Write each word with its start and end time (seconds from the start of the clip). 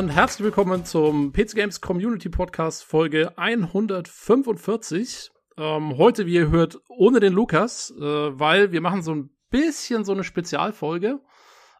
und 0.00 0.08
herzlich 0.08 0.46
willkommen 0.46 0.86
zum 0.86 1.30
PC 1.30 1.56
Games 1.56 1.82
Community 1.82 2.30
Podcast 2.30 2.84
Folge 2.84 3.36
145. 3.36 5.30
Ähm, 5.58 5.98
heute, 5.98 6.24
wie 6.24 6.36
ihr 6.36 6.48
hört, 6.48 6.80
ohne 6.88 7.20
den 7.20 7.34
Lukas, 7.34 7.92
äh, 7.98 8.00
weil 8.00 8.72
wir 8.72 8.80
machen 8.80 9.02
so 9.02 9.14
ein 9.14 9.28
bisschen 9.50 10.06
so 10.06 10.12
eine 10.12 10.24
Spezialfolge, 10.24 11.20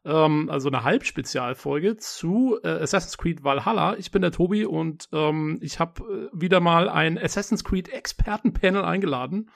ähm, 0.05 0.51
also 0.51 0.69
eine 0.69 0.84
Halbspezialfolge 0.84 1.96
zu 1.96 2.59
äh, 2.62 2.69
Assassin's 2.69 3.16
Creed 3.16 3.43
Valhalla. 3.43 3.96
Ich 3.96 4.11
bin 4.11 4.21
der 4.21 4.32
Tobi 4.32 4.66
und 4.66 5.09
ähm, 5.14 5.59
ich 5.62 5.80
habe 5.80 6.02
äh, 6.02 6.39
wieder 6.39 6.61
mal 6.61 6.91
ein 6.91 7.16
Assassin's 7.16 7.65
Creed 7.65 7.88
Expertenpanel 7.88 8.84
eingeladen. 8.84 9.48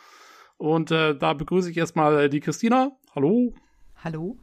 Und 0.56 0.90
äh, 0.90 1.14
da 1.14 1.34
begrüße 1.34 1.70
ich 1.70 1.76
erstmal 1.76 2.30
die 2.30 2.40
Christina. 2.40 2.92
Hallo. 3.14 3.52
Hallo. 4.02 4.38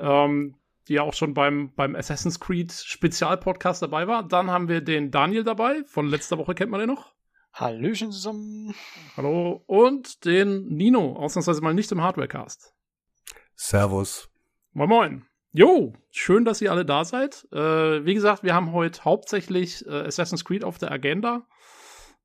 Ähm, 0.00 0.56
die 0.88 0.94
ja 0.94 1.02
auch 1.02 1.14
schon 1.14 1.34
beim, 1.34 1.72
beim 1.74 1.94
Assassin's 1.94 2.40
Creed 2.40 2.72
Spezialpodcast 2.72 3.82
dabei 3.82 4.06
war. 4.06 4.26
Dann 4.26 4.50
haben 4.50 4.68
wir 4.68 4.80
den 4.80 5.10
Daniel 5.10 5.44
dabei. 5.44 5.82
Von 5.86 6.08
letzter 6.08 6.38
Woche 6.38 6.54
kennt 6.54 6.70
man 6.70 6.80
den 6.80 6.90
noch. 6.90 7.14
Hallöchen 7.52 8.10
zusammen. 8.10 8.74
Hallo. 9.16 9.62
Und 9.66 10.24
den 10.24 10.66
Nino, 10.68 11.14
ausnahmsweise 11.14 11.62
mal 11.62 11.72
nicht 11.72 11.92
im 11.92 12.02
Hardwarecast. 12.02 12.74
Servus. 13.54 14.28
Moin 14.72 14.88
Moin. 14.88 15.26
Jo, 15.52 15.92
schön, 16.10 16.44
dass 16.44 16.60
ihr 16.60 16.72
alle 16.72 16.84
da 16.84 17.04
seid. 17.04 17.46
Äh, 17.52 18.04
wie 18.04 18.14
gesagt, 18.14 18.42
wir 18.42 18.54
haben 18.54 18.72
heute 18.72 19.04
hauptsächlich 19.04 19.86
äh, 19.86 20.00
Assassin's 20.00 20.44
Creed 20.44 20.64
auf 20.64 20.78
der 20.78 20.90
Agenda. 20.90 21.46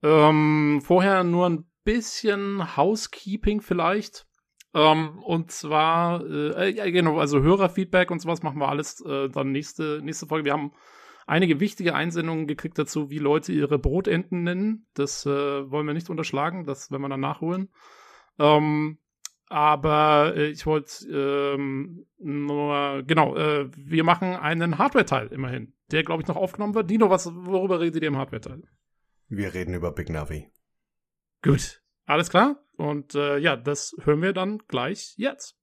Ähm, 0.02 0.82
vorher 0.84 1.24
nur 1.24 1.46
ein 1.48 1.70
bisschen 1.84 2.76
Housekeeping 2.76 3.62
vielleicht. 3.62 4.26
Ähm, 4.74 5.20
und 5.20 5.52
zwar, 5.52 6.24
äh, 6.26 6.70
ja, 6.70 6.90
genau, 6.90 7.20
also 7.20 7.42
Hörerfeedback 7.42 8.12
und 8.12 8.20
sowas 8.22 8.44
machen 8.44 8.60
wir 8.60 8.70
alles 8.70 9.02
äh, 9.02 9.30
dann 9.30 9.52
nächste, 9.52 10.02
nächste 10.04 10.28
Folge. 10.28 10.46
Wir 10.46 10.54
haben 10.54 10.74
einige 11.26 11.60
wichtige 11.60 11.96
Einsendungen 11.96 12.48
gekriegt 12.48 12.78
dazu, 12.78 13.10
wie 13.10 13.20
Leute 13.20 13.52
ihre 13.52 13.80
Brotenten 13.80 14.44
nennen. 14.44 14.88
Das 14.94 15.26
äh, 15.26 15.30
wollen 15.72 15.88
wir 15.88 15.94
nicht 15.94 16.10
unterschlagen, 16.10 16.66
das 16.66 16.92
werden 16.92 17.02
wir 17.02 17.10
dann 17.10 17.20
nachholen. 17.20 17.70
Ähm, 18.38 19.00
aber 19.48 20.36
äh, 20.36 20.50
ich 20.50 20.68
wollte 20.68 21.08
ähm, 21.10 22.06
nur, 22.20 23.04
genau, 23.08 23.36
äh, 23.36 23.70
wir 23.76 24.04
machen 24.04 24.36
einen 24.36 24.78
Hardware-Teil 24.78 25.28
immerhin, 25.28 25.74
der, 25.92 26.04
glaube 26.04 26.22
ich, 26.22 26.28
noch 26.28 26.36
aufgenommen 26.36 26.76
wird. 26.76 26.90
Dino, 26.90 27.10
was, 27.10 27.34
worüber 27.34 27.80
redet 27.80 28.04
ihr 28.04 28.10
im 28.10 28.18
Hardware-Teil? 28.18 28.62
Wir 29.28 29.54
reden 29.54 29.74
über 29.74 29.92
Big 29.92 30.10
Navi. 30.10 30.52
Gut, 31.42 31.82
alles 32.06 32.30
klar. 32.30 32.64
Und 32.80 33.14
äh, 33.14 33.38
ja, 33.40 33.58
das 33.58 33.94
hören 34.06 34.22
wir 34.22 34.32
dann 34.32 34.60
gleich 34.70 35.14
jetzt. 35.18 35.58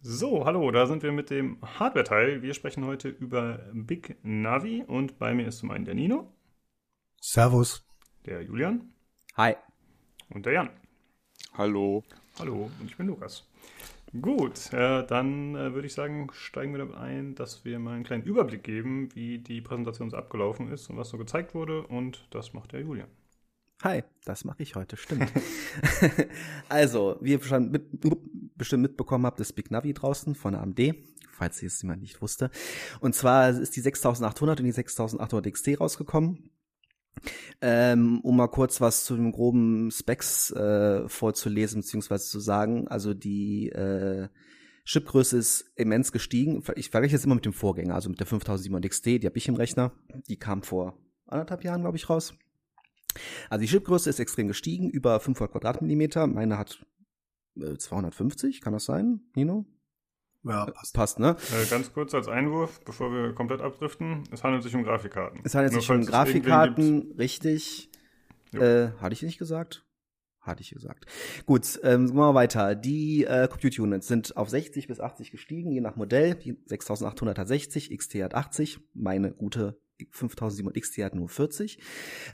So, 0.00 0.44
hallo, 0.44 0.70
da 0.70 0.86
sind 0.86 1.02
wir 1.02 1.10
mit 1.10 1.30
dem 1.30 1.60
Hardware-Teil. 1.60 2.42
Wir 2.42 2.54
sprechen 2.54 2.86
heute 2.86 3.08
über 3.08 3.68
Big 3.72 4.16
Navi 4.22 4.84
und 4.86 5.18
bei 5.18 5.34
mir 5.34 5.48
ist 5.48 5.58
zum 5.58 5.72
einen 5.72 5.84
der 5.84 5.96
Nino. 5.96 6.32
Servus. 7.20 7.84
Der 8.24 8.42
Julian. 8.42 8.94
Hi. 9.36 9.56
Und 10.30 10.46
der 10.46 10.52
Jan. 10.52 10.70
Hallo. 11.54 12.04
Hallo, 12.38 12.70
und 12.78 12.86
ich 12.86 12.96
bin 12.96 13.08
Lukas. 13.08 13.44
Gut, 14.20 14.72
äh, 14.72 15.04
dann 15.04 15.56
äh, 15.56 15.74
würde 15.74 15.86
ich 15.86 15.94
sagen, 15.94 16.28
steigen 16.32 16.72
wir 16.72 16.78
damit 16.78 16.94
ein, 16.94 17.34
dass 17.34 17.64
wir 17.64 17.78
mal 17.78 17.94
einen 17.94 18.04
kleinen 18.04 18.22
Überblick 18.22 18.62
geben, 18.62 19.08
wie 19.14 19.38
die 19.38 19.60
Präsentation 19.60 20.10
so 20.10 20.16
abgelaufen 20.16 20.70
ist 20.72 20.88
und 20.88 20.96
was 20.96 21.08
so 21.08 21.18
gezeigt 21.18 21.54
wurde. 21.54 21.82
Und 21.86 22.26
das 22.30 22.52
macht 22.52 22.72
der 22.72 22.80
Julian. 22.80 23.08
Hi, 23.82 24.04
das 24.24 24.44
mache 24.44 24.62
ich 24.62 24.74
heute, 24.74 24.96
stimmt. 24.96 25.30
also, 26.68 27.18
wie 27.20 27.32
ihr 27.32 27.42
schon 27.42 27.70
mit, 27.70 27.84
bestimmt 28.56 28.82
mitbekommen 28.82 29.26
habt, 29.26 29.38
ist 29.40 29.52
Big 29.52 29.70
Navi 29.70 29.92
draußen 29.92 30.34
von 30.34 30.54
AMD, 30.54 30.94
falls 31.30 31.62
es 31.62 31.82
jemand 31.82 32.00
nicht 32.00 32.22
wusste. 32.22 32.50
Und 33.00 33.14
zwar 33.14 33.50
ist 33.50 33.76
die 33.76 33.80
6800 33.80 34.60
und 34.60 34.64
die 34.64 34.72
6800 34.72 35.52
XT 35.52 35.78
rausgekommen. 35.80 36.50
Ähm, 37.60 38.20
um 38.20 38.36
mal 38.36 38.48
kurz 38.48 38.80
was 38.80 39.04
zu 39.04 39.16
den 39.16 39.32
groben 39.32 39.90
Specs 39.90 40.50
äh, 40.52 41.08
vorzulesen 41.08 41.80
bzw. 41.80 42.18
zu 42.18 42.40
sagen, 42.40 42.88
also 42.88 43.14
die 43.14 43.70
äh, 43.70 44.28
Chipgröße 44.84 45.36
ist 45.36 45.72
immens 45.74 46.12
gestiegen. 46.12 46.62
Ich 46.76 46.90
vergleiche 46.90 47.14
jetzt 47.14 47.24
immer 47.24 47.34
mit 47.34 47.44
dem 47.44 47.52
Vorgänger, 47.52 47.94
also 47.94 48.08
mit 48.08 48.20
der 48.20 48.26
5700 48.26 48.90
XT, 48.90 49.06
die 49.06 49.26
habe 49.26 49.38
ich 49.38 49.48
im 49.48 49.56
Rechner. 49.56 49.92
Die 50.28 50.38
kam 50.38 50.62
vor 50.62 50.98
anderthalb 51.26 51.64
Jahren, 51.64 51.80
glaube 51.80 51.96
ich, 51.96 52.08
raus. 52.08 52.34
Also 53.50 53.62
die 53.62 53.68
Chipgröße 53.68 54.10
ist 54.10 54.20
extrem 54.20 54.48
gestiegen, 54.48 54.90
über 54.90 55.18
500 55.18 55.52
Quadratmillimeter. 55.52 56.26
Meine 56.26 56.58
hat 56.58 56.84
äh, 57.56 57.76
250, 57.76 58.60
kann 58.60 58.72
das 58.72 58.84
sein, 58.84 59.20
Nino? 59.34 59.66
Ja, 60.44 60.66
passt. 60.66 60.94
Passt, 60.94 61.18
ne? 61.18 61.36
Äh, 61.52 61.66
ganz 61.68 61.92
kurz 61.92 62.14
als 62.14 62.28
Einwurf, 62.28 62.80
bevor 62.84 63.12
wir 63.12 63.34
komplett 63.34 63.60
abdriften. 63.60 64.24
Es 64.30 64.44
handelt 64.44 64.62
sich 64.62 64.74
um 64.74 64.84
Grafikkarten. 64.84 65.40
Es 65.44 65.54
handelt 65.54 65.72
Nur 65.72 65.82
sich 65.82 65.90
um 65.90 66.04
Grafikkarten, 66.04 67.14
richtig. 67.18 67.90
Äh, 68.52 68.88
hatte 69.00 69.12
ich 69.12 69.22
nicht 69.22 69.38
gesagt? 69.38 69.84
Hatte 70.40 70.62
ich 70.62 70.70
gesagt. 70.70 71.06
Gut, 71.44 71.80
ähm, 71.82 72.04
machen 72.04 72.16
wir 72.16 72.34
weiter. 72.34 72.76
Die 72.76 73.24
äh, 73.24 73.48
Compute 73.48 73.82
Units 73.82 74.06
sind 74.06 74.36
auf 74.36 74.48
60 74.48 74.86
bis 74.86 75.00
80 75.00 75.32
gestiegen, 75.32 75.72
je 75.72 75.80
nach 75.80 75.96
Modell. 75.96 76.36
Die 76.36 76.56
6800 76.66 77.38
hat 77.38 77.48
60, 77.48 77.96
XT 77.96 78.14
hat 78.22 78.34
80. 78.34 78.78
Meine 78.94 79.32
gute 79.32 79.80
5700 80.12 80.80
XT 80.80 80.98
hat 80.98 81.14
nur 81.14 81.28
40. 81.28 81.80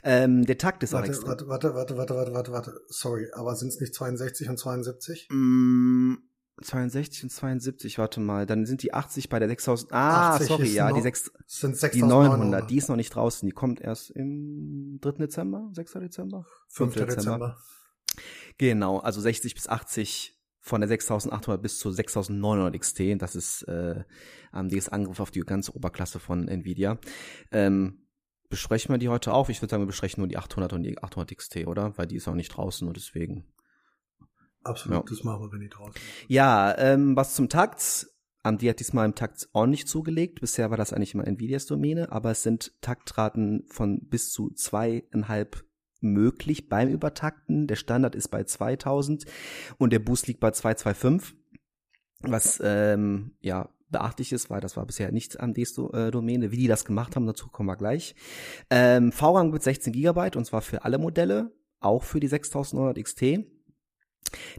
Ähm, 0.03 0.45
der 0.45 0.57
Takt 0.57 0.83
ist 0.83 0.93
auch 0.93 0.99
Warte, 0.99 1.09
extrem. 1.09 1.29
warte, 1.29 1.47
warte, 1.47 1.73
warte, 1.73 1.97
warte, 1.97 2.15
warte, 2.15 2.33
warte, 2.33 2.51
warte. 2.51 2.81
Sorry, 2.87 3.27
aber 3.33 3.55
sind 3.55 3.69
es 3.69 3.79
nicht 3.79 3.95
62 3.95 4.49
und 4.49 4.57
72? 4.57 5.27
Mm, 5.31 6.15
62 6.61 7.23
und 7.23 7.29
72, 7.29 7.97
warte 7.97 8.19
mal. 8.19 8.45
Dann 8.45 8.65
sind 8.65 8.83
die 8.83 8.93
80 8.93 9.29
bei 9.29 9.39
der 9.39 9.47
6000. 9.49 9.91
Ah, 9.91 10.35
80 10.35 10.47
sorry, 10.47 10.67
ja, 10.69 10.89
noch- 10.89 10.95
die 10.97 11.01
6, 11.01 11.31
Sind 11.47 11.71
die 11.73 11.77
6900. 11.79 12.37
900, 12.39 12.69
die 12.69 12.77
ist 12.77 12.89
noch 12.89 12.95
nicht 12.95 13.09
draußen. 13.15 13.47
Die 13.47 13.53
kommt 13.53 13.81
erst 13.81 14.11
im 14.11 14.99
3. 15.01 15.11
Dezember, 15.13 15.69
6. 15.73 15.93
Dezember? 15.93 16.45
5. 16.69 16.93
5. 16.93 17.07
Dezember. 17.15 17.57
Genau, 18.57 18.99
also 18.99 19.19
60 19.19 19.55
bis 19.55 19.67
80 19.67 20.39
von 20.59 20.79
der 20.81 20.87
6800 20.87 21.61
bis 21.61 21.79
zur 21.79 21.91
6900 21.91 22.79
XT. 22.79 23.19
Das 23.21 23.35
ist 23.35 23.63
äh, 23.63 24.03
AMDs 24.51 24.89
Angriff 24.89 25.19
auf 25.19 25.31
die 25.31 25.41
ganze 25.41 25.75
Oberklasse 25.75 26.19
von 26.19 26.47
Nvidia. 26.47 26.99
Ähm, 27.51 28.07
besprechen 28.49 28.93
wir 28.93 28.99
die 28.99 29.09
heute 29.09 29.33
auch? 29.33 29.49
Ich 29.49 29.61
würde 29.61 29.71
sagen, 29.71 29.81
wir 29.83 29.87
besprechen 29.87 30.21
nur 30.21 30.27
die 30.27 30.37
800 30.37 30.71
und 30.73 30.83
die 30.83 31.01
800 31.01 31.35
XT, 31.35 31.65
oder? 31.67 31.97
Weil 31.97 32.05
die 32.07 32.15
ist 32.15 32.27
auch 32.27 32.35
nicht 32.35 32.49
draußen 32.49 32.87
und 32.87 32.95
deswegen. 32.95 33.45
Absolut, 34.63 34.97
Ja. 34.97 35.03
das 35.15 35.23
machen 35.23 35.41
wir, 35.43 35.51
wenn 35.51 35.59
die 35.59 35.69
draußen 35.69 35.93
sind. 35.93 36.03
Ja, 36.29 36.77
ähm, 36.77 37.15
was 37.15 37.35
zum 37.35 37.49
Takt. 37.49 38.07
AMD 38.45 38.61
hat 38.63 38.79
diesmal 38.81 39.05
im 39.05 39.15
Takt 39.15 39.47
ordentlich 39.53 39.87
zugelegt. 39.87 40.41
Bisher 40.41 40.69
war 40.69 40.75
das 40.77 40.91
eigentlich 40.91 41.13
immer 41.13 41.25
Nvidias 41.25 41.65
Domäne, 41.65 42.11
aber 42.11 42.31
es 42.31 42.43
sind 42.43 42.73
Taktraten 42.81 43.63
von 43.69 44.01
bis 44.09 44.31
zu 44.31 44.49
zweieinhalb 44.49 45.63
möglich 46.01 46.67
beim 46.67 46.89
Übertakten. 46.89 47.67
Der 47.67 47.77
Standard 47.77 48.15
ist 48.15 48.27
bei 48.27 48.43
2000 48.43 49.23
und 49.77 49.93
der 49.93 49.99
Boost 49.99 50.27
liegt 50.27 50.41
bei 50.41 50.51
225. 50.51 51.37
Was 52.19 52.61
ähm, 52.63 53.35
ja 53.39 53.69
beachtlich 53.89 54.33
ist, 54.33 54.49
weil 54.49 54.59
das 54.59 54.75
war 54.75 54.85
bisher 54.85 55.11
nicht 55.13 55.39
AMDs 55.39 55.77
äh, 55.77 56.11
Domäne. 56.11 56.51
Wie 56.51 56.57
die 56.57 56.67
das 56.67 56.83
gemacht 56.83 57.15
haben, 57.15 57.25
dazu 57.25 57.47
kommen 57.47 57.69
wir 57.69 57.77
gleich. 57.77 58.15
Ähm, 58.69 59.13
VRAM 59.13 59.51
mit 59.51 59.63
16 59.63 59.93
GB 59.93 60.35
und 60.35 60.45
zwar 60.45 60.61
für 60.61 60.83
alle 60.83 60.97
Modelle, 60.97 61.53
auch 61.79 62.03
für 62.03 62.19
die 62.19 62.27
6900 62.27 63.01
XT. 63.01 63.21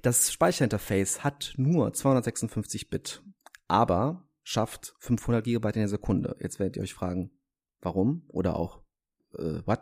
Das 0.02 0.32
Speicherinterface 0.32 1.24
hat 1.24 1.54
nur 1.56 1.92
256 1.92 2.90
Bit, 2.90 3.22
aber 3.68 4.28
schafft 4.42 4.94
500 4.98 5.44
GB 5.44 5.68
in 5.68 5.80
der 5.80 5.88
Sekunde. 5.88 6.36
Jetzt 6.40 6.58
werdet 6.58 6.76
ihr 6.76 6.82
euch 6.82 6.94
fragen, 6.94 7.30
warum 7.80 8.24
oder 8.28 8.56
auch 8.56 8.82
äh, 9.38 9.60
what? 9.66 9.80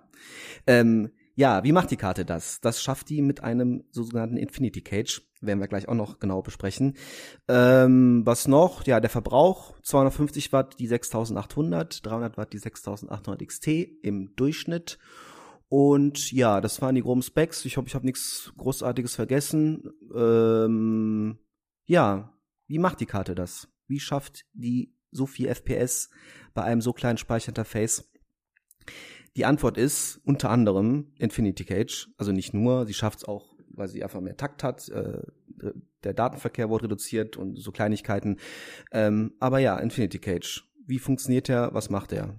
Ähm, 0.67 1.11
ja, 1.35 1.65
wie 1.65 1.73
macht 1.73 1.91
die 1.91 1.97
Karte 1.97 2.25
das? 2.25 2.61
Das 2.61 2.83
schafft 2.83 3.09
die 3.09 3.23
mit 3.23 3.43
einem 3.43 3.85
sogenannten 3.91 4.37
Infinity 4.37 4.83
Cage. 4.83 5.23
Werden 5.41 5.61
wir 5.61 5.69
gleich 5.69 5.89
auch 5.89 5.95
noch 5.95 6.19
genau 6.19 6.43
besprechen. 6.43 6.97
Ähm, 7.49 8.23
was 8.25 8.47
noch? 8.47 8.87
Ja, 8.87 9.01
der 9.01 9.11
Verbrauch 9.11 9.75
250 9.83 10.53
Watt 10.53 10.79
die 10.79 10.87
6800, 10.87 12.05
300 12.05 12.37
Watt 12.37 12.53
die 12.53 12.59
6800 12.59 13.47
XT 13.47 13.69
im 14.03 14.37
Durchschnitt. 14.37 14.99
Und 15.73 16.31
ja, 16.33 16.61
das 16.61 16.83
waren 16.83 16.97
die 16.97 17.01
groben 17.01 17.23
Specs. 17.23 17.65
Ich 17.65 17.79
hoffe, 17.79 17.89
ich 17.89 17.95
habe 17.95 18.05
nichts 18.05 18.53
Großartiges 18.59 19.15
vergessen. 19.15 19.91
Ähm, 20.15 21.39
ja, 21.87 22.37
wie 22.67 22.79
macht 22.79 23.01
die 23.01 23.07
Karte 23.07 23.35
das? 23.35 23.69
Wie 23.87 23.99
schafft 23.99 24.45
die 24.53 24.95
so 25.13 25.25
viel 25.25 25.49
FPS 25.49 26.11
bei 26.53 26.63
einem 26.63 26.83
so 26.83 26.93
kleinen 26.93 27.17
Speicherinterface? 27.17 28.13
Die 29.35 29.47
Antwort 29.47 29.79
ist 29.79 30.21
unter 30.25 30.51
anderem 30.51 31.15
Infinity 31.17 31.65
Cage. 31.65 32.11
Also 32.19 32.33
nicht 32.33 32.53
nur, 32.53 32.85
sie 32.85 32.93
schafft 32.93 33.21
es 33.21 33.25
auch, 33.25 33.57
weil 33.69 33.89
sie 33.89 34.05
einfach 34.05 34.21
mehr 34.21 34.37
Takt 34.37 34.63
hat. 34.63 34.91
Äh, 34.91 35.23
der 36.05 36.13
Datenverkehr 36.13 36.69
wurde 36.69 36.85
reduziert 36.85 37.39
und 37.39 37.59
so 37.59 37.73
Kleinigkeiten. 37.73 38.41
Ähm, 38.91 39.33
aber 39.41 39.59
ja, 39.59 39.79
Infinity 39.79 40.19
Cage. 40.19 40.71
Wie 40.85 40.99
funktioniert 40.99 41.49
der? 41.49 41.73
Was 41.73 41.89
macht 41.89 42.13
er? 42.13 42.37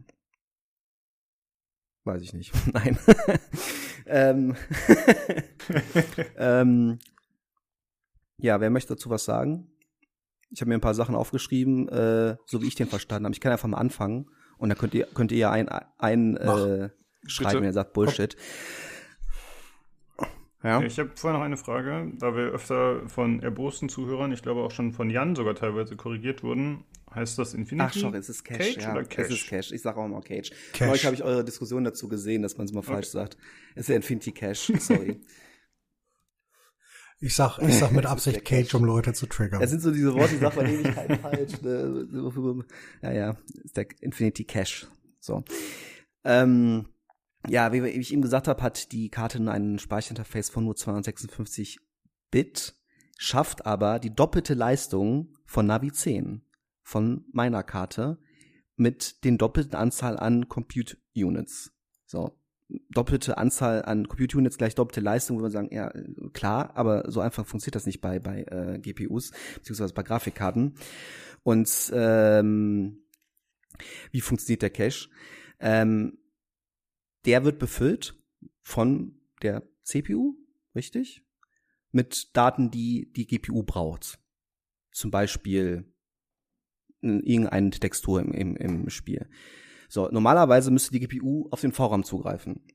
Weiß 2.06 2.22
ich 2.22 2.34
nicht. 2.34 2.54
Nein. 2.74 2.98
ähm, 4.06 4.56
ähm, 6.38 7.00
ja, 8.38 8.60
wer 8.60 8.70
möchte 8.70 8.94
dazu 8.94 9.10
was 9.10 9.26
sagen? 9.26 9.70
Ich 10.50 10.62
habe 10.62 10.70
mir 10.70 10.76
ein 10.76 10.82
paar 10.82 10.94
Sachen 10.94 11.16
aufgeschrieben, 11.16 11.88
äh, 11.90 12.36
so 12.46 12.62
wie 12.62 12.68
ich 12.68 12.76
den 12.76 12.88
verstanden 12.88 13.26
habe. 13.26 13.34
Ich 13.34 13.42
kann 13.42 13.52
einfach 13.52 13.68
mal 13.68 13.78
anfangen 13.78 14.30
und 14.58 14.70
dann 14.70 14.78
könnt 14.78 14.94
ihr 14.94 15.08
könnt 15.14 15.32
ihr 15.32 15.38
ja 15.38 15.52
ein, 15.52 15.68
ein 15.98 16.38
äh, 16.38 16.90
schreiben, 17.26 17.60
wenn 17.60 17.64
ihr 17.66 17.74
sagt 17.74 17.94
Bullshit. 17.94 18.36
Ja. 20.64 20.82
Ich 20.82 20.98
habe 20.98 21.12
vorher 21.16 21.38
noch 21.38 21.46
eine 21.46 21.58
Frage, 21.58 22.12
da 22.18 22.36
wir 22.36 22.46
öfter 22.46 23.08
von 23.10 23.42
erbosten 23.42 23.90
Zuhörern, 23.90 24.32
ich 24.32 24.42
glaube 24.42 24.62
auch 24.62 24.72
schon 24.72 24.94
von 24.94 25.10
Jan 25.10 25.36
sogar 25.36 25.56
teilweise 25.56 25.98
korrigiert 25.98 26.42
wurden. 26.42 26.86
Heißt 27.14 27.38
das 27.38 27.54
Infinity? 27.54 27.90
Ach 27.90 27.94
schon, 27.94 28.16
es 28.16 28.30
ist 28.30 28.44
Cash, 28.44 28.58
Cage 28.58 28.78
ja, 28.78 28.92
oder 28.94 29.04
Cash? 29.04 29.26
Es 29.26 29.32
ist 29.34 29.48
Cash. 29.48 29.72
Ich 29.72 29.82
sage 29.82 29.98
auch 29.98 30.06
immer 30.06 30.22
Cage. 30.22 30.52
Cash. 30.72 30.88
Neulich 30.88 31.06
habe 31.06 31.16
ich 31.16 31.24
eure 31.24 31.44
Diskussion 31.44 31.84
dazu 31.84 32.08
gesehen, 32.08 32.42
dass 32.42 32.58
man 32.58 32.66
es 32.66 32.74
mal 32.74 32.82
falsch 32.82 33.10
sagt. 33.10 33.38
Es 33.76 33.82
ist 33.82 33.90
ja 33.90 33.96
Infinity 33.98 34.32
Cash, 34.32 34.72
sorry. 34.80 35.22
Ich 37.20 37.36
sag, 37.36 37.58
ich 37.60 37.76
sag 37.76 37.94
mit 37.94 38.06
Absicht. 38.06 38.44
Cage, 38.44 38.74
um 38.74 38.84
Leute 38.84 39.14
zu 39.14 39.28
triggern. 39.28 39.62
Es 39.62 39.70
sind 39.70 39.82
so 39.82 39.92
diese 39.92 40.14
Worte, 40.14 40.34
die 40.34 40.40
sagt 40.40 40.58
man 40.58 40.66
Ewigkeiten 40.70 41.20
falsch. 41.20 41.62
Ne? 41.62 42.66
Ja, 43.02 43.12
ja, 43.14 43.38
ist 43.64 43.78
der 43.78 43.86
Infinity 44.02 44.44
Cash. 44.44 44.88
So. 45.22 45.46
Ähm, 46.26 46.86
ja, 47.48 47.74
wie, 47.74 47.86
ich 47.88 48.14
eben 48.14 48.22
gesagt 48.22 48.48
habe, 48.48 48.62
hat 48.62 48.92
die 48.92 49.10
Karte 49.10 49.42
nur 49.42 49.54
ein 49.54 49.80
Speicherinterface 49.80 50.50
von 50.50 50.66
nur 50.66 50.76
256 50.76 51.80
Bit, 52.32 52.76
schafft 53.18 53.66
aber 53.66 54.00
die 54.00 54.16
doppelte 54.16 54.54
Leistung 54.54 55.34
von 55.46 55.66
Navi 55.66 55.92
10 55.92 56.44
von 56.82 57.26
meiner 57.32 57.64
Karte 57.64 58.18
mit 58.76 59.24
den 59.24 59.38
doppelten 59.38 59.76
Anzahl 59.76 60.18
an 60.18 60.50
Compute 60.50 60.98
Units. 61.16 61.72
So. 62.06 62.38
Doppelte 62.90 63.38
Anzahl 63.38 63.84
an 63.84 64.08
Compute 64.08 64.38
Units 64.38 64.58
gleich 64.58 64.74
doppelte 64.74 65.02
Leistung, 65.02 65.38
würde 65.38 65.44
man 65.44 65.52
sagen, 65.52 65.70
ja, 65.72 65.94
klar, 66.32 66.72
aber 66.76 67.12
so 67.12 67.20
einfach 67.20 67.46
funktioniert 67.46 67.76
das 67.76 67.86
nicht 67.86 68.02
bei, 68.02 68.20
bei 68.20 68.44
äh, 68.44 68.80
GPUs, 68.80 69.32
beziehungsweise 69.56 69.94
bei 69.94 70.02
Grafikkarten. 70.02 70.76
Und 71.44 71.92
ähm, 71.94 73.04
wie 74.12 74.22
funktioniert 74.22 74.64
der 74.64 74.70
Cache? 74.70 75.10
Ähm, 75.60 76.18
der 77.26 77.44
wird 77.46 77.60
befüllt 77.60 78.16
von 78.62 79.20
der 79.42 79.64
CPU, 79.84 80.36
richtig? 80.76 81.24
Mit 81.92 82.36
Daten, 82.36 82.72
die 82.72 83.12
die 83.14 83.28
GPU 83.28 83.64
braucht. 83.64 84.20
Zum 84.92 85.12
Beispiel 85.12 85.86
n- 87.02 87.22
irgendeine 87.24 87.70
Textur 87.72 88.20
im, 88.22 88.34
im, 88.34 88.56
im 88.56 88.90
Spiel. 88.90 89.30
So, 89.90 90.10
normalerweise 90.10 90.72
müsste 90.72 90.92
die 90.92 91.00
GPU 91.00 91.48
auf 91.52 91.62
den 91.62 91.72
VRAM 91.72 92.04
zugreifen, 92.04 92.66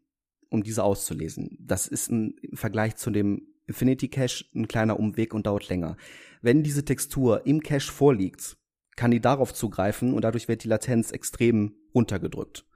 um 0.51 0.63
diese 0.63 0.85
auszulesen. 0.85 1.57
Das 1.61 1.89
ist 1.89 2.11
ein, 2.11 2.37
im 2.43 2.57
Vergleich 2.57 2.97
zu 2.97 3.11
dem 3.11 3.49
Infinity 3.67 4.09
Cache 4.09 4.45
ein 4.55 4.69
kleiner 4.69 4.99
Umweg 4.99 5.35
und 5.35 5.47
dauert 5.47 5.69
länger. 5.69 5.97
Wenn 6.41 6.63
diese 6.63 6.85
Textur 6.85 7.45
im 7.47 7.61
Cache 7.61 7.91
vorliegt, 7.93 8.57
kann 8.97 9.11
die 9.11 9.21
darauf 9.21 9.53
zugreifen 9.53 10.15
und 10.15 10.23
dadurch 10.23 10.49
wird 10.49 10.65
die 10.65 10.69
Latenz 10.69 11.11
extrem 11.11 11.75
runtergedrückt. 11.95 12.68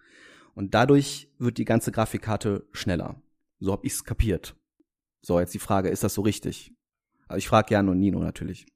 Und 0.54 0.74
dadurch 0.74 1.28
wird 1.38 1.58
die 1.58 1.64
ganze 1.64 1.92
Grafikkarte 1.92 2.66
schneller. 2.72 3.20
So 3.60 3.72
hab 3.72 3.84
ich's 3.84 4.04
kapiert. 4.04 4.54
So, 5.22 5.38
jetzt 5.38 5.54
die 5.54 5.58
Frage, 5.58 5.88
ist 5.88 6.02
das 6.02 6.14
so 6.14 6.22
richtig? 6.22 6.72
Also 7.28 7.38
ich 7.38 7.48
frage 7.48 7.72
Jan 7.72 7.88
und 7.88 7.98
Nino 7.98 8.18
natürlich. 8.18 8.66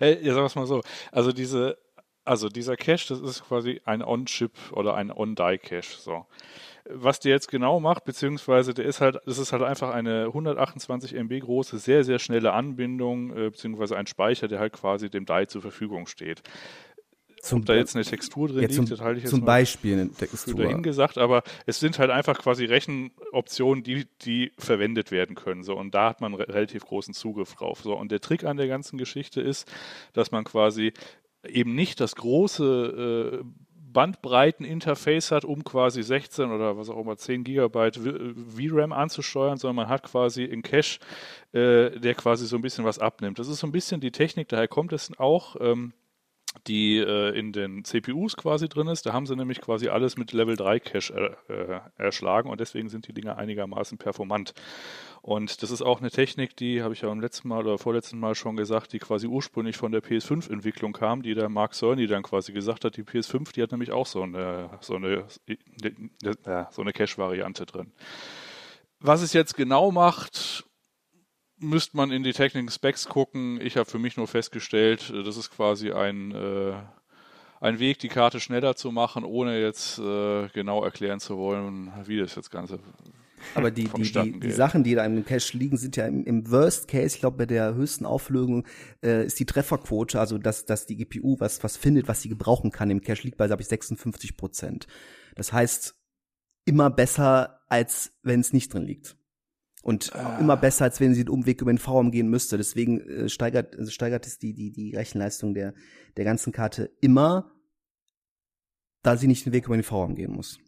Äh, 0.00 0.24
ja, 0.24 0.34
wir 0.34 0.44
es 0.44 0.54
mal 0.54 0.66
so. 0.66 0.82
Also 1.12 1.32
diese, 1.32 1.76
also 2.24 2.48
dieser 2.48 2.76
Cache, 2.76 3.08
das 3.08 3.20
ist 3.20 3.44
quasi 3.44 3.80
ein 3.84 4.02
On-Chip 4.02 4.52
oder 4.72 4.94
ein 4.94 5.10
On-Die-Cache. 5.10 6.00
So. 6.00 6.26
Was 6.88 7.20
der 7.20 7.32
jetzt 7.32 7.48
genau 7.48 7.80
macht, 7.80 8.04
beziehungsweise 8.04 8.72
der 8.72 8.84
ist 8.84 9.00
halt, 9.00 9.18
das 9.26 9.38
ist 9.38 9.52
halt 9.52 9.62
einfach 9.62 9.90
eine 9.90 10.26
128 10.26 11.14
MB 11.14 11.40
große, 11.40 11.78
sehr, 11.78 12.04
sehr 12.04 12.18
schnelle 12.18 12.52
Anbindung, 12.52 13.36
äh, 13.36 13.50
beziehungsweise 13.50 13.96
ein 13.96 14.06
Speicher, 14.06 14.48
der 14.48 14.60
halt 14.60 14.72
quasi 14.72 15.10
dem 15.10 15.26
Die 15.26 15.46
zur 15.48 15.62
Verfügung 15.62 16.06
steht. 16.06 16.42
Zum, 17.46 17.60
Ob 17.60 17.66
da 17.66 17.74
jetzt 17.74 17.94
eine 17.94 18.04
Textur 18.04 18.48
drin 18.48 18.56
ja, 18.56 18.62
liegt, 18.62 18.74
zum, 18.74 18.86
das 18.86 19.00
halte 19.00 19.18
ich 19.18 19.24
jetzt 19.24 19.30
zum 19.30 19.44
Beispiel 19.44 19.94
eine 19.94 20.10
Textur. 20.10 20.56
dahin 20.56 20.82
gesagt, 20.82 21.16
aber 21.16 21.42
es 21.64 21.78
sind 21.78 21.98
halt 21.98 22.10
einfach 22.10 22.38
quasi 22.38 22.64
Rechenoptionen, 22.64 23.84
die, 23.84 24.06
die 24.22 24.52
verwendet 24.58 25.10
werden 25.12 25.36
können. 25.36 25.62
So, 25.62 25.76
und 25.76 25.94
da 25.94 26.08
hat 26.08 26.20
man 26.20 26.34
re 26.34 26.48
relativ 26.48 26.84
großen 26.84 27.14
Zugriff 27.14 27.54
drauf. 27.54 27.80
So, 27.82 27.96
und 27.96 28.10
der 28.10 28.20
Trick 28.20 28.44
an 28.44 28.56
der 28.56 28.66
ganzen 28.66 28.98
Geschichte 28.98 29.40
ist, 29.40 29.70
dass 30.12 30.32
man 30.32 30.44
quasi 30.44 30.92
eben 31.46 31.74
nicht 31.74 32.00
das 32.00 32.16
große 32.16 33.42
äh, 33.42 33.44
Bandbreiteninterface 33.96 35.30
hat, 35.30 35.46
um 35.46 35.64
quasi 35.64 36.02
16 36.02 36.50
oder 36.50 36.76
was 36.76 36.90
auch 36.90 37.00
immer 37.00 37.16
10 37.16 37.44
Gigabyte 37.44 37.96
VRAM 37.96 38.92
anzusteuern, 38.92 39.56
sondern 39.56 39.76
man 39.76 39.88
hat 39.88 40.02
quasi 40.02 40.44
einen 40.44 40.62
Cache, 40.62 40.98
äh, 41.52 41.98
der 41.98 42.14
quasi 42.14 42.46
so 42.46 42.56
ein 42.56 42.62
bisschen 42.62 42.84
was 42.84 42.98
abnimmt. 42.98 43.38
Das 43.38 43.48
ist 43.48 43.60
so 43.60 43.66
ein 43.66 43.72
bisschen 43.72 44.02
die 44.02 44.10
Technik, 44.10 44.48
daher 44.48 44.68
kommt 44.68 44.92
es 44.92 45.10
auch. 45.18 45.56
Ähm, 45.60 45.94
die 46.66 46.98
äh, 46.98 47.38
in 47.38 47.52
den 47.52 47.84
CPUs 47.84 48.36
quasi 48.36 48.68
drin 48.68 48.88
ist. 48.88 49.06
Da 49.06 49.12
haben 49.12 49.26
sie 49.26 49.36
nämlich 49.36 49.60
quasi 49.60 49.88
alles 49.88 50.16
mit 50.16 50.32
Level 50.32 50.56
3 50.56 50.80
Cache 50.80 51.36
äh, 51.48 51.52
äh, 51.52 51.80
erschlagen 51.96 52.50
und 52.50 52.60
deswegen 52.60 52.88
sind 52.88 53.08
die 53.08 53.12
Dinger 53.12 53.36
einigermaßen 53.38 53.98
performant. 53.98 54.54
Und 55.22 55.62
das 55.62 55.70
ist 55.70 55.82
auch 55.82 56.00
eine 56.00 56.10
Technik, 56.10 56.56
die 56.56 56.82
habe 56.82 56.94
ich 56.94 57.00
ja 57.00 57.08
beim 57.08 57.20
letzten 57.20 57.48
Mal 57.48 57.64
oder 57.64 57.78
vorletzten 57.78 58.18
Mal 58.18 58.34
schon 58.34 58.56
gesagt, 58.56 58.92
die 58.92 58.98
quasi 58.98 59.26
ursprünglich 59.26 59.76
von 59.76 59.90
der 59.90 60.02
PS5-Entwicklung 60.02 60.92
kam, 60.92 61.22
die 61.22 61.34
der 61.34 61.48
Mark 61.48 61.74
Cerny 61.74 62.06
dann 62.06 62.22
quasi 62.22 62.52
gesagt 62.52 62.84
hat, 62.84 62.96
die 62.96 63.02
PS5, 63.02 63.52
die 63.52 63.62
hat 63.62 63.72
nämlich 63.72 63.90
auch 63.90 64.06
so 64.06 64.22
eine, 64.22 64.70
so 64.80 64.94
eine, 64.94 65.24
ja, 66.46 66.68
so 66.70 66.82
eine 66.82 66.92
Cache-Variante 66.92 67.66
drin. 67.66 67.92
Was 69.00 69.22
es 69.22 69.32
jetzt 69.32 69.56
genau 69.56 69.90
macht, 69.90 70.65
müsste 71.58 71.96
man 71.96 72.10
in 72.10 72.22
die 72.22 72.32
Technical 72.32 72.70
Specs 72.70 73.08
gucken. 73.08 73.60
Ich 73.60 73.76
habe 73.76 73.90
für 73.90 73.98
mich 73.98 74.16
nur 74.16 74.28
festgestellt, 74.28 75.10
äh, 75.10 75.22
das 75.22 75.36
ist 75.36 75.50
quasi 75.50 75.92
ein, 75.92 76.32
äh, 76.32 76.74
ein 77.60 77.78
Weg, 77.78 77.98
die 77.98 78.08
Karte 78.08 78.40
schneller 78.40 78.76
zu 78.76 78.92
machen, 78.92 79.24
ohne 79.24 79.60
jetzt 79.60 79.98
äh, 79.98 80.48
genau 80.48 80.84
erklären 80.84 81.20
zu 81.20 81.36
wollen, 81.38 81.92
wie 82.04 82.18
das 82.18 82.34
jetzt 82.34 82.50
Ganze 82.50 82.78
Aber 83.54 83.70
die, 83.70 83.84
die, 83.84 84.12
die, 84.12 84.40
die. 84.40 84.50
Sachen, 84.50 84.84
die 84.84 84.94
da 84.94 85.04
im 85.04 85.24
Cache 85.24 85.56
liegen, 85.56 85.76
sind 85.76 85.96
ja 85.96 86.06
im, 86.06 86.24
im 86.24 86.50
Worst 86.50 86.88
Case, 86.88 87.16
ich 87.16 87.20
glaube, 87.20 87.38
bei 87.38 87.46
der 87.46 87.74
höchsten 87.74 88.04
Auflösung 88.04 88.66
äh, 89.02 89.24
ist 89.24 89.38
die 89.40 89.46
Trefferquote, 89.46 90.20
also 90.20 90.38
dass, 90.38 90.66
dass 90.66 90.86
die 90.86 90.96
GPU 90.96 91.36
was, 91.40 91.62
was 91.64 91.76
findet, 91.76 92.08
was 92.08 92.22
sie 92.22 92.28
gebrauchen 92.28 92.70
kann 92.70 92.90
im 92.90 93.00
Cache, 93.00 93.22
liegt 93.22 93.38
bei, 93.38 93.46
glaube 93.46 93.62
ich, 93.62 93.68
56 93.68 94.36
Prozent. 94.36 94.86
Das 95.34 95.52
heißt, 95.52 95.94
immer 96.66 96.90
besser, 96.90 97.60
als 97.68 98.12
wenn 98.22 98.40
es 98.40 98.52
nicht 98.52 98.74
drin 98.74 98.82
liegt. 98.82 99.16
Und 99.86 100.12
Ah. 100.16 100.38
immer 100.40 100.56
besser, 100.56 100.84
als 100.84 100.98
wenn 100.98 101.14
sie 101.14 101.24
den 101.24 101.32
Umweg 101.32 101.60
über 101.62 101.72
den 101.72 101.78
VRAM 101.78 102.10
gehen 102.10 102.28
müsste. 102.28 102.56
Deswegen 102.56 102.98
äh, 103.08 103.28
steigert, 103.28 103.76
also 103.78 103.92
steigert 103.92 104.26
es 104.26 104.36
die, 104.40 104.52
die, 104.52 104.72
die 104.72 104.96
Rechenleistung 104.96 105.54
der, 105.54 105.74
der 106.16 106.24
ganzen 106.24 106.52
Karte 106.52 106.90
immer, 107.00 107.52
da 109.04 109.16
sie 109.16 109.28
nicht 109.28 109.46
den 109.46 109.52
Weg 109.52 109.66
über 109.66 109.76
den 109.76 109.84
VRAM 109.84 110.16
gehen 110.16 110.32
muss. 110.32 110.58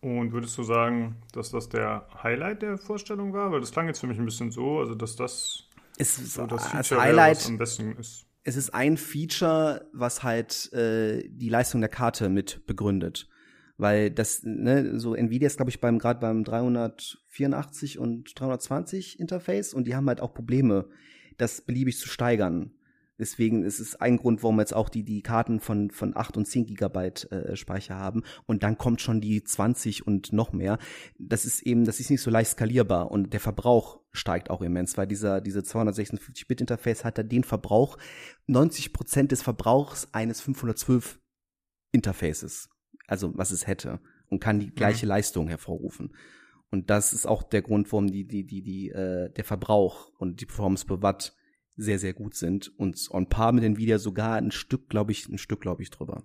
Und 0.00 0.32
würdest 0.32 0.56
du 0.56 0.62
sagen, 0.62 1.16
dass 1.32 1.50
das 1.50 1.68
der 1.68 2.08
Highlight 2.22 2.62
der 2.62 2.78
Vorstellung 2.78 3.34
war? 3.34 3.52
Weil 3.52 3.60
das 3.60 3.70
klang 3.72 3.86
jetzt 3.86 4.00
für 4.00 4.06
mich 4.06 4.18
ein 4.18 4.24
bisschen 4.24 4.50
so, 4.50 4.78
also 4.78 4.94
dass 4.94 5.16
das 5.16 5.68
so 5.98 6.46
das 6.46 6.66
Feature 6.66 6.90
wäre, 6.92 7.00
Highlight, 7.02 7.36
was 7.36 7.46
am 7.48 7.58
besten 7.58 7.96
ist. 7.98 8.26
es 8.42 8.56
ist 8.56 8.70
ein 8.72 8.96
Feature, 8.96 9.86
was 9.92 10.22
halt 10.22 10.72
äh, 10.72 11.28
die 11.28 11.50
Leistung 11.50 11.82
der 11.82 11.90
Karte 11.90 12.30
mit 12.30 12.66
begründet. 12.66 13.28
Weil 13.80 14.10
das, 14.10 14.42
ne, 14.44 14.98
so 14.98 15.14
Nvidia 15.14 15.46
ist, 15.46 15.56
glaube 15.56 15.70
ich, 15.70 15.80
beim 15.80 15.98
gerade 15.98 16.20
beim 16.20 16.44
384 16.44 17.98
und 17.98 18.38
320 18.38 19.18
Interface 19.18 19.72
und 19.72 19.86
die 19.86 19.96
haben 19.96 20.06
halt 20.06 20.20
auch 20.20 20.34
Probleme, 20.34 20.90
das 21.38 21.62
beliebig 21.62 21.96
zu 21.96 22.06
steigern. 22.06 22.72
Deswegen 23.18 23.64
ist 23.64 23.80
es 23.80 23.96
ein 23.96 24.18
Grund, 24.18 24.42
warum 24.42 24.60
jetzt 24.60 24.74
auch 24.74 24.90
die, 24.90 25.02
die 25.02 25.22
Karten 25.22 25.60
von, 25.60 25.90
von 25.90 26.14
8 26.14 26.36
und 26.36 26.46
10 26.46 26.66
Gigabyte 26.66 27.32
äh, 27.32 27.56
Speicher 27.56 27.96
haben. 27.96 28.22
Und 28.44 28.62
dann 28.62 28.76
kommt 28.76 29.00
schon 29.00 29.22
die 29.22 29.42
20 29.42 30.06
und 30.06 30.34
noch 30.34 30.52
mehr. 30.52 30.78
Das 31.18 31.46
ist 31.46 31.62
eben, 31.62 31.86
das 31.86 32.00
ist 32.00 32.10
nicht 32.10 32.20
so 32.20 32.30
leicht 32.30 32.50
skalierbar 32.50 33.10
und 33.10 33.32
der 33.32 33.40
Verbrauch 33.40 34.00
steigt 34.12 34.50
auch 34.50 34.60
immens, 34.60 34.98
weil 34.98 35.06
dieser, 35.06 35.40
diese 35.40 35.60
256-Bit-Interface 35.60 37.04
hat 37.04 37.16
da 37.16 37.22
den 37.22 37.44
Verbrauch, 37.44 37.96
90 38.46 38.92
Prozent 38.92 39.32
des 39.32 39.40
Verbrauchs 39.40 40.08
eines 40.12 40.42
512 40.42 41.18
Interfaces. 41.92 42.68
Also, 43.10 43.36
was 43.36 43.50
es 43.50 43.66
hätte. 43.66 44.00
Und 44.28 44.38
kann 44.38 44.60
die 44.60 44.72
gleiche 44.72 45.04
Leistung 45.04 45.48
hervorrufen. 45.48 46.14
Und 46.70 46.90
das 46.90 47.12
ist 47.12 47.26
auch 47.26 47.42
der 47.42 47.62
Grund, 47.62 47.90
warum 47.90 48.06
die, 48.06 48.24
die, 48.24 48.46
die, 48.46 48.62
die, 48.62 48.90
äh, 48.90 49.30
der 49.32 49.44
Verbrauch 49.44 50.12
und 50.18 50.40
die 50.40 50.46
Performance 50.46 50.86
per 50.86 51.02
Watt 51.02 51.34
sehr, 51.74 51.98
sehr 51.98 52.12
gut 52.14 52.36
sind 52.36 52.68
und 52.78 53.08
on 53.10 53.28
par 53.28 53.50
mit 53.50 53.64
Nvidia 53.64 53.98
sogar 53.98 54.36
ein 54.36 54.52
Stück, 54.52 54.88
glaube 54.88 55.10
ich, 55.10 55.28
ein 55.28 55.38
Stück, 55.38 55.60
glaube 55.60 55.82
ich, 55.82 55.90
drüber. 55.90 56.22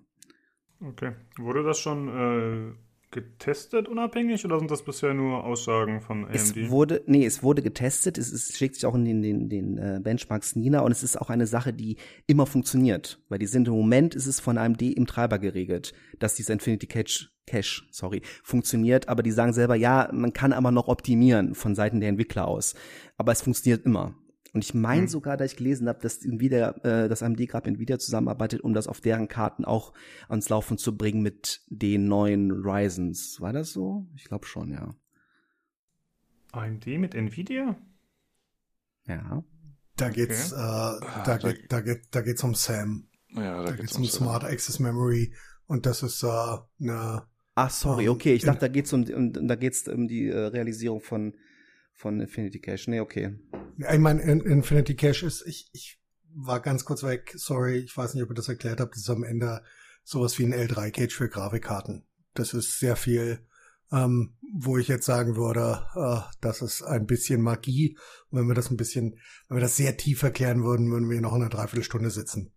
Okay. 0.80 1.16
Wurde 1.38 1.64
das 1.64 1.80
schon 1.80 2.08
äh, 2.08 2.74
getestet 3.10 3.88
unabhängig 3.88 4.44
oder 4.44 4.58
sind 4.58 4.70
das 4.70 4.82
bisher 4.82 5.14
nur 5.14 5.44
Aussagen 5.44 6.00
von 6.00 6.24
AMD? 6.24 6.34
Es 6.34 6.70
wurde, 6.70 7.02
nee, 7.06 7.24
es 7.24 7.42
wurde 7.42 7.62
getestet, 7.62 8.18
es, 8.18 8.32
es 8.32 8.56
schlägt 8.56 8.74
sich 8.74 8.86
auch 8.86 8.94
in 8.94 9.04
den, 9.04 9.22
den, 9.22 9.48
den 9.48 9.78
äh, 9.78 10.00
Benchmarks 10.02 10.56
nieder 10.56 10.82
und 10.84 10.92
es 10.92 11.02
ist 11.02 11.20
auch 11.20 11.30
eine 11.30 11.46
Sache, 11.46 11.72
die 11.72 11.96
immer 12.26 12.46
funktioniert, 12.46 13.20
weil 13.28 13.38
die 13.38 13.46
sind 13.46 13.68
im 13.68 13.74
Moment 13.74 14.14
ist 14.14 14.26
es 14.26 14.40
von 14.40 14.58
AMD 14.58 14.82
im 14.82 15.06
Treiber 15.06 15.38
geregelt, 15.38 15.92
dass 16.18 16.34
dieser 16.34 16.52
Infinity 16.52 16.86
Cache, 16.86 17.28
Cache, 17.46 17.84
sorry, 17.90 18.22
funktioniert, 18.42 19.08
aber 19.08 19.22
die 19.22 19.30
sagen 19.30 19.52
selber, 19.52 19.76
ja, 19.76 20.10
man 20.12 20.32
kann 20.32 20.52
aber 20.52 20.70
noch 20.70 20.88
optimieren 20.88 21.54
von 21.54 21.74
Seiten 21.74 22.00
der 22.00 22.10
Entwickler 22.10 22.48
aus, 22.48 22.74
aber 23.16 23.32
es 23.32 23.42
funktioniert 23.42 23.86
immer. 23.86 24.14
Und 24.54 24.64
ich 24.64 24.74
meine 24.74 25.02
Hm. 25.02 25.08
sogar, 25.08 25.36
dass 25.36 25.52
ich 25.52 25.56
gelesen 25.58 25.88
habe, 25.88 26.00
dass 26.00 26.24
Nvidia, 26.24 26.70
äh, 26.82 27.08
dass 27.08 27.22
AMD 27.22 27.46
gerade 27.48 27.68
mit 27.70 27.76
Nvidia 27.78 27.98
zusammenarbeitet, 27.98 28.60
um 28.62 28.72
das 28.74 28.86
auf 28.86 29.00
deren 29.00 29.28
Karten 29.28 29.64
auch 29.64 29.92
ans 30.28 30.48
Laufen 30.48 30.78
zu 30.78 30.96
bringen 30.96 31.22
mit 31.22 31.62
den 31.68 32.06
neuen 32.08 32.50
Ryzens. 32.52 33.40
War 33.40 33.52
das 33.52 33.72
so? 33.72 34.06
Ich 34.14 34.24
glaube 34.24 34.46
schon, 34.46 34.70
ja. 34.72 34.94
AMD 36.52 36.86
mit 36.98 37.14
Nvidia? 37.14 37.76
Ja. 39.06 39.44
Da 39.96 40.08
geht's, 40.10 40.52
äh, 40.52 40.56
da, 40.56 40.98
da- 41.24 41.38
geht, 41.52 41.72
da, 41.72 41.80
geht, 41.80 42.02
da 42.10 42.20
geht's 42.22 42.42
um 42.44 42.54
SAM. 42.54 43.08
Ja, 43.30 43.58
Da, 43.58 43.64
da 43.64 43.70
geht's 43.72 43.96
geht's 43.96 43.96
um 43.98 44.04
Smart 44.04 44.44
Access 44.44 44.78
Memory 44.78 45.34
und 45.66 45.86
das 45.86 46.02
ist 46.02 46.22
äh, 46.22 46.26
eine 46.80 47.22
Ach, 47.58 47.70
sorry, 47.70 48.08
okay. 48.10 48.34
Ich 48.34 48.42
dachte, 48.42 48.60
da 48.60 48.68
geht's 48.68 48.92
um, 48.92 49.04
um 49.04 49.32
da 49.48 49.54
geht's 49.54 49.88
um 49.88 50.06
die 50.08 50.28
äh, 50.28 50.36
Realisierung 50.38 51.00
von 51.00 51.34
von 51.94 52.20
Infinity 52.20 52.60
Cache. 52.60 52.90
Nee, 52.90 53.00
okay. 53.00 53.34
Ich 53.78 53.98
meine, 53.98 54.22
In 54.22 54.40
Infinity 54.40 54.96
Cache 54.96 55.26
ist, 55.26 55.44
ich, 55.46 55.68
ich 55.72 56.00
war 56.34 56.60
ganz 56.60 56.84
kurz 56.84 57.02
weg, 57.02 57.32
sorry, 57.36 57.78
ich 57.78 57.96
weiß 57.96 58.14
nicht, 58.14 58.22
ob 58.22 58.30
ihr 58.30 58.34
das 58.34 58.48
erklärt 58.48 58.80
habt, 58.80 58.94
das 58.94 59.02
ist 59.02 59.10
am 59.10 59.24
Ende 59.24 59.62
sowas 60.04 60.38
wie 60.38 60.44
ein 60.44 60.54
L3 60.54 60.90
Cache 60.90 61.10
für 61.10 61.28
Grafikkarten. 61.28 62.06
Das 62.34 62.54
ist 62.54 62.78
sehr 62.78 62.96
viel, 62.96 63.46
ähm, 63.90 64.36
wo 64.54 64.78
ich 64.78 64.88
jetzt 64.88 65.06
sagen 65.06 65.36
würde, 65.36 65.86
äh, 65.94 66.20
das 66.40 66.62
ist 66.62 66.82
ein 66.82 67.06
bisschen 67.06 67.42
Magie. 67.42 67.96
Und 68.30 68.40
wenn 68.40 68.48
wir 68.48 68.54
das 68.54 68.70
ein 68.70 68.76
bisschen, 68.76 69.18
wenn 69.48 69.56
wir 69.58 69.62
das 69.62 69.76
sehr 69.76 69.96
tief 69.96 70.22
erklären 70.22 70.64
würden, 70.64 70.90
würden 70.90 71.10
wir 71.10 71.20
noch 71.20 71.34
in 71.34 71.42
einer 71.42 71.50
Dreiviertelstunde 71.50 72.10
sitzen. 72.10 72.52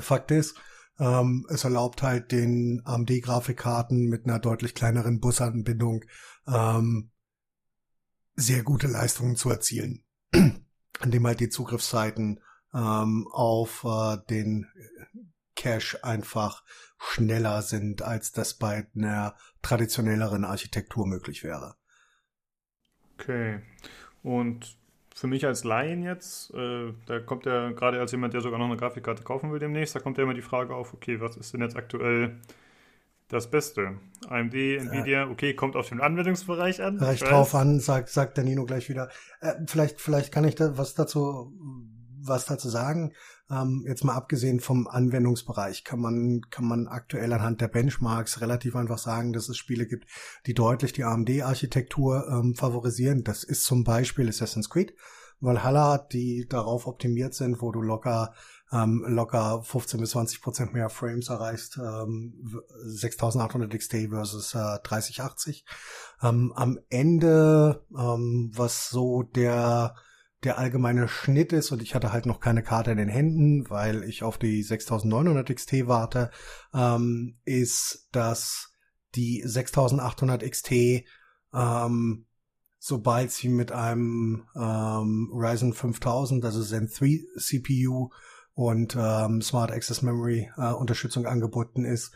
Fakt 0.00 0.30
ist, 0.30 0.56
ähm, 0.98 1.46
es 1.50 1.64
erlaubt 1.64 2.02
halt 2.02 2.32
den 2.32 2.82
AMD-Grafikkarten 2.84 4.08
mit 4.08 4.26
einer 4.26 4.38
deutlich 4.38 4.74
kleineren 4.74 5.20
Busanbindung 5.20 6.04
ähm, 6.46 7.10
sehr 8.36 8.62
gute 8.62 8.86
Leistungen 8.86 9.36
zu 9.36 9.50
erzielen, 9.50 10.04
an 11.00 11.10
dem 11.10 11.26
halt 11.26 11.40
die 11.40 11.48
Zugriffszeiten 11.48 12.40
ähm, 12.74 13.28
auf 13.30 13.84
äh, 13.84 14.18
den 14.30 14.66
Cache 15.56 16.02
einfach 16.02 16.62
schneller 16.98 17.62
sind, 17.62 18.02
als 18.02 18.32
das 18.32 18.54
bei 18.54 18.86
einer 18.94 19.36
traditionelleren 19.62 20.44
Architektur 20.44 21.06
möglich 21.06 21.44
wäre. 21.44 21.76
Okay. 23.18 23.60
Und 24.22 24.76
für 25.14 25.28
mich 25.28 25.46
als 25.46 25.62
Laien 25.64 26.02
jetzt, 26.02 26.52
äh, 26.54 26.92
da 27.06 27.20
kommt 27.20 27.46
ja 27.46 27.70
gerade 27.70 28.00
als 28.00 28.10
jemand, 28.10 28.34
der 28.34 28.40
sogar 28.40 28.58
noch 28.58 28.66
eine 28.66 28.76
Grafikkarte 28.76 29.22
kaufen 29.22 29.52
will 29.52 29.60
demnächst, 29.60 29.94
da 29.94 30.00
kommt 30.00 30.18
ja 30.18 30.24
immer 30.24 30.34
die 30.34 30.42
Frage 30.42 30.74
auf, 30.74 30.92
okay, 30.92 31.20
was 31.20 31.36
ist 31.36 31.52
denn 31.52 31.60
jetzt 31.60 31.76
aktuell 31.76 32.40
das 33.28 33.50
Beste? 33.50 33.98
AMD, 34.28 34.54
Nvidia, 34.54 35.28
okay, 35.28 35.54
kommt 35.54 35.76
auf 35.76 35.88
den 35.88 36.00
Anwendungsbereich 36.00 36.82
an. 36.82 36.98
Recht 36.98 37.22
ich 37.22 37.28
drauf 37.28 37.54
an, 37.54 37.80
sagt, 37.80 38.08
sagt 38.08 38.36
der 38.36 38.44
Nino 38.44 38.64
gleich 38.64 38.88
wieder. 38.88 39.10
Äh, 39.40 39.54
vielleicht, 39.66 40.00
vielleicht 40.00 40.32
kann 40.32 40.44
ich 40.44 40.54
da 40.54 40.76
was 40.76 40.94
dazu, 40.94 41.52
was 42.20 42.46
dazu 42.46 42.68
sagen. 42.68 43.12
Ähm, 43.50 43.84
jetzt 43.86 44.04
mal 44.04 44.14
abgesehen 44.14 44.60
vom 44.60 44.86
Anwendungsbereich 44.86 45.84
kann 45.84 46.00
man, 46.00 46.40
kann 46.50 46.64
man 46.64 46.88
aktuell 46.88 47.32
anhand 47.32 47.60
der 47.60 47.68
Benchmarks 47.68 48.40
relativ 48.40 48.74
einfach 48.76 48.98
sagen, 48.98 49.32
dass 49.32 49.48
es 49.48 49.58
Spiele 49.58 49.86
gibt, 49.86 50.06
die 50.46 50.54
deutlich 50.54 50.92
die 50.92 51.04
AMD-Architektur 51.04 52.26
ähm, 52.30 52.54
favorisieren. 52.54 53.22
Das 53.24 53.44
ist 53.44 53.64
zum 53.64 53.84
Beispiel 53.84 54.28
Assassin's 54.28 54.70
Creed. 54.70 54.94
Valhalla, 55.40 55.98
die 55.98 56.46
darauf 56.48 56.86
optimiert 56.86 57.34
sind, 57.34 57.60
wo 57.60 57.70
du 57.70 57.82
locker 57.82 58.32
ähm, 58.74 59.04
locker 59.06 59.62
15 59.62 60.00
bis 60.00 60.10
20 60.10 60.42
Prozent 60.42 60.72
mehr 60.74 60.88
Frames 60.88 61.28
erreichst, 61.28 61.78
ähm, 61.78 62.62
6800 62.84 63.72
XT 63.72 64.08
versus 64.10 64.54
äh, 64.54 64.78
3080. 64.82 65.64
Ähm, 66.22 66.52
am 66.56 66.78
Ende, 66.90 67.84
ähm, 67.96 68.50
was 68.54 68.90
so 68.90 69.22
der 69.22 69.94
der 70.42 70.58
allgemeine 70.58 71.08
Schnitt 71.08 71.54
ist 71.54 71.72
und 71.72 71.80
ich 71.80 71.94
hatte 71.94 72.12
halt 72.12 72.26
noch 72.26 72.38
keine 72.38 72.62
Karte 72.62 72.90
in 72.90 72.98
den 72.98 73.08
Händen, 73.08 73.70
weil 73.70 74.04
ich 74.04 74.22
auf 74.22 74.36
die 74.36 74.62
6900 74.62 75.48
XT 75.56 75.86
warte, 75.86 76.30
ähm, 76.74 77.38
ist, 77.46 78.10
dass 78.12 78.70
die 79.14 79.42
6800 79.42 80.42
XT 80.42 80.72
ähm, 81.54 82.26
sobald 82.86 83.32
sie 83.32 83.48
mit 83.48 83.72
einem 83.72 84.46
ähm, 84.54 85.30
Ryzen 85.32 85.72
5000, 85.72 86.44
also 86.44 86.62
Zen 86.62 86.90
3 86.94 87.24
CPU 87.38 88.10
und 88.54 88.96
ähm, 88.98 89.42
Smart 89.42 89.72
Access 89.72 90.02
Memory 90.02 90.50
äh, 90.56 90.72
Unterstützung 90.72 91.26
angeboten 91.26 91.84
ist, 91.84 92.12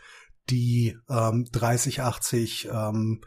die 0.49 0.97
ähm, 1.09 1.47
3080 1.51 2.69
ähm, 2.71 3.21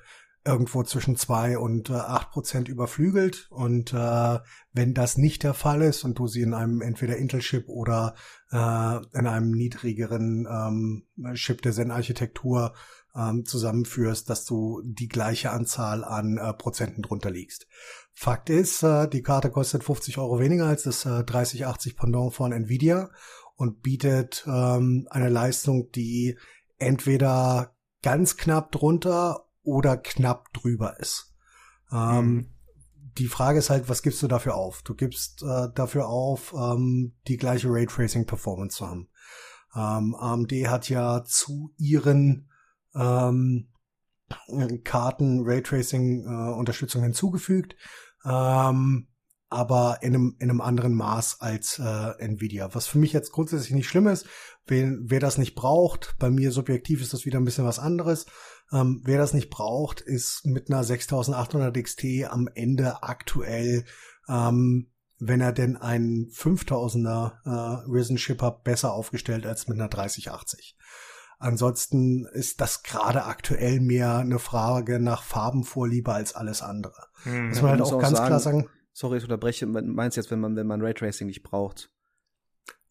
irgendwo 0.44 0.82
zwischen 0.82 1.16
zwei 1.16 1.56
und 1.56 1.88
äh, 1.90 1.94
acht 1.94 2.30
Prozent 2.30 2.68
überflügelt. 2.68 3.48
Und 3.50 3.92
äh, 3.92 4.38
wenn 4.72 4.94
das 4.94 5.16
nicht 5.16 5.44
der 5.44 5.54
Fall 5.54 5.82
ist 5.82 6.04
und 6.04 6.18
du 6.18 6.26
sie 6.26 6.42
in 6.42 6.54
einem 6.54 6.80
entweder 6.80 7.16
Intel-Chip 7.16 7.68
oder 7.68 8.14
äh, 8.50 8.56
in 9.16 9.26
einem 9.26 9.52
niedrigeren 9.52 10.48
ähm, 10.50 11.34
Chip 11.34 11.62
der 11.62 11.72
Zen-Architektur 11.72 12.74
ähm, 13.14 13.44
zusammenführst, 13.44 14.28
dass 14.30 14.44
du 14.44 14.82
die 14.84 15.08
gleiche 15.08 15.50
Anzahl 15.50 16.02
an 16.04 16.38
äh, 16.38 16.52
Prozenten 16.54 17.02
drunter 17.02 17.30
liegst. 17.30 17.66
Fakt 18.14 18.50
ist, 18.50 18.82
äh, 18.82 19.08
die 19.08 19.22
Karte 19.22 19.50
kostet 19.50 19.84
50 19.84 20.18
Euro 20.18 20.38
weniger 20.38 20.66
als 20.66 20.84
das 20.84 21.04
äh, 21.06 21.24
3080 21.24 21.96
Pendant 21.96 22.34
von 22.34 22.52
Nvidia 22.52 23.10
und 23.56 23.82
bietet 23.82 24.44
ähm, 24.46 25.06
eine 25.10 25.28
Leistung, 25.28 25.90
die 25.92 26.38
entweder 26.78 27.74
ganz 28.02 28.36
knapp 28.36 28.72
drunter 28.72 29.46
oder 29.62 29.96
knapp 29.96 30.52
drüber 30.52 30.98
ist. 31.00 31.34
Ähm, 31.90 32.26
Mhm. 32.26 32.46
Die 33.18 33.28
Frage 33.28 33.58
ist 33.58 33.68
halt, 33.68 33.90
was 33.90 34.02
gibst 34.02 34.22
du 34.22 34.26
dafür 34.26 34.54
auf? 34.54 34.82
Du 34.82 34.94
gibst 34.94 35.42
äh, 35.42 35.68
dafür 35.74 36.08
auf, 36.08 36.54
ähm, 36.54 37.14
die 37.28 37.36
gleiche 37.36 37.68
Raytracing-Performance 37.68 38.76
zu 38.78 38.88
haben. 38.88 39.08
AMD 39.74 40.52
hat 40.66 40.90
ja 40.90 41.24
zu 41.24 41.72
ihren 41.78 42.50
ähm, 42.94 43.71
Karten 44.84 45.42
Raytracing-Unterstützung 45.44 47.02
hinzugefügt, 47.02 47.76
ähm, 48.24 49.08
aber 49.48 49.98
in 50.00 50.14
einem, 50.14 50.36
in 50.38 50.48
einem 50.48 50.60
anderen 50.62 50.94
Maß 50.94 51.40
als 51.40 51.78
äh, 51.78 52.12
Nvidia. 52.18 52.74
Was 52.74 52.86
für 52.86 52.98
mich 52.98 53.12
jetzt 53.12 53.32
grundsätzlich 53.32 53.72
nicht 53.72 53.88
schlimm 53.88 54.06
ist, 54.06 54.26
wer, 54.66 54.92
wer 55.00 55.20
das 55.20 55.36
nicht 55.36 55.54
braucht, 55.54 56.16
bei 56.18 56.30
mir 56.30 56.52
subjektiv 56.52 57.02
ist 57.02 57.12
das 57.12 57.26
wieder 57.26 57.38
ein 57.38 57.44
bisschen 57.44 57.66
was 57.66 57.78
anderes. 57.78 58.26
Ähm, 58.72 59.02
wer 59.04 59.18
das 59.18 59.34
nicht 59.34 59.50
braucht, 59.50 60.00
ist 60.00 60.46
mit 60.46 60.70
einer 60.70 60.82
6800 60.82 61.76
XT 61.82 62.04
am 62.30 62.48
Ende 62.54 63.02
aktuell, 63.02 63.84
ähm, 64.28 64.90
wenn 65.18 65.40
er 65.40 65.52
denn 65.52 65.76
einen 65.76 66.30
5000er 66.30 67.32
äh, 67.44 67.90
Risen 67.90 68.16
Chip 68.16 68.40
hat, 68.40 68.64
besser 68.64 68.94
aufgestellt 68.94 69.46
als 69.46 69.68
mit 69.68 69.78
einer 69.78 69.88
3080. 69.88 70.76
Ansonsten 71.42 72.26
ist 72.26 72.60
das 72.60 72.82
gerade 72.82 73.24
aktuell 73.24 73.80
mehr 73.80 74.18
eine 74.18 74.38
Frage 74.38 75.00
nach 75.00 75.22
Farbenvorliebe 75.22 76.12
als 76.12 76.34
alles 76.34 76.62
andere. 76.62 77.06
Hm. 77.24 77.48
Muss 77.48 77.62
man 77.62 77.72
halt 77.72 77.82
auch 77.82 77.92
auch 77.92 78.00
ganz 78.00 78.16
sagen, 78.16 78.26
klar 78.26 78.40
sagen, 78.40 78.68
Sorry, 78.92 79.18
ich 79.18 79.24
unterbreche. 79.24 79.66
Meinst 79.66 80.16
jetzt, 80.16 80.30
wenn 80.30 80.40
man, 80.40 80.54
wenn 80.56 80.66
man 80.66 80.82
Raytracing 80.82 81.26
nicht 81.26 81.42
braucht? 81.42 81.90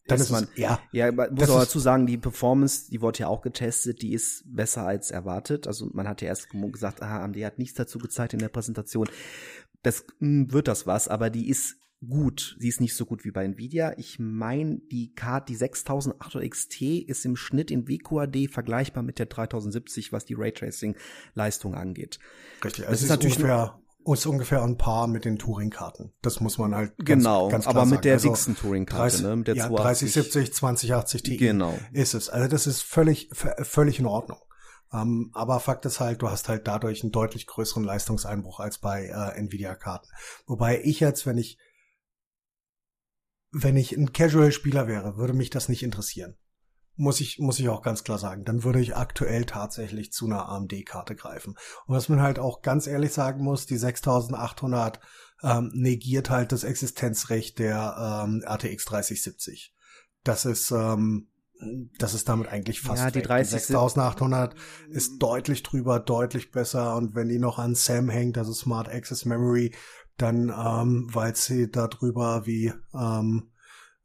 dann 0.08 0.16
ist 0.16 0.24
ist 0.24 0.30
man, 0.32 0.44
es, 0.44 0.50
ja, 0.56 0.80
Ja, 0.90 1.12
man 1.12 1.32
muss 1.32 1.48
aber 1.48 1.60
dazu 1.60 1.78
sagen, 1.78 2.06
die 2.06 2.18
Performance, 2.18 2.90
die 2.90 3.00
wurde 3.00 3.20
ja 3.20 3.28
auch 3.28 3.40
getestet, 3.40 4.02
die 4.02 4.12
ist 4.12 4.42
besser 4.46 4.84
als 4.84 5.12
erwartet. 5.12 5.68
Also 5.68 5.88
man 5.92 6.08
hat 6.08 6.20
ja 6.22 6.28
erst 6.28 6.48
gesagt, 6.50 7.02
ah, 7.02 7.22
AMD 7.22 7.36
hat 7.44 7.58
nichts 7.58 7.76
dazu 7.76 7.98
gezeigt 7.98 8.32
in 8.32 8.40
der 8.40 8.48
Präsentation. 8.48 9.08
Das 9.82 10.04
mh, 10.18 10.52
wird 10.52 10.66
das 10.66 10.88
was, 10.88 11.06
aber 11.06 11.30
die 11.30 11.48
ist 11.48 11.76
gut. 12.08 12.56
Sie 12.58 12.68
ist 12.68 12.80
nicht 12.80 12.94
so 12.96 13.04
gut 13.06 13.24
wie 13.24 13.30
bei 13.30 13.44
Nvidia. 13.44 13.94
Ich 13.96 14.18
meine, 14.18 14.78
die 14.90 15.12
Karte, 15.14 15.46
die 15.52 15.56
6800 15.56 16.50
XT 16.50 16.82
ist 17.06 17.24
im 17.24 17.36
Schnitt 17.36 17.70
in 17.70 17.88
WQAD 17.88 18.48
vergleichbar 18.50 19.02
mit 19.02 19.18
der 19.18 19.26
3070, 19.26 20.12
was 20.12 20.24
die 20.24 20.34
Raytracing-Leistung 20.34 21.74
angeht. 21.74 22.18
richtig. 22.64 22.84
das 22.84 22.90
Also 22.92 22.94
ist 22.98 23.02
ist 23.04 23.08
natürlich 23.10 23.36
ungefähr, 23.36 23.78
ist 24.12 24.26
ungefähr 24.26 24.62
ein 24.62 24.76
Paar 24.78 25.06
mit 25.06 25.24
den 25.24 25.38
Touring-Karten. 25.38 26.12
Das 26.22 26.40
muss 26.40 26.58
man 26.58 26.74
halt 26.74 26.96
ganz, 26.98 27.22
Genau, 27.22 27.48
ganz 27.48 27.64
klar 27.64 27.76
aber 27.76 27.84
mit 27.86 28.02
sagen. 28.04 28.20
der 28.22 28.32
Also 28.32 28.52
Touring-Karte, 28.54 29.02
30, 29.02 29.22
ne, 29.22 29.36
mit 29.36 29.46
der 29.48 29.54
ja, 29.56 29.66
280. 29.68 30.12
3070, 30.12 30.54
2080 30.54 31.22
Ti. 31.22 31.36
Genau. 31.36 31.78
Ist 31.92 32.14
es. 32.14 32.28
Also 32.28 32.48
das 32.48 32.66
ist 32.66 32.82
völlig, 32.82 33.28
völlig 33.32 33.98
in 34.00 34.06
Ordnung. 34.06 34.38
Ähm, 34.92 35.30
aber 35.32 35.58
Fakt 35.60 35.86
ist 35.86 36.00
halt, 36.00 36.20
du 36.20 36.28
hast 36.28 36.48
halt 36.48 36.66
dadurch 36.66 37.02
einen 37.02 37.12
deutlich 37.12 37.46
größeren 37.46 37.84
Leistungseinbruch 37.84 38.60
als 38.60 38.78
bei 38.78 39.06
äh, 39.06 39.38
Nvidia-Karten. 39.38 40.08
Wobei 40.46 40.82
ich 40.82 41.00
jetzt, 41.00 41.24
wenn 41.24 41.38
ich 41.38 41.58
wenn 43.52 43.76
ich 43.76 43.92
ein 43.92 44.12
Casual-Spieler 44.12 44.88
wäre, 44.88 45.16
würde 45.16 45.34
mich 45.34 45.50
das 45.50 45.68
nicht 45.68 45.82
interessieren. 45.82 46.36
Muss 46.94 47.20
ich, 47.20 47.38
muss 47.38 47.58
ich 47.58 47.68
auch 47.68 47.82
ganz 47.82 48.04
klar 48.04 48.18
sagen. 48.18 48.44
Dann 48.44 48.64
würde 48.64 48.80
ich 48.80 48.96
aktuell 48.96 49.44
tatsächlich 49.44 50.12
zu 50.12 50.26
einer 50.26 50.48
AMD-Karte 50.48 51.14
greifen. 51.14 51.54
Und 51.86 51.96
was 51.96 52.08
man 52.08 52.20
halt 52.20 52.38
auch 52.38 52.62
ganz 52.62 52.86
ehrlich 52.86 53.12
sagen 53.12 53.42
muss, 53.42 53.66
die 53.66 53.78
6800 53.78 55.00
ähm, 55.42 55.70
negiert 55.74 56.30
halt 56.30 56.52
das 56.52 56.64
Existenzrecht 56.64 57.58
der 57.58 58.24
ähm, 58.24 58.42
RTX 58.46 58.84
3070. 58.86 59.74
Das 60.22 60.44
ist, 60.44 60.70
ähm, 60.70 61.28
das 61.98 62.14
ist 62.14 62.28
damit 62.28 62.48
eigentlich 62.48 62.80
fast 62.80 63.02
Ja, 63.02 63.10
die 63.10 63.16
weg. 63.16 63.26
30 63.26 63.50
6800 63.52 64.54
ist 64.90 65.18
deutlich 65.18 65.62
drüber, 65.62 65.98
deutlich 65.98 66.52
besser. 66.52 66.96
Und 66.96 67.14
wenn 67.14 67.28
die 67.28 67.38
noch 67.38 67.58
an 67.58 67.74
SAM 67.74 68.08
hängt, 68.08 68.38
also 68.38 68.52
Smart 68.52 68.88
Access 68.88 69.24
Memory, 69.24 69.74
dann 70.16 70.48
ähm, 70.50 71.08
weil 71.12 71.34
sie 71.36 71.70
darüber 71.70 72.46
wie 72.46 72.72
ähm, 72.94 73.50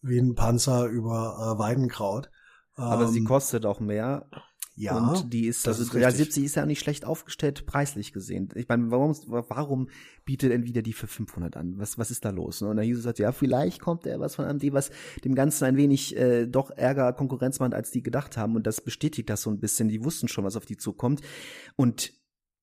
wie 0.02 0.20
ein 0.20 0.36
Panzer 0.36 0.86
über 0.86 1.56
äh, 1.56 1.60
Weidenkraut. 1.60 2.30
Aber 2.76 3.08
sie 3.08 3.20
Ähm, 3.20 3.26
kostet 3.26 3.66
auch 3.66 3.80
mehr. 3.80 4.30
ja, 4.76 4.96
und 4.96 5.34
die 5.34 5.48
ist, 5.48 5.66
das 5.66 5.80
also 5.80 5.92
ist 5.92 6.00
ja, 6.00 6.08
richtig. 6.08 6.26
70 6.26 6.44
ist 6.46 6.56
ja 6.56 6.62
auch 6.64 6.68
nicht 6.68 6.80
schlecht 6.80 7.06
aufgestellt, 7.06 7.66
preislich 7.66 8.14
gesehen. 8.14 8.50
Ich 8.54 8.68
meine, 8.68 8.92
warum, 8.92 9.16
warum 9.26 9.90
bietet 10.24 10.52
Nvidia 10.52 10.84
die 10.84 10.94
für 10.94 11.08
500 11.08 11.58
an? 11.58 11.80
Was, 11.80 11.98
was 11.98 12.12
ist 12.12 12.24
da 12.26 12.30
los? 12.30 12.62
Und 12.62 12.78
dann 12.78 12.86
hieß 12.86 13.00
es 13.00 13.06
halt, 13.08 13.18
ja, 13.18 13.32
vielleicht 13.32 13.82
kommt 13.82 14.06
er 14.06 14.20
was 14.20 14.36
von 14.36 14.46
AMD, 14.46 14.72
was 14.74 14.92
dem 15.26 15.34
Ganzen 15.34 15.66
ein 15.66 15.78
wenig 15.78 16.16
äh, 16.16 16.46
doch 16.46 16.70
Ärger 16.70 17.12
Konkurrenz 17.14 17.60
macht, 17.60 17.74
als 17.74 17.90
die 17.90 18.04
gedacht 18.04 18.38
haben. 18.38 18.56
Und 18.56 18.68
das 18.68 18.82
bestätigt 18.82 19.30
das 19.32 19.42
so 19.42 19.50
ein 19.50 19.60
bisschen. 19.60 19.90
Die 19.90 20.04
wussten 20.04 20.28
schon, 20.28 20.44
was 20.46 20.56
auf 20.56 20.68
die 20.68 20.78
zukommt. 20.78 21.22
Und 21.76 22.14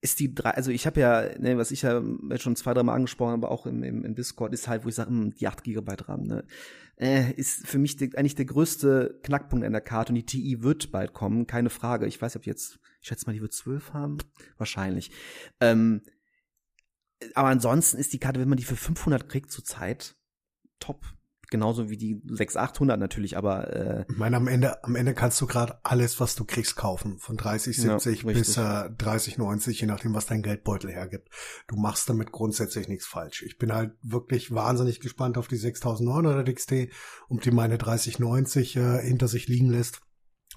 ist 0.05 0.19
die 0.19 0.35
drei, 0.35 0.51
also 0.51 0.69
ich 0.69 0.85
habe 0.85 0.99
ja, 0.99 1.37
ne, 1.39 1.57
was 1.57 1.71
ich 1.71 1.81
ja 1.81 1.99
schon 2.37 2.55
zwei, 2.55 2.75
dreimal 2.75 2.95
angesprochen 2.95 3.31
habe, 3.31 3.49
auch 3.49 3.65
im, 3.65 3.81
im, 3.81 4.05
im 4.05 4.13
Discord, 4.13 4.53
ist 4.53 4.67
halt, 4.67 4.85
wo 4.85 4.89
ich 4.89 4.95
sage, 4.95 5.09
hm, 5.09 5.33
die 5.33 5.47
8 5.47 5.63
GB 5.63 5.93
RAM, 6.07 6.21
ne, 6.21 6.45
äh, 6.97 7.31
ist 7.31 7.65
für 7.65 7.79
mich 7.79 7.97
die, 7.97 8.15
eigentlich 8.15 8.35
der 8.35 8.45
größte 8.45 9.19
Knackpunkt 9.23 9.65
an 9.65 9.71
der 9.71 9.81
Karte 9.81 10.11
und 10.11 10.15
die 10.15 10.25
TI 10.25 10.61
wird 10.61 10.91
bald 10.91 11.13
kommen, 11.13 11.47
keine 11.47 11.71
Frage. 11.71 12.05
Ich 12.05 12.21
weiß 12.21 12.35
nicht, 12.35 12.41
ob 12.43 12.45
jetzt, 12.45 12.79
ich 13.01 13.07
schätze 13.07 13.25
mal, 13.25 13.33
die 13.33 13.41
wird 13.41 13.53
12 13.53 13.93
haben, 13.93 14.19
wahrscheinlich. 14.57 15.09
Ähm, 15.59 16.03
aber 17.33 17.47
ansonsten 17.47 17.97
ist 17.97 18.13
die 18.13 18.19
Karte, 18.19 18.39
wenn 18.39 18.49
man 18.49 18.59
die 18.59 18.63
für 18.63 18.75
500 18.75 19.27
kriegt 19.27 19.51
zurzeit, 19.51 20.15
top. 20.79 21.03
Genauso 21.49 21.89
wie 21.89 21.97
die 21.97 22.21
6800 22.25 22.99
natürlich, 22.99 23.37
aber 23.37 23.73
äh, 23.73 24.05
Ich 24.09 24.17
meine, 24.17 24.37
am 24.37 24.47
Ende, 24.47 24.83
am 24.83 24.95
Ende 24.95 25.13
kannst 25.13 25.39
du 25.41 25.47
gerade 25.47 25.79
alles, 25.83 26.19
was 26.19 26.35
du 26.35 26.45
kriegst, 26.45 26.75
kaufen. 26.75 27.17
Von 27.19 27.37
30, 27.37 27.77
Ja, 27.77 27.99
70 27.99 28.25
richtig. 28.25 28.33
bis 28.33 28.57
äh, 28.57 28.89
30, 28.97 29.37
90, 29.37 29.81
je 29.81 29.87
nachdem, 29.87 30.13
was 30.13 30.25
dein 30.25 30.41
Geldbeutel 30.41 30.91
hergibt. 30.91 31.29
Du 31.67 31.75
machst 31.75 32.09
damit 32.09 32.31
grundsätzlich 32.31 32.87
nichts 32.87 33.05
falsch. 33.05 33.43
Ich 33.43 33.57
bin 33.57 33.73
halt 33.73 33.93
wirklich 34.01 34.53
wahnsinnig 34.53 34.99
gespannt 34.99 35.37
auf 35.37 35.47
die 35.47 35.57
6900 35.57 36.53
XT, 36.55 36.89
um 37.27 37.39
die 37.39 37.51
meine 37.51 37.77
3090 37.77 38.75
äh, 38.75 39.01
hinter 39.01 39.27
sich 39.27 39.47
liegen 39.47 39.69
lässt. 39.69 40.01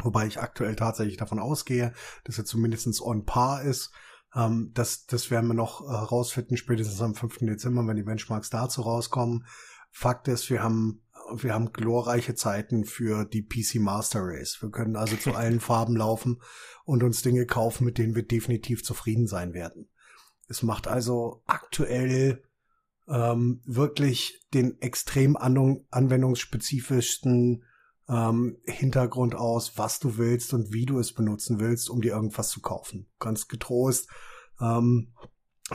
Wobei 0.00 0.26
ich 0.26 0.40
aktuell 0.40 0.76
tatsächlich 0.76 1.16
davon 1.16 1.38
ausgehe, 1.38 1.92
dass 2.24 2.38
er 2.38 2.44
zumindestens 2.44 3.02
on 3.02 3.24
par 3.24 3.62
ist. 3.62 3.90
Ähm, 4.34 4.70
das, 4.74 5.06
das 5.06 5.30
werden 5.30 5.48
wir 5.48 5.54
noch 5.54 5.80
äh, 5.80 5.92
rausfinden, 5.92 6.56
spätestens 6.56 7.00
am 7.00 7.14
5. 7.14 7.38
Dezember, 7.38 7.86
wenn 7.86 7.96
die 7.96 8.02
Benchmarks 8.02 8.50
dazu 8.50 8.82
rauskommen. 8.82 9.46
Fakt 9.90 10.28
ist, 10.28 10.50
wir 10.50 10.62
haben, 10.62 11.02
wir 11.34 11.54
haben 11.54 11.72
glorreiche 11.72 12.34
Zeiten 12.34 12.84
für 12.84 13.24
die 13.24 13.42
PC 13.42 13.76
Master 13.76 14.20
Race. 14.22 14.58
Wir 14.60 14.70
können 14.70 14.96
also 14.96 15.16
zu 15.16 15.32
allen 15.34 15.60
Farben 15.60 15.96
laufen 15.96 16.40
und 16.84 17.02
uns 17.02 17.22
Dinge 17.22 17.46
kaufen, 17.46 17.84
mit 17.84 17.98
denen 17.98 18.14
wir 18.14 18.22
definitiv 18.22 18.84
zufrieden 18.84 19.26
sein 19.26 19.54
werden. 19.54 19.88
Es 20.48 20.62
macht 20.62 20.88
also 20.88 21.42
aktuell 21.46 22.42
ähm, 23.08 23.62
wirklich 23.64 24.46
den 24.54 24.80
extrem 24.80 25.36
anwendung- 25.36 25.86
anwendungsspezifischsten 25.90 27.64
ähm, 28.08 28.58
Hintergrund 28.64 29.34
aus, 29.34 29.76
was 29.76 29.98
du 30.00 30.16
willst 30.16 30.54
und 30.54 30.72
wie 30.72 30.86
du 30.86 30.98
es 30.98 31.12
benutzen 31.12 31.60
willst, 31.60 31.90
um 31.90 32.00
dir 32.00 32.12
irgendwas 32.12 32.48
zu 32.48 32.60
kaufen. 32.60 33.06
Kannst 33.18 33.48
getrost, 33.48 34.08
ähm, 34.60 35.12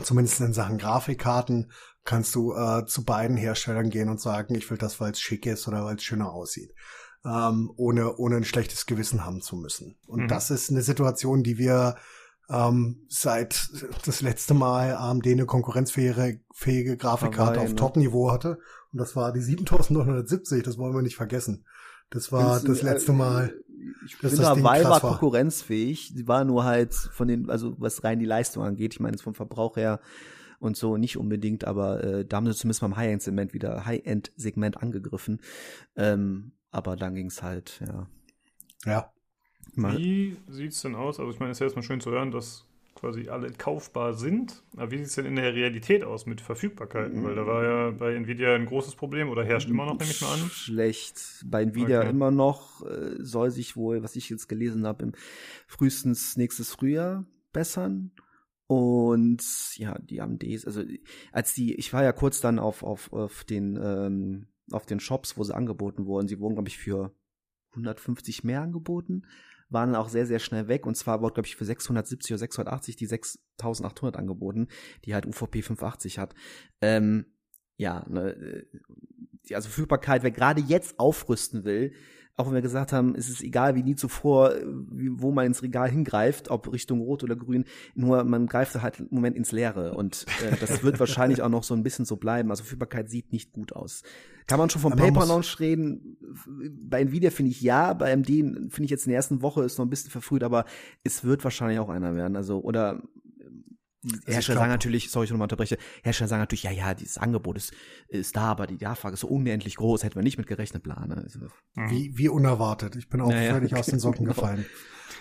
zumindest 0.01 0.41
in 0.41 0.53
Sachen 0.53 0.77
Grafikkarten, 0.77 1.71
kannst 2.03 2.35
du 2.35 2.53
äh, 2.53 2.85
zu 2.85 3.05
beiden 3.05 3.37
Herstellern 3.37 3.89
gehen 3.89 4.09
und 4.09 4.19
sagen, 4.19 4.55
ich 4.55 4.69
will 4.69 4.77
das, 4.77 4.99
weil 4.99 5.11
es 5.11 5.19
schick 5.19 5.45
ist 5.45 5.67
oder 5.67 5.85
weil 5.85 5.95
es 5.95 6.03
schöner 6.03 6.31
aussieht. 6.31 6.73
Ähm, 7.25 7.71
ohne, 7.77 8.17
ohne 8.17 8.35
ein 8.35 8.43
schlechtes 8.43 8.85
Gewissen 8.85 9.25
haben 9.25 9.41
zu 9.41 9.55
müssen. 9.55 9.95
Und 10.07 10.23
Mhm. 10.23 10.27
das 10.27 10.51
ist 10.51 10.69
eine 10.69 10.81
Situation, 10.81 11.41
die 11.41 11.57
wir 11.57 11.95
ähm, 12.49 13.05
seit 13.07 13.69
das 14.05 14.21
letzte 14.21 14.53
Mal 14.53 14.95
AMD 14.95 15.25
eine 15.27 15.45
konkurrenzfähige 15.45 16.41
fähige 16.53 16.97
Grafikkarte 16.97 17.61
auf 17.61 17.69
ne? 17.69 17.75
Top-Niveau 17.75 18.31
hatte. 18.31 18.59
Und 18.91 18.99
das 18.99 19.15
war 19.15 19.31
die 19.31 19.41
7970, 19.41 20.63
das 20.63 20.77
wollen 20.77 20.93
wir 20.93 21.01
nicht 21.01 21.15
vergessen. 21.15 21.65
Das 22.09 22.31
war 22.31 22.59
das 22.59 22.81
letzte 22.81 23.13
Mal. 23.13 23.55
Ich 24.05 24.17
dass 24.19 24.31
finde, 24.31 24.45
das 24.45 24.53
Ding 24.55 24.65
Hawaii 24.65 24.83
war 24.83 24.99
konkurrenzfähig. 24.99 26.13
Die 26.13 26.27
war 26.27 26.43
nur 26.43 26.65
halt 26.65 26.93
von 26.93 27.27
den, 27.27 27.49
also 27.49 27.75
was 27.79 28.03
rein 28.03 28.19
die 28.19 28.25
Leistung 28.25 28.63
angeht, 28.63 28.93
ich 28.93 28.99
meine, 28.99 29.15
jetzt 29.15 29.23
vom 29.23 29.33
Verbrauch 29.33 29.77
her 29.77 29.99
und 30.59 30.77
so 30.77 30.97
nicht 30.97 31.17
unbedingt, 31.17 31.65
aber 31.65 32.03
äh, 32.03 32.25
da 32.25 32.37
haben 32.37 32.45
sie 32.47 32.55
zumindest 32.55 32.81
beim 32.81 32.95
High-End-Segment 32.95 33.53
wieder 33.53 33.85
High-End-Segment 33.85 34.81
angegriffen. 34.81 35.41
Ähm, 35.95 36.53
aber 36.71 36.95
dann 36.95 37.15
ging's 37.15 37.43
halt, 37.43 37.81
ja. 37.85 38.07
Ja. 38.85 39.13
Mal, 39.75 39.97
Wie 39.97 40.37
sieht's 40.49 40.81
denn 40.81 40.95
aus? 40.95 41.19
Also 41.19 41.31
ich 41.31 41.39
meine, 41.39 41.51
es 41.51 41.57
ist 41.57 41.59
ja 41.61 41.65
erstmal 41.65 41.83
schön 41.83 42.01
zu 42.01 42.11
hören, 42.11 42.31
dass 42.31 42.65
quasi 42.95 43.27
alle 43.27 43.51
kaufbar 43.51 44.13
sind. 44.13 44.63
Aber 44.77 44.91
wie 44.91 44.97
sieht's 44.97 45.15
denn 45.15 45.25
in 45.25 45.35
der 45.35 45.53
Realität 45.53 46.03
aus 46.03 46.25
mit 46.25 46.41
Verfügbarkeiten? 46.41 47.23
Weil 47.23 47.35
da 47.35 47.45
war 47.45 47.63
ja 47.63 47.91
bei 47.91 48.13
Nvidia 48.13 48.55
ein 48.55 48.65
großes 48.65 48.95
Problem 48.95 49.29
oder 49.29 49.43
herrscht 49.43 49.69
immer 49.69 49.85
noch, 49.85 49.97
nehme 49.97 50.11
ich 50.11 50.21
mal 50.21 50.33
an. 50.33 50.49
Schlecht. 50.49 51.43
Bei 51.45 51.63
Nvidia 51.63 51.99
Okay. 51.99 52.09
immer 52.09 52.31
noch, 52.31 52.85
äh, 52.85 53.15
soll 53.19 53.51
sich 53.51 53.75
wohl, 53.75 54.03
was 54.03 54.15
ich 54.15 54.29
jetzt 54.29 54.47
gelesen 54.47 54.85
habe, 54.87 55.03
im 55.03 55.11
frühestens 55.67 56.37
nächstes 56.37 56.71
Frühjahr 56.73 57.25
bessern. 57.51 58.11
Und 58.67 59.43
ja, 59.75 59.97
die 59.99 60.21
AMDs, 60.21 60.65
also 60.65 60.83
als 61.31 61.53
die, 61.53 61.75
ich 61.75 61.91
war 61.93 62.03
ja 62.03 62.11
kurz 62.11 62.39
dann 62.41 62.59
auf, 62.59 62.83
auf, 62.83 63.11
auf 63.11 63.43
den, 63.43 63.77
ähm, 63.81 64.47
auf 64.71 64.85
den 64.85 64.99
Shops, 64.99 65.37
wo 65.37 65.43
sie 65.43 65.55
angeboten 65.55 66.05
wurden. 66.05 66.27
Sie 66.27 66.39
wurden, 66.39 66.55
glaube 66.55 66.69
ich, 66.69 66.77
für 66.77 67.13
150 67.71 68.43
mehr 68.43 68.61
angeboten, 68.61 69.23
waren 69.69 69.95
auch 69.95 70.09
sehr, 70.09 70.25
sehr 70.25 70.39
schnell 70.39 70.67
weg. 70.67 70.85
Und 70.85 70.95
zwar 70.95 71.21
wurde, 71.21 71.33
glaube 71.33 71.47
ich, 71.47 71.55
für 71.55 71.65
670 71.65 72.31
oder 72.31 72.39
680 72.39 72.95
die 72.95 73.05
6800 73.05 74.17
angeboten, 74.17 74.67
die 75.05 75.13
halt 75.13 75.25
UVP 75.25 75.61
580 75.61 76.19
hat. 76.19 76.33
Ähm, 76.81 77.25
ja, 77.77 78.05
ne, 78.07 78.31
äh, 78.31 78.65
die 79.49 79.55
also 79.55 79.67
Verfügbarkeit, 79.67 80.23
wer 80.23 80.31
gerade 80.31 80.61
jetzt 80.61 80.99
aufrüsten 80.99 81.65
will, 81.65 81.93
auch 82.35 82.47
wenn 82.47 82.55
wir 82.55 82.61
gesagt 82.61 82.93
haben, 82.93 83.13
es 83.15 83.29
ist 83.29 83.43
egal 83.43 83.75
wie 83.75 83.83
nie 83.83 83.95
zuvor, 83.95 84.53
wo 84.63 85.31
man 85.31 85.45
ins 85.45 85.61
Regal 85.61 85.89
hingreift, 85.89 86.49
ob 86.49 86.71
Richtung 86.71 87.01
Rot 87.01 87.23
oder 87.23 87.35
Grün, 87.35 87.65
nur 87.93 88.23
man 88.23 88.47
greift 88.47 88.79
halt 88.81 88.99
im 88.99 89.07
Moment 89.11 89.35
ins 89.37 89.51
Leere 89.51 89.93
und 89.93 90.25
äh, 90.43 90.55
das 90.59 90.83
wird 90.83 90.99
wahrscheinlich 90.99 91.41
auch 91.43 91.49
noch 91.49 91.63
so 91.63 91.75
ein 91.75 91.83
bisschen 91.83 92.05
so 92.05 92.15
bleiben. 92.15 92.49
Also 92.49 92.63
Verfügbarkeit 92.63 93.09
sieht 93.09 93.31
nicht 93.31 93.53
gut 93.53 93.73
aus. 93.73 94.01
Kann 94.47 94.57
man 94.57 94.69
schon 94.69 94.81
vom 94.81 94.95
Paper 94.95 95.25
Launch 95.25 95.59
reden? 95.59 96.17
Bei 96.89 97.01
Nvidia 97.01 97.29
finde 97.29 97.51
ich 97.51 97.61
ja, 97.61 97.93
bei 97.93 98.11
AMD 98.11 98.27
finde 98.27 98.83
ich 98.83 98.89
jetzt 98.89 99.05
in 99.05 99.11
der 99.11 99.17
ersten 99.17 99.41
Woche 99.41 99.63
ist 99.63 99.77
noch 99.77 99.85
ein 99.85 99.89
bisschen 99.89 100.11
verfrüht, 100.11 100.43
aber 100.43 100.65
es 101.03 101.23
wird 101.23 101.43
wahrscheinlich 101.43 101.79
auch 101.79 101.89
einer 101.89 102.15
werden. 102.15 102.35
Also 102.35 102.61
oder 102.61 103.03
Hersteller 104.25 104.41
glaub- 104.41 104.57
sagen 104.63 104.71
natürlich, 104.71 105.09
sorry, 105.11 105.25
ich 105.25 105.31
nochmal 105.31 105.45
unterbreche, 105.45 105.77
Hersteller 106.03 106.27
sagen 106.27 106.41
natürlich, 106.41 106.63
ja, 106.63 106.71
ja, 106.71 106.93
dieses 106.93 107.17
Angebot 107.17 107.57
ist, 107.57 107.73
ist 108.09 108.35
da, 108.35 108.43
aber 108.43 108.67
die 108.67 108.83
Nachfrage 108.83 109.13
ist 109.13 109.21
so 109.21 109.27
unendlich 109.27 109.75
groß, 109.77 110.03
hätten 110.03 110.15
wir 110.15 110.23
nicht 110.23 110.37
mit 110.37 110.47
gerechnet, 110.47 110.83
bla, 110.83 111.05
ne? 111.05 111.17
Also, 111.23 111.39
Wie, 111.75 112.17
wie 112.17 112.29
unerwartet. 112.29 112.95
Ich 112.95 113.09
bin 113.09 113.21
auch 113.21 113.31
Ja, 113.31 113.41
ja, 113.41 113.53
völlig 113.53 113.75
aus 113.75 113.85
den 113.87 113.99
Socken 113.99 114.25
genau. 114.25 114.35
gefallen. 114.35 114.65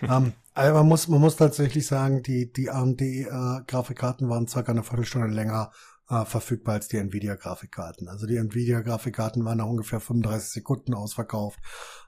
ähm, 0.02 0.32
aber 0.54 0.72
man 0.80 0.88
muss, 0.88 1.08
man 1.08 1.20
muss 1.20 1.36
tatsächlich 1.36 1.86
sagen, 1.86 2.22
die, 2.22 2.52
die 2.52 2.70
AMD-Grafikkarten 2.70 4.28
waren 4.28 4.46
circa 4.48 4.72
eine 4.72 4.82
Viertelstunde 4.82 5.28
länger 5.28 5.70
äh, 6.08 6.24
verfügbar 6.24 6.74
als 6.74 6.88
die 6.88 6.96
Nvidia-Grafikkarten. 6.98 8.08
Also 8.08 8.26
die 8.26 8.36
Nvidia-Grafikkarten 8.36 9.44
waren 9.44 9.58
nach 9.58 9.66
ungefähr 9.66 10.00
35 10.00 10.50
Sekunden 10.50 10.94
ausverkauft. 10.94 11.60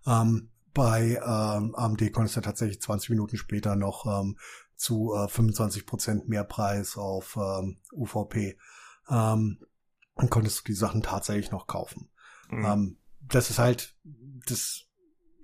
Ähm, 0.06 0.50
bei 0.72 1.20
ähm, 1.24 1.74
AMD 1.76 2.12
konntest 2.12 2.36
du 2.36 2.40
tatsächlich 2.40 2.80
20 2.82 3.10
Minuten 3.10 3.36
später 3.36 3.76
noch 3.76 4.06
ähm, 4.06 4.36
zu 4.76 5.14
äh, 5.14 5.28
25 5.28 5.86
Prozent 5.86 6.28
mehr 6.28 6.44
Preis 6.44 6.96
auf 6.96 7.36
ähm, 7.36 7.78
UVP 7.92 8.58
ähm, 9.08 9.58
und 10.14 10.30
konntest 10.30 10.60
du 10.60 10.64
die 10.64 10.74
Sachen 10.74 11.02
tatsächlich 11.02 11.50
noch 11.50 11.66
kaufen. 11.66 12.10
Mhm. 12.50 12.64
Ähm, 12.64 12.98
das 13.20 13.50
ist 13.50 13.58
halt, 13.58 13.96
das 14.46 14.84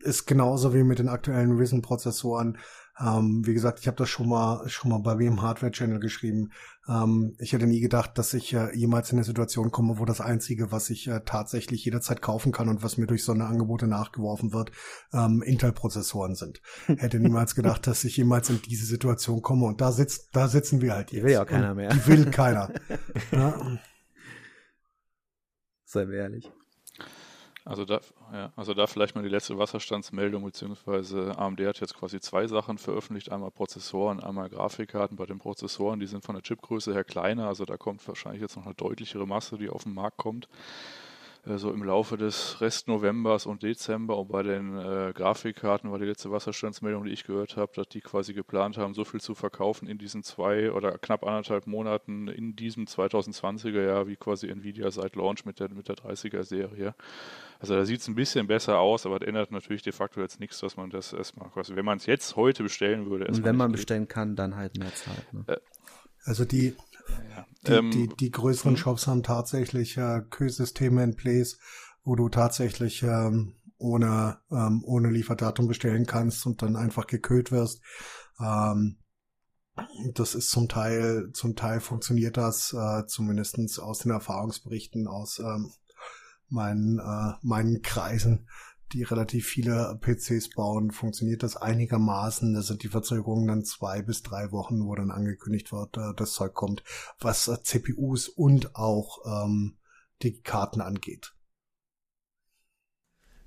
ist 0.01 0.27
genauso 0.27 0.75
wie 0.75 0.83
mit 0.83 0.99
den 0.99 1.09
aktuellen 1.09 1.57
Risen-Prozessoren. 1.57 2.59
Ähm, 3.01 3.43
wie 3.47 3.55
gesagt, 3.55 3.81
ich 3.81 3.87
habe 3.87 3.97
das 3.97 4.09
schon 4.09 4.29
mal 4.29 4.69
schon 4.69 4.91
mal 4.91 4.99
bei 4.99 5.15
mir 5.15 5.29
im 5.29 5.41
Hardware-Channel 5.41 6.01
geschrieben. 6.01 6.51
Ähm, 6.87 7.35
ich 7.39 7.53
hätte 7.53 7.67
nie 7.67 7.81
gedacht, 7.81 8.19
dass 8.19 8.35
ich 8.35 8.53
äh, 8.53 8.75
jemals 8.77 9.11
in 9.11 9.19
eine 9.19 9.25
Situation 9.25 9.71
komme, 9.71 9.99
wo 9.99 10.05
das 10.05 10.21
Einzige, 10.21 10.71
was 10.71 10.91
ich 10.91 11.07
äh, 11.09 11.21
tatsächlich 11.25 11.85
jederzeit 11.85 12.21
kaufen 12.21 12.53
kann 12.53 12.69
und 12.69 12.83
was 12.83 12.99
mir 12.99 13.07
durch 13.07 13.25
so 13.25 13.33
eine 13.33 13.47
Angebote 13.47 13.87
nachgeworfen 13.87 14.53
wird, 14.53 14.73
ähm, 15.13 15.43
Intel-Prozessoren 15.43 16.35
sind. 16.35 16.61
hätte 16.87 17.21
niemals 17.21 17.55
gedacht, 17.55 17.87
dass 17.87 18.05
ich 18.05 18.17
jemals 18.17 18.51
in 18.51 18.61
diese 18.63 18.87
Situation 18.87 19.41
komme. 19.41 19.67
Und 19.67 19.81
da 19.81 19.93
sitzt, 19.93 20.29
da 20.33 20.49
sitzen 20.49 20.83
wir 20.83 20.95
halt 20.95 21.11
Die 21.11 21.17
jetzt. 21.17 21.25
will 21.25 21.33
ja 21.33 21.45
keiner 21.45 21.75
mehr. 21.75 21.91
Die 21.91 22.07
will 22.07 22.31
keiner. 22.31 22.71
ja, 23.33 23.79
seien 25.85 26.11
wir 26.11 26.19
ehrlich. 26.19 26.51
Also 27.71 27.85
da, 27.85 28.01
ja, 28.33 28.53
also 28.57 28.75
da 28.75 28.89
vielleicht 28.89 29.15
mal 29.15 29.23
die 29.23 29.29
letzte 29.29 29.57
Wasserstandsmeldung, 29.57 30.43
beziehungsweise 30.43 31.39
AMD 31.39 31.61
hat 31.61 31.79
jetzt 31.81 31.95
quasi 31.95 32.19
zwei 32.19 32.49
Sachen 32.49 32.79
veröffentlicht, 32.79 33.31
einmal 33.31 33.53
Prozessoren, 33.53 34.19
einmal 34.19 34.49
Grafikkarten. 34.49 35.17
Bei 35.17 35.25
den 35.25 35.39
Prozessoren, 35.39 36.01
die 36.01 36.09
sind 36.09 36.25
von 36.25 36.35
der 36.35 36.43
Chipgröße 36.43 36.93
her 36.93 37.05
kleiner, 37.05 37.47
also 37.47 37.65
da 37.65 37.77
kommt 37.77 38.07
wahrscheinlich 38.09 38.43
jetzt 38.43 38.57
noch 38.57 38.67
eine 38.67 38.75
deutlichere 38.75 39.25
Masse, 39.25 39.57
die 39.57 39.71
auf 39.71 39.85
den 39.85 39.95
Markt 39.95 40.17
kommt. 40.17 40.49
Äh, 41.47 41.57
so 41.57 41.73
im 41.73 41.83
Laufe 41.83 42.17
des 42.17 42.61
Rest 42.61 42.89
Novembers 42.89 43.47
und 43.47 43.63
Dezember 43.63 44.19
und 44.19 44.29
bei 44.29 44.43
den 44.43 44.77
äh, 44.77 45.13
Grafikkarten 45.15 45.91
war 45.91 45.99
die 45.99 46.05
letzte 46.05 46.31
Wasserstandsmeldung, 46.31 47.05
die 47.05 47.13
ich 47.13 47.25
gehört 47.25 47.57
habe, 47.57 47.73
dass 47.75 47.89
die 47.89 48.01
quasi 48.01 48.35
geplant 48.35 48.77
haben, 48.77 48.95
so 48.95 49.05
viel 49.05 49.21
zu 49.21 49.35
verkaufen 49.35 49.89
in 49.89 49.99
diesen 49.99 50.23
zwei 50.23 50.73
oder 50.73 50.99
knapp 50.99 51.25
anderthalb 51.25 51.67
Monaten 51.67 52.29
in 52.29 52.57
diesem 52.57 52.85
2020er 52.85 53.83
Jahr 53.83 54.07
wie 54.07 54.17
quasi 54.17 54.49
Nvidia 54.49 54.91
seit 54.91 55.17
Launch 55.17 55.45
mit 55.45 55.61
der, 55.61 55.71
mit 55.71 55.89
der 55.89 55.97
30er 55.97 56.43
Serie. 56.43 56.95
Also 57.59 57.75
da 57.75 57.85
sieht 57.85 58.01
es 58.01 58.09
ein 58.09 58.15
bisschen 58.15 58.47
besser 58.47 58.79
aus, 58.79 59.05
aber 59.05 59.19
das 59.19 59.29
ändert 59.29 59.51
natürlich 59.51 59.83
de 59.83 59.93
facto 59.93 60.21
jetzt 60.21 60.41
nichts, 60.41 60.61
dass 60.61 60.77
man 60.77 60.91
das 60.91 61.13
erstmal 61.13 61.51
quasi, 61.51 61.77
wenn 61.77 61.85
man 61.85 61.99
es 61.99 62.07
jetzt 62.07 62.37
heute 62.37 62.63
bestellen 62.63 63.11
würde, 63.11 63.27
Und 63.27 63.45
wenn 63.45 63.57
man 63.57 63.73
bestellen 63.73 64.09
kann, 64.09 64.37
dann 64.37 64.57
halt 64.57 64.79
mehr 64.79 64.95
Zeit. 64.95 65.33
Ne? 65.33 65.45
Äh, 65.47 65.57
Also 66.25 66.45
die, 66.45 66.75
ja. 67.09 67.47
die, 67.67 67.73
ähm, 67.73 67.91
die, 67.91 68.09
die 68.09 68.31
größeren 68.31 68.73
hm. 68.73 68.77
Shops 68.77 69.07
haben 69.07 69.23
tatsächlich 69.23 69.97
äh, 69.97 70.23
Kühlsysteme 70.31 71.03
in 71.05 71.17
place, 71.17 71.59
wo 72.05 72.17
du 72.17 72.29
tatsächlich 72.29 73.03
ähm, 73.03 73.55
ohne, 73.79 74.39
ähm, 74.51 74.83
ohne 74.85 75.11
Lieferdatum 75.11 75.67
bestellen 75.67 76.07
kannst 76.07 76.47
und 76.47 76.63
dann 76.63 76.77
einfach 76.77 77.07
gekühlt 77.07 77.51
wirst. 77.51 77.81
Ähm, 78.41 78.99
das 80.13 80.35
ist 80.35 80.51
zum 80.51 80.69
Teil, 80.69 81.31
zum 81.33 81.57
Teil 81.57 81.81
funktioniert 81.81 82.37
das, 82.37 82.73
äh, 82.73 83.07
zumindestens 83.07 83.79
aus 83.79 84.01
den 84.01 84.13
Erfahrungsberichten 84.13 85.07
aus 85.07 85.39
ähm, 85.39 85.73
meinen, 86.49 86.99
äh, 86.99 87.33
meinen 87.43 87.81
Kreisen, 87.83 88.49
die 88.93 89.03
relativ 89.03 89.47
viele 89.47 89.99
PCs 90.01 90.51
bauen, 90.51 90.91
funktioniert 90.91 91.43
das 91.43 91.57
einigermaßen. 91.57 92.55
Da 92.55 92.63
sind 92.63 92.83
die 92.83 92.89
Verzögerungen 92.89 93.47
dann 93.47 93.65
zwei 93.65 94.03
bis 94.03 94.23
drei 94.23 94.51
Wochen, 94.53 94.85
wo 94.85 94.95
dann 94.95 95.11
angekündigt 95.11 95.73
wird, 95.73 95.97
äh, 95.97 96.15
das 96.17 96.33
Zeug 96.33 96.55
kommt, 96.55 96.83
was 97.21 97.49
äh, 97.49 97.63
CPUs 97.63 98.29
und 98.29 98.77
auch 98.77 99.45
ähm, 99.45 99.77
die 100.23 100.41
Karten 100.41 100.81
angeht. 100.81 101.35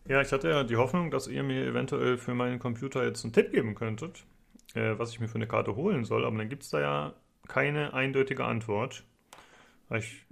Ja, 0.06 0.21
ich 0.21 0.32
hatte 0.32 0.49
ja 0.49 0.63
die 0.63 0.75
Hoffnung, 0.75 1.12
dass 1.12 1.27
ihr 1.27 1.43
mir 1.43 1.65
eventuell 1.65 2.17
für 2.17 2.34
meinen 2.34 2.60
Computer 2.60 3.06
jetzt 3.06 3.23
einen 3.23 3.34
Tipp 3.34 3.51
geben 3.51 3.73
könntet, 3.73 4.25
äh, 4.73 4.97
was 4.97 5.12
ich 5.12 5.19
mir 5.19 5.29
für 5.29 5.36
eine 5.36 5.47
Karte 5.47 5.75
holen 5.75 6.03
soll, 6.03 6.25
aber 6.25 6.38
dann 6.38 6.49
gibt 6.49 6.63
es 6.63 6.69
da 6.69 6.82
ja 6.82 7.13
keine 7.47 7.93
eindeutige 7.93 8.43
Antwort. 8.43 9.06
Ich, 9.91 10.25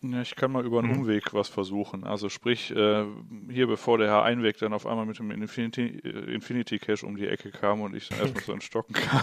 Ja, 0.00 0.22
ich 0.22 0.36
kann 0.36 0.52
mal 0.52 0.64
über 0.64 0.78
einen 0.78 0.92
Hm. 0.92 1.00
Umweg 1.02 1.34
was 1.34 1.48
versuchen. 1.48 2.04
Also 2.04 2.28
sprich, 2.28 2.70
äh, 2.70 3.04
hier 3.50 3.66
bevor 3.66 3.98
der 3.98 4.08
Herr 4.08 4.22
Einweg 4.22 4.56
dann 4.58 4.72
auf 4.72 4.86
einmal 4.86 5.06
mit 5.06 5.18
dem 5.18 5.30
Infinity, 5.32 6.00
äh, 6.04 6.32
Infinity 6.34 6.78
Cache 6.78 7.04
um 7.04 7.16
die 7.16 7.26
Ecke 7.26 7.50
kam 7.50 7.80
und 7.80 7.94
ich 7.96 8.08
dann 8.08 8.20
erstmal 8.20 8.44
so 8.44 8.52
in 8.52 8.60
Stocken 8.60 8.92
kam. 8.94 9.22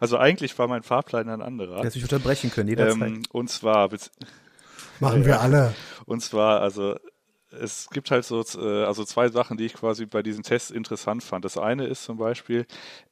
Also 0.00 0.16
eigentlich 0.16 0.58
war 0.58 0.68
mein 0.68 0.82
Fahrplan 0.82 1.28
ein 1.28 1.42
anderer. 1.42 1.82
Dass 1.82 1.96
ich 1.96 2.02
unterbrechen 2.02 2.50
können, 2.50 2.68
jederzeit. 2.70 3.08
Ähm, 3.08 3.22
und 3.30 3.50
zwar, 3.50 3.90
Machen 5.00 5.24
wir 5.26 5.40
alle. 5.42 5.74
und 6.06 6.22
zwar, 6.22 6.60
also 6.62 6.96
es 7.50 7.88
gibt 7.90 8.10
halt 8.10 8.24
so 8.24 8.40
äh, 8.40 8.84
also 8.84 9.04
zwei 9.04 9.28
Sachen, 9.28 9.56
die 9.56 9.66
ich 9.66 9.74
quasi 9.74 10.06
bei 10.06 10.22
diesen 10.22 10.42
Tests 10.42 10.70
interessant 10.70 11.22
fand. 11.22 11.44
Das 11.44 11.58
eine 11.58 11.86
ist 11.86 12.04
zum 12.04 12.16
Beispiel, 12.16 12.66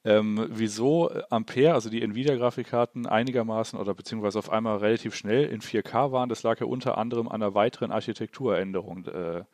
ähm, 0.05 0.47
wieso 0.51 1.11
Ampere, 1.31 1.75
also 1.75 1.91
die 1.91 2.03
Nvidia-Grafikkarten 2.03 3.07
einigermaßen 3.07 3.79
oder 3.79 3.95
beziehungsweise 3.95 4.39
auf 4.39 4.51
einmal 4.51 4.79
relativ 4.79 5.15
schnell 5.15 5.45
in 5.47 5.61
4K 5.61 6.13
waren. 6.13 6.29
Das 6.29 6.43
lag 6.43 6.61
ja 6.61 6.67
unter 6.67 6.99
anderem 6.99 7.29
an 7.29 7.43
einer 7.43 7.55
weiteren 7.55 7.91
Architekturänderung. 7.91 9.07
Äh, 9.07 9.45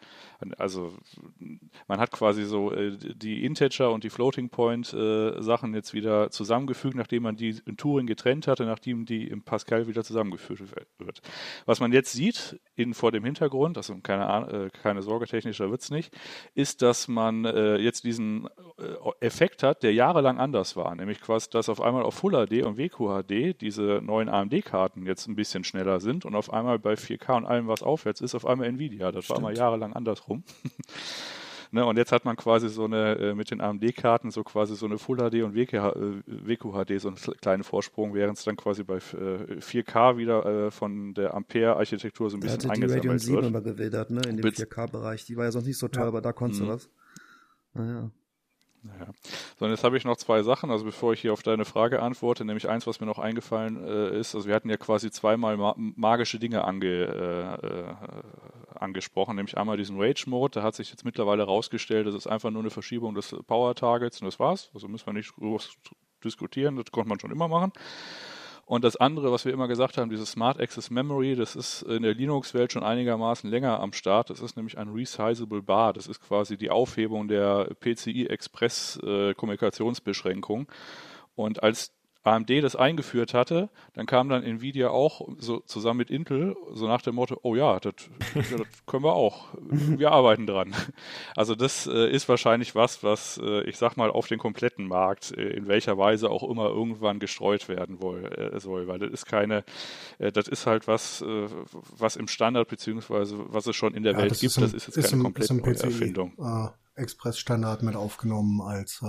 also 0.59 0.92
man 1.87 2.00
hat 2.00 2.11
quasi 2.11 2.44
so 2.44 2.72
äh, 2.72 2.96
die 2.96 3.44
Integer 3.44 3.90
und 3.92 4.04
die 4.04 4.11
Floating 4.11 4.48
Point 4.48 4.92
äh, 4.92 5.40
Sachen 5.40 5.74
jetzt 5.74 5.94
wieder 5.94 6.30
zusammengefügt, 6.30 6.94
nachdem 6.96 7.22
man 7.22 7.37
die 7.37 7.61
in 7.64 7.76
Turing 7.76 8.07
getrennt 8.07 8.46
hatte, 8.46 8.64
nachdem 8.64 9.07
die 9.07 9.28
im 9.28 9.42
Pascal 9.42 9.87
wieder 9.87 10.04
zusammengefügt 10.04 10.62
wird. 10.98 11.22
Was 11.66 11.80
man 11.80 11.92
jetzt 11.92 12.12
sieht, 12.12 12.61
in, 12.74 12.94
vor 12.94 13.12
dem 13.12 13.24
Hintergrund, 13.24 13.76
also 13.76 13.96
keine, 14.02 14.50
äh, 14.50 14.70
keine 14.83 15.02
Sorge, 15.02 15.26
technischer 15.26 15.70
wird's 15.70 15.90
nicht, 15.90 16.16
ist, 16.54 16.83
dass 16.83 17.09
man 17.09 17.44
äh, 17.44 17.76
jetzt 17.76 18.04
diesen 18.04 18.48
äh, 18.78 19.24
Effekt 19.24 19.62
hat, 19.62 19.83
der 19.83 19.94
jahrelang 19.94 20.38
anders 20.38 20.76
war, 20.76 20.94
nämlich 20.94 21.20
quasi, 21.20 21.48
dass 21.50 21.68
auf 21.68 21.80
einmal 21.80 22.02
auf 22.02 22.14
Full 22.14 22.33
HD 22.33 22.64
und 22.64 22.78
WQHD 22.78 23.61
diese 23.61 24.00
neuen 24.02 24.28
AMD-Karten 24.28 25.07
jetzt 25.07 25.28
ein 25.28 25.37
bisschen 25.37 25.62
schneller 25.64 26.00
sind 26.00 26.24
und 26.24 26.35
auf 26.35 26.52
einmal 26.52 26.78
bei 26.78 26.94
4K 26.94 27.37
und 27.37 27.46
allem, 27.46 27.68
was 27.68 27.83
aufwärts 27.83 28.20
ist, 28.20 28.35
auf 28.35 28.46
einmal 28.46 28.66
Nvidia. 28.66 29.12
Das 29.12 29.30
war 29.30 29.40
mal 29.40 29.57
jahrelang 29.57 29.92
andersrum. 29.92 30.33
Ne, 31.70 31.84
und 31.84 31.96
jetzt 31.96 32.12
hat 32.12 32.24
man 32.24 32.36
quasi 32.36 32.68
so 32.68 32.84
eine, 32.84 33.16
äh, 33.18 33.34
mit 33.34 33.50
den 33.50 33.60
AMD-Karten 33.60 34.30
so 34.30 34.44
quasi 34.44 34.76
so 34.76 34.86
eine 34.86 34.96
Full 34.96 35.16
HD 35.16 35.42
und 35.42 35.56
WQH, 35.56 35.96
äh, 35.96 36.22
WQHD, 36.26 37.00
so 37.00 37.08
einen 37.08 37.16
kleinen 37.40 37.64
Vorsprung, 37.64 38.14
während 38.14 38.38
es 38.38 38.44
dann 38.44 38.54
quasi 38.54 38.84
bei 38.84 38.98
äh, 38.98 39.58
4K 39.58 40.16
wieder 40.16 40.46
äh, 40.46 40.70
von 40.70 41.14
der 41.14 41.34
Ampere-Architektur 41.34 42.30
so 42.30 42.36
ein 42.36 42.40
bisschen 42.40 42.70
hatte 42.70 42.80
die 42.80 42.86
Radeon 42.86 42.92
eingesammelt 43.10 43.20
7 43.22 43.34
wird. 43.38 43.46
immer 43.46 43.60
gewildert, 43.60 44.10
ne, 44.12 44.20
in 44.28 44.36
dem 44.36 44.42
Bez- 44.42 44.60
4K-Bereich. 44.60 45.24
Die 45.24 45.36
war 45.36 45.46
ja 45.46 45.50
sonst 45.50 45.66
nicht 45.66 45.78
so 45.78 45.88
teuer, 45.88 46.02
Ja. 46.02 46.08
aber 46.10 46.20
da 46.20 46.32
konntest 46.32 46.60
du 46.60 46.66
Mhm. 46.66 46.68
was. 46.68 46.88
Naja. 47.72 48.10
Naja. 48.84 49.06
So, 49.58 49.64
und 49.64 49.70
jetzt 49.72 49.82
habe 49.82 49.96
ich 49.96 50.04
noch 50.04 50.16
zwei 50.18 50.42
Sachen, 50.44 50.70
also 50.70 50.84
bevor 50.84 51.12
ich 51.14 51.20
hier 51.22 51.32
auf 51.32 51.42
deine 51.42 51.64
Frage 51.64 52.00
antworte, 52.02 52.44
nämlich 52.44 52.68
eins, 52.68 52.86
was 52.86 53.00
mir 53.00 53.06
noch 53.06 53.18
eingefallen 53.18 53.82
äh, 53.82 54.16
ist, 54.20 54.34
also 54.36 54.46
wir 54.46 54.54
hatten 54.54 54.70
ja 54.70 54.76
quasi 54.76 55.10
zweimal 55.10 55.56
ma 55.56 55.74
magische 55.76 56.38
Dinge 56.38 56.62
ange, 56.64 56.86
äh, 56.86 57.66
äh, 57.66 57.94
angesprochen, 58.76 59.37
nämlich 59.37 59.56
einmal 59.56 59.76
diesen 59.76 60.00
Rage-Mode, 60.00 60.60
da 60.60 60.62
hat 60.62 60.74
sich 60.74 60.90
jetzt 60.90 61.04
mittlerweile 61.04 61.42
herausgestellt, 61.42 62.06
das 62.06 62.14
ist 62.14 62.26
einfach 62.26 62.50
nur 62.50 62.62
eine 62.62 62.70
Verschiebung 62.70 63.14
des 63.14 63.34
Power-Targets 63.46 64.20
und 64.20 64.26
das 64.26 64.38
war's, 64.38 64.70
also 64.74 64.88
müssen 64.88 65.06
wir 65.06 65.12
nicht 65.12 65.32
diskutieren, 66.24 66.76
das 66.76 66.90
konnte 66.90 67.08
man 67.08 67.20
schon 67.20 67.30
immer 67.30 67.48
machen. 67.48 67.72
Und 68.66 68.82
das 68.82 68.96
andere, 68.96 69.30
was 69.30 69.44
wir 69.44 69.52
immer 69.52 69.68
gesagt 69.68 69.98
haben, 69.98 70.08
dieses 70.08 70.30
Smart 70.32 70.58
Access 70.58 70.88
Memory, 70.90 71.37
das 71.37 71.54
ist 71.54 71.82
in 71.82 72.02
der 72.02 72.14
Linux-Welt 72.14 72.72
schon 72.72 72.82
einigermaßen 72.82 73.50
länger 73.50 73.78
am 73.80 73.92
Start. 73.92 74.30
Das 74.30 74.40
ist 74.40 74.56
nämlich 74.56 74.78
ein 74.78 74.88
Resizable 74.88 75.60
Bar. 75.60 75.92
Das 75.92 76.06
ist 76.06 76.20
quasi 76.22 76.56
die 76.56 76.70
Aufhebung 76.70 77.28
der 77.28 77.68
PCI 77.80 78.26
Express 78.26 78.98
äh. 79.04 79.34
Und 81.37 81.62
als 81.62 81.92
AMD 82.24 82.48
das 82.62 82.74
eingeführt 82.74 83.34
hatte, 83.34 83.68
dann 83.92 84.06
kam 84.06 84.28
dann 84.30 84.42
Nvidia 84.42 84.88
auch 84.88 85.28
so 85.38 85.60
zusammen 85.60 85.98
mit 85.98 86.10
Intel 86.10 86.56
so 86.72 86.88
nach 86.88 87.02
dem 87.02 87.14
Motto, 87.16 87.38
oh 87.42 87.54
ja, 87.54 87.78
das, 87.80 87.94
das 88.34 88.62
können 88.87 89.04
wir 89.04 89.12
auch. 89.12 89.48
Wir 89.70 90.10
arbeiten 90.10 90.46
dran. 90.46 90.74
Also 91.37 91.54
das 91.54 91.87
äh, 91.87 92.10
ist 92.10 92.28
wahrscheinlich 92.28 92.74
was, 92.74 93.02
was 93.02 93.38
äh, 93.42 93.62
ich 93.68 93.76
sag 93.76 93.96
mal 93.96 94.10
auf 94.10 94.26
den 94.26 94.38
kompletten 94.38 94.87
Markt 94.88 95.32
äh, 95.37 95.50
in 95.50 95.66
welcher 95.68 95.98
Weise 95.98 96.30
auch 96.30 96.42
immer 96.48 96.66
irgendwann 96.68 97.18
gestreut 97.18 97.68
werden 97.68 98.00
woll, 98.00 98.24
äh, 98.24 98.58
soll, 98.58 98.88
weil 98.88 98.98
das 98.98 99.10
ist 99.10 99.26
keine, 99.26 99.64
äh, 100.18 100.32
das 100.32 100.48
ist 100.48 100.66
halt 100.66 100.88
was, 100.88 101.20
äh, 101.22 101.46
was 101.98 102.16
im 102.16 102.28
Standard 102.28 102.68
beziehungsweise 102.68 103.37
was 103.52 103.66
es 103.66 103.76
schon 103.76 103.94
in 103.94 104.02
der 104.02 104.12
Ja, 104.12 104.18
Welt 104.18 104.30
das 104.30 104.40
gibt. 104.40 104.56
im- 104.56 104.62
das 104.62 104.72
ist 104.72 104.87
jetzt 104.87 104.96
ist 104.96 105.04
keine 105.10 105.16
im- 105.16 105.22
komplett 105.24 105.44
ist 105.44 105.50
im 105.50 105.56
neue 105.58 105.74
Erfindung. 105.78 106.32
Express-Standard 106.96 107.82
mit 107.82 107.96
aufgenommen 107.96 108.60
als, 108.62 109.02
äh, 109.02 109.06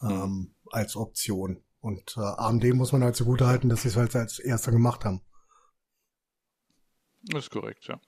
Hm. 0.00 0.10
ähm, 0.10 0.50
als 0.70 0.96
Option. 0.96 1.58
Und 1.82 2.16
äh, 2.16 2.20
AMD 2.20 2.64
muss 2.74 2.92
man 2.92 3.02
halt 3.02 3.16
zugute 3.16 3.46
halten, 3.46 3.68
dass 3.68 3.82
sie 3.82 3.88
es 3.88 3.96
halt 3.96 4.14
als 4.14 4.38
erster 4.38 4.70
gemacht 4.70 5.04
haben. 5.04 5.20
Das 7.24 7.44
ist 7.44 7.50
korrekt, 7.50 7.86
ja. 7.88 8.00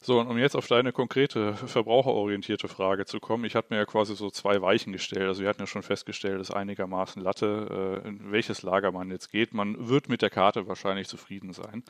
So, 0.00 0.18
und 0.18 0.28
um 0.28 0.38
jetzt 0.38 0.56
auf 0.56 0.66
deine 0.66 0.92
konkrete 0.92 1.54
verbraucherorientierte 1.54 2.68
Frage 2.68 3.04
zu 3.04 3.20
kommen, 3.20 3.44
ich 3.44 3.54
hatte 3.54 3.68
mir 3.70 3.78
ja 3.80 3.84
quasi 3.84 4.14
so 4.14 4.30
zwei 4.30 4.62
Weichen 4.62 4.92
gestellt. 4.92 5.26
Also 5.26 5.42
wir 5.42 5.48
hatten 5.48 5.60
ja 5.60 5.66
schon 5.66 5.82
festgestellt, 5.82 6.40
dass 6.40 6.50
einigermaßen 6.50 7.22
Latte, 7.22 8.02
äh, 8.04 8.08
in 8.08 8.32
welches 8.32 8.62
Lager 8.62 8.92
man 8.92 9.10
jetzt 9.10 9.30
geht. 9.30 9.52
Man 9.52 9.88
wird 9.88 10.08
mit 10.08 10.22
der 10.22 10.30
Karte 10.30 10.66
wahrscheinlich 10.66 11.08
zufrieden 11.08 11.52
sein. 11.52 11.82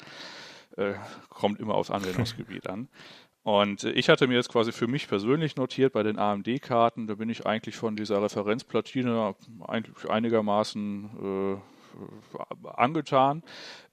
Äh, 0.77 0.95
kommt 1.29 1.61
immer 1.61 1.75
aufs 1.75 1.91
Anwendungsgebiet 1.91 2.69
an. 2.69 2.89
Und 3.47 3.85
äh, 3.85 3.91
ich 3.93 4.09
hatte 4.09 4.27
mir 4.27 4.35
jetzt 4.35 4.49
quasi 4.49 4.73
für 4.73 4.89
mich 4.89 5.07
persönlich 5.07 5.55
notiert, 5.55 5.93
bei 5.93 6.03
den 6.03 6.19
AMD-Karten, 6.19 7.07
da 7.07 7.15
bin 7.15 7.29
ich 7.31 7.47
eigentlich 7.47 7.77
von 7.77 7.95
dieser 7.95 8.21
Referenzplatine 8.21 9.37
eigentlich 9.69 10.11
einigermaßen 10.11 11.55
äh, 11.55 12.69
angetan. 12.69 13.45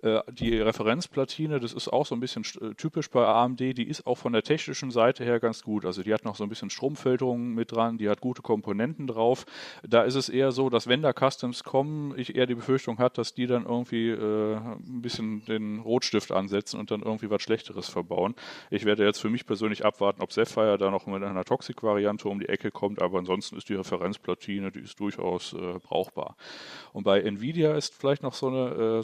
Äh, 0.03 0.21
Die 0.31 0.57
Referenzplatine, 0.59 1.59
das 1.59 1.73
ist 1.73 1.87
auch 1.87 2.05
so 2.05 2.13
ein 2.15 2.19
bisschen 2.19 2.43
st- 2.43 2.75
typisch 2.75 3.09
bei 3.09 3.25
AMD, 3.25 3.59
die 3.59 3.87
ist 3.87 4.05
auch 4.05 4.17
von 4.17 4.33
der 4.33 4.43
technischen 4.43 4.91
Seite 4.91 5.23
her 5.23 5.39
ganz 5.39 5.63
gut. 5.63 5.85
Also 5.85 6.03
die 6.03 6.13
hat 6.13 6.25
noch 6.25 6.35
so 6.35 6.43
ein 6.43 6.49
bisschen 6.49 6.69
Stromfilterung 6.69 7.53
mit 7.53 7.71
dran, 7.71 7.97
die 7.97 8.09
hat 8.09 8.19
gute 8.21 8.41
Komponenten 8.41 9.07
drauf. 9.07 9.45
Da 9.87 10.03
ist 10.03 10.15
es 10.15 10.27
eher 10.29 10.51
so, 10.51 10.69
dass 10.69 10.87
wenn 10.87 11.01
da 11.01 11.13
Customs 11.13 11.63
kommen, 11.63 12.13
ich 12.17 12.35
eher 12.35 12.45
die 12.45 12.55
Befürchtung 12.55 12.97
hat, 12.97 13.17
dass 13.17 13.33
die 13.33 13.47
dann 13.47 13.65
irgendwie 13.65 14.09
äh, 14.09 14.55
ein 14.57 15.01
bisschen 15.01 15.45
den 15.45 15.79
Rotstift 15.79 16.31
ansetzen 16.31 16.79
und 16.79 16.91
dann 16.91 17.01
irgendwie 17.01 17.29
was 17.29 17.41
Schlechteres 17.41 17.87
verbauen. 17.89 18.35
Ich 18.69 18.83
werde 18.85 19.05
jetzt 19.05 19.19
für 19.19 19.29
mich 19.29 19.45
persönlich 19.45 19.85
abwarten, 19.85 20.21
ob 20.21 20.33
Sapphire 20.33 20.77
da 20.77 20.91
noch 20.91 21.07
mit 21.07 21.23
einer 21.23 21.45
Toxic-Variante 21.45 22.27
um 22.27 22.39
die 22.39 22.49
Ecke 22.49 22.71
kommt, 22.71 23.01
aber 23.01 23.19
ansonsten 23.19 23.55
ist 23.57 23.69
die 23.69 23.75
Referenzplatine, 23.75 24.71
die 24.71 24.79
ist 24.81 24.99
durchaus 24.99 25.53
äh, 25.53 25.79
brauchbar. 25.81 26.35
Und 26.91 27.03
bei 27.03 27.21
Nvidia 27.21 27.75
ist 27.75 27.93
vielleicht 27.95 28.23
noch 28.23 28.33
so 28.33 28.47
eine 28.47 28.99
äh, 28.99 29.03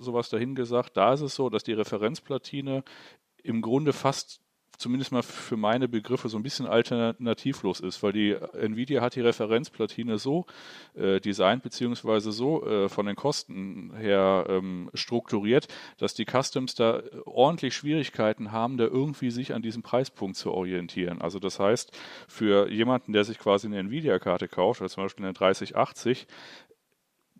sowas 0.00 0.28
dahingesagt. 0.40 0.96
Da 0.96 1.12
ist 1.12 1.20
es 1.20 1.34
so, 1.34 1.50
dass 1.50 1.62
die 1.62 1.72
Referenzplatine 1.72 2.82
im 3.42 3.60
Grunde 3.60 3.92
fast 3.92 4.40
zumindest 4.78 5.12
mal 5.12 5.22
für 5.22 5.58
meine 5.58 5.88
Begriffe 5.88 6.30
so 6.30 6.38
ein 6.38 6.42
bisschen 6.42 6.66
alternativlos 6.66 7.80
ist, 7.80 8.02
weil 8.02 8.12
die 8.14 8.34
Nvidia 8.54 9.02
hat 9.02 9.14
die 9.14 9.20
Referenzplatine 9.20 10.16
so 10.16 10.46
äh, 10.94 11.20
designt 11.20 11.62
beziehungsweise 11.62 12.32
so 12.32 12.64
äh, 12.64 12.88
von 12.88 13.04
den 13.04 13.14
Kosten 13.14 13.92
her 13.94 14.46
ähm, 14.48 14.90
strukturiert, 14.94 15.68
dass 15.98 16.14
die 16.14 16.24
Customs 16.24 16.74
da 16.76 17.02
ordentlich 17.26 17.74
Schwierigkeiten 17.74 18.52
haben, 18.52 18.78
da 18.78 18.84
irgendwie 18.84 19.30
sich 19.30 19.52
an 19.52 19.60
diesem 19.60 19.82
Preispunkt 19.82 20.38
zu 20.38 20.50
orientieren. 20.50 21.20
Also 21.20 21.38
das 21.40 21.60
heißt, 21.60 21.92
für 22.26 22.70
jemanden, 22.70 23.12
der 23.12 23.24
sich 23.24 23.38
quasi 23.38 23.66
eine 23.66 23.80
Nvidia-Karte 23.80 24.48
kauft, 24.48 24.80
oder 24.80 24.88
zum 24.88 25.02
Beispiel 25.02 25.26
eine 25.26 25.34
3080, 25.34 26.26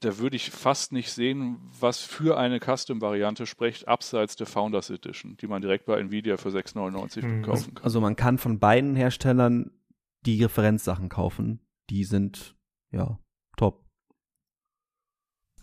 da 0.01 0.19
würde 0.19 0.37
ich 0.37 0.51
fast 0.51 0.93
nicht 0.93 1.13
sehen, 1.13 1.59
was 1.79 2.01
für 2.01 2.39
eine 2.39 2.59
Custom-Variante 2.59 3.47
spricht, 3.47 3.87
abseits 3.87 4.35
der 4.37 4.47
Founders 4.47 4.91
Edition, 4.91 5.37
die 5.37 5.47
man 5.47 5.61
direkt 5.61 5.85
bei 5.87 5.99
Nvidia 5.99 6.37
für 6.39 6.49
6,99 6.49 7.23
Hm. 7.23 7.43
kaufen 7.43 7.75
kann. 7.75 7.85
Also 7.85 8.01
man 8.01 8.17
kann 8.17 8.39
von 8.39 8.59
beiden 8.59 8.97
Herstellern 8.97 9.71
die 10.27 10.43
Referenzsachen 10.43 11.09
kaufen. 11.09 11.61
Die 11.91 12.05
sind, 12.05 12.57
ja, 12.91 13.19
top. 13.57 13.85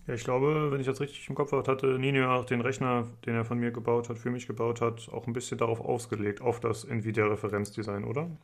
Ja, 0.05 0.13
ich 0.13 0.23
glaube, 0.23 0.71
wenn 0.71 0.79
ich 0.79 0.85
das 0.85 1.01
richtig 1.01 1.27
im 1.27 1.35
Kopf 1.35 1.51
habe, 1.51 1.69
hatte 1.69 1.99
Nino 1.99 2.33
auch 2.33 2.45
den 2.45 2.61
Rechner, 2.61 3.07
den 3.25 3.35
er 3.35 3.43
von 3.43 3.57
mir 3.59 3.71
gebaut 3.71 4.07
hat, 4.07 4.17
für 4.17 4.31
mich 4.31 4.47
gebaut 4.47 4.81
hat, 4.81 5.09
auch 5.09 5.27
ein 5.27 5.33
bisschen 5.33 5.57
darauf 5.57 5.81
ausgelegt, 5.81 6.41
auf 6.41 6.59
das 6.59 6.85
Nvidia-Referenzdesign, 6.85 8.05
oder? 8.05 8.37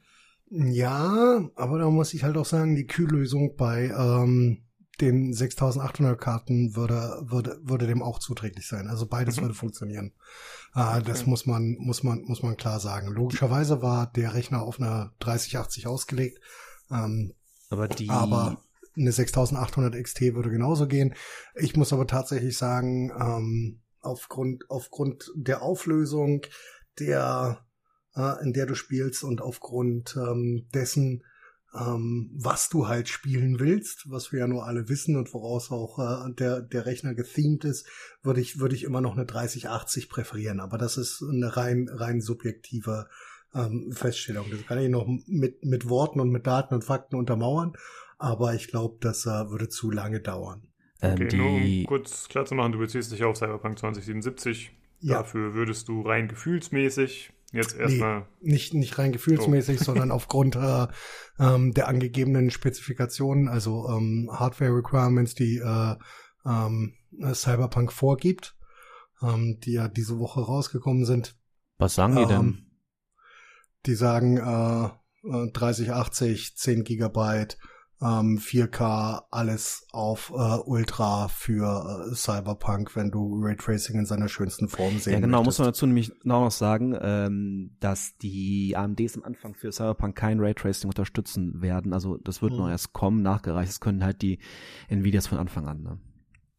Ja, 0.50 1.50
aber 1.56 1.80
da 1.80 1.90
muss 1.90 2.14
ich 2.14 2.24
halt 2.24 2.36
auch 2.38 2.46
sagen, 2.46 2.76
die 2.76 2.86
Kühllösung 2.86 3.56
bei 3.56 3.94
ähm, 3.98 4.58
den 5.02 5.34
6800 5.34 6.20
Karten 6.20 6.76
würde, 6.76 7.22
würde, 7.26 7.60
würde 7.64 7.88
dem 7.88 8.04
auch 8.04 8.20
zuträglich 8.20 8.68
sein. 8.68 8.88
Also 8.88 9.08
beides 9.08 9.38
Mhm. 9.38 9.42
würde 9.42 9.54
funktionieren. 9.56 10.14
Äh, 10.76 11.02
Das 11.02 11.22
Okay. 11.22 11.30
muss 11.30 11.46
man, 11.46 11.76
muss 11.80 12.04
man, 12.04 12.22
muss 12.24 12.44
man 12.44 12.58
klar 12.58 12.80
sagen. 12.80 13.08
Logischerweise 13.08 13.82
war 13.82 14.12
der 14.12 14.34
Rechner 14.34 14.62
auf 14.62 14.80
einer 14.80 15.14
3080 15.20 15.88
ausgelegt. 15.88 16.40
Ähm, 16.92 17.34
Aber 17.70 17.88
die, 17.88 18.10
aber 18.10 18.62
eine 18.96 19.12
6800 19.12 19.96
XT 19.96 20.36
würde 20.36 20.52
genauso 20.52 20.88
gehen. 20.88 21.16
Ich 21.56 21.76
muss 21.76 21.92
aber 21.92 22.06
tatsächlich 22.06 22.56
sagen, 22.58 23.12
ähm, 23.20 23.82
aufgrund, 24.02 24.70
aufgrund 24.70 25.32
der 25.36 25.64
Auflösung, 25.64 26.42
der, 27.00 27.66
äh, 28.16 28.44
in 28.44 28.54
der 28.54 28.68
du 28.68 28.76
spielst 28.76 29.24
und 29.24 29.42
aufgrund 29.42 30.16
ähm, 30.18 30.68
dessen, 30.74 31.24
ähm, 31.76 32.30
was 32.34 32.70
du 32.70 32.88
halt 32.88 33.10
spielen 33.10 33.60
willst, 33.60 34.10
was 34.10 34.32
wir 34.32 34.40
ja 34.40 34.48
nur 34.48 34.66
alle 34.66 34.90
wissen 34.90 35.16
und 35.16 35.34
woraus 35.34 35.72
auch 35.72 36.00
äh, 36.00 36.32
der, 36.34 36.62
der 36.62 36.86
Rechner 36.86 37.16
gethemed 37.16 37.66
ist, 37.66 37.88
würde 38.22 38.42
ich, 38.42 38.60
würde 38.60 38.76
ich 38.76 38.84
immer 38.84 39.02
noch 39.02 39.14
eine 39.14 39.26
3080 39.26 40.10
präferieren. 40.10 40.60
Aber 40.60 40.78
das 40.78 40.98
ist 40.98 41.24
eine 41.24 41.58
rein, 41.58 41.90
rein 41.92 42.22
subjektive 42.22 43.08
ähm, 43.56 43.92
Feststellung. 43.92 44.46
Das 44.52 44.66
kann 44.66 44.80
ich 44.80 44.90
noch 44.90 45.08
mit, 45.26 45.66
mit 45.66 45.90
Worten 45.90 46.20
und 46.20 46.30
mit 46.30 46.46
Daten 46.46 46.76
und 46.76 46.84
Fakten 46.84 47.16
untermauern. 47.16 47.74
Aber 48.20 48.54
ich 48.54 48.68
glaube, 48.68 48.98
das 49.02 49.26
äh, 49.26 49.50
würde 49.50 49.68
zu 49.68 49.90
lange 49.90 50.20
dauern. 50.20 50.68
ähm, 51.02 51.14
Okay, 51.14 51.36
nur 51.36 51.52
um 51.54 51.86
kurz 51.86 52.28
klar 52.28 52.46
zu 52.46 52.56
machen, 52.56 52.72
du 52.72 52.80
beziehst 52.80 53.12
dich 53.12 53.24
auf 53.24 53.38
Cyberpunk 53.38 53.80
2077. 53.80 54.72
Ja. 55.00 55.18
Dafür 55.18 55.54
würdest 55.54 55.90
du 55.90 56.02
rein 56.02 56.28
gefühlsmäßig 56.28 57.34
jetzt 57.54 57.78
erstmal. 57.78 58.28
Nicht, 58.42 58.74
nicht 58.74 58.98
rein 58.98 59.12
gefühlsmäßig, 59.14 59.80
sondern 59.80 60.12
aufgrund 60.12 60.56
äh, 60.56 60.88
ähm, 61.40 61.74
der 61.74 61.88
angegebenen 61.88 62.52
Spezifikationen, 62.52 63.48
also 63.48 63.88
ähm, 63.90 64.30
Hardware 64.32 64.76
Requirements, 64.76 65.36
die 65.36 65.58
äh, 65.58 65.96
ähm, 66.46 66.96
Cyberpunk 67.34 67.94
vorgibt, 67.94 68.56
ähm, 69.22 69.60
die 69.64 69.74
ja 69.74 69.88
diese 69.88 70.20
Woche 70.20 70.42
rausgekommen 70.42 71.06
sind. 71.06 71.38
was 71.78 71.96
sagen 71.96 72.16
die 72.16 72.26
denn? 72.26 72.40
Ähm, 72.40 72.66
Die 73.86 73.96
sagen 73.96 74.38
äh, 74.38 74.86
äh, 75.28 75.52
3080, 75.52 76.56
10 76.58 76.84
Gigabyte, 76.84 77.58
ähm, 78.04 78.38
4K, 78.38 79.24
alles 79.32 79.88
auf 79.94 80.32
äh, 80.36 80.58
Ultra 80.66 81.28
für 81.30 82.10
äh, 82.12 82.16
Cyberpunk, 82.16 82.96
wenn 82.96 83.10
du 83.12 83.40
Raytracing 83.42 83.98
in 84.00 84.06
seiner 84.06 84.28
schönsten 84.28 84.68
Form 84.68 84.98
sehen 85.00 85.14
Ja, 85.14 85.20
genau, 85.22 85.38
muss 85.40 85.58
möchtest. 85.58 85.60
man 85.60 85.68
dazu 85.70 85.86
nämlich 85.88 86.12
auch 86.24 86.44
noch 86.44 86.52
sagen, 86.52 86.98
ähm, 87.02 87.78
dass 87.80 88.18
die 88.18 88.76
AMDs 88.76 89.16
am 89.18 89.24
Anfang 89.24 89.56
für 89.56 89.72
Cyberpunk 89.72 90.16
kein 90.16 90.40
Raytracing 90.40 90.90
unterstützen 90.90 91.62
werden. 91.62 91.94
Also 91.94 92.18
das 92.18 92.42
wird 92.42 92.52
Mhm. 92.54 92.58
noch 92.60 92.70
erst 92.70 92.92
kommen, 92.94 93.22
nachgereicht. 93.22 93.70
Das 93.70 93.80
können 93.80 94.04
halt 94.04 94.22
die 94.22 94.40
Nvidias 94.90 95.28
von 95.28 95.38
Anfang 95.38 95.68
an. 95.68 95.82
Ne? 95.82 96.00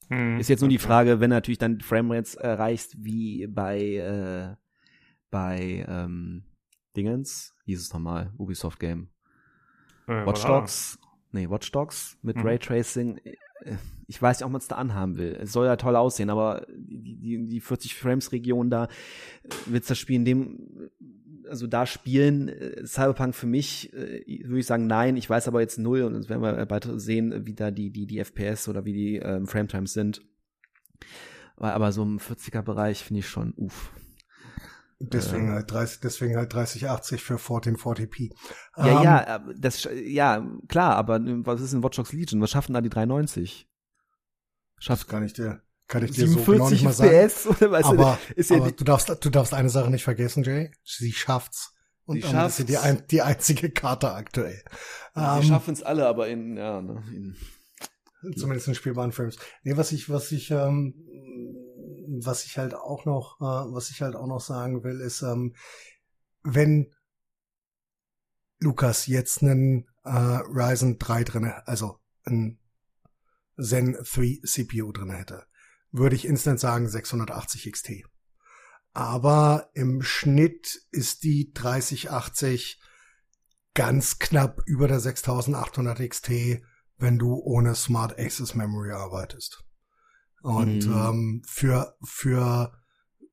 Hm, 0.09 0.39
Ist 0.39 0.49
jetzt 0.49 0.61
nur 0.61 0.69
die. 0.71 0.79
Frage, 0.79 1.21
wenn 1.21 1.31
du 1.31 1.37
natürlich 1.37 1.59
dann 1.59 1.81
Framerates 1.81 2.35
erreichst, 2.35 2.97
wie 2.99 3.47
bei 3.47 3.81
äh, 3.97 4.57
bei 5.31 5.85
ähm, 5.89 6.45
Dingens, 6.97 7.55
hieß 7.65 7.81
es 7.81 7.93
nochmal, 7.93 8.33
Ubisoft 8.39 8.79
Game. 8.81 9.09
Watch. 10.07 10.45
Dogs, 10.45 10.99
nee, 11.35 11.49
Watch 11.51 11.71
Dogs 11.73 12.17
mit 12.23 12.37
Mhm. 12.37 12.43
Raytracing. 12.43 13.19
äh, 13.19 13.77
Ich 14.07 14.21
weiß 14.21 14.39
nicht, 14.41 14.45
ob 14.47 14.53
man 14.53 14.61
es 14.61 14.69
da 14.69 14.77
anhaben 14.77 15.17
will. 15.17 15.39
Es 15.41 15.53
soll 15.53 15.65
ja 15.67 15.77
toll 15.77 15.97
aussehen, 15.97 16.29
aber 16.29 16.67
die, 16.77 17.17
die, 17.17 17.47
die 17.49 17.61
40 17.61 17.95
Frames 17.95 18.33
Region 18.33 18.69
da, 18.69 18.85
äh, 18.85 18.89
willst 19.67 19.89
das 19.91 19.99
Spiel 19.99 20.17
in 20.17 20.25
dem, 20.27 20.91
also 21.49 21.67
da 21.67 21.87
spielen, 21.87 22.49
äh, 22.49 22.87
Cyberpunk 22.87 23.35
für 23.35 23.47
mich, 23.47 23.93
äh, 23.95 24.23
würde 24.45 24.59
ich 24.61 24.67
sagen, 24.67 24.87
nein. 24.87 25.17
Ich 25.17 25.29
weiß 25.31 25.49
aber 25.49 25.61
jetzt 25.63 25.79
null 25.79 26.03
und 26.03 26.13
das 26.15 26.29
werden 26.29 26.43
wir 26.43 26.67
bald 26.67 26.87
sehen, 27.01 27.47
wie 27.47 27.55
da 27.55 27.71
die, 27.71 27.91
die, 27.91 28.07
die 28.07 28.19
FPS 28.23 28.69
oder 28.69 28.85
wie 28.85 28.93
die 28.93 29.17
ähm, 29.17 29.47
Frametimes 29.47 29.93
sind. 29.95 30.21
Aber, 31.57 31.73
aber 31.75 31.93
so 31.93 32.03
im 32.03 32.19
40er-Bereich 32.19 33.03
finde 33.05 33.21
ich 33.21 33.29
schon, 33.29 33.55
uff. 33.57 33.91
Deswegen 35.13 35.49
Äh. 35.49 35.53
halt 35.53 35.71
30, 35.71 36.01
deswegen 36.01 36.37
halt 36.37 36.53
3080 36.53 37.23
für 37.23 37.37
1440p. 37.37 38.31
Ja, 38.77 38.87
Ähm, 38.99 39.03
ja, 39.05 39.27
aber 39.27 39.55
das, 39.55 39.81
sch- 39.85 39.93
ja, 39.93 40.47
klar, 40.69 40.97
aber 40.97 41.17
äh, 41.17 41.47
was 41.47 41.61
ist 41.61 41.73
in 41.73 41.83
Watch 41.83 41.97
Dogs 41.97 42.13
Legion? 42.13 42.41
Was 42.41 42.51
schaffen 42.51 42.73
da 42.75 42.81
die 42.81 42.89
390? 42.91 43.69
Das 44.77 44.85
Schafft 44.85 45.09
kann 45.09 45.25
ich 45.25 45.33
dir, 45.33 45.63
kann 45.89 46.05
ich 46.05 46.13
dir 46.13 46.27
so 46.29 46.35
genau 46.45 46.67
47 46.69 46.71
nicht 46.73 46.85
mal 46.85 46.93
sagen. 46.93 47.11
FPS? 47.11 47.47
Oder 47.61 47.69
du, 47.69 47.75
Aber, 47.89 48.19
ist 48.37 48.51
ja 48.51 48.57
aber 48.59 48.73
du 48.73 48.85
darfst, 48.85 49.09
du 49.25 49.31
darfst 49.31 49.55
eine 49.55 49.71
Sache 49.71 49.91
nicht 49.91 50.05
vergessen, 50.05 50.43
Jay. 50.45 50.71
Sie 50.85 51.13
schafft's. 51.13 51.73
Und 52.07 52.17
Sie 52.17 52.23
damit 52.33 52.49
ist 52.49 52.57
sie 52.59 52.65
die, 52.67 52.73
schafft's. 52.75 52.89
ein, 52.89 53.07
die 53.11 53.23
einzige 53.23 53.71
Karte 53.71 54.13
aktuell. 54.13 54.63
die 55.17 55.21
Ähm, 55.21 55.43
schaffen 55.43 55.73
es 55.75 55.83
alle, 55.83 56.07
aber 56.07 56.29
in, 56.29 56.57
ja, 56.57 56.83
ne, 56.83 57.03
in, 57.13 57.37
Zumindest 58.37 58.69
in 58.69 58.75
spielbaren 58.75 59.13
Frames. 59.13 59.37
Nee, 59.63 59.77
was 59.77 59.93
ich, 59.93 60.09
was 60.11 60.33
ich, 60.33 60.51
ähm, 60.51 60.95
was 62.07 62.45
ich 62.45 62.59
halt 62.59 62.75
auch 62.75 63.05
noch, 63.05 63.41
äh, 63.41 63.73
was 63.73 63.91
ich 63.91 64.03
halt 64.03 64.17
auch 64.17 64.27
noch 64.27 64.41
sagen 64.41 64.85
will, 64.85 65.01
ist, 65.01 65.23
ähm, 65.23 65.55
wenn 66.43 66.93
Lukas 68.61 69.07
jetzt 69.07 69.43
einen 69.43 69.89
äh, 70.05 70.11
Ryzen 70.11 70.99
3 70.99 71.25
drinne, 71.25 71.67
also 71.67 71.99
ein 72.25 72.59
Zen 73.61 73.93
3 73.93 74.41
CPU 74.45 74.93
drinne 74.93 75.17
hätte, 75.17 75.47
würde 75.91 76.17
ich 76.17 76.27
instant 76.27 76.61
sagen 76.61 76.89
680 76.89 77.71
XT. 77.71 77.91
Aber 78.93 79.71
im 79.75 80.03
Schnitt 80.03 80.87
ist 80.91 81.25
die 81.25 81.53
3080 81.53 82.81
ganz 83.75 84.19
knapp 84.19 84.63
über 84.67 84.89
der 84.89 85.01
6800 85.01 86.09
XT, 86.09 86.31
wenn 86.97 87.19
du 87.19 87.35
ohne 87.35 87.75
Smart 87.75 88.19
Access 88.19 88.55
Memory 88.55 88.93
arbeitest. 88.93 89.64
Und 90.45 90.87
Mhm. 90.87 90.93
ähm, 90.93 91.43
für, 91.47 91.97
für, 92.03 92.73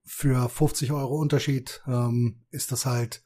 für 0.06 0.48
50 0.48 0.94
Euro 0.94 1.18
Unterschied 1.18 1.84
ähm, 1.86 2.46
ist 2.52 2.72
das 2.72 2.86
halt, 2.86 3.26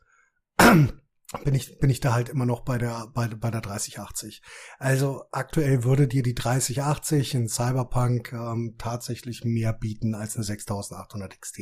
bin 1.43 1.55
ich, 1.55 1.79
bin 1.79 1.89
ich 1.89 1.99
da 1.99 2.13
halt 2.13 2.29
immer 2.29 2.45
noch 2.45 2.61
bei 2.61 2.77
der, 2.77 3.07
bei, 3.13 3.27
bei 3.27 3.49
der 3.49 3.61
3080. 3.61 4.41
Also 4.77 5.23
aktuell 5.31 5.83
würde 5.83 6.07
dir 6.07 6.21
die 6.21 6.35
3080 6.35 7.33
in 7.33 7.47
Cyberpunk 7.47 8.31
ähm, 8.31 8.75
tatsächlich 8.77 9.43
mehr 9.43 9.73
bieten 9.73 10.13
als 10.13 10.35
eine 10.35 10.43
6800 10.43 11.41
XT. 11.41 11.59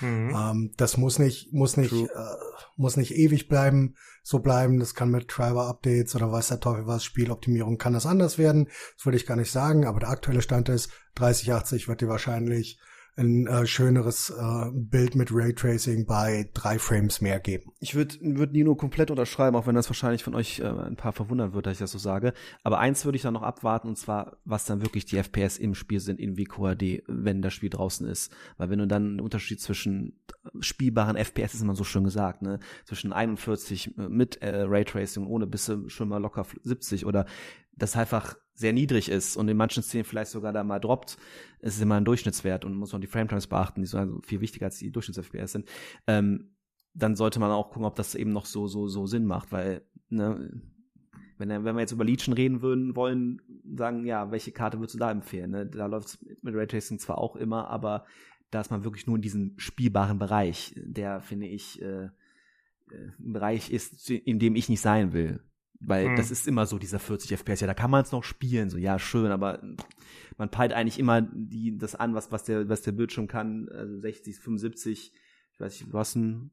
Mhm. 0.00 0.34
Ähm, 0.34 0.72
das 0.76 0.96
muss 0.96 1.18
nicht, 1.18 1.52
muss 1.52 1.76
nicht, 1.76 1.90
True. 1.90 2.08
äh, 2.08 2.62
muss 2.76 2.96
nicht 2.96 3.14
ewig 3.14 3.48
bleiben, 3.48 3.96
so 4.22 4.38
bleiben. 4.38 4.78
Das 4.78 4.94
kann 4.94 5.10
mit 5.10 5.26
Driver-Updates 5.28 6.14
oder 6.16 6.32
weiß 6.32 6.48
der 6.48 6.60
Teufel 6.60 6.86
was, 6.86 7.04
Spieloptimierung 7.04 7.76
kann 7.76 7.92
das 7.92 8.06
anders 8.06 8.38
werden. 8.38 8.68
Das 8.96 9.04
würde 9.04 9.16
ich 9.16 9.26
gar 9.26 9.36
nicht 9.36 9.52
sagen, 9.52 9.84
aber 9.84 10.00
der 10.00 10.10
aktuelle 10.10 10.42
Stand 10.42 10.70
ist, 10.70 10.90
3080 11.16 11.86
wird 11.86 12.00
dir 12.00 12.08
wahrscheinlich 12.08 12.78
ein 13.16 13.46
äh, 13.46 13.66
schöneres 13.66 14.30
äh, 14.30 14.70
Bild 14.72 15.14
mit 15.14 15.30
Raytracing 15.32 16.06
bei 16.06 16.48
drei 16.54 16.78
Frames 16.78 17.20
mehr 17.20 17.40
geben. 17.40 17.72
Ich 17.78 17.94
würde 17.94 18.16
würd 18.20 18.52
Nino 18.52 18.74
komplett 18.74 19.10
unterschreiben, 19.10 19.56
auch 19.56 19.66
wenn 19.66 19.74
das 19.74 19.90
wahrscheinlich 19.90 20.24
von 20.24 20.34
euch 20.34 20.60
äh, 20.60 20.64
ein 20.64 20.96
paar 20.96 21.12
verwundern 21.12 21.52
wird, 21.52 21.66
dass 21.66 21.74
ich 21.74 21.78
das 21.78 21.92
so 21.92 21.98
sage. 21.98 22.32
Aber 22.62 22.78
eins 22.78 23.04
würde 23.04 23.16
ich 23.16 23.22
dann 23.22 23.34
noch 23.34 23.42
abwarten, 23.42 23.88
und 23.88 23.98
zwar, 23.98 24.38
was 24.44 24.64
dann 24.64 24.80
wirklich 24.80 25.04
die 25.04 25.18
FPS 25.18 25.58
im 25.58 25.74
Spiel 25.74 26.00
sind 26.00 26.20
in 26.20 26.38
WQHD, 26.38 27.04
wenn 27.06 27.42
das 27.42 27.52
Spiel 27.52 27.70
draußen 27.70 28.06
ist. 28.06 28.32
Weil 28.56 28.70
wenn 28.70 28.78
du 28.78 28.86
dann 28.86 29.04
einen 29.04 29.20
Unterschied 29.20 29.60
zwischen 29.60 30.18
spielbaren 30.60 31.16
FPS 31.16 31.54
ist 31.54 31.62
immer 31.62 31.76
so 31.76 31.84
schön 31.84 32.04
gesagt, 32.04 32.42
ne, 32.42 32.60
zwischen 32.84 33.12
41 33.12 33.96
mit 33.96 34.40
äh, 34.42 34.62
Raytracing 34.62 35.26
ohne 35.26 35.46
bist 35.46 35.68
du 35.68 35.88
schon 35.88 36.08
mal 36.08 36.18
locker 36.18 36.46
70 36.62 37.06
oder 37.06 37.26
das 37.76 37.96
einfach 37.96 38.36
sehr 38.54 38.72
niedrig 38.72 39.08
ist 39.08 39.36
und 39.36 39.48
in 39.48 39.56
manchen 39.56 39.82
Szenen 39.82 40.04
vielleicht 40.04 40.30
sogar 40.30 40.52
da 40.52 40.62
mal 40.64 40.78
droppt, 40.78 41.16
ist 41.60 41.76
es 41.76 41.80
immer 41.80 41.96
ein 41.96 42.04
Durchschnittswert 42.04 42.64
und 42.64 42.74
muss 42.74 42.92
man 42.92 43.00
die 43.00 43.06
Frametimes 43.06 43.46
beachten, 43.46 43.80
die 43.80 43.86
sind 43.86 44.00
also 44.00 44.20
viel 44.22 44.40
wichtiger 44.40 44.66
als 44.66 44.78
die 44.78 44.90
Durchschnitts-FPS 44.90 45.52
sind. 45.52 45.68
Ähm, 46.06 46.54
dann 46.94 47.16
sollte 47.16 47.40
man 47.40 47.50
auch 47.50 47.70
gucken, 47.70 47.84
ob 47.84 47.96
das 47.96 48.14
eben 48.14 48.32
noch 48.32 48.46
so, 48.46 48.66
so, 48.66 48.88
so 48.88 49.06
Sinn 49.06 49.24
macht, 49.24 49.52
weil, 49.52 49.82
ne, 50.10 50.62
wenn, 51.38 51.64
wenn 51.64 51.74
wir 51.74 51.80
jetzt 51.80 51.92
über 51.92 52.04
Legion 52.04 52.34
reden 52.34 52.62
würden, 52.62 52.94
wollen, 52.94 53.40
sagen, 53.74 54.04
ja, 54.06 54.30
welche 54.30 54.52
Karte 54.52 54.78
würdest 54.78 54.94
du 54.94 54.98
da 54.98 55.10
empfehlen? 55.10 55.50
Ne? 55.50 55.66
Da 55.66 55.86
läuft 55.86 56.08
es 56.08 56.24
mit 56.42 56.54
Raytracing 56.54 56.98
zwar 56.98 57.18
auch 57.18 57.36
immer, 57.36 57.68
aber 57.68 58.04
da 58.50 58.60
ist 58.60 58.70
man 58.70 58.84
wirklich 58.84 59.06
nur 59.06 59.16
in 59.16 59.22
diesem 59.22 59.54
spielbaren 59.56 60.18
Bereich, 60.18 60.74
der, 60.76 61.20
finde 61.20 61.46
ich, 61.46 61.80
äh, 61.80 62.04
äh 62.04 62.10
ein 63.18 63.32
Bereich 63.32 63.70
ist, 63.70 64.10
in 64.10 64.38
dem 64.38 64.54
ich 64.54 64.68
nicht 64.68 64.82
sein 64.82 65.12
will. 65.12 65.40
Weil 65.84 66.08
hm. 66.08 66.16
das 66.16 66.30
ist 66.30 66.46
immer 66.46 66.66
so, 66.66 66.78
dieser 66.78 66.98
40 66.98 67.32
FPS. 67.32 67.60
Ja, 67.60 67.66
da 67.66 67.74
kann 67.74 67.90
man 67.90 68.02
es 68.02 68.12
noch 68.12 68.24
spielen, 68.24 68.70
so, 68.70 68.78
ja, 68.78 68.98
schön, 68.98 69.30
aber 69.30 69.60
man 70.38 70.50
peilt 70.50 70.72
eigentlich 70.72 70.98
immer 70.98 71.22
die, 71.22 71.76
das 71.76 71.94
an, 71.94 72.14
was, 72.14 72.30
was 72.30 72.44
der, 72.44 72.68
was 72.68 72.82
der 72.82 72.92
Bildschirm 72.92 73.26
kann, 73.26 73.68
also 73.68 73.98
60, 73.98 74.38
75, 74.38 75.12
ich 75.52 75.60
weiß 75.60 75.80
nicht, 75.80 75.92
was 75.92 76.14
ein, 76.14 76.52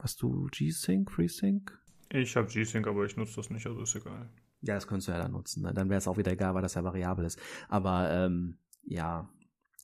hast 0.00 0.22
du 0.22 0.48
G-Sync, 0.50 1.10
FreeSync? 1.10 1.78
Ich 2.10 2.36
habe 2.36 2.48
G-Sync, 2.48 2.86
aber 2.86 3.04
ich 3.04 3.16
nutze 3.16 3.36
das 3.36 3.50
nicht, 3.50 3.66
also 3.66 3.82
ist 3.82 3.94
egal. 3.94 4.28
Ja, 4.60 4.74
das 4.74 4.86
könntest 4.86 5.08
du 5.08 5.12
ja 5.12 5.18
dann 5.18 5.32
nutzen. 5.32 5.62
Ne? 5.62 5.72
Dann 5.72 5.88
wäre 5.88 5.98
es 5.98 6.08
auch 6.08 6.16
wieder 6.16 6.32
egal, 6.32 6.54
weil 6.54 6.62
das 6.62 6.74
ja 6.74 6.82
variabel 6.82 7.24
ist. 7.24 7.38
Aber 7.68 8.10
ähm, 8.10 8.58
ja, 8.82 9.28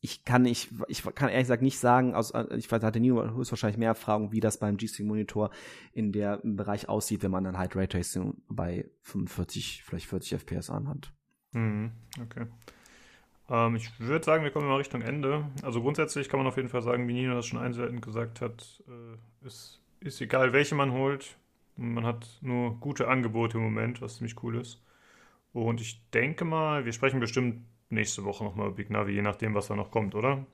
ich 0.04 0.22
kann 0.26 0.42
nicht, 0.42 0.70
ich 0.88 1.02
kann 1.14 1.30
ehrlich 1.30 1.44
gesagt 1.44 1.62
nicht 1.62 1.78
sagen, 1.78 2.14
aus, 2.14 2.34
ich 2.54 2.70
hatte 2.70 3.00
Nino 3.00 3.24
höchstwahrscheinlich 3.34 3.78
mehr 3.78 3.88
Erfahrung, 3.88 4.32
wie 4.32 4.40
das 4.40 4.58
beim 4.58 4.76
G-Sync-Monitor 4.76 5.48
in 5.94 6.12
der 6.12 6.44
im 6.44 6.56
Bereich 6.56 6.90
aussieht, 6.90 7.22
wenn 7.22 7.30
man 7.30 7.42
dann 7.42 7.56
halt 7.56 7.74
Raytracing 7.74 8.34
bei 8.50 8.84
45, 9.00 9.82
vielleicht 9.82 10.06
40 10.06 10.40
FPS 10.40 10.68
anhat. 10.68 11.10
Mhm, 11.52 11.92
okay. 12.20 12.44
Ähm, 13.48 13.76
ich 13.76 13.98
würde 13.98 14.26
sagen, 14.26 14.44
wir 14.44 14.50
kommen 14.50 14.68
mal 14.68 14.76
Richtung 14.76 15.00
Ende. 15.00 15.46
Also 15.62 15.80
grundsätzlich 15.80 16.28
kann 16.28 16.38
man 16.38 16.48
auf 16.48 16.58
jeden 16.58 16.68
Fall 16.68 16.82
sagen, 16.82 17.08
wie 17.08 17.14
Nino 17.14 17.34
das 17.34 17.46
schon 17.46 17.58
einzeln 17.58 18.02
gesagt 18.02 18.42
hat, 18.42 18.82
äh, 18.86 19.46
ist, 19.46 19.80
ist 20.00 20.20
egal, 20.20 20.52
welche 20.52 20.74
man 20.74 20.92
holt. 20.92 21.38
Man 21.76 22.04
hat 22.04 22.28
nur 22.42 22.78
gute 22.78 23.08
Angebote 23.08 23.56
im 23.56 23.64
Moment, 23.64 24.02
was 24.02 24.18
ziemlich 24.18 24.42
cool 24.42 24.58
ist. 24.58 24.82
Und 25.54 25.80
ich 25.80 26.06
denke 26.10 26.44
mal, 26.44 26.84
wir 26.84 26.92
sprechen 26.92 27.20
bestimmt 27.20 27.62
nächste 27.94 28.24
Woche 28.24 28.44
nochmal 28.44 28.66
über 28.66 28.76
Big 28.76 28.90
Navi, 28.90 29.12
je 29.12 29.22
nachdem, 29.22 29.54
was 29.54 29.68
da 29.68 29.76
noch 29.76 29.90
kommt, 29.90 30.14
oder? 30.14 30.46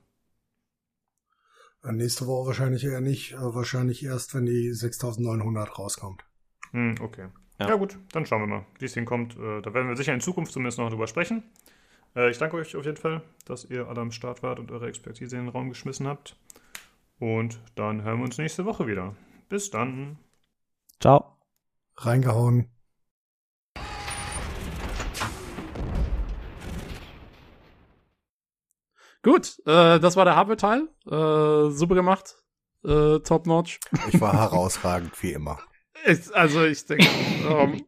Äh, 1.83 1.91
nächste 1.91 2.27
Woche 2.27 2.47
wahrscheinlich 2.47 2.83
eher 2.83 3.01
nicht. 3.01 3.33
Äh, 3.33 3.37
wahrscheinlich 3.39 4.03
erst, 4.03 4.33
wenn 4.35 4.45
die 4.45 4.73
6900 4.73 5.77
rauskommt. 5.77 6.23
Hm, 6.71 6.95
okay. 7.01 7.27
Ja. 7.59 7.69
ja. 7.69 7.75
gut, 7.75 7.97
dann 8.11 8.25
schauen 8.25 8.41
wir 8.41 8.47
mal, 8.47 8.65
wie 8.79 8.85
es 8.85 8.93
hinkommt. 8.93 9.35
Äh, 9.37 9.61
da 9.61 9.73
werden 9.73 9.89
wir 9.89 9.97
sicher 9.97 10.13
in 10.13 10.21
Zukunft 10.21 10.53
zumindest 10.53 10.77
noch 10.77 10.89
drüber 10.89 11.07
sprechen. 11.07 11.43
ich 12.15 12.37
danke 12.37 12.57
euch 12.57 12.75
auf 12.75 12.85
jeden 12.85 12.97
Fall, 12.97 13.21
dass 13.45 13.65
ihr 13.65 13.87
alle 13.87 14.01
am 14.01 14.11
Start 14.11 14.43
wart 14.43 14.59
und 14.59 14.71
eure 14.71 14.87
Expertise 14.87 15.37
in 15.37 15.45
den 15.45 15.49
Raum 15.49 15.69
geschmissen 15.69 16.07
habt. 16.07 16.35
Und 17.19 17.61
dann 17.75 18.03
hören 18.03 18.17
wir 18.17 18.25
uns 18.25 18.37
nächste 18.37 18.65
Woche 18.65 18.87
wieder. 18.87 19.15
Bis 19.47 19.69
dann. 19.69 20.17
Ciao. 20.99 21.37
Reingehauen. 21.95 22.80
Gut, 29.23 29.59
äh, 29.65 29.99
das 29.99 30.15
war 30.15 30.25
der 30.25 30.35
Hardware-Teil. 30.35 30.87
Äh, 31.05 31.71
super 31.71 31.95
gemacht. 31.95 32.35
Äh, 32.83 33.19
top 33.19 33.45
notch. 33.45 33.79
Ich 34.11 34.19
war 34.19 34.33
herausragend, 34.33 35.11
wie 35.21 35.33
immer. 35.33 35.59
Ich, 36.03 36.35
also 36.35 36.65
ich 36.65 36.83
denke. 36.87 37.05
ähm, 37.47 37.85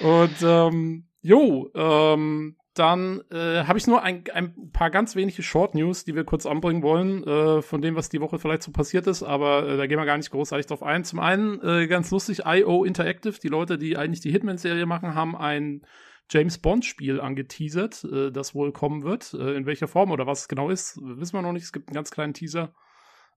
und 0.00 0.36
ähm, 0.42 1.08
jo, 1.22 1.70
ähm, 1.74 2.56
dann 2.74 3.22
äh, 3.30 3.64
habe 3.64 3.78
ich 3.78 3.86
nur 3.86 4.02
ein, 4.02 4.24
ein 4.34 4.70
paar 4.70 4.90
ganz 4.90 5.16
wenige 5.16 5.42
Short 5.42 5.74
News, 5.74 6.04
die 6.04 6.14
wir 6.14 6.24
kurz 6.24 6.44
anbringen 6.44 6.82
wollen, 6.82 7.24
äh, 7.24 7.62
von 7.62 7.80
dem, 7.80 7.96
was 7.96 8.10
die 8.10 8.20
Woche 8.20 8.38
vielleicht 8.38 8.62
so 8.62 8.70
passiert 8.70 9.06
ist, 9.06 9.22
aber 9.22 9.66
äh, 9.66 9.76
da 9.78 9.86
gehen 9.86 9.98
wir 9.98 10.04
gar 10.04 10.18
nicht 10.18 10.30
großartig 10.30 10.66
drauf 10.66 10.82
ein. 10.82 11.04
Zum 11.04 11.18
einen, 11.18 11.58
äh, 11.62 11.86
ganz 11.86 12.10
lustig, 12.10 12.42
IO 12.44 12.84
Interactive, 12.84 13.40
die 13.40 13.48
Leute, 13.48 13.78
die 13.78 13.96
eigentlich 13.96 14.20
die 14.20 14.30
Hitman-Serie 14.30 14.84
machen, 14.84 15.14
haben 15.14 15.34
ein 15.34 15.86
James 16.30 16.58
Bond-Spiel 16.58 17.20
angeteasert, 17.20 18.04
äh, 18.04 18.30
das 18.30 18.54
wohl 18.54 18.72
kommen 18.72 19.04
wird. 19.04 19.34
Äh, 19.34 19.54
in 19.54 19.66
welcher 19.66 19.88
Form 19.88 20.10
oder 20.10 20.26
was 20.26 20.42
es 20.42 20.48
genau 20.48 20.70
ist, 20.70 20.98
wissen 21.00 21.34
wir 21.34 21.42
noch 21.42 21.52
nicht. 21.52 21.64
Es 21.64 21.72
gibt 21.72 21.88
einen 21.88 21.94
ganz 21.94 22.10
kleinen 22.10 22.34
Teaser. 22.34 22.74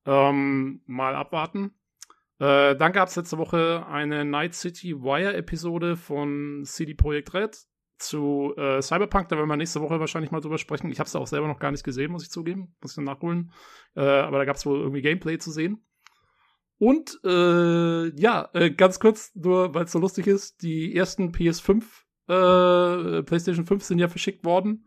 Ähm, 0.05 0.81
mal 0.85 1.15
abwarten. 1.15 1.75
Äh, 2.39 2.75
dann 2.75 2.93
gab 2.93 3.09
es 3.09 3.15
letzte 3.15 3.37
Woche 3.37 3.85
eine 3.87 4.23
Night 4.25 4.55
City 4.55 4.95
Wire-Episode 4.95 5.97
von 5.97 6.63
CD 6.63 6.93
Projekt 6.93 7.33
Red 7.33 7.57
zu 7.99 8.53
äh, 8.57 8.81
Cyberpunk, 8.81 9.27
da 9.27 9.35
werden 9.35 9.49
wir 9.49 9.57
nächste 9.57 9.81
Woche 9.81 9.99
wahrscheinlich 9.99 10.31
mal 10.31 10.39
drüber 10.39 10.57
sprechen. 10.57 10.89
Ich 10.89 10.99
habe 10.99 11.07
es 11.07 11.15
auch 11.15 11.27
selber 11.27 11.47
noch 11.47 11.59
gar 11.59 11.71
nicht 11.71 11.83
gesehen, 11.83 12.11
muss 12.11 12.23
ich 12.23 12.31
zugeben. 12.31 12.73
Muss 12.81 12.91
ich 12.91 12.95
dann 12.95 13.03
nachholen. 13.03 13.51
Äh, 13.95 14.01
aber 14.01 14.37
da 14.37 14.45
gab 14.45 14.55
es 14.55 14.65
wohl 14.65 14.79
irgendwie 14.79 15.01
Gameplay 15.01 15.37
zu 15.37 15.51
sehen. 15.51 15.85
Und 16.77 17.19
äh, 17.25 18.09
ja, 18.17 18.49
äh, 18.53 18.71
ganz 18.71 19.01
kurz, 19.01 19.35
nur 19.35 19.73
weil 19.73 19.83
es 19.83 19.91
so 19.91 19.99
lustig 19.99 20.27
ist, 20.27 20.61
die 20.61 20.95
ersten 20.95 21.33
PS5, 21.33 21.83
äh, 22.29 23.23
PlayStation 23.23 23.65
5 23.65 23.83
sind 23.83 23.99
ja 23.99 24.07
verschickt 24.07 24.45
worden. 24.45 24.85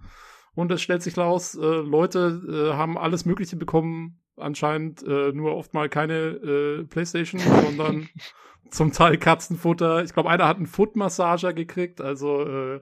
Und 0.54 0.70
es 0.70 0.82
stellt 0.82 1.02
sich 1.02 1.16
raus, 1.16 1.54
äh, 1.54 1.60
Leute 1.60 2.42
äh, 2.48 2.76
haben 2.76 2.98
alles 2.98 3.24
Mögliche 3.24 3.56
bekommen, 3.56 4.20
anscheinend 4.36 5.02
äh, 5.02 5.32
nur 5.32 5.56
oft 5.56 5.72
mal 5.72 5.88
keine 5.88 6.14
äh, 6.14 6.84
Playstation, 6.84 7.40
sondern 7.40 8.08
zum 8.70 8.92
Teil 8.92 9.16
Katzenfutter. 9.16 10.04
Ich 10.04 10.12
glaube, 10.12 10.30
einer 10.30 10.46
hat 10.46 10.58
einen 10.58 10.66
Footmassager 10.66 11.54
gekriegt, 11.54 12.00
also 12.00 12.46
äh, 12.46 12.80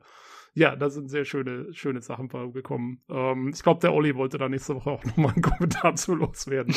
ja, 0.55 0.75
da 0.75 0.91
sind 0.91 1.09
sehr 1.09 1.25
schöne, 1.25 1.73
schöne 1.73 2.03
Sachen 2.03 2.29
gekommen. 2.53 3.03
Ähm, 3.09 3.53
ich 3.55 3.63
glaube, 3.63 3.81
der 3.81 3.95
Olli 3.95 4.17
wollte 4.17 4.37
da 4.37 4.49
nächste 4.49 4.75
Woche 4.75 4.91
auch 4.91 5.05
nochmal 5.05 5.33
einen 5.33 5.43
Kommentar 5.43 5.95
zu 5.95 6.15
loswerden. 6.15 6.75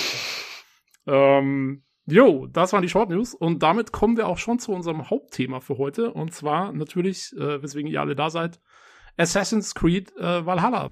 ähm, 1.07 1.83
jo, 2.05 2.47
das 2.47 2.73
waren 2.73 2.81
die 2.81 2.89
Short 2.89 3.09
News 3.09 3.33
und 3.33 3.63
damit 3.63 3.91
kommen 3.91 4.17
wir 4.17 4.27
auch 4.27 4.37
schon 4.37 4.59
zu 4.59 4.71
unserem 4.71 5.09
Hauptthema 5.09 5.59
für 5.59 5.77
heute 5.77 6.13
und 6.13 6.33
zwar 6.33 6.73
natürlich, 6.73 7.33
äh, 7.37 7.61
weswegen 7.61 7.89
ihr 7.89 8.01
alle 8.01 8.15
da 8.15 8.29
seid, 8.29 8.59
Assassin's 9.17 9.75
Creed 9.75 10.15
äh, 10.17 10.45
Valhalla. 10.45 10.89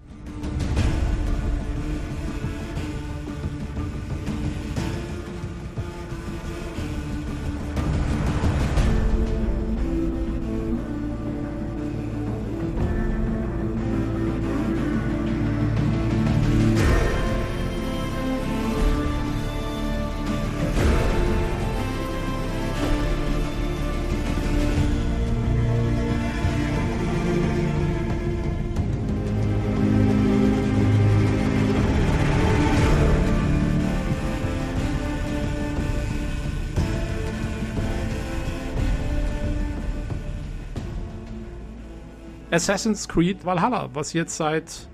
Assassin's 42.51 43.07
Creed 43.07 43.45
Valhalla, 43.45 43.89
was 43.93 44.11
jetzt 44.13 44.35
seit 44.35 44.89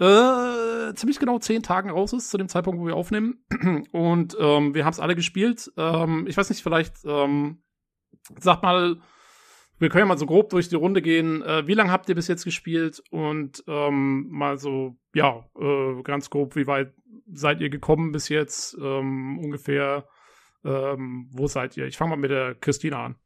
äh, 0.00 0.94
ziemlich 0.94 1.20
genau 1.20 1.38
zehn 1.38 1.62
Tagen 1.62 1.90
raus 1.90 2.12
ist, 2.12 2.30
zu 2.30 2.38
dem 2.38 2.48
Zeitpunkt, 2.48 2.80
wo 2.80 2.86
wir 2.86 2.96
aufnehmen. 2.96 3.44
Und 3.92 4.36
ähm, 4.40 4.74
wir 4.74 4.84
haben 4.84 4.92
es 4.92 5.00
alle 5.00 5.14
gespielt. 5.14 5.70
Ähm, 5.76 6.26
ich 6.26 6.36
weiß 6.36 6.50
nicht, 6.50 6.62
vielleicht 6.62 6.96
ähm, 7.04 7.62
sag 8.40 8.62
mal, 8.62 8.96
wir 9.78 9.88
können 9.88 10.00
ja 10.00 10.06
mal 10.06 10.18
so 10.18 10.26
grob 10.26 10.50
durch 10.50 10.68
die 10.68 10.76
Runde 10.76 11.02
gehen. 11.02 11.42
Äh, 11.42 11.66
wie 11.66 11.74
lange 11.74 11.90
habt 11.90 12.08
ihr 12.08 12.14
bis 12.14 12.28
jetzt 12.28 12.44
gespielt? 12.44 13.02
Und 13.10 13.62
ähm, 13.68 14.28
mal 14.30 14.58
so, 14.58 14.96
ja, 15.14 15.44
äh, 15.58 16.02
ganz 16.02 16.30
grob, 16.30 16.56
wie 16.56 16.66
weit 16.66 16.94
seid 17.32 17.60
ihr 17.60 17.70
gekommen 17.70 18.12
bis 18.12 18.28
jetzt? 18.28 18.76
Ähm, 18.80 19.38
ungefähr, 19.38 20.08
ähm, 20.64 21.28
wo 21.32 21.46
seid 21.46 21.76
ihr? 21.76 21.86
Ich 21.86 21.96
fange 21.96 22.10
mal 22.10 22.16
mit 22.16 22.30
der 22.30 22.54
Christina 22.54 23.06
an. 23.06 23.16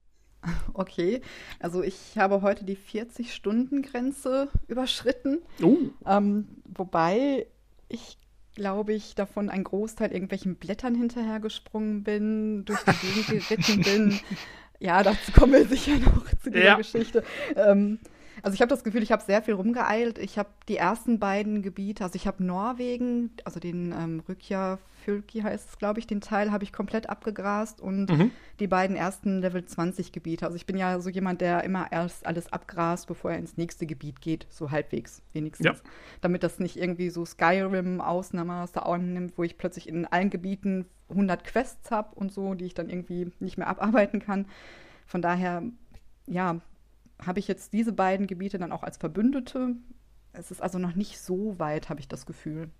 Okay, 0.74 1.20
also 1.60 1.82
ich 1.82 2.16
habe 2.16 2.42
heute 2.42 2.64
die 2.64 2.76
40-Stunden-Grenze 2.76 4.48
überschritten. 4.68 5.38
Uh. 5.62 5.90
Ähm, 6.06 6.48
wobei 6.64 7.46
ich, 7.88 8.18
glaube 8.54 8.92
ich, 8.92 9.14
davon 9.14 9.48
ein 9.48 9.64
Großteil 9.64 10.12
irgendwelchen 10.12 10.56
Blättern 10.56 10.94
hinterhergesprungen 10.94 12.02
bin, 12.02 12.64
durch 12.64 12.80
die 12.82 13.06
Gegend 13.06 13.48
geritten 13.48 13.82
bin. 13.82 14.20
Ja, 14.78 15.02
dazu 15.02 15.32
kommen 15.32 15.52
wir 15.52 15.66
sicher 15.66 15.96
noch 15.98 16.24
zu 16.42 16.50
dieser 16.50 16.64
ja. 16.64 16.76
Geschichte. 16.76 17.24
Ähm, 17.54 17.98
also 18.42 18.54
ich 18.54 18.60
habe 18.60 18.68
das 18.68 18.84
Gefühl, 18.84 19.02
ich 19.02 19.12
habe 19.12 19.22
sehr 19.24 19.42
viel 19.42 19.54
rumgeeilt. 19.54 20.18
Ich 20.18 20.38
habe 20.38 20.50
die 20.68 20.76
ersten 20.76 21.18
beiden 21.18 21.62
Gebiete, 21.62 22.04
also 22.04 22.16
ich 22.16 22.26
habe 22.26 22.44
Norwegen, 22.44 23.30
also 23.44 23.60
den 23.60 23.92
ähm, 23.92 24.22
Rückkehr 24.28 24.78
Fylki 25.06 25.40
heißt 25.40 25.68
es, 25.70 25.78
glaube 25.78 26.00
ich, 26.00 26.08
den 26.08 26.20
Teil 26.20 26.50
habe 26.50 26.64
ich 26.64 26.72
komplett 26.72 27.08
abgegrast 27.08 27.80
und 27.80 28.10
Mhm. 28.10 28.32
die 28.58 28.66
beiden 28.66 28.96
ersten 28.96 29.40
Level 29.40 29.64
20 29.64 30.10
Gebiete. 30.10 30.44
Also 30.44 30.56
ich 30.56 30.66
bin 30.66 30.76
ja 30.76 30.98
so 31.00 31.08
jemand, 31.08 31.40
der 31.40 31.62
immer 31.62 31.92
erst 31.92 32.26
alles 32.26 32.52
abgrast, 32.52 33.06
bevor 33.06 33.30
er 33.30 33.38
ins 33.38 33.56
nächste 33.56 33.86
Gebiet 33.86 34.20
geht, 34.20 34.48
so 34.50 34.72
halbwegs 34.72 35.22
wenigstens. 35.32 35.66
Ja. 35.66 35.74
Damit 36.22 36.42
das 36.42 36.58
nicht 36.58 36.76
irgendwie 36.76 37.10
so 37.10 37.24
Skyrim-Ausnahme 37.24 38.62
aus 38.62 38.72
der 38.72 38.86
Augen 38.86 39.12
nimmt, 39.12 39.38
wo 39.38 39.44
ich 39.44 39.56
plötzlich 39.56 39.88
in 39.88 40.06
allen 40.06 40.30
Gebieten 40.30 40.86
100 41.08 41.44
Quests 41.44 41.92
habe 41.92 42.14
und 42.16 42.32
so, 42.32 42.54
die 42.54 42.64
ich 42.64 42.74
dann 42.74 42.90
irgendwie 42.90 43.30
nicht 43.38 43.58
mehr 43.58 43.68
abarbeiten 43.68 44.18
kann. 44.20 44.46
Von 45.06 45.22
daher, 45.22 45.62
ja, 46.26 46.60
habe 47.24 47.38
ich 47.38 47.46
jetzt 47.46 47.72
diese 47.72 47.92
beiden 47.92 48.26
Gebiete 48.26 48.58
dann 48.58 48.72
auch 48.72 48.82
als 48.82 48.96
Verbündete. 48.96 49.76
Es 50.32 50.50
ist 50.50 50.60
also 50.60 50.78
noch 50.80 50.96
nicht 50.96 51.20
so 51.20 51.58
weit, 51.60 51.88
habe 51.88 52.00
ich 52.00 52.08
das 52.08 52.26
Gefühl. 52.26 52.70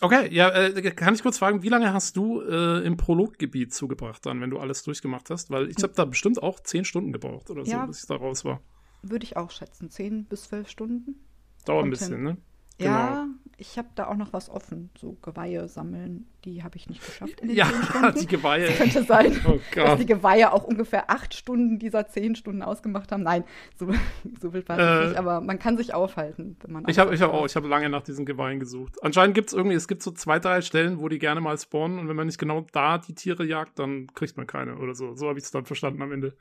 Okay, 0.00 0.32
ja, 0.32 0.48
äh, 0.50 0.90
kann 0.92 1.14
ich 1.14 1.22
kurz 1.22 1.38
fragen, 1.38 1.62
wie 1.62 1.68
lange 1.68 1.92
hast 1.92 2.16
du 2.16 2.40
äh, 2.42 2.84
im 2.86 2.96
Prologgebiet 2.96 3.74
zugebracht 3.74 4.24
dann, 4.26 4.40
wenn 4.40 4.50
du 4.50 4.58
alles 4.58 4.84
durchgemacht 4.84 5.28
hast? 5.30 5.50
Weil 5.50 5.68
ich 5.70 5.82
habe 5.82 5.92
da 5.94 6.04
bestimmt 6.04 6.40
auch 6.42 6.60
zehn 6.60 6.84
Stunden 6.84 7.12
gebraucht 7.12 7.50
oder 7.50 7.64
so, 7.64 7.70
Ja. 7.70 7.86
bis 7.86 8.02
ich 8.02 8.06
da 8.06 8.14
raus 8.16 8.44
war. 8.44 8.60
Würde 9.02 9.24
ich 9.24 9.36
auch 9.36 9.50
schätzen. 9.50 9.90
10 9.90 10.26
bis 10.26 10.44
12 10.44 10.68
Stunden. 10.68 11.16
Dauert 11.64 11.84
ein 11.84 11.90
bisschen, 11.90 12.14
hin. 12.14 12.22
ne? 12.22 12.36
Ja, 12.80 13.26
ich 13.60 13.76
habe 13.76 13.88
da 13.96 14.06
auch 14.06 14.14
noch 14.16 14.32
was 14.32 14.48
offen. 14.48 14.90
So 14.96 15.16
Geweihe 15.20 15.66
sammeln, 15.66 16.28
die 16.44 16.62
habe 16.62 16.76
ich 16.76 16.88
nicht 16.88 17.04
geschafft 17.04 17.40
in 17.40 17.48
den 17.48 17.56
Ja, 17.56 17.66
10 17.66 17.82
Stunden. 17.90 18.20
die 18.20 18.26
Geweihe. 18.28 18.72
Könnte 18.72 19.02
sein, 19.02 19.36
Oh 19.44 19.58
dass 19.74 19.98
die 19.98 20.06
Geweihe 20.06 20.52
auch 20.52 20.62
ungefähr 20.62 21.10
acht 21.10 21.34
Stunden 21.34 21.80
dieser 21.80 22.06
zehn 22.06 22.36
Stunden 22.36 22.62
ausgemacht 22.62 23.10
haben. 23.10 23.24
Nein, 23.24 23.42
so, 23.76 23.88
so 24.40 24.52
wild 24.52 24.68
war 24.68 24.78
es 24.78 24.84
Äh, 25.02 25.08
nicht, 25.08 25.18
aber 25.18 25.40
man 25.40 25.58
kann 25.58 25.76
sich 25.76 25.92
aufhalten, 25.92 26.56
wenn 26.62 26.72
man 26.72 26.84
Ich 26.88 27.00
habe 27.00 27.12
ich 27.12 27.20
hab 27.20 27.32
auch, 27.32 27.46
ich 27.46 27.56
habe 27.56 27.66
lange 27.66 27.88
nach 27.88 28.02
diesen 28.02 28.24
Geweihen 28.26 28.60
gesucht. 28.60 29.02
Anscheinend 29.02 29.34
gibt 29.34 29.48
es 29.48 29.54
irgendwie, 29.54 29.74
es 29.76 29.88
gibt 29.88 30.04
so 30.04 30.12
zwei, 30.12 30.38
drei 30.38 30.60
Stellen, 30.60 31.00
wo 31.00 31.08
die 31.08 31.18
gerne 31.18 31.40
mal 31.40 31.58
spawnen 31.58 31.98
und 31.98 32.08
wenn 32.08 32.14
man 32.16 32.26
nicht 32.28 32.38
genau 32.38 32.64
da 32.72 32.98
die 32.98 33.14
Tiere 33.14 33.44
jagt, 33.44 33.80
dann 33.80 34.06
kriegt 34.14 34.36
man 34.36 34.46
keine 34.46 34.76
oder 34.76 34.94
so. 34.94 35.16
So 35.16 35.28
habe 35.28 35.38
ich 35.40 35.44
es 35.44 35.50
dann 35.50 35.64
verstanden 35.66 36.00
am 36.02 36.12
Ende. 36.12 36.36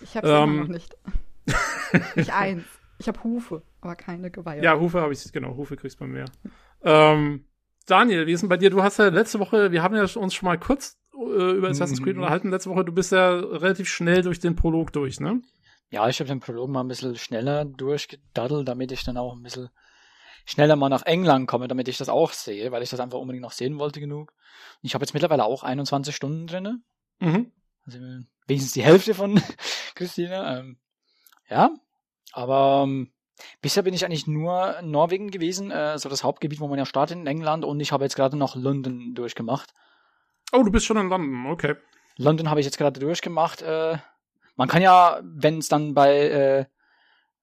Ich 0.00 0.16
habe 0.16 0.26
es 0.26 0.32
ähm, 0.32 0.50
immer 0.54 0.62
noch 0.62 0.68
nicht. 0.68 0.96
nicht 2.16 2.32
eins. 2.32 2.64
Ich 2.98 3.08
habe 3.08 3.22
Hufe, 3.24 3.62
aber 3.84 3.96
keine 3.96 4.30
Geweihe. 4.30 4.62
Ja, 4.62 4.78
Hufe 4.78 5.00
habe 5.00 5.12
ich, 5.12 5.32
genau, 5.32 5.56
Hufe 5.56 5.76
kriegst 5.76 6.00
du 6.00 6.04
bei 6.04 6.10
mir. 6.10 6.24
Ähm, 6.82 7.46
Daniel, 7.86 8.26
wie 8.26 8.32
ist 8.32 8.40
denn 8.40 8.48
bei 8.48 8.56
dir? 8.56 8.70
Du 8.70 8.82
hast 8.82 8.98
ja 8.98 9.08
letzte 9.08 9.38
Woche, 9.38 9.70
wir 9.72 9.82
haben 9.82 9.94
ja 9.94 10.02
uns 10.16 10.34
schon 10.34 10.46
mal 10.46 10.58
kurz 10.58 10.98
äh, 11.14 11.52
über 11.52 11.68
Assassin's 11.68 12.02
Creed 12.02 12.16
Mhm. 12.16 12.22
unterhalten 12.22 12.50
letzte 12.50 12.70
Woche. 12.70 12.84
Du 12.84 12.92
bist 12.92 13.12
ja 13.12 13.30
relativ 13.38 13.88
schnell 13.88 14.22
durch 14.22 14.40
den 14.40 14.56
Prolog 14.56 14.92
durch, 14.92 15.20
ne? 15.20 15.40
Ja, 15.90 16.08
ich 16.08 16.18
habe 16.18 16.28
den 16.28 16.40
Prolog 16.40 16.68
mal 16.70 16.80
ein 16.80 16.88
bisschen 16.88 17.14
schneller 17.16 17.64
durchgedaddelt, 17.64 18.66
damit 18.66 18.90
ich 18.90 19.04
dann 19.04 19.16
auch 19.16 19.36
ein 19.36 19.42
bisschen 19.42 19.68
schneller 20.46 20.76
mal 20.76 20.88
nach 20.88 21.02
England 21.06 21.46
komme, 21.46 21.68
damit 21.68 21.88
ich 21.88 21.98
das 21.98 22.08
auch 22.08 22.32
sehe, 22.32 22.72
weil 22.72 22.82
ich 22.82 22.90
das 22.90 23.00
einfach 23.00 23.18
unbedingt 23.18 23.42
noch 23.42 23.52
sehen 23.52 23.78
wollte 23.78 24.00
genug. 24.00 24.32
Und 24.82 24.86
ich 24.86 24.94
habe 24.94 25.02
jetzt 25.04 25.14
mittlerweile 25.14 25.44
auch 25.44 25.62
21 25.62 26.14
Stunden 26.16 26.46
drinne, 26.46 26.80
Mhm. 27.20 27.52
also 27.86 27.98
wenigstens 28.46 28.72
die 28.72 28.82
Hälfte 28.82 29.14
von 29.14 29.34
Christine. 29.94 30.58
Ähm, 30.58 30.78
ja, 31.48 31.70
aber 32.32 32.84
ähm, 32.86 33.12
bisher 33.60 33.82
bin 33.82 33.94
ich 33.94 34.04
eigentlich 34.04 34.26
nur 34.26 34.78
in 34.78 34.90
Norwegen 34.90 35.30
gewesen, 35.30 35.70
äh, 35.70 35.98
so 35.98 36.08
das 36.08 36.24
Hauptgebiet, 36.24 36.60
wo 36.60 36.68
man 36.68 36.78
ja 36.78 36.86
startet 36.86 37.16
in 37.18 37.26
England 37.26 37.64
und 37.64 37.80
ich 37.80 37.92
habe 37.92 38.04
jetzt 38.04 38.16
gerade 38.16 38.36
noch 38.36 38.56
London 38.56 39.14
durchgemacht. 39.14 39.72
Oh, 40.52 40.62
du 40.62 40.70
bist 40.70 40.86
schon 40.86 40.96
in 40.96 41.08
London, 41.08 41.46
okay. 41.50 41.74
London 42.16 42.48
habe 42.50 42.60
ich 42.60 42.66
jetzt 42.66 42.78
gerade 42.78 43.00
durchgemacht. 43.00 43.62
Äh, 43.62 43.98
man 44.56 44.68
kann 44.68 44.82
ja, 44.82 45.20
wenn 45.24 45.58
es 45.58 45.68
dann 45.68 45.94
bei 45.94 46.10
äh, 46.16 46.64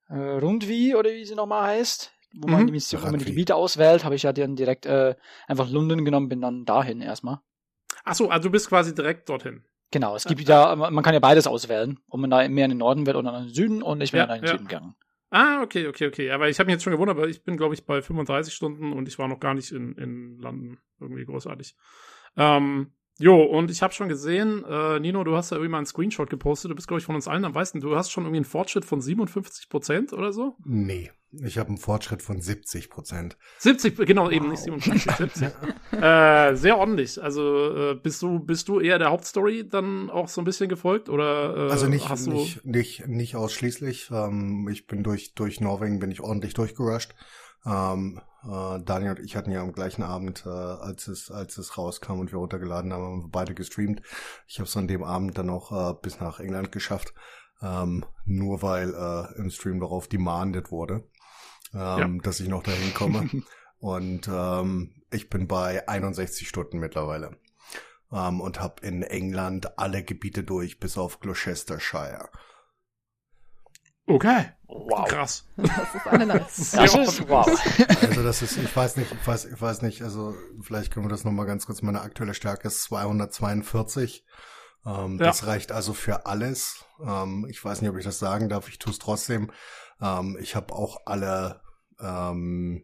äh, 0.09 0.37
Rundvi 0.39 0.95
oder 0.95 1.09
wie 1.11 1.25
sie 1.25 1.35
nochmal 1.35 1.63
heißt, 1.63 2.11
wo 2.33 2.47
man, 2.47 2.61
Mhm. 2.61 2.65
die 2.67 2.71
Mission, 2.73 3.01
wo 3.01 3.07
man 3.07 3.19
die. 3.19 3.25
Gebiete 3.25 3.55
auswählt, 3.55 4.05
habe 4.05 4.15
ich 4.15 4.23
ja 4.23 4.31
dann 4.31 4.55
direkt 4.55 4.85
äh, 4.85 5.15
einfach 5.47 5.69
London 5.69 6.05
genommen, 6.05 6.29
bin 6.29 6.39
dann 6.41 6.63
dahin 6.63 7.01
erstmal. 7.01 7.39
Ach 8.05 8.15
so, 8.15 8.29
also 8.29 8.47
du 8.47 8.51
bist 8.51 8.69
quasi 8.69 8.95
direkt 8.95 9.27
dorthin. 9.27 9.65
Genau, 9.91 10.15
es 10.15 10.23
gibt 10.23 10.47
ja, 10.47 10.73
man 10.77 11.03
kann 11.03 11.13
ja 11.13 11.19
beides 11.19 11.47
auswählen, 11.47 11.99
ob 12.07 12.21
man 12.21 12.29
da 12.29 12.47
mehr 12.47 12.63
in 12.63 12.71
den 12.71 12.77
Norden 12.77 13.05
will 13.05 13.17
oder 13.17 13.37
in 13.37 13.43
den 13.47 13.53
Süden 13.53 13.83
und 13.83 13.99
ich 13.99 14.13
bin 14.13 14.19
Ja, 14.19 14.25
dann 14.27 14.37
in 14.37 14.41
den 14.43 14.47
ja. 14.47 14.53
Süden 14.53 14.67
gegangen. 14.69 14.95
Ah, 15.33 15.61
okay, 15.63 15.87
okay, 15.87 16.07
okay. 16.07 16.29
Aber 16.31 16.49
ich 16.49 16.59
habe 16.59 16.67
mich 16.67 16.73
jetzt 16.73 16.83
schon 16.83 16.91
gewundert, 16.91 17.17
weil 17.17 17.29
ich 17.29 17.43
bin, 17.43 17.55
glaube 17.55 17.73
ich, 17.73 17.85
bei 17.85 18.01
35 18.01 18.53
Stunden 18.53 18.91
und 18.91 19.07
ich 19.07 19.17
war 19.17 19.29
noch 19.29 19.39
gar 19.39 19.53
nicht 19.53 19.71
in, 19.71 19.93
in 19.93 20.37
London 20.39 20.77
irgendwie 20.99 21.23
großartig. 21.25 21.75
Ähm, 22.35 22.91
jo, 23.21 23.41
und 23.43 23.71
ich 23.71 23.81
habe 23.81 23.93
schon 23.93 24.09
gesehen, 24.09 24.65
äh, 24.65 24.99
Nino, 24.99 25.23
du 25.23 25.35
hast 25.35 25.51
ja 25.51 25.57
irgendwie 25.57 25.71
mal 25.71 25.77
einen 25.77 25.85
Screenshot 25.85 26.29
gepostet. 26.29 26.71
Du 26.71 26.75
bist, 26.75 26.87
glaube 26.87 26.99
ich, 26.99 27.05
von 27.05 27.15
uns 27.15 27.27
allen 27.27 27.45
am 27.45 27.53
meisten. 27.53 27.79
Du 27.79 27.95
hast 27.95 28.11
schon 28.11 28.23
irgendwie 28.23 28.37
einen 28.37 28.45
Fortschritt 28.45 28.85
von 28.85 29.01
57 29.01 29.69
Prozent 29.69 30.13
oder 30.13 30.33
so? 30.33 30.55
Nee, 30.65 31.11
ich 31.31 31.57
habe 31.57 31.69
einen 31.69 31.77
Fortschritt 31.77 32.21
von 32.21 32.41
70 32.41 32.89
Prozent. 32.89 33.37
70, 33.59 33.95
genau, 34.05 34.29
eben 34.29 34.49
nicht 34.49 34.63
57, 34.63 35.15
70. 35.15 35.43
äh, 35.93 36.55
sehr 36.55 36.77
ordentlich. 36.77 37.21
Also 37.21 37.91
äh, 37.91 37.95
bist 37.95 38.21
du 38.21 38.39
bist 38.39 38.67
du 38.67 38.81
eher 38.81 38.99
der 38.99 39.11
Hauptstory 39.11 39.67
dann 39.67 40.09
auch 40.09 40.27
so 40.27 40.41
ein 40.41 40.45
bisschen 40.45 40.67
gefolgt 40.67 41.07
oder 41.07 41.55
äh, 41.55 41.71
Also 41.71 41.87
nicht, 41.87 42.09
hast 42.09 42.27
du 42.27 42.31
nicht, 42.31 42.65
nicht, 42.65 43.07
nicht 43.07 43.35
ausschließlich. 43.35 44.09
Ähm, 44.11 44.67
ich 44.69 44.87
bin 44.87 45.03
durch, 45.03 45.33
durch 45.33 45.61
Norwegen 45.61 45.99
bin 45.99 46.11
ich 46.11 46.21
ordentlich 46.21 46.53
durchgerusht. 46.53 47.15
Ähm, 47.65 48.21
äh, 48.43 48.79
Daniel 48.83 49.11
und 49.11 49.19
ich 49.19 49.35
hatten 49.35 49.51
ja 49.51 49.61
am 49.61 49.73
gleichen 49.73 50.03
Abend, 50.03 50.43
äh, 50.45 50.49
als 50.49 51.07
es, 51.07 51.29
als 51.29 51.57
es 51.57 51.77
rauskam 51.77 52.19
und 52.19 52.31
wir 52.31 52.39
runtergeladen 52.39 52.91
haben, 52.91 53.03
haben 53.03 53.23
wir 53.23 53.29
beide 53.31 53.53
gestreamt. 53.53 54.01
Ich 54.47 54.59
habe 54.59 54.67
es 54.67 54.77
an 54.77 54.87
dem 54.87 55.03
Abend 55.03 55.37
dann 55.37 55.49
auch 55.49 55.71
äh, 55.71 55.93
bis 56.01 56.19
nach 56.19 56.39
England 56.39 56.71
geschafft. 56.71 57.13
Ähm, 57.61 58.05
nur 58.25 58.63
weil 58.63 58.93
äh, 58.93 59.37
im 59.37 59.51
Stream 59.51 59.79
darauf 59.79 60.07
demanded 60.07 60.71
wurde, 60.71 61.07
ähm, 61.75 62.21
dass 62.23 62.39
ich 62.39 62.47
noch 62.47 62.63
dahin 62.63 62.93
komme. 62.95 63.29
und 63.79 64.27
ähm, 64.27 64.95
ich 65.11 65.29
bin 65.29 65.47
bei 65.47 65.87
61 65.87 66.49
Stunden 66.49 66.79
mittlerweile. 66.79 67.37
Ähm, 68.11 68.41
und 68.41 68.59
habe 68.59 68.85
in 68.85 69.03
England 69.03 69.77
alle 69.77 70.03
Gebiete 70.03 70.43
durch, 70.43 70.79
bis 70.79 70.97
auf 70.97 71.19
Gloucestershire. 71.19 72.29
Okay, 74.07 74.45
Wow. 74.67 75.07
krass. 75.07 75.47
Das 75.57 75.95
ist 75.95 76.07
eine 76.07 76.25
Leistung. 76.25 76.65
Das 76.79 76.93
ist 76.95 77.29
wow. 77.29 77.47
Also 78.01 78.23
das 78.23 78.41
ist, 78.41 78.57
ich 78.57 78.75
weiß 78.75 78.97
nicht, 78.97 79.11
ich 79.11 79.27
weiß, 79.27 79.45
ich 79.45 79.61
weiß 79.61 79.81
nicht, 79.83 80.01
also 80.01 80.35
vielleicht 80.61 80.93
können 80.93 81.05
wir 81.05 81.09
das 81.09 81.23
nochmal 81.23 81.45
ganz 81.45 81.65
kurz, 81.65 81.81
meine 81.81 82.01
aktuelle 82.01 82.33
Stärke 82.33 82.67
ist 82.67 82.83
242. 82.83 84.25
Ähm, 84.85 85.17
Ja. 85.19 85.25
Das 85.25 85.45
reicht 85.45 85.71
also 85.71 85.93
für 85.93 86.25
alles. 86.25 86.83
Ähm, 87.05 87.45
ich 87.49 87.63
weiß 87.63 87.81
nicht, 87.81 87.89
ob 87.89 87.97
ich 87.97 88.05
das 88.05 88.19
sagen 88.19 88.49
darf, 88.49 88.67
ich 88.69 88.79
tue 88.79 88.91
es 88.91 88.99
trotzdem. 88.99 89.51
Ähm, 90.01 90.37
ich 90.41 90.55
habe 90.55 90.73
auch 90.73 91.01
alle, 91.05 91.61
ähm, 91.99 92.83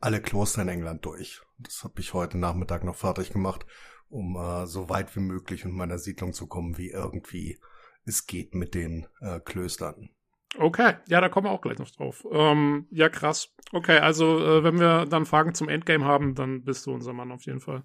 alle 0.00 0.20
Kloster 0.22 0.62
in 0.62 0.68
England 0.68 1.04
durch. 1.04 1.42
Das 1.58 1.84
habe 1.84 2.00
ich 2.00 2.14
heute 2.14 2.38
Nachmittag 2.38 2.84
noch 2.84 2.96
fertig 2.96 3.30
gemacht, 3.32 3.66
um 4.08 4.36
äh, 4.36 4.66
so 4.66 4.88
weit 4.88 5.14
wie 5.16 5.20
möglich 5.20 5.64
in 5.64 5.72
meiner 5.72 5.98
Siedlung 5.98 6.32
zu 6.32 6.46
kommen, 6.46 6.78
wie 6.78 6.90
irgendwie 6.90 7.58
es 8.06 8.26
geht 8.26 8.54
mit 8.54 8.74
den 8.74 9.06
äh, 9.20 9.40
Klöstern. 9.40 10.10
Okay, 10.58 10.94
ja, 11.08 11.20
da 11.20 11.28
kommen 11.28 11.46
wir 11.46 11.50
auch 11.50 11.60
gleich 11.60 11.78
noch 11.78 11.90
drauf. 11.90 12.26
Ähm, 12.30 12.86
ja, 12.90 13.08
krass. 13.08 13.54
Okay, 13.72 13.98
also 13.98 14.38
äh, 14.38 14.64
wenn 14.64 14.80
wir 14.80 15.04
dann 15.06 15.26
Fragen 15.26 15.54
zum 15.54 15.68
Endgame 15.68 16.04
haben, 16.04 16.34
dann 16.34 16.64
bist 16.64 16.86
du 16.86 16.94
unser 16.94 17.12
Mann 17.12 17.32
auf 17.32 17.44
jeden 17.44 17.60
Fall. 17.60 17.82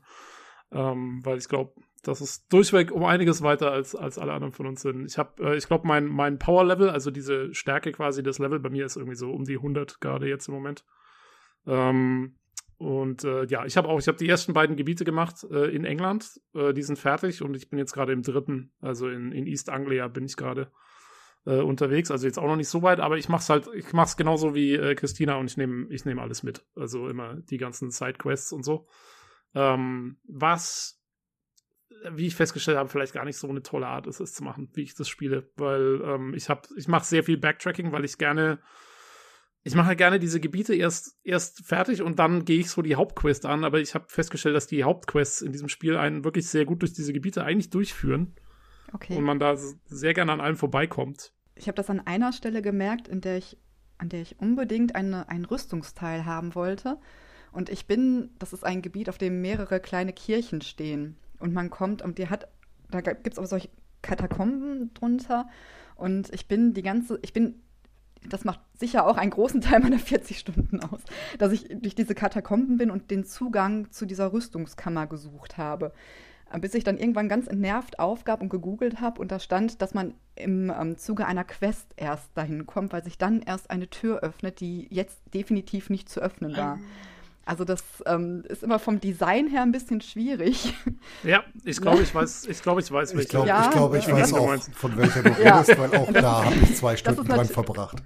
Ähm, 0.72 1.20
weil 1.24 1.38
ich 1.38 1.50
glaube, 1.50 1.74
das 2.04 2.22
ist 2.22 2.52
durchweg 2.52 2.92
um 2.92 3.04
einiges 3.04 3.42
weiter 3.42 3.72
als, 3.72 3.94
als 3.94 4.18
alle 4.18 4.34
anderen 4.34 4.54
von 4.54 4.68
uns 4.68 4.82
sind. 4.82 5.06
Ich 5.06 5.18
habe, 5.18 5.44
äh, 5.44 5.58
ich 5.58 5.68
glaube, 5.68 5.88
mein, 5.88 6.06
mein 6.06 6.40
Power-Level, 6.40 6.90
also 6.90 7.12
diese 7.12 7.54
Stärke 7.54 7.92
quasi, 7.92 8.24
das 8.24 8.40
Level 8.40 8.60
bei 8.60 8.70
mir 8.70 8.86
ist 8.86 8.96
irgendwie 8.96 9.18
so 9.18 9.32
um 9.32 9.44
die 9.44 9.58
100 9.58 10.00
gerade 10.00 10.28
jetzt 10.28 10.48
im 10.48 10.54
Moment. 10.54 10.86
Ähm, 11.68 12.38
und 12.82 13.24
äh, 13.26 13.46
ja, 13.46 13.64
ich 13.64 13.78
habe 13.78 13.88
auch, 13.88 14.00
ich 14.00 14.08
habe 14.08 14.18
die 14.18 14.28
ersten 14.28 14.54
beiden 14.54 14.76
Gebiete 14.76 15.06
gemacht 15.06 15.46
äh, 15.52 15.68
in 15.68 15.86
England. 15.86 16.42
Äh, 16.56 16.74
die 16.74 16.82
sind 16.82 16.98
fertig 16.98 17.44
und 17.44 17.54
ich 17.54 17.70
bin 17.70 17.78
jetzt 17.78 17.94
gerade 17.94 18.12
im 18.12 18.24
dritten, 18.24 18.72
also 18.82 19.08
in, 19.08 19.32
in 19.32 19.46
East 19.46 19.70
Anglia 19.70 20.08
bin 20.08 20.26
ich 20.26 20.36
gerade 20.36 20.72
äh, 21.46 21.60
unterwegs. 21.60 22.10
Also 22.10 22.26
jetzt 22.26 22.40
auch 22.40 22.48
noch 22.48 22.56
nicht 22.56 22.70
so 22.70 22.82
weit, 22.82 23.00
aber 23.00 23.20
ich 23.20 23.30
mach's 23.30 23.52
halt, 23.52 23.70
ich 23.76 23.94
mach's 23.94 24.18
genauso 24.18 24.56
wie 24.56 24.74
äh, 24.74 24.96
Christina 24.96 25.36
und 25.36 25.46
ich 25.46 25.58
nehme 25.58 25.94
ich 25.94 26.06
nehm 26.06 26.18
alles 26.18 26.42
mit. 26.42 26.66
Also 26.76 27.08
immer 27.08 27.36
die 27.36 27.60
ganzen 27.60 27.92
Sidequests 27.92 28.52
und 28.52 28.64
so. 28.64 28.88
Ähm, 29.54 30.18
was, 30.24 31.00
wie 32.10 32.26
ich 32.26 32.36
festgestellt 32.36 32.80
habe, 32.80 32.90
vielleicht 32.90 33.14
gar 33.14 33.26
nicht 33.26 33.38
so 33.38 33.48
eine 33.48 33.62
tolle 33.62 33.86
Art 33.86 34.08
ist, 34.08 34.20
es 34.20 34.34
zu 34.34 34.44
machen, 34.44 34.72
wie 34.74 34.82
ich 34.82 34.96
das 34.96 35.08
spiele. 35.08 35.52
Weil 35.56 36.02
ähm, 36.04 36.34
ich 36.34 36.50
habe, 36.50 36.62
ich 36.76 36.88
mache 36.88 37.06
sehr 37.06 37.24
viel 37.24 37.38
Backtracking, 37.38 37.92
weil 37.92 38.06
ich 38.06 38.18
gerne 38.18 38.58
ich 39.64 39.76
mache 39.76 39.96
gerne 39.96 40.20
diese 40.20 40.40
Gebiete 40.40 40.74
erst, 40.74 41.18
erst 41.24 41.66
fertig 41.66 42.02
und 42.02 42.18
dann 42.18 42.46
gehe 42.46 42.60
ich 42.60 42.70
so 42.70 42.82
die 42.82 42.96
Hauptquest 42.96 43.46
an, 43.46 43.64
aber 43.64 43.80
ich 43.80 43.94
habe 43.94 44.06
festgestellt, 44.08 44.56
dass 44.56 44.68
die 44.68 44.84
Hauptquests 44.84 45.42
in 45.42 45.52
diesem 45.52 45.70
Spiel 45.70 45.98
einen 45.98 46.24
wirklich 46.24 46.48
sehr 46.48 46.66
gut 46.66 46.82
durch 46.82 46.94
diese 46.94 47.14
Gebiete 47.14 47.44
eigentlich 47.44 47.70
durchführen 47.70 48.36
Okay. 48.94 49.16
und 49.16 49.24
man 49.24 49.40
da 49.40 49.56
sehr 49.56 50.14
gerne 50.14 50.32
an 50.32 50.42
allem 50.42 50.58
vorbeikommt. 50.58 51.34
Ich 51.56 51.68
habe 51.68 51.76
das 51.76 51.90
an 51.90 52.00
einer 52.00 52.34
Stelle 52.34 52.62
gemerkt, 52.62 53.08
in 53.08 53.22
der 53.22 53.38
ich, 53.38 53.58
an 53.98 54.10
der 54.10 54.22
ich 54.22 54.40
unbedingt 54.40 54.96
eine, 54.96 55.30
ein 55.30 55.46
Rüstungsteil 55.46 56.26
haben 56.26 56.56
wollte. 56.56 56.98
Und 57.52 57.70
ich 57.70 57.86
bin, 57.86 58.32
das 58.40 58.54
ist 58.54 58.66
ein 58.66 58.82
Gebiet, 58.82 59.10
auf 59.10 59.18
dem 59.18 59.42
mehrere 59.42 59.80
kleine 59.80 60.14
Kirchen 60.14 60.62
stehen. 60.62 61.18
Und 61.40 61.54
man 61.54 61.70
kommt, 61.70 62.02
und 62.02 62.18
die 62.18 62.30
hat, 62.30 62.48
da 62.90 63.02
gibt 63.02 63.34
es 63.34 63.40
auch 63.40 63.46
solche 63.46 63.70
Katakomben 64.02 64.94
drunter. 64.94 65.48
Und 65.96 66.34
ich 66.34 66.48
bin 66.48 66.74
die 66.74 66.82
ganze, 66.82 67.20
ich 67.22 67.34
bin 67.34 67.62
das 68.30 68.46
macht 68.46 68.60
sicher 68.78 69.06
auch 69.06 69.18
einen 69.18 69.32
großen 69.32 69.62
Teil 69.62 69.80
meiner 69.80 70.00
40 70.00 70.40
Stunden 70.40 70.80
aus, 70.82 71.02
dass 71.40 71.52
ich 71.52 71.68
durch 71.70 71.96
diese 71.96 72.16
Katakomben 72.16 72.78
bin 72.78 72.92
und 72.92 73.12
den 73.12 73.26
Zugang 73.26 73.92
zu 73.92 74.06
dieser 74.06 74.34
Rüstungskammer 74.34 75.08
gesucht 75.08 75.58
habe. 75.58 75.94
Bis 76.60 76.74
ich 76.74 76.84
dann 76.84 76.98
irgendwann 76.98 77.30
ganz 77.30 77.48
entnervt 77.48 78.00
aufgab 78.00 78.42
und 78.42 78.50
gegoogelt 78.50 79.00
habe 79.00 79.22
und 79.22 79.32
da 79.32 79.40
stand, 79.40 79.82
dass 79.82 79.94
man 79.94 80.14
im 80.36 80.70
ähm, 80.70 80.98
Zuge 80.98 81.26
einer 81.26 81.46
Quest 81.46 81.94
erst 81.96 82.30
dahin 82.36 82.66
kommt, 82.66 82.92
weil 82.92 83.06
sich 83.06 83.18
dann 83.18 83.42
erst 83.42 83.72
eine 83.72 83.90
Tür 83.90 84.20
öffnet, 84.20 84.60
die 84.60 84.86
jetzt 84.90 85.22
definitiv 85.34 85.90
nicht 85.90 86.10
zu 86.10 86.20
öffnen 86.20 86.58
war. 86.58 86.78
Also 87.52 87.66
das 87.66 87.84
ähm, 88.06 88.44
ist 88.48 88.64
immer 88.64 88.80
vom 88.80 89.02
Design 89.02 89.48
her 89.48 89.62
ein 89.62 89.74
bisschen 89.74 90.00
schwierig. 90.00 90.74
Ja, 91.24 91.44
ich 91.66 91.82
glaube, 91.82 92.02
ich 92.04 92.16
weiß, 92.16 92.46
ich 92.48 92.62
glaube, 92.64 92.80
ich 92.80 92.90
weiß, 92.90 93.14
Ich 93.14 93.28
glaube, 93.28 93.50
Ja, 93.50 93.66
ich, 93.66 93.72
glaub, 93.72 93.94
ich 93.94 94.08
ja. 94.08 94.16
weiß 94.16 94.34
auch, 94.36 94.56
von 94.74 94.96
welcher 94.98 95.22
du 95.22 95.30
Ja. 95.44 95.58
redest, 95.60 95.78
weil 95.78 95.94
auch 95.98 96.10
da 96.14 96.46
habe 96.46 96.56
ich 96.56 96.76
zwei 96.78 96.96
Stunden 96.96 97.26
dran 97.28 97.46
verbracht. 97.46 98.02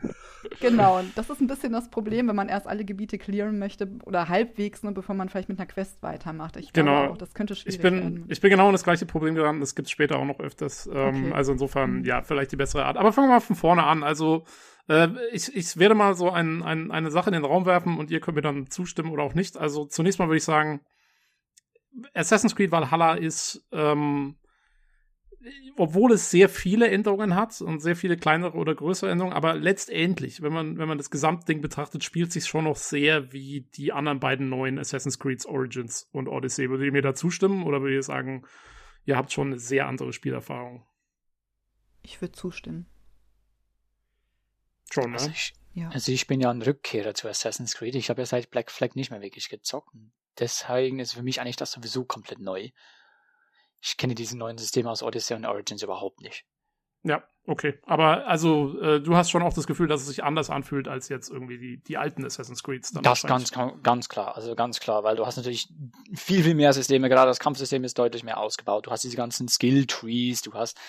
Genau, 0.62 0.98
und 0.98 1.12
das 1.16 1.30
ist 1.30 1.41
ein 1.41 1.48
bisschen 1.48 1.74
das 1.74 1.89
Problem, 1.91 2.28
wenn 2.28 2.36
man 2.36 2.50
erst 2.50 2.66
alle 2.66 2.86
Gebiete 2.86 3.20
clearen 3.20 3.60
möchte 3.60 3.88
oder 4.06 4.30
halbwegs, 4.30 4.82
ne, 4.82 4.91
bevor 4.93 5.14
man 5.14 5.30
vielleicht 5.30 5.48
mit 5.50 5.60
einer 5.60 5.68
Quest 5.68 6.02
weitermacht. 6.02 6.58
Ich 6.58 6.74
glaube 6.74 6.89
Genau. 6.89 7.12
auch, 7.12 7.18
das 7.18 7.36
könnte 7.36 7.56
schwierig 7.56 7.76
Ich 7.76 7.82
bin, 7.84 7.93
werden. 7.96 8.26
ich 8.28 8.41
bin 8.41 8.50
genau 8.50 8.66
in 8.66 8.72
das 8.74 8.84
gleiche 8.84 9.06
Problem 9.06 9.36
geraten. 9.36 9.60
Das 9.60 9.76
gibt 9.76 9.86
es 9.88 9.91
später 9.91 10.18
auch 10.18 10.26
noch 10.26 10.39
öfters. 10.39 10.89
Ähm, 10.91 11.26
Okay. 11.26 11.34
Also 11.34 11.52
insofern, 11.52 12.00
Mhm. 12.00 12.06
ja, 12.06 12.24
vielleicht 12.24 12.52
die 12.52 12.56
bessere 12.56 12.86
Art. 12.86 12.98
Aber 12.98 13.14
fangen 13.14 13.28
wir 13.28 13.34
mal 13.36 13.39
von 13.41 13.56
vorne 13.56 13.84
an. 13.84 14.02
Also 14.02 14.43
äh, 14.88 15.08
ich, 15.32 15.56
ich 15.56 15.78
werde 15.78 15.96
mal 15.96 16.16
so 16.16 16.30
ein, 16.30 16.64
ein, 16.64 16.92
eine 16.92 17.12
Sache 17.12 17.30
in 17.30 17.34
den 17.34 17.46
Raum 17.46 17.66
werfen 17.66 17.98
und 17.98 18.12
ihr 18.12 18.20
könnt 18.20 18.36
mir 18.36 18.42
dann 18.42 18.70
zustimmen 18.70 19.12
oder 19.12 19.24
auch 19.24 19.34
nicht. 19.34 19.58
Also 19.58 19.86
zunächst 19.86 20.20
mal 20.20 20.28
würde 20.28 20.38
ich 20.38 20.44
sagen, 20.44 20.82
Assassin's 22.14 22.56
Creed 22.56 22.72
Valhalla 22.72 23.16
ist, 23.16 23.66
ähm, 23.72 24.36
obwohl 25.78 26.14
es 26.14 26.32
sehr 26.32 26.50
viele 26.50 26.90
Änderungen 26.90 27.36
hat 27.36 27.62
und 27.62 27.80
sehr 27.80 27.96
viele 27.96 28.18
kleinere 28.18 28.58
oder 28.58 28.74
größere 28.74 29.12
Änderungen, 29.12 29.36
aber 29.36 29.56
letztendlich, 29.56 30.42
wenn 30.42 30.54
man, 30.54 30.78
wenn 30.78 30.88
man 30.88 30.98
das 30.98 31.12
Gesamtding 31.12 31.62
betrachtet, 31.62 32.04
spielt 32.04 32.32
sich 32.32 32.46
schon 32.46 32.64
noch 32.64 32.78
sehr 32.78 33.32
wie 33.32 33.68
die 33.76 33.92
anderen 33.92 34.20
beiden 34.20 34.50
neuen 34.50 34.80
Assassin's 34.80 35.20
Creed 35.20 35.46
Origins 35.46 36.10
und 36.12 36.28
Odyssey. 36.28 36.70
Würdet 36.70 36.88
ihr 36.88 36.92
mir 36.92 37.02
da 37.02 37.14
zustimmen 37.14 37.64
oder 37.64 37.82
würdet 37.82 37.96
ihr 37.96 38.04
sagen, 38.04 38.46
ihr 39.06 39.18
habt 39.18 39.32
schon 39.32 39.48
eine 39.48 39.60
sehr 39.60 39.88
andere 39.88 40.14
Spielerfahrung? 40.14 40.86
Ich 42.02 42.22
würde 42.22 42.34
zustimmen. 42.34 42.88
Schon, 44.92 45.14
Also 45.14 45.28
ne? 45.28 45.34
ich, 45.36 45.54
Ja. 45.74 45.90
also 45.90 46.12
ich 46.12 46.28
bin 46.28 46.42
ja 46.42 46.50
ein 46.50 46.62
Rückkehrer 46.62 47.14
zu 47.14 47.28
Assassin's 47.28 47.76
Creed. 47.76 47.96
Ich 47.96 48.10
habe 48.10 48.22
ja 48.22 48.26
seit 48.26 48.50
Black 48.50 48.72
Flag 48.72 48.96
nicht 48.96 49.12
mehr 49.12 49.22
wirklich 49.22 49.50
gezockt. 49.50 49.94
Deswegen 50.40 51.00
ist 51.00 51.14
für 51.14 51.24
mich 51.24 51.42
eigentlich 51.42 51.56
das 51.56 51.72
sowieso 51.72 52.04
komplett 52.06 52.40
neu. 52.40 52.70
Ich 53.82 53.98
kenne 53.98 54.16
diese 54.16 54.38
neuen 54.38 54.58
Systeme 54.58 54.90
aus 54.90 55.04
Odyssey 55.04 55.36
und 55.36 55.46
Origins 55.46 55.84
überhaupt 55.84 56.22
nicht. 56.22 56.46
Ja, 57.04 57.24
okay. 57.46 57.80
Aber 57.84 58.26
also, 58.28 58.80
äh, 58.82 59.00
du 59.00 59.16
hast 59.16 59.30
schon 59.30 59.44
auch 59.44 59.54
das 59.54 59.68
Gefühl, 59.68 59.88
dass 59.88 60.02
es 60.02 60.08
sich 60.08 60.24
anders 60.24 60.50
anfühlt 60.50 60.88
als 60.88 61.08
jetzt 61.08 61.30
irgendwie 61.30 61.60
die, 61.60 61.84
die 61.84 61.98
alten 61.98 62.26
Assassin's 62.26 62.64
Creeds. 62.64 62.92
Dann 62.94 63.04
Das 63.04 63.22
ganz, 63.22 63.52
ganz 63.84 64.10
klar, 64.10 64.36
also 64.36 64.56
ganz 64.56 64.80
klar, 64.80 65.04
weil 65.04 65.16
du 65.16 65.26
hast 65.28 65.38
natürlich 65.38 65.70
viel, 66.16 66.44
viel 66.44 66.56
mehr 66.56 66.74
Systeme, 66.74 67.08
gerade 67.08 67.30
das 67.30 67.40
Kampfsystem 67.40 67.84
ist 67.84 68.00
deutlich 68.00 68.24
mehr 68.24 68.40
ausgebaut. 68.40 68.88
Du 68.88 68.92
hast 68.92 69.04
diese 69.04 69.18
ganzen 69.18 69.48
Skill-Trees, 69.48 70.42
du 70.42 70.54
hast 70.56 70.80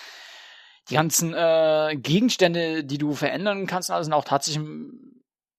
die 0.89 0.95
ganzen 0.95 1.33
äh, 1.33 1.95
Gegenstände, 1.97 2.83
die 2.83 2.97
du 2.97 3.13
verändern 3.13 3.67
kannst, 3.67 3.91
also 3.91 4.03
sind 4.03 4.13
auch 4.13 4.23
tatsächlich 4.23 4.65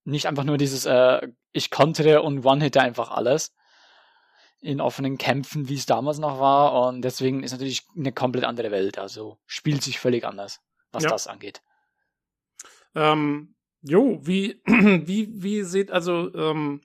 nicht 0.04 0.26
einfach 0.26 0.44
nur 0.44 0.56
dieses 0.58 0.86
äh, 0.86 1.28
ich 1.52 1.70
kontere 1.70 2.22
und 2.22 2.44
one-hitte 2.44 2.80
einfach 2.80 3.10
alles 3.10 3.54
in 4.60 4.80
offenen 4.80 5.18
Kämpfen, 5.18 5.68
wie 5.68 5.76
es 5.76 5.86
damals 5.86 6.18
noch 6.18 6.40
war 6.40 6.88
und 6.88 7.02
deswegen 7.02 7.42
ist 7.42 7.52
natürlich 7.52 7.86
eine 7.96 8.12
komplett 8.12 8.44
andere 8.44 8.70
Welt, 8.70 8.98
also 8.98 9.38
spielt 9.46 9.82
sich 9.82 9.98
völlig 10.00 10.24
anders, 10.24 10.60
was 10.92 11.04
Ja. 11.04 11.10
das 11.10 11.26
angeht. 11.26 11.62
Ähm, 12.94 13.54
jo, 13.82 14.18
wie, 14.22 14.60
wie, 14.66 15.30
wie 15.42 15.62
seht, 15.62 15.90
also, 15.90 16.34
ähm, 16.34 16.80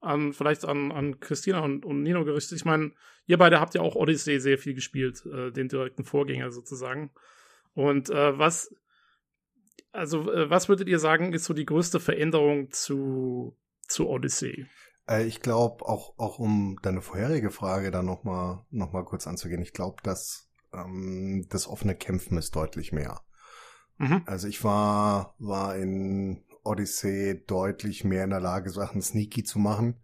an, 0.00 0.32
vielleicht 0.32 0.64
an, 0.64 0.92
an 0.92 1.20
Christina 1.20 1.60
und, 1.60 1.84
und 1.84 2.02
Nino 2.02 2.24
gerichtet. 2.24 2.58
Ich 2.58 2.64
meine, 2.64 2.92
ihr 3.26 3.38
beide 3.38 3.60
habt 3.60 3.74
ja 3.74 3.80
auch 3.80 3.96
Odyssey 3.96 4.38
sehr 4.38 4.58
viel 4.58 4.74
gespielt, 4.74 5.24
äh, 5.26 5.50
den 5.50 5.68
direkten 5.68 6.04
Vorgänger 6.04 6.50
sozusagen. 6.52 7.10
Und 7.76 8.08
äh, 8.08 8.38
was, 8.38 8.74
also, 9.92 10.32
äh, 10.32 10.48
was 10.48 10.70
würdet 10.70 10.88
ihr 10.88 10.98
sagen, 10.98 11.34
ist 11.34 11.44
so 11.44 11.52
die 11.52 11.66
größte 11.66 12.00
Veränderung 12.00 12.70
zu, 12.70 13.54
zu 13.86 14.08
Odyssey? 14.08 14.66
Äh, 15.06 15.26
ich 15.26 15.42
glaube, 15.42 15.84
auch, 15.84 16.18
auch 16.18 16.38
um 16.38 16.78
deine 16.80 17.02
vorherige 17.02 17.50
Frage 17.50 17.90
da 17.90 18.02
nochmal 18.02 18.64
noch 18.70 18.92
mal 18.92 19.04
kurz 19.04 19.26
anzugehen, 19.26 19.60
ich 19.60 19.74
glaube, 19.74 19.98
dass 20.02 20.48
ähm, 20.72 21.46
das 21.50 21.68
offene 21.68 21.94
Kämpfen 21.94 22.38
ist 22.38 22.56
deutlich 22.56 22.92
mehr. 22.92 23.20
Mhm. 23.98 24.22
Also 24.24 24.48
ich 24.48 24.64
war, 24.64 25.34
war 25.38 25.76
in 25.76 26.46
Odyssey 26.64 27.44
deutlich 27.46 28.04
mehr 28.04 28.24
in 28.24 28.30
der 28.30 28.40
Lage, 28.40 28.70
Sachen 28.70 29.02
sneaky 29.02 29.44
zu 29.44 29.58
machen, 29.58 30.02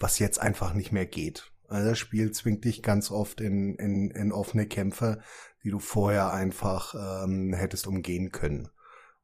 was 0.00 0.18
jetzt 0.18 0.40
einfach 0.40 0.74
nicht 0.74 0.90
mehr 0.90 1.06
geht. 1.06 1.52
Also 1.68 1.90
das 1.90 2.00
Spiel 2.00 2.32
zwingt 2.32 2.64
dich 2.64 2.82
ganz 2.82 3.12
oft 3.12 3.40
in, 3.40 3.76
in, 3.76 4.10
in 4.10 4.32
offene 4.32 4.66
Kämpfe, 4.66 5.22
die 5.64 5.70
du 5.70 5.78
vorher 5.78 6.32
einfach 6.32 6.94
ähm, 7.24 7.52
hättest 7.52 7.86
umgehen 7.86 8.32
können. 8.32 8.68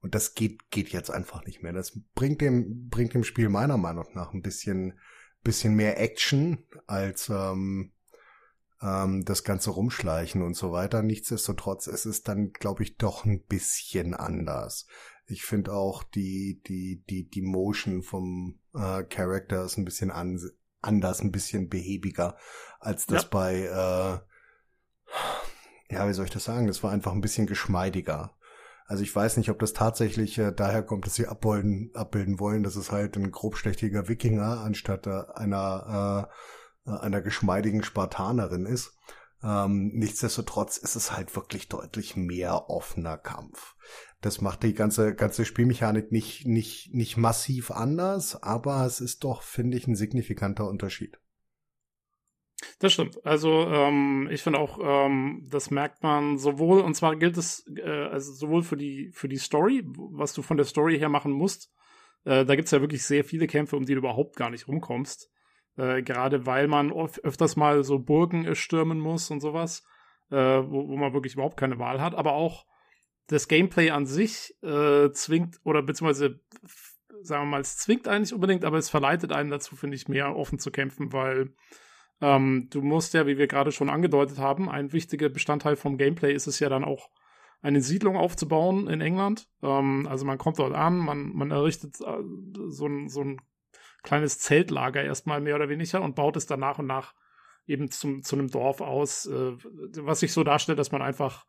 Und 0.00 0.14
das 0.14 0.34
geht, 0.34 0.70
geht 0.70 0.90
jetzt 0.90 1.10
einfach 1.10 1.44
nicht 1.44 1.62
mehr. 1.62 1.72
Das 1.72 1.98
bringt 2.14 2.40
dem, 2.40 2.88
bringt 2.88 3.14
dem 3.14 3.24
Spiel 3.24 3.48
meiner 3.48 3.76
Meinung 3.76 4.06
nach 4.14 4.32
ein 4.32 4.42
bisschen, 4.42 4.98
bisschen 5.42 5.74
mehr 5.74 6.00
Action 6.00 6.58
als 6.86 7.28
ähm, 7.28 7.92
ähm, 8.80 9.24
das 9.24 9.42
ganze 9.44 9.70
Rumschleichen 9.70 10.42
und 10.42 10.54
so 10.54 10.72
weiter. 10.72 11.02
Nichtsdestotrotz 11.02 11.86
es 11.88 12.06
ist 12.06 12.28
dann, 12.28 12.52
glaube 12.52 12.84
ich, 12.84 12.96
doch 12.96 13.24
ein 13.24 13.42
bisschen 13.44 14.14
anders. 14.14 14.86
Ich 15.26 15.42
finde 15.44 15.72
auch 15.72 16.04
die, 16.04 16.62
die, 16.66 17.04
die, 17.10 17.28
die 17.28 17.42
Motion 17.42 18.02
vom 18.02 18.60
äh, 18.74 19.02
Character 19.04 19.64
ist 19.64 19.76
ein 19.76 19.84
bisschen 19.84 20.10
an, 20.10 20.40
anders, 20.80 21.20
ein 21.20 21.32
bisschen 21.32 21.68
behäbiger, 21.68 22.36
als 22.78 23.06
das 23.06 23.24
Ja. 23.24 23.28
bei, 23.30 23.62
äh, 23.64 24.20
ja, 25.90 26.08
wie 26.08 26.12
soll 26.12 26.26
ich 26.26 26.30
das 26.30 26.44
sagen? 26.44 26.66
Das 26.66 26.82
war 26.82 26.90
einfach 26.90 27.12
ein 27.12 27.20
bisschen 27.20 27.46
geschmeidiger. 27.46 28.34
Also 28.86 29.02
ich 29.02 29.14
weiß 29.14 29.36
nicht, 29.36 29.50
ob 29.50 29.58
das 29.58 29.74
tatsächlich 29.74 30.38
äh, 30.38 30.50
daher 30.50 30.82
kommt, 30.82 31.06
dass 31.06 31.14
sie 31.14 31.26
abbilden, 31.26 31.90
abbilden 31.94 32.40
wollen, 32.40 32.62
dass 32.62 32.74
es 32.74 32.90
halt 32.90 33.16
ein 33.16 33.30
grobschlächtiger 33.30 34.08
Wikinger 34.08 34.60
anstatt 34.60 35.06
äh, 35.06 35.24
einer, 35.34 36.30
äh, 36.86 36.90
einer 36.90 37.20
geschmeidigen 37.20 37.82
Spartanerin 37.82 38.64
ist. 38.64 38.96
Ähm, 39.42 39.92
nichtsdestotrotz 39.94 40.78
ist 40.78 40.96
es 40.96 41.12
halt 41.12 41.36
wirklich 41.36 41.68
deutlich 41.68 42.16
mehr 42.16 42.70
offener 42.70 43.18
Kampf. 43.18 43.76
Das 44.20 44.40
macht 44.40 44.62
die 44.62 44.74
ganze, 44.74 45.14
ganze 45.14 45.44
Spielmechanik 45.44 46.10
nicht, 46.10 46.46
nicht, 46.46 46.92
nicht 46.92 47.16
massiv 47.16 47.70
anders, 47.70 48.42
aber 48.42 48.84
es 48.84 49.00
ist 49.00 49.22
doch, 49.22 49.42
finde 49.42 49.76
ich, 49.76 49.86
ein 49.86 49.94
signifikanter 49.94 50.66
Unterschied. 50.66 51.20
Das 52.80 52.92
stimmt. 52.92 53.24
Also 53.24 53.66
ähm, 53.68 54.28
ich 54.30 54.42
finde 54.42 54.58
auch, 54.58 54.78
ähm, 54.82 55.46
das 55.48 55.70
merkt 55.70 56.02
man 56.02 56.38
sowohl, 56.38 56.80
und 56.80 56.94
zwar 56.94 57.16
gilt 57.16 57.36
es 57.36 57.64
äh, 57.76 57.82
also 57.82 58.32
sowohl 58.32 58.62
für 58.62 58.76
die 58.76 59.10
für 59.12 59.28
die 59.28 59.36
Story, 59.36 59.84
was 59.86 60.32
du 60.32 60.42
von 60.42 60.56
der 60.56 60.66
Story 60.66 60.98
her 60.98 61.08
machen 61.08 61.32
musst. 61.32 61.72
Äh, 62.24 62.44
da 62.44 62.56
gibt's 62.56 62.72
ja 62.72 62.80
wirklich 62.80 63.04
sehr 63.04 63.24
viele 63.24 63.46
Kämpfe, 63.46 63.76
um 63.76 63.84
die 63.84 63.94
du 63.94 63.98
überhaupt 63.98 64.36
gar 64.36 64.50
nicht 64.50 64.66
rumkommst. 64.66 65.30
Äh, 65.76 66.02
gerade 66.02 66.46
weil 66.46 66.66
man 66.66 66.92
öfters 66.92 67.56
mal 67.56 67.84
so 67.84 68.00
Burgen 68.00 68.44
äh, 68.44 68.54
stürmen 68.56 68.98
muss 68.98 69.30
und 69.30 69.40
sowas, 69.40 69.84
äh, 70.30 70.36
wo, 70.36 70.88
wo 70.88 70.96
man 70.96 71.12
wirklich 71.12 71.34
überhaupt 71.34 71.56
keine 71.56 71.78
Wahl 71.78 72.00
hat. 72.00 72.16
Aber 72.16 72.32
auch 72.32 72.66
das 73.28 73.46
Gameplay 73.46 73.90
an 73.90 74.06
sich 74.06 74.54
äh, 74.62 75.10
zwingt, 75.12 75.60
oder 75.62 75.82
beziehungsweise 75.82 76.40
sagen 77.22 77.44
wir 77.44 77.50
mal, 77.50 77.60
es 77.60 77.76
zwingt 77.76 78.08
einen 78.08 78.22
nicht 78.22 78.32
unbedingt, 78.32 78.64
aber 78.64 78.78
es 78.78 78.90
verleitet 78.90 79.32
einen 79.32 79.50
dazu, 79.50 79.76
finde 79.76 79.96
ich, 79.96 80.08
mehr 80.08 80.34
offen 80.36 80.58
zu 80.58 80.70
kämpfen, 80.70 81.12
weil 81.12 81.54
ähm, 82.20 82.68
du 82.70 82.82
musst 82.82 83.14
ja, 83.14 83.26
wie 83.26 83.38
wir 83.38 83.46
gerade 83.46 83.72
schon 83.72 83.90
angedeutet 83.90 84.38
haben, 84.38 84.68
ein 84.68 84.92
wichtiger 84.92 85.28
Bestandteil 85.28 85.76
vom 85.76 85.98
Gameplay 85.98 86.32
ist 86.32 86.46
es 86.46 86.58
ja 86.60 86.68
dann 86.68 86.84
auch, 86.84 87.10
eine 87.60 87.80
Siedlung 87.80 88.16
aufzubauen 88.16 88.88
in 88.88 89.00
England. 89.00 89.48
Ähm, 89.62 90.06
also 90.08 90.24
man 90.24 90.38
kommt 90.38 90.58
dort 90.58 90.74
an, 90.74 90.98
man, 90.98 91.34
man 91.34 91.50
errichtet 91.50 92.00
äh, 92.00 92.22
so, 92.68 92.86
ein, 92.86 93.08
so 93.08 93.22
ein 93.22 93.40
kleines 94.02 94.38
Zeltlager 94.38 95.02
erstmal 95.02 95.40
mehr 95.40 95.56
oder 95.56 95.68
weniger 95.68 96.02
und 96.02 96.14
baut 96.14 96.36
es 96.36 96.46
dann 96.46 96.60
nach 96.60 96.78
und 96.78 96.86
nach 96.86 97.14
eben 97.66 97.90
zum, 97.90 98.22
zu 98.22 98.36
einem 98.36 98.48
Dorf 98.48 98.80
aus, 98.80 99.26
äh, 99.26 99.52
was 100.00 100.20
sich 100.20 100.32
so 100.32 100.44
darstellt, 100.44 100.78
dass 100.78 100.92
man 100.92 101.02
einfach 101.02 101.46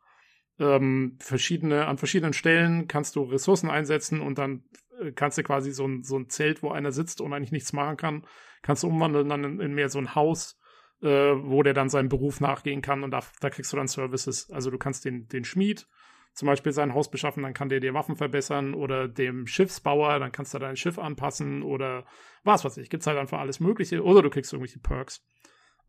ähm, 0.60 1.18
verschiedene, 1.20 1.86
an 1.88 1.98
verschiedenen 1.98 2.34
Stellen 2.34 2.88
kannst 2.88 3.16
du 3.16 3.24
Ressourcen 3.24 3.70
einsetzen 3.70 4.20
und 4.20 4.38
dann 4.38 4.64
äh, 5.00 5.12
kannst 5.14 5.38
du 5.38 5.44
quasi 5.44 5.72
so 5.72 5.88
ein, 5.88 6.04
so 6.04 6.18
ein 6.18 6.28
Zelt, 6.30 6.62
wo 6.64 6.72
einer 6.72 6.92
sitzt 6.92 7.22
und 7.22 7.32
eigentlich 7.34 7.54
nichts 7.54 7.72
machen 7.72 7.96
kann, 7.96 8.26
kannst 8.62 8.84
du 8.84 8.88
umwandeln 8.88 9.30
dann 9.30 9.44
in, 9.44 9.60
in 9.62 9.74
mehr 9.74 9.90
so 9.90 10.00
ein 10.00 10.16
Haus, 10.16 10.59
äh, 11.02 11.08
wo 11.08 11.64
der 11.64 11.74
dann 11.74 11.90
seinem 11.90 12.10
Beruf 12.10 12.42
nachgehen 12.42 12.82
kann 12.82 13.04
und 13.04 13.12
da, 13.12 13.22
da 13.40 13.50
kriegst 13.50 13.72
du 13.72 13.78
dann 13.78 13.88
Services. 13.88 14.50
Also 14.52 14.72
du 14.72 14.78
kannst 14.78 15.06
den, 15.06 15.28
den 15.28 15.44
Schmied 15.44 15.88
zum 16.34 16.46
Beispiel 16.46 16.72
sein 16.72 16.94
Haus 16.94 17.10
beschaffen, 17.10 17.44
dann 17.44 17.54
kann 17.54 17.70
der 17.70 17.80
dir 17.80 17.94
Waffen 17.94 18.16
verbessern 18.16 18.74
oder 18.74 19.08
dem 19.08 19.48
Schiffsbauer, 19.48 20.20
dann 20.20 20.32
kannst 20.32 20.54
du 20.54 20.60
dein 20.60 20.78
Schiff 20.78 20.98
anpassen 21.00 21.64
oder 21.64 22.06
was 22.44 22.64
weiß 22.64 22.78
ich, 22.78 22.90
gibt's 22.90 23.08
halt 23.08 23.18
einfach 23.18 23.40
alles 23.40 23.60
Mögliche 23.60 24.04
oder 24.04 24.22
du 24.22 24.30
kriegst 24.30 24.54
irgendwelche 24.54 24.80
Perks. 24.80 25.26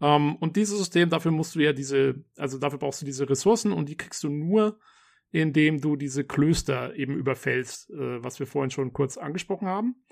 Um, 0.00 0.36
und 0.36 0.56
dieses 0.56 0.78
System, 0.78 1.10
dafür 1.10 1.30
musst 1.30 1.54
du 1.54 1.60
ja 1.60 1.74
diese, 1.74 2.24
also 2.38 2.58
dafür 2.58 2.78
brauchst 2.78 3.02
du 3.02 3.06
diese 3.06 3.28
Ressourcen 3.28 3.70
und 3.70 3.88
die 3.88 3.98
kriegst 3.98 4.24
du 4.24 4.30
nur, 4.30 4.78
indem 5.30 5.80
du 5.80 5.94
diese 5.94 6.24
Klöster 6.24 6.96
eben 6.96 7.16
überfällst, 7.16 7.90
äh, 7.90 8.24
was 8.24 8.40
wir 8.40 8.46
vorhin 8.46 8.70
schon 8.70 8.94
kurz 8.94 9.18
angesprochen 9.18 9.68
haben. 9.68 10.02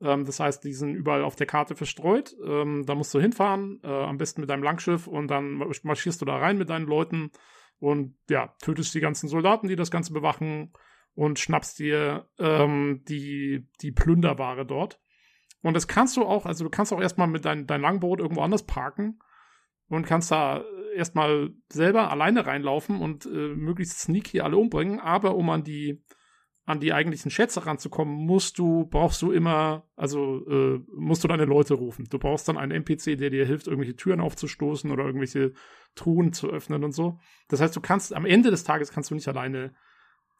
Ähm, 0.00 0.24
das 0.24 0.40
heißt, 0.40 0.64
die 0.64 0.72
sind 0.72 0.94
überall 0.94 1.24
auf 1.24 1.36
der 1.36 1.46
Karte 1.46 1.74
verstreut. 1.74 2.34
Ähm, 2.44 2.84
da 2.86 2.94
musst 2.94 3.14
du 3.14 3.20
hinfahren, 3.20 3.80
äh, 3.82 3.88
am 3.88 4.18
besten 4.18 4.40
mit 4.40 4.50
deinem 4.50 4.62
Langschiff 4.62 5.06
und 5.06 5.28
dann 5.28 5.62
marschierst 5.82 6.20
du 6.20 6.24
da 6.24 6.36
rein 6.36 6.58
mit 6.58 6.70
deinen 6.70 6.86
Leuten 6.86 7.30
und 7.78 8.16
ja, 8.30 8.54
tötest 8.62 8.94
die 8.94 9.00
ganzen 9.00 9.28
Soldaten, 9.28 9.68
die 9.68 9.76
das 9.76 9.90
Ganze 9.90 10.12
bewachen 10.12 10.72
und 11.14 11.38
schnappst 11.38 11.78
dir 11.78 12.28
ähm, 12.38 13.02
die, 13.08 13.68
die 13.80 13.92
Plünderware 13.92 14.66
dort. 14.66 15.00
Und 15.62 15.74
das 15.74 15.88
kannst 15.88 16.16
du 16.16 16.24
auch, 16.24 16.46
also 16.46 16.64
du 16.64 16.70
kannst 16.70 16.92
auch 16.92 17.00
erstmal 17.00 17.26
mit 17.26 17.44
dein, 17.44 17.66
dein 17.66 17.80
Langboot 17.80 18.20
irgendwo 18.20 18.42
anders 18.42 18.66
parken 18.66 19.18
und 19.88 20.06
kannst 20.06 20.30
da 20.30 20.64
erstmal 20.94 21.50
selber 21.70 22.10
alleine 22.10 22.46
reinlaufen 22.46 23.00
und 23.00 23.26
äh, 23.26 23.54
möglichst 23.54 24.00
sneaky 24.00 24.40
alle 24.40 24.56
umbringen, 24.56 25.00
aber 25.00 25.34
um 25.34 25.50
an 25.50 25.64
die 25.64 26.02
an 26.66 26.80
die 26.80 26.92
eigentlichen 26.92 27.30
Schätze 27.30 27.64
ranzukommen, 27.64 28.12
musst 28.12 28.58
du, 28.58 28.86
brauchst 28.86 29.22
du 29.22 29.30
immer, 29.30 29.88
also 29.94 30.44
äh, 30.48 30.80
musst 30.92 31.22
du 31.22 31.28
deine 31.28 31.44
Leute 31.44 31.74
rufen. 31.74 32.06
Du 32.10 32.18
brauchst 32.18 32.48
dann 32.48 32.58
einen 32.58 32.72
NPC, 32.72 33.16
der 33.16 33.30
dir 33.30 33.46
hilft, 33.46 33.68
irgendwelche 33.68 33.94
Türen 33.94 34.20
aufzustoßen 34.20 34.90
oder 34.90 35.04
irgendwelche 35.04 35.52
Truhen 35.94 36.32
zu 36.32 36.50
öffnen 36.50 36.82
und 36.82 36.90
so. 36.90 37.20
Das 37.48 37.60
heißt, 37.60 37.74
du 37.74 37.80
kannst 37.80 38.12
am 38.12 38.26
Ende 38.26 38.50
des 38.50 38.64
Tages 38.64 38.90
kannst 38.90 39.12
du 39.12 39.14
nicht 39.14 39.28
alleine 39.28 39.74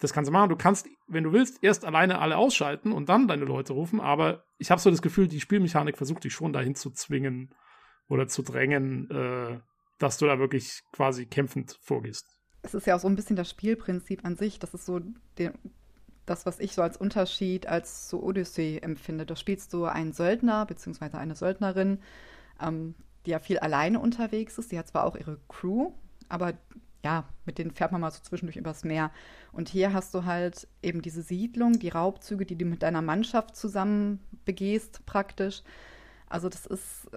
das 0.01 0.12
Ganze 0.12 0.33
machen. 0.33 0.51
Du 0.51 0.57
kannst, 0.57 0.89
wenn 1.07 1.22
du 1.22 1.33
willst, 1.33 1.62
erst 1.62 1.85
alleine 1.85 2.18
alle 2.18 2.37
ausschalten 2.37 2.91
und 2.91 3.09
dann 3.09 3.29
deine 3.29 3.45
Leute 3.45 3.72
rufen, 3.72 4.01
aber 4.01 4.45
ich 4.59 4.72
habe 4.72 4.81
so 4.81 4.91
das 4.91 5.03
Gefühl, 5.03 5.29
die 5.29 5.41
Spielmechanik 5.41 5.97
versucht 5.97 6.24
dich 6.24 6.35
schon 6.35 6.53
dahin 6.53 6.74
zu 6.74 6.91
zwingen 6.91 7.55
oder 8.09 8.27
zu 8.27 8.43
drängen, 8.43 9.09
äh, 9.11 9.61
dass 9.99 10.18
du 10.18 10.27
da 10.27 10.41
wirklich 10.41 10.83
quasi 10.93 11.27
kämpfend 11.27 11.79
vorgehst. 11.81 12.27
Es 12.62 12.74
ist 12.74 12.87
ja 12.87 12.97
auch 12.97 13.01
so 13.01 13.09
ein 13.09 13.14
bisschen 13.14 13.37
das 13.37 13.49
Spielprinzip 13.49 14.24
an 14.24 14.37
sich. 14.37 14.59
Das 14.59 14.74
ist 14.74 14.87
so 14.87 15.01
der, 15.39 15.55
das, 16.27 16.45
was 16.45 16.59
ich 16.59 16.74
so 16.74 16.83
als 16.83 16.97
Unterschied 16.97 17.66
als 17.66 18.11
so 18.11 18.22
Odyssey 18.22 18.81
empfinde. 18.83 19.24
Da 19.24 19.37
spielst 19.37 19.72
du 19.72 19.85
einen 19.85 20.12
Söldner 20.12 20.66
bzw. 20.66 21.16
eine 21.16 21.35
Söldnerin, 21.35 22.01
ähm, 22.61 22.95
die 23.24 23.31
ja 23.31 23.39
viel 23.39 23.59
alleine 23.59 24.01
unterwegs 24.01 24.59
ist. 24.59 24.72
Die 24.72 24.79
hat 24.79 24.89
zwar 24.89 25.05
auch 25.05 25.16
ihre 25.16 25.39
Crew, 25.49 25.93
aber 26.29 26.55
ja, 27.05 27.24
mit 27.45 27.59
denen 27.59 27.70
fährt 27.70 27.93
man 27.93 28.01
mal 28.01 28.11
so 28.11 28.20
zwischendurch 28.20 28.57
übers 28.57 28.85
Meer. 28.85 29.12
Und 29.53 29.68
hier 29.68 29.93
hast 29.93 30.12
du 30.12 30.24
halt 30.24 30.66
eben 30.83 31.03
diese 31.03 31.22
Siedlung, 31.22 31.79
die 31.79 31.89
Raubzüge, 31.89 32.45
die 32.45 32.57
du 32.57 32.64
mit 32.64 32.83
deiner 32.83 33.03
Mannschaft 33.03 33.55
zusammen 33.55 34.18
begehst, 34.45 35.07
praktisch. 35.07 35.62
Also 36.29 36.49
das 36.49 36.66
ist, 36.66 37.09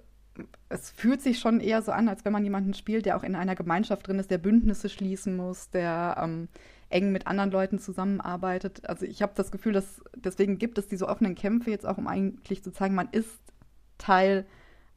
es 0.70 0.92
fühlt 0.92 1.24
sich 1.24 1.40
schon 1.40 1.60
eher 1.60 1.82
so 1.82 1.92
an, 1.92 2.08
als 2.08 2.24
wenn 2.24 2.34
man 2.34 2.44
jemanden 2.44 2.76
spielt, 2.76 3.08
der 3.08 3.18
auch 3.18 3.24
in 3.24 3.36
einer 3.36 3.56
Gemeinschaft 3.56 4.08
drin 4.08 4.20
ist, 4.20 4.30
der 4.30 4.38
Bündnisse 4.38 4.90
schließen 4.90 5.36
muss, 5.36 5.72
der 5.72 6.18
ähm, 6.22 6.50
eng 6.90 7.12
mit 7.12 7.28
anderen 7.28 7.52
Leuten 7.52 7.80
zusammenarbeitet. 7.80 8.88
Also 8.90 9.06
ich 9.06 9.22
habe 9.22 9.34
das 9.36 9.52
Gefühl, 9.52 9.74
dass 9.74 10.02
deswegen 10.16 10.58
gibt 10.58 10.78
es 10.78 10.88
diese 10.88 11.08
offenen 11.08 11.36
Kämpfe 11.36 11.70
jetzt 11.70 11.86
auch, 11.86 11.98
um 11.98 12.08
eigentlich 12.08 12.64
zu 12.64 12.72
zeigen, 12.72 12.96
man 12.96 13.10
ist 13.12 13.40
Teil 13.98 14.46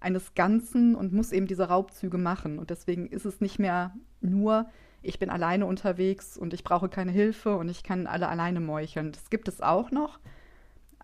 eines 0.01 0.34
Ganzen 0.34 0.95
und 0.95 1.12
muss 1.12 1.32
eben 1.32 1.47
diese 1.47 1.68
Raubzüge 1.68 2.18
machen. 2.18 2.59
Und 2.59 2.70
deswegen 2.70 3.07
ist 3.07 3.24
es 3.24 3.40
nicht 3.40 3.59
mehr 3.59 3.95
nur, 4.20 4.68
ich 5.03 5.18
bin 5.18 5.30
alleine 5.30 5.66
unterwegs 5.66 6.36
und 6.36 6.55
ich 6.55 6.64
brauche 6.64 6.88
keine 6.88 7.12
Hilfe 7.12 7.57
und 7.57 7.68
ich 7.68 7.82
kann 7.82 8.07
alle 8.07 8.28
alleine 8.28 8.61
meucheln. 8.61 9.12
Das 9.12 9.30
gibt 9.30 9.49
es 9.49 9.61
auch 9.61 9.90
noch. 9.90 10.18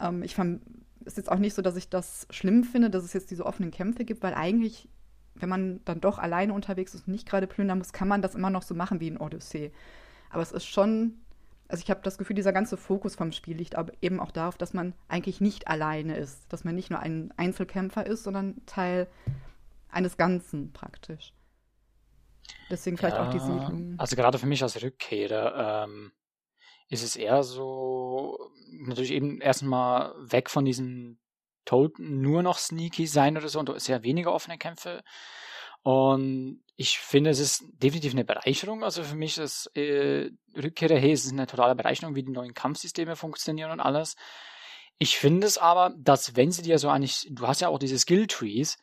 Ähm, 0.00 0.22
ich 0.22 0.34
fand, 0.34 0.62
es 1.00 1.12
ist 1.12 1.16
jetzt 1.18 1.32
auch 1.32 1.38
nicht 1.38 1.54
so, 1.54 1.62
dass 1.62 1.76
ich 1.76 1.88
das 1.88 2.26
schlimm 2.30 2.64
finde, 2.64 2.90
dass 2.90 3.04
es 3.04 3.12
jetzt 3.12 3.30
diese 3.30 3.44
offenen 3.44 3.70
Kämpfe 3.70 4.04
gibt, 4.04 4.22
weil 4.22 4.34
eigentlich, 4.34 4.88
wenn 5.34 5.48
man 5.48 5.80
dann 5.84 6.00
doch 6.00 6.18
alleine 6.18 6.52
unterwegs 6.52 6.94
ist 6.94 7.06
und 7.06 7.12
nicht 7.12 7.28
gerade 7.28 7.46
plündern 7.46 7.78
muss, 7.78 7.92
kann 7.92 8.08
man 8.08 8.22
das 8.22 8.34
immer 8.34 8.50
noch 8.50 8.62
so 8.62 8.74
machen 8.74 9.00
wie 9.00 9.08
in 9.08 9.18
Odyssee. 9.18 9.72
Aber 10.30 10.42
es 10.42 10.52
ist 10.52 10.66
schon, 10.66 11.20
also 11.68 11.82
ich 11.82 11.90
habe 11.90 12.00
das 12.02 12.18
Gefühl, 12.18 12.36
dieser 12.36 12.52
ganze 12.52 12.76
Fokus 12.76 13.14
vom 13.14 13.32
Spiel 13.32 13.56
liegt 13.56 13.74
aber 13.76 13.92
eben 14.00 14.20
auch 14.20 14.30
darauf, 14.30 14.58
dass 14.58 14.74
man 14.74 14.94
eigentlich 15.08 15.40
nicht 15.40 15.68
alleine 15.68 16.16
ist, 16.16 16.52
dass 16.52 16.64
man 16.64 16.74
nicht 16.74 16.90
nur 16.90 17.00
ein 17.00 17.32
Einzelkämpfer 17.36 18.06
ist, 18.06 18.24
sondern 18.24 18.64
Teil 18.66 19.08
eines 19.90 20.16
Ganzen 20.16 20.72
praktisch. 20.72 21.32
Deswegen 22.70 22.96
vielleicht 22.96 23.16
ja, 23.16 23.26
auch 23.26 23.30
die 23.32 23.38
Siedlung. 23.38 23.94
Also 23.98 24.16
gerade 24.16 24.38
für 24.38 24.46
mich 24.46 24.62
als 24.62 24.82
Rückkehrer 24.82 25.84
ähm, 25.84 26.12
ist 26.88 27.02
es 27.02 27.16
eher 27.16 27.42
so, 27.42 28.50
natürlich 28.70 29.12
eben 29.12 29.40
erstmal 29.40 30.14
weg 30.18 30.50
von 30.50 30.64
diesem 30.64 31.18
Toad 31.64 31.98
nur 31.98 32.42
noch 32.42 32.58
sneaky 32.58 33.06
sein 33.06 33.36
oder 33.36 33.48
so 33.48 33.58
und 33.58 33.80
sehr 33.80 34.02
wenige 34.02 34.32
offene 34.32 34.56
Kämpfe 34.56 35.02
und 35.88 36.60
ich 36.76 36.98
finde, 36.98 37.30
es 37.30 37.38
ist 37.38 37.64
definitiv 37.82 38.12
eine 38.12 38.26
Bereicherung. 38.26 38.84
Also 38.84 39.02
für 39.02 39.14
mich 39.14 39.38
ist 39.38 39.74
äh, 39.74 40.30
Rückkehr 40.54 40.88
der 40.88 41.00
Hey, 41.00 41.12
es 41.12 41.24
ist 41.24 41.32
eine 41.32 41.46
totale 41.46 41.74
Bereicherung, 41.74 42.14
wie 42.14 42.22
die 42.22 42.30
neuen 42.30 42.52
Kampfsysteme 42.52 43.16
funktionieren 43.16 43.70
und 43.70 43.80
alles. 43.80 44.14
Ich 44.98 45.16
finde 45.16 45.46
es 45.46 45.56
aber, 45.56 45.94
dass 45.96 46.36
wenn 46.36 46.50
sie 46.50 46.60
dir 46.60 46.78
so 46.78 46.90
eigentlich, 46.90 47.26
du 47.30 47.46
hast 47.46 47.62
ja 47.62 47.68
auch 47.68 47.78
diese 47.78 47.98
Skill 47.98 48.26
Trees, 48.26 48.76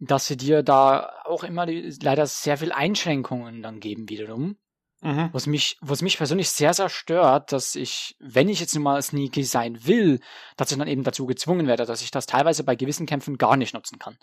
dass 0.00 0.26
sie 0.26 0.36
dir 0.36 0.64
da 0.64 1.22
auch 1.24 1.44
immer 1.44 1.66
die, 1.66 1.96
leider 2.02 2.26
sehr 2.26 2.58
viel 2.58 2.72
Einschränkungen 2.72 3.62
dann 3.62 3.78
geben 3.78 4.08
wiederum. 4.08 4.56
Mhm. 5.02 5.28
Was 5.30 5.46
mich, 5.46 5.76
was 5.80 6.02
mich 6.02 6.18
persönlich 6.18 6.50
sehr, 6.50 6.74
sehr 6.74 6.88
stört, 6.88 7.52
dass 7.52 7.76
ich, 7.76 8.16
wenn 8.18 8.48
ich 8.48 8.58
jetzt 8.58 8.74
nun 8.74 8.82
mal 8.82 9.00
sneaky 9.00 9.44
sein 9.44 9.86
will, 9.86 10.18
dass 10.56 10.72
ich 10.72 10.78
dann 10.78 10.88
eben 10.88 11.04
dazu 11.04 11.26
gezwungen 11.26 11.68
werde, 11.68 11.86
dass 11.86 12.02
ich 12.02 12.10
das 12.10 12.26
teilweise 12.26 12.64
bei 12.64 12.74
gewissen 12.74 13.06
Kämpfen 13.06 13.38
gar 13.38 13.56
nicht 13.56 13.72
nutzen 13.72 14.00
kann. 14.00 14.18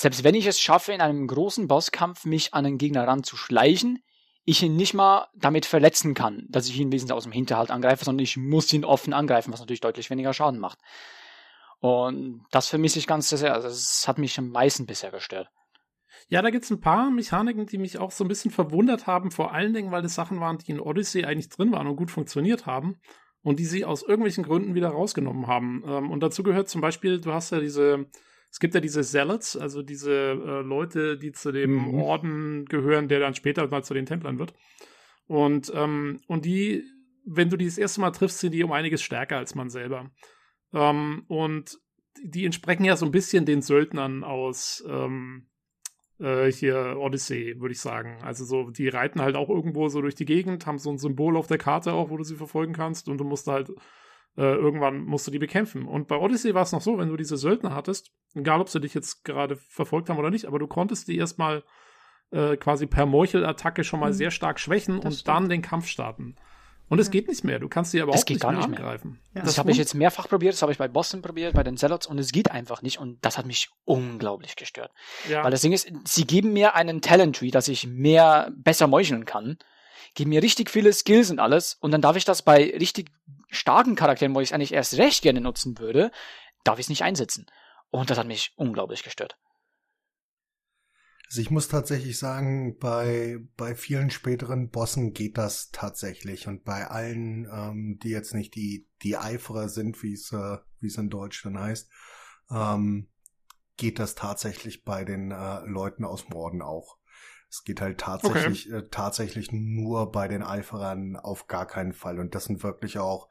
Selbst 0.00 0.24
wenn 0.24 0.34
ich 0.34 0.46
es 0.46 0.58
schaffe, 0.58 0.94
in 0.94 1.02
einem 1.02 1.26
großen 1.26 1.68
Bosskampf 1.68 2.24
mich 2.24 2.54
an 2.54 2.64
den 2.64 2.78
Gegner 2.78 3.06
ranzuschleichen, 3.06 4.02
ich 4.46 4.62
ihn 4.62 4.74
nicht 4.74 4.94
mal 4.94 5.28
damit 5.34 5.66
verletzen 5.66 6.14
kann, 6.14 6.46
dass 6.48 6.66
ich 6.70 6.80
ihn 6.80 6.90
wesentlich 6.90 7.14
aus 7.14 7.24
dem 7.24 7.32
Hinterhalt 7.32 7.70
angreife, 7.70 8.06
sondern 8.06 8.24
ich 8.24 8.38
muss 8.38 8.72
ihn 8.72 8.86
offen 8.86 9.12
angreifen, 9.12 9.52
was 9.52 9.60
natürlich 9.60 9.82
deutlich 9.82 10.08
weniger 10.08 10.32
Schaden 10.32 10.58
macht. 10.58 10.78
Und 11.80 12.46
das 12.50 12.68
vermisse 12.68 12.98
ich 12.98 13.06
ganz 13.06 13.28
sehr. 13.28 13.52
Also 13.52 13.68
das 13.68 14.08
hat 14.08 14.16
mich 14.16 14.38
am 14.38 14.48
meisten 14.48 14.86
bisher 14.86 15.10
gestört. 15.10 15.50
Ja, 16.28 16.40
da 16.40 16.48
gibt's 16.48 16.70
ein 16.70 16.80
paar 16.80 17.10
Mechaniken, 17.10 17.66
die 17.66 17.76
mich 17.76 17.98
auch 17.98 18.10
so 18.10 18.24
ein 18.24 18.28
bisschen 18.28 18.50
verwundert 18.50 19.06
haben, 19.06 19.30
vor 19.30 19.52
allen 19.52 19.74
Dingen, 19.74 19.92
weil 19.92 20.00
das 20.00 20.14
Sachen 20.14 20.40
waren, 20.40 20.56
die 20.56 20.70
in 20.70 20.80
Odyssey 20.80 21.26
eigentlich 21.26 21.50
drin 21.50 21.72
waren 21.72 21.86
und 21.86 21.96
gut 21.96 22.10
funktioniert 22.10 22.64
haben 22.64 23.02
und 23.42 23.58
die 23.58 23.66
sie 23.66 23.84
aus 23.84 24.00
irgendwelchen 24.00 24.44
Gründen 24.44 24.74
wieder 24.74 24.88
rausgenommen 24.88 25.46
haben. 25.46 25.84
Ähm, 25.86 26.10
und 26.10 26.20
dazu 26.20 26.42
gehört 26.42 26.70
zum 26.70 26.80
Beispiel, 26.80 27.20
du 27.20 27.34
hast 27.34 27.52
ja 27.52 27.60
diese 27.60 28.06
es 28.50 28.58
gibt 28.58 28.74
ja 28.74 28.80
diese 28.80 29.02
Zealots, 29.02 29.56
also 29.56 29.82
diese 29.82 30.12
äh, 30.12 30.62
Leute, 30.62 31.16
die 31.16 31.32
zu 31.32 31.52
dem 31.52 31.74
mhm. 31.74 31.94
Orden 31.94 32.64
gehören, 32.66 33.08
der 33.08 33.20
dann 33.20 33.34
später 33.34 33.66
mal 33.68 33.84
zu 33.84 33.94
den 33.94 34.06
Templern 34.06 34.38
wird. 34.38 34.54
Und, 35.26 35.72
ähm, 35.74 36.20
und 36.26 36.44
die, 36.44 36.82
wenn 37.24 37.50
du 37.50 37.56
die 37.56 37.66
das 37.66 37.78
erste 37.78 38.00
Mal 38.00 38.10
triffst, 38.10 38.40
sind 38.40 38.52
die 38.52 38.64
um 38.64 38.72
einiges 38.72 39.02
stärker 39.02 39.36
als 39.36 39.54
man 39.54 39.70
selber. 39.70 40.10
Ähm, 40.72 41.24
und 41.28 41.78
die 42.22 42.44
entsprechen 42.44 42.84
ja 42.84 42.96
so 42.96 43.06
ein 43.06 43.12
bisschen 43.12 43.46
den 43.46 43.62
Söldnern 43.62 44.24
aus 44.24 44.84
ähm, 44.88 45.48
äh, 46.18 46.50
hier 46.50 46.96
Odyssey, 46.98 47.60
würde 47.60 47.72
ich 47.72 47.80
sagen. 47.80 48.18
Also 48.22 48.44
so, 48.44 48.70
die 48.70 48.88
reiten 48.88 49.22
halt 49.22 49.36
auch 49.36 49.48
irgendwo 49.48 49.88
so 49.88 50.00
durch 50.00 50.16
die 50.16 50.24
Gegend, 50.24 50.66
haben 50.66 50.78
so 50.78 50.90
ein 50.90 50.98
Symbol 50.98 51.36
auf 51.36 51.46
der 51.46 51.58
Karte 51.58 51.92
auch, 51.92 52.10
wo 52.10 52.16
du 52.16 52.24
sie 52.24 52.36
verfolgen 52.36 52.72
kannst 52.72 53.08
und 53.08 53.18
du 53.18 53.24
musst 53.24 53.46
halt 53.46 53.70
äh, 54.36 54.42
irgendwann 54.42 55.04
musst 55.04 55.26
du 55.26 55.30
die 55.30 55.38
bekämpfen. 55.38 55.86
Und 55.86 56.08
bei 56.08 56.16
Odyssey 56.16 56.54
war 56.54 56.62
es 56.62 56.72
noch 56.72 56.80
so, 56.80 56.98
wenn 56.98 57.08
du 57.08 57.16
diese 57.16 57.36
Söldner 57.36 57.74
hattest, 57.74 58.10
egal 58.34 58.60
ob 58.60 58.68
sie 58.68 58.80
dich 58.80 58.94
jetzt 58.94 59.24
gerade 59.24 59.56
verfolgt 59.56 60.08
haben 60.08 60.18
oder 60.18 60.30
nicht, 60.30 60.46
aber 60.46 60.58
du 60.58 60.66
konntest 60.66 61.08
die 61.08 61.16
erstmal 61.16 61.64
äh, 62.30 62.56
quasi 62.56 62.86
per 62.86 63.06
Meuchelattacke 63.06 63.84
schon 63.84 64.00
mal 64.00 64.10
mhm. 64.10 64.14
sehr 64.14 64.30
stark 64.30 64.60
schwächen 64.60 64.96
das 64.96 65.04
und 65.04 65.12
stimmt. 65.12 65.28
dann 65.28 65.48
den 65.48 65.62
Kampf 65.62 65.86
starten. 65.86 66.36
Und 66.88 66.98
es 66.98 67.06
ja. 67.06 67.12
geht 67.12 67.28
nicht 67.28 67.44
mehr. 67.44 67.60
Du 67.60 67.68
kannst 67.68 67.92
sie 67.92 68.02
aber 68.02 68.12
auch 68.12 68.16
nicht, 68.16 68.42
mehr 68.42 68.52
nicht 68.52 68.64
angreifen. 68.64 69.20
Mehr. 69.32 69.42
Ja. 69.42 69.46
Das, 69.46 69.58
habe 69.58 69.70
ich 69.70 69.76
jetzt 69.76 69.94
mehrfach 69.94 70.28
probiert. 70.28 70.54
Das 70.54 70.62
habe 70.62 70.72
ich 70.72 70.78
bei 70.78 70.88
Bossen 70.88 71.22
probiert, 71.22 71.54
bei 71.54 71.62
den 71.62 71.76
Zealots 71.76 72.08
und 72.08 72.18
es 72.18 72.32
geht 72.32 72.50
einfach 72.50 72.82
nicht. 72.82 72.98
Und 72.98 73.24
das 73.24 73.38
hat 73.38 73.46
mich 73.46 73.70
unglaublich 73.84 74.56
gestört. 74.56 74.90
Ja. 75.28 75.44
Weil 75.44 75.52
das 75.52 75.60
Ding 75.60 75.70
ist, 75.70 75.88
sie 76.04 76.24
geben 76.24 76.52
mir 76.52 76.74
einen 76.74 77.00
Talent 77.00 77.36
Tree, 77.36 77.52
dass 77.52 77.68
ich 77.68 77.86
mehr, 77.86 78.52
besser 78.56 78.88
meucheln 78.88 79.24
kann 79.24 79.58
geben 80.14 80.30
mir 80.30 80.42
richtig 80.42 80.70
viele 80.70 80.92
Skills 80.92 81.30
und 81.30 81.38
alles 81.38 81.76
und 81.80 81.92
dann 81.92 82.00
darf 82.00 82.16
ich 82.16 82.24
das 82.24 82.42
bei 82.42 82.74
richtig 82.78 83.10
starken 83.50 83.96
Charakteren, 83.96 84.34
wo 84.34 84.40
ich 84.40 84.50
es 84.50 84.52
eigentlich 84.52 84.72
erst 84.72 84.98
recht 84.98 85.22
gerne 85.22 85.40
nutzen 85.40 85.78
würde, 85.78 86.10
darf 86.64 86.78
ich 86.78 86.84
es 86.84 86.90
nicht 86.90 87.02
einsetzen. 87.02 87.46
Und 87.90 88.10
das 88.10 88.18
hat 88.18 88.26
mich 88.26 88.52
unglaublich 88.56 89.02
gestört. 89.02 89.36
Also 91.26 91.42
ich 91.42 91.50
muss 91.50 91.68
tatsächlich 91.68 92.18
sagen, 92.18 92.76
bei, 92.78 93.38
bei 93.56 93.76
vielen 93.76 94.10
späteren 94.10 94.70
Bossen 94.70 95.12
geht 95.12 95.38
das 95.38 95.70
tatsächlich. 95.70 96.48
Und 96.48 96.64
bei 96.64 96.88
allen, 96.88 97.48
ähm, 97.52 97.98
die 98.02 98.08
jetzt 98.08 98.34
nicht 98.34 98.56
die, 98.56 98.88
die 99.02 99.16
Eiferer 99.16 99.68
sind, 99.68 100.02
wie 100.02 100.12
es, 100.12 100.32
äh, 100.32 100.58
es 100.84 100.96
in 100.96 101.08
Deutsch 101.08 101.44
dann 101.44 101.58
heißt, 101.58 101.88
ähm, 102.50 103.08
geht 103.76 104.00
das 104.00 104.16
tatsächlich 104.16 104.82
bei 104.82 105.04
den 105.04 105.30
äh, 105.30 105.60
Leuten 105.66 106.04
aus 106.04 106.28
Morden 106.28 106.62
auch. 106.62 106.98
Es 107.50 107.64
geht 107.64 107.80
halt 107.80 107.98
tatsächlich, 107.98 108.68
okay. 108.68 108.78
äh, 108.78 108.88
tatsächlich 108.90 109.50
nur 109.52 110.12
bei 110.12 110.28
den 110.28 110.42
Eiferern 110.42 111.16
auf 111.16 111.48
gar 111.48 111.66
keinen 111.66 111.92
Fall. 111.92 112.20
Und 112.20 112.34
das 112.34 112.44
sind 112.44 112.62
wirklich 112.62 112.98
auch, 112.98 113.28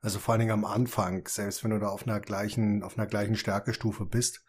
also 0.00 0.18
vor 0.18 0.32
allen 0.32 0.40
Dingen 0.40 0.52
am 0.52 0.64
Anfang, 0.64 1.26
selbst 1.28 1.62
wenn 1.62 1.72
du 1.72 1.78
da 1.78 1.88
auf 1.88 2.06
einer 2.06 2.20
gleichen, 2.20 2.82
auf 2.82 2.96
einer 2.96 3.06
gleichen 3.06 3.36
Stärkestufe 3.36 4.06
bist, 4.06 4.44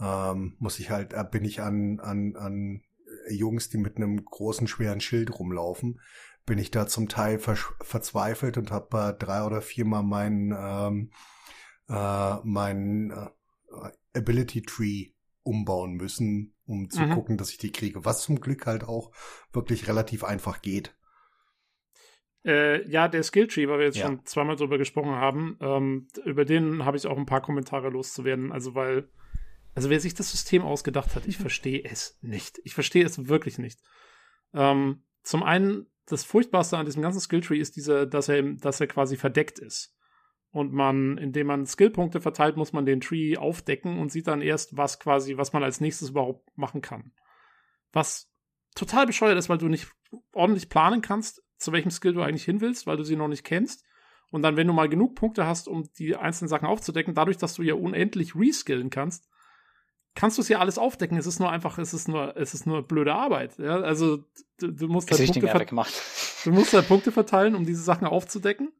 ähm, 0.00 0.56
muss 0.58 0.78
ich 0.78 0.90
halt, 0.90 1.12
äh, 1.12 1.24
bin 1.30 1.44
ich 1.44 1.60
an, 1.60 2.00
an, 2.00 2.36
an 2.36 2.82
Jungs, 3.28 3.68
die 3.68 3.78
mit 3.78 3.96
einem 3.96 4.24
großen, 4.24 4.66
schweren 4.66 5.00
Schild 5.00 5.38
rumlaufen, 5.38 6.00
bin 6.46 6.58
ich 6.58 6.70
da 6.70 6.86
zum 6.86 7.08
Teil 7.08 7.38
ver 7.38 7.56
verzweifelt 7.80 8.58
und 8.58 8.70
habe 8.70 9.10
äh, 9.10 9.18
drei 9.18 9.44
oder 9.44 9.62
viermal 9.62 10.02
meinen 10.02 10.54
ähm, 10.56 11.10
äh, 11.88 12.36
mein 12.44 13.10
äh, 13.10 14.18
Ability 14.18 14.62
Tree 14.62 15.10
umbauen 15.42 15.94
müssen, 15.94 16.53
um 16.66 16.90
zu 16.90 17.02
mhm. 17.02 17.10
gucken, 17.10 17.36
dass 17.36 17.50
ich 17.50 17.58
die 17.58 17.72
kriege. 17.72 18.04
Was 18.04 18.22
zum 18.22 18.40
Glück 18.40 18.66
halt 18.66 18.84
auch 18.84 19.12
wirklich 19.52 19.88
relativ 19.88 20.24
einfach 20.24 20.62
geht. 20.62 20.94
Äh, 22.44 22.86
ja, 22.88 23.08
der 23.08 23.22
Skilltree, 23.22 23.68
weil 23.68 23.78
wir 23.78 23.86
jetzt 23.86 23.96
ja. 23.96 24.06
schon 24.06 24.24
zweimal 24.26 24.56
drüber 24.56 24.76
gesprochen 24.76 25.14
haben, 25.14 25.56
ähm, 25.60 26.08
über 26.24 26.44
den 26.44 26.84
habe 26.84 26.96
ich 26.96 27.06
auch 27.06 27.16
ein 27.16 27.26
paar 27.26 27.40
Kommentare 27.40 27.88
loszuwerden. 27.88 28.52
Also, 28.52 28.74
weil, 28.74 29.08
also 29.74 29.88
wer 29.88 30.00
sich 30.00 30.14
das 30.14 30.30
System 30.30 30.62
ausgedacht 30.62 31.14
hat, 31.14 31.26
ich 31.26 31.38
verstehe 31.38 31.82
es 31.82 32.18
nicht. 32.20 32.60
Ich 32.64 32.74
verstehe 32.74 33.04
es 33.04 33.28
wirklich 33.28 33.58
nicht. 33.58 33.80
Ähm, 34.52 35.04
zum 35.22 35.42
einen, 35.42 35.86
das 36.06 36.24
Furchtbarste 36.24 36.76
an 36.76 36.84
diesem 36.84 37.02
ganzen 37.02 37.20
Skilltree 37.20 37.58
ist 37.58 37.76
dieser, 37.76 38.04
dass 38.04 38.28
er, 38.28 38.42
dass 38.42 38.80
er 38.80 38.88
quasi 38.88 39.16
verdeckt 39.16 39.58
ist. 39.58 39.94
Und 40.54 40.72
man, 40.72 41.18
indem 41.18 41.48
man 41.48 41.66
Skillpunkte 41.66 42.20
verteilt, 42.20 42.56
muss 42.56 42.72
man 42.72 42.86
den 42.86 43.00
Tree 43.00 43.36
aufdecken 43.36 43.98
und 43.98 44.12
sieht 44.12 44.28
dann 44.28 44.40
erst, 44.40 44.76
was 44.76 45.00
quasi, 45.00 45.36
was 45.36 45.52
man 45.52 45.64
als 45.64 45.80
nächstes 45.80 46.10
überhaupt 46.10 46.46
machen 46.56 46.80
kann. 46.80 47.10
Was 47.92 48.30
total 48.76 49.04
bescheuert 49.04 49.36
ist, 49.36 49.48
weil 49.48 49.58
du 49.58 49.66
nicht 49.66 49.88
ordentlich 50.32 50.68
planen 50.68 51.02
kannst, 51.02 51.42
zu 51.58 51.72
welchem 51.72 51.90
Skill 51.90 52.12
du 52.12 52.22
eigentlich 52.22 52.44
hin 52.44 52.60
willst, 52.60 52.86
weil 52.86 52.96
du 52.96 53.02
sie 53.02 53.16
noch 53.16 53.26
nicht 53.26 53.42
kennst. 53.42 53.84
Und 54.30 54.42
dann, 54.42 54.56
wenn 54.56 54.68
du 54.68 54.72
mal 54.72 54.88
genug 54.88 55.16
Punkte 55.16 55.44
hast, 55.44 55.66
um 55.66 55.90
die 55.98 56.14
einzelnen 56.14 56.48
Sachen 56.48 56.68
aufzudecken, 56.68 57.14
dadurch, 57.14 57.36
dass 57.36 57.54
du 57.54 57.62
ja 57.62 57.74
unendlich 57.74 58.36
reskillen 58.36 58.90
kannst, 58.90 59.28
kannst 60.14 60.38
du 60.38 60.42
es 60.42 60.48
ja 60.48 60.60
alles 60.60 60.78
aufdecken. 60.78 61.18
Es 61.18 61.26
ist 61.26 61.40
nur 61.40 61.50
einfach, 61.50 61.78
es 61.78 61.92
ist 61.92 62.06
nur, 62.06 62.36
es 62.36 62.54
ist 62.54 62.64
nur 62.64 62.86
blöde 62.86 63.12
Arbeit. 63.12 63.58
Ja? 63.58 63.80
Also 63.80 64.18
du, 64.60 64.70
du 64.70 64.86
musst 64.86 65.10
halt 65.10 65.18
Punkte 65.18 65.48
du 66.44 66.52
musst 66.52 66.72
halt 66.72 66.86
Punkte 66.86 67.10
verteilen, 67.10 67.56
um 67.56 67.66
diese 67.66 67.82
Sachen 67.82 68.06
aufzudecken. 68.06 68.72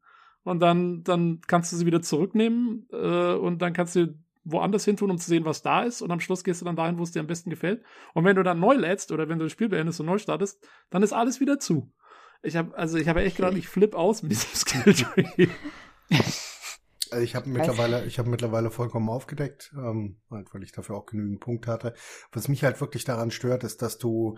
Und 0.45 0.59
dann, 0.59 1.03
dann 1.03 1.41
kannst 1.47 1.73
du 1.73 1.75
sie 1.75 1.87
wieder 1.87 2.03
zurücknehmen 2.03 2.87
äh, 2.91 3.33
und 3.33 3.63
dann 3.63 3.73
kannst 3.73 3.95
du 3.95 4.15
woanders 4.43 4.85
hin 4.85 4.95
tun, 4.95 5.09
um 5.09 5.17
zu 5.17 5.27
sehen, 5.27 5.43
was 5.43 5.63
da 5.63 5.81
ist. 5.81 6.03
Und 6.03 6.11
am 6.11 6.19
Schluss 6.19 6.43
gehst 6.43 6.61
du 6.61 6.65
dann 6.65 6.75
dahin, 6.75 6.99
wo 6.99 7.03
es 7.03 7.11
dir 7.11 7.19
am 7.19 7.27
besten 7.27 7.49
gefällt. 7.49 7.83
Und 8.13 8.25
wenn 8.25 8.35
du 8.35 8.43
dann 8.43 8.59
neu 8.59 8.75
lädst 8.75 9.11
oder 9.11 9.27
wenn 9.27 9.39
du 9.39 9.45
das 9.45 9.51
Spiel 9.51 9.69
beendest 9.69 9.99
und 9.99 10.05
neu 10.05 10.19
startest, 10.19 10.65
dann 10.91 11.01
ist 11.01 11.13
alles 11.13 11.39
wieder 11.39 11.59
zu. 11.59 11.91
Ich 12.43 12.55
habe 12.55 12.77
also 12.77 12.99
ich 12.99 13.07
habe 13.07 13.23
echt 13.23 13.37
gedacht, 13.37 13.57
ich 13.57 13.67
flipp 13.67 13.95
aus 13.95 14.21
mit 14.21 14.33
diesem 14.33 14.49
Skilltree. 14.53 15.47
Also 17.09 17.23
ich 17.23 17.35
habe 17.35 17.49
mittlerweile, 17.49 18.05
ich 18.05 18.19
habe 18.19 18.29
mittlerweile 18.29 18.69
vollkommen 18.69 19.09
aufgedeckt, 19.09 19.73
ähm, 19.75 20.17
halt, 20.29 20.53
weil 20.53 20.61
ich 20.61 20.71
dafür 20.71 20.95
auch 20.95 21.07
genügend 21.07 21.39
Punkte 21.39 21.71
hatte. 21.71 21.95
Was 22.31 22.47
mich 22.47 22.63
halt 22.63 22.79
wirklich 22.81 23.03
daran 23.03 23.31
stört, 23.31 23.63
ist, 23.63 23.81
dass 23.81 23.97
du, 23.97 24.37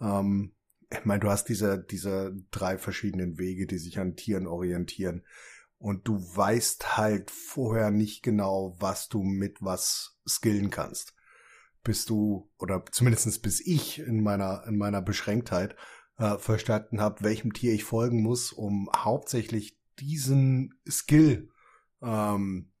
ähm, 0.00 0.54
ich 0.92 1.04
meine, 1.04 1.20
du 1.20 1.30
hast 1.30 1.48
diese, 1.48 1.78
diese 1.78 2.34
drei 2.50 2.78
verschiedenen 2.78 3.38
Wege, 3.38 3.66
die 3.66 3.78
sich 3.78 3.98
an 3.98 4.16
Tieren 4.16 4.46
orientieren. 4.46 5.24
Und 5.78 6.06
du 6.06 6.14
weißt 6.14 6.96
halt 6.96 7.30
vorher 7.30 7.90
nicht 7.90 8.22
genau, 8.22 8.76
was 8.78 9.08
du 9.08 9.22
mit 9.22 9.58
was 9.60 10.18
skillen 10.26 10.70
kannst. 10.70 11.14
Bis 11.82 12.04
du, 12.04 12.50
oder 12.58 12.84
zumindestens 12.92 13.40
bis 13.40 13.60
ich 13.60 13.98
in 13.98 14.22
meiner, 14.22 14.64
in 14.68 14.78
meiner 14.78 15.02
Beschränktheit, 15.02 15.74
äh, 16.18 16.38
verstanden 16.38 17.00
habe, 17.00 17.24
welchem 17.24 17.52
Tier 17.52 17.72
ich 17.72 17.84
folgen 17.84 18.22
muss, 18.22 18.52
um 18.52 18.88
hauptsächlich 18.94 19.76
diesen 19.98 20.74
Skill 20.88 21.50
ähm, 22.00 22.71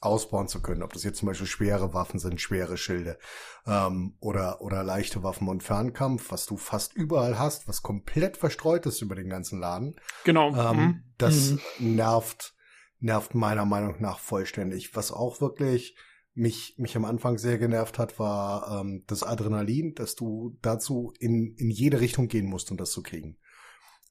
ausbauen 0.00 0.48
zu 0.48 0.62
können. 0.62 0.82
Ob 0.82 0.92
das 0.92 1.04
jetzt 1.04 1.18
zum 1.18 1.28
Beispiel 1.28 1.46
schwere 1.46 1.92
Waffen 1.92 2.18
sind, 2.18 2.40
schwere 2.40 2.76
Schilde 2.76 3.18
ähm, 3.66 4.16
oder, 4.20 4.60
oder 4.60 4.82
leichte 4.82 5.22
Waffen 5.22 5.48
und 5.48 5.62
Fernkampf, 5.62 6.30
was 6.30 6.46
du 6.46 6.56
fast 6.56 6.94
überall 6.94 7.38
hast, 7.38 7.68
was 7.68 7.82
komplett 7.82 8.36
verstreut 8.36 8.86
ist 8.86 9.02
über 9.02 9.14
den 9.14 9.28
ganzen 9.28 9.60
Laden. 9.60 9.96
Genau. 10.24 10.54
Ähm, 10.54 10.76
mhm. 10.76 11.02
Das 11.18 11.50
mhm. 11.78 11.96
nervt, 11.96 12.54
nervt 12.98 13.34
meiner 13.34 13.64
Meinung 13.64 14.00
nach 14.00 14.18
vollständig. 14.18 14.96
Was 14.96 15.12
auch 15.12 15.40
wirklich 15.40 15.96
mich, 16.34 16.74
mich 16.78 16.96
am 16.96 17.04
Anfang 17.04 17.38
sehr 17.38 17.58
genervt 17.58 17.98
hat, 17.98 18.18
war 18.18 18.80
ähm, 18.80 19.04
das 19.06 19.22
Adrenalin, 19.22 19.94
dass 19.94 20.14
du 20.14 20.56
dazu 20.62 21.12
in, 21.18 21.54
in 21.56 21.70
jede 21.70 22.00
Richtung 22.00 22.28
gehen 22.28 22.46
musst, 22.46 22.70
um 22.70 22.76
das 22.76 22.92
zu 22.92 23.02
kriegen. 23.02 23.36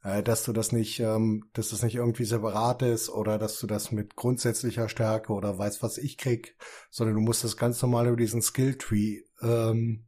Äh, 0.01 0.23
dass 0.23 0.43
du 0.43 0.53
das 0.53 0.71
nicht, 0.71 0.99
ähm, 0.99 1.49
dass 1.53 1.69
das 1.69 1.83
nicht 1.83 1.95
irgendwie 1.95 2.25
separat 2.25 2.81
ist 2.83 3.09
oder 3.09 3.37
dass 3.37 3.59
du 3.59 3.67
das 3.67 3.91
mit 3.91 4.15
grundsätzlicher 4.15 4.87
Stärke 4.87 5.33
oder 5.33 5.57
weiß, 5.57 5.83
was 5.83 5.97
ich 5.97 6.17
krieg, 6.17 6.55
sondern 6.89 7.15
du 7.15 7.21
musst 7.21 7.43
das 7.43 7.57
ganz 7.57 7.81
normal 7.81 8.07
über 8.07 8.15
diesen 8.15 8.41
Skilltree 8.41 9.23
ähm, 9.41 10.05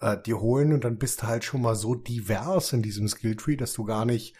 äh, 0.00 0.16
dir 0.22 0.40
holen 0.40 0.72
und 0.72 0.84
dann 0.84 0.98
bist 0.98 1.22
du 1.22 1.26
halt 1.26 1.44
schon 1.44 1.60
mal 1.60 1.76
so 1.76 1.94
divers 1.94 2.72
in 2.72 2.82
diesem 2.82 3.06
Skilltree, 3.08 3.56
dass 3.56 3.74
du 3.74 3.84
gar 3.84 4.04
nicht 4.04 4.36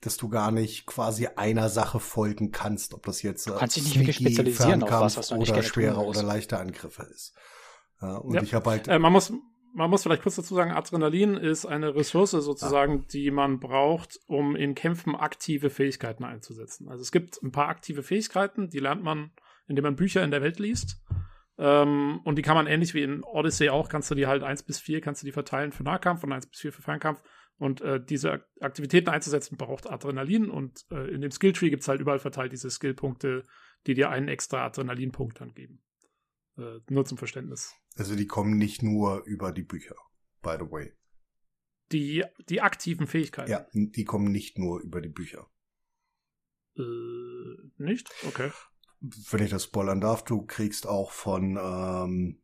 dass 0.00 0.18
du 0.18 0.28
gar 0.28 0.50
nicht 0.50 0.84
quasi 0.84 1.28
einer 1.28 1.70
Sache 1.70 1.98
folgen 1.98 2.50
kannst, 2.50 2.92
ob 2.92 3.06
das 3.06 3.22
jetzt 3.22 3.46
du 3.46 3.54
kannst 3.54 3.76
dich 3.76 3.84
nicht 3.84 3.98
wirklich 3.98 4.16
spezialisieren 4.16 4.82
auf 4.82 4.90
was, 4.90 5.16
was 5.16 5.28
du 5.28 5.36
oder 5.36 5.62
schwere 5.62 6.00
oder 6.00 6.22
leichte 6.22 6.58
Angriffe 6.58 7.04
ist. 7.04 7.32
Ja, 8.02 8.16
und 8.16 8.34
ja. 8.34 8.42
ich 8.42 8.52
habe 8.52 8.68
halt 8.68 8.88
äh, 8.88 8.98
man 8.98 9.12
muss 9.12 9.32
man 9.74 9.90
muss 9.90 10.04
vielleicht 10.04 10.22
kurz 10.22 10.36
dazu 10.36 10.54
sagen, 10.54 10.70
Adrenalin 10.70 11.36
ist 11.36 11.66
eine 11.66 11.94
Ressource 11.94 12.30
sozusagen, 12.30 13.00
ah. 13.00 13.06
die 13.12 13.30
man 13.30 13.58
braucht, 13.58 14.20
um 14.26 14.54
in 14.54 14.74
Kämpfen 14.74 15.16
aktive 15.16 15.68
Fähigkeiten 15.68 16.24
einzusetzen. 16.24 16.88
Also 16.88 17.02
es 17.02 17.10
gibt 17.10 17.42
ein 17.42 17.50
paar 17.50 17.68
aktive 17.68 18.02
Fähigkeiten, 18.02 18.68
die 18.68 18.78
lernt 18.78 19.02
man, 19.02 19.32
indem 19.66 19.82
man 19.82 19.96
Bücher 19.96 20.22
in 20.22 20.30
der 20.30 20.42
Welt 20.42 20.60
liest. 20.60 21.02
Ähm, 21.58 22.20
und 22.24 22.36
die 22.36 22.42
kann 22.42 22.56
man 22.56 22.68
ähnlich 22.68 22.94
wie 22.94 23.02
in 23.02 23.24
Odyssey 23.24 23.68
auch, 23.68 23.88
kannst 23.88 24.10
du 24.10 24.14
die 24.14 24.26
halt 24.26 24.42
eins 24.42 24.62
bis 24.62 24.80
vier 24.80 25.00
kannst 25.00 25.22
du 25.22 25.26
die 25.26 25.32
verteilen 25.32 25.72
für 25.72 25.82
Nahkampf 25.82 26.22
und 26.22 26.32
eins 26.32 26.46
bis 26.46 26.60
vier 26.60 26.72
für 26.72 26.82
Fernkampf. 26.82 27.22
Und 27.56 27.80
äh, 27.82 28.00
diese 28.02 28.44
Aktivitäten 28.60 29.10
einzusetzen 29.10 29.56
braucht 29.56 29.88
Adrenalin 29.88 30.50
und 30.50 30.84
äh, 30.90 31.12
in 31.12 31.20
dem 31.20 31.30
Skilltree 31.30 31.70
gibt 31.70 31.82
es 31.82 31.88
halt 31.88 32.00
überall 32.00 32.18
verteilt 32.18 32.52
diese 32.52 32.70
Skillpunkte, 32.70 33.42
die 33.86 33.94
dir 33.94 34.10
einen 34.10 34.28
extra 34.28 34.64
Adrenalinpunkt 34.64 35.40
dann 35.40 35.54
geben. 35.54 35.83
Äh, 36.56 36.80
nur 36.88 37.04
zum 37.04 37.18
Verständnis. 37.18 37.74
Also 37.96 38.16
die 38.16 38.26
kommen 38.26 38.56
nicht 38.56 38.82
nur 38.82 39.24
über 39.24 39.52
die 39.52 39.62
Bücher, 39.62 39.96
by 40.42 40.56
the 40.58 40.70
way. 40.70 40.92
Die, 41.92 42.24
die 42.48 42.60
aktiven 42.60 43.06
Fähigkeiten. 43.06 43.50
Ja, 43.50 43.66
die 43.72 44.04
kommen 44.04 44.32
nicht 44.32 44.58
nur 44.58 44.80
über 44.80 45.00
die 45.00 45.08
Bücher. 45.08 45.48
Äh, 46.76 46.82
nicht? 47.76 48.10
Okay. 48.26 48.50
Wenn 49.00 49.44
ich 49.44 49.50
das 49.50 49.64
spoilern 49.64 50.00
darf, 50.00 50.24
du 50.24 50.46
kriegst 50.46 50.86
auch 50.86 51.10
von 51.10 51.58
ähm, 51.60 52.42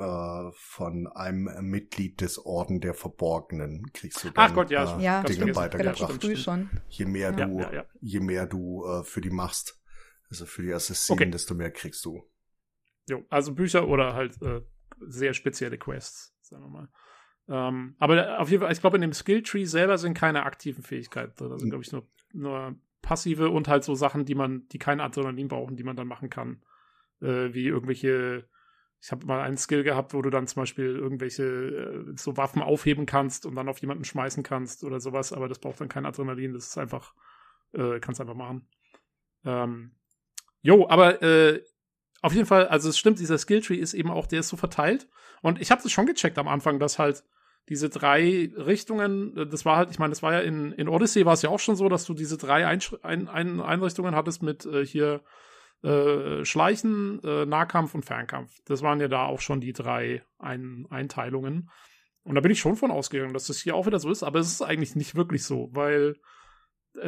äh, 0.00 0.50
von 0.54 1.08
einem 1.08 1.50
Mitglied 1.68 2.22
des 2.22 2.38
Orden 2.38 2.80
der 2.80 2.94
Verborgenen 2.94 3.92
kriegst 3.92 4.24
du 4.24 4.30
dann, 4.30 4.50
Ach 4.50 4.54
Gott, 4.54 4.70
ja, 4.70 4.98
äh, 4.98 5.02
ja 5.02 5.22
Dinge 5.22 5.54
weitergebracht. 5.54 6.22
Früh 6.22 6.36
schon. 6.36 6.70
Je 6.88 7.04
mehr 7.04 7.34
ja, 7.36 7.46
du, 7.46 7.58
ja, 7.60 7.72
ja. 7.72 7.84
je 8.00 8.20
mehr 8.20 8.46
du 8.46 8.86
äh, 8.86 9.04
für 9.04 9.20
die 9.20 9.30
machst, 9.30 9.78
also 10.30 10.46
für 10.46 10.62
die 10.62 10.72
Assassinen, 10.72 11.18
okay. 11.18 11.30
desto 11.30 11.54
mehr 11.54 11.70
kriegst 11.70 12.04
du. 12.06 12.26
Jo, 13.10 13.24
also 13.28 13.54
Bücher 13.54 13.88
oder 13.88 14.14
halt 14.14 14.40
äh, 14.42 14.62
sehr 15.00 15.34
spezielle 15.34 15.78
Quests, 15.78 16.34
sagen 16.40 16.62
wir 16.62 16.68
mal. 16.68 16.88
Ähm, 17.48 17.96
aber 17.98 18.38
auf 18.38 18.50
jeden 18.50 18.62
Fall, 18.62 18.72
ich 18.72 18.80
glaube, 18.80 18.96
in 18.96 19.02
dem 19.02 19.12
Skilltree 19.12 19.64
selber 19.64 19.98
sind 19.98 20.14
keine 20.14 20.44
aktiven 20.44 20.84
Fähigkeiten 20.84 21.34
drin. 21.36 21.50
Da 21.50 21.58
sind, 21.58 21.70
glaube 21.70 21.84
ich, 21.84 21.90
nur, 21.90 22.06
nur 22.32 22.76
passive 23.02 23.50
und 23.50 23.66
halt 23.66 23.82
so 23.82 23.96
Sachen, 23.96 24.24
die 24.24 24.36
man, 24.36 24.68
die 24.68 24.78
kein 24.78 25.00
Adrenalin 25.00 25.48
brauchen, 25.48 25.76
die 25.76 25.82
man 25.82 25.96
dann 25.96 26.06
machen 26.06 26.30
kann. 26.30 26.62
Äh, 27.20 27.52
wie 27.52 27.66
irgendwelche 27.66 28.48
ich 29.02 29.10
habe 29.10 29.24
mal 29.26 29.40
einen 29.40 29.56
Skill 29.56 29.82
gehabt, 29.82 30.12
wo 30.12 30.20
du 30.20 30.28
dann 30.28 30.46
zum 30.46 30.60
Beispiel 30.60 30.94
irgendwelche 30.96 31.42
äh, 31.42 32.12
so 32.16 32.36
Waffen 32.36 32.60
aufheben 32.60 33.06
kannst 33.06 33.46
und 33.46 33.54
dann 33.54 33.68
auf 33.68 33.78
jemanden 33.78 34.04
schmeißen 34.04 34.42
kannst 34.42 34.84
oder 34.84 35.00
sowas, 35.00 35.32
aber 35.32 35.48
das 35.48 35.58
braucht 35.58 35.80
dann 35.80 35.88
kein 35.88 36.04
Adrenalin, 36.04 36.52
das 36.52 36.66
ist 36.66 36.78
einfach, 36.78 37.14
äh, 37.72 37.98
kannst 37.98 38.20
einfach 38.20 38.34
machen. 38.34 38.68
Ähm, 39.44 39.92
jo, 40.60 40.86
aber 40.88 41.22
äh, 41.22 41.62
auf 42.22 42.34
jeden 42.34 42.46
Fall, 42.46 42.68
also 42.68 42.88
es 42.88 42.98
stimmt, 42.98 43.18
dieser 43.18 43.38
Skilltree 43.38 43.76
ist 43.76 43.94
eben 43.94 44.10
auch, 44.10 44.26
der 44.26 44.40
ist 44.40 44.48
so 44.48 44.56
verteilt. 44.56 45.08
Und 45.42 45.60
ich 45.60 45.70
habe 45.70 45.82
das 45.82 45.90
schon 45.90 46.06
gecheckt 46.06 46.38
am 46.38 46.48
Anfang, 46.48 46.78
dass 46.78 46.98
halt 46.98 47.24
diese 47.68 47.88
drei 47.88 48.50
Richtungen, 48.56 49.36
äh, 49.36 49.46
das 49.46 49.64
war 49.64 49.76
halt, 49.76 49.90
ich 49.90 49.98
meine, 49.98 50.10
das 50.10 50.22
war 50.22 50.32
ja 50.32 50.40
in, 50.40 50.72
in 50.72 50.88
Odyssey 50.88 51.24
war 51.24 51.34
es 51.34 51.42
ja 51.42 51.50
auch 51.50 51.60
schon 51.60 51.76
so, 51.76 51.88
dass 51.88 52.04
du 52.04 52.14
diese 52.14 52.36
drei 52.36 52.66
Einsch 52.66 52.94
ein, 53.02 53.28
ein 53.28 53.60
Einrichtungen 53.60 54.14
hattest 54.14 54.42
mit 54.42 54.66
äh, 54.66 54.84
hier 54.84 55.22
äh, 55.82 56.44
Schleichen, 56.44 57.22
äh, 57.22 57.46
Nahkampf 57.46 57.94
und 57.94 58.04
Fernkampf. 58.04 58.52
Das 58.66 58.82
waren 58.82 59.00
ja 59.00 59.08
da 59.08 59.26
auch 59.26 59.40
schon 59.40 59.60
die 59.60 59.72
drei 59.72 60.22
ein 60.38 60.86
Einteilungen. 60.90 61.70
Und 62.22 62.34
da 62.34 62.42
bin 62.42 62.50
ich 62.50 62.60
schon 62.60 62.76
von 62.76 62.90
ausgegangen, 62.90 63.32
dass 63.32 63.46
das 63.46 63.60
hier 63.60 63.74
auch 63.74 63.86
wieder 63.86 63.98
so 63.98 64.10
ist, 64.10 64.22
aber 64.22 64.40
es 64.40 64.48
ist 64.48 64.62
eigentlich 64.62 64.94
nicht 64.94 65.14
wirklich 65.14 65.44
so, 65.44 65.70
weil 65.72 66.16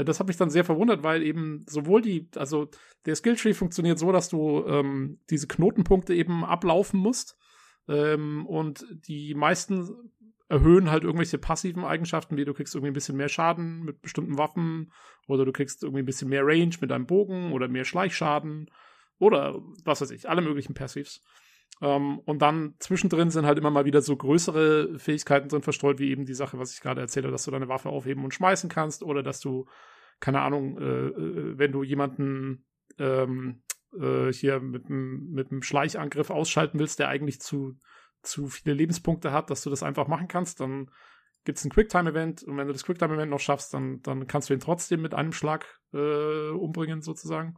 das 0.05 0.20
hat 0.20 0.28
mich 0.28 0.37
dann 0.37 0.51
sehr 0.51 0.64
verwundert, 0.64 1.03
weil 1.03 1.22
eben 1.22 1.64
sowohl 1.68 2.03
die, 2.03 2.28
also 2.37 2.68
der 3.07 3.16
Skilltree 3.16 3.55
funktioniert 3.55 3.99
so, 3.99 4.12
dass 4.12 4.28
du 4.28 4.64
ähm, 4.66 5.18
diese 5.30 5.49
Knotenpunkte 5.49 6.14
eben 6.14 6.45
ablaufen 6.45 7.01
musst. 7.01 7.37
Ähm, 7.89 8.47
und 8.47 8.87
die 8.91 9.35
meisten 9.35 10.12
erhöhen 10.49 10.91
halt 10.91 11.03
irgendwelche 11.03 11.39
passiven 11.39 11.85
Eigenschaften, 11.85 12.37
wie 12.37 12.45
du 12.45 12.53
kriegst 12.53 12.74
irgendwie 12.74 12.91
ein 12.91 12.95
bisschen 12.95 13.16
mehr 13.16 13.28
Schaden 13.28 13.85
mit 13.85 14.03
bestimmten 14.03 14.37
Waffen 14.37 14.93
oder 15.26 15.45
du 15.45 15.53
kriegst 15.53 15.83
irgendwie 15.83 16.03
ein 16.03 16.07
bisschen 16.07 16.28
mehr 16.28 16.47
Range 16.47 16.74
mit 16.80 16.91
deinem 16.91 17.07
Bogen 17.07 17.53
oder 17.53 17.68
mehr 17.68 17.85
Schleichschaden 17.85 18.70
oder 19.18 19.61
was 19.85 20.01
weiß 20.01 20.11
ich, 20.11 20.28
alle 20.28 20.43
möglichen 20.43 20.74
Passives. 20.74 21.22
Ähm, 21.83 22.20
und 22.20 22.41
dann 22.41 22.74
zwischendrin 22.78 23.30
sind 23.30 23.45
halt 23.45 23.59
immer 23.59 23.70
mal 23.70 23.85
wieder 23.85 24.03
so 24.03 24.16
größere 24.16 25.01
Fähigkeiten 25.01 25.49
drin 25.49 25.62
verstreut, 25.62 25.99
wie 25.99 26.11
eben 26.11 26.24
die 26.24 26.35
Sache, 26.35 26.59
was 26.59 26.72
ich 26.72 26.80
gerade 26.80 27.01
erzählt 27.01 27.24
habe, 27.26 27.33
dass 27.33 27.45
du 27.45 27.51
deine 27.51 27.68
Waffe 27.68 27.89
aufheben 27.89 28.24
und 28.24 28.33
schmeißen 28.33 28.70
kannst 28.70 29.03
oder 29.03 29.24
dass 29.24 29.41
du, 29.41 29.66
keine 30.20 30.41
Ahnung, 30.41 30.78
äh, 30.78 31.09
äh 31.09 31.59
wenn 31.59 31.72
du 31.72 31.83
jemanden 31.83 32.64
ähm, 32.99 33.62
äh, 33.99 34.33
hier 34.33 34.61
mit 34.61 34.87
einem 34.87 35.62
Schleichangriff 35.62 36.30
ausschalten 36.30 36.78
willst, 36.78 37.01
der 37.01 37.09
eigentlich 37.09 37.41
zu, 37.41 37.76
zu 38.22 38.47
viele 38.47 38.76
Lebenspunkte 38.76 39.33
hat, 39.33 39.51
dass 39.51 39.62
du 39.62 39.70
das 39.70 39.83
einfach 39.83 40.07
machen 40.07 40.28
kannst, 40.28 40.61
dann 40.61 40.89
gibt 41.45 41.59
es 41.59 41.64
ein 41.64 41.70
Quicktime-Event 41.70 42.45
und 42.45 42.57
wenn 42.59 42.68
du 42.68 42.72
das 42.72 42.85
Quicktime-Event 42.85 43.30
noch 43.30 43.41
schaffst, 43.41 43.74
dann, 43.74 44.01
dann 44.03 44.28
kannst 44.28 44.49
du 44.49 44.55
ihn 44.55 44.61
trotzdem 44.61 45.03
mit 45.03 45.14
einem 45.14 45.33
Schlag 45.33 45.80
äh, 45.93 46.51
umbringen, 46.51 47.03
sozusagen. 47.03 47.57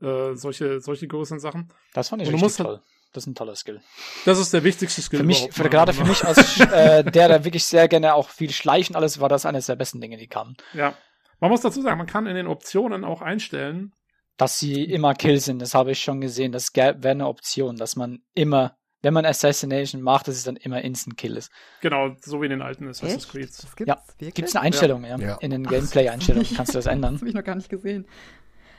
Äh, 0.00 0.34
solche, 0.36 0.80
solche 0.80 1.06
großen 1.06 1.38
Sachen. 1.38 1.68
Das 1.92 2.08
fand 2.08 2.22
ich 2.22 2.28
und 2.28 2.34
richtig 2.34 2.56
toll. 2.56 2.80
Das 3.12 3.24
ist 3.24 3.28
ein 3.28 3.34
toller 3.34 3.54
Skill. 3.56 3.80
Das 4.24 4.38
ist 4.38 4.52
der 4.52 4.64
wichtigste 4.64 5.02
Skill. 5.02 5.20
Für 5.20 5.24
mich, 5.24 5.48
für, 5.52 5.68
gerade 5.68 5.92
für 5.92 6.04
mich 6.04 6.24
als 6.24 6.60
äh, 6.60 7.04
der, 7.04 7.28
der 7.28 7.44
wirklich 7.44 7.66
sehr 7.66 7.88
gerne 7.88 8.14
auch 8.14 8.30
viel 8.30 8.50
schleichen 8.50 8.96
alles, 8.96 9.20
war 9.20 9.28
das 9.28 9.44
eines 9.46 9.66
der 9.66 9.76
besten 9.76 10.00
Dinge, 10.00 10.16
die 10.16 10.28
kamen. 10.28 10.56
Ja. 10.72 10.94
Man 11.40 11.50
muss 11.50 11.60
dazu 11.60 11.82
sagen, 11.82 11.98
man 11.98 12.06
kann 12.06 12.26
in 12.26 12.36
den 12.36 12.46
Optionen 12.46 13.04
auch 13.04 13.20
einstellen, 13.20 13.92
dass 14.36 14.58
sie 14.58 14.84
immer 14.84 15.14
Kill 15.14 15.40
sind. 15.40 15.60
Das 15.60 15.74
habe 15.74 15.92
ich 15.92 16.02
schon 16.02 16.20
gesehen. 16.20 16.52
Das 16.52 16.74
wäre 16.74 16.96
eine 17.10 17.26
Option, 17.26 17.76
dass 17.76 17.96
man 17.96 18.22
immer 18.34 18.76
wenn 19.02 19.14
man 19.14 19.26
Assassination 19.26 20.00
macht, 20.00 20.28
dass 20.28 20.36
es 20.36 20.44
dann 20.44 20.56
immer 20.56 20.80
Instant 20.82 21.16
Kill 21.16 21.36
ist. 21.36 21.50
Genau, 21.80 22.14
so 22.20 22.40
wie 22.40 22.46
in 22.46 22.50
den 22.50 22.62
alten 22.62 22.88
Assassin's 22.88 23.28
Creed. 23.28 23.50
Ja, 23.84 24.00
gibt 24.18 24.48
es 24.48 24.54
eine 24.54 24.64
Einstellung, 24.64 25.04
ja. 25.04 25.18
ja. 25.18 25.36
In 25.36 25.50
den 25.50 25.64
Gameplay-Einstellungen 25.64 26.48
kannst 26.56 26.74
du 26.74 26.78
das 26.78 26.86
ändern. 26.86 27.14
Das 27.14 27.22
habe 27.22 27.28
ich 27.28 27.34
noch 27.34 27.44
gar 27.44 27.56
nicht 27.56 27.68
gesehen. 27.68 28.06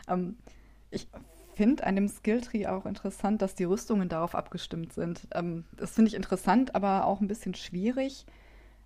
Ähm, 0.08 0.38
ich 0.92 1.08
finde 1.56 1.86
an 1.86 1.96
dem 1.96 2.08
Skilltree 2.08 2.68
auch 2.68 2.86
interessant, 2.86 3.42
dass 3.42 3.56
die 3.56 3.64
Rüstungen 3.64 4.10
darauf 4.10 4.36
abgestimmt 4.36 4.94
sind. 4.94 5.28
Ähm, 5.34 5.66
das 5.76 5.94
finde 5.94 6.10
ich 6.10 6.16
interessant, 6.16 6.76
aber 6.76 7.06
auch 7.06 7.22
ein 7.22 7.28
bisschen 7.28 7.56
schwierig, 7.56 8.26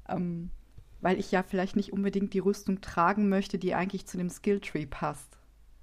ähm, 0.07 0.49
weil 1.01 1.19
ich 1.19 1.31
ja 1.31 1.43
vielleicht 1.43 1.75
nicht 1.75 1.93
unbedingt 1.93 2.33
die 2.33 2.39
Rüstung 2.39 2.81
tragen 2.81 3.29
möchte, 3.29 3.57
die 3.57 3.75
eigentlich 3.75 4.07
zu 4.07 4.17
dem 4.17 4.29
Skilltree 4.29 4.85
passt. 4.85 5.37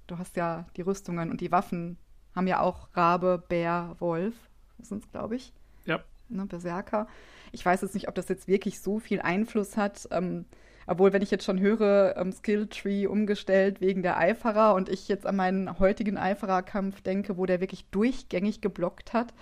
Du 0.07 0.17
hast 0.17 0.35
ja 0.35 0.65
die 0.75 0.81
Rüstungen 0.81 1.31
und 1.31 1.41
die 1.41 1.51
Waffen 1.51 1.97
haben 2.35 2.47
ja 2.47 2.59
auch 2.59 2.89
Rabe, 2.93 3.43
Bär, 3.47 3.95
Wolf 3.99 4.35
sind 4.79 5.03
es, 5.03 5.11
glaube 5.11 5.35
ich. 5.35 5.53
Ja. 5.85 6.03
Ne, 6.27 6.45
Berserker. 6.45 7.07
Ich 7.51 7.65
weiß 7.65 7.81
jetzt 7.81 7.93
nicht, 7.93 8.07
ob 8.07 8.15
das 8.15 8.27
jetzt 8.27 8.47
wirklich 8.47 8.81
so 8.81 8.99
viel 8.99 9.21
Einfluss 9.21 9.77
hat. 9.77 10.07
Ähm, 10.11 10.45
obwohl, 10.87 11.13
wenn 11.13 11.21
ich 11.21 11.31
jetzt 11.31 11.45
schon 11.45 11.59
höre, 11.59 12.15
ähm, 12.17 12.31
Skilltree 12.31 13.07
umgestellt 13.07 13.81
wegen 13.81 14.03
der 14.03 14.17
Eiferer 14.17 14.75
und 14.75 14.89
ich 14.89 15.07
jetzt 15.07 15.25
an 15.25 15.35
meinen 15.35 15.79
heutigen 15.79 16.17
Eiferer-Kampf 16.17 17.01
denke, 17.01 17.37
wo 17.37 17.45
der 17.45 17.61
wirklich 17.61 17.89
durchgängig 17.89 18.61
geblockt 18.61 19.13
hat 19.13 19.33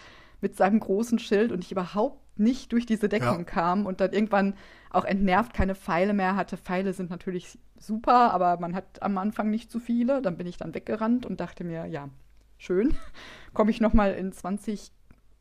mit 0.42 0.56
seinem 0.56 0.80
großen 0.80 1.20
Schild 1.20 1.52
und 1.52 1.64
ich 1.64 1.72
überhaupt 1.72 2.24
nicht 2.38 2.72
durch 2.72 2.86
diese 2.86 3.10
Deckung 3.10 3.40
ja. 3.40 3.44
kam 3.44 3.86
und 3.86 4.02
dann 4.02 4.12
irgendwann 4.12 4.56
auch 4.90 5.06
entnervt 5.06 5.54
keine 5.54 5.76
Pfeile 5.76 6.14
mehr 6.14 6.36
hatte. 6.36 6.58
Pfeile 6.58 6.94
sind 6.94 7.10
natürlich 7.10 7.58
super, 7.78 8.34
aber 8.34 8.58
man 8.60 8.76
hat 8.76 9.02
am 9.02 9.18
Anfang 9.18 9.50
nicht 9.50 9.72
zu 9.72 9.80
viele. 9.80 10.22
Dann 10.22 10.38
bin 10.38 10.48
ich 10.48 10.58
dann 10.58 10.74
weggerannt 10.74 11.26
und 11.26 11.40
dachte 11.40 11.64
mir, 11.64 11.86
ja, 11.86 12.10
schön. 12.58 12.96
Komme 13.54 13.72
ich 13.72 13.82
noch 13.82 13.94
mal 13.94 14.14
in 14.14 14.32
20 14.32 14.92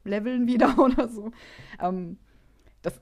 leveln 0.04 0.46
wieder 0.46 0.78
oder 0.78 1.08
so. 1.08 1.30
Ähm, 1.80 2.18
das 2.82 3.00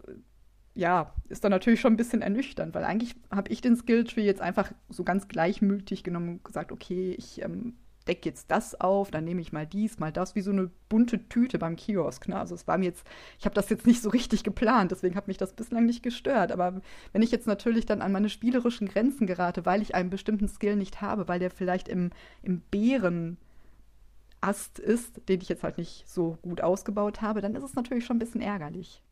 ja, 0.74 1.12
ist 1.28 1.44
dann 1.44 1.50
natürlich 1.50 1.80
schon 1.80 1.94
ein 1.94 1.96
bisschen 1.96 2.22
ernüchternd, 2.22 2.74
weil 2.74 2.84
eigentlich 2.84 3.16
habe 3.30 3.50
ich 3.50 3.60
den 3.60 3.76
Skilltree 3.76 4.24
jetzt 4.24 4.40
einfach 4.40 4.72
so 4.88 5.04
ganz 5.04 5.28
gleichmütig 5.28 6.04
genommen 6.04 6.28
und 6.28 6.44
gesagt, 6.44 6.72
okay, 6.72 7.14
ich 7.18 7.42
ähm, 7.42 7.74
decke 8.06 8.28
jetzt 8.28 8.50
das 8.50 8.80
auf, 8.80 9.10
dann 9.10 9.24
nehme 9.24 9.40
ich 9.40 9.52
mal 9.52 9.66
dies, 9.66 9.98
mal 9.98 10.12
das, 10.12 10.34
wie 10.34 10.40
so 10.40 10.50
eine 10.50 10.70
bunte 10.88 11.28
Tüte 11.28 11.58
beim 11.58 11.76
Kiosk. 11.76 12.28
Ne? 12.28 12.38
Also 12.38 12.54
es 12.54 12.66
war 12.66 12.78
mir 12.78 12.86
jetzt, 12.86 13.06
ich 13.38 13.44
habe 13.44 13.54
das 13.54 13.68
jetzt 13.68 13.86
nicht 13.86 14.00
so 14.00 14.10
richtig 14.10 14.42
geplant, 14.42 14.90
deswegen 14.90 15.16
hat 15.16 15.28
mich 15.28 15.36
das 15.36 15.52
bislang 15.52 15.86
nicht 15.86 16.02
gestört. 16.02 16.52
Aber 16.52 16.80
wenn 17.12 17.22
ich 17.22 17.30
jetzt 17.30 17.46
natürlich 17.46 17.86
dann 17.86 18.00
an 18.00 18.12
meine 18.12 18.28
spielerischen 18.28 18.88
Grenzen 18.88 19.26
gerate, 19.26 19.66
weil 19.66 19.82
ich 19.82 19.94
einen 19.94 20.10
bestimmten 20.10 20.48
Skill 20.48 20.76
nicht 20.76 21.00
habe, 21.00 21.28
weil 21.28 21.40
der 21.40 21.50
vielleicht 21.50 21.88
im, 21.88 22.10
im 22.42 22.60
Bären 22.70 23.36
Ast 24.40 24.78
ist, 24.78 25.28
den 25.28 25.40
ich 25.40 25.48
jetzt 25.50 25.62
halt 25.62 25.76
nicht 25.76 26.08
so 26.08 26.38
gut 26.42 26.62
ausgebaut 26.62 27.20
habe, 27.20 27.42
dann 27.42 27.54
ist 27.54 27.62
es 27.62 27.74
natürlich 27.74 28.06
schon 28.06 28.16
ein 28.16 28.20
bisschen 28.20 28.40
ärgerlich. 28.40 29.02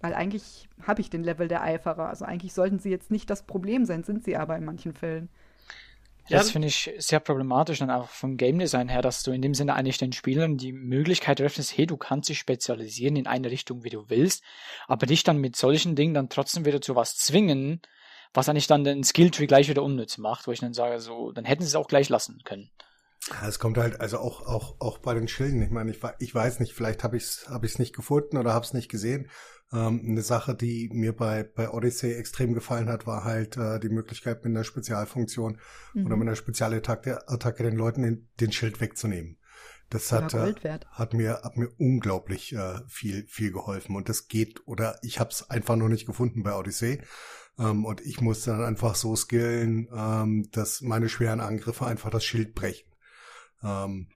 Weil 0.00 0.14
eigentlich 0.14 0.68
habe 0.82 1.00
ich 1.00 1.10
den 1.10 1.24
Level 1.24 1.48
der 1.48 1.62
Eiferer. 1.62 2.08
Also 2.08 2.24
eigentlich 2.24 2.52
sollten 2.52 2.78
sie 2.78 2.90
jetzt 2.90 3.10
nicht 3.10 3.30
das 3.30 3.44
Problem 3.44 3.84
sein, 3.84 4.04
sind 4.04 4.24
sie 4.24 4.36
aber 4.36 4.56
in 4.56 4.64
manchen 4.64 4.92
Fällen. 4.92 5.28
Ja, 6.28 6.38
das 6.38 6.52
finde 6.52 6.68
ich 6.68 6.90
sehr 6.98 7.18
problematisch 7.18 7.80
dann 7.80 7.90
auch 7.90 8.08
vom 8.08 8.36
Game 8.36 8.58
Design 8.58 8.88
her, 8.88 9.02
dass 9.02 9.24
du 9.24 9.32
in 9.32 9.42
dem 9.42 9.54
Sinne 9.54 9.74
eigentlich 9.74 9.98
den 9.98 10.12
Spielern 10.12 10.56
die 10.56 10.72
Möglichkeit 10.72 11.40
öffnest, 11.40 11.76
hey, 11.76 11.86
du 11.86 11.96
kannst 11.96 12.28
dich 12.28 12.38
spezialisieren 12.38 13.16
in 13.16 13.26
eine 13.26 13.50
Richtung, 13.50 13.82
wie 13.82 13.90
du 13.90 14.08
willst, 14.08 14.44
aber 14.86 15.06
dich 15.06 15.24
dann 15.24 15.38
mit 15.38 15.56
solchen 15.56 15.96
Dingen 15.96 16.14
dann 16.14 16.28
trotzdem 16.28 16.64
wieder 16.64 16.80
zu 16.80 16.94
was 16.94 17.16
zwingen, 17.16 17.80
was 18.32 18.48
eigentlich 18.48 18.68
dann 18.68 18.84
den 18.84 19.02
Skilltree 19.02 19.46
gleich 19.46 19.68
wieder 19.68 19.82
unnütz 19.82 20.16
macht, 20.16 20.46
wo 20.46 20.52
ich 20.52 20.60
dann 20.60 20.74
sage, 20.74 21.00
so, 21.00 21.32
dann 21.32 21.44
hätten 21.44 21.62
sie 21.62 21.68
es 21.68 21.74
auch 21.74 21.88
gleich 21.88 22.08
lassen 22.08 22.40
können. 22.44 22.70
Es 23.46 23.58
kommt 23.58 23.78
halt 23.78 24.00
also 24.00 24.18
auch 24.18 24.46
auch 24.46 24.80
auch 24.80 24.98
bei 24.98 25.14
den 25.14 25.28
Schilden. 25.28 25.62
Ich 25.62 25.70
meine, 25.70 25.90
ich, 25.90 26.00
ich 26.18 26.34
weiß 26.34 26.60
nicht, 26.60 26.74
vielleicht 26.74 27.04
habe 27.04 27.16
ich 27.16 27.22
es 27.22 27.46
hab 27.48 27.64
ich's 27.64 27.78
nicht 27.78 27.94
gefunden 27.94 28.36
oder 28.36 28.52
habe 28.52 28.64
es 28.64 28.72
nicht 28.72 28.88
gesehen. 28.90 29.28
Ähm, 29.72 30.04
eine 30.04 30.22
Sache, 30.22 30.56
die 30.56 30.90
mir 30.92 31.14
bei 31.14 31.44
bei 31.44 31.70
Odyssey 31.70 32.14
extrem 32.14 32.52
gefallen 32.52 32.88
hat, 32.88 33.06
war 33.06 33.24
halt 33.24 33.56
äh, 33.56 33.78
die 33.78 33.90
Möglichkeit 33.90 34.44
mit 34.44 34.50
einer 34.50 34.64
Spezialfunktion 34.64 35.60
mhm. 35.94 36.06
oder 36.06 36.16
mit 36.16 36.26
einer 36.26 36.36
Spezialattacke 36.36 37.28
Attacke 37.28 37.62
den 37.62 37.76
Leuten 37.76 38.02
den, 38.02 38.28
den 38.40 38.50
Schild 38.50 38.80
wegzunehmen. 38.80 39.38
Das 39.88 40.10
hat, 40.10 40.34
äh, 40.34 40.54
hat 40.90 41.14
mir 41.14 41.42
hat 41.42 41.56
mir 41.56 41.68
unglaublich 41.78 42.52
äh, 42.54 42.80
viel 42.88 43.26
viel 43.28 43.52
geholfen 43.52 43.94
und 43.94 44.08
das 44.08 44.26
geht 44.26 44.66
oder 44.66 44.98
ich 45.02 45.20
habe 45.20 45.30
es 45.30 45.48
einfach 45.48 45.76
noch 45.76 45.88
nicht 45.88 46.06
gefunden 46.06 46.42
bei 46.42 46.54
Odyssey. 46.54 47.00
Ähm, 47.58 47.84
und 47.84 48.00
ich 48.00 48.20
musste 48.20 48.50
dann 48.50 48.64
einfach 48.64 48.94
so 48.94 49.14
skillen, 49.14 49.88
ähm, 49.94 50.48
dass 50.50 50.80
meine 50.80 51.08
schweren 51.08 51.40
Angriffe 51.40 51.86
einfach 51.86 52.10
das 52.10 52.24
Schild 52.24 52.54
brechen. 52.54 52.91
Ähm, 53.62 54.08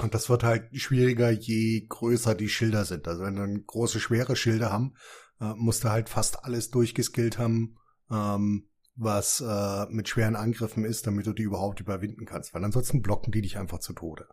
und 0.00 0.14
das 0.14 0.28
wird 0.28 0.42
halt 0.42 0.68
schwieriger, 0.76 1.30
je 1.30 1.86
größer 1.88 2.34
die 2.34 2.48
Schilder 2.48 2.84
sind. 2.84 3.06
Also 3.06 3.22
wenn 3.22 3.36
dann 3.36 3.64
große, 3.64 4.00
schwere 4.00 4.34
Schilder 4.34 4.72
haben, 4.72 4.94
äh, 5.40 5.54
musst 5.54 5.84
du 5.84 5.90
halt 5.90 6.08
fast 6.08 6.44
alles 6.44 6.70
durchgeskillt 6.70 7.38
haben, 7.38 7.76
ähm, 8.10 8.68
was 8.96 9.40
äh, 9.40 9.86
mit 9.90 10.08
schweren 10.08 10.36
Angriffen 10.36 10.84
ist, 10.84 11.06
damit 11.06 11.26
du 11.26 11.32
die 11.32 11.42
überhaupt 11.42 11.80
überwinden 11.80 12.26
kannst. 12.26 12.54
Weil 12.54 12.64
ansonsten 12.64 13.02
blocken 13.02 13.32
die 13.32 13.42
dich 13.42 13.56
einfach 13.56 13.78
zu 13.78 13.92
Tode. 13.92 14.28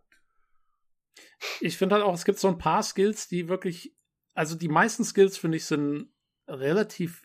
Ich 1.59 1.78
finde 1.78 1.95
halt 1.95 2.03
auch, 2.03 2.14
es 2.14 2.26
gibt 2.26 2.39
so 2.39 2.47
ein 2.47 2.57
paar 2.57 2.84
Skills, 2.84 3.28
die 3.28 3.47
wirklich, 3.47 3.95
also 4.34 4.55
die 4.55 4.68
meisten 4.68 5.03
Skills, 5.03 5.38
finde 5.38 5.57
ich, 5.57 5.66
sind 5.66 6.12
relativ 6.47 7.24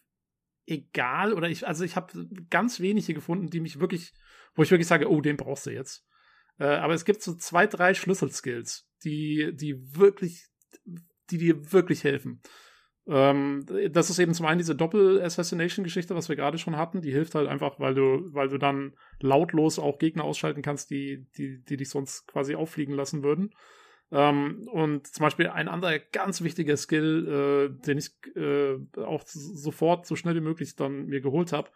egal. 0.67 1.33
Oder 1.33 1.49
ich, 1.49 1.67
also 1.67 1.85
ich 1.85 1.97
habe 1.97 2.29
ganz 2.51 2.81
wenige 2.81 3.15
gefunden, 3.15 3.49
die 3.49 3.61
mich 3.61 3.81
wirklich, 3.81 4.15
wo 4.55 4.63
ich 4.63 4.71
wirklich 4.71 4.89
sage, 4.89 5.11
oh, 5.11 5.21
den 5.21 5.37
brauchst 5.37 5.67
du 5.67 5.71
jetzt. 5.71 6.06
Äh, 6.59 6.65
aber 6.65 6.95
es 6.95 7.05
gibt 7.05 7.23
so 7.23 7.35
zwei, 7.35 7.67
drei 7.67 7.95
Schlüsselskills, 7.95 8.89
die, 9.05 9.53
die 9.55 9.97
wirklich, 9.97 10.47
die 11.31 11.39
dir 11.39 11.73
wirklich 11.73 12.05
helfen. 12.05 12.41
Ähm, 13.09 13.65
das 13.91 14.11
ist 14.11 14.19
eben 14.19 14.35
zum 14.35 14.47
einen 14.47 14.59
diese 14.59 14.75
Doppel-Assassination-Geschichte, 14.75 16.15
was 16.15 16.29
wir 16.29 16.37
gerade 16.37 16.59
schon 16.59 16.77
hatten. 16.77 17.03
Die 17.03 17.13
hilft 17.13 17.35
halt 17.35 17.49
einfach, 17.49 17.79
weil 17.79 17.95
du, 17.95 18.33
weil 18.33 18.49
du 18.49 18.59
dann 18.59 18.95
lautlos 19.21 19.79
auch 19.79 19.99
Gegner 19.99 20.25
ausschalten 20.25 20.63
kannst, 20.63 20.91
die, 20.91 21.27
die, 21.37 21.63
die 21.63 21.77
dich 21.77 21.89
sonst 21.89 22.27
quasi 22.27 22.57
auffliegen 22.57 22.95
lassen 22.95 23.23
würden. 23.23 23.55
Ähm, 24.11 24.69
und 24.73 25.07
zum 25.07 25.25
Beispiel 25.25 25.49
ein 25.49 25.69
anderer 25.69 25.99
ganz 25.99 26.43
wichtiger 26.43 26.77
Skill, 26.77 27.71
äh, 27.79 27.87
den 27.87 27.99
ich 27.99 28.11
äh, 28.37 28.77
auch 29.01 29.23
sofort 29.27 30.07
so 30.07 30.17
schnell 30.17 30.35
wie 30.37 30.41
möglich 30.41 30.75
dann 30.77 31.07
mir 31.07 31.21
geholt 31.21 31.53
habe, 31.53 31.71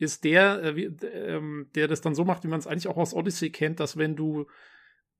ist 0.00 0.24
der, 0.24 0.62
äh, 0.62 0.82
äh, 0.82 1.66
der 1.74 1.88
das 1.88 2.00
dann 2.00 2.14
so 2.14 2.24
macht, 2.24 2.44
wie 2.44 2.48
man 2.48 2.58
es 2.58 2.66
eigentlich 2.66 2.88
auch 2.88 2.96
aus 2.96 3.14
Odyssey 3.14 3.50
kennt, 3.50 3.80
dass 3.80 3.96
wenn 3.96 4.16
du 4.16 4.46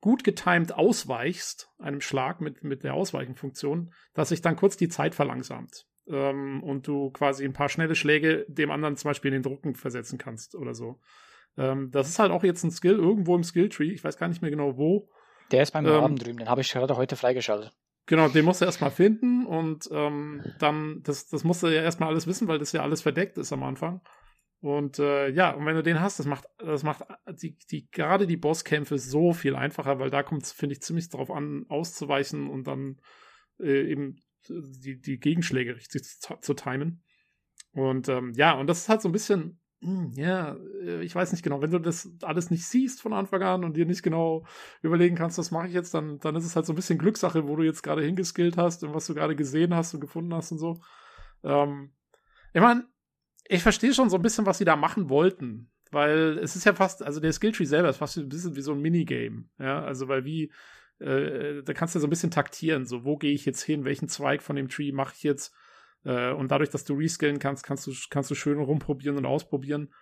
gut 0.00 0.24
getimed 0.24 0.72
ausweichst, 0.72 1.70
einem 1.78 2.00
Schlag 2.00 2.40
mit, 2.40 2.64
mit 2.64 2.84
der 2.84 2.94
Ausweichenfunktion, 2.94 3.92
dass 4.14 4.30
sich 4.30 4.40
dann 4.40 4.56
kurz 4.56 4.76
die 4.76 4.88
Zeit 4.88 5.14
verlangsamt. 5.14 5.86
Ähm, 6.08 6.62
und 6.62 6.86
du 6.86 7.10
quasi 7.10 7.44
ein 7.44 7.52
paar 7.52 7.68
schnelle 7.68 7.94
Schläge 7.94 8.46
dem 8.48 8.70
anderen 8.70 8.96
zum 8.96 9.10
Beispiel 9.10 9.28
in 9.28 9.42
den 9.42 9.42
Drucken 9.42 9.74
versetzen 9.74 10.18
kannst 10.18 10.54
oder 10.54 10.74
so. 10.74 11.00
Ähm, 11.56 11.90
das 11.90 12.08
ist 12.08 12.18
halt 12.18 12.32
auch 12.32 12.42
jetzt 12.42 12.64
ein 12.64 12.70
Skill 12.70 12.96
irgendwo 12.96 13.36
im 13.36 13.44
Skilltree. 13.44 13.92
Ich 13.92 14.02
weiß 14.02 14.16
gar 14.16 14.28
nicht 14.28 14.40
mehr 14.40 14.50
genau 14.50 14.78
wo. 14.78 15.10
Der 15.52 15.62
ist 15.62 15.72
beim 15.72 15.86
ähm, 15.86 15.92
Abend 15.92 16.24
drüben, 16.24 16.38
den 16.38 16.48
habe 16.48 16.62
ich 16.62 16.72
gerade 16.72 16.96
heute 16.96 17.16
freigeschaltet. 17.16 17.72
Genau, 18.06 18.28
den 18.28 18.44
musst 18.44 18.60
du 18.60 18.64
erstmal 18.64 18.90
finden 18.90 19.46
und 19.46 19.88
ähm, 19.92 20.42
dann, 20.58 21.00
das, 21.04 21.28
das 21.28 21.44
musst 21.44 21.62
du 21.62 21.68
ja 21.68 21.82
erstmal 21.82 22.08
alles 22.08 22.26
wissen, 22.26 22.48
weil 22.48 22.58
das 22.58 22.72
ja 22.72 22.82
alles 22.82 23.02
verdeckt 23.02 23.38
ist 23.38 23.52
am 23.52 23.62
Anfang. 23.62 24.00
Und 24.60 24.98
äh, 24.98 25.28
ja, 25.30 25.52
und 25.52 25.64
wenn 25.64 25.74
du 25.74 25.82
den 25.82 26.00
hast, 26.00 26.18
das 26.18 26.26
macht, 26.26 26.44
das 26.58 26.82
macht 26.82 27.02
die, 27.40 27.56
die, 27.70 27.90
gerade 27.90 28.26
die 28.26 28.36
Bosskämpfe 28.36 28.98
so 28.98 29.32
viel 29.32 29.56
einfacher, 29.56 29.98
weil 29.98 30.10
da 30.10 30.22
kommt 30.22 30.42
es, 30.42 30.52
finde 30.52 30.74
ich, 30.74 30.82
ziemlich 30.82 31.08
darauf 31.08 31.30
an, 31.30 31.64
auszuweichen 31.68 32.50
und 32.50 32.66
dann 32.66 33.00
äh, 33.58 33.90
eben 33.90 34.16
die, 34.48 35.00
die 35.00 35.18
Gegenschläge 35.18 35.76
richtig 35.76 36.02
zu, 36.04 36.34
zu 36.40 36.54
timen. 36.54 37.02
Und 37.72 38.08
ähm, 38.08 38.32
ja, 38.34 38.52
und 38.52 38.66
das 38.66 38.80
ist 38.80 38.88
halt 38.90 39.00
so 39.00 39.08
ein 39.08 39.12
bisschen 39.12 39.60
hm, 39.82 40.12
ja, 40.14 40.56
äh, 40.82 41.02
ich 41.02 41.14
weiß 41.14 41.32
nicht 41.32 41.42
genau, 41.42 41.62
wenn 41.62 41.70
du 41.70 41.78
das 41.78 42.10
alles 42.22 42.50
nicht 42.50 42.66
siehst 42.66 43.00
von 43.00 43.14
Anfang 43.14 43.42
an 43.42 43.64
und 43.64 43.76
dir 43.76 43.86
nicht 43.86 44.02
genau 44.02 44.44
überlegen 44.82 45.16
kannst, 45.16 45.38
was 45.38 45.50
mache 45.50 45.68
ich 45.68 45.72
jetzt, 45.72 45.94
dann, 45.94 46.18
dann 46.18 46.36
ist 46.36 46.44
es 46.44 46.54
halt 46.54 46.66
so 46.66 46.74
ein 46.74 46.76
bisschen 46.76 46.98
Glückssache, 46.98 47.48
wo 47.48 47.56
du 47.56 47.62
jetzt 47.62 47.82
gerade 47.82 48.02
hingeskillt 48.02 48.58
hast 48.58 48.84
und 48.84 48.92
was 48.94 49.06
du 49.06 49.14
gerade 49.14 49.34
gesehen 49.34 49.74
hast 49.74 49.94
und 49.94 50.00
gefunden 50.00 50.34
hast 50.34 50.52
und 50.52 50.58
so. 50.58 50.80
Ähm, 51.44 51.92
ich 52.52 52.60
meine, 52.60 52.84
ich 53.50 53.62
verstehe 53.62 53.92
schon 53.92 54.10
so 54.10 54.16
ein 54.16 54.22
bisschen, 54.22 54.46
was 54.46 54.58
sie 54.58 54.64
da 54.64 54.76
machen 54.76 55.08
wollten, 55.08 55.70
weil 55.90 56.38
es 56.38 56.54
ist 56.54 56.64
ja 56.64 56.72
fast, 56.72 57.02
also 57.02 57.20
der 57.20 57.32
Skilltree 57.32 57.64
selber 57.64 57.88
ist 57.88 57.96
fast 57.96 58.16
ein 58.16 58.28
bisschen 58.28 58.54
wie 58.54 58.62
so 58.62 58.72
ein 58.72 58.80
Minigame, 58.80 59.44
ja, 59.58 59.82
also 59.82 60.06
weil 60.08 60.24
wie, 60.24 60.52
äh, 61.00 61.62
da 61.64 61.72
kannst 61.72 61.94
du 61.94 61.98
so 61.98 62.06
ein 62.06 62.10
bisschen 62.10 62.30
taktieren, 62.30 62.86
so 62.86 63.04
wo 63.04 63.16
gehe 63.16 63.32
ich 63.32 63.44
jetzt 63.44 63.62
hin, 63.62 63.84
welchen 63.84 64.08
Zweig 64.08 64.42
von 64.42 64.54
dem 64.54 64.68
Tree 64.68 64.92
mache 64.92 65.14
ich 65.16 65.24
jetzt, 65.24 65.52
äh, 66.04 66.30
und 66.32 66.50
dadurch, 66.50 66.70
dass 66.70 66.84
du 66.84 66.94
reskillen 66.94 67.40
kannst, 67.40 67.64
kannst 67.64 67.86
du, 67.86 67.92
kannst 68.08 68.30
du 68.30 68.34
schön 68.34 68.58
rumprobieren 68.58 69.16
und 69.16 69.26
ausprobieren. 69.26 69.92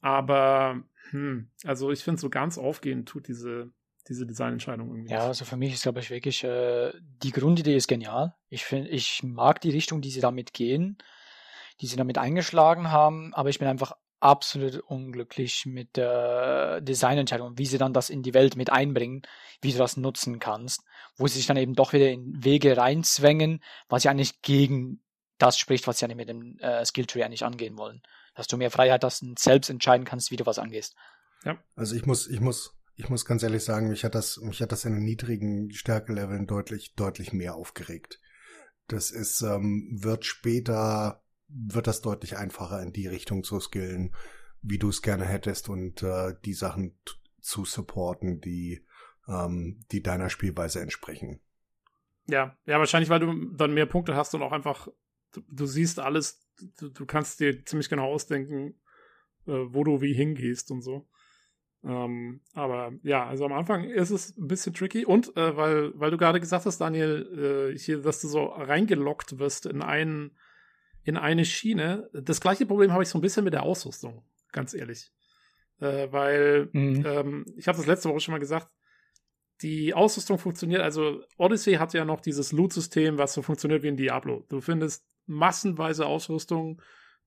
Aber, 0.00 0.82
hm, 1.10 1.50
also 1.64 1.90
ich 1.90 2.02
finde, 2.02 2.20
so 2.20 2.30
ganz 2.30 2.58
aufgehen 2.58 3.06
tut 3.06 3.26
diese, 3.26 3.72
diese 4.08 4.26
Designentscheidung 4.26 4.88
irgendwie. 4.88 5.12
Ja, 5.12 5.26
also 5.26 5.44
für 5.44 5.56
mich 5.56 5.74
ist, 5.74 5.82
glaube 5.82 6.00
ich, 6.00 6.10
wirklich, 6.10 6.44
äh, 6.44 6.92
die 7.22 7.32
Grundidee 7.32 7.76
ist 7.76 7.88
genial. 7.88 8.34
Ich 8.48 8.64
finde, 8.64 8.90
ich 8.90 9.22
mag 9.22 9.60
die 9.60 9.70
Richtung, 9.70 10.00
die 10.00 10.10
sie 10.10 10.20
damit 10.20 10.52
gehen, 10.52 10.98
die 11.80 11.86
sie 11.86 11.96
damit 11.96 12.18
eingeschlagen 12.18 12.90
haben, 12.90 13.34
aber 13.34 13.48
ich 13.48 13.58
bin 13.58 13.68
einfach 13.68 13.92
absolut 14.20 14.78
unglücklich 14.78 15.66
mit 15.66 15.96
der 15.96 16.80
Designentscheidung, 16.80 17.58
wie 17.58 17.66
sie 17.66 17.76
dann 17.76 17.92
das 17.92 18.08
in 18.08 18.22
die 18.22 18.32
Welt 18.32 18.56
mit 18.56 18.70
einbringen, 18.70 19.22
wie 19.60 19.72
du 19.72 19.78
das 19.78 19.98
nutzen 19.98 20.38
kannst, 20.38 20.82
wo 21.16 21.26
sie 21.26 21.36
sich 21.36 21.46
dann 21.46 21.58
eben 21.58 21.74
doch 21.74 21.92
wieder 21.92 22.10
in 22.10 22.42
Wege 22.42 22.76
reinzwängen, 22.76 23.62
was 23.88 24.04
ja 24.04 24.10
eigentlich 24.10 24.40
gegen 24.40 25.02
das 25.38 25.58
spricht, 25.58 25.86
was 25.86 25.98
sie 25.98 26.06
ja 26.06 26.14
mit 26.14 26.28
dem 26.28 26.58
äh, 26.58 26.84
Skilltree 26.84 27.22
eigentlich 27.22 27.44
angehen 27.44 27.76
wollen. 27.76 28.02
Dass 28.34 28.46
du 28.46 28.56
mehr 28.56 28.70
Freiheit 28.70 29.04
hast 29.04 29.22
und 29.22 29.38
selbst 29.38 29.68
entscheiden 29.68 30.06
kannst, 30.06 30.30
wie 30.30 30.36
du 30.36 30.46
was 30.46 30.58
angehst. 30.58 30.94
Ja. 31.44 31.58
Also 31.76 31.94
ich 31.94 32.06
muss, 32.06 32.26
ich 32.26 32.40
muss, 32.40 32.74
ich 32.96 33.08
muss 33.10 33.24
ganz 33.24 33.42
ehrlich 33.42 33.62
sagen, 33.62 33.88
mich 33.88 34.04
hat 34.04 34.14
das, 34.14 34.38
mich 34.38 34.62
hat 34.62 34.72
das 34.72 34.84
in 34.84 34.94
den 34.94 35.04
niedrigen 35.04 35.70
Stärkeleveln 35.70 36.46
deutlich, 36.46 36.94
deutlich 36.94 37.32
mehr 37.32 37.56
aufgeregt. 37.56 38.20
Das 38.88 39.10
ist, 39.10 39.42
ähm, 39.42 39.88
wird 39.92 40.24
später, 40.24 41.23
wird 41.48 41.86
das 41.86 42.00
deutlich 42.00 42.36
einfacher 42.36 42.82
in 42.82 42.92
die 42.92 43.06
Richtung 43.06 43.44
zu 43.44 43.60
skillen, 43.60 44.14
wie 44.62 44.78
du 44.78 44.88
es 44.88 45.02
gerne 45.02 45.24
hättest 45.24 45.68
und 45.68 46.02
äh, 46.02 46.34
die 46.44 46.54
Sachen 46.54 46.98
zu 47.40 47.64
supporten, 47.64 48.40
die, 48.40 48.84
ähm, 49.28 49.84
die 49.92 50.02
deiner 50.02 50.30
Spielweise 50.30 50.80
entsprechen. 50.80 51.40
Ja, 52.26 52.56
ja, 52.64 52.78
wahrscheinlich, 52.78 53.10
weil 53.10 53.20
du 53.20 53.50
dann 53.54 53.74
mehr 53.74 53.86
Punkte 53.86 54.16
hast 54.16 54.34
und 54.34 54.42
auch 54.42 54.52
einfach 54.52 54.88
du, 55.34 55.42
du 55.48 55.66
siehst 55.66 55.98
alles, 56.00 56.40
du, 56.78 56.88
du, 56.88 57.06
kannst 57.06 57.40
dir 57.40 57.64
ziemlich 57.64 57.88
genau 57.88 58.06
ausdenken, 58.06 58.74
äh, 59.46 59.52
wo 59.52 59.84
du 59.84 60.00
wie 60.00 60.14
hingehst 60.14 60.70
und 60.70 60.82
so. 60.82 61.08
Ähm, 61.82 62.40
aber 62.54 62.92
ja, 63.02 63.26
also 63.26 63.44
am 63.44 63.52
Anfang 63.52 63.84
ist 63.84 64.10
es 64.10 64.36
ein 64.38 64.48
bisschen 64.48 64.72
tricky 64.72 65.04
und 65.04 65.36
äh, 65.36 65.56
weil, 65.56 65.92
weil 65.98 66.10
du 66.10 66.16
gerade 66.16 66.40
gesagt 66.40 66.64
hast, 66.64 66.80
Daniel, 66.80 67.72
äh, 67.74 67.78
hier, 67.78 68.00
dass 68.00 68.22
du 68.22 68.28
so 68.28 68.44
reingelockt 68.44 69.38
wirst 69.38 69.66
in 69.66 69.82
einen, 69.82 70.36
in 71.04 71.16
eine 71.16 71.44
Schiene. 71.44 72.08
Das 72.12 72.40
gleiche 72.40 72.66
Problem 72.66 72.92
habe 72.92 73.02
ich 73.02 73.08
so 73.08 73.18
ein 73.18 73.22
bisschen 73.22 73.44
mit 73.44 73.52
der 73.52 73.62
Ausrüstung, 73.62 74.24
ganz 74.52 74.74
ehrlich. 74.74 75.12
Äh, 75.80 76.10
weil 76.10 76.68
mhm. 76.72 77.04
ähm, 77.06 77.44
ich 77.56 77.68
habe 77.68 77.78
das 77.78 77.86
letzte 77.86 78.08
Woche 78.08 78.20
schon 78.20 78.32
mal 78.32 78.38
gesagt, 78.38 78.68
die 79.62 79.94
Ausrüstung 79.94 80.38
funktioniert, 80.38 80.82
also 80.82 81.22
Odyssey 81.38 81.74
hat 81.74 81.94
ja 81.94 82.04
noch 82.04 82.20
dieses 82.20 82.52
Loot-System, 82.52 83.18
was 83.18 83.34
so 83.34 83.42
funktioniert 83.42 83.82
wie 83.82 83.88
in 83.88 83.96
Diablo. 83.96 84.44
Du 84.48 84.60
findest 84.60 85.06
massenweise 85.26 86.06
Ausrüstung, 86.06 86.82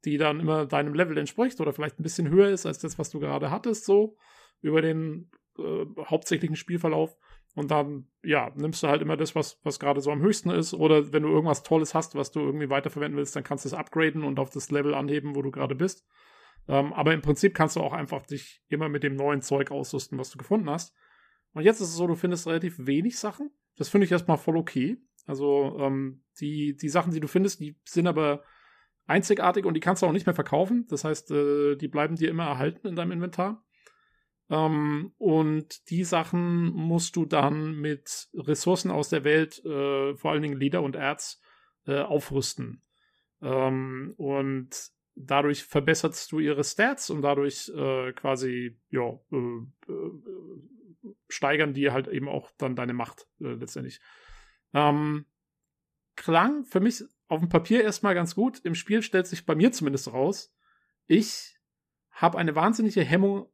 die 0.05 0.17
dann 0.17 0.39
immer 0.39 0.65
deinem 0.65 0.93
Level 0.93 1.17
entspricht 1.17 1.59
oder 1.61 1.73
vielleicht 1.73 1.99
ein 1.99 2.03
bisschen 2.03 2.29
höher 2.29 2.49
ist 2.49 2.65
als 2.65 2.79
das, 2.79 2.99
was 2.99 3.09
du 3.09 3.19
gerade 3.19 3.49
hattest, 3.49 3.85
so 3.85 4.17
über 4.61 4.81
den 4.81 5.31
äh, 5.57 5.85
hauptsächlichen 6.05 6.55
Spielverlauf. 6.55 7.15
Und 7.57 7.71
dann, 7.71 8.05
ja, 8.21 8.51
nimmst 8.55 8.83
du 8.83 8.87
halt 8.87 9.01
immer 9.01 9.17
das, 9.17 9.33
was, 9.33 9.59
was 9.63 9.79
gerade 9.79 9.99
so 9.99 10.11
am 10.11 10.21
höchsten 10.21 10.51
ist. 10.51 10.75
Oder 10.75 11.11
wenn 11.11 11.23
du 11.23 11.29
irgendwas 11.29 11.63
Tolles 11.63 11.95
hast, 11.95 12.13
was 12.13 12.29
du 12.29 12.39
irgendwie 12.39 12.69
weiterverwenden 12.69 13.17
willst, 13.17 13.35
dann 13.35 13.43
kannst 13.43 13.65
du 13.65 13.69
es 13.69 13.73
upgraden 13.73 14.23
und 14.23 14.37
auf 14.37 14.51
das 14.51 14.69
Level 14.69 14.93
anheben, 14.93 15.35
wo 15.35 15.41
du 15.41 15.49
gerade 15.49 15.73
bist. 15.73 16.05
Ähm, 16.67 16.93
aber 16.93 17.15
im 17.15 17.21
Prinzip 17.23 17.55
kannst 17.55 17.75
du 17.75 17.79
auch 17.79 17.93
einfach 17.93 18.27
dich 18.27 18.61
immer 18.67 18.89
mit 18.89 19.01
dem 19.01 19.15
neuen 19.15 19.41
Zeug 19.41 19.71
ausrüsten, 19.71 20.19
was 20.19 20.29
du 20.29 20.37
gefunden 20.37 20.69
hast. 20.69 20.93
Und 21.53 21.63
jetzt 21.63 21.81
ist 21.81 21.87
es 21.87 21.95
so, 21.95 22.05
du 22.05 22.13
findest 22.13 22.45
relativ 22.45 22.75
wenig 22.77 23.17
Sachen. 23.17 23.49
Das 23.75 23.89
finde 23.89 24.05
ich 24.05 24.11
erstmal 24.11 24.37
voll 24.37 24.57
okay. 24.57 24.97
Also 25.25 25.79
ähm, 25.79 26.21
die, 26.39 26.77
die 26.77 26.89
Sachen, 26.89 27.11
die 27.11 27.19
du 27.19 27.27
findest, 27.27 27.59
die 27.59 27.75
sind 27.85 28.05
aber 28.05 28.43
einzigartig 29.07 29.65
und 29.65 29.73
die 29.73 29.79
kannst 29.79 30.03
du 30.03 30.05
auch 30.05 30.11
nicht 30.11 30.27
mehr 30.27 30.35
verkaufen. 30.35 30.85
Das 30.89 31.03
heißt, 31.03 31.31
äh, 31.31 31.75
die 31.75 31.87
bleiben 31.87 32.17
dir 32.17 32.29
immer 32.29 32.45
erhalten 32.45 32.85
in 32.85 32.95
deinem 32.95 33.13
Inventar. 33.13 33.65
Ähm, 34.49 35.13
und 35.17 35.89
die 35.89 36.03
Sachen 36.03 36.71
musst 36.71 37.15
du 37.15 37.25
dann 37.25 37.75
mit 37.75 38.29
Ressourcen 38.33 38.91
aus 38.91 39.09
der 39.09 39.23
Welt, 39.23 39.63
äh, 39.65 40.15
vor 40.15 40.31
allen 40.31 40.41
Dingen 40.41 40.59
Leder 40.59 40.81
und 40.83 40.95
Erz, 40.95 41.41
äh, 41.85 41.99
aufrüsten. 41.99 42.81
Ähm, 43.41 44.13
und 44.17 44.69
dadurch 45.15 45.63
verbesserst 45.63 46.31
du 46.31 46.39
ihre 46.39 46.63
Stats 46.63 47.09
und 47.09 47.21
dadurch 47.21 47.69
äh, 47.75 48.13
quasi, 48.13 48.79
ja, 48.89 49.19
äh, 49.31 49.91
äh, 49.91 50.11
steigern 51.29 51.73
die 51.73 51.91
halt 51.91 52.07
eben 52.07 52.29
auch 52.29 52.51
dann 52.57 52.75
deine 52.75 52.93
Macht 52.93 53.27
äh, 53.39 53.53
letztendlich. 53.53 53.99
Ähm, 54.73 55.25
klang 56.15 56.65
für 56.65 56.79
mich 56.79 57.03
auf 57.27 57.39
dem 57.39 57.49
Papier 57.49 57.83
erstmal 57.83 58.15
ganz 58.15 58.35
gut. 58.35 58.59
Im 58.59 58.75
Spiel 58.75 59.01
stellt 59.01 59.27
sich 59.27 59.45
bei 59.45 59.55
mir 59.55 59.71
zumindest 59.71 60.11
raus, 60.11 60.53
ich 61.05 61.57
habe 62.11 62.37
eine 62.37 62.55
wahnsinnige 62.55 63.01
Hemmung, 63.01 63.49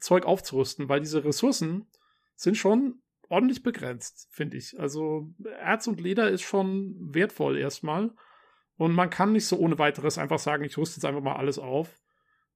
Zeug 0.00 0.24
aufzurüsten, 0.24 0.88
weil 0.88 1.00
diese 1.00 1.24
Ressourcen 1.24 1.86
sind 2.34 2.56
schon 2.56 3.00
ordentlich 3.28 3.62
begrenzt, 3.62 4.28
finde 4.30 4.56
ich. 4.56 4.78
Also 4.78 5.28
Erz 5.60 5.86
und 5.86 6.00
Leder 6.00 6.30
ist 6.30 6.42
schon 6.42 6.96
wertvoll 7.14 7.58
erstmal. 7.58 8.10
Und 8.76 8.94
man 8.94 9.10
kann 9.10 9.32
nicht 9.32 9.46
so 9.46 9.58
ohne 9.58 9.78
weiteres 9.78 10.18
einfach 10.18 10.38
sagen, 10.38 10.64
ich 10.64 10.78
rüste 10.78 10.96
jetzt 10.96 11.04
einfach 11.04 11.22
mal 11.22 11.36
alles 11.36 11.58
auf. 11.58 12.00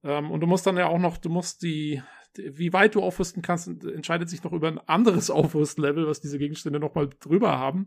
Ähm, 0.05 0.31
und 0.31 0.41
du 0.41 0.47
musst 0.47 0.67
dann 0.67 0.77
ja 0.77 0.87
auch 0.87 0.99
noch, 0.99 1.19
du 1.19 1.29
musst 1.29 1.63
die, 1.63 2.03
wie 2.37 2.73
weit 2.73 2.95
du 2.95 3.03
aufrüsten 3.03 3.43
kannst, 3.43 3.69
entscheidet 3.85 4.31
sich 4.31 4.43
noch 4.45 4.53
über 4.53 4.69
ein 4.69 4.79
anderes 4.79 5.31
Aufrüstlevel, 5.31 6.07
was 6.07 6.21
diese 6.21 6.39
Gegenstände 6.39 6.81
nochmal 6.81 7.11
drüber 7.21 7.59
haben. 7.59 7.87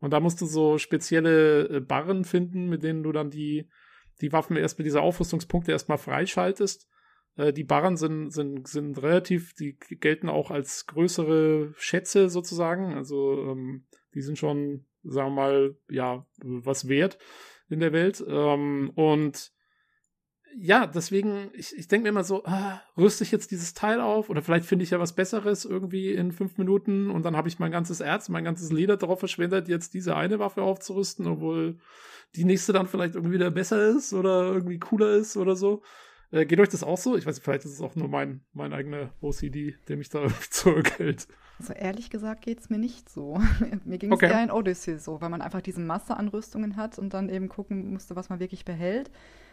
Und 0.00 0.12
da 0.12 0.20
musst 0.20 0.40
du 0.40 0.46
so 0.46 0.78
spezielle 0.78 1.68
äh, 1.68 1.80
Barren 1.80 2.24
finden, 2.24 2.68
mit 2.68 2.82
denen 2.82 3.02
du 3.02 3.12
dann 3.12 3.30
die, 3.30 3.68
die 4.20 4.32
Waffen 4.32 4.56
erst 4.56 4.78
mit 4.78 4.86
dieser 4.86 5.02
Aufrüstungspunkte 5.02 5.72
erstmal 5.72 5.98
freischaltest. 5.98 6.88
Äh, 7.36 7.52
die 7.52 7.64
Barren 7.64 7.96
sind, 7.96 8.30
sind, 8.30 8.68
sind 8.68 9.02
relativ, 9.02 9.54
die 9.54 9.76
gelten 9.78 10.28
auch 10.28 10.50
als 10.50 10.86
größere 10.86 11.74
Schätze 11.76 12.28
sozusagen. 12.28 12.94
Also 12.94 13.50
ähm, 13.50 13.86
die 14.14 14.22
sind 14.22 14.38
schon, 14.38 14.86
sagen 15.02 15.34
wir 15.34 15.42
mal, 15.42 15.76
ja, 15.88 16.26
was 16.42 16.88
wert 16.88 17.18
in 17.68 17.80
der 17.80 17.92
Welt. 17.92 18.22
Ähm, 18.26 18.90
und 18.94 19.52
ja, 20.54 20.86
deswegen, 20.86 21.50
ich, 21.54 21.76
ich 21.76 21.88
denke 21.88 22.04
mir 22.04 22.08
immer 22.10 22.24
so, 22.24 22.44
ah, 22.44 22.82
rüste 22.96 23.24
ich 23.24 23.32
jetzt 23.32 23.50
dieses 23.50 23.72
Teil 23.72 24.00
auf 24.00 24.28
oder 24.28 24.42
vielleicht 24.42 24.66
finde 24.66 24.84
ich 24.84 24.90
ja 24.90 25.00
was 25.00 25.14
Besseres 25.14 25.64
irgendwie 25.64 26.12
in 26.12 26.32
fünf 26.32 26.58
Minuten 26.58 27.10
und 27.10 27.24
dann 27.24 27.36
habe 27.36 27.48
ich 27.48 27.58
mein 27.58 27.72
ganzes 27.72 28.00
Erz, 28.00 28.28
mein 28.28 28.44
ganzes 28.44 28.70
Leder 28.70 28.98
darauf 28.98 29.18
verschwendet, 29.18 29.68
jetzt 29.68 29.94
diese 29.94 30.14
eine 30.14 30.38
Waffe 30.38 30.62
aufzurüsten, 30.62 31.26
obwohl 31.26 31.78
die 32.36 32.44
nächste 32.44 32.74
dann 32.74 32.86
vielleicht 32.86 33.14
irgendwie 33.14 33.36
wieder 33.36 33.50
besser 33.50 33.88
ist 33.88 34.12
oder 34.12 34.52
irgendwie 34.52 34.78
cooler 34.78 35.12
ist 35.12 35.36
oder 35.36 35.56
so. 35.56 35.82
Äh, 36.32 36.46
geht 36.46 36.58
euch 36.58 36.68
das 36.68 36.82
auch 36.82 36.98
so? 36.98 37.16
Ich 37.16 37.26
weiß, 37.26 37.38
vielleicht 37.38 37.64
ist 37.64 37.72
es 37.72 37.80
auch 37.80 37.94
nur 37.94 38.08
mein, 38.08 38.40
mein 38.52 38.72
eigener 38.72 39.12
OCD, 39.20 39.76
der 39.86 39.96
mich 39.96 40.08
da 40.08 40.26
zurückhält. 40.50 41.28
Also 41.60 41.74
ehrlich 41.74 42.10
gesagt 42.10 42.42
geht 42.42 42.58
es 42.58 42.70
mir 42.70 42.78
nicht 42.78 43.08
so. 43.08 43.40
mir 43.84 43.98
ging 43.98 44.10
es 44.10 44.16
okay. 44.16 44.30
eher 44.30 44.42
in 44.42 44.50
Odyssey 44.50 44.98
so, 44.98 45.20
weil 45.20 45.28
man 45.28 45.42
einfach 45.42 45.60
diese 45.60 45.80
Masse 45.80 46.16
an 46.16 46.28
Rüstungen 46.28 46.76
hat 46.76 46.98
und 46.98 47.14
dann 47.14 47.28
eben 47.28 47.48
gucken 47.48 47.92
musste, 47.92 48.16
was 48.16 48.28
man 48.28 48.40
wirklich 48.40 48.64
behält 48.64 49.10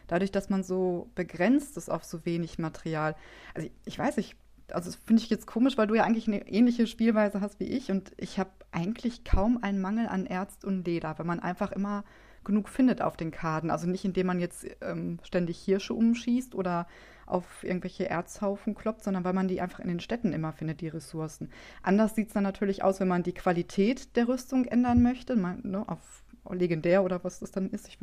dadurch, 0.10 0.32
dass 0.32 0.50
man 0.50 0.64
so 0.64 1.10
begrenzt 1.16 1.78
ist 1.78 1.90
auf 1.90 2.04
so 2.04 2.26
wenig 2.26 2.60
Material. 2.60 3.16
Also 3.54 3.68
ich, 3.68 3.74
ich 3.86 4.00
weiß 4.00 4.18
nicht, 4.18 4.36
also 4.72 4.92
finde 5.06 5.22
ich 5.22 5.30
jetzt 5.30 5.48
komisch, 5.48 5.78
weil 5.78 5.88
du 5.88 5.96
ja 5.96 6.04
eigentlich 6.04 6.28
eine 6.28 6.48
ähnliche 6.48 6.88
Spielweise 6.88 7.42
hast 7.42 7.60
wie 7.60 7.66
ich 7.66 7.90
und 7.92 8.12
ich 8.18 8.38
habe 8.38 8.52
eigentlich 8.72 9.24
kaum 9.24 9.64
einen 9.64 9.80
Mangel 9.80 10.08
an 10.08 10.26
Erz 10.26 10.64
und 10.64 10.86
Leder, 10.86 11.18
weil 11.18 11.26
man 11.26 11.40
einfach 11.40 11.72
immer 11.72 12.04
genug 12.44 12.70
findet 12.70 13.02
auf 13.02 13.18
den 13.18 13.32
Karten. 13.32 13.72
Also 13.72 13.88
nicht, 13.88 14.06
indem 14.06 14.28
man 14.28 14.40
jetzt 14.40 14.66
ähm, 14.82 15.20
ständig 15.24 15.60
Hirsche 15.60 15.94
umschießt 15.94 16.56
oder 16.56 16.88
auf 17.26 17.64
irgendwelche 17.64 18.10
Erzhaufen 18.10 18.74
kloppt, 18.76 19.04
sondern 19.04 19.24
weil 19.24 19.34
man 19.34 19.48
die 19.48 19.62
einfach 19.62 19.80
in 19.80 19.88
den 19.88 20.00
Städten 20.00 20.34
immer 20.34 20.52
findet, 20.52 20.82
die 20.82 20.88
Ressourcen. 20.88 21.52
Anders 21.84 22.16
sieht 22.16 22.28
es 22.28 22.34
dann 22.34 22.44
natürlich 22.44 22.84
aus, 22.84 23.00
wenn 23.00 23.08
man 23.08 23.24
die 23.24 23.34
Qualität 23.34 24.16
der 24.16 24.28
Rüstung 24.28 24.66
ändern 24.66 25.04
möchte, 25.04 25.36
man, 25.36 25.62
ne, 25.64 25.88
auf 25.88 26.24
legendär 26.50 27.04
oder 27.04 27.24
was 27.24 27.40
das 27.40 27.52
dann 27.52 27.70
ist. 27.70 27.88
Ich 27.88 28.00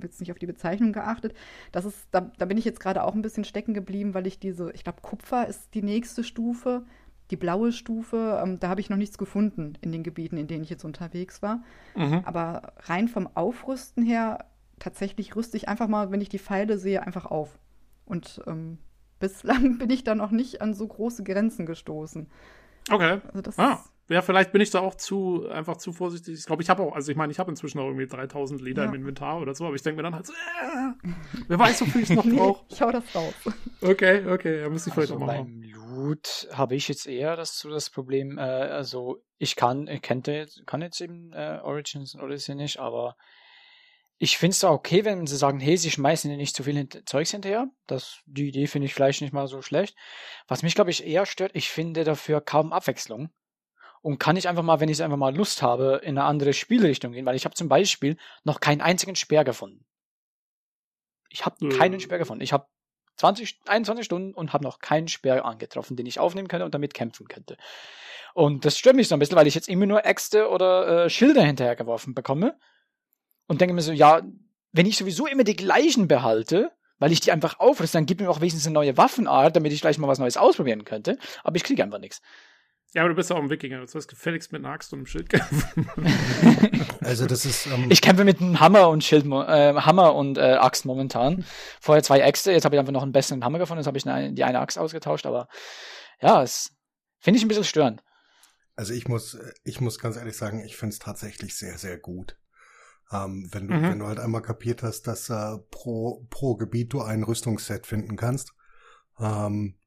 jetzt 0.00 0.20
nicht 0.20 0.30
auf 0.30 0.38
die 0.38 0.46
Bezeichnung 0.46 0.92
geachtet. 0.92 1.34
Das 1.72 1.84
ist, 1.84 2.08
da, 2.12 2.30
da 2.38 2.44
bin 2.44 2.56
ich 2.56 2.64
jetzt 2.64 2.80
gerade 2.80 3.02
auch 3.02 3.14
ein 3.14 3.22
bisschen 3.22 3.44
stecken 3.44 3.74
geblieben, 3.74 4.14
weil 4.14 4.26
ich 4.26 4.38
diese, 4.38 4.70
ich 4.72 4.84
glaube, 4.84 5.00
Kupfer 5.02 5.46
ist 5.48 5.74
die 5.74 5.82
nächste 5.82 6.24
Stufe, 6.24 6.84
die 7.30 7.36
blaue 7.36 7.72
Stufe. 7.72 8.40
Ähm, 8.42 8.58
da 8.60 8.68
habe 8.68 8.80
ich 8.80 8.90
noch 8.90 8.96
nichts 8.96 9.18
gefunden 9.18 9.74
in 9.80 9.92
den 9.92 10.02
Gebieten, 10.02 10.36
in 10.36 10.46
denen 10.46 10.64
ich 10.64 10.70
jetzt 10.70 10.84
unterwegs 10.84 11.42
war. 11.42 11.62
Mhm. 11.96 12.22
Aber 12.24 12.72
rein 12.80 13.08
vom 13.08 13.28
Aufrüsten 13.34 14.04
her, 14.04 14.46
tatsächlich 14.78 15.36
rüste 15.36 15.56
ich 15.56 15.68
einfach 15.68 15.88
mal, 15.88 16.10
wenn 16.10 16.20
ich 16.20 16.28
die 16.28 16.38
Pfeile 16.38 16.78
sehe, 16.78 17.02
einfach 17.02 17.26
auf. 17.26 17.58
Und 18.06 18.42
ähm, 18.46 18.78
bislang 19.18 19.78
bin 19.78 19.90
ich 19.90 20.04
da 20.04 20.14
noch 20.14 20.30
nicht 20.30 20.62
an 20.62 20.74
so 20.74 20.86
große 20.86 21.22
Grenzen 21.24 21.66
gestoßen. 21.66 22.26
Okay. 22.90 23.20
Also 23.28 23.42
das 23.42 23.58
Ah, 23.58 23.84
ja, 24.08 24.22
vielleicht 24.22 24.50
bin 24.50 24.60
ich 24.60 24.70
da 24.70 24.80
auch 24.80 24.96
zu, 24.96 25.48
einfach 25.50 25.76
zu 25.76 25.92
vorsichtig. 25.92 26.34
Ich 26.36 26.44
glaube, 26.46 26.62
ich 26.62 26.68
habe 26.70 26.82
auch, 26.82 26.96
also 26.96 27.12
ich 27.12 27.16
meine, 27.16 27.30
ich 27.30 27.38
habe 27.38 27.48
inzwischen 27.50 27.78
auch 27.78 27.84
irgendwie 27.86 28.08
3000 28.08 28.60
Leder 28.60 28.82
Ja. 28.82 28.88
im 28.88 28.94
Inventar 28.96 29.40
oder 29.40 29.54
so, 29.54 29.66
aber 29.66 29.76
ich 29.76 29.82
denke 29.82 29.98
mir 29.98 30.02
dann 30.02 30.16
halt 30.16 30.26
so, 30.26 30.32
äh, 30.32 31.08
wer 31.46 31.58
weiß, 31.58 31.80
wofür 31.82 32.00
ich 32.00 32.10
es 32.10 32.16
noch 32.16 32.24
nee, 32.24 32.36
brauche. 32.36 32.64
ich 32.68 32.82
hau 32.82 32.90
das 32.90 33.04
raus. 33.14 33.34
Okay, 33.80 34.26
okay, 34.26 34.62
ja, 34.62 34.68
müsste 34.68 34.88
ich 34.90 34.94
vielleicht 34.94 35.12
Also 35.12 35.22
auch 35.22 35.26
mal 35.26 35.38
machen. 35.38 35.64
Loot 36.00 36.48
habe 36.52 36.74
ich 36.74 36.88
jetzt 36.88 37.06
eher 37.06 37.36
das, 37.36 37.58
so 37.58 37.70
das 37.70 37.90
Problem, 37.90 38.38
äh, 38.38 38.40
also 38.42 39.22
ich 39.38 39.56
kann, 39.56 39.86
ich 39.86 40.02
kannte, 40.02 40.32
jetzt- 40.32 40.66
kann 40.66 40.82
jetzt 40.82 41.00
eben 41.00 41.32
äh, 41.32 41.60
Origins 41.62 42.14
und 42.14 42.22
Odyssey 42.22 42.54
nicht, 42.54 42.78
aber 42.78 43.16
ich 44.18 44.36
finde 44.36 44.52
es 44.52 44.58
da 44.60 44.70
okay, 44.70 45.04
wenn 45.04 45.26
sie 45.26 45.36
sagen, 45.36 45.60
hey, 45.60 45.76
sie 45.78 45.90
schmeißen 45.90 46.30
dir 46.30 46.36
nicht 46.36 46.54
zu 46.54 46.62
viel 46.62 46.76
hint 46.76 47.08
Zeugs 47.08 47.30
hinterher. 47.30 47.68
Das, 47.86 48.20
die 48.26 48.48
Idee 48.48 48.66
finde 48.66 48.84
ich 48.86 48.92
vielleicht 48.94 49.22
nicht 49.22 49.32
mal 49.32 49.46
so 49.46 49.62
schlecht. 49.62 49.96
Was 50.46 50.62
mich, 50.62 50.74
glaube 50.74 50.90
ich, 50.90 51.06
eher 51.06 51.24
stört, 51.24 51.52
ich 51.54 51.70
finde 51.70 52.04
dafür 52.04 52.42
kaum 52.42 52.72
Abwechslung. 52.74 53.30
Und 54.02 54.18
kann 54.18 54.36
ich 54.36 54.48
einfach 54.48 54.62
mal, 54.62 54.80
wenn 54.80 54.88
ich 54.90 55.02
einfach 55.02 55.16
mal 55.16 55.34
Lust 55.34 55.62
habe, 55.62 56.00
in 56.02 56.18
eine 56.18 56.24
andere 56.24 56.52
Spielrichtung 56.52 57.12
gehen, 57.12 57.24
weil 57.26 57.36
ich 57.36 57.44
habe 57.46 57.54
zum 57.54 57.68
Beispiel 57.68 58.16
noch 58.44 58.60
keinen 58.60 58.80
einzigen 58.82 59.16
Speer 59.16 59.44
gefunden. 59.44 59.86
Ich 61.30 61.46
habe 61.46 61.68
keinen 61.70 62.00
Speer 62.00 62.18
gefunden. 62.18 62.42
Ich 62.42 62.52
habe 62.52 62.66
20, 63.20 63.60
21 63.66 64.04
Stunden 64.04 64.34
und 64.34 64.52
habe 64.52 64.64
noch 64.64 64.78
keinen 64.78 65.08
Speer 65.08 65.44
angetroffen, 65.44 65.96
den 65.96 66.06
ich 66.06 66.18
aufnehmen 66.18 66.48
könnte 66.48 66.64
und 66.64 66.74
damit 66.74 66.94
kämpfen 66.94 67.28
könnte. 67.28 67.56
Und 68.32 68.64
das 68.64 68.78
stört 68.78 68.96
mich 68.96 69.08
so 69.08 69.14
ein 69.14 69.18
bisschen, 69.18 69.36
weil 69.36 69.46
ich 69.46 69.54
jetzt 69.54 69.68
immer 69.68 69.86
nur 69.86 70.06
Äxte 70.06 70.48
oder 70.48 71.04
äh, 71.04 71.10
Schilder 71.10 71.42
hinterhergeworfen 71.42 72.14
bekomme 72.14 72.58
und 73.46 73.60
denke 73.60 73.74
mir 73.74 73.82
so, 73.82 73.92
ja, 73.92 74.22
wenn 74.72 74.86
ich 74.86 74.96
sowieso 74.96 75.26
immer 75.26 75.44
die 75.44 75.56
gleichen 75.56 76.08
behalte, 76.08 76.72
weil 76.98 77.12
ich 77.12 77.20
die 77.20 77.32
einfach 77.32 77.60
aufrüste, 77.60 77.98
dann 77.98 78.06
gib 78.06 78.20
mir 78.20 78.30
auch 78.30 78.40
wenigstens 78.40 78.66
eine 78.66 78.74
neue 78.74 78.96
Waffenart, 78.96 79.54
damit 79.54 79.72
ich 79.72 79.80
gleich 79.80 79.98
mal 79.98 80.08
was 80.08 80.18
Neues 80.18 80.36
ausprobieren 80.36 80.84
könnte. 80.84 81.18
Aber 81.42 81.56
ich 81.56 81.64
kriege 81.64 81.82
einfach 81.82 81.98
nichts. 81.98 82.22
Ja, 82.92 83.02
aber 83.02 83.10
du 83.10 83.14
bist 83.14 83.30
ja 83.30 83.36
auch 83.36 83.40
ein 83.42 83.50
Wikinger. 83.50 83.80
Das 83.80 83.94
heißt, 83.94 84.08
gefälligst 84.08 84.52
mit 84.52 84.64
einer 84.64 84.74
Axt 84.74 84.92
und 84.92 85.00
einem 85.00 85.06
Schild 85.06 85.28
kämpfen. 85.28 85.88
Also 87.02 87.26
das 87.26 87.44
ist, 87.46 87.66
ähm, 87.66 87.86
Ich 87.90 88.02
kämpfe 88.02 88.24
mit 88.24 88.40
einem 88.40 88.60
Hammer 88.60 88.88
und 88.90 89.02
Schild, 89.02 89.24
äh, 89.24 89.28
Hammer 89.74 90.14
und 90.14 90.36
äh, 90.38 90.52
Axt 90.54 90.84
momentan. 90.84 91.44
Vorher 91.80 92.02
zwei 92.02 92.20
Äxte, 92.20 92.52
jetzt 92.52 92.64
habe 92.64 92.76
ich 92.76 92.80
einfach 92.80 92.92
noch 92.92 93.02
einen 93.02 93.12
besseren 93.12 93.42
Hammer 93.42 93.58
gefunden, 93.58 93.80
jetzt 93.80 93.86
habe 93.86 93.96
ich 93.96 94.06
eine, 94.06 94.32
die 94.34 94.44
eine 94.44 94.60
Axt 94.60 94.78
ausgetauscht, 94.78 95.24
aber 95.26 95.48
ja, 96.20 96.42
es 96.42 96.72
finde 97.18 97.38
ich 97.38 97.44
ein 97.44 97.48
bisschen 97.48 97.64
störend. 97.64 98.02
Also 98.76 98.92
ich 98.92 99.08
muss, 99.08 99.38
ich 99.64 99.80
muss 99.80 99.98
ganz 99.98 100.16
ehrlich 100.16 100.36
sagen, 100.36 100.62
ich 100.64 100.76
finde 100.76 100.92
es 100.92 100.98
tatsächlich 100.98 101.56
sehr, 101.56 101.78
sehr 101.78 101.98
gut. 101.98 102.36
Ähm, 103.10 103.48
wenn 103.50 103.66
du, 103.68 103.74
Mhm. 103.74 103.82
wenn 103.82 103.98
du 103.98 104.06
halt 104.06 104.20
einmal 104.20 104.42
kapiert 104.42 104.82
hast, 104.82 105.06
dass 105.06 105.30
äh, 105.30 105.56
pro, 105.70 106.26
pro 106.30 106.54
Gebiet 106.56 106.92
du 106.92 107.00
ein 107.00 107.22
Rüstungsset 107.22 107.86
finden 107.86 108.16
kannst, 108.16 108.52
ähm, 109.18 109.79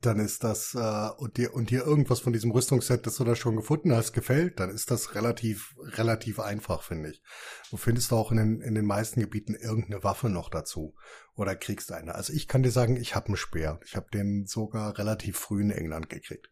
dann 0.00 0.20
ist 0.20 0.44
das, 0.44 0.74
äh, 0.74 1.10
und 1.16 1.36
dir, 1.36 1.54
und 1.54 1.70
dir 1.70 1.84
irgendwas 1.84 2.20
von 2.20 2.32
diesem 2.32 2.50
Rüstungsset, 2.50 3.06
das 3.06 3.16
du 3.16 3.24
da 3.24 3.34
schon 3.34 3.56
gefunden 3.56 3.94
hast, 3.94 4.12
gefällt, 4.12 4.60
dann 4.60 4.70
ist 4.70 4.90
das 4.90 5.14
relativ, 5.14 5.74
relativ 5.78 6.38
einfach, 6.40 6.82
finde 6.82 7.10
ich. 7.10 7.22
Du 7.70 7.76
findest 7.76 8.12
auch 8.12 8.30
in 8.30 8.36
den, 8.36 8.60
in 8.60 8.74
den 8.74 8.86
meisten 8.86 9.20
Gebieten 9.20 9.54
irgendeine 9.54 10.04
Waffe 10.04 10.28
noch 10.28 10.48
dazu. 10.48 10.94
Oder 11.34 11.56
kriegst 11.56 11.90
eine. 11.90 12.14
Also 12.14 12.32
ich 12.32 12.46
kann 12.46 12.62
dir 12.62 12.70
sagen, 12.70 12.96
ich 12.96 13.14
habe 13.16 13.28
einen 13.28 13.36
Speer. 13.36 13.80
Ich 13.84 13.96
habe 13.96 14.06
den 14.12 14.46
sogar 14.46 14.96
relativ 14.98 15.38
früh 15.38 15.62
in 15.62 15.70
England 15.70 16.08
gekriegt. 16.08 16.48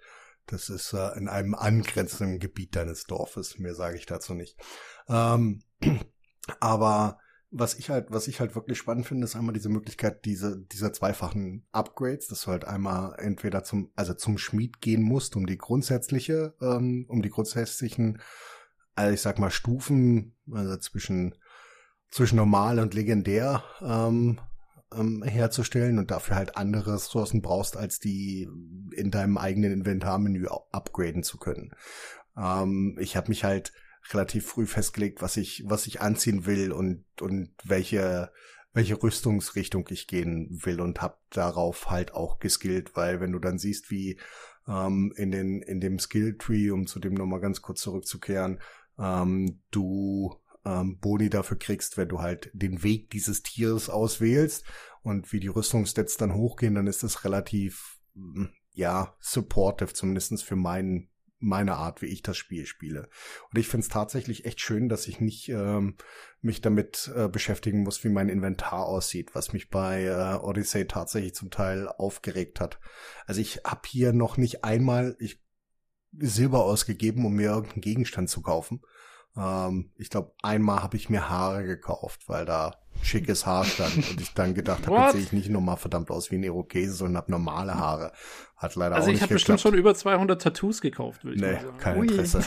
Das 0.46 0.68
ist 0.68 0.92
äh, 0.92 1.16
in 1.16 1.28
einem 1.28 1.54
angrenzenden 1.54 2.40
Gebiet 2.40 2.74
deines 2.74 3.04
Dorfes. 3.04 3.58
Mehr 3.58 3.74
sage 3.74 3.96
ich 3.96 4.06
dazu 4.06 4.34
nicht. 4.34 4.56
Ähm, 5.08 5.62
aber 6.60 7.18
was 7.54 7.74
ich 7.74 7.90
halt, 7.90 8.06
was 8.10 8.28
ich 8.28 8.40
halt 8.40 8.54
wirklich 8.54 8.78
spannend 8.78 9.06
finde, 9.06 9.26
ist 9.26 9.36
einmal 9.36 9.52
diese 9.52 9.68
Möglichkeit 9.68 10.24
diese, 10.24 10.58
dieser 10.58 10.92
zweifachen 10.94 11.66
Upgrades, 11.70 12.26
dass 12.26 12.42
du 12.42 12.50
halt 12.50 12.64
einmal 12.64 13.14
entweder 13.18 13.62
zum, 13.62 13.92
also 13.94 14.14
zum 14.14 14.38
Schmied 14.38 14.80
gehen 14.80 15.02
musst, 15.02 15.36
um 15.36 15.44
die 15.44 15.58
grundsätzliche, 15.58 16.54
ähm, 16.62 17.04
um 17.08 17.20
die 17.20 17.28
grundsätzlichen, 17.28 18.22
also 18.94 19.12
ich 19.12 19.20
sag 19.20 19.38
mal 19.38 19.50
Stufen, 19.50 20.34
also 20.50 20.78
zwischen, 20.78 21.34
zwischen 22.10 22.36
normal 22.36 22.78
und 22.78 22.94
legendär, 22.94 23.62
ähm, 23.82 24.40
ähm, 24.94 25.22
herzustellen 25.22 25.98
und 25.98 26.10
dafür 26.10 26.36
halt 26.36 26.56
andere 26.56 26.94
Ressourcen 26.94 27.42
brauchst, 27.42 27.76
als 27.76 27.98
die 27.98 28.48
in 28.96 29.10
deinem 29.10 29.36
eigenen 29.36 29.72
Inventarmenü 29.72 30.46
upgraden 30.70 31.22
zu 31.22 31.36
können. 31.36 31.74
Ähm, 32.34 32.96
ich 32.98 33.14
habe 33.14 33.28
mich 33.28 33.44
halt 33.44 33.74
relativ 34.10 34.46
früh 34.46 34.66
festgelegt, 34.66 35.22
was 35.22 35.36
ich, 35.36 35.64
was 35.66 35.86
ich 35.86 36.00
anziehen 36.00 36.46
will 36.46 36.72
und, 36.72 37.04
und 37.20 37.52
welche, 37.64 38.32
welche 38.72 39.02
Rüstungsrichtung 39.02 39.86
ich 39.90 40.06
gehen 40.06 40.48
will 40.64 40.80
und 40.80 41.00
habe 41.00 41.18
darauf 41.30 41.90
halt 41.90 42.14
auch 42.14 42.38
geskillt, 42.38 42.96
weil 42.96 43.20
wenn 43.20 43.32
du 43.32 43.38
dann 43.38 43.58
siehst, 43.58 43.90
wie 43.90 44.18
ähm, 44.66 45.12
in, 45.16 45.30
den, 45.30 45.62
in 45.62 45.80
dem 45.80 45.98
Skill-Tree, 45.98 46.70
um 46.70 46.86
zu 46.86 47.00
dem 47.00 47.14
nochmal 47.14 47.40
ganz 47.40 47.62
kurz 47.62 47.80
zurückzukehren, 47.80 48.60
ähm, 48.98 49.60
du 49.70 50.36
ähm, 50.64 50.98
Boni 50.98 51.30
dafür 51.30 51.58
kriegst, 51.58 51.96
wenn 51.96 52.08
du 52.08 52.20
halt 52.20 52.50
den 52.52 52.82
Weg 52.82 53.10
dieses 53.10 53.42
Tieres 53.42 53.88
auswählst 53.88 54.64
und 55.02 55.32
wie 55.32 55.40
die 55.40 55.48
Rüstungsstats 55.48 56.16
dann 56.16 56.34
hochgehen, 56.34 56.74
dann 56.74 56.86
ist 56.86 57.02
das 57.02 57.24
relativ, 57.24 57.98
mm, 58.14 58.46
ja, 58.72 59.16
supportive, 59.20 59.92
zumindestens 59.92 60.42
für 60.42 60.56
meinen 60.56 61.08
meine 61.42 61.76
Art, 61.76 62.02
wie 62.02 62.06
ich 62.06 62.22
das 62.22 62.36
Spiel 62.36 62.66
spiele. 62.66 63.08
Und 63.50 63.58
ich 63.58 63.68
finde 63.68 63.84
es 63.84 63.88
tatsächlich 63.88 64.44
echt 64.44 64.60
schön, 64.60 64.88
dass 64.88 65.06
ich 65.06 65.20
nicht 65.20 65.48
ähm, 65.48 65.96
mich 66.40 66.60
damit 66.60 67.12
äh, 67.14 67.28
beschäftigen 67.28 67.82
muss, 67.82 68.02
wie 68.04 68.08
mein 68.08 68.28
Inventar 68.28 68.86
aussieht, 68.86 69.34
was 69.34 69.52
mich 69.52 69.70
bei 69.70 70.04
äh, 70.04 70.38
Odyssey 70.42 70.86
tatsächlich 70.86 71.34
zum 71.34 71.50
Teil 71.50 71.88
aufgeregt 71.88 72.60
hat. 72.60 72.78
Also 73.26 73.40
ich 73.40 73.60
habe 73.64 73.82
hier 73.86 74.12
noch 74.12 74.36
nicht 74.36 74.64
einmal 74.64 75.16
ich 75.18 75.42
Silber 76.18 76.64
ausgegeben, 76.64 77.24
um 77.24 77.34
mir 77.34 77.50
irgendeinen 77.50 77.80
Gegenstand 77.80 78.28
zu 78.28 78.42
kaufen. 78.42 78.82
Ähm, 79.36 79.92
ich 79.96 80.10
glaube, 80.10 80.34
einmal 80.42 80.82
habe 80.82 80.96
ich 80.96 81.08
mir 81.08 81.28
Haare 81.28 81.64
gekauft, 81.64 82.28
weil 82.28 82.44
da 82.44 82.81
schickes 83.02 83.46
Haar 83.46 83.64
stand 83.64 83.96
und 84.10 84.20
ich 84.20 84.32
dann 84.34 84.54
gedacht 84.54 84.86
habe, 84.86 84.96
jetzt 85.02 85.12
sehe 85.12 85.22
ich 85.22 85.32
nicht 85.32 85.50
nochmal 85.50 85.76
verdammt 85.76 86.10
aus 86.10 86.30
wie 86.30 86.36
ein 86.36 86.42
Irokese, 86.42 86.92
sondern 86.92 87.16
habe 87.18 87.30
normale 87.32 87.74
Haare. 87.74 88.12
Hat 88.56 88.76
leider 88.76 88.94
Also 88.94 89.06
auch 89.06 89.08
ich 89.08 89.14
nicht 89.14 89.22
habe 89.22 89.32
bestimmt 89.34 89.58
geklappt. 89.58 89.74
schon 89.74 89.78
über 89.80 89.92
200 89.92 90.40
Tattoos 90.40 90.80
gekauft, 90.80 91.24
würde 91.24 91.34
ich 91.34 91.42
Nee, 91.42 91.52
mal 91.54 91.60
sagen. 91.62 91.78
kein 91.78 91.98
Ui. 91.98 92.06
Interesse. 92.06 92.44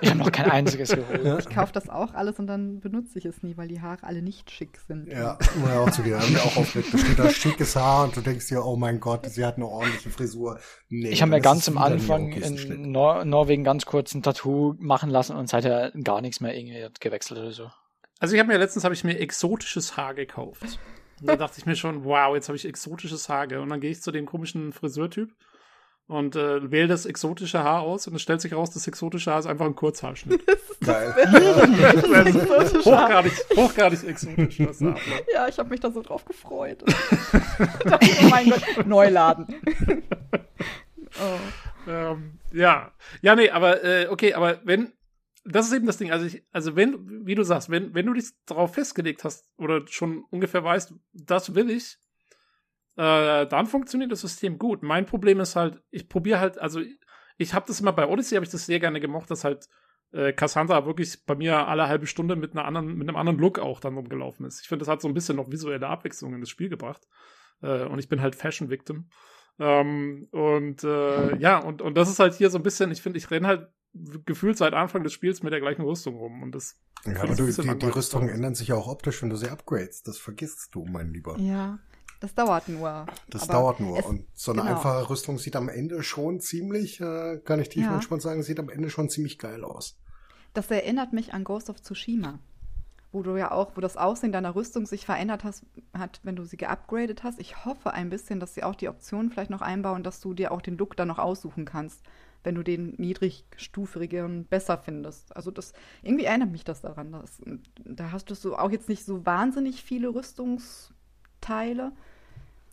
Ich 0.00 0.08
habe 0.08 0.18
noch 0.20 0.32
kein 0.32 0.50
einziges 0.50 0.88
geholt. 0.88 1.40
Ich 1.40 1.54
kaufe 1.54 1.70
das 1.74 1.90
auch 1.90 2.14
alles 2.14 2.38
und 2.38 2.46
dann 2.46 2.80
benutze 2.80 3.18
ich 3.18 3.26
es 3.26 3.42
nie, 3.42 3.58
weil 3.58 3.68
die 3.68 3.82
Haare 3.82 4.02
alle 4.04 4.22
nicht 4.22 4.50
schick 4.50 4.78
sind. 4.88 5.06
Ja, 5.08 5.36
muss 5.58 5.68
ich 5.70 5.76
auch 5.76 5.90
zugeben. 5.90 6.18
Haben 6.18 6.32
wir 6.34 6.42
auch 6.44 6.56
aufgeregt. 6.56 6.94
Da 6.94 6.98
steht 6.98 7.18
da 7.18 7.28
schickes 7.30 7.76
Haar 7.76 8.04
und 8.04 8.16
du 8.16 8.22
denkst 8.22 8.48
dir, 8.48 8.64
oh 8.64 8.76
mein 8.76 9.00
Gott, 9.00 9.26
sie 9.26 9.44
hat 9.44 9.56
eine 9.56 9.66
ordentliche 9.66 10.08
Frisur. 10.08 10.58
Nee, 10.88 11.10
Ich 11.10 11.20
habe 11.20 11.30
mir 11.30 11.42
ganz 11.42 11.68
am 11.68 11.76
Anfang 11.76 12.32
in 12.32 12.90
Nor 12.90 13.26
Norwegen 13.26 13.62
ganz 13.62 13.84
kurz 13.84 14.14
ein 14.14 14.22
Tattoo 14.22 14.76
machen 14.78 15.10
lassen 15.10 15.36
und 15.36 15.50
seither 15.50 15.92
gar 16.02 16.22
nichts 16.22 16.40
mehr 16.40 16.56
irgendwie 16.56 16.86
gewechselt 17.00 17.38
oder 17.38 17.52
so. 17.52 17.70
Also 18.20 18.34
ich 18.34 18.40
habe 18.40 18.52
mir 18.52 18.58
letztens 18.58 18.84
habe 18.84 18.94
ich 18.94 19.02
mir 19.02 19.18
exotisches 19.18 19.96
Haar 19.96 20.14
gekauft. 20.14 20.78
Und 21.20 21.26
da 21.26 21.36
dachte 21.36 21.58
ich 21.58 21.66
mir 21.66 21.74
schon, 21.74 22.04
wow, 22.04 22.34
jetzt 22.34 22.48
habe 22.48 22.56
ich 22.56 22.66
exotisches 22.66 23.28
Haar. 23.28 23.46
gell? 23.46 23.58
Und 23.58 23.70
dann 23.70 23.80
gehe 23.80 23.90
ich 23.90 24.02
zu 24.02 24.12
dem 24.12 24.26
komischen 24.26 24.72
Friseurtyp 24.72 25.34
und 26.06 26.36
äh, 26.36 26.70
wähle 26.70 26.88
das 26.88 27.06
exotische 27.06 27.62
Haar 27.62 27.80
aus 27.80 28.06
und 28.06 28.14
es 28.16 28.22
stellt 28.22 28.40
sich 28.40 28.52
raus, 28.52 28.70
das 28.70 28.86
exotische 28.86 29.30
Haar 29.30 29.38
ist 29.38 29.46
einfach 29.46 29.64
ein 29.64 29.76
Kurzhaarschnitt. 29.76 30.44
Geil. 30.84 31.14
Exotisch 32.26 32.84
hochgradig, 32.84 33.32
hochgradig 33.56 34.04
exotisch. 34.04 34.58
Das 34.58 34.80
Haar. 34.80 34.96
Ja, 35.32 35.48
ich 35.48 35.58
habe 35.58 35.70
mich 35.70 35.80
da 35.80 35.90
so 35.90 36.02
drauf 36.02 36.24
gefreut. 36.24 36.82
dachte, 37.84 38.10
oh 38.22 38.28
mein 38.28 38.50
Gott, 38.50 38.86
Neuladen. 38.86 39.46
oh. 41.20 41.90
Ähm, 41.90 42.38
ja, 42.52 42.92
ja, 43.22 43.36
nee, 43.36 43.48
aber 43.48 43.82
äh, 43.84 44.08
okay, 44.08 44.34
aber 44.34 44.60
wenn 44.64 44.92
das 45.44 45.66
ist 45.66 45.72
eben 45.72 45.86
das 45.86 45.96
Ding, 45.96 46.10
also 46.10 46.26
ich, 46.26 46.44
also 46.52 46.76
wenn, 46.76 47.26
wie 47.26 47.34
du 47.34 47.42
sagst, 47.42 47.70
wenn 47.70 47.94
wenn 47.94 48.06
du 48.06 48.12
dich 48.12 48.30
darauf 48.46 48.74
festgelegt 48.74 49.24
hast 49.24 49.48
oder 49.56 49.86
schon 49.86 50.24
ungefähr 50.30 50.62
weißt, 50.62 50.94
das 51.12 51.54
will 51.54 51.70
ich, 51.70 51.98
äh, 52.96 53.46
dann 53.46 53.66
funktioniert 53.66 54.12
das 54.12 54.20
System 54.20 54.58
gut. 54.58 54.82
Mein 54.82 55.06
Problem 55.06 55.40
ist 55.40 55.56
halt, 55.56 55.82
ich 55.90 56.08
probiere 56.08 56.40
halt, 56.40 56.58
also 56.58 56.80
ich, 57.38 57.54
habe 57.54 57.66
das 57.66 57.80
immer 57.80 57.92
bei 57.92 58.06
Odyssey, 58.06 58.36
habe 58.36 58.44
ich 58.44 58.52
das 58.52 58.66
sehr 58.66 58.80
gerne 58.80 59.00
gemocht, 59.00 59.30
dass 59.30 59.44
halt 59.44 59.68
äh, 60.12 60.32
Cassandra 60.32 60.84
wirklich 60.84 61.24
bei 61.24 61.34
mir 61.34 61.66
alle 61.66 61.88
halbe 61.88 62.06
Stunde 62.06 62.36
mit 62.36 62.52
einer 62.52 62.66
anderen, 62.66 62.94
mit 62.94 63.08
einem 63.08 63.16
anderen 63.16 63.38
Look 63.38 63.58
auch 63.58 63.80
dann 63.80 63.96
rumgelaufen 63.96 64.44
ist. 64.44 64.60
Ich 64.60 64.68
finde, 64.68 64.84
das 64.84 64.92
hat 64.92 65.00
so 65.00 65.08
ein 65.08 65.14
bisschen 65.14 65.36
noch 65.36 65.50
visuelle 65.50 65.86
Abwechslung 65.86 66.34
in 66.34 66.40
das 66.40 66.50
Spiel 66.50 66.68
gebracht. 66.68 67.06
Äh, 67.62 67.84
und 67.84 67.98
ich 67.98 68.08
bin 68.08 68.20
halt 68.20 68.34
Fashion 68.34 68.68
Victim. 68.68 69.08
Ähm, 69.58 70.28
und 70.30 70.84
äh, 70.84 71.36
ja, 71.36 71.58
und, 71.58 71.80
und 71.80 71.96
das 71.96 72.10
ist 72.10 72.18
halt 72.18 72.34
hier 72.34 72.50
so 72.50 72.58
ein 72.58 72.62
bisschen, 72.62 72.90
ich 72.90 73.00
finde, 73.02 73.18
ich 73.18 73.30
renne 73.30 73.46
halt 73.46 73.68
gefühlt 74.24 74.56
seit 74.56 74.72
Anfang 74.74 75.02
des 75.02 75.12
Spiels 75.12 75.42
mit 75.42 75.52
der 75.52 75.60
gleichen 75.60 75.82
Rüstung 75.82 76.16
rum. 76.16 76.42
Und 76.42 76.54
das 76.54 76.76
Ja, 77.04 77.22
aber 77.22 77.30
ist 77.32 77.38
du, 77.38 77.42
ein 77.44 77.46
bisschen 77.46 77.78
die, 77.78 77.86
die. 77.86 77.92
Rüstungen 77.92 78.28
ändern 78.28 78.54
sich 78.54 78.68
ja 78.68 78.76
auch 78.76 78.86
optisch, 78.88 79.22
wenn 79.22 79.30
du 79.30 79.36
sie 79.36 79.48
upgrades. 79.48 80.02
Das 80.02 80.18
vergisst 80.18 80.68
du, 80.72 80.84
mein 80.84 81.12
Lieber. 81.12 81.36
Ja, 81.38 81.78
das 82.20 82.34
dauert 82.34 82.68
nur. 82.68 83.06
Das 83.30 83.44
Aber 83.44 83.52
dauert 83.54 83.80
nur. 83.80 83.98
es- 83.98 84.06
Und 84.06 84.26
so 84.34 84.52
eine 84.52 84.62
genau. 84.62 84.74
einfache 84.76 85.10
Rüstung 85.10 85.38
sieht 85.38 85.56
am 85.56 85.68
Ende 85.68 86.02
schon 86.02 86.40
ziemlich, 86.40 87.00
äh, 87.00 87.38
kann 87.44 87.60
ich 87.60 87.68
tief 87.68 87.84
Ja. 87.84 87.94
entspannt 87.94 88.22
sagen, 88.22 88.42
sieht 88.42 88.60
am 88.60 88.68
Ende 88.68 88.90
schon 88.90 89.08
ziemlich 89.08 89.38
geil 89.38 89.64
aus. 89.64 89.98
Das 90.54 90.70
erinnert 90.70 91.12
mich 91.12 91.32
an 91.34 91.44
Ghost 91.44 91.70
of 91.70 91.80
Tsushima. 91.82 92.38
wo 93.12 93.24
du 93.24 93.36
ja 93.36 93.50
auch, 93.50 93.72
wo 93.76 93.80
das 93.80 93.96
Aussehen 93.96 94.30
deiner 94.30 94.54
Rüstung 94.54 94.86
sich 94.86 95.04
verändert 95.04 95.42
hast, 95.42 95.64
hat, 95.92 96.20
wenn 96.22 96.36
du 96.36 96.44
sie 96.44 96.56
geupgradet 96.56 97.24
hast. 97.24 97.40
Ich 97.40 97.64
hoffe 97.64 97.92
ein 97.92 98.08
bisschen, 98.08 98.38
dass 98.38 98.54
sie 98.54 98.62
auch 98.62 98.76
die 98.76 98.88
Option 98.88 99.30
vielleicht 99.30 99.50
noch 99.50 99.62
einbauen, 99.62 100.04
dass 100.04 100.20
du 100.20 100.32
dir 100.32 100.52
auch 100.52 100.62
den 100.62 100.78
Look 100.78 100.96
dann 100.96 101.08
noch 101.08 101.18
aussuchen 101.18 101.64
kannst, 101.64 102.04
wenn 102.42 102.54
du 102.54 102.62
den 102.62 102.94
niedrigstufigeren 102.96 104.46
besser 104.46 104.78
findest. 104.78 105.34
Also 105.36 105.50
das, 105.50 105.72
irgendwie 106.02 106.24
erinnert 106.24 106.50
mich 106.50 106.64
das 106.64 106.80
daran. 106.80 107.12
Dass, 107.12 107.40
da 107.84 108.12
hast 108.12 108.30
du 108.30 108.34
so 108.34 108.56
auch 108.56 108.70
jetzt 108.70 108.88
nicht 108.88 109.04
so 109.04 109.26
wahnsinnig 109.26 109.82
viele 109.82 110.14
Rüstungsteile. 110.14 111.92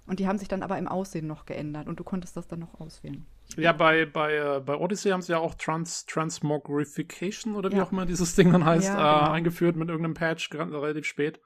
Und 0.08 0.20
die 0.20 0.28
haben 0.28 0.38
sich 0.38 0.48
dann 0.48 0.64
aber 0.64 0.78
im 0.78 0.88
Aussehen 0.88 1.28
noch 1.28 1.46
geändert 1.46 1.88
und 1.88 2.00
du 2.00 2.04
konntest 2.04 2.38
das 2.38 2.48
dann 2.48 2.60
noch 2.60 2.80
auswählen. 2.80 3.26
Ja, 3.58 3.74
bei, 3.74 4.06
bei, 4.06 4.36
äh, 4.36 4.62
bei 4.62 4.76
Odyssey 4.76 5.12
haben 5.12 5.22
sie 5.22 5.34
ja 5.34 5.40
auch 5.40 5.56
Trans 5.56 6.06
Transmogrification 6.06 7.56
oder 7.56 7.72
wie 7.72 7.78
ja. 7.78 7.84
auch 7.84 7.92
immer 7.92 8.06
dieses 8.06 8.36
Ding 8.36 8.52
dann 8.52 8.66
heißt, 8.66 8.88
ja, 8.88 8.96
genau. 8.96 9.32
äh, 9.32 9.36
eingeführt 9.36 9.76
mit 9.76 9.90
irgendeinem 9.90 10.14
Patch 10.14 10.50
relativ 10.54 11.06
spät, 11.06 11.42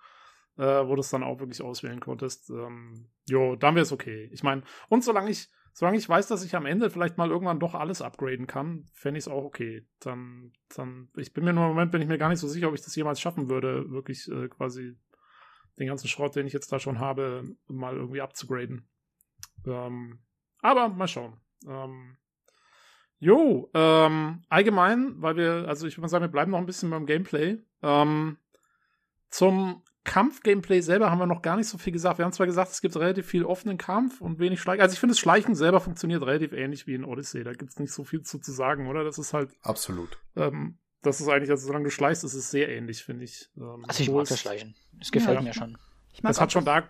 äh, 0.57 0.63
wo 0.63 0.95
du 0.95 1.01
es 1.01 1.09
dann 1.09 1.23
auch 1.23 1.39
wirklich 1.39 1.61
auswählen 1.61 1.99
konntest. 1.99 2.51
Ähm, 2.51 3.07
jo, 3.27 3.55
dann 3.55 3.75
wäre 3.75 3.83
es 3.83 3.91
okay. 3.91 4.29
Ich 4.31 4.43
meine, 4.43 4.61
und 4.89 5.03
solange 5.03 5.31
ich, 5.31 5.49
solange 5.73 5.97
ich 5.97 6.07
weiß, 6.07 6.27
dass 6.27 6.43
ich 6.43 6.55
am 6.55 6.65
Ende 6.65 6.89
vielleicht 6.89 7.17
mal 7.17 7.29
irgendwann 7.29 7.59
doch 7.59 7.75
alles 7.75 8.01
upgraden 8.01 8.47
kann, 8.47 8.85
fände 8.93 9.17
ich 9.17 9.25
es 9.25 9.31
auch 9.31 9.43
okay. 9.43 9.85
Dann, 9.99 10.53
dann, 10.75 11.09
ich 11.17 11.33
bin 11.33 11.43
mir 11.43 11.53
nur 11.53 11.63
im 11.63 11.69
Moment, 11.69 11.91
bin 11.91 12.01
ich 12.01 12.07
mir 12.07 12.17
gar 12.17 12.29
nicht 12.29 12.39
so 12.39 12.47
sicher, 12.47 12.67
ob 12.67 12.75
ich 12.75 12.81
das 12.81 12.95
jemals 12.95 13.21
schaffen 13.21 13.49
würde, 13.49 13.89
wirklich 13.91 14.29
äh, 14.29 14.47
quasi 14.49 14.97
den 15.79 15.87
ganzen 15.87 16.07
Schrott, 16.07 16.35
den 16.35 16.47
ich 16.47 16.53
jetzt 16.53 16.71
da 16.71 16.79
schon 16.79 16.99
habe, 16.99 17.43
mal 17.67 17.95
irgendwie 17.95 18.21
abzugraden. 18.21 18.87
Ähm, 19.65 20.19
aber 20.59 20.89
mal 20.89 21.07
schauen. 21.07 21.39
Ähm, 21.67 22.17
jo, 23.19 23.69
ähm, 23.73 24.43
allgemein, 24.49 25.21
weil 25.21 25.37
wir, 25.37 25.65
also 25.67 25.87
ich 25.87 25.95
würde 25.95 26.01
mal 26.01 26.07
sagen, 26.09 26.25
wir 26.25 26.31
bleiben 26.31 26.51
noch 26.51 26.59
ein 26.59 26.65
bisschen 26.65 26.89
beim 26.89 27.05
Gameplay. 27.05 27.59
Ähm, 27.81 28.37
zum 29.29 29.83
Kampf-Gameplay 30.03 30.81
selber 30.81 31.11
haben 31.11 31.19
wir 31.19 31.27
noch 31.27 31.41
gar 31.41 31.57
nicht 31.57 31.67
so 31.67 31.77
viel 31.77 31.93
gesagt. 31.93 32.17
Wir 32.17 32.25
haben 32.25 32.31
zwar 32.31 32.47
gesagt, 32.47 32.71
es 32.71 32.81
gibt 32.81 32.95
relativ 32.95 33.27
viel 33.27 33.45
offenen 33.45 33.77
Kampf 33.77 34.19
und 34.19 34.39
wenig 34.39 34.59
Schleichen. 34.59 34.81
Also 34.81 34.93
ich 34.93 34.99
finde, 34.99 35.11
das 35.11 35.19
Schleichen 35.19 35.53
selber 35.53 35.79
funktioniert 35.79 36.23
relativ 36.23 36.53
ähnlich 36.53 36.87
wie 36.87 36.95
in 36.95 37.05
Odyssey. 37.05 37.43
Da 37.43 37.53
gibt 37.53 37.71
es 37.71 37.79
nicht 37.79 37.91
so 37.91 38.03
viel 38.03 38.21
zu, 38.21 38.39
zu 38.39 38.51
sagen, 38.51 38.87
oder? 38.87 39.03
Das 39.03 39.19
ist 39.19 39.33
halt. 39.33 39.51
Absolut. 39.61 40.19
Ähm, 40.35 40.79
das 41.03 41.21
ist 41.21 41.27
eigentlich, 41.27 41.51
also 41.51 41.67
solange 41.67 41.85
du 41.85 41.91
schleichst, 41.91 42.23
ist 42.23 42.33
es 42.33 42.49
sehr 42.49 42.69
ähnlich, 42.69 43.03
finde 43.03 43.25
ich. 43.25 43.49
Ähm, 43.57 43.85
also 43.87 44.01
ich 44.01 44.09
mag 44.09 44.27
das 44.27 44.39
Schleichen. 44.39 44.75
Es 44.99 45.11
gefällt 45.11 45.37
ja. 45.37 45.41
mir 45.41 45.53
schon. 45.53 45.77
Ich 46.13 46.23
mag 46.23 46.31
das 46.31 46.41
hat 46.41 46.51
schon 46.51 46.65
da. 46.65 46.89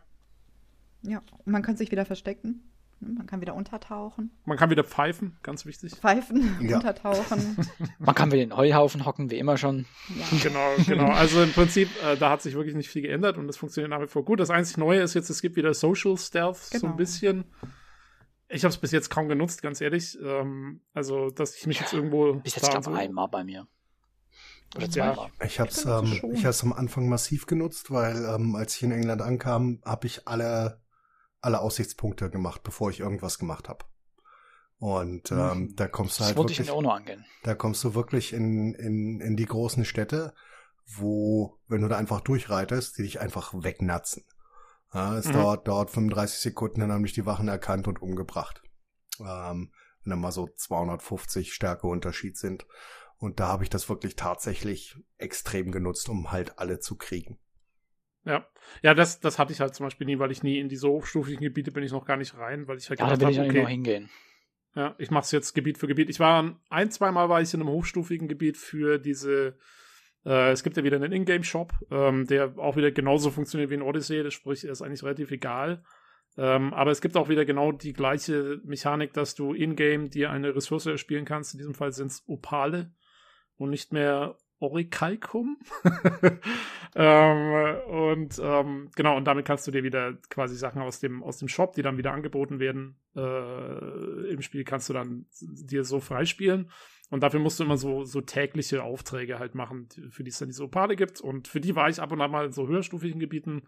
Ja, 1.03 1.21
und 1.43 1.51
man 1.51 1.63
kann 1.63 1.75
sich 1.75 1.91
wieder 1.91 2.05
verstecken. 2.05 2.70
Man 3.03 3.25
kann 3.25 3.41
wieder 3.41 3.55
untertauchen. 3.55 4.31
Man 4.45 4.57
kann 4.57 4.69
wieder 4.69 4.83
pfeifen, 4.83 5.35
ganz 5.41 5.65
wichtig. 5.65 5.95
Pfeifen, 5.95 6.55
ja. 6.61 6.77
untertauchen. 6.77 7.57
Man 7.99 8.13
kann 8.13 8.31
wieder 8.31 8.43
in 8.43 8.49
den 8.49 8.57
Heuhaufen 8.57 9.05
hocken, 9.05 9.31
wie 9.31 9.39
immer 9.39 9.57
schon. 9.57 9.85
Ja. 10.09 10.25
Genau, 10.43 10.75
genau. 10.87 11.11
Also 11.11 11.41
im 11.41 11.51
Prinzip, 11.51 11.89
äh, 12.03 12.15
da 12.15 12.29
hat 12.29 12.41
sich 12.41 12.53
wirklich 12.53 12.75
nicht 12.75 12.89
viel 12.89 13.01
geändert 13.01 13.37
und 13.37 13.47
das 13.47 13.57
funktioniert 13.57 13.89
nach 13.89 14.01
wie 14.01 14.07
vor 14.07 14.23
gut. 14.23 14.39
Das 14.39 14.51
einzig 14.51 14.77
Neue 14.77 15.01
ist 15.01 15.15
jetzt, 15.15 15.29
es 15.29 15.41
gibt 15.41 15.55
wieder 15.55 15.73
Social 15.73 16.17
Stealth, 16.17 16.69
genau. 16.69 16.79
so 16.79 16.87
ein 16.87 16.91
genau. 16.91 16.95
bisschen. 16.95 17.45
Ich 18.49 18.63
habe 18.63 18.71
es 18.71 18.77
bis 18.77 18.91
jetzt 18.91 19.09
kaum 19.09 19.29
genutzt, 19.29 19.61
ganz 19.61 19.81
ehrlich. 19.81 20.17
Ähm, 20.23 20.81
also, 20.93 21.29
dass 21.29 21.55
ich 21.55 21.65
mich 21.67 21.79
jetzt 21.79 21.93
irgendwo. 21.93 22.33
Bis 22.35 22.55
jetzt 22.55 22.71
gab 22.71 22.83
so 22.83 22.91
einmal 22.91 23.27
bei 23.29 23.43
mir. 23.43 23.67
Oder 24.75 24.87
ja, 24.87 25.27
ich 25.43 25.59
habe 25.59 25.69
es 25.69 25.85
ähm, 25.85 26.31
ich 26.33 26.45
hab's 26.45 26.63
am 26.63 26.71
Anfang 26.71 27.09
massiv 27.09 27.45
genutzt, 27.45 27.91
weil 27.91 28.25
ähm, 28.25 28.55
als 28.55 28.75
ich 28.75 28.83
in 28.83 28.91
England 28.91 29.21
ankam, 29.21 29.81
habe 29.83 30.07
ich 30.07 30.27
alle 30.27 30.80
alle 31.41 31.59
Aussichtspunkte 31.59 32.29
gemacht, 32.29 32.63
bevor 32.63 32.89
ich 32.89 32.99
irgendwas 32.99 33.39
gemacht 33.39 33.69
habe. 33.69 33.85
Und 34.77 35.31
ähm, 35.31 35.37
mhm. 35.37 35.75
da 35.75 35.87
kommst 35.87 36.19
du 36.19 36.23
halt 36.23 36.35
das 36.35 36.37
wirklich, 36.43 36.59
ich 36.59 36.71
auch 36.71 36.81
noch 36.81 36.95
angehen. 36.95 37.23
da 37.43 37.53
kommst 37.53 37.83
du 37.83 37.93
wirklich 37.93 38.33
in, 38.33 38.73
in, 38.73 39.19
in 39.19 39.35
die 39.35 39.45
großen 39.45 39.85
Städte, 39.85 40.33
wo, 40.85 41.59
wenn 41.67 41.81
du 41.81 41.87
da 41.87 41.97
einfach 41.97 42.21
durchreitest, 42.21 42.97
die 42.97 43.03
dich 43.03 43.19
einfach 43.19 43.53
wegnatzen. 43.53 44.25
Ja, 44.93 45.17
es 45.17 45.27
mhm. 45.27 45.33
dauert, 45.33 45.67
dauert 45.67 45.91
35 45.91 46.39
Sekunden, 46.39 46.81
dann 46.81 46.91
haben 46.91 47.03
dich 47.03 47.13
die 47.13 47.25
Wachen 47.25 47.47
erkannt 47.47 47.87
und 47.87 48.01
umgebracht. 48.01 48.61
Ähm, 49.19 49.71
wenn 50.03 50.11
da 50.11 50.15
mal 50.15 50.31
so 50.31 50.47
250 50.47 51.53
Stärkeunterschied 51.53 52.37
sind. 52.37 52.65
Und 53.17 53.39
da 53.39 53.47
habe 53.47 53.63
ich 53.63 53.69
das 53.69 53.87
wirklich 53.87 54.15
tatsächlich 54.15 54.97
extrem 55.17 55.71
genutzt, 55.71 56.09
um 56.09 56.31
halt 56.31 56.57
alle 56.57 56.79
zu 56.79 56.97
kriegen. 56.97 57.39
Ja, 58.25 58.45
ja, 58.83 58.93
das, 58.93 59.19
das 59.19 59.39
hatte 59.39 59.51
ich 59.51 59.59
halt 59.59 59.73
zum 59.73 59.85
Beispiel 59.85 60.05
nie, 60.05 60.19
weil 60.19 60.31
ich 60.31 60.43
nie 60.43 60.59
in 60.59 60.69
diese 60.69 60.87
hochstufigen 60.87 61.41
Gebiete 61.41 61.71
bin 61.71 61.83
ich 61.83 61.91
noch 61.91 62.05
gar 62.05 62.17
nicht 62.17 62.37
rein, 62.37 62.67
weil 62.67 62.77
ich 62.77 62.89
halt 62.89 62.99
ja, 62.99 63.07
da 63.07 63.19
will 63.19 63.25
hab, 63.25 63.31
ich 63.31 63.39
okay, 63.39 63.61
noch 63.61 63.69
hingehen. 63.69 64.09
Ja, 64.75 64.95
ich 64.99 65.11
mache 65.11 65.23
es 65.23 65.31
jetzt 65.31 65.53
Gebiet 65.53 65.77
für 65.77 65.87
Gebiet. 65.87 66.09
Ich 66.09 66.19
war 66.19 66.55
ein, 66.69 66.91
zweimal 66.91 67.29
war 67.29 67.41
ich 67.41 67.53
in 67.53 67.61
einem 67.61 67.69
hochstufigen 67.69 68.27
Gebiet 68.27 68.57
für 68.57 68.99
diese. 68.99 69.57
Äh, 70.23 70.51
es 70.51 70.63
gibt 70.63 70.77
ja 70.77 70.83
wieder 70.83 70.97
einen 70.97 71.11
Ingame-Shop, 71.11 71.73
ähm, 71.89 72.27
der 72.27 72.57
auch 72.57 72.75
wieder 72.75 72.91
genauso 72.91 73.31
funktioniert 73.31 73.69
wie 73.71 73.75
in 73.75 73.81
Odyssey. 73.81 74.23
Das 74.23 74.33
sprich, 74.33 74.63
er 74.63 74.71
ist 74.71 74.81
eigentlich 74.81 75.03
relativ 75.03 75.31
egal. 75.31 75.83
Ähm, 76.37 76.73
aber 76.73 76.91
es 76.91 77.01
gibt 77.01 77.17
auch 77.17 77.27
wieder 77.27 77.43
genau 77.43 77.71
die 77.73 77.91
gleiche 77.91 78.61
Mechanik, 78.63 79.13
dass 79.13 79.35
du 79.35 79.53
in-game 79.53 80.09
dir 80.09 80.31
eine 80.31 80.55
Ressource 80.55 80.85
erspielen 80.85 81.25
kannst. 81.25 81.53
In 81.53 81.57
diesem 81.57 81.73
Fall 81.73 81.91
sind 81.91 82.07
es 82.07 82.23
Opale 82.27 82.93
und 83.57 83.71
nicht 83.71 83.91
mehr 83.91 84.37
Orichalcum. 84.61 85.57
ähm, 86.95 87.75
und 87.87 88.39
ähm, 88.41 88.89
genau, 88.95 89.17
und 89.17 89.25
damit 89.25 89.45
kannst 89.45 89.67
du 89.67 89.71
dir 89.71 89.83
wieder 89.83 90.13
quasi 90.29 90.55
Sachen 90.55 90.81
aus 90.81 90.99
dem, 90.99 91.23
aus 91.23 91.37
dem 91.37 91.47
Shop, 91.47 91.73
die 91.73 91.81
dann 91.81 91.97
wieder 91.97 92.13
angeboten 92.13 92.59
werden, 92.59 92.95
äh, 93.15 94.31
im 94.31 94.41
Spiel 94.41 94.63
kannst 94.63 94.89
du 94.89 94.93
dann 94.93 95.25
dir 95.39 95.83
so 95.83 95.99
freispielen. 95.99 96.69
Und 97.09 97.23
dafür 97.23 97.41
musst 97.41 97.59
du 97.59 97.65
immer 97.65 97.77
so, 97.77 98.05
so 98.05 98.21
tägliche 98.21 98.83
Aufträge 98.83 99.37
halt 99.37 99.53
machen, 99.53 99.89
für 100.09 100.23
die 100.23 100.29
es 100.29 100.39
dann 100.39 100.47
diese 100.47 100.63
Opale 100.63 100.95
gibt. 100.95 101.19
Und 101.19 101.49
für 101.49 101.59
die 101.59 101.75
war 101.75 101.89
ich 101.89 101.99
ab 101.99 102.11
und 102.11 102.21
an 102.21 102.31
mal 102.31 102.45
in 102.45 102.51
so 102.53 102.67
höherstufigen 102.67 103.19
Gebieten. 103.19 103.63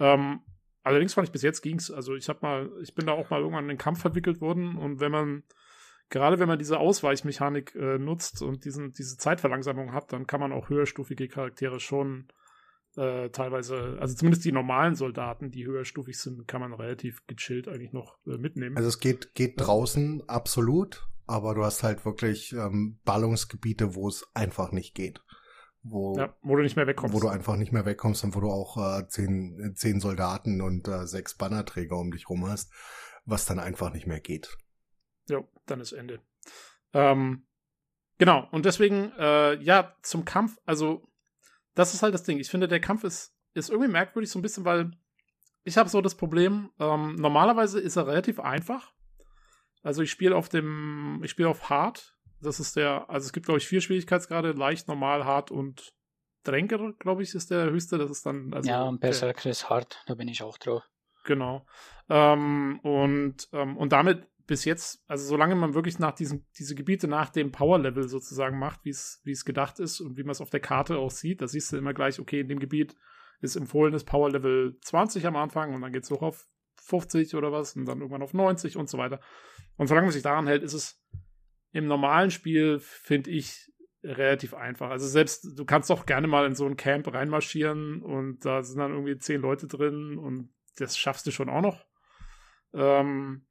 Ähm, 0.00 0.40
allerdings 0.82 1.14
fand 1.14 1.28
ich 1.28 1.32
bis 1.32 1.42
jetzt 1.42 1.62
ging's. 1.62 1.92
Also 1.92 2.16
ich 2.16 2.28
hab 2.28 2.42
mal, 2.42 2.72
ich 2.82 2.94
bin 2.96 3.06
da 3.06 3.12
auch 3.12 3.30
mal 3.30 3.38
irgendwann 3.38 3.64
in 3.64 3.68
den 3.68 3.78
Kampf 3.78 4.00
verwickelt 4.00 4.40
worden. 4.40 4.76
Und 4.76 4.98
wenn 4.98 5.12
man 5.12 5.44
gerade 6.12 6.38
wenn 6.38 6.46
man 6.46 6.58
diese 6.58 6.78
Ausweichmechanik 6.78 7.74
äh, 7.74 7.98
nutzt 7.98 8.42
und 8.42 8.64
diesen, 8.64 8.92
diese 8.92 9.16
Zeitverlangsamung 9.16 9.92
hat, 9.92 10.12
dann 10.12 10.26
kann 10.26 10.40
man 10.40 10.52
auch 10.52 10.68
höherstufige 10.68 11.26
Charaktere 11.26 11.80
schon 11.80 12.28
äh, 12.96 13.30
teilweise, 13.30 13.96
also 13.98 14.14
zumindest 14.14 14.44
die 14.44 14.52
normalen 14.52 14.94
Soldaten, 14.94 15.50
die 15.50 15.66
höherstufig 15.66 16.18
sind, 16.18 16.46
kann 16.46 16.60
man 16.60 16.74
relativ 16.74 17.26
gechillt 17.26 17.66
eigentlich 17.66 17.94
noch 17.94 18.18
äh, 18.26 18.36
mitnehmen. 18.36 18.76
Also 18.76 18.88
es 18.90 19.00
geht, 19.00 19.34
geht 19.34 19.54
draußen 19.56 20.22
absolut, 20.28 21.08
aber 21.26 21.54
du 21.54 21.64
hast 21.64 21.82
halt 21.82 22.04
wirklich 22.04 22.52
ähm, 22.52 23.00
Ballungsgebiete, 23.04 23.94
wo 23.94 24.06
es 24.06 24.28
einfach 24.34 24.70
nicht 24.70 24.94
geht. 24.94 25.22
Wo, 25.82 26.16
ja, 26.16 26.36
wo 26.42 26.54
du 26.54 26.62
nicht 26.62 26.76
mehr 26.76 26.86
wegkommst. 26.86 27.16
Wo 27.16 27.20
du 27.20 27.28
einfach 27.28 27.56
nicht 27.56 27.72
mehr 27.72 27.86
wegkommst 27.86 28.22
und 28.22 28.36
wo 28.36 28.40
du 28.40 28.50
auch 28.50 28.76
äh, 28.76 29.08
zehn, 29.08 29.72
zehn 29.74 29.98
Soldaten 29.98 30.60
und 30.60 30.86
äh, 30.86 31.06
sechs 31.06 31.36
Bannerträger 31.36 31.96
um 31.96 32.12
dich 32.12 32.28
rum 32.28 32.46
hast, 32.46 32.70
was 33.24 33.46
dann 33.46 33.58
einfach 33.58 33.92
nicht 33.92 34.06
mehr 34.06 34.20
geht. 34.20 34.58
Ja, 35.28 35.42
dann 35.66 35.80
ist 35.80 35.92
Ende. 35.92 36.20
Ähm, 36.92 37.46
genau, 38.18 38.48
und 38.50 38.64
deswegen, 38.64 39.12
äh, 39.18 39.54
ja, 39.62 39.96
zum 40.02 40.24
Kampf, 40.24 40.58
also, 40.66 41.08
das 41.74 41.94
ist 41.94 42.02
halt 42.02 42.14
das 42.14 42.24
Ding. 42.24 42.38
Ich 42.38 42.50
finde, 42.50 42.68
der 42.68 42.80
Kampf 42.80 43.04
ist, 43.04 43.34
ist 43.54 43.70
irgendwie 43.70 43.90
merkwürdig, 43.90 44.30
so 44.30 44.38
ein 44.38 44.42
bisschen, 44.42 44.64
weil 44.64 44.90
ich 45.64 45.76
habe 45.78 45.88
so 45.88 46.00
das 46.00 46.16
Problem, 46.16 46.70
ähm, 46.78 47.14
normalerweise 47.16 47.80
ist 47.80 47.96
er 47.96 48.06
relativ 48.06 48.40
einfach. 48.40 48.92
Also 49.82 50.02
ich 50.02 50.10
spiele 50.10 50.36
auf 50.36 50.48
dem, 50.48 51.20
ich 51.22 51.30
spiele 51.30 51.48
auf 51.48 51.70
Hard. 51.70 52.16
Das 52.40 52.58
ist 52.58 52.76
der, 52.76 53.08
also 53.08 53.26
es 53.26 53.32
gibt, 53.32 53.46
glaube 53.46 53.58
ich, 53.58 53.66
vier 53.66 53.80
Schwierigkeitsgrade, 53.80 54.52
leicht, 54.52 54.88
normal, 54.88 55.24
hart 55.24 55.50
und 55.50 55.92
Dränker, 56.44 56.92
glaube 56.94 57.22
ich, 57.22 57.34
ist 57.34 57.52
der 57.52 57.70
höchste. 57.70 57.98
Das 57.98 58.10
ist 58.10 58.26
dann, 58.26 58.52
also. 58.52 58.68
Ja, 58.68 58.90
besser 58.90 59.32
ist 59.46 59.70
hart, 59.70 60.02
da 60.06 60.14
bin 60.14 60.26
ich 60.28 60.42
auch 60.42 60.58
drauf. 60.58 60.82
Genau. 61.24 61.64
Ähm, 62.08 62.80
und, 62.82 63.48
ähm, 63.52 63.76
und 63.76 63.92
damit 63.92 64.26
bis 64.52 64.66
jetzt, 64.66 65.02
also 65.08 65.24
solange 65.26 65.54
man 65.54 65.72
wirklich 65.72 65.98
nach 65.98 66.12
diesen, 66.12 66.46
diese 66.58 66.74
Gebiete 66.74 67.08
nach 67.08 67.30
dem 67.30 67.52
Power-Level 67.52 68.06
sozusagen 68.06 68.58
macht, 68.58 68.84
wie 68.84 68.90
es, 68.90 69.44
gedacht 69.46 69.80
ist 69.80 69.98
und 70.00 70.18
wie 70.18 70.24
man 70.24 70.32
es 70.32 70.42
auf 70.42 70.50
der 70.50 70.60
Karte 70.60 70.98
auch 70.98 71.10
sieht, 71.10 71.40
da 71.40 71.48
siehst 71.48 71.72
du 71.72 71.78
immer 71.78 71.94
gleich, 71.94 72.20
okay, 72.20 72.40
in 72.40 72.48
dem 72.48 72.58
Gebiet 72.58 72.94
ist 73.40 73.56
empfohlenes 73.56 74.04
Power-Level 74.04 74.76
20 74.82 75.26
am 75.26 75.36
Anfang 75.36 75.74
und 75.74 75.80
dann 75.80 75.90
geht 75.90 76.02
es 76.02 76.10
hoch 76.10 76.20
auf 76.20 76.46
50 76.82 77.34
oder 77.34 77.50
was 77.50 77.74
und 77.76 77.86
dann 77.86 78.00
irgendwann 78.00 78.20
auf 78.20 78.34
90 78.34 78.76
und 78.76 78.90
so 78.90 78.98
weiter. 78.98 79.20
Und 79.78 79.86
solange 79.86 80.08
man 80.08 80.12
sich 80.12 80.22
daran 80.22 80.46
hält, 80.46 80.62
ist 80.62 80.74
es 80.74 81.02
im 81.72 81.86
normalen 81.86 82.30
Spiel, 82.30 82.78
finde 82.78 83.30
ich, 83.30 83.72
relativ 84.04 84.52
einfach. 84.52 84.90
Also 84.90 85.06
selbst, 85.06 85.58
du 85.58 85.64
kannst 85.64 85.88
doch 85.88 86.04
gerne 86.04 86.26
mal 86.26 86.44
in 86.44 86.54
so 86.54 86.66
ein 86.66 86.76
Camp 86.76 87.10
reinmarschieren 87.10 88.02
und 88.02 88.44
da 88.44 88.62
sind 88.62 88.80
dann 88.80 88.92
irgendwie 88.92 89.16
zehn 89.16 89.40
Leute 89.40 89.66
drin 89.66 90.18
und 90.18 90.52
das 90.76 90.98
schaffst 90.98 91.26
du 91.26 91.30
schon 91.30 91.48
auch 91.48 91.62
noch. 91.62 91.86
Ähm, 92.74 93.46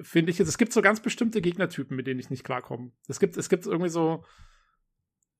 finde 0.00 0.30
ich 0.30 0.38
jetzt, 0.38 0.48
es 0.48 0.58
gibt 0.58 0.72
so 0.72 0.82
ganz 0.82 1.00
bestimmte 1.00 1.40
Gegnertypen, 1.40 1.96
mit 1.96 2.06
denen 2.06 2.20
ich 2.20 2.30
nicht 2.30 2.44
klarkomme. 2.44 2.92
Es 3.08 3.20
gibt, 3.20 3.36
es 3.36 3.48
gibt 3.48 3.66
irgendwie 3.66 3.90
so, 3.90 4.24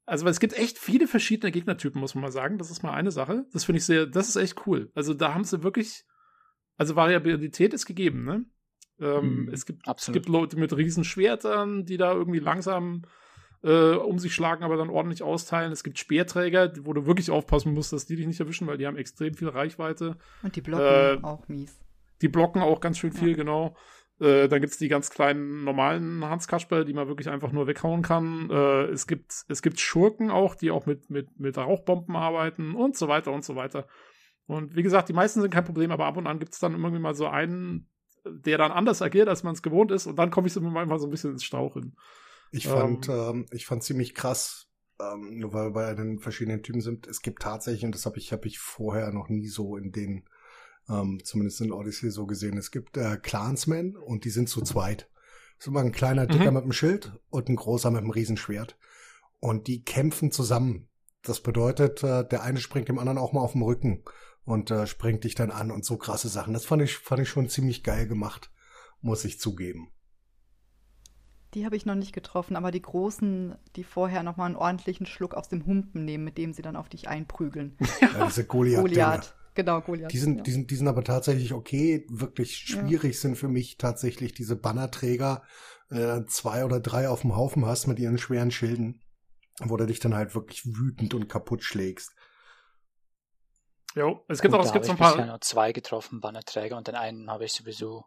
also 0.07 0.27
es 0.27 0.41
gibt 0.41 0.55
echt 0.55 0.79
viele 0.79 1.07
verschiedene 1.07 1.53
Gegnertypen, 1.53 2.01
muss 2.01 2.15
man 2.15 2.23
mal 2.23 2.33
sagen. 2.33 2.59
Das 2.59 2.71
ist 2.71 2.83
mal 2.83 2.93
eine 2.93 3.11
Sache. 3.11 3.47
Das 3.53 3.65
finde 3.65 3.79
ich 3.79 3.85
sehr, 3.87 4.07
das 4.07 4.29
ist 4.29 4.37
echt 4.37 4.67
cool. 4.67 4.91
Also 4.95 5.15
da 5.15 5.35
haben 5.35 5.45
sie 5.45 5.63
wirklich, 5.63 6.05
also 6.77 6.97
Variabilität 6.97 7.73
ist 7.75 7.87
gegeben, 7.87 8.25
ne? 8.25 8.45
Ähm, 9.01 9.45
mm, 9.45 9.49
es, 9.51 9.65
gibt, 9.65 9.87
es 9.89 10.13
gibt 10.13 10.29
Leute 10.29 10.59
mit 10.59 10.77
Riesenschwertern, 10.77 11.85
die 11.87 11.97
da 11.97 12.13
irgendwie 12.13 12.39
langsam 12.41 13.03
äh, 13.63 13.93
um 13.95 14.19
sich 14.19 14.35
schlagen, 14.35 14.65
aber 14.65 14.77
dann 14.77 14.91
ordentlich 14.91 15.23
austeilen. 15.23 15.73
Es 15.73 15.85
gibt 15.85 15.99
Speerträger, 15.99 16.73
wo 16.83 16.93
du 16.93 17.07
wirklich 17.07 17.31
aufpassen 17.31 17.73
musst, 17.73 17.93
dass 17.93 18.07
die 18.07 18.17
dich 18.17 18.27
nicht 18.27 18.41
erwischen, 18.41 18.67
weil 18.67 18.79
die 18.79 18.87
haben 18.87 18.97
extrem 18.97 19.35
viel 19.35 19.49
Reichweite. 19.49 20.17
Und 20.43 20.57
die 20.57 20.61
blocken 20.61 20.85
Äh, 20.85 21.19
auch 21.23 21.49
mies. 21.49 21.79
Die 22.21 22.29
blocken 22.29 22.61
auch 22.63 22.81
ganz 22.81 22.99
schön 22.99 23.13
viel, 23.13 23.31
Ja. 23.31 23.37
genau. 23.37 23.77
Äh, 24.21 24.49
dann 24.49 24.61
gibt's 24.61 24.79
die 24.79 24.89
ganz 24.89 25.11
kleinen 25.11 25.65
normalen 25.65 26.25
Hans 26.25 26.47
Kasper, 26.47 26.85
die 26.85 26.93
man 26.93 27.09
wirklich 27.09 27.29
einfach 27.31 27.53
nur 27.53 27.67
weghauen 27.67 28.03
kann. 28.03 28.51
Äh, 28.51 28.85
es 28.87 29.07
gibt 29.07 29.45
es 29.49 29.63
gibt 29.63 29.81
Schurken 29.81 30.31
auch, 30.31 30.55
die 30.55 30.71
auch 30.71 30.87
mit 30.87 31.09
mit 31.09 31.41
mit 31.41 31.57
Rauchbomben 31.57 32.15
arbeiten 32.15 32.75
und 32.75 32.97
so 32.97 33.09
weiter 33.09 33.33
und 33.33 33.45
so 33.45 33.57
weiter. 33.57 33.87
Und 34.47 34.75
wie 34.75 34.83
gesagt, 34.83 35.09
die 35.09 35.13
meisten 35.13 35.41
sind 35.41 35.53
kein 35.53 35.65
Problem, 35.65 35.91
aber 35.91 36.07
ab 36.07 36.17
und 36.17 36.27
an 36.27 36.39
gibt's 36.39 36.59
dann 36.59 36.73
irgendwie 36.73 36.99
mal 36.99 37.15
so 37.15 37.29
einen, 37.29 37.89
der 38.27 38.59
dann 38.59 38.73
anders 38.73 39.01
agiert, 39.01 39.29
als 39.29 39.43
man 39.43 39.55
es 39.55 39.63
gewohnt 39.63 39.93
ist, 39.93 40.07
und 40.07 40.17
dann 40.17 40.31
komme 40.31 40.49
ich 40.49 40.53
so 40.53 40.61
manchmal 40.61 40.99
so 40.99 41.07
ein 41.07 41.11
bisschen 41.11 41.31
ins 41.33 41.45
Stauchen. 41.45 41.97
Ich 42.51 42.67
Ähm. 42.67 42.73
fand, 42.73 43.09
ähm, 43.09 43.47
ich 43.53 43.67
fand 43.67 43.85
ziemlich 43.85 44.15
krass, 44.15 44.69
ähm, 45.01 45.39
nur 45.39 45.53
weil 45.53 45.67
wir 45.67 45.71
bei 45.71 45.95
den 45.95 46.19
verschiedenen 46.19 46.63
Typen 46.63 46.81
sind. 46.81 47.07
Es 47.07 47.23
gibt 47.23 47.43
tatsächlich, 47.43 47.85
und 47.85 47.95
das 47.95 48.07
habe 48.07 48.19
ich, 48.19 48.33
habe 48.33 48.49
ich 48.49 48.59
vorher 48.59 49.13
noch 49.13 49.29
nie 49.29 49.47
so 49.47 49.77
in 49.77 49.93
den, 49.93 50.25
ähm, 50.91 51.21
zumindest 51.25 51.61
in 51.61 51.73
Odyssey 51.73 52.11
so 52.11 52.27
gesehen. 52.27 52.59
Es 52.59 52.71
gibt 52.71 52.97
äh, 52.97 53.17
Clansmen 53.17 53.97
und 53.97 54.25
die 54.25 54.31
sind 54.31 54.49
zu 54.49 54.63
zweit. 54.63 55.09
Das 55.57 55.67
ist 55.67 55.69
immer 55.69 55.81
ein 55.81 55.93
kleiner 55.93 56.27
Dicker 56.27 56.51
Mhm. 56.51 56.55
mit 56.55 56.63
einem 56.65 56.73
Schild 56.73 57.13
und 57.31 57.49
ein 57.49 57.57
großer 57.57 57.91
mit 57.91 58.01
einem 58.01 58.11
Riesenschwert. 58.11 58.77
Und 59.41 59.67
die 59.67 59.85
kämpfen 59.85 60.33
zusammen. 60.33 60.89
Das 61.23 61.41
bedeutet, 61.43 62.03
äh, 62.03 62.27
der 62.27 62.43
eine 62.43 62.61
springt 62.61 62.89
dem 62.89 62.99
anderen 62.99 63.19
auch 63.19 63.33
mal 63.33 63.41
auf 63.43 63.53
den 63.53 63.63
Rücken 63.63 64.03
und 64.45 64.71
äh, 64.71 64.87
springt 64.87 65.25
dich 65.25 65.35
dann 65.35 65.51
an 65.51 65.71
und 65.71 65.85
so 65.85 65.97
krasse 65.99 66.29
Sachen. 66.29 66.55
Das 66.55 66.65
fand 66.65 66.83
ich, 66.83 66.97
fand 66.97 67.21
ich 67.23 67.29
schon 67.29 67.49
ziemlich 67.49 67.83
geil 67.85 68.07
gemacht, 68.09 68.51
muss 69.03 69.25
ich 69.25 69.39
zugeben. 69.39 69.93
Die 71.55 71.65
habe 71.65 71.75
ich 71.77 71.85
noch 71.85 71.97
nicht 71.97 72.13
getroffen, 72.13 72.55
aber 72.55 72.71
die 72.71 72.81
Großen, 72.83 73.57
die 73.75 73.83
vorher 73.83 74.23
nochmal 74.23 74.47
einen 74.47 74.57
ordentlichen 74.57 75.05
Schluck 75.05 75.35
aus 75.35 75.49
dem 75.49 75.67
Humpen 75.67 76.05
nehmen, 76.05 76.23
mit 76.25 76.39
dem 76.39 76.53
sie 76.53 76.63
dann 76.63 76.77
auf 76.77 76.89
dich 76.89 77.09
einprügeln. 77.09 77.77
Ja, 78.01 78.27
diese 78.27 78.45
Goliath. 78.47 78.81
Goliath. 78.81 79.35
Genau, 79.65 79.81
Goliath. 79.83 80.13
Die 80.13 80.19
sind, 80.19 80.39
ja. 80.39 80.43
die, 80.43 80.51
sind, 80.53 80.71
die 80.71 80.77
sind 80.77 80.89
aber 80.89 81.05
tatsächlich 81.05 81.53
okay. 81.53 82.07
Wirklich 82.09 82.67
Ja. 82.69 82.81
schwierig 82.81 83.21
sind 83.21 83.37
für 83.37 83.49
mich 83.49 83.77
tatsächlich 83.77 84.33
diese 84.33 84.57
Bannerträger. 84.57 85.43
Äh, 85.91 86.25
zwei 86.27 86.65
oder 86.65 86.81
drei 86.81 87.09
auf 87.09 87.23
dem 87.23 87.37
Haufen 87.37 87.67
hast 87.67 87.87
mit 87.87 87.99
ihren 87.99 88.17
schweren 88.17 88.51
Schilden, 88.51 89.03
wo 89.61 89.77
du 89.77 89.87
dich 89.87 90.01
dann 90.01 90.15
halt 90.15 90.35
wirklich 90.35 90.65
wütend 90.65 91.13
und 91.15 91.29
kaputt 91.29 91.63
schlägst. 91.63 92.15
Jo, 93.97 94.25
es 94.29 94.41
gibt 94.41 94.53
Gut, 94.53 94.61
auch, 94.61 94.65
es 94.65 94.73
gibt 94.73 94.85
habe 94.85 94.87
so 94.87 94.93
ein 94.93 94.95
ich 94.95 95.01
paar. 95.01 95.13
bisher 95.13 95.27
nur 95.27 95.41
zwei 95.41 95.73
getroffen, 95.73 96.21
Bannerträger, 96.21 96.77
und 96.77 96.87
den 96.87 96.95
einen 96.95 97.29
habe 97.31 97.45
ich 97.45 97.53
sowieso 97.53 98.05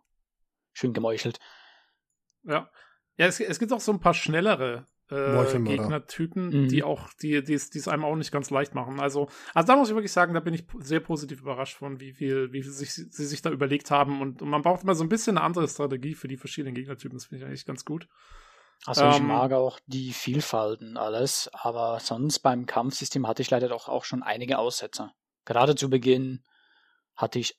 schön 0.72 0.94
gemeuchelt. 0.94 1.40
Ja. 2.44 2.72
Ja, 3.18 3.28
es, 3.28 3.40
es 3.40 3.60
gibt 3.60 3.72
auch 3.74 3.82
so 3.82 3.92
ein 3.92 4.00
paar 4.00 4.14
schnellere 4.16 4.88
äh. 5.10 5.60
Gegnertypen, 5.60 6.64
Mhm. 6.64 6.68
die 6.70 6.84
auch, 6.84 7.10
die, 7.22 7.44
die, 7.44 7.54
es- 7.54 7.70
die 7.70 7.80
es 7.80 7.88
einem 7.88 8.06
auch 8.06 8.16
nicht 8.16 8.32
ganz 8.32 8.50
leicht 8.50 8.74
machen. 8.74 9.00
Also, 9.00 9.28
also 9.54 9.68
da 9.68 9.76
muss 9.76 9.90
ich 9.90 9.96
wirklich 9.96 10.12
sagen, 10.12 10.34
da 10.34 10.40
bin 10.40 10.54
ich 10.54 10.66
sehr 10.80 11.00
positiv 11.02 11.42
überrascht 11.42 11.78
von, 11.78 12.00
wie 12.00 12.14
viel, 12.14 12.52
wie 12.54 12.64
viel 12.64 12.72
sich, 12.72 12.94
sie 12.94 13.26
sich 13.26 13.42
da 13.42 13.50
überlegt 13.52 13.92
haben. 13.92 14.22
Und, 14.22 14.42
und 14.42 14.50
man 14.50 14.62
braucht 14.62 14.84
immer 14.84 14.96
so 14.96 15.04
ein 15.04 15.10
bisschen 15.10 15.38
eine 15.38 15.46
andere 15.46 15.68
Strategie 15.68 16.16
für 16.16 16.28
die 16.28 16.38
verschiedenen 16.38 16.74
Gegnertypen. 16.76 17.18
Das 17.18 17.26
finde 17.26 17.44
ich 17.44 17.48
eigentlich 17.48 17.66
ganz 17.66 17.86
gut. 17.86 18.08
Also 18.86 19.08
ich 19.10 19.18
Ähm, 19.18 19.28
mag 19.28 19.52
auch 19.54 19.80
die 19.86 20.12
Vielfalt 20.14 20.82
und 20.82 20.98
alles, 20.98 21.50
aber 21.54 22.00
sonst 22.02 22.40
beim 22.40 22.66
Kampfsystem 22.66 23.28
hatte 23.28 23.42
ich 23.42 23.50
leider 23.50 23.70
doch 23.70 23.88
auch 23.88 24.04
schon 24.04 24.24
einige 24.24 24.58
Aussetzer. 24.58 25.14
Gerade 25.46 25.76
zu 25.76 25.90
Beginn 25.90 26.44
hatte 27.16 27.40
ich 27.40 27.58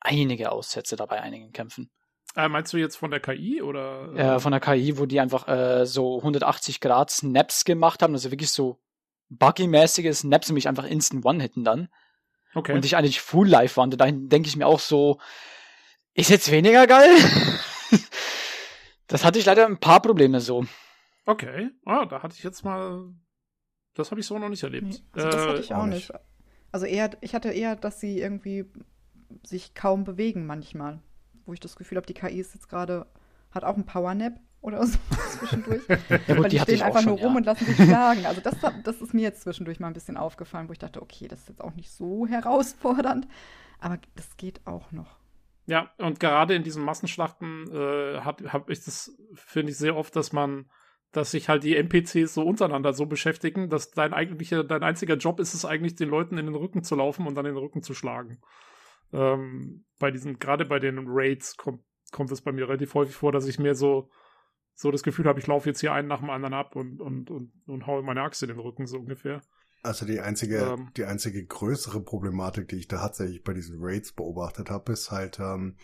einige 0.00 0.50
Aussätze 0.52 0.96
dabei 0.96 1.20
einigen 1.20 1.52
Kämpfen. 1.52 1.90
Äh, 2.36 2.48
meinst 2.48 2.72
du 2.72 2.76
jetzt 2.78 2.96
von 2.96 3.10
der 3.10 3.20
KI 3.20 3.62
oder? 3.62 4.12
Äh, 4.14 4.40
von 4.40 4.50
der 4.52 4.60
KI, 4.60 4.98
wo 4.98 5.06
die 5.06 5.20
einfach 5.20 5.46
äh, 5.48 5.86
so 5.86 6.18
180 6.18 6.80
Grad 6.80 7.10
Snaps 7.10 7.64
gemacht 7.64 8.02
haben, 8.02 8.12
also 8.14 8.30
wirklich 8.30 8.50
so 8.50 8.80
buggy-mäßige 9.30 10.12
Snaps 10.14 10.48
und 10.50 10.54
mich 10.54 10.68
einfach 10.68 10.84
instant 10.84 11.24
one-hitten 11.24 11.64
dann. 11.64 11.88
okay. 12.54 12.72
Und 12.72 12.84
ich 12.84 12.96
eigentlich 12.96 13.20
Full 13.20 13.48
Life 13.48 13.76
war. 13.76 13.84
Und 13.84 13.98
da 13.98 14.10
denke 14.10 14.48
ich 14.48 14.56
mir 14.56 14.66
auch 14.66 14.80
so, 14.80 15.18
ist 16.14 16.30
jetzt 16.30 16.50
weniger 16.50 16.86
geil? 16.86 17.10
das 19.06 19.24
hatte 19.24 19.38
ich 19.38 19.44
leider 19.44 19.66
ein 19.66 19.78
paar 19.78 20.00
Probleme 20.00 20.40
so. 20.40 20.64
okay. 21.26 21.70
Ah, 21.84 22.04
da 22.06 22.22
hatte 22.22 22.34
ich 22.36 22.42
jetzt 22.44 22.64
mal. 22.64 23.12
Das 23.94 24.10
habe 24.10 24.20
ich 24.20 24.26
so 24.26 24.38
noch 24.38 24.48
nicht 24.48 24.62
erlebt. 24.62 24.86
Nee, 24.86 24.98
also 25.12 25.28
das 25.28 25.46
hatte 25.46 25.56
Äh, 25.56 25.60
ich 25.60 25.72
auch 25.74 25.78
auch 25.82 25.86
nicht. 25.86 26.12
Also 26.72 26.86
eher, 26.86 27.10
ich 27.20 27.34
hatte 27.34 27.50
eher, 27.50 27.76
dass 27.76 28.00
sie 28.00 28.18
irgendwie 28.18 28.64
sich 29.44 29.74
kaum 29.74 30.02
bewegen 30.02 30.46
manchmal. 30.46 31.00
Wo 31.46 31.52
ich 31.52 31.60
das 31.60 31.76
Gefühl 31.76 31.96
habe, 31.96 32.06
die 32.06 32.14
KI 32.14 32.40
ist 32.40 32.54
jetzt 32.54 32.68
gerade, 32.68 33.06
hat 33.50 33.64
auch 33.64 33.74
einen 33.74 33.86
Powernap 33.86 34.40
oder 34.60 34.86
so 34.86 34.98
zwischendurch. 35.38 35.82
Ja 35.88 35.98
Weil 36.08 36.36
gut, 36.36 36.46
die, 36.46 36.56
die 36.56 36.58
stehen 36.60 36.82
einfach 36.82 37.02
schon, 37.02 37.10
nur 37.10 37.20
rum 37.20 37.32
ja. 37.32 37.36
und 37.38 37.46
lassen 37.46 37.66
sich 37.66 37.76
schlagen. 37.76 38.26
Also 38.26 38.40
das, 38.40 38.56
das 38.82 39.00
ist 39.00 39.12
mir 39.12 39.22
jetzt 39.22 39.42
zwischendurch 39.42 39.78
mal 39.78 39.88
ein 39.88 39.92
bisschen 39.92 40.16
aufgefallen, 40.16 40.68
wo 40.68 40.72
ich 40.72 40.78
dachte, 40.78 41.02
okay, 41.02 41.28
das 41.28 41.40
ist 41.40 41.48
jetzt 41.50 41.60
auch 41.60 41.74
nicht 41.74 41.90
so 41.90 42.26
herausfordernd. 42.26 43.28
Aber 43.78 43.98
das 44.16 44.36
geht 44.36 44.66
auch 44.66 44.90
noch. 44.90 45.18
Ja, 45.66 45.90
und 45.98 46.20
gerade 46.20 46.54
in 46.54 46.62
diesen 46.62 46.84
Massenschlachten 46.84 47.70
äh, 47.72 48.20
habe 48.20 48.52
hab 48.52 48.70
ich 48.70 48.84
das, 48.84 49.16
finde 49.34 49.72
ich, 49.72 49.78
sehr 49.78 49.96
oft, 49.96 50.14
dass 50.16 50.32
man, 50.32 50.70
dass 51.12 51.30
sich 51.30 51.48
halt 51.48 51.64
die 51.64 51.76
NPCs 51.76 52.34
so 52.34 52.42
untereinander 52.42 52.92
so 52.92 53.06
beschäftigen, 53.06 53.70
dass 53.70 53.90
dein 53.90 54.12
eigentlicher, 54.12 54.62
dein 54.64 54.82
einziger 54.82 55.16
Job 55.16 55.40
ist 55.40 55.54
es 55.54 55.64
eigentlich, 55.64 55.94
den 55.94 56.08
Leuten 56.08 56.38
in 56.38 56.46
den 56.46 56.54
Rücken 56.54 56.84
zu 56.84 56.96
laufen 56.96 57.26
und 57.26 57.34
dann 57.34 57.46
in 57.46 57.54
den 57.54 57.62
Rücken 57.62 57.82
zu 57.82 57.94
schlagen. 57.94 58.38
Ähm, 59.12 59.84
bei 59.98 60.10
diesen, 60.10 60.38
gerade 60.38 60.64
bei 60.64 60.78
den 60.78 61.04
Raids 61.06 61.56
kommt, 61.56 61.82
kommt 62.12 62.30
es 62.30 62.42
bei 62.42 62.52
mir 62.52 62.68
relativ 62.68 62.94
häufig 62.94 63.14
vor, 63.14 63.32
dass 63.32 63.46
ich 63.46 63.58
mir 63.58 63.74
so, 63.74 64.10
so 64.74 64.90
das 64.90 65.02
Gefühl 65.02 65.26
habe, 65.26 65.40
ich 65.40 65.46
laufe 65.46 65.68
jetzt 65.68 65.80
hier 65.80 65.92
einen 65.92 66.08
nach 66.08 66.20
dem 66.20 66.30
anderen 66.30 66.54
ab 66.54 66.76
und, 66.76 67.00
und, 67.00 67.30
und, 67.30 67.52
und 67.66 67.86
haue 67.86 68.02
meine 68.02 68.22
Axt 68.22 68.42
in 68.42 68.48
den 68.48 68.58
Rücken, 68.58 68.86
so 68.86 68.98
ungefähr. 68.98 69.42
Also 69.82 70.06
die 70.06 70.20
einzige, 70.20 70.58
Ähm. 70.58 70.90
die 70.96 71.04
einzige 71.04 71.44
größere 71.44 72.02
Problematik, 72.02 72.68
die 72.68 72.76
ich 72.76 72.88
da 72.88 72.98
tatsächlich 72.98 73.42
bei 73.42 73.52
diesen 73.52 73.76
Raids 73.80 74.12
beobachtet 74.12 74.70
habe, 74.70 74.92
ist 74.92 75.10
halt, 75.10 75.38
ähm, 75.38 75.76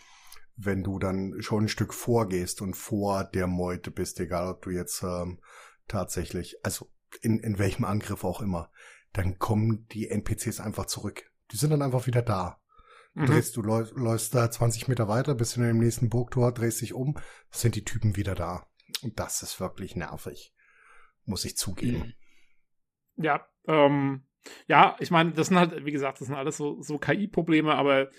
wenn 0.55 0.83
du 0.83 0.99
dann 0.99 1.41
schon 1.41 1.65
ein 1.65 1.69
Stück 1.69 1.93
vorgehst 1.93 2.61
und 2.61 2.75
vor 2.75 3.23
der 3.23 3.47
Meute 3.47 3.91
bist, 3.91 4.19
egal 4.19 4.49
ob 4.49 4.61
du 4.63 4.71
jetzt 4.71 5.03
ähm, 5.03 5.39
tatsächlich, 5.87 6.57
also 6.63 6.89
in, 7.21 7.39
in 7.39 7.59
welchem 7.59 7.85
Angriff 7.85 8.23
auch 8.23 8.41
immer, 8.41 8.71
dann 9.13 9.37
kommen 9.37 9.87
die 9.91 10.09
NPCs 10.09 10.59
einfach 10.59 10.85
zurück. 10.85 11.31
Die 11.51 11.57
sind 11.57 11.71
dann 11.71 11.81
einfach 11.81 12.07
wieder 12.07 12.21
da. 12.21 12.59
Du, 13.13 13.21
Mhm. 13.21 13.25
drehst, 13.27 13.57
du 13.57 13.61
läufst, 13.61 13.93
läufst 13.95 14.33
da 14.35 14.49
20 14.49 14.87
Meter 14.87 15.07
weiter, 15.07 15.35
bist 15.35 15.57
in 15.57 15.63
dem 15.63 15.79
nächsten 15.79 16.09
Burgtor, 16.09 16.51
drehst 16.53 16.81
dich 16.81 16.93
um, 16.93 17.17
sind 17.49 17.75
die 17.75 17.83
Typen 17.83 18.15
wieder 18.15 18.35
da. 18.35 18.67
Und 19.03 19.19
das 19.19 19.41
ist 19.43 19.59
wirklich 19.59 19.95
nervig. 19.95 20.53
Muss 21.25 21.45
ich 21.45 21.57
zugeben. 21.57 22.13
Ja, 23.17 23.45
ähm, 23.67 24.23
ja, 24.67 24.95
ich 24.99 25.11
meine, 25.11 25.33
das 25.33 25.47
sind 25.47 25.57
halt, 25.57 25.85
wie 25.85 25.91
gesagt, 25.91 26.19
das 26.19 26.27
sind 26.27 26.35
alles 26.37 26.57
so, 26.57 26.81
so 26.81 26.97
KI-Probleme, 26.97 27.75
aber 27.75 28.09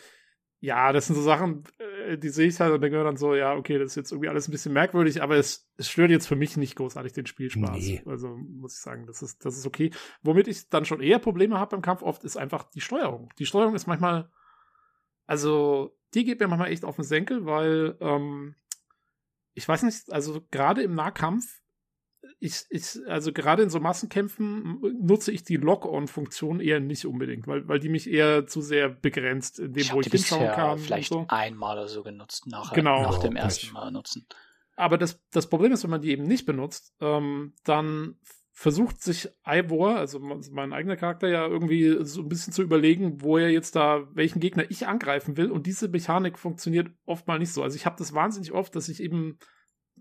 ja, 0.61 0.93
das 0.93 1.07
sind 1.07 1.17
so 1.17 1.23
Sachen, 1.23 1.65
äh, 2.07 2.17
die 2.17 2.29
sehe 2.29 2.47
ich 2.47 2.61
halt 2.61 2.73
und 2.73 2.81
denke 2.83 3.03
dann 3.03 3.17
so, 3.17 3.35
ja, 3.35 3.55
okay, 3.55 3.79
das 3.79 3.89
ist 3.89 3.97
jetzt 3.97 4.13
irgendwie 4.13 4.29
alles 4.29 4.47
ein 4.47 4.53
bisschen 4.53 4.73
merkwürdig, 4.73 5.21
aber 5.21 5.37
es, 5.37 5.69
es 5.77 5.89
stört 5.91 6.11
jetzt 6.13 6.29
für 6.29 6.37
mich 6.37 6.57
nicht 6.57 6.77
großartig 6.77 7.13
den 7.15 7.27
Spielspaß. 7.27 7.77
Nee. 7.79 8.03
Also 8.07 8.29
muss 8.37 8.75
ich 8.77 8.81
sagen, 8.81 9.07
das 9.07 9.23
ist, 9.23 9.45
das 9.45 9.57
ist 9.57 9.67
okay. 9.67 9.91
Womit 10.23 10.47
ich 10.47 10.69
dann 10.69 10.85
schon 10.85 11.01
eher 11.01 11.19
Probleme 11.19 11.59
habe 11.59 11.71
beim 11.75 11.83
Kampf 11.83 12.03
oft, 12.03 12.23
ist 12.23 12.37
einfach 12.37 12.71
die 12.71 12.81
Steuerung. 12.81 13.31
Die 13.41 13.47
Steuerung 13.47 13.75
ist 13.75 13.89
manchmal, 13.89 14.31
also 15.27 15.97
die 16.15 16.25
geht 16.25 16.41
mir 16.41 16.49
manchmal 16.49 16.71
echt 16.71 16.85
auf 16.85 16.97
den 16.97 17.05
Senkel, 17.05 17.47
weil 17.47 17.97
ähm, 18.01 18.55
ich 19.55 19.67
weiß 19.67 19.83
nicht, 19.83 20.11
also 20.13 20.43
gerade 20.51 20.83
im 20.83 20.95
Nahkampf 20.95 21.63
ich, 22.39 22.65
ich, 22.71 22.99
also 23.07 23.33
gerade 23.33 23.63
in 23.63 23.71
so 23.71 23.81
Massenkämpfen 23.81 24.81
nutze 25.01 25.33
ich 25.33 25.45
die 25.45 25.57
Lock-on-Funktion 25.57 26.61
eher 26.61 26.81
nicht 26.81 27.05
unbedingt, 27.07 27.47
weil, 27.47 27.67
weil 27.69 27.79
die 27.79 27.89
mich 27.89 28.11
eher 28.11 28.47
zu 28.47 28.61
sehr 28.61 28.89
begrenzt, 28.89 29.59
in 29.59 29.73
dem, 29.73 29.81
Ich 29.83 29.93
wo 29.93 30.01
ich 30.01 30.09
die 30.09 30.17
hinschauen 30.17 30.51
kann. 30.51 30.79
vielleicht 30.79 31.11
so. 31.11 31.25
einmal 31.29 31.79
oder 31.79 31.89
so 31.89 32.03
genutzt, 32.03 32.47
nach, 32.47 32.73
Genau. 32.73 33.03
nach 33.03 33.19
dem 33.19 33.37
ersten. 33.37 33.73
Mal 33.73 33.91
nutzen. 33.91 34.27
Aber 34.77 34.99
das, 34.99 35.21
das 35.31 35.49
Problem 35.49 35.73
ist, 35.73 35.83
wenn 35.85 35.91
man 35.91 36.01
die 36.01 36.11
eben 36.11 36.25
nicht 36.25 36.47
benutzt, 36.47 36.95
ähm, 37.01 37.55
dann 37.65 38.19
versucht 38.55 39.03
sich 39.03 39.31
Ivor, 39.47 39.97
also 39.97 40.21
mein 40.21 40.73
eigener 40.73 40.97
Charakter, 40.97 41.29
ja 41.29 41.47
irgendwie 41.47 42.05
so 42.05 42.21
ein 42.21 42.29
bisschen 42.29 42.53
zu 42.53 42.63
überlegen, 42.63 43.23
wo 43.23 43.39
er 43.39 43.51
jetzt 43.51 43.75
da, 43.75 44.07
welchen 44.13 44.41
Gegner 44.41 44.71
ich 44.71 44.87
angreifen 44.87 45.37
will. 45.39 45.51
Und 45.51 45.67
diese 45.67 45.89
Mechanik 45.89 46.39
funktioniert 46.39 46.91
oft 47.07 47.27
mal 47.27 47.39
nicht 47.39 47.53
so. 47.53 47.63
Also 47.63 47.77
ich 47.77 47.87
habe 47.87 47.97
das 47.99 48.13
wahnsinnig 48.13 48.53
oft, 48.53 48.77
dass 48.77 48.91
ich 48.91 49.03
eben 49.03 49.39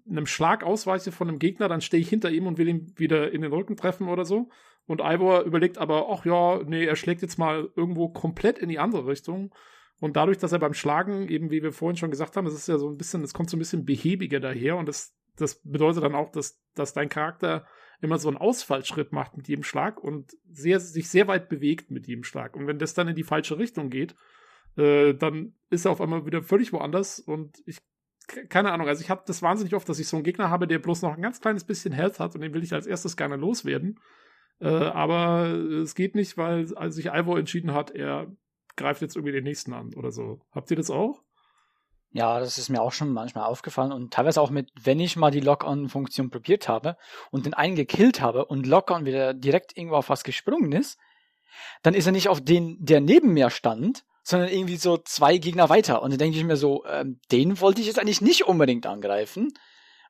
einem 0.10 0.26
Schlag 0.26 0.64
ausweiche 0.64 1.12
von 1.12 1.30
einem 1.30 1.40
Gegner, 1.40 1.70
dann 1.70 1.82
stehe 1.82 2.02
ich 2.02 2.10
hinter 2.10 2.30
ihm 2.30 2.46
und 2.46 2.58
will 2.58 2.68
ihn 2.68 2.94
wieder 2.98 3.32
in 3.32 3.42
den 3.42 3.54
Rücken 3.54 3.78
treffen 3.78 4.10
oder 4.10 4.26
so. 4.26 4.50
Und 4.86 5.00
Ivor 5.00 5.44
überlegt 5.44 5.78
aber, 5.78 6.10
ach 6.10 6.26
ja, 6.26 6.62
nee, 6.64 6.86
er 6.86 6.98
schlägt 6.98 7.22
jetzt 7.22 7.38
mal 7.38 7.70
irgendwo 7.76 8.10
komplett 8.10 8.60
in 8.60 8.68
die 8.68 8.80
andere 8.80 9.08
Richtung. 9.08 9.54
Und 10.02 10.18
dadurch, 10.18 10.40
dass 10.40 10.52
er 10.52 10.60
beim 10.60 10.74
Schlagen, 10.74 11.30
eben 11.30 11.52
wie 11.52 11.64
wir 11.64 11.72
vorhin 11.72 11.96
schon 11.96 12.12
gesagt 12.12 12.36
haben, 12.36 12.48
es 12.48 12.56
ist 12.56 12.68
ja 12.68 12.78
so 12.78 12.90
ein 12.90 12.98
bisschen, 12.98 13.24
es 13.24 13.34
kommt 13.34 13.50
so 13.50 13.56
ein 13.56 13.60
bisschen 13.60 13.86
behäbiger 13.86 14.40
daher 14.40 14.76
und 14.76 14.88
das, 14.88 15.16
das 15.42 15.62
bedeutet 15.64 16.04
dann 16.04 16.16
auch, 16.16 16.32
dass, 16.32 16.62
dass 16.76 16.94
dein 16.94 17.10
Charakter 17.10 17.66
immer 18.02 18.18
so 18.18 18.30
einen 18.30 18.38
Ausfallschritt 18.38 19.12
macht 19.12 19.38
mit 19.38 19.48
jedem 19.48 19.64
Schlag 19.64 20.04
und 20.04 20.36
sehr, 20.50 20.80
sich 20.80 21.10
sehr 21.10 21.28
weit 21.28 21.50
bewegt 21.50 21.92
mit 21.92 22.08
jedem 22.08 22.24
Schlag. 22.24 22.56
Und 22.56 22.68
wenn 22.68 22.80
das 22.80 22.94
dann 22.94 23.08
in 23.08 23.16
die 23.16 23.24
falsche 23.24 23.58
Richtung 23.58 23.90
geht, 23.90 24.16
äh, 24.78 25.14
dann 25.14 25.54
ist 25.70 25.86
er 25.86 25.92
auf 25.92 26.02
einmal 26.02 26.26
wieder 26.26 26.42
völlig 26.42 26.74
woanders 26.74 27.20
und 27.20 27.62
ich 27.66 27.80
keine 28.50 28.72
Ahnung, 28.72 28.88
also 28.88 29.02
ich 29.02 29.10
habe 29.10 29.24
das 29.26 29.42
wahnsinnig 29.42 29.74
oft, 29.76 29.90
dass 29.90 30.00
ich 30.00 30.08
so 30.08 30.16
einen 30.16 30.24
Gegner 30.24 30.50
habe, 30.50 30.68
der 30.68 30.80
bloß 30.80 31.02
noch 31.02 31.16
ein 31.16 31.22
ganz 31.22 31.42
kleines 31.42 31.66
bisschen 31.66 31.92
Health 31.92 32.20
hat 32.20 32.34
und 32.34 32.42
den 32.42 32.54
will 32.54 32.64
ich 32.64 32.72
als 32.72 32.88
erstes 32.88 33.18
gerne 33.18 33.36
loswerden. 33.36 34.00
Äh, 34.60 34.68
aber 34.68 35.48
es 35.48 35.96
geht 35.96 36.16
nicht, 36.16 36.38
weil 36.38 36.68
sich 36.92 37.08
Ivor 37.08 37.40
entschieden 37.40 37.74
hat, 37.74 37.92
er 37.92 38.32
greift 38.78 39.02
jetzt 39.02 39.16
irgendwie 39.16 39.34
den 39.34 39.44
nächsten 39.44 39.74
an 39.74 39.94
oder 39.96 40.12
so. 40.12 40.40
Habt 40.52 40.72
ihr 40.72 40.78
das 40.78 40.90
auch? 40.90 41.24
Ja, 42.14 42.40
das 42.40 42.58
ist 42.58 42.70
mir 42.70 42.82
auch 42.82 42.92
schon 42.92 43.14
manchmal 43.14 43.46
aufgefallen 43.46 43.94
und 43.94 44.14
teilweise 44.14 44.42
auch 44.42 44.50
mit, 44.50 44.70
wenn 44.82 45.00
ich 45.00 45.16
mal 45.16 45.32
die 45.32 45.40
Lock-on-Funktion 45.40 46.30
probiert 46.30 46.68
habe 46.68 46.98
und 47.32 47.46
den 47.46 47.54
einen 47.54 47.76
gekillt 47.76 48.20
habe 48.20 48.46
und 48.46 48.68
Lock-on 48.68 49.06
wieder 49.06 49.34
direkt 49.34 49.78
irgendwo 49.78 49.96
auf 49.96 50.10
was 50.10 50.26
gesprungen 50.26 50.74
ist, 50.74 51.00
dann 51.84 51.94
ist 51.94 52.06
er 52.06 52.12
nicht 52.12 52.28
auf 52.28 52.42
den, 52.42 52.78
der 52.84 53.00
neben 53.00 53.34
mir 53.34 53.50
stand, 53.50 54.04
sondern 54.24 54.50
irgendwie 54.50 54.76
so 54.76 54.98
zwei 54.98 55.38
Gegner 55.38 55.70
weiter. 55.70 56.02
Und 56.02 56.12
dann 56.12 56.20
denke 56.20 56.38
ich 56.38 56.44
mir 56.44 56.58
so, 56.58 56.86
ähm, 56.86 57.20
den 57.32 57.60
wollte 57.62 57.82
ich 57.82 57.88
jetzt 57.88 58.00
eigentlich 58.00 58.22
nicht 58.22 58.46
unbedingt 58.46 58.86
angreifen, 58.86 59.54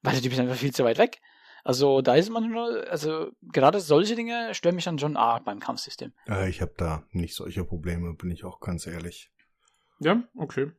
weil 0.01 0.13
der 0.13 0.23
Typ 0.23 0.33
ist 0.33 0.39
einfach 0.39 0.55
viel 0.55 0.73
zu 0.73 0.83
weit 0.83 0.97
weg. 0.97 1.21
Also 1.63 2.01
da 2.01 2.15
ist 2.15 2.31
man 2.31 2.49
nur, 2.49 2.89
also 2.89 3.31
gerade 3.43 3.79
solche 3.79 4.15
Dinge 4.15 4.53
stören 4.55 4.75
mich 4.75 4.85
dann 4.85 4.97
schon 4.97 5.15
arg 5.15 5.45
beim 5.45 5.59
Kampfsystem. 5.59 6.13
Äh, 6.27 6.49
ich 6.49 6.61
habe 6.61 6.73
da 6.77 7.03
nicht 7.11 7.35
solche 7.35 7.63
Probleme, 7.63 8.15
bin 8.15 8.31
ich 8.31 8.43
auch 8.43 8.59
ganz 8.59 8.87
ehrlich. 8.87 9.31
Ja, 9.99 10.23
okay. 10.35 10.71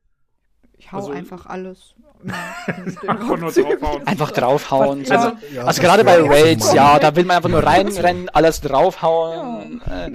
Ich 0.79 0.91
hau 0.93 0.97
Also- 0.99 1.13
einfach 1.13 1.47
alles. 1.47 1.95
Einfach 2.67 3.53
draufhauen. 3.53 4.07
Einfach 4.07 4.31
draufhauen. 4.31 5.05
Ja. 5.05 5.17
Also, 5.17 5.37
Ja, 5.53 5.65
also 5.65 5.83
gerade 5.83 6.05
bei 6.05 6.21
Raids, 6.21 6.73
ja, 6.73 6.99
da 7.01 7.17
will 7.17 7.25
man 7.25 7.37
einfach 7.39 7.49
nur 7.51 7.65
reinrennen, 7.65 8.29
alles 8.29 8.61
draufhauen, 8.61 9.83
äh, 9.83 10.13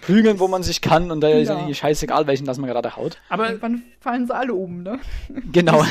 prügeln, 0.00 0.38
wo 0.38 0.46
man 0.46 0.62
sich 0.62 0.80
kann 0.80 1.10
und 1.10 1.20
da 1.20 1.28
ist 1.28 1.48
Ja. 1.48 1.56
eigentlich 1.58 1.78
scheißegal, 1.78 2.26
welchen 2.28 2.46
das 2.46 2.58
man 2.58 2.70
gerade 2.70 2.94
haut. 2.96 3.18
Aber 3.28 3.48
Irgendwann 3.48 3.82
fallen 3.98 4.26
sie 4.28 4.34
alle 4.34 4.54
um, 4.54 4.82
ne? 4.84 5.00
Genau. 5.52 5.84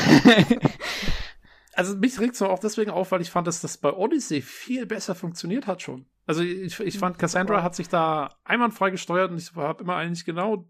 also 1.74 1.96
mich 1.96 2.18
regt 2.18 2.34
es 2.34 2.42
auch 2.42 2.58
deswegen 2.58 2.90
auf, 2.90 3.12
weil 3.12 3.20
ich 3.20 3.30
fand, 3.30 3.46
dass 3.46 3.60
das 3.60 3.78
bei 3.78 3.92
Odyssey 3.92 4.42
viel 4.42 4.86
besser 4.86 5.14
funktioniert 5.14 5.66
hat 5.66 5.82
schon. 5.82 6.06
Also 6.26 6.42
ich, 6.42 6.78
ich 6.80 6.98
fand, 6.98 7.18
Cassandra 7.18 7.62
hat 7.62 7.74
sich 7.74 7.88
da 7.88 8.34
einwandfrei 8.44 8.90
gesteuert 8.90 9.30
und 9.30 9.38
ich 9.38 9.54
habe 9.54 9.82
immer 9.82 9.96
eigentlich 9.96 10.24
genau 10.24 10.64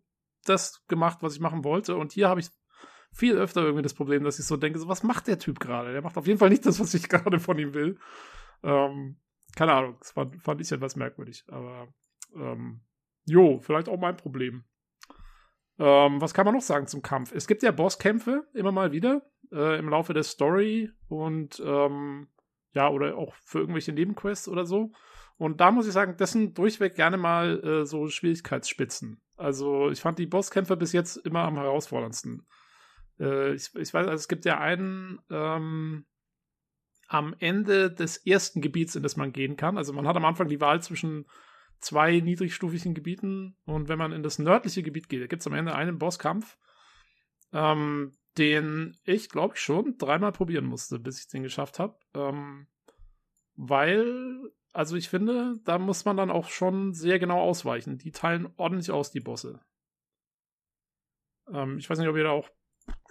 das 0.46 0.84
gemacht, 0.88 1.18
was 1.20 1.34
ich 1.34 1.40
machen 1.40 1.64
wollte. 1.64 1.96
Und 1.96 2.12
hier 2.12 2.28
habe 2.28 2.40
ich 2.40 2.48
viel 3.12 3.36
öfter 3.36 3.62
irgendwie 3.62 3.82
das 3.82 3.94
Problem, 3.94 4.24
dass 4.24 4.38
ich 4.38 4.46
so 4.46 4.56
denke, 4.56 4.78
so, 4.78 4.88
was 4.88 5.02
macht 5.02 5.26
der 5.26 5.38
Typ 5.38 5.60
gerade? 5.60 5.92
Der 5.92 6.02
macht 6.02 6.16
auf 6.16 6.26
jeden 6.26 6.38
Fall 6.38 6.50
nicht 6.50 6.66
das, 6.66 6.80
was 6.80 6.94
ich 6.94 7.08
gerade 7.08 7.40
von 7.40 7.58
ihm 7.58 7.74
will. 7.74 7.98
Ähm, 8.62 9.16
keine 9.56 9.72
Ahnung, 9.72 9.96
das 9.98 10.12
fand, 10.12 10.40
fand 10.42 10.60
ich 10.60 10.70
etwas 10.70 10.96
merkwürdig. 10.96 11.44
Aber 11.48 11.88
ähm, 12.34 12.80
jo, 13.24 13.58
vielleicht 13.60 13.88
auch 13.88 13.98
mein 13.98 14.16
Problem. 14.16 14.64
Ähm, 15.78 16.20
was 16.20 16.34
kann 16.34 16.44
man 16.44 16.54
noch 16.54 16.62
sagen 16.62 16.86
zum 16.86 17.02
Kampf? 17.02 17.32
Es 17.34 17.46
gibt 17.46 17.62
ja 17.62 17.72
Bosskämpfe 17.72 18.46
immer 18.54 18.72
mal 18.72 18.92
wieder 18.92 19.22
äh, 19.50 19.78
im 19.78 19.88
Laufe 19.88 20.12
der 20.12 20.22
Story 20.22 20.90
und 21.08 21.60
ähm, 21.64 22.28
ja, 22.72 22.88
oder 22.88 23.16
auch 23.16 23.34
für 23.44 23.60
irgendwelche 23.60 23.92
Nebenquests 23.92 24.48
oder 24.48 24.66
so. 24.66 24.92
Und 25.38 25.60
da 25.60 25.70
muss 25.70 25.86
ich 25.86 25.92
sagen, 25.92 26.16
das 26.18 26.32
sind 26.32 26.58
durchweg 26.58 26.94
gerne 26.94 27.16
mal 27.16 27.64
äh, 27.64 27.86
so 27.86 28.08
Schwierigkeitsspitzen. 28.08 29.22
Also 29.36 29.88
ich 29.88 30.02
fand 30.02 30.18
die 30.18 30.26
Bosskämpfe 30.26 30.76
bis 30.76 30.92
jetzt 30.92 31.16
immer 31.16 31.40
am 31.40 31.56
herausforderndsten. 31.56 32.46
Äh, 33.20 33.54
ich, 33.54 33.74
ich 33.74 33.94
weiß, 33.94 34.06
also 34.06 34.14
es 34.14 34.28
gibt 34.28 34.44
ja 34.44 34.58
einen 34.58 35.20
ähm, 35.30 36.06
am 37.06 37.34
Ende 37.38 37.90
des 37.92 38.16
ersten 38.18 38.60
Gebiets, 38.60 38.94
in 38.94 39.02
das 39.02 39.16
man 39.16 39.32
gehen 39.32 39.56
kann. 39.56 39.76
Also 39.76 39.92
man 39.92 40.06
hat 40.06 40.16
am 40.16 40.24
Anfang 40.24 40.48
die 40.48 40.60
Wahl 40.60 40.80
zwischen 40.82 41.26
zwei 41.80 42.20
niedrigstufigen 42.20 42.94
Gebieten 42.94 43.56
und 43.64 43.88
wenn 43.88 43.98
man 43.98 44.12
in 44.12 44.22
das 44.22 44.38
nördliche 44.38 44.82
Gebiet 44.82 45.08
geht, 45.08 45.28
gibt 45.28 45.40
es 45.40 45.46
am 45.46 45.54
Ende 45.54 45.74
einen 45.74 45.98
Bosskampf, 45.98 46.58
ähm, 47.52 48.12
den 48.38 48.96
ich, 49.04 49.28
glaube 49.28 49.54
ich, 49.54 49.60
schon 49.60 49.96
dreimal 49.98 50.32
probieren 50.32 50.66
musste, 50.66 50.98
bis 50.98 51.20
ich 51.20 51.28
den 51.28 51.42
geschafft 51.42 51.78
habe. 51.78 51.98
Ähm, 52.14 52.68
weil, 53.56 54.52
also 54.72 54.96
ich 54.96 55.08
finde, 55.08 55.58
da 55.64 55.78
muss 55.78 56.04
man 56.04 56.16
dann 56.16 56.30
auch 56.30 56.48
schon 56.48 56.94
sehr 56.94 57.18
genau 57.18 57.40
ausweichen. 57.40 57.98
Die 57.98 58.12
teilen 58.12 58.52
ordentlich 58.56 58.90
aus, 58.90 59.10
die 59.10 59.20
Bosse. 59.20 59.60
Ähm, 61.52 61.78
ich 61.78 61.90
weiß 61.90 61.98
nicht, 61.98 62.08
ob 62.08 62.16
ihr 62.16 62.24
da 62.24 62.30
auch 62.30 62.50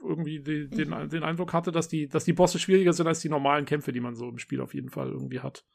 irgendwie 0.01 0.39
die, 0.39 0.69
den, 0.69 1.09
den 1.09 1.23
Eindruck 1.23 1.53
hatte, 1.53 1.71
dass 1.71 1.87
die, 1.87 2.07
dass 2.07 2.23
die 2.23 2.33
Bosse 2.33 2.59
schwieriger 2.59 2.93
sind 2.93 3.07
als 3.07 3.19
die 3.19 3.29
normalen 3.29 3.65
Kämpfe, 3.65 3.91
die 3.91 3.99
man 3.99 4.15
so 4.15 4.29
im 4.29 4.39
Spiel 4.39 4.61
auf 4.61 4.73
jeden 4.73 4.89
Fall 4.89 5.09
irgendwie 5.09 5.39
hat. 5.39 5.65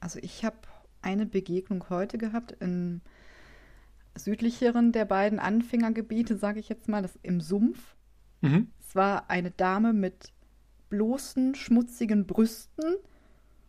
Also 0.00 0.18
ich 0.22 0.44
habe 0.44 0.56
eine 1.00 1.26
Begegnung 1.26 1.84
heute 1.90 2.18
gehabt 2.18 2.56
im 2.60 3.00
südlicheren 4.14 4.92
der 4.92 5.04
beiden 5.04 5.38
Anfängergebiete, 5.38 6.36
sage 6.36 6.60
ich 6.60 6.68
jetzt 6.68 6.88
mal, 6.88 7.02
das 7.02 7.18
im 7.22 7.40
Sumpf. 7.40 7.96
Mhm. 8.40 8.68
Es 8.80 8.94
war 8.94 9.30
eine 9.30 9.50
Dame 9.50 9.92
mit 9.92 10.32
bloßen, 10.90 11.54
schmutzigen 11.54 12.26
Brüsten 12.26 12.96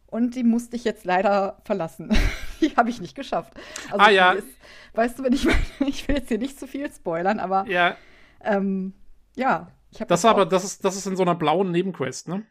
und 0.08 0.36
die 0.36 0.44
musste 0.44 0.76
ich 0.76 0.84
jetzt 0.84 1.06
leider 1.06 1.62
verlassen. 1.64 2.10
die 2.62 2.76
habe 2.76 2.90
ich 2.90 3.00
nicht 3.02 3.16
geschafft. 3.16 3.54
Also 3.86 4.06
Ah, 4.06 4.10
ja. 4.10 4.34
Ist, 4.34 4.48
weißt 4.94 5.20
du, 5.20 5.24
wenn 5.24 5.34
ich 5.34 5.48
ich 5.80 6.08
will 6.08 6.18
jetzt 6.18 6.28
hier 6.28 6.40
nicht 6.40 6.60
zu 6.60 6.68
viel 6.68 6.92
spoilern, 6.92 7.40
aber 7.40 7.66
Ja, 7.68 7.96
ähm, 8.42 8.94
ja, 9.36 9.72
ich 9.92 10.02
habe 10.02 10.10
das 10.10 10.26
aber, 10.26 10.46
das 10.46 10.64
ist, 10.64 10.86
das 10.86 10.96
ist 10.96 11.06
in 11.08 11.16
so 11.16 11.24
einer 11.24 11.36
blauen 11.36 11.72
Nebenquest, 11.72 12.28
ne? 12.28 12.46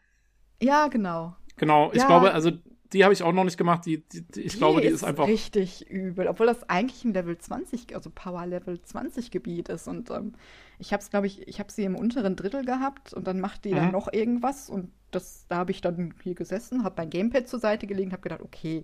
Ja, 0.61 0.87
genau. 0.87 1.35
Genau, 1.57 1.91
ich 1.91 1.99
Ja. 1.99 2.07
glaube, 2.07 2.33
also 2.33 2.51
die 2.93 3.03
habe 3.03 3.13
ich 3.13 3.23
auch 3.23 3.31
noch 3.33 3.43
nicht 3.43 3.57
gemacht. 3.57 3.85
Die, 3.85 4.07
die, 4.07 4.21
die 4.23 4.41
ich 4.41 4.57
glaube, 4.57 4.81
die 4.81 4.87
ist, 4.87 5.03
einfach. 5.03 5.27
richtig 5.27 5.89
übel, 5.89 6.27
obwohl 6.27 6.47
das 6.47 6.67
eigentlich 6.69 7.03
ein 7.05 7.13
Level 7.13 7.37
20, 7.37 7.95
also 7.95 8.09
Power 8.13 8.45
Level 8.45 8.81
20 8.81 9.31
Gebiet 9.31 9.69
ist 9.69 9.87
und 9.87 10.09
ähm, 10.11 10.33
ich 10.79 10.93
habe 10.93 11.01
es, 11.01 11.09
glaube 11.09 11.27
ich, 11.27 11.47
ich 11.47 11.59
habe 11.59 11.71
sie 11.71 11.83
im 11.85 11.95
unteren 11.95 12.35
Drittel 12.35 12.65
gehabt 12.65 13.13
und 13.13 13.25
dann 13.27 13.39
macht 13.39 13.65
die 13.65 13.73
Mhm. 13.73 13.75
dann 13.75 13.91
noch 13.91 14.11
irgendwas 14.11 14.69
und 14.69 14.91
das, 15.11 15.45
da 15.47 15.57
habe 15.57 15.71
ich 15.71 15.81
dann 15.81 16.13
hier 16.23 16.35
gesessen, 16.35 16.83
habe 16.83 16.95
mein 16.97 17.09
Gamepad 17.09 17.47
zur 17.47 17.59
Seite 17.59 17.87
gelegt, 17.87 18.11
habe 18.11 18.21
gedacht, 18.21 18.41
okay, 18.41 18.83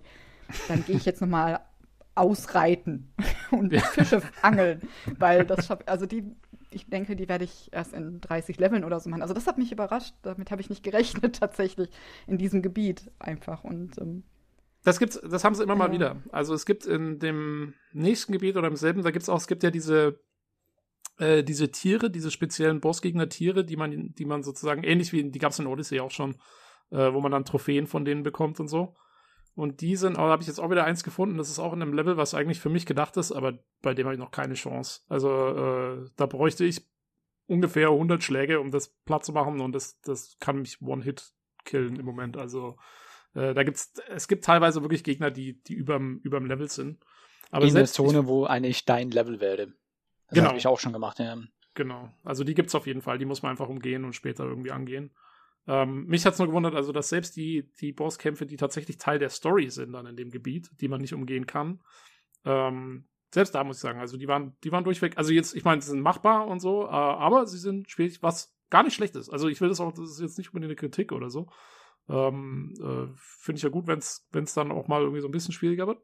dann 0.66 0.84
gehe 0.84 0.96
ich 0.96 1.04
jetzt 1.04 1.20
noch 1.20 1.28
mal 1.28 1.60
ausreiten 2.14 3.12
und 3.50 3.74
Fische 3.80 4.22
angeln, 4.42 4.82
weil 5.18 5.46
das 5.46 5.70
also 5.86 6.06
die 6.06 6.24
ich 6.70 6.86
denke, 6.88 7.16
die 7.16 7.28
werde 7.28 7.44
ich 7.44 7.68
erst 7.72 7.92
in 7.92 8.20
30 8.20 8.58
Leveln 8.58 8.84
oder 8.84 9.00
so 9.00 9.10
machen. 9.10 9.22
Also 9.22 9.34
das 9.34 9.46
hat 9.46 9.58
mich 9.58 9.72
überrascht. 9.72 10.14
Damit 10.22 10.50
habe 10.50 10.60
ich 10.60 10.70
nicht 10.70 10.82
gerechnet 10.82 11.36
tatsächlich 11.40 11.90
in 12.26 12.38
diesem 12.38 12.62
Gebiet 12.62 13.10
einfach. 13.18 13.64
Und 13.64 13.98
ähm, 13.98 14.22
Das 14.84 14.98
gibt's, 14.98 15.20
das 15.20 15.44
haben 15.44 15.54
sie 15.54 15.62
immer 15.62 15.76
mal 15.76 15.88
Ja. 15.88 15.92
wieder. 15.94 16.22
Also 16.30 16.54
es 16.54 16.64
gibt 16.66 16.86
in 16.86 17.18
dem 17.18 17.74
nächsten 17.92 18.32
Gebiet 18.32 18.56
oder 18.56 18.68
im 18.68 18.76
selben, 18.76 19.02
da 19.02 19.10
gibt's 19.10 19.28
auch, 19.28 19.38
es 19.38 19.46
gibt 19.48 19.62
ja 19.62 19.70
diese, 19.70 20.20
äh, 21.18 21.42
diese 21.42 21.70
Tiere, 21.70 22.10
diese 22.10 22.30
speziellen 22.30 22.80
Bossgegner-Tiere, 22.80 23.64
die 23.64 23.76
man, 23.76 24.14
die 24.14 24.24
man 24.24 24.42
sozusagen, 24.42 24.84
ähnlich 24.84 25.12
wie, 25.12 25.30
die 25.30 25.38
gab's 25.38 25.58
in 25.58 25.66
Odyssey 25.66 26.00
auch 26.00 26.10
schon, 26.10 26.36
äh, 26.90 27.12
wo 27.12 27.20
man 27.20 27.32
dann 27.32 27.44
Trophäen 27.44 27.86
von 27.86 28.04
denen 28.04 28.22
bekommt 28.22 28.60
und 28.60 28.68
so. 28.68 28.96
Und 29.54 29.80
die 29.80 29.96
sind, 29.96 30.16
aber 30.16 30.26
da 30.26 30.32
habe 30.32 30.42
ich 30.42 30.48
jetzt 30.48 30.60
auch 30.60 30.70
wieder 30.70 30.84
eins 30.84 31.04
gefunden, 31.04 31.36
das 31.36 31.50
ist 31.50 31.58
auch 31.58 31.72
in 31.72 31.82
einem 31.82 31.92
Level, 31.92 32.16
was 32.16 32.34
eigentlich 32.34 32.60
für 32.60 32.70
mich 32.70 32.86
gedacht 32.86 33.16
ist, 33.16 33.32
aber 33.32 33.58
bei 33.82 33.94
dem 33.94 34.06
habe 34.06 34.14
ich 34.14 34.20
noch 34.20 34.30
keine 34.30 34.54
Chance. 34.54 35.00
Also 35.08 35.28
äh, 35.30 36.08
da 36.16 36.26
bräuchte 36.26 36.64
ich 36.64 36.88
ungefähr 37.46 37.88
100 37.88 38.22
Schläge, 38.22 38.60
um 38.60 38.70
das 38.70 38.88
platt 39.04 39.24
zu 39.24 39.32
machen 39.32 39.60
und 39.60 39.72
das, 39.72 40.00
das 40.02 40.36
kann 40.38 40.60
mich 40.60 40.80
One-Hit 40.80 41.32
killen 41.64 41.96
im 41.96 42.06
Moment. 42.06 42.36
Also 42.36 42.76
äh, 43.34 43.54
da 43.54 43.64
gibt's, 43.64 43.92
es 44.08 44.28
gibt 44.28 44.44
teilweise 44.44 44.82
wirklich 44.82 45.04
Gegner, 45.04 45.30
die, 45.30 45.60
die 45.62 45.74
überm, 45.74 46.20
überm 46.22 46.46
Level 46.46 46.68
sind. 46.68 47.04
Aber 47.50 47.66
in 47.66 47.74
der 47.74 47.86
Zone, 47.86 48.28
wo 48.28 48.44
eigentlich 48.44 48.84
dein 48.84 49.10
Level 49.10 49.40
wäre. 49.40 49.66
Das 49.66 50.36
Genau. 50.36 50.48
habe 50.50 50.58
ich 50.58 50.66
auch 50.68 50.78
schon 50.78 50.92
gemacht, 50.92 51.18
ja. 51.18 51.36
Genau. 51.74 52.08
Also 52.22 52.44
die 52.44 52.54
gibt's 52.54 52.74
auf 52.76 52.86
jeden 52.86 53.02
Fall. 53.02 53.18
Die 53.18 53.24
muss 53.24 53.42
man 53.42 53.50
einfach 53.50 53.68
umgehen 53.68 54.04
und 54.04 54.14
später 54.14 54.44
irgendwie 54.44 54.70
angehen. 54.70 55.10
Ähm, 55.70 56.06
mich 56.06 56.26
hat's 56.26 56.40
nur 56.40 56.48
gewundert, 56.48 56.74
also 56.74 56.90
dass 56.90 57.10
selbst 57.10 57.36
die, 57.36 57.70
die 57.80 57.92
Bosskämpfe, 57.92 58.44
die 58.44 58.56
tatsächlich 58.56 58.98
Teil 58.98 59.20
der 59.20 59.30
Story 59.30 59.70
sind 59.70 59.92
dann 59.92 60.04
in 60.04 60.16
dem 60.16 60.32
Gebiet, 60.32 60.68
die 60.80 60.88
man 60.88 61.00
nicht 61.00 61.14
umgehen 61.14 61.46
kann, 61.46 61.80
ähm, 62.44 63.04
selbst 63.32 63.54
da 63.54 63.62
muss 63.62 63.76
ich 63.76 63.82
sagen, 63.82 64.00
also 64.00 64.16
die 64.16 64.26
waren, 64.26 64.56
die 64.64 64.72
waren 64.72 64.82
durchweg, 64.82 65.16
also 65.16 65.32
jetzt, 65.32 65.54
ich 65.54 65.62
meine, 65.64 65.80
sie 65.80 65.90
sind 65.90 66.00
machbar 66.00 66.48
und 66.48 66.58
so, 66.58 66.86
äh, 66.86 66.88
aber 66.88 67.46
sie 67.46 67.58
sind 67.58 67.88
schwierig, 67.88 68.20
was 68.20 68.52
gar 68.68 68.82
nicht 68.82 68.94
schlecht 68.94 69.14
ist. 69.14 69.30
Also 69.30 69.46
ich 69.46 69.60
will 69.60 69.68
das 69.68 69.78
auch, 69.78 69.92
das 69.92 70.10
ist 70.10 70.20
jetzt 70.20 70.38
nicht 70.38 70.48
unbedingt 70.48 70.70
eine 70.70 70.76
Kritik 70.76 71.12
oder 71.12 71.30
so. 71.30 71.48
Ähm, 72.08 72.74
äh, 72.80 73.14
Finde 73.14 73.58
ich 73.58 73.62
ja 73.62 73.68
gut, 73.68 73.86
wenn 73.86 73.98
es 73.98 74.54
dann 74.54 74.72
auch 74.72 74.88
mal 74.88 75.02
irgendwie 75.02 75.20
so 75.20 75.28
ein 75.28 75.32
bisschen 75.32 75.54
schwieriger 75.54 75.86
wird. 75.86 76.02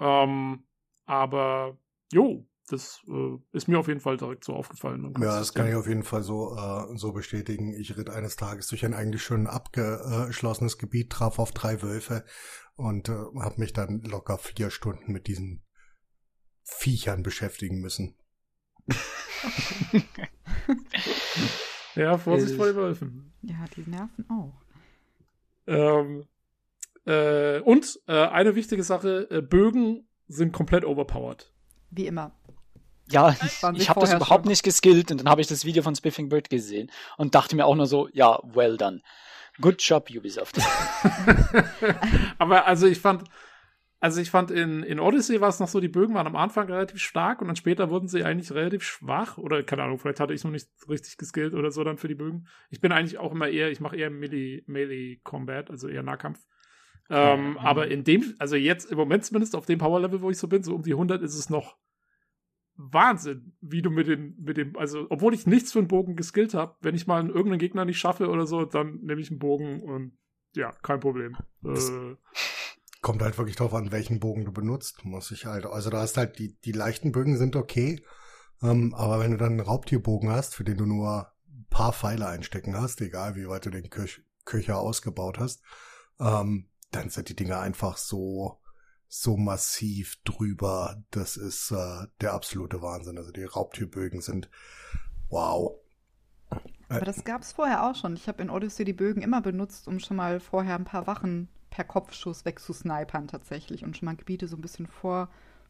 Ähm, 0.00 0.64
aber 1.04 1.78
jo, 2.12 2.48
das 2.72 3.02
äh, 3.08 3.38
ist 3.52 3.68
mir 3.68 3.78
auf 3.78 3.88
jeden 3.88 4.00
Fall 4.00 4.16
direkt 4.16 4.44
so 4.44 4.54
aufgefallen. 4.54 5.12
Ja, 5.20 5.38
das 5.38 5.54
kann 5.54 5.68
ich 5.68 5.74
auf 5.74 5.86
jeden 5.86 6.02
Fall 6.02 6.22
so, 6.22 6.56
äh, 6.56 6.96
so 6.96 7.12
bestätigen. 7.12 7.74
Ich 7.74 7.96
ritt 7.96 8.10
eines 8.10 8.36
Tages 8.36 8.68
durch 8.68 8.84
ein 8.84 8.94
eigentlich 8.94 9.22
schön 9.22 9.46
abgeschlossenes 9.46 10.78
Gebiet, 10.78 11.10
traf 11.10 11.38
auf 11.38 11.52
drei 11.52 11.82
Wölfe 11.82 12.24
und 12.74 13.08
äh, 13.08 13.12
habe 13.12 13.60
mich 13.60 13.72
dann 13.72 14.00
locker 14.02 14.38
vier 14.38 14.70
Stunden 14.70 15.12
mit 15.12 15.26
diesen 15.26 15.62
Viechern 16.64 17.22
beschäftigen 17.22 17.80
müssen. 17.80 18.16
Ja, 21.94 22.16
Vorsicht 22.16 22.54
vor 22.54 22.66
den 22.66 22.76
Wölfen. 22.76 23.32
ja, 23.42 23.66
die 23.76 23.88
nerven 23.88 24.24
auch. 24.30 24.62
Ähm, 25.66 26.24
äh, 27.04 27.60
und 27.60 28.00
äh, 28.06 28.12
eine 28.12 28.54
wichtige 28.54 28.82
Sache, 28.82 29.28
äh, 29.30 29.42
Bögen 29.42 30.08
sind 30.28 30.52
komplett 30.52 30.84
overpowered. 30.84 31.52
Wie 31.90 32.06
immer. 32.06 32.32
Ja, 33.12 33.36
ich 33.74 33.88
habe 33.88 34.00
das 34.00 34.14
überhaupt 34.14 34.44
schon. 34.44 34.50
nicht 34.50 34.62
geskillt 34.62 35.10
und 35.10 35.20
dann 35.20 35.28
habe 35.28 35.40
ich 35.40 35.46
das 35.46 35.64
Video 35.64 35.82
von 35.82 35.94
Spiffing 35.94 36.28
Bird 36.28 36.50
gesehen 36.50 36.90
und 37.16 37.34
dachte 37.34 37.56
mir 37.56 37.66
auch 37.66 37.76
nur 37.76 37.86
so, 37.86 38.08
ja, 38.12 38.40
well 38.42 38.76
done. 38.76 39.02
Good 39.60 39.82
job, 39.82 40.08
Ubisoft. 40.10 40.58
Aber 42.38 42.66
also 42.66 42.86
ich 42.86 42.98
fand, 42.98 43.24
also 44.00 44.20
ich 44.20 44.30
fand 44.30 44.50
in, 44.50 44.82
in 44.82 44.98
Odyssey 44.98 45.40
war 45.40 45.48
es 45.48 45.60
noch 45.60 45.68
so, 45.68 45.78
die 45.78 45.88
Bögen 45.88 46.14
waren 46.14 46.26
am 46.26 46.36
Anfang 46.36 46.66
relativ 46.66 47.00
stark 47.00 47.40
und 47.40 47.48
dann 47.48 47.56
später 47.56 47.90
wurden 47.90 48.08
sie 48.08 48.24
eigentlich 48.24 48.50
relativ 48.50 48.82
schwach. 48.82 49.38
Oder 49.38 49.62
keine 49.62 49.84
Ahnung, 49.84 49.98
vielleicht 49.98 50.18
hatte 50.18 50.34
ich 50.34 50.42
noch 50.42 50.50
nicht 50.50 50.68
richtig 50.88 51.18
geskillt 51.18 51.54
oder 51.54 51.70
so 51.70 51.84
dann 51.84 51.98
für 51.98 52.08
die 52.08 52.14
Bögen. 52.14 52.48
Ich 52.70 52.80
bin 52.80 52.90
eigentlich 52.90 53.18
auch 53.18 53.30
immer 53.30 53.48
eher, 53.48 53.70
ich 53.70 53.80
mache 53.80 53.96
eher 53.96 54.10
Melee, 54.10 54.64
Melee 54.66 55.20
Combat, 55.22 55.70
also 55.70 55.86
eher 55.86 56.02
Nahkampf. 56.02 56.40
Ähm, 57.10 57.58
Aber 57.58 57.88
in 57.88 58.04
dem, 58.04 58.34
also 58.38 58.56
jetzt 58.56 58.90
im 58.90 58.96
Moment 58.96 59.24
zumindest 59.24 59.54
auf 59.54 59.66
dem 59.66 59.78
Power-Level, 59.78 60.22
wo 60.22 60.30
ich 60.30 60.38
so 60.38 60.48
bin, 60.48 60.62
so 60.62 60.74
um 60.74 60.82
die 60.82 60.94
100 60.94 61.22
ist 61.22 61.36
es 61.36 61.50
noch 61.50 61.76
Wahnsinn, 62.90 63.54
wie 63.60 63.82
du 63.82 63.90
mit 63.90 64.08
dem, 64.08 64.34
mit 64.38 64.56
dem, 64.56 64.76
also 64.76 65.06
obwohl 65.10 65.34
ich 65.34 65.46
nichts 65.46 65.72
für 65.72 65.78
einen 65.78 65.88
Bogen 65.88 66.16
geskillt 66.16 66.54
habe, 66.54 66.76
wenn 66.80 66.94
ich 66.94 67.06
mal 67.06 67.20
einen 67.20 67.28
irgendeinen 67.28 67.58
Gegner 67.58 67.84
nicht 67.84 67.98
schaffe 67.98 68.28
oder 68.28 68.46
so, 68.46 68.64
dann 68.64 69.00
nehme 69.02 69.20
ich 69.20 69.30
einen 69.30 69.38
Bogen 69.38 69.82
und 69.82 70.18
ja, 70.54 70.72
kein 70.82 71.00
Problem. 71.00 71.36
Äh, 71.64 72.16
Kommt 73.00 73.22
halt 73.22 73.38
wirklich 73.38 73.56
drauf 73.56 73.74
an, 73.74 73.92
welchen 73.92 74.20
Bogen 74.20 74.44
du 74.44 74.52
benutzt, 74.52 75.04
muss 75.04 75.30
ich 75.30 75.46
halt. 75.46 75.66
Also 75.66 75.90
da 75.90 76.00
hast 76.00 76.16
halt 76.16 76.38
die, 76.38 76.58
die 76.60 76.72
leichten 76.72 77.12
Bögen 77.12 77.36
sind 77.36 77.56
okay. 77.56 78.04
Ähm, 78.62 78.94
aber 78.94 79.18
wenn 79.20 79.32
du 79.32 79.36
dann 79.38 79.52
einen 79.52 79.60
Raubtierbogen 79.60 80.30
hast, 80.30 80.54
für 80.54 80.64
den 80.64 80.76
du 80.76 80.86
nur 80.86 81.32
ein 81.48 81.66
paar 81.68 81.92
Pfeile 81.92 82.28
einstecken 82.28 82.76
hast, 82.76 83.00
egal 83.00 83.34
wie 83.34 83.48
weit 83.48 83.66
du 83.66 83.70
den 83.70 83.90
Köch 83.90 84.22
Köcher 84.44 84.78
ausgebaut 84.78 85.38
hast, 85.38 85.62
ähm, 86.18 86.68
dann 86.90 87.10
sind 87.10 87.28
die 87.28 87.36
Dinger 87.36 87.60
einfach 87.60 87.96
so, 87.96 88.60
so 89.14 89.36
massiv 89.36 90.16
drüber. 90.24 91.02
Das 91.10 91.36
ist 91.36 91.70
äh, 91.70 92.06
der 92.22 92.32
absolute 92.32 92.80
Wahnsinn. 92.80 93.18
Also 93.18 93.30
die 93.30 93.44
Raubtierbögen 93.44 94.22
sind 94.22 94.48
wow. 95.28 95.74
Aber 96.88 97.04
das 97.04 97.22
gab's 97.22 97.52
vorher 97.52 97.84
auch 97.84 97.94
schon. 97.94 98.14
Ich 98.14 98.26
habe 98.26 98.42
in 98.42 98.48
Odyssey 98.48 98.86
die 98.86 98.94
Bögen 98.94 99.20
immer 99.20 99.42
benutzt, 99.42 99.86
um 99.86 100.00
schon 100.00 100.16
mal 100.16 100.40
vorher 100.40 100.76
ein 100.76 100.86
paar 100.86 101.06
Wachen 101.06 101.50
per 101.68 101.84
Kopfschuss 101.84 102.46
wegzusnipern 102.46 103.28
tatsächlich 103.28 103.84
und 103.84 103.98
schon 103.98 104.06
mal 104.06 104.16
Gebiete 104.16 104.48
so 104.48 104.56
ein 104.56 104.62
bisschen 104.62 104.86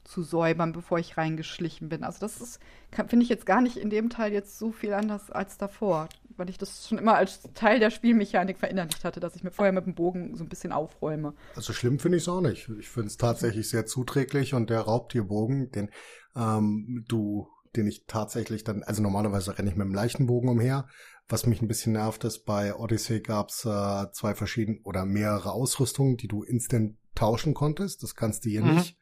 vorzusäubern, 0.02 0.72
bevor 0.72 0.98
ich 0.98 1.16
reingeschlichen 1.16 1.88
bin. 1.88 2.04
Also 2.04 2.20
das 2.20 2.40
ist, 2.40 2.60
finde 2.90 3.22
ich 3.22 3.28
jetzt 3.28 3.46
gar 3.46 3.60
nicht 3.60 3.76
in 3.76 3.90
dem 3.90 4.10
Teil 4.10 4.32
jetzt 4.32 4.58
so 4.58 4.72
viel 4.72 4.92
anders 4.92 5.30
als 5.30 5.58
davor, 5.58 6.08
weil 6.36 6.50
ich 6.50 6.58
das 6.58 6.88
schon 6.88 6.98
immer 6.98 7.14
als 7.14 7.42
Teil 7.54 7.78
der 7.78 7.90
Spielmechanik 7.90 8.58
verinnerlicht 8.58 9.04
hatte, 9.04 9.20
dass 9.20 9.36
ich 9.36 9.44
mir 9.44 9.50
vorher 9.50 9.72
mit 9.72 9.86
dem 9.86 9.94
Bogen 9.94 10.36
so 10.36 10.44
ein 10.44 10.48
bisschen 10.48 10.72
aufräume. 10.72 11.34
Also 11.54 11.72
schlimm 11.72 11.98
finde 11.98 12.18
ich 12.18 12.24
es 12.24 12.28
auch 12.28 12.40
nicht. 12.40 12.68
Ich 12.78 12.88
finde 12.88 13.08
es 13.08 13.16
tatsächlich 13.16 13.68
sehr 13.68 13.86
zuträglich 13.86 14.54
und 14.54 14.70
der 14.70 14.80
Raubtierbogen, 14.80 15.70
den 15.70 15.90
ähm, 16.36 17.04
du 17.08 17.48
den 17.74 17.86
ich 17.86 18.04
tatsächlich 18.06 18.64
dann, 18.64 18.82
also 18.82 19.00
normalerweise 19.00 19.56
renne 19.56 19.70
ich 19.70 19.76
mit 19.76 19.86
dem 19.86 19.94
leichten 19.94 20.26
Bogen 20.26 20.50
umher, 20.50 20.86
was 21.26 21.46
mich 21.46 21.62
ein 21.62 21.68
bisschen 21.68 21.94
nervt, 21.94 22.22
ist, 22.24 22.44
bei 22.44 22.74
Odyssey 22.74 23.20
gab's 23.20 23.64
äh, 23.64 24.12
zwei 24.12 24.34
verschiedene 24.34 24.80
oder 24.84 25.06
mehrere 25.06 25.52
Ausrüstungen, 25.52 26.18
die 26.18 26.28
du 26.28 26.42
instant 26.42 26.98
tauschen 27.14 27.54
konntest. 27.54 28.02
Das 28.02 28.14
kannst 28.14 28.44
du 28.44 28.50
hier 28.50 28.62
mhm. 28.62 28.74
nicht. 28.74 28.98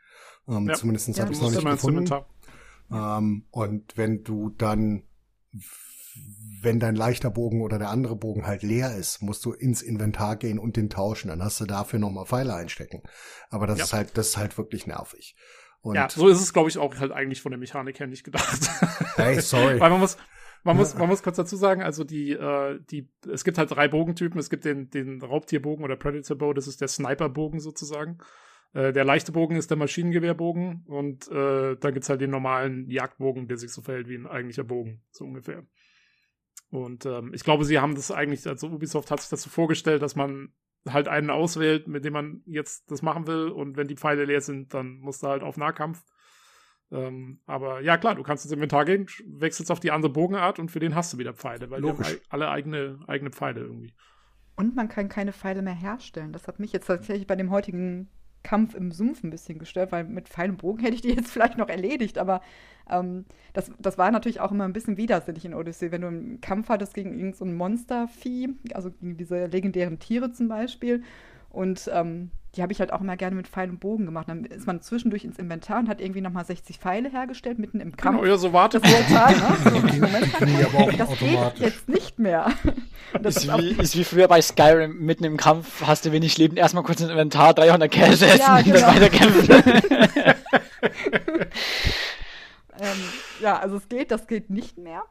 Ähm, 0.48 0.68
ja. 0.68 0.74
Zumindest 0.74 1.08
ja, 1.08 1.22
habe 1.22 1.32
ich 1.32 1.38
es 1.38 1.42
noch 1.42 1.50
nicht 1.50 1.64
gefunden. 1.64 2.12
Ähm, 2.92 3.44
und 3.50 3.96
wenn 3.96 4.24
du 4.24 4.50
dann, 4.50 5.04
wenn 6.62 6.80
dein 6.80 6.96
leichter 6.96 7.30
Bogen 7.30 7.62
oder 7.62 7.78
der 7.78 7.90
andere 7.90 8.16
Bogen 8.16 8.46
halt 8.46 8.62
leer 8.62 8.96
ist, 8.96 9.22
musst 9.22 9.44
du 9.44 9.52
ins 9.52 9.82
Inventar 9.82 10.36
gehen 10.36 10.58
und 10.58 10.76
den 10.76 10.90
tauschen. 10.90 11.28
Dann 11.28 11.42
hast 11.42 11.60
du 11.60 11.66
dafür 11.66 11.98
nochmal 11.98 12.26
Pfeile 12.26 12.54
einstecken. 12.54 13.02
Aber 13.48 13.66
das 13.66 13.78
ja. 13.78 13.84
ist 13.84 13.92
halt, 13.92 14.18
das 14.18 14.28
ist 14.30 14.36
halt 14.36 14.58
wirklich 14.58 14.86
nervig. 14.86 15.36
Und 15.82 15.94
ja, 15.94 16.08
so 16.10 16.28
ist 16.28 16.40
es, 16.40 16.52
glaube 16.52 16.68
ich, 16.68 16.76
auch 16.78 16.96
halt 16.96 17.12
eigentlich 17.12 17.40
von 17.40 17.52
der 17.52 17.58
Mechanik 17.58 18.00
her 18.00 18.06
nicht 18.06 18.24
gedacht. 18.24 18.70
Hey, 19.16 19.40
sorry. 19.40 19.80
Weil 19.80 19.90
man 19.90 20.00
muss, 20.00 20.18
man 20.62 20.76
muss, 20.76 20.94
man 20.94 21.08
muss 21.08 21.22
kurz 21.22 21.36
dazu 21.36 21.56
sagen, 21.56 21.82
also 21.82 22.04
die, 22.04 22.32
äh, 22.32 22.78
die, 22.90 23.08
es 23.32 23.44
gibt 23.44 23.56
halt 23.56 23.70
drei 23.70 23.88
Bogentypen. 23.88 24.38
Es 24.38 24.50
gibt 24.50 24.64
den, 24.64 24.90
den 24.90 25.22
Raubtierbogen 25.22 25.84
oder 25.84 25.96
Predator 25.96 26.36
Bow, 26.36 26.52
das 26.52 26.66
ist 26.66 26.82
der 26.82 26.88
Sniperbogen 26.88 27.60
sozusagen. 27.60 28.18
Äh, 28.72 28.92
der 28.92 29.04
leichte 29.04 29.32
Bogen 29.32 29.56
ist 29.56 29.70
der 29.70 29.78
Maschinengewehrbogen 29.78 30.84
und 30.86 31.28
äh, 31.28 31.76
dann 31.76 31.92
gibt's 31.92 32.08
halt 32.08 32.20
den 32.20 32.30
normalen 32.30 32.88
Jagdbogen, 32.88 33.48
der 33.48 33.56
sich 33.56 33.72
so 33.72 33.82
verhält 33.82 34.08
wie 34.08 34.16
ein 34.16 34.26
eigentlicher 34.26 34.64
Bogen, 34.64 35.02
so 35.10 35.24
ungefähr. 35.24 35.66
Und 36.70 37.04
ähm, 37.04 37.32
ich 37.34 37.42
glaube, 37.42 37.64
sie 37.64 37.80
haben 37.80 37.96
das 37.96 38.12
eigentlich, 38.12 38.46
also 38.46 38.68
Ubisoft 38.68 39.10
hat 39.10 39.20
sich 39.20 39.30
das 39.30 39.42
so 39.42 39.50
vorgestellt, 39.50 40.02
dass 40.02 40.14
man 40.14 40.52
halt 40.88 41.08
einen 41.08 41.30
auswählt, 41.30 41.88
mit 41.88 42.04
dem 42.04 42.12
man 42.12 42.42
jetzt 42.46 42.90
das 42.90 43.02
machen 43.02 43.26
will 43.26 43.48
und 43.48 43.76
wenn 43.76 43.88
die 43.88 43.96
Pfeile 43.96 44.24
leer 44.24 44.40
sind, 44.40 44.72
dann 44.72 44.98
musst 45.00 45.22
du 45.22 45.26
halt 45.26 45.42
auf 45.42 45.56
Nahkampf. 45.56 46.04
Ähm, 46.92 47.40
aber 47.46 47.80
ja, 47.80 47.98
klar, 47.98 48.14
du 48.14 48.22
kannst 48.22 48.44
ins 48.44 48.52
Inventar 48.52 48.84
gehen, 48.84 49.06
wechselst 49.26 49.70
auf 49.70 49.80
die 49.80 49.90
andere 49.90 50.12
Bogenart 50.12 50.58
und 50.58 50.70
für 50.70 50.80
den 50.80 50.94
hast 50.94 51.12
du 51.12 51.18
wieder 51.18 51.34
Pfeile, 51.34 51.70
weil 51.70 51.80
Logisch. 51.80 52.06
die 52.06 52.14
haben 52.14 52.20
alle 52.28 52.48
eigene, 52.50 52.98
eigene 53.06 53.30
Pfeile 53.30 53.60
irgendwie. 53.60 53.94
Und 54.56 54.76
man 54.76 54.88
kann 54.88 55.08
keine 55.08 55.32
Pfeile 55.32 55.62
mehr 55.62 55.74
herstellen. 55.74 56.32
Das 56.32 56.48
hat 56.48 56.60
mich 56.60 56.72
jetzt 56.72 56.86
tatsächlich 56.86 57.26
bei 57.26 57.36
dem 57.36 57.50
heutigen 57.50 58.08
Kampf 58.42 58.74
im 58.74 58.92
Sumpf 58.92 59.22
ein 59.22 59.30
bisschen 59.30 59.58
gestört, 59.58 59.92
weil 59.92 60.04
mit 60.04 60.28
und 60.38 60.56
Bogen 60.58 60.78
hätte 60.82 60.94
ich 60.94 61.02
die 61.02 61.12
jetzt 61.12 61.30
vielleicht 61.30 61.58
noch 61.58 61.68
erledigt, 61.68 62.18
aber 62.18 62.40
ähm, 62.88 63.24
das, 63.52 63.70
das 63.78 63.98
war 63.98 64.10
natürlich 64.10 64.40
auch 64.40 64.50
immer 64.50 64.64
ein 64.64 64.72
bisschen 64.72 64.96
widersinnig 64.96 65.44
in 65.44 65.54
Odyssey, 65.54 65.92
wenn 65.92 66.02
du 66.02 66.08
einen 66.08 66.40
Kampf 66.40 66.68
hattest 66.68 66.94
gegen 66.94 67.10
irgendein 67.10 67.34
so 67.34 67.44
Monstervieh, 67.44 68.50
also 68.74 68.90
gegen 68.90 69.16
diese 69.16 69.46
legendären 69.46 69.98
Tiere 69.98 70.32
zum 70.32 70.48
Beispiel 70.48 71.02
und 71.50 71.90
ähm, 71.92 72.30
die 72.56 72.62
habe 72.62 72.72
ich 72.72 72.80
halt 72.80 72.92
auch 72.92 73.00
immer 73.00 73.16
gerne 73.16 73.36
mit 73.36 73.46
Pfeil 73.46 73.70
und 73.70 73.78
Bogen 73.78 74.06
gemacht. 74.06 74.28
Dann 74.28 74.44
ist 74.44 74.66
man 74.66 74.80
zwischendurch 74.80 75.24
ins 75.24 75.38
Inventar 75.38 75.78
und 75.78 75.88
hat 75.88 76.00
irgendwie 76.00 76.20
nochmal 76.20 76.44
60 76.44 76.78
Pfeile 76.78 77.08
hergestellt, 77.08 77.60
mitten 77.60 77.78
im 77.80 77.96
Kampf. 77.96 78.18
Genau, 78.18 78.28
ja, 78.28 78.36
so 78.38 78.52
warte 78.52 78.80
das, 78.80 78.90
total, 78.90 79.36
ne? 79.36 79.56
so, 79.64 79.70
das 80.96 81.18
geht 81.18 81.58
jetzt 81.58 81.88
nicht 81.88 82.18
mehr. 82.18 82.52
Das 83.22 83.38
ist, 83.38 83.48
wie, 83.58 83.70
ist 83.70 83.96
wie 83.96 84.04
früher 84.04 84.28
bei 84.28 84.40
Skyrim, 84.40 85.04
mitten 85.04 85.24
im 85.24 85.36
Kampf 85.36 85.82
hast 85.84 86.04
du 86.04 86.12
wenig 86.12 86.38
Leben, 86.38 86.56
erstmal 86.56 86.84
kurz 86.84 87.00
ins 87.00 87.10
Inventar, 87.10 87.54
300 87.54 87.90
Käse 87.90 88.26
essen 88.26 88.38
ja, 88.38 88.60
genau. 88.60 88.76
und 88.76 88.82
dann 88.82 88.94
weiterkämpfen. 88.94 89.50
ähm, 92.78 92.98
ja, 93.40 93.58
also 93.58 93.78
es 93.78 93.88
geht, 93.88 94.12
das 94.12 94.28
geht 94.28 94.48
nicht 94.48 94.78
mehr. 94.78 95.02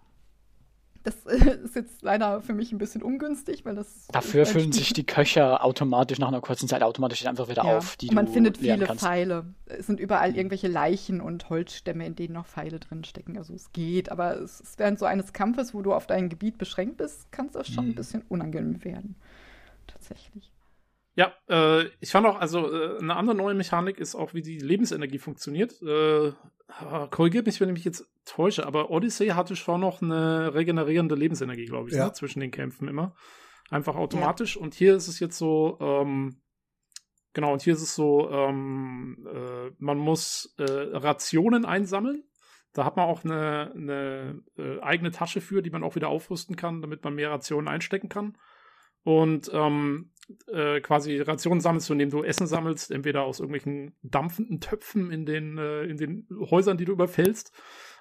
Das 1.04 1.16
ist 1.26 1.76
jetzt 1.76 2.02
leider 2.02 2.42
für 2.42 2.54
mich 2.54 2.72
ein 2.72 2.78
bisschen 2.78 3.02
ungünstig, 3.02 3.66
weil 3.66 3.76
das. 3.76 4.08
Dafür 4.12 4.46
füllen 4.46 4.72
sich 4.72 4.94
die 4.94 5.06
Köcher 5.06 5.64
automatisch 5.64 6.20
nach 6.20 6.28
einer 6.28 6.42
kurzen 6.42 6.68
Zeit 6.68 6.84
automatisch 6.84 7.26
einfach 7.26 7.48
wieder 7.48 7.64
ja. 7.64 7.78
auf. 7.78 7.96
Die 7.98 8.12
man 8.12 8.28
findet 8.28 8.58
viele 8.58 8.86
kannst. 8.86 9.04
Pfeile. 9.04 9.46
Es 9.66 9.88
sind 9.88 10.00
überall 10.00 10.36
irgendwelche 10.36 10.68
Leichen 10.68 11.22
und 11.22 11.50
Holzstämme, 11.50 12.06
in 12.06 12.16
denen 12.16 12.34
noch 12.34 12.46
Pfeile 12.46 12.80
drin 12.80 13.04
stecken. 13.04 13.38
Also 13.38 13.54
es 13.54 13.72
geht, 13.72 14.12
aber 14.12 14.40
es, 14.40 14.60
es 14.60 14.78
während 14.78 15.00
so 15.00 15.06
eines 15.06 15.34
Kampfes, 15.34 15.74
wo 15.74 15.82
du 15.82 15.94
auf 15.94 16.08
dein 16.08 16.30
Gebiet 16.30 16.58
beschränkt 16.58 16.98
bist, 16.98 17.32
kann 17.32 17.48
es 17.48 17.56
auch 17.56 17.66
schon 17.66 17.86
mhm. 17.86 17.92
ein 17.92 17.96
bisschen 17.96 18.24
unangenehm 18.28 18.84
werden. 18.84 19.16
Tatsächlich. 19.88 20.52
Ja, 21.15 21.34
äh, 21.49 21.86
ich 21.99 22.11
fand 22.11 22.26
auch, 22.27 22.40
also 22.40 22.72
äh, 22.72 22.99
eine 22.99 23.15
andere 23.15 23.36
neue 23.36 23.56
Mechanik 23.56 23.98
ist 23.99 24.15
auch, 24.15 24.34
wie 24.34 24.41
die 24.41 24.60
Lebensenergie 24.60 25.18
funktioniert. 25.18 25.81
Äh, 25.81 26.31
korrigiert 27.10 27.45
mich, 27.45 27.60
wenn 27.60 27.69
ich 27.69 27.73
mich 27.73 27.86
jetzt 27.86 28.07
täusche, 28.26 28.65
aber 28.65 28.91
Odyssey 28.91 29.30
hatte 29.30 29.56
schon 29.56 29.81
noch 29.81 30.02
eine 30.02 30.53
regenerierende 30.53 31.15
Lebensenergie, 31.15 31.65
glaube 31.65 31.90
ich, 31.90 31.95
ja. 31.95 32.06
ne, 32.06 32.14
zwischen 32.14 32.40
den 32.40 32.52
Kämpfen 32.52 32.88
immer. 32.88 33.15
Einfach 33.69 33.95
automatisch. 33.95 34.56
Ja. 34.56 34.61
Und 34.61 34.73
hier 34.73 34.95
ist 34.95 35.07
es 35.07 35.19
jetzt 35.19 35.38
so, 35.38 35.77
ähm, 35.81 36.41
genau, 37.34 37.53
und 37.53 37.61
hier 37.61 37.73
ist 37.73 37.81
es 37.81 37.95
so, 37.95 38.30
ähm, 38.30 39.27
äh, 39.31 39.72
man 39.77 39.98
muss 39.98 40.53
äh, 40.57 40.64
Rationen 40.64 41.65
einsammeln. 41.65 42.23
Da 42.73 42.86
hat 42.86 42.98
man 42.98 43.06
auch 43.06 43.23
eine, 43.23 43.72
eine 43.76 44.44
äh, 44.57 44.80
eigene 44.81 45.11
Tasche 45.11 45.41
für, 45.41 45.61
die 45.61 45.72
man 45.72 45.84
auch 45.84 45.95
wieder 45.95 46.10
aufrüsten 46.10 46.56
kann, 46.56 46.81
damit 46.81 47.03
man 47.03 47.15
mehr 47.15 47.31
Rationen 47.31 47.68
einstecken 47.68 48.10
kann. 48.10 48.38
Und 49.03 49.49
ähm, 49.53 50.11
äh, 50.47 50.81
quasi 50.81 51.19
Rationen 51.19 51.61
sammelst, 51.61 51.89
indem 51.89 52.10
du 52.10 52.23
Essen 52.23 52.47
sammelst, 52.47 52.91
entweder 52.91 53.23
aus 53.23 53.39
irgendwelchen 53.39 53.95
dampfenden 54.03 54.60
Töpfen 54.60 55.11
in 55.11 55.26
den, 55.26 55.57
äh, 55.57 55.84
in 55.84 55.97
den 55.97 56.27
Häusern, 56.49 56.77
die 56.77 56.85
du 56.85 56.91
überfällst, 56.93 57.51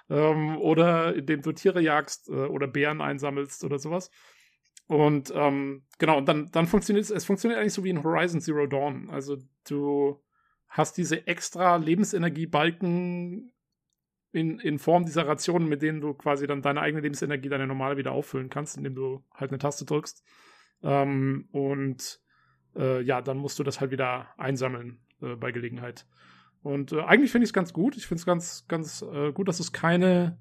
ähm, 0.09 0.57
oder 0.57 1.15
indem 1.15 1.41
du 1.41 1.51
Tiere 1.51 1.81
jagst 1.81 2.29
äh, 2.29 2.45
oder 2.45 2.67
Bären 2.67 3.01
einsammelst 3.01 3.63
oder 3.63 3.79
sowas. 3.79 4.11
Und 4.87 5.31
ähm, 5.35 5.83
genau, 5.99 6.17
und 6.17 6.27
dann, 6.27 6.49
dann 6.51 6.65
funktioniert 6.65 7.05
es, 7.05 7.11
es 7.11 7.25
funktioniert 7.25 7.59
eigentlich 7.59 7.73
so 7.73 7.83
wie 7.83 7.91
in 7.91 8.03
Horizon 8.03 8.41
Zero 8.41 8.65
Dawn. 8.65 9.09
Also 9.11 9.37
du 9.67 10.19
hast 10.67 10.97
diese 10.97 11.27
extra 11.27 11.75
Lebensenergiebalken 11.75 13.51
in, 14.31 14.59
in 14.59 14.79
Form 14.79 15.05
dieser 15.05 15.27
Rationen, 15.27 15.67
mit 15.67 15.81
denen 15.81 16.01
du 16.01 16.13
quasi 16.13 16.47
dann 16.47 16.61
deine 16.61 16.81
eigene 16.81 17.01
Lebensenergie, 17.01 17.49
deine 17.49 17.67
normale 17.67 17.97
wieder 17.97 18.11
auffüllen 18.11 18.49
kannst, 18.49 18.77
indem 18.77 18.95
du 18.95 19.23
halt 19.33 19.51
eine 19.51 19.59
Taste 19.59 19.85
drückst. 19.85 20.23
Ähm, 20.83 21.47
und 21.51 22.19
äh, 22.75 23.01
ja, 23.01 23.21
dann 23.21 23.37
musst 23.37 23.59
du 23.59 23.63
das 23.63 23.79
halt 23.79 23.91
wieder 23.91 24.27
einsammeln 24.37 24.99
äh, 25.21 25.35
bei 25.35 25.51
Gelegenheit. 25.51 26.05
Und 26.61 26.91
äh, 26.91 27.01
eigentlich 27.01 27.31
finde 27.31 27.43
ich 27.43 27.49
es 27.49 27.53
ganz 27.53 27.73
gut. 27.73 27.97
Ich 27.97 28.07
finde 28.07 28.19
es 28.19 28.25
ganz, 28.25 28.65
ganz 28.67 29.01
äh, 29.01 29.31
gut, 29.31 29.47
dass 29.47 29.59
es 29.59 29.71
keine 29.71 30.37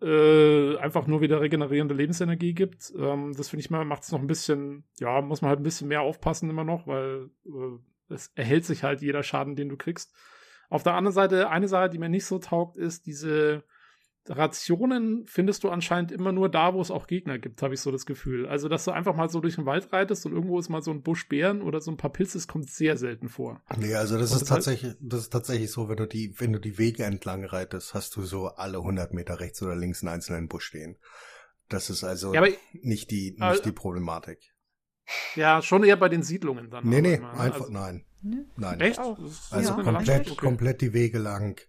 äh, 0.00 0.76
einfach 0.78 1.06
nur 1.06 1.20
wieder 1.20 1.40
regenerierende 1.40 1.94
Lebensenergie 1.94 2.54
gibt. 2.54 2.92
Ähm, 2.96 3.32
das 3.36 3.48
finde 3.48 3.60
ich 3.60 3.70
mal, 3.70 3.84
macht 3.84 4.02
es 4.02 4.12
noch 4.12 4.20
ein 4.20 4.26
bisschen, 4.26 4.84
ja, 5.00 5.20
muss 5.22 5.42
man 5.42 5.48
halt 5.48 5.60
ein 5.60 5.64
bisschen 5.64 5.88
mehr 5.88 6.02
aufpassen 6.02 6.50
immer 6.50 6.64
noch, 6.64 6.86
weil 6.86 7.30
äh, 7.46 8.12
es 8.12 8.30
erhält 8.34 8.64
sich 8.64 8.84
halt 8.84 9.02
jeder 9.02 9.22
Schaden, 9.22 9.56
den 9.56 9.68
du 9.68 9.76
kriegst. 9.76 10.14
Auf 10.68 10.82
der 10.82 10.94
anderen 10.94 11.14
Seite, 11.14 11.50
eine 11.50 11.68
Sache, 11.68 11.88
die 11.88 11.98
mir 11.98 12.08
nicht 12.08 12.26
so 12.26 12.38
taugt, 12.38 12.76
ist 12.76 13.06
diese 13.06 13.64
Rationen 14.26 15.26
findest 15.26 15.64
du 15.64 15.70
anscheinend 15.70 16.10
immer 16.12 16.32
nur 16.32 16.48
da, 16.48 16.72
wo 16.74 16.80
es 16.80 16.90
auch 16.90 17.06
Gegner 17.06 17.38
gibt, 17.38 17.60
habe 17.62 17.74
ich 17.74 17.80
so 17.80 17.90
das 17.90 18.06
Gefühl. 18.06 18.46
Also, 18.46 18.68
dass 18.68 18.84
du 18.84 18.90
einfach 18.90 19.14
mal 19.14 19.28
so 19.28 19.40
durch 19.40 19.56
den 19.56 19.66
Wald 19.66 19.92
reitest 19.92 20.24
und 20.26 20.32
irgendwo 20.32 20.58
ist 20.58 20.68
mal 20.68 20.82
so 20.82 20.90
ein 20.90 21.02
Busch 21.02 21.28
Beeren 21.28 21.60
oder 21.62 21.80
so 21.80 21.90
ein 21.90 21.96
paar 21.96 22.10
Pilze, 22.10 22.38
das 22.38 22.48
kommt 22.48 22.70
sehr 22.70 22.96
selten 22.96 23.28
vor. 23.28 23.62
Nee, 23.76 23.94
also 23.94 24.18
das 24.18 24.32
Und 24.32 24.42
ist 24.42 24.48
tatsächlich, 24.48 24.94
das 25.00 25.20
ist 25.20 25.30
tatsächlich 25.32 25.70
so, 25.70 25.88
wenn 25.88 25.96
du 25.96 26.06
die, 26.06 26.34
wenn 26.38 26.52
du 26.52 26.58
die 26.58 26.78
Wege 26.78 27.04
entlang 27.04 27.44
reitest, 27.44 27.94
hast 27.94 28.16
du 28.16 28.22
so 28.22 28.46
alle 28.48 28.78
100 28.78 29.12
Meter 29.12 29.40
rechts 29.40 29.62
oder 29.62 29.76
links 29.76 30.02
einen 30.02 30.14
einzelnen 30.14 30.48
Busch 30.48 30.64
stehen. 30.66 30.96
Das 31.68 31.90
ist 31.90 32.04
also 32.04 32.32
Ja, 32.34 32.40
aber 32.40 32.50
nicht 32.72 33.10
die, 33.10 33.32
nicht 33.32 33.42
Aber- 33.42 33.58
die 33.58 33.72
Problematik. 33.72 34.38
ja, 35.34 35.60
schon 35.62 35.84
eher 35.84 35.96
bei 35.96 36.08
den 36.08 36.22
Siedlungen 36.22 36.70
dann. 36.70 36.88
Nee, 36.88 37.00
nee, 37.02 37.18
ne? 37.18 37.30
einfach, 37.30 37.60
Also, 37.62 37.72
nein, 37.72 38.04
Ne? 38.22 38.46
nein. 38.56 38.80
Echt? 38.80 38.98
Also 38.98 39.18
Ja, 39.52 39.82
komplett, 39.82 40.30
Okay. 40.30 40.40
komplett 40.46 40.80
die 40.80 40.94
Wege 40.94 41.18
lang. 41.18 41.60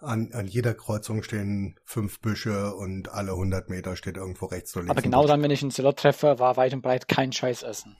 An, 0.00 0.32
an 0.32 0.46
jeder 0.46 0.72
Kreuzung 0.74 1.22
stehen 1.22 1.78
fünf 1.84 2.20
Büsche 2.20 2.74
und 2.74 3.10
alle 3.10 3.32
100 3.32 3.68
Meter 3.68 3.96
steht 3.96 4.16
irgendwo 4.16 4.46
rechts 4.46 4.74
oder 4.74 4.84
links. 4.84 4.90
Aber 4.92 5.02
genau 5.02 5.26
dann, 5.26 5.42
wenn 5.42 5.50
ich 5.50 5.62
einen 5.62 5.70
Slot 5.70 5.98
treffe, 5.98 6.38
war 6.38 6.56
weit 6.56 6.72
und 6.72 6.80
breit 6.82 7.06
kein 7.08 7.32
Scheiß 7.32 7.62
essen. 7.62 7.96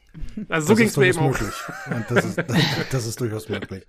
Also 0.48 0.68
so 0.68 0.72
Das 0.72 0.78
ging 0.78 0.86
ist 0.86 0.93
es 0.93 0.97
mir 0.97 1.06
eben 1.09 1.27
möglich. 1.27 1.55
Und 1.86 2.10
das 2.10 2.24
ist, 2.24 2.39
das 2.93 3.06
ist 3.06 3.20
durchaus 3.20 3.48
möglich. 3.48 3.86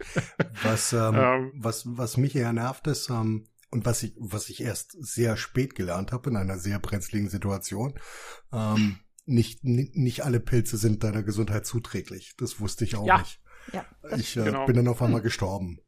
Was, 0.63 0.91
ähm, 0.93 1.15
Ähm. 1.15 1.51
was, 1.55 1.83
was 1.85 2.17
mich 2.17 2.35
eher 2.35 2.51
nervt 2.53 2.87
ist, 2.87 3.09
ähm, 3.09 3.47
und 3.73 3.85
was 3.85 4.03
ich, 4.03 4.13
was 4.19 4.49
ich 4.49 4.61
erst 4.61 4.97
sehr 4.99 5.37
spät 5.37 5.75
gelernt 5.75 6.11
habe 6.11 6.29
in 6.29 6.35
einer 6.35 6.57
sehr 6.57 6.79
brenzligen 6.79 7.29
Situation, 7.29 7.97
ähm, 8.51 8.97
nicht, 9.25 9.63
nicht, 9.63 10.25
alle 10.25 10.41
Pilze 10.41 10.75
sind 10.75 11.03
deiner 11.05 11.23
Gesundheit 11.23 11.65
zuträglich. 11.65 12.33
Das 12.37 12.59
wusste 12.59 12.83
ich 12.83 12.97
auch 12.97 13.05
Ja. 13.05 13.19
nicht. 13.19 13.39
Ja, 13.71 13.85
das 14.01 14.19
Ich 14.19 14.35
äh, 14.35 14.43
Genau. 14.43 14.65
bin 14.65 14.75
dann 14.75 14.87
auf 14.89 15.01
einmal 15.01 15.21
gestorben. 15.21 15.79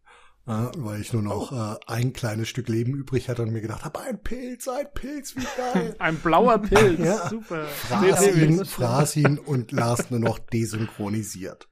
Äh, 0.45 0.71
weil 0.77 0.99
ich 0.99 1.13
nur 1.13 1.21
noch 1.21 1.53
äh, 1.53 1.79
ein 1.87 2.11
kleines 2.11 2.49
Stück 2.49 2.67
Leben 2.67 2.93
übrig 2.95 3.29
hatte 3.29 3.43
und 3.43 3.51
mir 3.53 3.61
gedacht 3.61 3.85
habe, 3.85 4.01
ein 4.01 4.21
Pilz, 4.21 4.67
ein 4.67 4.87
Pilz, 4.93 5.37
wie 5.37 5.47
geil. 5.55 5.95
Ein 5.99 6.17
blauer 6.17 6.57
Pilz, 6.59 6.99
Ja. 6.99 7.29
super. 7.29 7.63
fraß 7.65 8.35
ihn, 8.35 8.65
fraß 8.65 9.15
ihn 9.17 9.39
und 9.39 9.71
las 9.71 10.11
nur 10.11 10.19
noch 10.19 10.39
desynchronisiert. 10.39 11.69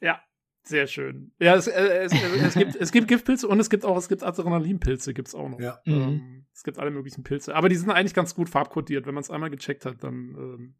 Ja, 0.00 0.22
sehr 0.62 0.86
schön. 0.86 1.32
Ja, 1.38 1.54
es, 1.54 1.66
äh, 1.66 2.04
es, 2.04 2.12
es, 2.14 2.22
es, 2.22 2.54
gibt, 2.54 2.76
es 2.76 2.92
gibt 2.92 3.08
Giftpilze 3.08 3.46
und 3.46 3.60
es 3.60 3.68
gibt 3.68 3.84
auch, 3.84 3.98
es 3.98 4.08
gibt 4.08 4.22
Adrenalinpilze, 4.22 5.12
gibt's 5.12 5.34
auch 5.34 5.50
noch. 5.50 5.60
Ja. 5.60 5.78
Ähm, 5.84 6.46
es 6.54 6.62
gibt 6.62 6.78
alle 6.78 6.90
möglichen 6.90 7.24
Pilze. 7.24 7.54
Aber 7.54 7.68
die 7.68 7.76
sind 7.76 7.90
eigentlich 7.90 8.14
ganz 8.14 8.34
gut 8.34 8.48
farbkodiert. 8.48 9.04
Wenn 9.06 9.14
man 9.14 9.22
es 9.22 9.30
einmal 9.30 9.50
gecheckt 9.50 9.84
hat, 9.84 10.02
dann, 10.02 10.14
ähm, 10.38 10.74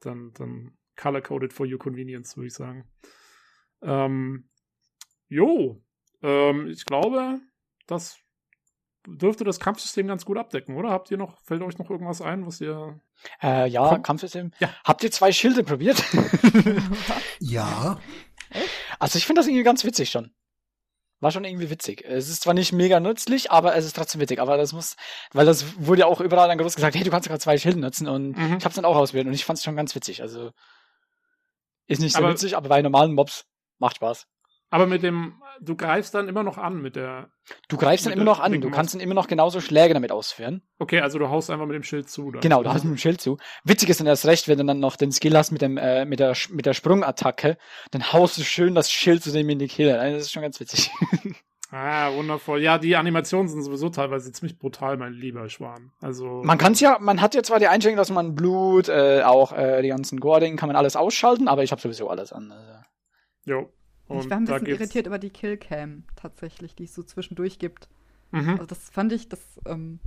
dann, 0.00 0.32
dann 0.34 0.76
color-coded 0.96 1.52
for 1.52 1.66
your 1.66 1.78
convenience, 1.80 2.36
würde 2.36 2.46
ich 2.46 2.54
sagen. 2.54 2.84
Ähm, 3.82 4.48
jo, 5.28 5.83
ähm, 6.24 6.66
ich 6.68 6.84
glaube, 6.84 7.38
das 7.86 8.16
dürfte 9.06 9.44
das 9.44 9.60
Kampfsystem 9.60 10.06
ganz 10.06 10.24
gut 10.24 10.38
abdecken, 10.38 10.76
oder? 10.76 10.90
Habt 10.90 11.10
ihr 11.10 11.18
noch, 11.18 11.38
fällt 11.42 11.60
euch 11.62 11.76
noch 11.78 11.90
irgendwas 11.90 12.22
ein, 12.22 12.46
was 12.46 12.60
ihr. 12.60 12.98
Äh, 13.42 13.68
ja, 13.68 13.88
Komm. 13.90 14.02
Kampfsystem. 14.02 14.52
Ja. 14.60 14.70
Habt 14.84 15.04
ihr 15.04 15.10
zwei 15.10 15.30
Schilde 15.32 15.62
probiert? 15.62 16.02
Ja, 17.40 17.98
also 18.98 19.18
ich 19.18 19.26
finde 19.26 19.40
das 19.40 19.46
irgendwie 19.46 19.64
ganz 19.64 19.84
witzig 19.84 20.10
schon. 20.10 20.32
War 21.20 21.30
schon 21.30 21.44
irgendwie 21.44 21.70
witzig. 21.70 22.04
Es 22.06 22.28
ist 22.28 22.42
zwar 22.42 22.54
nicht 22.54 22.72
mega 22.72 23.00
nützlich, 23.00 23.50
aber 23.50 23.74
es 23.76 23.84
ist 23.84 23.96
trotzdem 23.96 24.20
witzig. 24.20 24.40
Aber 24.40 24.56
das 24.56 24.72
muss, 24.72 24.96
weil 25.32 25.46
das 25.46 25.64
wurde 25.78 26.00
ja 26.00 26.06
auch 26.06 26.20
überall 26.20 26.48
dann 26.48 26.58
groß 26.58 26.74
gesagt, 26.74 26.94
hey, 26.96 27.02
du 27.04 27.10
kannst 27.10 27.24
sogar 27.24 27.38
zwei 27.40 27.58
Schilde 27.58 27.80
nutzen 27.80 28.08
und 28.08 28.36
Mhm. 28.36 28.56
ich 28.58 28.64
hab's 28.64 28.74
dann 28.76 28.84
auch 28.84 28.96
ausprobiert 28.96 29.26
und 29.26 29.32
ich 29.34 29.44
fand's 29.44 29.62
schon 29.64 29.76
ganz 29.76 29.94
witzig. 29.94 30.22
Also 30.22 30.52
ist 31.86 32.00
nicht 32.00 32.12
so 32.14 32.18
Aber- 32.20 32.30
witzig, 32.30 32.56
aber 32.56 32.68
bei 32.68 32.80
normalen 32.82 33.14
Mobs 33.14 33.46
macht 33.78 33.96
Spaß. 33.96 34.26
Aber 34.70 34.86
mit 34.86 35.02
dem, 35.02 35.40
du 35.60 35.76
greifst 35.76 36.14
dann 36.14 36.28
immer 36.28 36.42
noch 36.42 36.58
an 36.58 36.82
mit 36.82 36.96
der. 36.96 37.30
Du 37.68 37.76
greifst 37.76 38.06
dann 38.06 38.12
immer 38.12 38.24
noch 38.24 38.40
an, 38.40 38.60
du 38.60 38.70
kannst 38.70 38.94
dann 38.94 39.00
immer 39.00 39.14
noch 39.14 39.28
genauso 39.28 39.60
Schläge 39.60 39.94
damit 39.94 40.10
ausführen. 40.10 40.62
Okay, 40.78 41.00
also 41.00 41.18
du 41.18 41.28
haust 41.28 41.50
einfach 41.50 41.66
mit 41.66 41.76
dem 41.76 41.82
Schild 41.84 42.08
zu. 42.10 42.32
Dann. 42.32 42.40
Genau, 42.40 42.62
du 42.62 42.72
hast 42.72 42.84
mit 42.84 42.94
dem 42.94 42.98
Schild 42.98 43.20
zu. 43.20 43.36
Witzig 43.62 43.90
ist 43.90 44.00
dann 44.00 44.06
erst 44.06 44.26
recht, 44.26 44.48
wenn 44.48 44.58
du 44.58 44.64
dann 44.64 44.80
noch 44.80 44.96
den 44.96 45.12
Skill 45.12 45.36
hast 45.36 45.52
mit 45.52 45.62
dem 45.62 45.76
äh, 45.76 46.04
mit 46.06 46.18
der 46.18 46.34
mit 46.50 46.66
der 46.66 46.74
Sprungattacke, 46.74 47.56
dann 47.92 48.12
haust 48.12 48.38
du 48.38 48.42
schön 48.42 48.74
das 48.74 48.90
Schild 48.90 49.22
zu 49.22 49.30
dem 49.30 49.48
in 49.48 49.58
die 49.58 49.68
Kehle. 49.68 49.94
Das 49.94 50.22
ist 50.22 50.32
schon 50.32 50.42
ganz 50.42 50.58
witzig. 50.58 50.90
Ah, 51.76 52.14
wundervoll. 52.14 52.62
Ja, 52.62 52.78
die 52.78 52.94
Animationen 52.94 53.48
sind 53.48 53.64
sowieso 53.64 53.88
teilweise 53.88 54.30
ziemlich 54.30 54.60
brutal, 54.60 54.96
mein 54.96 55.12
lieber 55.12 55.48
Schwan. 55.48 55.90
Also. 56.00 56.40
Man 56.44 56.56
kann's 56.56 56.78
ja, 56.78 56.98
man 57.00 57.20
hat 57.20 57.34
ja 57.34 57.42
zwar 57.42 57.58
die 57.58 57.66
Einstellung, 57.66 57.96
dass 57.96 58.10
man 58.10 58.36
Blut, 58.36 58.88
äh, 58.88 59.22
auch 59.24 59.50
äh, 59.52 59.82
die 59.82 59.88
ganzen 59.88 60.20
Gore-Dingen 60.20 60.56
kann 60.56 60.68
man 60.68 60.76
alles 60.76 60.94
ausschalten, 60.94 61.48
aber 61.48 61.64
ich 61.64 61.72
habe 61.72 61.82
sowieso 61.82 62.08
alles 62.08 62.32
an. 62.32 62.52
Also. 62.52 62.78
Jo. 63.46 63.72
Ich 64.08 64.30
war 64.30 64.36
ein 64.36 64.44
bisschen 64.44 64.66
irritiert 64.66 65.06
über 65.06 65.18
die 65.18 65.30
Killcam 65.30 66.04
tatsächlich, 66.16 66.74
die 66.74 66.84
es 66.84 66.94
so 66.94 67.02
zwischendurch 67.02 67.58
gibt. 67.58 67.88
Mhm. 68.32 68.50
Also 68.50 68.66
das 68.66 68.90
fand 68.90 69.12
ich, 69.12 69.28
das 69.28 69.40
ähm, 69.66 69.98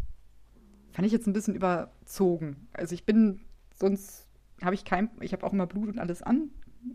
fand 0.91 1.05
ich 1.05 1.11
jetzt 1.11 1.27
ein 1.27 1.33
bisschen 1.33 1.55
überzogen. 1.55 2.67
Also 2.73 2.93
ich 2.93 3.05
bin 3.05 3.41
sonst 3.75 4.27
habe 4.61 4.75
ich 4.75 4.85
kein, 4.85 5.09
ich 5.21 5.33
habe 5.33 5.45
auch 5.45 5.53
immer 5.53 5.67
Blut 5.67 5.89
und 5.89 5.99
alles 5.99 6.21
an. 6.21 6.51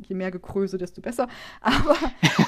Je 0.08 0.14
mehr 0.14 0.30
Gekröse, 0.30 0.78
desto 0.78 1.00
besser. 1.00 1.28
Aber 1.60 1.96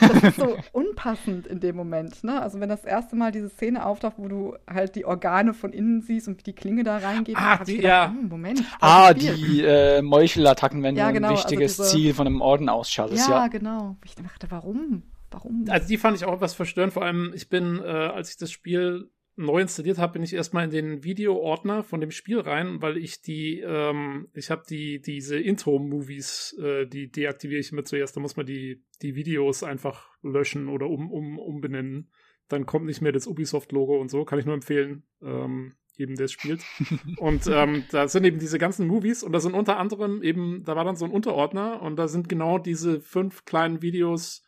das 0.01 0.23
ist 0.23 0.37
so 0.37 0.57
unpassend 0.73 1.47
in 1.47 1.61
dem 1.61 1.77
Moment. 1.77 2.25
Ne? 2.25 2.41
Also 2.41 2.61
wenn 2.61 2.69
das 2.69 2.85
erste 2.85 3.16
Mal 3.16 3.33
diese 3.33 3.49
Szene 3.49 3.85
auftaucht, 3.87 4.15
wo 4.19 4.29
du 4.29 4.57
halt 4.69 4.95
die 4.97 5.05
Organe 5.05 5.55
von 5.55 5.73
innen 5.73 6.01
siehst 6.03 6.29
und 6.29 6.39
wie 6.39 6.43
die 6.43 6.53
Klinge 6.55 6.85
da 6.85 6.99
reingeht, 6.99 7.37
Ah, 7.39 7.62
die- 7.65 7.73
ich 7.73 7.77
gedacht, 7.79 8.12
ja. 8.12 8.15
hm, 8.21 8.29
Moment. 8.29 8.62
Ah, 8.81 9.15
die 9.15 9.62
äh, 9.62 10.03
Meuchelattacken, 10.03 10.83
wenn 10.83 10.97
Ja, 10.97 11.09
du 11.09 11.15
genau, 11.15 11.29
ein 11.29 11.35
also 11.35 11.45
wichtiges 11.45 11.77
diese- 11.77 11.89
Ziel 11.89 12.15
von 12.15 12.27
einem 12.27 12.41
Orden 12.41 12.69
ausschaltest, 12.69 13.29
Ja, 13.29 13.43
ja. 13.45 13.49
genau. 13.49 13.97
Ich 14.05 14.15
dachte, 14.15 14.47
warum? 14.51 15.03
Warum? 15.31 15.65
Also 15.69 15.89
die 15.89 15.97
fand 15.97 16.16
ich 16.16 16.25
auch 16.25 16.35
etwas 16.35 16.55
verstörend. 16.55 16.93
Vor 16.93 17.05
allem, 17.05 17.33
ich 17.35 17.49
bin, 17.49 17.81
äh, 17.85 17.89
als 17.89 18.31
ich 18.31 18.37
das 18.37 18.53
Spiel 18.53 19.11
neu 19.36 19.61
installiert 19.61 19.98
habe, 19.98 20.15
bin 20.15 20.23
ich 20.23 20.35
erstmal 20.35 20.65
in 20.65 20.70
den 20.70 21.05
Videoordner 21.05 21.82
von 21.82 22.01
dem 22.01 22.11
Spiel 22.11 22.40
rein, 22.40 22.81
weil 22.81 22.97
ich 22.97 23.20
die, 23.20 23.61
ähm, 23.61 24.28
ich 24.32 24.51
habe 24.51 24.62
die, 24.69 25.01
diese 25.01 25.39
Intro-Movies, 25.39 26.56
äh, 26.61 26.86
die 26.86 27.11
deaktiviere 27.11 27.61
ich 27.61 27.73
immer 27.73 27.85
zuerst. 27.85 28.16
Da 28.16 28.20
muss 28.20 28.36
man 28.36 28.47
die, 28.47 28.85
die 29.02 29.15
Videos 29.15 29.62
einfach 29.62 30.09
löschen 30.23 30.69
oder 30.69 30.89
um, 30.89 31.11
um, 31.11 31.39
umbenennen. 31.39 32.11
Dann 32.48 32.66
kommt 32.66 32.86
nicht 32.86 33.01
mehr 33.01 33.12
das 33.12 33.27
Ubisoft-Logo 33.27 34.01
und 34.01 34.09
so. 34.09 34.24
Kann 34.24 34.39
ich 34.39 34.47
nur 34.47 34.55
empfehlen, 34.55 35.05
ähm, 35.23 35.74
jedem, 35.97 36.16
der 36.16 36.27
es 36.27 36.32
spielt. 36.32 36.62
und 37.19 37.47
ähm, 37.48 37.85
da 37.90 38.06
sind 38.06 38.24
eben 38.24 38.39
diese 38.39 38.59
ganzen 38.59 38.86
Movies 38.86 39.23
und 39.23 39.32
da 39.32 39.40
sind 39.40 39.55
unter 39.55 39.78
anderem 39.78 40.23
eben, 40.23 40.62
da 40.65 40.77
war 40.77 40.85
dann 40.85 40.97
so 40.97 41.05
ein 41.05 41.11
Unterordner 41.11 41.82
und 41.82 41.97
da 41.97 42.06
sind 42.06 42.28
genau 42.28 42.59
diese 42.59 43.01
fünf 43.01 43.44
kleinen 43.44 43.82
Videos 43.82 44.44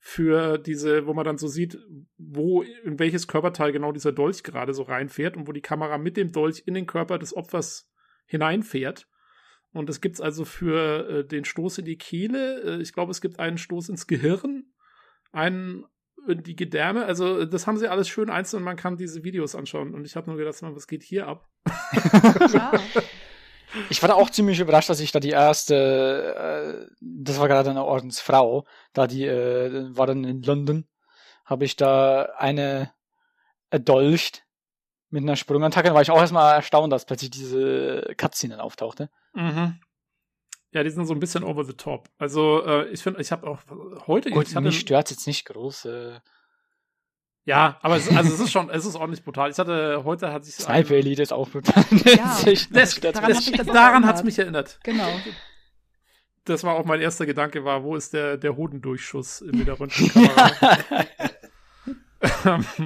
für 0.00 0.58
diese, 0.58 1.06
wo 1.06 1.14
man 1.14 1.24
dann 1.24 1.38
so 1.38 1.48
sieht, 1.48 1.78
wo, 2.16 2.62
in 2.62 2.98
welches 2.98 3.26
Körperteil 3.26 3.72
genau 3.72 3.92
dieser 3.92 4.12
Dolch 4.12 4.42
gerade 4.42 4.72
so 4.72 4.82
reinfährt 4.82 5.36
und 5.36 5.48
wo 5.48 5.52
die 5.52 5.60
Kamera 5.60 5.98
mit 5.98 6.16
dem 6.16 6.32
Dolch 6.32 6.62
in 6.66 6.74
den 6.74 6.86
Körper 6.86 7.18
des 7.18 7.36
Opfers 7.36 7.90
hineinfährt. 8.26 9.08
Und 9.72 9.88
das 9.88 10.00
gibt's 10.00 10.20
also 10.20 10.44
für 10.44 11.08
äh, 11.08 11.26
den 11.26 11.44
Stoß 11.44 11.78
in 11.78 11.84
die 11.84 11.98
Kehle. 11.98 12.62
Äh, 12.62 12.82
ich 12.82 12.92
glaube, 12.92 13.10
es 13.10 13.20
gibt 13.20 13.38
einen 13.38 13.58
Stoß 13.58 13.88
ins 13.88 14.06
Gehirn, 14.06 14.72
einen 15.32 15.84
in 16.26 16.42
die 16.42 16.56
Gedärme. 16.56 17.04
Also, 17.04 17.40
äh, 17.40 17.48
das 17.48 17.66
haben 17.66 17.76
sie 17.76 17.88
alles 17.88 18.08
schön 18.08 18.30
einzeln. 18.30 18.62
Man 18.62 18.76
kann 18.76 18.96
diese 18.96 19.24
Videos 19.24 19.54
anschauen. 19.54 19.94
Und 19.94 20.06
ich 20.06 20.16
habe 20.16 20.30
nur 20.30 20.38
gedacht, 20.38 20.56
was 20.62 20.86
geht 20.86 21.02
hier 21.02 21.26
ab? 21.26 21.48
ja. 22.52 22.72
Ich 23.90 24.02
war 24.02 24.08
da 24.08 24.14
auch 24.14 24.30
ziemlich 24.30 24.60
überrascht, 24.60 24.88
dass 24.88 25.00
ich 25.00 25.12
da 25.12 25.20
die 25.20 25.30
erste, 25.30 26.88
äh, 26.88 26.94
das 27.00 27.38
war 27.38 27.48
gerade 27.48 27.70
eine 27.70 27.84
Ordensfrau, 27.84 28.66
da 28.92 29.06
die 29.06 29.26
äh, 29.26 29.96
war 29.96 30.06
dann 30.06 30.24
in 30.24 30.42
London, 30.42 30.88
habe 31.44 31.64
ich 31.64 31.76
da 31.76 32.30
eine 32.36 32.92
erdolcht 33.70 34.44
mit 35.10 35.22
einer 35.22 35.36
Sprungattacke. 35.36 35.88
Da 35.88 35.94
war 35.94 36.02
ich 36.02 36.10
auch 36.10 36.20
erstmal 36.20 36.54
erstaunt, 36.54 36.92
dass 36.92 37.06
plötzlich 37.06 37.30
diese 37.30 38.14
Cutscene 38.16 38.56
dann 38.56 38.60
auftauchte. 38.60 39.10
Mhm. 39.34 39.80
Ja, 40.72 40.82
die 40.82 40.90
sind 40.90 41.06
so 41.06 41.14
ein 41.14 41.20
bisschen 41.20 41.44
over 41.44 41.64
the 41.64 41.72
top. 41.72 42.10
Also, 42.18 42.64
äh, 42.64 42.88
ich 42.88 43.02
finde, 43.02 43.20
ich 43.20 43.32
habe 43.32 43.46
auch 43.46 43.60
heute. 44.06 44.30
Gut, 44.30 44.48
ich 44.48 44.60
mich 44.60 44.80
stört 44.80 45.10
jetzt 45.10 45.26
nicht 45.26 45.46
groß. 45.46 45.86
Äh, 45.86 46.20
Ja, 47.48 47.78
aber 47.80 47.96
es, 47.96 48.14
also 48.14 48.34
es 48.34 48.40
ist 48.40 48.52
schon, 48.52 48.68
es 48.68 48.84
ist 48.84 48.94
ordentlich 48.94 49.24
brutal. 49.24 49.50
Ich 49.50 49.56
hatte, 49.58 50.04
heute 50.04 50.30
hatte 50.34 50.46
ich 50.46 50.54
Sniper 50.56 50.96
Elite 50.96 51.22
ist 51.22 51.32
auch 51.32 51.48
brutal. 51.48 51.82
Ja, 52.04 52.28
Sich- 52.34 52.68
Das, 52.68 53.00
daran 53.00 53.32
hat 53.34 53.68
daran 53.68 54.04
hat's 54.06 54.22
mich 54.22 54.38
erinnert. 54.38 54.78
Genau. 54.84 55.08
Das 56.44 56.62
war 56.62 56.74
auch 56.74 56.84
mein 56.84 57.00
erster 57.00 57.24
Gedanke, 57.24 57.64
war, 57.64 57.84
wo 57.84 57.96
ist 57.96 58.12
der, 58.12 58.36
der 58.36 58.54
Hodendurchschuss 58.54 59.40
mit 59.40 59.66
der 59.66 59.80
Röntgenkamera? 59.80 60.76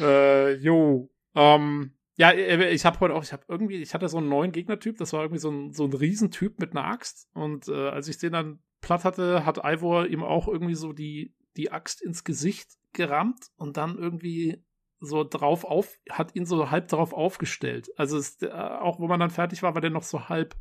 äh, 0.00 0.54
jo. 0.54 1.10
Ähm, 1.34 1.92
ja, 2.16 2.32
ich 2.32 2.86
habe 2.86 3.00
heute 3.00 3.14
auch, 3.14 3.22
ich 3.22 3.34
habe 3.34 3.44
irgendwie, 3.48 3.82
ich 3.82 3.92
hatte 3.92 4.08
so 4.08 4.16
einen 4.16 4.30
neuen 4.30 4.52
Gegnertyp, 4.52 4.96
das 4.96 5.12
war 5.12 5.20
irgendwie 5.24 5.40
so 5.40 5.50
ein, 5.50 5.72
so 5.74 5.84
ein 5.84 5.92
Riesentyp 5.92 6.58
mit 6.58 6.70
einer 6.70 6.86
Axt. 6.86 7.28
Und 7.34 7.68
äh, 7.68 7.88
als 7.90 8.08
ich 8.08 8.16
den 8.16 8.32
dann 8.32 8.60
platt 8.80 9.04
hatte, 9.04 9.44
hat 9.44 9.60
Ivor 9.62 10.06
ihm 10.06 10.22
auch 10.24 10.48
irgendwie 10.48 10.74
so 10.74 10.94
die, 10.94 11.34
die 11.58 11.70
Axt 11.70 12.00
ins 12.00 12.24
Gesicht 12.24 12.70
gerammt 12.94 13.48
und 13.56 13.76
dann 13.76 13.98
irgendwie 13.98 14.64
so 15.00 15.24
drauf 15.24 15.64
auf, 15.64 15.94
hat 16.10 16.34
ihn 16.34 16.46
so 16.46 16.70
halb 16.70 16.88
drauf 16.88 17.12
aufgestellt. 17.12 17.88
Also 17.96 18.16
es, 18.16 18.40
äh, 18.42 18.50
auch 18.50 18.98
wo 18.98 19.06
man 19.06 19.20
dann 19.20 19.30
fertig 19.30 19.62
war, 19.62 19.74
war 19.74 19.80
der 19.80 19.90
noch 19.90 20.02
so 20.02 20.28
halb 20.28 20.56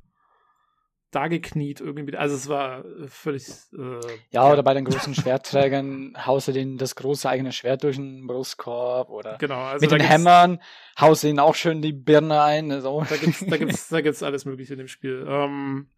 da 1.12 1.28
gekniet 1.28 1.80
irgendwie. 1.80 2.18
Also 2.18 2.36
es 2.36 2.50
war 2.50 2.84
völlig. 3.08 3.48
Äh, 3.74 4.00
ja, 4.32 4.52
oder 4.52 4.62
bei 4.62 4.74
den 4.74 4.86
großen 4.86 5.16
Schwertträgern 5.16 6.14
haust 6.26 6.50
du 6.50 6.52
den 6.52 6.78
das 6.78 6.96
große 6.96 7.30
eigene 7.30 7.52
Schwert 7.52 7.84
durch 7.84 7.96
den 7.96 8.28
Brustkorb 8.28 9.10
oder 9.10 9.38
genau, 9.38 9.62
also 9.62 9.84
mit 9.84 9.92
den 9.92 10.06
Hämmern 10.06 10.62
haust 11.00 11.24
du 11.24 11.30
ihnen 11.30 11.40
auch 11.40 11.56
schön 11.56 11.82
die 11.82 11.94
Birne 11.94 12.42
ein. 12.42 12.82
So. 12.82 13.06
Da 13.10 13.16
gibt's, 13.16 13.46
da 13.46 13.58
gibt's, 13.58 13.88
da 13.90 14.02
gibt's 14.02 14.24
alles 14.24 14.46
Mögliche 14.46 14.74
in 14.74 14.80
dem 14.80 14.88
Spiel. 14.90 15.26
Ähm, 15.28 15.90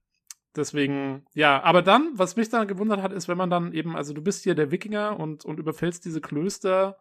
deswegen, 0.56 1.26
ja, 1.34 1.62
aber 1.64 1.82
dann, 1.82 2.12
was 2.14 2.36
mich 2.36 2.50
dann 2.50 2.68
gewundert 2.68 3.02
hat, 3.02 3.14
ist, 3.14 3.28
wenn 3.28 3.38
man 3.38 3.50
dann 3.50 3.74
eben, 3.74 3.96
also 3.96 4.14
du 4.14 4.22
bist 4.22 4.44
hier 4.44 4.56
der 4.56 4.72
Wikinger 4.72 5.20
und, 5.20 5.46
und 5.46 5.60
überfällst 5.60 6.06
diese 6.06 6.22
Klöster 6.22 6.98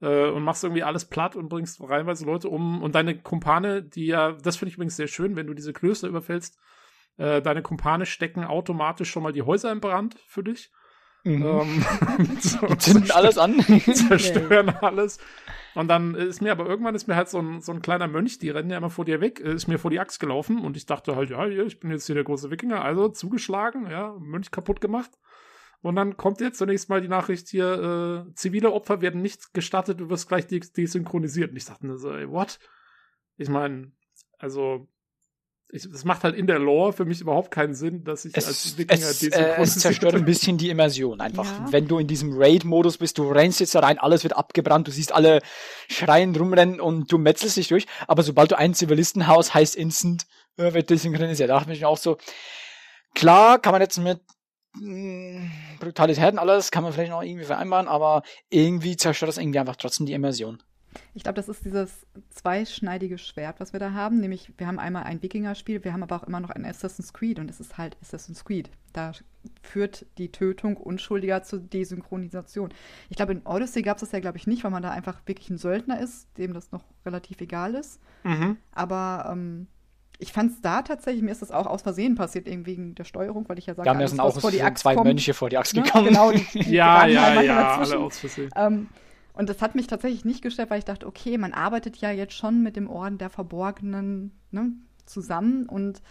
äh, 0.00 0.28
und 0.28 0.42
machst 0.42 0.64
irgendwie 0.64 0.82
alles 0.82 1.04
platt 1.04 1.36
und 1.36 1.48
bringst 1.48 1.80
reinweise 1.80 2.24
Leute 2.24 2.48
um 2.48 2.82
und 2.82 2.94
deine 2.94 3.18
Kumpane, 3.18 3.82
die 3.82 4.06
ja, 4.06 4.32
das 4.32 4.56
finde 4.56 4.70
ich 4.70 4.76
übrigens 4.76 4.96
sehr 4.96 5.08
schön, 5.08 5.36
wenn 5.36 5.46
du 5.46 5.54
diese 5.54 5.72
Klöster 5.72 6.08
überfällst, 6.08 6.58
äh, 7.16 7.40
deine 7.42 7.62
Kumpane 7.62 8.06
stecken 8.06 8.44
automatisch 8.44 9.10
schon 9.10 9.22
mal 9.22 9.32
die 9.32 9.42
Häuser 9.42 9.72
in 9.72 9.80
Brand 9.80 10.16
für 10.26 10.42
dich. 10.42 10.70
Mhm. 11.26 11.42
Ähm, 11.42 12.38
so, 12.40 12.66
zünden 12.76 13.10
alles 13.10 13.36
an. 13.36 13.60
zerstören 13.94 14.70
alles. 14.70 15.18
Und 15.74 15.88
dann 15.88 16.14
ist 16.14 16.40
mir 16.40 16.52
aber 16.52 16.66
irgendwann 16.66 16.94
ist 16.94 17.06
mir 17.06 17.16
halt 17.16 17.28
so 17.28 17.38
ein, 17.38 17.60
so 17.60 17.72
ein 17.72 17.82
kleiner 17.82 18.06
Mönch, 18.06 18.38
die 18.38 18.48
rennen 18.48 18.70
ja 18.70 18.78
immer 18.78 18.90
vor 18.90 19.04
dir 19.04 19.20
weg, 19.20 19.40
äh, 19.40 19.52
ist 19.52 19.66
mir 19.66 19.78
vor 19.78 19.90
die 19.90 20.00
Axt 20.00 20.20
gelaufen 20.20 20.60
und 20.60 20.76
ich 20.76 20.86
dachte 20.86 21.16
halt, 21.16 21.30
ja, 21.30 21.46
ich 21.46 21.80
bin 21.80 21.90
jetzt 21.90 22.06
hier 22.06 22.14
der 22.14 22.24
große 22.24 22.50
Wikinger, 22.50 22.82
also 22.82 23.08
zugeschlagen, 23.08 23.90
ja, 23.90 24.16
Mönch 24.18 24.50
kaputt 24.50 24.80
gemacht. 24.80 25.10
Und 25.82 25.96
dann 25.96 26.16
kommt 26.16 26.40
jetzt 26.40 26.58
zunächst 26.58 26.88
mal 26.88 27.00
die 27.00 27.08
Nachricht 27.08 27.48
hier, 27.48 28.26
äh, 28.28 28.34
zivile 28.34 28.72
Opfer 28.72 29.02
werden 29.02 29.20
nicht 29.20 29.52
gestattet, 29.52 30.00
du 30.00 30.08
wirst 30.08 30.28
gleich 30.28 30.46
desynchronisiert. 30.46 31.50
Und 31.50 31.56
ich 31.56 31.66
dachte 31.66 31.86
mir 31.86 31.98
so, 31.98 32.12
ey, 32.12 32.28
what? 32.30 32.58
Ich 33.36 33.50
meine, 33.50 33.92
also 34.38 34.88
es 35.72 36.04
macht 36.04 36.22
halt 36.22 36.36
in 36.36 36.46
der 36.46 36.58
Lore 36.58 36.92
für 36.92 37.04
mich 37.04 37.20
überhaupt 37.20 37.50
keinen 37.50 37.74
Sinn, 37.74 38.04
dass 38.04 38.24
ich 38.24 38.36
es, 38.36 38.46
als 38.46 38.78
Wikinger 38.78 39.06
es, 39.06 39.22
äh, 39.22 39.56
es 39.60 39.78
zerstört 39.78 40.14
ein 40.14 40.24
bisschen 40.24 40.58
die 40.58 40.70
Immersion 40.70 41.20
einfach. 41.20 41.44
Ja. 41.44 41.66
Wenn 41.70 41.88
du 41.88 41.98
in 41.98 42.06
diesem 42.06 42.32
Raid-Modus 42.36 42.98
bist, 42.98 43.18
du 43.18 43.28
rennst 43.30 43.60
jetzt 43.60 43.74
da 43.74 43.80
rein, 43.80 43.98
alles 43.98 44.22
wird 44.22 44.36
abgebrannt, 44.36 44.86
du 44.86 44.92
siehst 44.92 45.12
alle 45.12 45.42
schreien 45.88 46.34
rumrennen 46.36 46.80
und 46.80 47.10
du 47.10 47.18
metzelst 47.18 47.56
dich 47.56 47.68
durch, 47.68 47.86
aber 48.06 48.22
sobald 48.22 48.52
du 48.52 48.58
ein 48.58 48.74
Zivilistenhaus 48.74 49.54
heißt 49.54 49.74
instant, 49.74 50.26
äh, 50.56 50.72
wird 50.72 50.88
desynchronisiert. 50.88 51.50
Da 51.50 51.58
dachte 51.58 51.72
ich 51.72 51.80
mir 51.80 51.88
auch 51.88 51.98
so, 51.98 52.16
klar 53.14 53.58
kann 53.58 53.72
man 53.72 53.82
jetzt 53.82 53.98
mit 53.98 54.20
mh, 54.74 55.40
mm, 55.40 55.50
Brutalitäten 55.80 56.38
alles, 56.38 56.70
kann 56.70 56.84
man 56.84 56.92
vielleicht 56.92 57.10
noch 57.10 57.22
irgendwie 57.22 57.44
vereinbaren, 57.44 57.88
aber 57.88 58.22
irgendwie 58.50 58.96
zerstört 58.96 59.30
das 59.30 59.38
irgendwie 59.38 59.58
einfach 59.58 59.76
trotzdem 59.76 60.06
die 60.06 60.12
Immersion. 60.12 60.62
Ich 61.14 61.22
glaube, 61.22 61.36
das 61.36 61.48
ist 61.48 61.64
dieses 61.64 62.06
zweischneidige 62.30 63.18
Schwert, 63.18 63.60
was 63.60 63.72
wir 63.72 63.80
da 63.80 63.92
haben. 63.92 64.20
Nämlich, 64.20 64.52
wir 64.58 64.66
haben 64.66 64.78
einmal 64.78 65.04
ein 65.04 65.22
Wikinger-Spiel, 65.22 65.84
wir 65.84 65.92
haben 65.92 66.02
aber 66.02 66.16
auch 66.16 66.24
immer 66.24 66.40
noch 66.40 66.50
ein 66.50 66.64
Assassin's 66.64 67.12
Creed 67.12 67.38
und 67.38 67.50
es 67.50 67.60
ist 67.60 67.78
halt 67.78 67.96
Assassin's 68.00 68.44
Creed. 68.44 68.70
Da 68.92 69.12
führt 69.62 70.06
die 70.18 70.32
Tötung 70.32 70.76
Unschuldiger 70.76 71.42
zur 71.42 71.60
Desynchronisation. 71.60 72.72
Ich 73.10 73.16
glaube, 73.16 73.32
in 73.32 73.42
Odyssey 73.44 73.82
gab 73.82 73.96
es 73.96 74.00
das 74.00 74.12
ja, 74.12 74.20
glaube 74.20 74.38
ich, 74.38 74.46
nicht, 74.46 74.64
weil 74.64 74.70
man 74.70 74.82
da 74.82 74.90
einfach 74.90 75.20
wirklich 75.26 75.50
ein 75.50 75.58
Söldner 75.58 76.00
ist, 76.00 76.28
dem 76.38 76.52
das 76.52 76.72
noch 76.72 76.84
relativ 77.04 77.40
egal 77.40 77.74
ist. 77.74 78.00
Mhm. 78.24 78.56
Aber 78.72 79.28
ähm, 79.32 79.68
ich 80.18 80.32
fand 80.32 80.52
es 80.52 80.60
da 80.60 80.82
tatsächlich, 80.82 81.22
mir 81.22 81.32
ist 81.32 81.42
das 81.42 81.50
auch 81.50 81.66
aus 81.66 81.82
Versehen 81.82 82.14
passiert, 82.14 82.48
eben 82.48 82.66
wegen 82.66 82.94
der 82.94 83.04
Steuerung, 83.04 83.48
weil 83.48 83.58
ich 83.58 83.66
ja 83.66 83.74
sage, 83.74 83.86
ja, 83.86 83.94
mir 83.94 84.08
sind 84.08 84.20
auch 84.20 84.38
vor 84.38 84.50
die 84.50 84.62
Axt 84.62 84.82
zwei 84.82 84.94
kommt. 84.94 85.06
Mönche 85.06 85.34
vor 85.34 85.50
die 85.50 85.58
Axt 85.58 85.74
ne? 85.74 85.82
gekommen. 85.82 86.06
Ja, 86.06 86.10
genau, 86.10 86.32
die, 86.32 86.58
die 86.58 86.70
ja, 86.70 87.06
ja, 87.06 87.40
ja, 87.42 87.76
alle 87.76 87.98
aus 87.98 88.18
Versehen. 88.18 88.50
Ähm, 88.56 88.88
und 89.36 89.48
das 89.50 89.60
hat 89.60 89.74
mich 89.74 89.86
tatsächlich 89.86 90.24
nicht 90.24 90.42
gestört, 90.42 90.70
weil 90.70 90.78
ich 90.78 90.84
dachte, 90.84 91.06
okay, 91.06 91.36
man 91.36 91.52
arbeitet 91.52 91.98
ja 91.98 92.10
jetzt 92.10 92.34
schon 92.34 92.62
mit 92.62 92.74
dem 92.74 92.88
Orden 92.88 93.18
der 93.18 93.30
Verborgenen 93.30 94.32
ne, 94.50 94.72
zusammen 95.04 95.66
und 95.66 96.02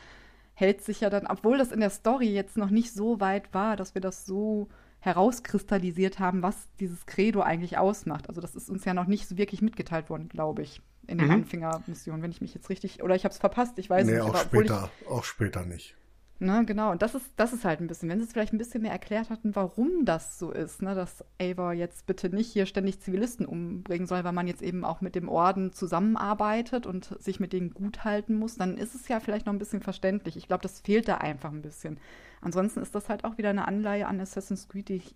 hält 0.53 0.83
sich 0.83 1.01
ja 1.01 1.09
dann, 1.09 1.27
obwohl 1.27 1.57
das 1.57 1.71
in 1.71 1.79
der 1.79 1.89
Story 1.89 2.31
jetzt 2.33 2.55
noch 2.55 2.69
nicht 2.69 2.93
so 2.93 3.19
weit 3.19 3.53
war, 3.53 3.75
dass 3.75 3.95
wir 3.95 4.01
das 4.01 4.25
so 4.25 4.69
herauskristallisiert 4.99 6.19
haben, 6.19 6.43
was 6.43 6.69
dieses 6.79 7.05
Credo 7.07 7.41
eigentlich 7.41 7.77
ausmacht. 7.77 8.29
Also 8.29 8.41
das 8.41 8.55
ist 8.55 8.69
uns 8.69 8.85
ja 8.85 8.93
noch 8.93 9.07
nicht 9.07 9.27
so 9.27 9.37
wirklich 9.37 9.61
mitgeteilt 9.61 10.09
worden, 10.09 10.29
glaube 10.29 10.61
ich, 10.61 10.81
in 11.07 11.17
den 11.17 11.27
mhm. 11.27 11.33
Anfängermissionen, 11.33 12.21
wenn 12.21 12.31
ich 12.31 12.41
mich 12.41 12.53
jetzt 12.53 12.69
richtig, 12.69 13.03
oder 13.03 13.15
ich 13.15 13.23
habe 13.23 13.33
es 13.33 13.39
verpasst, 13.39 13.77
ich 13.79 13.89
weiß 13.89 14.05
nee, 14.05 14.13
nicht. 14.13 14.21
Auch 14.21 14.37
später, 14.37 14.91
ich, 15.01 15.07
auch 15.07 15.23
später 15.23 15.65
nicht. 15.65 15.95
Ne, 16.37 16.65
genau, 16.65 16.91
und 16.91 17.01
das 17.01 17.15
ist, 17.15 17.31
das 17.37 17.53
ist 17.53 17.63
halt 17.63 17.79
ein 17.79 17.87
bisschen, 17.87 18.09
wenn 18.09 18.19
sie 18.19 18.25
es 18.25 18.33
vielleicht 18.33 18.51
ein 18.51 18.57
bisschen 18.57 18.81
mehr 18.81 18.91
erklärt 18.91 19.29
hatten, 19.29 19.55
warum 19.55 20.03
das 20.03 20.37
so 20.37 20.51
ist, 20.51 20.81
ne, 20.81 20.93
dass 20.93 21.23
Ava 21.39 21.71
jetzt 21.71 22.07
bitte 22.07 22.27
nicht 22.27 22.51
hier 22.51 22.65
ständig 22.65 22.99
Zivilisten 22.99 23.45
umbringen 23.45 24.05
soll, 24.05 24.25
weil 24.25 24.33
man 24.33 24.45
jetzt 24.45 24.61
eben 24.61 24.83
auch 24.83 24.99
mit 24.99 25.15
dem 25.15 25.29
Orden 25.29 25.71
zusammenarbeitet 25.71 26.87
und 26.87 27.05
sich 27.23 27.39
mit 27.39 27.53
denen 27.53 27.73
gut 27.73 28.03
halten 28.03 28.37
muss, 28.37 28.57
dann 28.57 28.77
ist 28.77 28.95
es 28.95 29.07
ja 29.07 29.21
vielleicht 29.21 29.45
noch 29.45 29.53
ein 29.53 29.59
bisschen 29.59 29.81
verständlich. 29.81 30.35
Ich 30.35 30.47
glaube, 30.47 30.63
das 30.63 30.81
fehlt 30.81 31.07
da 31.07 31.19
einfach 31.19 31.53
ein 31.53 31.61
bisschen. 31.61 31.99
Ansonsten 32.41 32.81
ist 32.81 32.93
das 32.95 33.07
halt 33.07 33.23
auch 33.23 33.37
wieder 33.37 33.49
eine 33.49 33.65
Anleihe 33.65 34.05
an 34.05 34.19
Assassin's 34.19 34.67
Creed, 34.67 34.89
die 34.89 34.95
ich 34.95 35.15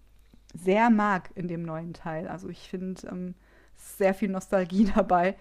sehr 0.53 0.89
mag 0.89 1.31
in 1.35 1.49
dem 1.49 1.63
neuen 1.63 1.93
Teil. 1.93 2.29
Also 2.29 2.47
ich 2.47 2.69
finde 2.69 3.05
ähm, 3.11 3.35
sehr 3.75 4.13
viel 4.13 4.29
Nostalgie 4.29 4.89
dabei. 4.95 5.35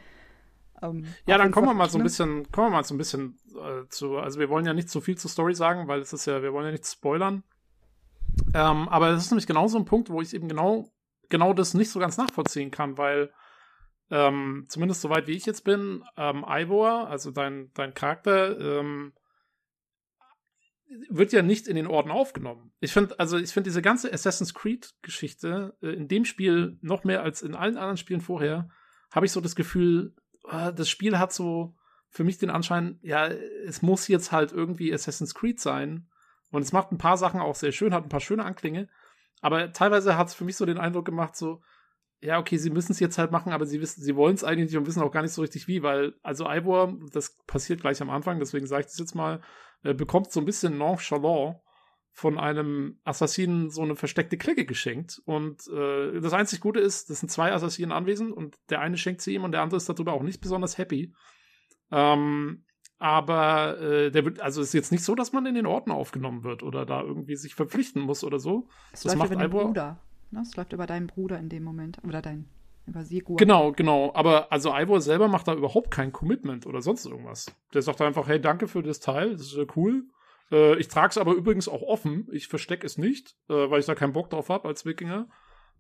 Ähm, 0.83 1.07
ja, 1.27 1.39
dann 1.39 1.51
kommen 1.51 1.67
wir 1.67 1.75
mal 1.75 1.91
so 1.91 1.99
ein 1.99 2.05
bisschen, 2.05 2.51
kommen 2.51 2.69
wir 2.69 2.77
mal 2.77 2.85
so 2.85 2.95
ein 2.95 2.99
bisschen 2.99 3.39
äh, 3.55 3.89
zu, 3.89 4.17
also 4.17 4.39
wir 4.39 4.49
wollen 4.49 4.67
ja 4.67 4.75
nicht 4.75 4.91
zu 4.91 5.01
viel 5.01 5.17
zur 5.17 5.31
Story 5.31 5.55
sagen, 5.55 5.89
weil 5.89 6.01
es 6.01 6.13
ist 6.13 6.27
ja, 6.27 6.43
wir 6.43 6.53
wollen 6.53 6.67
ja 6.67 6.73
nicht 6.73 6.87
spoilern. 6.87 7.43
Ähm, 8.55 8.89
aber 8.89 9.11
es 9.11 9.25
ist 9.25 9.31
nämlich 9.31 9.47
genau 9.47 9.69
so 9.69 9.79
ein 9.79 9.85
Punkt, 9.85 10.11
wo 10.11 10.21
ich 10.21 10.35
eben 10.35 10.49
genau, 10.49 10.91
genau 11.29 11.53
das 11.53 11.75
nicht 11.75 11.91
so 11.91 11.99
ganz 11.99 12.17
nachvollziehen 12.17 12.71
kann, 12.71 12.99
weil 12.99 13.33
ähm, 14.11 14.67
zumindest 14.69 15.01
soweit 15.01 15.27
wie 15.27 15.37
ich 15.37 15.47
jetzt 15.47 15.65
bin, 15.65 16.05
ähm, 16.17 16.45
Ivor, 16.49 17.09
also 17.09 17.31
dein, 17.31 17.71
dein 17.75 17.95
Charakter, 17.95 18.59
ähm, 18.59 19.13
wird 21.11 21.33
ja 21.33 21.43
nicht 21.43 21.69
in 21.69 21.77
den 21.77 21.87
Orden 21.87 22.11
aufgenommen. 22.11 22.73
Ich 22.81 22.93
finde, 22.93 23.19
also 23.19 23.37
ich 23.37 23.53
finde 23.53 23.69
diese 23.69 23.83
ganze 23.83 24.13
Assassin's 24.13 24.55
Creed-Geschichte 24.55 25.77
äh, 25.83 25.89
in 25.89 26.09
dem 26.09 26.25
Spiel 26.25 26.79
noch 26.81 27.05
mehr 27.05 27.23
als 27.23 27.43
in 27.43 27.55
allen 27.55 27.77
anderen 27.77 27.99
Spielen 27.99 28.23
vorher, 28.23 28.71
habe 29.13 29.27
ich 29.27 29.33
so 29.33 29.41
das 29.41 29.55
Gefühl, 29.55 30.15
das 30.51 30.89
Spiel 30.89 31.19
hat 31.19 31.33
so 31.33 31.75
für 32.11 32.25
mich 32.25 32.39
den 32.39 32.51
Anschein, 32.51 32.99
ja, 33.03 33.27
es 33.27 33.83
muss 33.83 34.09
jetzt 34.09 34.33
halt 34.33 34.53
irgendwie 34.53 34.93
Assassin's 34.93 35.35
Creed 35.35 35.61
sein. 35.61 36.09
Und 36.51 36.63
es 36.63 36.73
macht 36.73 36.91
ein 36.91 36.99
paar 36.99 37.19
Sachen 37.19 37.41
auch 37.41 37.55
sehr 37.55 37.73
schön, 37.73 37.93
hat 37.93 38.05
ein 38.05 38.09
paar 38.09 38.21
schöne 38.21 38.45
Anklänge. 38.45 38.89
Aber 39.41 39.73
teilweise 39.73 40.17
hat 40.17 40.29
es 40.29 40.35
für 40.35 40.45
mich 40.45 40.57
so 40.57 40.65
den 40.67 40.79
Eindruck 40.79 41.05
gemacht, 41.05 41.37
so, 41.37 41.61
ja, 42.21 42.39
okay, 42.39 42.57
sie 42.57 42.71
müssen 42.71 42.93
es 42.93 43.01
jetzt 43.01 43.19
halt 43.19 43.31
machen, 43.31 43.53
aber 43.53 43.67
sie 43.67 43.81
wissen, 43.81 44.03
sie 44.03 44.17
wollen 44.17 44.35
es 44.35 44.43
eigentlich 44.43 44.71
nicht 44.71 44.79
und 44.79 44.87
wissen 44.87 45.03
auch 45.03 45.13
gar 45.13 45.23
nicht 45.23 45.33
so 45.33 45.43
richtig 45.43 45.69
wie, 45.69 45.83
weil, 45.83 46.15
also 46.23 46.49
Ivor, 46.49 46.97
das 47.13 47.37
passiert 47.47 47.83
gleich 47.83 48.01
am 48.03 48.11
Anfang, 48.11 48.41
deswegen 48.41 48.67
sage 48.67 48.81
ich 48.81 48.87
das 48.87 48.99
jetzt 48.99 49.15
mal, 49.15 49.41
äh, 49.85 49.95
bekommt 49.95 50.33
so 50.33 50.41
ein 50.41 50.47
bisschen 50.47 50.79
nonchalant 50.79 51.61
von 52.19 52.37
einem 52.37 52.99
Assassinen 53.05 53.71
so 53.71 53.81
eine 53.83 53.95
versteckte 53.95 54.37
Klicke 54.37 54.67
geschenkt. 54.67 55.23
Und 55.25 55.69
äh, 55.69 56.21
das 56.21 56.33
einzig 56.33 56.61
Gute 56.61 56.81
ist, 56.81 57.11
das 57.11 57.21
sind 57.21 57.29
zwei 57.29 57.53
Assassinen 57.53 57.93
anwesend 57.93 58.33
und 58.33 58.57
der 58.71 58.81
eine 58.81 58.97
schenkt 58.97 59.21
sie 59.21 59.35
ihm 59.35 59.45
und 59.45 59.53
der 59.53 59.63
andere 59.63 59.77
ist 59.77 59.89
darüber 59.89 60.15
auch 60.15 60.25
nicht 60.25 60.41
besonders 60.41 60.79
happy. 60.79 61.15
Ähm, 61.93 62.65
aber 62.99 63.81
äh, 63.81 64.11
der 64.11 64.25
wird, 64.25 64.41
also 64.41 64.61
ist 64.61 64.75
jetzt 64.75 64.91
nicht 64.91 65.05
so, 65.05 65.15
dass 65.15 65.33
man 65.33 65.47
in 65.47 65.55
den 65.55 65.67
Orten 65.67 65.93
aufgenommen 65.93 66.43
wird 66.43 66.65
oder 66.65 66.85
da 66.85 67.03
irgendwie 67.03 67.37
sich 67.37 67.55
verpflichten 67.55 68.03
muss 68.03 68.25
oder 68.25 68.41
so. 68.41 68.67
Es 68.93 69.03
das 69.03 69.13
läuft 69.13 69.19
macht 69.19 69.31
über 69.31 69.43
den 69.43 69.51
Bruder. 69.53 70.01
Ne? 70.33 70.41
Es 70.43 70.57
läuft 70.57 70.73
über 70.73 70.87
deinen 70.87 71.07
Bruder 71.07 71.39
in 71.39 71.49
dem 71.49 71.63
Moment. 71.63 71.99
Oder 72.03 72.21
dein 72.21 72.47
über 72.89 73.05
Sigur. 73.05 73.37
Genau, 73.37 73.71
genau. 73.71 74.11
Aber 74.15 74.51
also 74.51 74.75
Ivor 74.75 75.01
selber 75.01 75.29
macht 75.29 75.47
da 75.47 75.55
überhaupt 75.55 75.93
kein 75.93 76.11
Commitment 76.11 76.67
oder 76.67 76.81
sonst 76.81 77.07
irgendwas. 77.07 77.47
Der 77.75 77.83
sagt 77.83 78.01
einfach, 78.01 78.27
hey, 78.27 78.41
danke 78.41 78.67
für 78.67 78.83
das 78.83 78.99
Teil, 78.99 79.33
das 79.33 79.43
ist 79.43 79.57
ja 79.57 79.67
cool. 79.77 80.09
Äh, 80.51 80.79
ich 80.79 80.89
trage 80.89 81.11
es 81.11 81.19
aber 81.19 81.35
übrigens 81.35 81.69
auch 81.69 81.83
offen. 81.83 82.27
Ich 82.33 82.49
verstecke 82.49 82.87
es 82.87 82.99
nicht, 82.99 83.37
äh, 83.49 83.71
weil 83.71 83.81
ich 83.81 83.87
da 83.87 83.95
keinen 83.95 84.13
Bock 84.13 84.31
drauf 84.31 84.49
habe 84.49 84.69
als 84.69 84.85
Wikinger. 84.85 85.29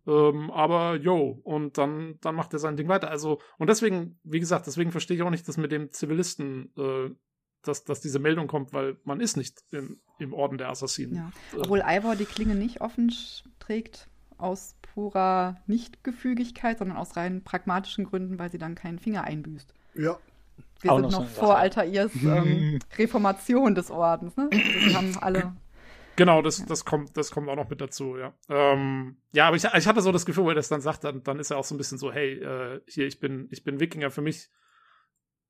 Ähm, 0.07 0.51
aber 0.51 0.97
yo, 0.97 1.41
und 1.43 1.77
dann, 1.77 2.19
dann 2.21 2.35
macht 2.35 2.53
er 2.53 2.59
sein 2.59 2.77
Ding 2.77 2.89
weiter. 2.89 3.11
Also, 3.11 3.41
und 3.59 3.69
deswegen, 3.69 4.19
wie 4.23 4.41
gesagt, 4.41 4.67
deswegen 4.67 4.91
verstehe 4.91 5.17
ich 5.17 5.23
auch 5.23 5.31
nicht, 5.31 5.47
dass 5.49 5.57
mit 5.57 5.73
dem 5.73 5.93
Zivilisten, 5.93 6.73
äh, 6.79 7.11
dass, 7.63 7.85
dass 7.85 8.01
diese 8.01 8.19
Meldung 8.19 8.47
kommt, 8.47 8.73
weil 8.73 8.97
man 9.05 9.21
ist 9.21 9.37
nicht 9.37 9.59
im, 9.71 10.01
im 10.19 10.33
Orden 10.33 10.57
der 10.57 10.71
Assassinen. 10.71 11.15
Ja. 11.15 11.31
Äh. 11.53 11.61
Obwohl 11.61 11.83
Ivor 11.85 12.17
die 12.17 12.25
Klinge 12.25 12.55
nicht 12.55 12.81
offen 12.81 13.13
trägt, 13.59 14.09
aus 14.39 14.77
purer 14.81 15.57
Nichtgefügigkeit, 15.67 16.79
sondern 16.79 16.97
aus 16.97 17.17
rein 17.17 17.43
pragmatischen 17.43 18.05
Gründen, 18.05 18.39
weil 18.39 18.51
sie 18.51 18.59
dann 18.59 18.77
keinen 18.77 18.99
Finger 18.99 19.25
einbüßt. 19.25 19.75
Ja, 19.95 20.19
wir 20.81 20.93
sind 20.93 21.03
noch, 21.03 21.21
noch 21.21 21.27
vor 21.29 21.57
Alter 21.57 21.85
Ihrs 21.85 22.13
ähm, 22.23 22.79
Reformation 22.97 23.75
des 23.75 23.91
Ordens, 23.91 24.37
ne? 24.37 24.49
Wir 24.51 24.95
haben 24.95 25.17
alle. 25.21 25.57
Genau, 26.17 26.43
das, 26.43 26.65
das, 26.67 26.85
kommt, 26.85 27.17
das 27.17 27.31
kommt 27.31 27.49
auch 27.49 27.57
noch 27.57 27.71
mit 27.71 27.81
dazu, 27.81 28.17
ja. 28.17 28.35
Ähm, 28.49 29.19
ja, 29.33 29.47
aber 29.47 29.57
ich, 29.57 29.65
ich 29.65 29.87
hatte 29.87 30.01
so 30.01 30.11
das 30.11 30.27
Gefühl, 30.27 30.45
weil 30.45 30.53
er 30.53 30.57
das 30.57 30.69
dann 30.69 30.81
sagt, 30.81 31.05
dann, 31.05 31.23
dann 31.23 31.39
ist 31.39 31.53
er 31.53 31.59
auch 31.59 31.65
so 31.65 31.75
ein 31.75 31.79
bisschen 31.79 31.99
so, 31.99 32.13
hey, 32.13 32.33
äh, 32.33 32.81
hier, 32.87 33.07
ich 33.07 33.21
bin, 33.21 33.47
ich 33.51 33.63
bin 33.63 33.79
Wikinger 33.79 34.11
für 34.11 34.21
mich. 34.21 34.51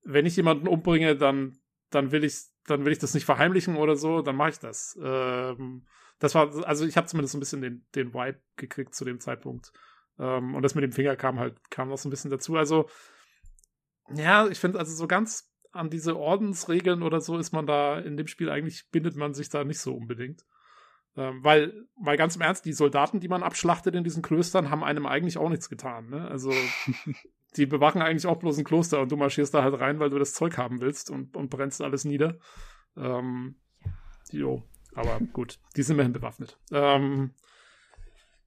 Wenn 0.03 0.27
ich 0.27 0.37
jemanden 0.37 0.69
umbringe, 0.69 1.17
dann, 1.17 1.59
dann 1.91 2.13
will 2.13 2.23
ich, 2.23 2.39
dann 2.67 2.85
will 2.85 2.93
ich 2.93 2.99
das 2.99 3.15
nicht 3.15 3.25
verheimlichen 3.25 3.77
oder 3.77 3.97
so, 3.97 4.21
dann 4.21 4.37
mache 4.37 4.51
ich 4.51 4.59
das. 4.59 4.99
Ähm, 5.03 5.87
das 6.19 6.35
war, 6.35 6.53
also 6.67 6.85
ich 6.85 6.97
habe 6.97 7.07
zumindest 7.07 7.33
so 7.33 7.39
ein 7.39 7.41
bisschen 7.41 7.63
den, 7.63 7.87
den 7.95 8.13
Vibe 8.13 8.41
gekriegt 8.57 8.95
zu 8.95 9.07
dem 9.07 9.21
Zeitpunkt. 9.21 9.73
Ähm, 10.19 10.55
und 10.55 10.63
das 10.63 10.75
mit 10.75 10.85
dem 10.85 10.93
Finger 10.93 11.17
kam 11.17 11.39
halt, 11.39 11.71
kam 11.71 11.89
noch 11.89 11.99
so 11.99 12.09
ein 12.09 12.11
bisschen 12.11 12.31
dazu. 12.31 12.57
Also, 12.57 12.89
ja, 14.15 14.47
ich 14.49 14.59
finde 14.59 14.79
also 14.79 14.95
so 14.95 15.07
ganz 15.07 15.51
an 15.73 15.91
diese 15.91 16.17
Ordensregeln 16.17 17.03
oder 17.03 17.21
so 17.21 17.39
ist 17.39 17.53
man 17.53 17.67
da 17.67 17.99
in 17.99 18.17
dem 18.17 18.27
Spiel 18.27 18.51
eigentlich, 18.51 18.91
bindet 18.91 19.17
man 19.17 19.35
sich 19.35 19.49
da 19.49 19.65
nicht 19.65 19.81
so 19.81 19.95
unbedingt. 19.95 20.45
Ähm, 21.17 21.43
weil, 21.43 21.87
weil 21.97 22.17
ganz 22.17 22.37
im 22.37 22.43
Ernst, 22.43 22.65
die 22.65 22.73
Soldaten, 22.73 23.21
die 23.21 23.29
man 23.29 23.43
abschlachtet 23.43 23.95
in 23.95 24.05
diesen 24.05 24.23
Klöstern, 24.23 24.71
haben 24.71 24.85
einem 24.85 25.07
eigentlich 25.07 25.37
auch 25.37 25.49
nichts 25.49 25.69
getan. 25.69 26.09
Ne? 26.09 26.29
Also 26.29 26.53
die 27.57 27.67
bewachen 27.67 28.03
eigentlich 28.03 28.27
auch 28.27 28.39
bloß 28.39 28.59
ein 28.59 28.65
Kloster 28.65 29.01
und 29.01 29.11
du 29.11 29.17
marschierst 29.17 29.53
da 29.53 29.63
halt 29.63 29.79
rein, 29.81 29.99
weil 29.99 30.11
du 30.11 30.19
das 30.19 30.35
Zeug 30.35 30.57
haben 30.59 30.81
willst 30.81 31.11
und, 31.11 31.37
und 31.37 31.51
brennst 31.51 31.83
alles 31.83 32.05
nieder. 32.05 32.39
Ähm, 32.97 33.57
jo, 34.31 34.63
aber 34.95 35.19
gut, 35.33 35.59
die 35.77 35.83
sind 35.83 35.95
immerhin 35.95 36.13
bewaffnet. 36.13 36.59
Ähm, 36.73 37.35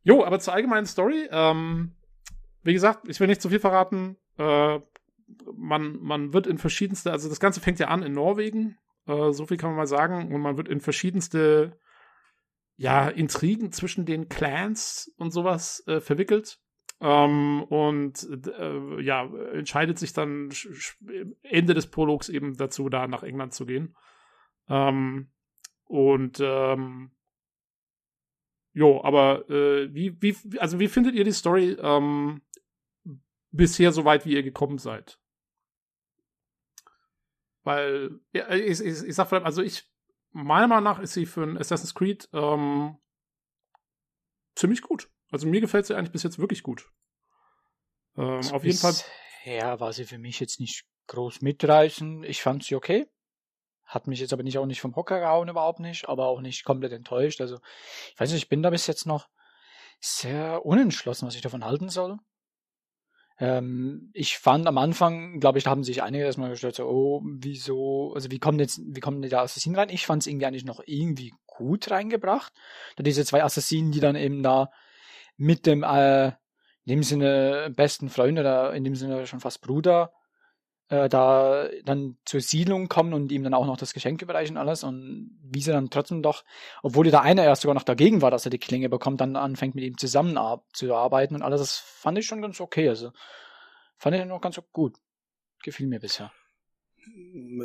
jo, 0.03 0.23
aber 0.23 0.39
zur 0.39 0.53
allgemeinen 0.53 0.85
Story. 0.85 1.27
Ähm, 1.31 1.93
wie 2.63 2.73
gesagt, 2.73 3.07
ich 3.09 3.19
will 3.19 3.27
nicht 3.27 3.41
zu 3.41 3.49
viel 3.49 3.59
verraten. 3.59 4.17
Äh, 4.38 4.79
man, 5.56 5.98
man 6.02 6.34
wird 6.34 6.48
in 6.48 6.58
verschiedenste, 6.58 7.12
also 7.12 7.30
das 7.30 7.40
Ganze 7.40 7.62
fängt 7.62 7.80
ja 7.80 7.88
an 7.88 8.03
in 8.03 8.14
Norwegen, 8.14 8.78
äh, 9.08 9.32
so 9.32 9.45
viel 9.45 9.58
kann 9.58 9.72
man 9.72 9.78
mal 9.78 9.88
sagen, 9.88 10.34
und 10.34 10.41
man 10.41 10.58
wird 10.58 10.68
in 10.68 10.82
verschiedenste, 10.82 11.80
ja, 12.78 13.08
Intrigen 13.08 13.72
zwischen 13.72 14.06
den 14.06 14.30
Clans 14.30 15.14
und 15.18 15.32
sowas 15.32 15.84
äh, 15.88 15.99
verwickelt. 15.99 16.60
Ähm, 16.99 17.64
und 17.64 18.28
äh, 18.48 19.02
ja, 19.02 19.26
entscheidet 19.53 19.98
sich 19.98 20.14
dann 20.14 20.49
Ende 21.41 21.74
des 21.74 21.88
Prologs 21.88 22.30
eben 22.30 22.58
dazu, 22.58 22.90
da 22.90 23.08
nach 23.08 23.24
England 23.24 23.53
zu 23.53 23.66
gehen. 23.66 23.95
Ähm, 24.70 25.32
und 25.86 26.40
ähm, 26.41 27.12
jo, 28.74 29.03
aber 29.03 29.49
äh, 29.49 29.94
wie, 29.94 30.22
wie, 30.22 30.60
also 30.60 30.80
wie 30.80 30.88
findet 30.88 31.16
ihr 31.16 31.24
die 31.24 31.32
Story 31.32 31.76
ähm, 31.82 32.41
bisher 33.52 33.91
so 33.91 34.06
weit, 34.06 34.26
wie 34.26 34.34
ihr 34.34 34.44
gekommen 34.44 34.78
seid? 34.78 35.20
Weil, 37.63 38.19
ja, 38.33 38.49
ich, 38.49 38.79
ich, 38.79 39.03
ich 39.03 39.15
sag 39.15 39.27
vor 39.27 39.38
allem, 39.38 39.45
also 39.45 39.61
ich, 39.61 39.89
meiner 40.31 40.67
Meinung 40.67 40.83
nach 40.83 40.99
ist 40.99 41.13
sie 41.13 41.25
für 41.25 41.43
ein 41.43 41.57
Assassin's 41.57 41.93
Creed 41.93 42.27
ähm, 42.33 42.97
ziemlich 44.55 44.81
gut. 44.81 45.09
Also 45.31 45.47
mir 45.47 45.61
gefällt 45.61 45.85
sie 45.85 45.95
eigentlich 45.95 46.11
bis 46.11 46.23
jetzt 46.23 46.39
wirklich 46.39 46.63
gut. 46.63 46.89
Ähm, 48.17 48.38
also 48.38 48.55
auf 48.55 48.63
jeden 48.63 48.77
Fall. 48.77 48.93
Ja, 49.43 49.79
war 49.79 49.93
sie 49.93 50.05
für 50.05 50.17
mich 50.17 50.39
jetzt 50.39 50.59
nicht 50.59 50.85
groß 51.07 51.41
mitreißen. 51.41 52.23
Ich 52.23 52.41
fand 52.41 52.63
sie 52.63 52.75
okay. 52.75 53.07
Hat 53.83 54.07
mich 54.07 54.19
jetzt 54.19 54.33
aber 54.33 54.43
nicht 54.43 54.57
auch 54.57 54.65
nicht 54.65 54.81
vom 54.81 54.95
Hocker 54.95 55.19
gehauen, 55.19 55.49
überhaupt 55.49 55.79
nicht, 55.79 56.07
aber 56.07 56.27
auch 56.27 56.41
nicht 56.41 56.63
komplett 56.63 56.93
enttäuscht. 56.93 57.41
Also, 57.41 57.59
ich 58.13 58.19
weiß 58.19 58.31
nicht, 58.31 58.43
ich 58.43 58.49
bin 58.49 58.63
da 58.63 58.69
bis 58.69 58.88
jetzt 58.88 59.05
noch 59.05 59.27
sehr 59.99 60.65
unentschlossen, 60.65 61.27
was 61.27 61.35
ich 61.35 61.41
davon 61.41 61.65
halten 61.65 61.89
soll. 61.89 62.17
Ähm, 63.40 64.12
ich 64.14 64.38
fand 64.38 64.68
am 64.68 64.78
Anfang, 64.78 65.40
glaube 65.40 65.58
ich, 65.58 65.64
da 65.64 65.72
haben 65.72 65.84
sich 65.84 66.03
einige 66.03 66.24
erstmal 66.24 66.49
gestellt, 66.49 66.76
so, 66.76 66.86
oh, 66.88 67.22
wieso, 67.24 68.14
also 68.14 68.30
wie 68.32 68.40
kommt 68.40 68.60
jetzt, 68.60 68.82
wie 68.86 68.99
kommt 68.99 69.24
der 69.24 69.41
Assassin 69.41 69.76
rein? 69.76 69.90
Ich 69.90 70.06
fand 70.06 70.24
es 70.24 70.28
irgendwie 70.28 70.45
eigentlich 70.45 70.66
noch 70.66 70.82
irgendwie 70.86 71.34
gut 71.48 71.90
reingebracht. 71.91 72.53
Da 72.95 73.03
diese 73.03 73.26
zwei 73.26 73.44
Assassinen, 73.44 73.91
die 73.91 73.99
dann 73.99 74.16
eben 74.16 74.44
da 74.44 74.70
mit 75.38 75.66
dem, 75.66 75.84
äh, 75.84 76.28
in 76.86 76.88
dem 76.88 77.03
Sinne 77.03 77.72
besten 77.76 78.10
Freund 78.10 78.40
oder 78.40 78.74
in 78.74 78.84
dem 78.84 78.95
Sinne 78.95 79.26
schon 79.28 79.40
fast 79.40 79.62
Bruder, 79.62 80.14
äh, 80.91 81.07
da 81.07 81.69
dann 81.85 82.18
zur 82.26 82.41
Siedlung 82.41 82.89
kommen 82.89 83.13
und 83.13 83.31
ihm 83.31 83.43
dann 83.43 83.53
auch 83.53 83.65
noch 83.65 83.77
das 83.77 83.93
Geschenk 83.93 84.22
überreichen 84.22 84.57
und 84.57 84.61
alles 84.61 84.84
und 84.84 85.39
wie 85.41 85.61
sie 85.61 85.72
dann 85.72 85.89
trotzdem 85.89 86.22
doch, 86.22 86.43
obwohl 86.84 87.09
der 87.09 87.22
eine 87.22 87.45
erst 87.45 87.61
sogar 87.61 87.76
noch 87.76 87.84
dagegen 87.84 88.22
war, 88.22 88.30
dass 88.30 88.45
er 88.45 88.51
die 88.51 88.59
Klinge 88.59 88.89
bekommt, 88.89 89.22
dann 89.22 89.38
anfängt 89.38 89.73
mit 89.73 89.85
ihm 89.85 89.97
zusammen 89.97 90.38
zu 90.73 90.93
arbeiten 90.93 91.35
und 91.35 91.43
alles, 91.43 91.61
das 91.61 91.77
fand 91.77 92.18
ich 92.18 92.26
schon 92.26 92.41
ganz 92.41 92.59
okay, 92.59 92.89
also 92.89 93.13
fand 93.97 94.18
ich 94.18 94.26
noch 94.26 94.41
ganz 94.41 94.61
gut. 94.73 94.97
Gefiel 95.63 95.88
mir 95.88 96.01
bisher. 96.01 96.31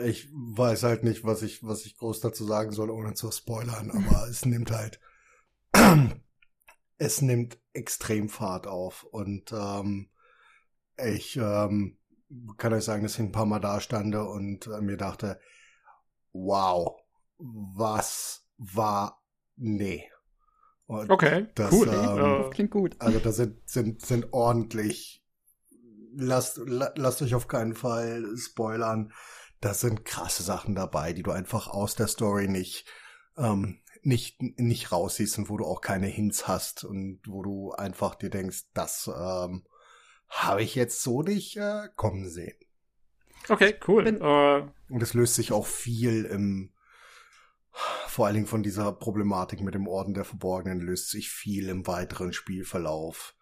Ich 0.04 0.28
weiß 0.30 0.84
halt 0.84 1.02
nicht, 1.02 1.24
was 1.24 1.42
ich, 1.42 1.64
was 1.64 1.84
ich 1.84 1.96
groß 1.96 2.20
dazu 2.20 2.44
sagen 2.44 2.70
soll, 2.70 2.90
ohne 2.90 3.14
zu 3.14 3.32
spoilern, 3.32 3.90
aber 3.90 4.28
es 4.30 4.46
nimmt 4.46 4.70
halt, 4.70 5.00
es 6.98 7.22
nimmt 7.22 7.58
extrem 7.72 8.28
Fahrt 8.28 8.68
auf 8.68 9.02
und 9.02 9.52
ähm, 9.52 10.10
ich 10.96 11.36
ähm, 11.36 11.95
kann 12.56 12.72
euch 12.72 12.84
sagen, 12.84 13.02
dass 13.02 13.14
ich 13.14 13.20
ein 13.20 13.32
paar 13.32 13.46
Mal 13.46 13.60
da 13.60 13.80
stande 13.80 14.24
und 14.24 14.66
äh, 14.66 14.80
mir 14.80 14.96
dachte, 14.96 15.40
wow, 16.32 17.00
was 17.38 18.48
war, 18.58 19.22
nee. 19.56 20.08
Und 20.86 21.10
okay, 21.10 21.48
das, 21.54 21.72
cool. 21.72 21.88
Ähm, 21.88 22.42
das 22.42 22.50
klingt 22.50 22.70
gut. 22.70 22.96
Also 22.98 23.18
da 23.18 23.32
sind, 23.32 23.68
sind, 23.68 24.04
sind 24.04 24.32
ordentlich, 24.32 25.24
lasst, 26.14 26.60
lasst 26.64 27.22
euch 27.22 27.34
auf 27.34 27.48
keinen 27.48 27.74
Fall 27.74 28.24
spoilern. 28.36 29.12
Da 29.60 29.74
sind 29.74 30.04
krasse 30.04 30.42
Sachen 30.42 30.74
dabei, 30.74 31.12
die 31.12 31.22
du 31.22 31.32
einfach 31.32 31.68
aus 31.68 31.96
der 31.96 32.06
Story 32.06 32.46
nicht, 32.46 32.86
ähm, 33.36 33.80
nicht, 34.02 34.40
nicht 34.40 34.92
raussiehst 34.92 35.38
und 35.38 35.48
wo 35.48 35.56
du 35.56 35.64
auch 35.64 35.80
keine 35.80 36.06
Hints 36.06 36.46
hast 36.46 36.84
und 36.84 37.20
wo 37.26 37.42
du 37.42 37.72
einfach 37.72 38.14
dir 38.14 38.30
denkst, 38.30 38.66
das, 38.74 39.10
ähm, 39.12 39.64
habe 40.28 40.62
ich 40.62 40.74
jetzt 40.74 41.02
so 41.02 41.22
nicht 41.22 41.56
äh, 41.56 41.88
kommen 41.96 42.28
sehen. 42.28 42.56
Okay, 43.48 43.76
cool. 43.86 44.04
Bin, 44.04 44.22
uh, 44.22 44.68
und 44.88 45.02
es 45.02 45.14
löst 45.14 45.34
sich 45.34 45.52
auch 45.52 45.66
viel 45.66 46.24
im, 46.24 46.72
vor 48.08 48.26
allen 48.26 48.34
Dingen 48.34 48.46
von 48.46 48.62
dieser 48.62 48.92
Problematik 48.92 49.60
mit 49.60 49.74
dem 49.74 49.86
Orden 49.86 50.14
der 50.14 50.24
Verborgenen, 50.24 50.80
löst 50.80 51.10
sich 51.10 51.30
viel 51.30 51.68
im 51.68 51.86
weiteren 51.86 52.32
Spielverlauf 52.32 53.36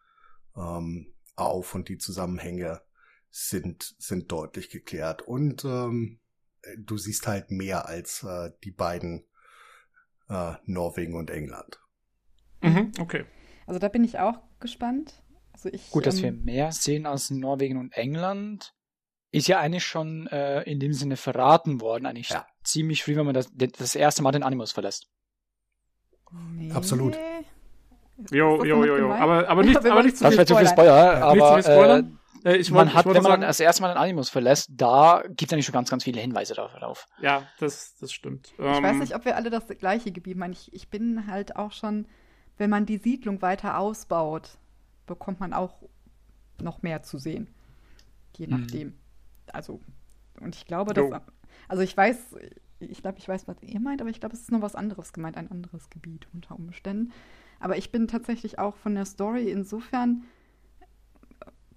ähm, 0.56 1.14
auf 1.36 1.74
und 1.74 1.88
die 1.88 1.98
Zusammenhänge 1.98 2.82
sind, 3.30 3.94
sind 3.98 4.30
deutlich 4.30 4.70
geklärt. 4.70 5.22
Und 5.22 5.64
ähm, 5.64 6.20
du 6.78 6.98
siehst 6.98 7.26
halt 7.26 7.50
mehr 7.50 7.86
als 7.86 8.22
äh, 8.22 8.50
die 8.62 8.70
beiden 8.70 9.24
äh, 10.28 10.54
Norwegen 10.64 11.14
und 11.14 11.30
England. 11.30 11.80
Mhm, 12.62 12.92
okay. 12.98 13.24
Also 13.66 13.78
da 13.78 13.88
bin 13.88 14.04
ich 14.04 14.18
auch 14.18 14.40
gespannt. 14.60 15.22
Also 15.54 15.68
ich, 15.70 15.90
Gut, 15.90 16.06
dass 16.06 16.16
ähm, 16.16 16.22
wir 16.22 16.32
mehr 16.32 16.72
sehen 16.72 17.06
aus 17.06 17.30
Norwegen 17.30 17.78
und 17.78 17.92
England, 17.92 18.74
ist 19.30 19.48
ja 19.48 19.58
eigentlich 19.60 19.84
schon 19.84 20.26
äh, 20.26 20.62
in 20.62 20.78
dem 20.80 20.92
Sinne 20.92 21.16
verraten 21.16 21.80
worden, 21.80 22.06
eigentlich 22.06 22.28
ja. 22.28 22.46
ziemlich 22.62 23.02
früh, 23.02 23.16
wenn 23.16 23.26
man 23.26 23.34
das, 23.34 23.50
das 23.54 23.94
erste 23.94 24.22
Mal 24.22 24.32
den 24.32 24.42
Animus 24.42 24.72
verlässt. 24.72 25.06
Nee. 26.52 26.72
Absolut. 26.72 27.16
Jo, 28.30 28.64
jo, 28.64 28.84
jo, 28.84 28.96
jo. 28.96 29.12
Aber, 29.12 29.48
aber 29.48 29.62
nicht, 29.62 29.76
aber 29.86 30.02
nicht 30.02 30.16
zu 30.16 30.24
viel 30.24 30.36
Das 30.36 30.36
wäre 30.36 30.46
zu 30.46 30.56
viel 30.56 30.68
Spoiler, 30.68 31.22
aber 31.22 31.34
nicht 31.34 31.46
zu 31.46 31.54
viel 31.54 31.62
Spoiler. 31.62 32.04
Äh, 32.44 32.56
ich 32.56 32.70
wollt, 32.72 32.86
man 32.86 32.94
hat, 32.94 33.06
ich 33.06 33.14
wenn 33.14 33.22
man 33.22 33.32
sagen, 33.32 33.42
das 33.42 33.60
erste 33.60 33.82
Mal 33.82 33.88
den 33.88 33.96
Animus 33.96 34.28
verlässt, 34.28 34.68
da 34.72 35.22
gibt 35.26 35.44
es 35.44 35.52
eigentlich 35.52 35.66
schon 35.66 35.72
ganz, 35.72 35.90
ganz 35.90 36.04
viele 36.04 36.20
Hinweise 36.20 36.54
darauf. 36.54 37.06
Ja, 37.20 37.48
das, 37.58 37.96
das 38.00 38.12
stimmt. 38.12 38.52
Ich 38.52 38.64
ähm, 38.64 38.82
weiß 38.82 38.96
nicht, 38.96 39.14
ob 39.14 39.24
wir 39.24 39.36
alle 39.36 39.50
das 39.50 39.66
gleiche 39.66 40.12
Gebiet 40.12 40.36
meinen. 40.36 40.52
Ich, 40.52 40.72
ich 40.72 40.88
bin 40.88 41.26
halt 41.26 41.56
auch 41.56 41.72
schon, 41.72 42.06
wenn 42.58 42.70
man 42.70 42.86
die 42.86 42.98
Siedlung 42.98 43.40
weiter 43.40 43.78
ausbaut, 43.78 44.58
bekommt 45.06 45.40
man 45.40 45.52
auch 45.52 45.82
noch 46.60 46.82
mehr 46.82 47.02
zu 47.02 47.18
sehen. 47.18 47.48
Je 48.36 48.46
mhm. 48.46 48.52
nachdem. 48.52 48.88
Mhm. 48.88 48.94
Also, 49.52 49.80
und 50.40 50.54
ich 50.54 50.66
glaube, 50.66 50.94
dass. 50.94 51.22
Also, 51.68 51.82
ich 51.82 51.96
weiß, 51.96 52.36
ich 52.80 53.00
glaube, 53.00 53.18
ich 53.18 53.28
weiß, 53.28 53.46
was 53.48 53.62
ihr 53.62 53.80
meint, 53.80 54.00
aber 54.00 54.10
ich 54.10 54.20
glaube, 54.20 54.34
es 54.34 54.42
ist 54.42 54.52
noch 54.52 54.62
was 54.62 54.74
anderes 54.74 55.12
gemeint, 55.12 55.36
ein 55.36 55.50
anderes 55.50 55.90
Gebiet 55.90 56.26
unter 56.32 56.56
Umständen. 56.56 57.12
Aber 57.60 57.76
ich 57.76 57.92
bin 57.92 58.08
tatsächlich 58.08 58.58
auch 58.58 58.76
von 58.76 58.94
der 58.94 59.04
Story 59.04 59.50
insofern 59.50 60.24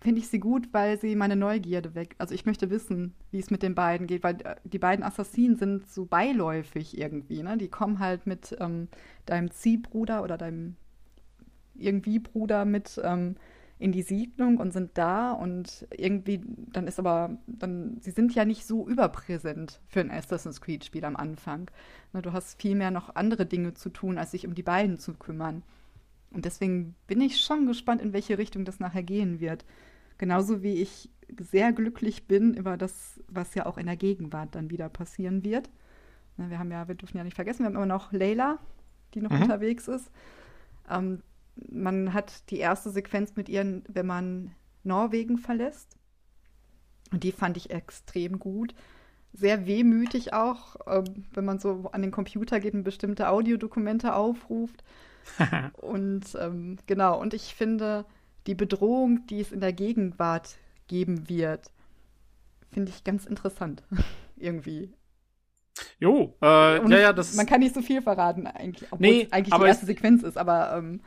finde 0.01 0.21
ich 0.21 0.27
sie 0.27 0.39
gut, 0.39 0.69
weil 0.73 0.99
sie 0.99 1.15
meine 1.15 1.35
Neugierde 1.35 1.95
weg. 1.95 2.15
Also 2.17 2.33
ich 2.33 2.45
möchte 2.45 2.69
wissen, 2.69 3.13
wie 3.31 3.39
es 3.39 3.49
mit 3.49 3.63
den 3.63 3.75
beiden 3.75 4.07
geht, 4.07 4.23
weil 4.23 4.37
äh, 4.43 4.55
die 4.63 4.79
beiden 4.79 5.03
Assassinen 5.03 5.57
sind 5.57 5.89
so 5.89 6.05
beiläufig 6.05 6.97
irgendwie. 6.97 7.43
Ne? 7.43 7.57
Die 7.57 7.69
kommen 7.69 7.99
halt 7.99 8.27
mit 8.27 8.55
ähm, 8.59 8.87
deinem 9.25 9.51
Ziehbruder 9.51 10.23
oder 10.23 10.37
deinem 10.37 10.75
irgendwie 11.79 12.19
Bruder 12.19 12.65
mit 12.65 12.99
ähm, 13.03 13.35
in 13.79 13.91
die 13.91 14.01
Siedlung 14.01 14.57
und 14.57 14.73
sind 14.73 14.97
da 14.97 15.31
und 15.31 15.87
irgendwie, 15.95 16.41
dann 16.71 16.87
ist 16.87 16.97
aber, 16.97 17.37
dann, 17.45 17.97
sie 18.01 18.11
sind 18.11 18.33
ja 18.33 18.43
nicht 18.43 18.65
so 18.65 18.87
überpräsent 18.87 19.81
für 19.87 19.99
ein 19.99 20.09
Assassin's 20.09 20.61
Creed-Spiel 20.61 21.05
am 21.05 21.15
Anfang. 21.15 21.69
Ne, 22.11 22.23
du 22.23 22.33
hast 22.33 22.59
viel 22.59 22.75
mehr 22.75 22.89
noch 22.89 23.15
andere 23.15 23.45
Dinge 23.45 23.75
zu 23.75 23.89
tun, 23.89 24.17
als 24.17 24.31
sich 24.31 24.47
um 24.47 24.55
die 24.55 24.63
beiden 24.63 24.97
zu 24.97 25.13
kümmern. 25.13 25.61
Und 26.31 26.45
deswegen 26.45 26.95
bin 27.05 27.21
ich 27.21 27.39
schon 27.39 27.67
gespannt, 27.67 28.01
in 28.01 28.13
welche 28.13 28.37
Richtung 28.37 28.65
das 28.65 28.79
nachher 28.79 29.03
gehen 29.03 29.39
wird. 29.39 29.63
Genauso 30.17 30.63
wie 30.63 30.81
ich 30.81 31.11
sehr 31.39 31.71
glücklich 31.71 32.25
bin 32.25 32.55
über 32.55 32.77
das, 32.77 33.21
was 33.27 33.53
ja 33.53 33.67
auch 33.67 33.77
in 33.77 33.85
der 33.85 33.97
Gegenwart 33.97 34.55
dann 34.55 34.71
wieder 34.71 34.89
passieren 34.89 35.43
wird. 35.43 35.69
Ne, 36.37 36.49
wir 36.49 36.57
haben 36.57 36.71
ja, 36.71 36.87
wir 36.87 36.95
dürfen 36.95 37.17
ja 37.17 37.23
nicht 37.23 37.35
vergessen, 37.35 37.59
wir 37.59 37.67
haben 37.67 37.75
immer 37.75 37.85
noch 37.85 38.11
Layla, 38.11 38.57
die 39.13 39.21
noch 39.21 39.29
mhm. 39.29 39.43
unterwegs 39.43 39.87
ist. 39.87 40.09
Ähm, 40.89 41.21
man 41.69 42.13
hat 42.13 42.49
die 42.49 42.59
erste 42.59 42.89
Sequenz 42.89 43.35
mit 43.35 43.49
ihr, 43.49 43.81
wenn 43.88 44.05
man 44.05 44.51
Norwegen 44.84 45.38
verlässt. 45.38 45.97
Und 47.11 47.23
die 47.23 47.31
fand 47.31 47.57
ich 47.57 47.69
extrem 47.69 48.39
gut. 48.39 48.73
Sehr 49.34 49.67
wehmütig 49.67 50.34
auch, 50.34 50.75
äh, 50.88 51.03
wenn 51.34 51.45
man 51.45 51.59
so 51.59 51.89
an 51.91 52.01
den 52.01 52.11
Computer 52.11 52.59
geht 52.59 52.73
und 52.73 52.84
bestimmte 52.84 53.29
Audiodokumente 53.29 54.13
aufruft. 54.13 54.84
und 55.73 56.25
ähm, 56.39 56.77
genau, 56.88 57.19
und 57.19 57.34
ich 57.34 57.53
finde, 57.53 58.05
die 58.47 58.55
Bedrohung, 58.55 59.27
die 59.27 59.41
es 59.41 59.51
in 59.51 59.59
der 59.59 59.73
Gegenwart 59.73 60.57
geben 60.88 61.29
wird, 61.29 61.71
finde 62.71 62.91
ich 62.91 63.03
ganz 63.03 63.25
interessant. 63.25 63.84
irgendwie. 64.39 64.93
Jo, 65.99 66.35
äh, 66.41 66.89
ja, 66.89 66.99
ja, 66.99 67.13
das. 67.13 67.35
Man 67.35 67.45
kann 67.45 67.59
nicht 67.59 67.75
so 67.75 67.81
viel 67.81 68.01
verraten, 68.01 68.47
eigentlich, 68.47 68.91
obwohl 68.91 69.07
Nee, 69.07 69.23
es 69.23 69.31
eigentlich 69.31 69.53
die 69.53 69.65
erste 69.65 69.85
Sequenz 69.85 70.23
ist, 70.23 70.38
aber 70.38 70.75
ähm, 70.75 70.85
hm, 70.85 71.01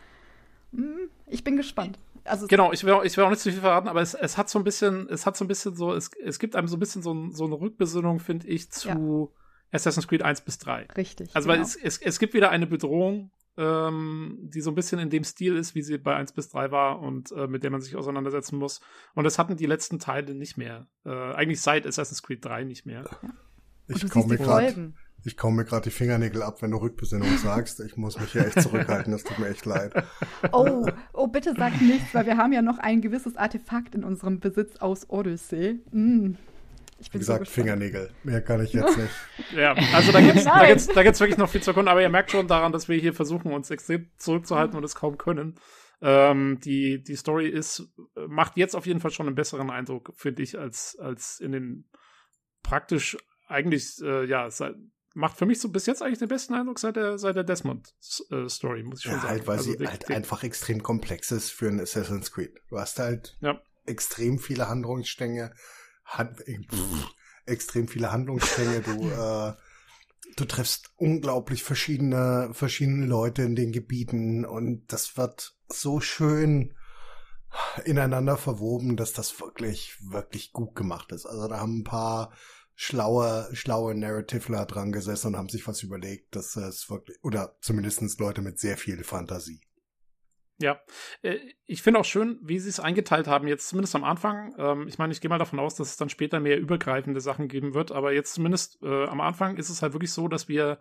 ich 1.26 1.44
bin 1.44 1.56
gespannt. 1.56 1.98
Also, 2.24 2.46
Genau, 2.46 2.72
ich 2.72 2.84
will, 2.84 2.92
auch- 2.92 3.04
ich 3.04 3.16
will 3.16 3.24
auch 3.24 3.30
nicht 3.30 3.40
zu 3.40 3.50
viel 3.50 3.60
verraten, 3.60 3.88
aber 3.88 4.02
es, 4.02 4.14
es 4.14 4.36
hat 4.36 4.48
so 4.50 4.58
ein 4.58 4.64
bisschen, 4.64 5.08
es 5.08 5.24
hat 5.26 5.36
so 5.36 5.44
ein 5.44 5.48
bisschen 5.48 5.74
so, 5.74 5.92
es, 5.94 6.10
es 6.22 6.38
gibt 6.38 6.54
einem 6.54 6.68
so 6.68 6.76
ein 6.76 6.80
bisschen 6.80 7.02
so, 7.02 7.12
ein, 7.14 7.32
so 7.32 7.44
eine 7.46 7.54
Rückbesinnung, 7.58 8.20
finde 8.20 8.46
ich, 8.46 8.70
zu 8.70 9.32
Assassin's 9.72 10.06
Creed 10.06 10.22
1 10.22 10.42
bis 10.42 10.58
3. 10.58 10.86
richtig. 10.96 11.30
Also, 11.34 11.48
weil 11.48 11.56
genau. 11.56 11.66
es, 11.68 11.76
es, 11.76 11.98
es 11.98 12.18
gibt 12.18 12.34
wieder 12.34 12.50
eine 12.50 12.66
Bedrohung, 12.66 13.30
ähm, 13.56 14.38
die 14.42 14.60
so 14.60 14.70
ein 14.70 14.74
bisschen 14.74 14.98
in 15.00 15.10
dem 15.10 15.24
Stil 15.24 15.56
ist, 15.56 15.74
wie 15.74 15.82
sie 15.82 15.96
bei 15.98 16.14
1 16.14 16.32
bis 16.32 16.50
3 16.50 16.70
war 16.70 17.00
und 17.00 17.32
äh, 17.32 17.46
mit 17.46 17.62
der 17.64 17.70
man 17.70 17.80
sich 17.80 17.96
auseinandersetzen 17.96 18.58
muss. 18.58 18.80
Und 19.14 19.24
das 19.24 19.38
hatten 19.38 19.56
die 19.56 19.66
letzten 19.66 19.98
Teile 19.98 20.34
nicht 20.34 20.56
mehr. 20.56 20.86
Äh, 21.04 21.10
eigentlich 21.34 21.60
seit 21.60 21.86
Assassin's 21.86 22.22
Creed 22.22 22.44
3 22.44 22.64
nicht 22.64 22.84
mehr. 22.86 23.04
Und 23.22 23.96
Ich 23.96 24.02
du 24.02 24.08
komme 24.08 24.26
mir 24.26 24.36
siehst 24.38 24.40
die 24.40 24.44
gerade. 24.44 24.92
Ich 25.24 25.36
kaum 25.36 25.56
mir 25.56 25.64
gerade 25.64 25.82
die 25.82 25.90
Fingernägel 25.90 26.42
ab, 26.42 26.62
wenn 26.62 26.70
du 26.70 26.78
Rückbesinnung 26.78 27.36
sagst. 27.42 27.80
Ich 27.80 27.96
muss 27.96 28.18
mich 28.18 28.32
hier 28.32 28.46
echt 28.46 28.62
zurückhalten, 28.62 29.12
das 29.12 29.24
tut 29.24 29.38
mir 29.38 29.48
echt 29.48 29.66
leid. 29.66 29.92
Oh, 30.52 30.86
oh, 31.12 31.26
bitte 31.26 31.54
sag 31.56 31.80
nichts, 31.80 32.14
weil 32.14 32.26
wir 32.26 32.36
haben 32.36 32.52
ja 32.52 32.62
noch 32.62 32.78
ein 32.78 33.00
gewisses 33.00 33.36
Artefakt 33.36 33.94
in 33.94 34.04
unserem 34.04 34.40
Besitz 34.40 34.76
aus 34.76 35.08
Odyssey. 35.08 35.80
Mm. 35.90 36.34
Ich 36.98 37.08
Wie 37.08 37.12
bin 37.12 37.22
so 37.22 37.32
gesagt, 37.32 37.40
gespannt. 37.40 37.48
Fingernägel. 37.48 38.10
Mehr 38.24 38.42
kann 38.42 38.62
ich 38.62 38.72
jetzt 38.72 38.96
nicht. 38.98 39.10
Ja, 39.56 39.74
also 39.94 40.12
da 40.12 40.20
gibt's, 40.20 40.44
da 40.44 40.66
gibt's, 40.66 40.86
da 40.86 41.02
gibt's 41.02 41.20
wirklich 41.20 41.38
noch 41.38 41.48
viel 41.48 41.62
zu 41.62 41.70
erkunden, 41.70 41.88
aber 41.88 42.02
ihr 42.02 42.10
merkt 42.10 42.30
schon 42.30 42.46
daran, 42.46 42.72
dass 42.72 42.88
wir 42.88 42.98
hier 42.98 43.14
versuchen, 43.14 43.52
uns 43.52 43.70
extrem 43.70 44.10
zurückzuhalten 44.18 44.76
und 44.76 44.84
es 44.84 44.94
kaum 44.94 45.16
können. 45.16 45.58
Ähm, 46.02 46.60
die, 46.62 47.02
die 47.02 47.16
Story 47.16 47.48
ist, 47.48 47.90
macht 48.28 48.56
jetzt 48.56 48.74
auf 48.74 48.86
jeden 48.86 49.00
Fall 49.00 49.10
schon 49.10 49.26
einen 49.26 49.34
besseren 49.34 49.70
Eindruck, 49.70 50.12
finde 50.14 50.42
ich, 50.42 50.58
als, 50.58 50.96
als 50.98 51.40
in 51.40 51.52
den 51.52 51.90
praktisch 52.62 53.16
eigentlich, 53.48 53.96
äh, 54.02 54.24
ja, 54.26 54.48
seit, 54.50 54.74
macht 55.14 55.36
für 55.36 55.46
mich 55.46 55.60
so 55.60 55.68
bis 55.68 55.86
jetzt 55.86 56.02
eigentlich 56.02 56.18
den 56.18 56.28
besten 56.28 56.54
Eindruck 56.54 56.78
seit 56.78 56.96
der, 56.96 57.18
seit 57.18 57.36
der 57.36 57.44
Desmond-Story, 57.44 58.82
muss 58.84 59.00
ich 59.00 59.04
schon 59.04 59.14
Ja, 59.14 59.18
sagen. 59.20 59.28
halt, 59.30 59.46
weil 59.46 59.58
Also 59.58 59.72
sie 59.72 59.86
halt 59.86 60.08
einfach 60.08 60.42
extrem 60.42 60.82
komplex 60.82 61.30
ist 61.30 61.50
für 61.50 61.68
ein 61.68 61.80
Assassin's 61.80 62.30
Creed. 62.32 62.60
Du 62.68 62.78
hast 62.78 62.98
halt 62.98 63.36
Ja. 63.40 63.60
extrem 63.86 64.38
viele 64.38 64.68
Handlungsstränge, 64.68 65.52
Hand, 66.04 66.46
äh, 66.46 66.60
pff, 66.62 67.08
extrem 67.46 67.88
viele 67.88 68.12
Handlungsstränge. 68.12 68.82
Du, 68.82 69.10
äh, 69.10 69.54
du 70.36 70.44
triffst 70.44 70.90
unglaublich 70.96 71.64
verschiedene, 71.64 72.50
verschiedene 72.52 73.06
Leute 73.06 73.42
in 73.42 73.56
den 73.56 73.72
Gebieten 73.72 74.44
und 74.44 74.92
das 74.92 75.16
wird 75.16 75.56
so 75.68 76.00
schön 76.00 76.74
ineinander 77.84 78.36
verwoben, 78.36 78.96
dass 78.96 79.12
das 79.12 79.40
wirklich, 79.40 79.96
wirklich 80.00 80.52
gut 80.52 80.76
gemacht 80.76 81.10
ist. 81.10 81.26
Also 81.26 81.48
da 81.48 81.58
haben 81.58 81.80
ein 81.80 81.84
paar 81.84 82.32
schlaue, 82.82 83.46
schlaue 83.52 83.94
Narrativeler 83.94 84.64
dran 84.64 84.90
gesessen 84.90 85.28
und 85.28 85.36
haben 85.36 85.50
sich 85.50 85.68
was 85.68 85.82
überlegt, 85.82 86.34
dass 86.34 86.56
es 86.56 86.88
wirklich, 86.88 87.18
oder 87.22 87.58
zumindestens 87.60 88.18
Leute 88.18 88.40
mit 88.40 88.58
sehr 88.58 88.78
viel 88.78 89.04
Fantasie. 89.04 89.60
Ja, 90.58 90.80
äh, 91.20 91.36
ich 91.66 91.82
finde 91.82 92.00
auch 92.00 92.06
schön, 92.06 92.38
wie 92.42 92.58
sie 92.58 92.70
es 92.70 92.80
eingeteilt 92.80 93.28
haben, 93.28 93.48
jetzt 93.48 93.68
zumindest 93.68 93.94
am 93.96 94.04
Anfang. 94.04 94.54
Ähm, 94.56 94.88
ich 94.88 94.96
meine, 94.96 95.12
ich 95.12 95.20
gehe 95.20 95.28
mal 95.28 95.36
davon 95.36 95.58
aus, 95.58 95.74
dass 95.74 95.90
es 95.90 95.96
dann 95.98 96.08
später 96.08 96.40
mehr 96.40 96.58
übergreifende 96.58 97.20
Sachen 97.20 97.48
geben 97.48 97.74
wird, 97.74 97.92
aber 97.92 98.14
jetzt 98.14 98.32
zumindest 98.32 98.82
äh, 98.82 99.04
am 99.04 99.20
Anfang 99.20 99.58
ist 99.58 99.68
es 99.68 99.82
halt 99.82 99.92
wirklich 99.92 100.12
so, 100.12 100.26
dass 100.26 100.48
wir, 100.48 100.78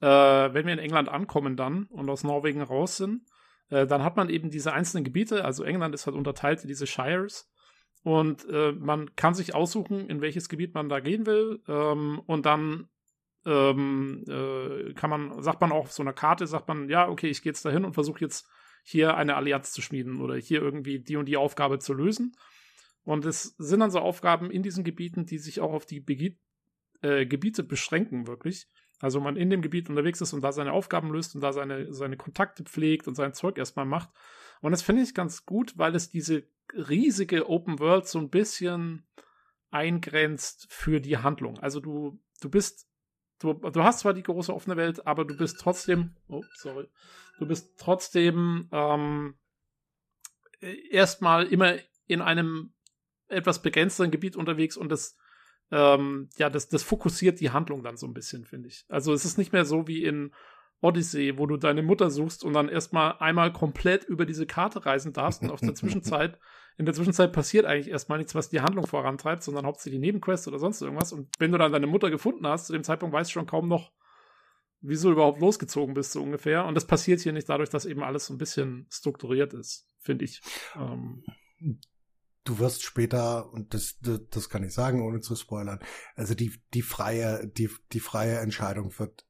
äh, 0.00 0.06
wenn 0.08 0.66
wir 0.66 0.72
in 0.72 0.80
England 0.80 1.08
ankommen 1.08 1.56
dann 1.56 1.84
und 1.90 2.10
aus 2.10 2.24
Norwegen 2.24 2.60
raus 2.60 2.96
sind, 2.96 3.22
äh, 3.68 3.86
dann 3.86 4.02
hat 4.02 4.16
man 4.16 4.30
eben 4.30 4.50
diese 4.50 4.72
einzelnen 4.72 5.04
Gebiete, 5.04 5.44
also 5.44 5.62
England 5.62 5.94
ist 5.94 6.06
halt 6.06 6.16
unterteilt 6.16 6.62
in 6.62 6.68
diese 6.68 6.88
Shires 6.88 7.49
und 8.02 8.48
äh, 8.48 8.72
man 8.72 9.14
kann 9.16 9.34
sich 9.34 9.54
aussuchen, 9.54 10.08
in 10.08 10.20
welches 10.20 10.48
Gebiet 10.48 10.74
man 10.74 10.88
da 10.88 11.00
gehen 11.00 11.26
will 11.26 11.62
ähm, 11.68 12.20
und 12.26 12.46
dann 12.46 12.88
ähm, 13.46 14.24
äh, 14.28 14.92
kann 14.94 15.10
man, 15.10 15.42
sagt 15.42 15.60
man 15.60 15.72
auch 15.72 15.84
auf 15.84 15.92
so 15.92 16.02
einer 16.02 16.12
Karte, 16.12 16.46
sagt 16.46 16.68
man, 16.68 16.88
ja, 16.88 17.08
okay, 17.08 17.28
ich 17.28 17.42
gehe 17.42 17.50
jetzt 17.50 17.64
dahin 17.64 17.84
und 17.84 17.94
versuche 17.94 18.20
jetzt 18.20 18.48
hier 18.82 19.16
eine 19.16 19.36
Allianz 19.36 19.72
zu 19.72 19.82
schmieden 19.82 20.20
oder 20.20 20.36
hier 20.36 20.62
irgendwie 20.62 21.00
die 21.00 21.16
und 21.16 21.26
die 21.26 21.36
Aufgabe 21.36 21.78
zu 21.78 21.92
lösen. 21.92 22.36
Und 23.02 23.24
es 23.24 23.54
sind 23.58 23.80
dann 23.80 23.90
so 23.90 24.00
Aufgaben 24.00 24.50
in 24.50 24.62
diesen 24.62 24.84
Gebieten, 24.84 25.26
die 25.26 25.38
sich 25.38 25.60
auch 25.60 25.72
auf 25.72 25.86
die 25.86 26.00
Begi 26.00 26.38
äh, 27.02 27.26
Gebiete 27.26 27.62
beschränken, 27.62 28.26
wirklich. 28.26 28.68
Also 29.00 29.20
man 29.20 29.36
in 29.36 29.48
dem 29.48 29.62
Gebiet 29.62 29.88
unterwegs 29.88 30.20
ist 30.20 30.34
und 30.34 30.42
da 30.42 30.52
seine 30.52 30.72
Aufgaben 30.72 31.10
löst 31.10 31.34
und 31.34 31.40
da 31.40 31.52
seine, 31.52 31.92
seine 31.92 32.18
Kontakte 32.18 32.64
pflegt 32.64 33.08
und 33.08 33.14
sein 33.14 33.32
Zeug 33.32 33.56
erstmal 33.56 33.86
macht. 33.86 34.10
Und 34.60 34.72
das 34.72 34.82
finde 34.82 35.02
ich 35.02 35.14
ganz 35.14 35.46
gut, 35.46 35.78
weil 35.78 35.94
es 35.94 36.10
diese 36.10 36.44
riesige 36.74 37.48
Open 37.48 37.78
World 37.78 38.06
so 38.06 38.18
ein 38.18 38.30
bisschen 38.30 39.06
eingrenzt 39.70 40.66
für 40.70 41.00
die 41.00 41.18
Handlung. 41.18 41.58
Also 41.58 41.80
du, 41.80 42.20
du 42.40 42.50
bist, 42.50 42.88
du, 43.38 43.54
du 43.54 43.82
hast 43.82 44.00
zwar 44.00 44.14
die 44.14 44.22
große 44.22 44.52
offene 44.52 44.76
Welt, 44.76 45.06
aber 45.06 45.24
du 45.24 45.36
bist 45.36 45.58
trotzdem, 45.60 46.16
oh, 46.28 46.42
sorry, 46.54 46.88
du 47.38 47.46
bist 47.46 47.78
trotzdem 47.78 48.68
ähm, 48.72 49.34
erstmal 50.90 51.46
immer 51.46 51.76
in 52.06 52.20
einem 52.20 52.72
etwas 53.28 53.62
begrenzteren 53.62 54.10
Gebiet 54.10 54.36
unterwegs 54.36 54.76
und 54.76 54.90
das 54.90 55.16
ähm, 55.70 56.28
ja, 56.36 56.50
das, 56.50 56.68
das 56.68 56.82
fokussiert 56.82 57.40
die 57.40 57.50
Handlung 57.50 57.82
dann 57.82 57.96
so 57.96 58.06
ein 58.06 58.14
bisschen, 58.14 58.44
finde 58.44 58.68
ich. 58.68 58.84
Also 58.88 59.12
es 59.12 59.24
ist 59.24 59.38
nicht 59.38 59.52
mehr 59.52 59.64
so 59.64 59.86
wie 59.86 60.04
in 60.04 60.32
Odyssey, 60.80 61.36
wo 61.36 61.46
du 61.46 61.56
deine 61.56 61.82
Mutter 61.82 62.10
suchst 62.10 62.44
und 62.44 62.54
dann 62.54 62.68
erstmal 62.68 63.16
einmal 63.18 63.52
komplett 63.52 64.04
über 64.04 64.24
diese 64.24 64.46
Karte 64.46 64.86
reisen 64.86 65.12
darfst 65.12 65.42
und 65.42 65.50
auf 65.50 65.60
der 65.60 65.74
Zwischenzeit, 65.74 66.38
in 66.78 66.86
der 66.86 66.94
Zwischenzeit 66.94 67.32
passiert 67.32 67.66
eigentlich 67.66 67.90
erstmal 67.90 68.18
nichts, 68.18 68.34
was 68.34 68.48
die 68.48 68.60
Handlung 68.60 68.86
vorantreibt, 68.86 69.42
sondern 69.42 69.66
hauptsächlich 69.66 70.00
Nebenquests 70.00 70.48
oder 70.48 70.58
sonst 70.58 70.80
irgendwas. 70.80 71.12
Und 71.12 71.28
wenn 71.38 71.52
du 71.52 71.58
dann 71.58 71.72
deine 71.72 71.86
Mutter 71.86 72.10
gefunden 72.10 72.46
hast, 72.46 72.66
zu 72.66 72.72
dem 72.72 72.84
Zeitpunkt 72.84 73.14
weißt 73.14 73.30
du 73.30 73.34
schon 73.34 73.46
kaum 73.46 73.68
noch, 73.68 73.92
wieso 74.80 75.08
du 75.08 75.14
überhaupt 75.14 75.40
losgezogen 75.40 75.92
bist, 75.92 76.12
so 76.12 76.22
ungefähr. 76.22 76.64
Und 76.64 76.74
das 76.74 76.86
passiert 76.86 77.20
hier 77.20 77.32
nicht 77.32 77.48
dadurch, 77.48 77.68
dass 77.68 77.84
eben 77.84 78.02
alles 78.02 78.26
so 78.26 78.34
ein 78.34 78.38
bisschen 78.38 78.86
strukturiert 78.90 79.52
ist, 79.52 79.86
finde 79.98 80.24
ich. 80.24 80.40
Ähm, 80.76 81.22
Du 82.44 82.58
wirst 82.58 82.82
später, 82.82 83.52
und 83.52 83.74
das, 83.74 83.98
das, 84.00 84.22
das 84.30 84.48
kann 84.48 84.64
ich 84.64 84.72
sagen, 84.72 85.02
ohne 85.02 85.20
zu 85.20 85.36
spoilern, 85.36 85.78
also 86.16 86.34
die, 86.34 86.58
die 86.72 86.80
freie, 86.80 87.46
die, 87.46 87.68
die 87.92 88.00
freie 88.00 88.38
Entscheidung 88.38 88.98
wird 88.98 89.26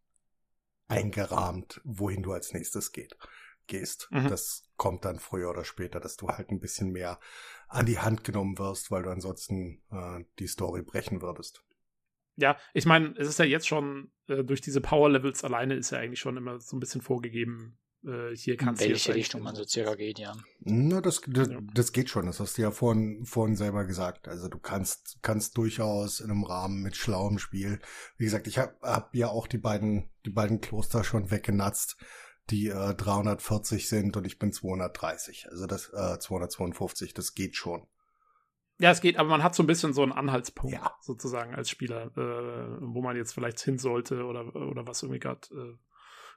eingerahmt, 0.90 1.80
wohin 1.84 2.22
du 2.22 2.32
als 2.32 2.52
nächstes 2.52 2.92
geht, 2.92 3.16
gehst. 3.66 4.08
Mhm. 4.10 4.28
Das 4.28 4.64
kommt 4.76 5.04
dann 5.04 5.18
früher 5.18 5.50
oder 5.50 5.64
später, 5.64 6.00
dass 6.00 6.16
du 6.16 6.28
halt 6.28 6.50
ein 6.50 6.60
bisschen 6.60 6.90
mehr 6.90 7.20
an 7.68 7.86
die 7.86 7.98
Hand 7.98 8.24
genommen 8.24 8.58
wirst, 8.58 8.90
weil 8.90 9.04
du 9.04 9.10
ansonsten 9.10 9.82
äh, 9.90 10.24
die 10.38 10.48
Story 10.48 10.82
brechen 10.82 11.22
würdest. 11.22 11.64
Ja, 12.36 12.56
ich 12.72 12.86
meine, 12.86 13.14
es 13.18 13.28
ist 13.28 13.38
ja 13.38 13.44
jetzt 13.44 13.68
schon, 13.68 14.10
äh, 14.26 14.42
durch 14.42 14.60
diese 14.60 14.80
Power-Levels 14.80 15.44
alleine 15.44 15.74
ist 15.74 15.90
ja 15.90 15.98
eigentlich 15.98 16.20
schon 16.20 16.36
immer 16.36 16.58
so 16.58 16.76
ein 16.76 16.80
bisschen 16.80 17.02
vorgegeben, 17.02 17.78
äh, 18.04 18.34
hier 18.34 18.54
In 18.54 18.60
kannst 18.60 18.82
du 18.82 18.88
welche 18.88 19.14
Richtung 19.14 19.42
man 19.42 19.54
so 19.54 19.64
circa 19.64 19.94
geht, 19.94 20.18
ja. 20.18 20.32
Na, 20.60 21.00
das, 21.00 21.20
das, 21.26 21.48
Ja. 21.48 21.58
das 21.74 21.92
geht 21.92 22.08
schon. 22.10 22.26
Das 22.26 22.40
hast 22.40 22.56
du 22.58 22.62
ja 22.62 22.70
vorhin, 22.70 23.24
vorhin 23.24 23.56
selber 23.56 23.84
gesagt. 23.84 24.28
Also 24.28 24.48
du 24.48 24.58
kannst, 24.58 25.18
kannst 25.22 25.56
durchaus 25.56 26.20
in 26.20 26.30
einem 26.30 26.44
Rahmen 26.44 26.82
mit 26.82 26.96
schlauem 26.96 27.38
Spiel. 27.38 27.80
Wie 28.16 28.24
gesagt, 28.24 28.46
ich 28.46 28.58
habe 28.58 28.74
hab 28.82 29.14
ja 29.14 29.28
auch 29.28 29.46
die 29.46 29.58
beiden, 29.58 30.10
die 30.24 30.30
beiden 30.30 30.60
Kloster 30.60 31.04
schon 31.04 31.30
weggenatzt, 31.30 31.96
die 32.50 32.68
äh, 32.68 32.94
340 32.94 33.88
sind 33.88 34.16
und 34.16 34.24
ich 34.26 34.38
bin 34.38 34.52
230. 34.52 35.48
Also 35.50 35.66
das 35.66 35.88
äh, 35.92 36.18
252. 36.18 37.14
Das 37.14 37.34
geht 37.34 37.56
schon. 37.56 37.86
Ja, 38.78 38.90
es 38.90 39.02
geht, 39.02 39.18
aber 39.18 39.28
man 39.28 39.42
hat 39.42 39.54
so 39.54 39.62
ein 39.62 39.66
bisschen 39.66 39.92
so 39.92 40.02
einen 40.02 40.12
Anhaltspunkt 40.12 40.74
Ja. 40.74 40.94
sozusagen 41.02 41.54
als 41.54 41.68
Spieler, 41.68 42.06
äh, 42.16 42.78
wo 42.80 43.02
man 43.02 43.14
jetzt 43.14 43.34
vielleicht 43.34 43.60
hin 43.60 43.76
sollte 43.78 44.24
oder, 44.24 44.56
oder 44.56 44.86
was 44.86 45.02
irgendwie 45.02 45.20
gerade 45.20 45.46
äh, 45.54 45.76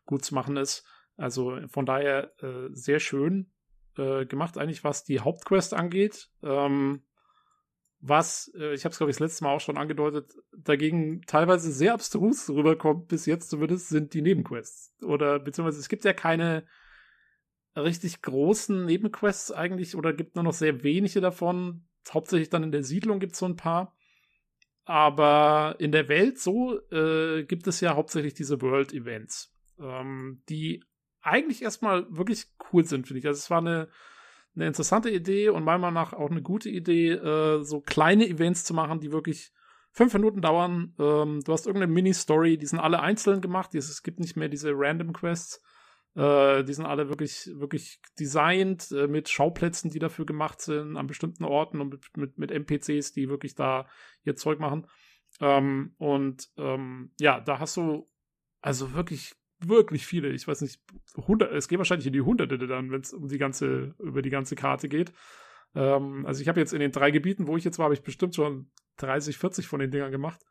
gut 0.06 0.26
zu 0.26 0.36
machen 0.36 0.58
ist. 0.58 0.84
Also 1.18 1.60
von 1.68 1.86
daher 1.86 2.34
äh, 2.42 2.70
sehr 2.72 3.00
schön 3.00 3.52
äh, 3.98 4.26
gemacht 4.26 4.58
eigentlich, 4.58 4.84
was 4.84 5.04
die 5.04 5.20
Hauptquest 5.20 5.74
angeht. 5.74 6.30
Ähm, 6.42 7.04
was, 8.00 8.52
äh, 8.58 8.74
ich 8.74 8.84
habe 8.84 8.92
es 8.92 8.98
glaube 8.98 9.12
ich 9.12 9.18
das 9.18 9.28
letzte 9.28 9.44
Mal 9.46 9.54
auch 9.54 9.62
schon 9.62 9.78
angedeutet, 9.78 10.34
dagegen 10.52 11.22
teilweise 11.22 11.72
sehr 11.72 11.94
abstrus 11.94 12.50
rüberkommt, 12.50 13.08
bis 13.08 13.26
jetzt 13.26 13.50
zumindest, 13.50 13.90
sind 13.90 14.14
die 14.14 14.22
Nebenquests. 14.22 14.94
Oder 15.04 15.40
beziehungsweise 15.40 15.80
es 15.80 15.90
gibt 15.90 16.04
ja 16.04 16.14
keine 16.14 16.66
richtig 17.76 18.22
großen 18.22 18.86
Nebenquests 18.86 19.52
eigentlich 19.52 19.96
oder 19.96 20.14
gibt 20.14 20.36
nur 20.36 20.44
noch 20.44 20.54
sehr 20.54 20.84
wenige 20.84 21.22
davon. 21.22 21.88
Hauptsächlich 22.12 22.50
dann 22.50 22.64
in 22.64 22.72
der 22.72 22.84
Siedlung 22.84 23.20
gibt 23.20 23.34
es 23.34 23.40
so 23.40 23.46
ein 23.46 23.56
paar. 23.56 23.96
Aber 24.86 25.76
in 25.80 25.94
der 25.94 26.10
Welt 26.10 26.40
so 26.40 26.80
äh, 26.92 27.46
gibt 27.46 27.68
es 27.68 27.80
ja 27.80 27.96
hauptsächlich 27.96 28.34
diese 28.34 28.62
World 28.62 28.92
Events, 28.92 29.56
ähm, 29.80 30.44
die 30.50 30.84
eigentlich 31.24 31.62
erstmal 31.62 32.06
wirklich 32.10 32.48
cool 32.72 32.86
sind, 32.86 33.08
finde 33.08 33.20
ich. 33.20 33.28
Also 33.28 33.38
es 33.40 33.50
war 33.50 33.60
eine, 33.60 33.90
eine 34.56 34.68
interessante 34.68 35.10
Idee 35.10 35.50
und 35.50 35.64
meiner 35.64 35.80
Meinung 35.80 35.96
nach 35.96 36.14
auch 36.14 36.30
eine 36.30 36.42
gute 36.42 36.70
Idee, 36.70 37.12
äh, 37.12 37.64
so 37.64 37.82
kleine 37.82 38.28
Events 38.28 38.64
zu 38.66 38.74
machen, 38.74 39.00
die 39.00 39.12
wirklich 39.12 39.52
fünf 39.92 40.14
Minuten 40.14 40.42
dauern. 40.42 40.94
Ähm, 41.00 41.42
du 41.44 41.54
hast 41.54 41.66
irgendeine 41.66 41.92
Mini-Story, 41.92 42.58
die 42.58 42.66
sind 42.66 42.80
alle 42.80 43.00
einzeln 43.00 43.42
gemacht. 43.42 43.74
Es 43.76 44.04
gibt 44.04 44.20
nicht 44.20 44.36
mehr 44.36 44.50
diese 44.50 44.72
Random 44.74 45.14
Quests. 45.14 45.62
Äh, 46.16 46.64
die 46.64 46.74
sind 46.74 46.86
alle 46.86 47.10
wirklich, 47.10 47.50
wirklich 47.56 48.00
designt 48.20 48.92
äh, 48.92 49.08
mit 49.08 49.30
Schauplätzen, 49.30 49.90
die 49.90 50.00
dafür 50.00 50.26
gemacht 50.26 50.62
sind, 50.62 50.98
an 50.98 51.08
bestimmten 51.08 51.44
Orten 51.44 51.82
und 51.82 51.90
mit, 51.90 52.18
mit, 52.18 52.38
mit 52.38 52.52
NPCs, 52.52 53.14
die 53.14 53.30
wirklich 53.30 53.56
da 53.56 53.88
ihr 54.24 54.36
Zeug 54.36 54.60
machen. 54.60 54.88
Ähm, 55.40 55.96
und 55.98 56.50
ähm, 56.58 57.12
ja, 57.20 57.40
da 57.40 57.60
hast 57.60 57.78
du 57.78 58.08
also 58.62 58.94
wirklich, 58.94 59.36
wirklich 59.68 60.06
viele, 60.06 60.30
ich 60.30 60.48
weiß 60.48 60.62
nicht, 60.62 60.80
hundert, 61.16 61.52
es 61.54 61.68
geht 61.68 61.78
wahrscheinlich 61.78 62.08
in 62.08 62.14
die 62.14 62.22
Hunderte 62.22 62.58
dann, 62.58 62.92
wenn 62.92 63.02
es 63.02 63.14
um 63.14 63.28
die 63.28 63.38
ganze, 63.38 63.96
über 64.00 64.22
die 64.22 64.30
ganze 64.30 64.56
Karte 64.56 64.90
geht. 64.90 65.12
Ähm, 65.76 66.26
also 66.26 66.42
ich 66.42 66.48
habe 66.48 66.60
jetzt 66.60 66.74
in 66.74 66.80
den 66.80 66.92
drei 66.92 67.12
Gebieten, 67.12 67.48
wo 67.48 67.58
ich 67.58 67.64
jetzt 67.64 67.80
war, 67.80 67.86
habe 67.86 67.94
ich 67.94 68.04
bestimmt 68.04 68.36
schon 68.36 68.72
30, 68.98 69.38
40 69.38 69.68
von 69.68 69.80
den 69.80 69.92
Dingern 69.92 70.12
gemacht. 70.12 70.42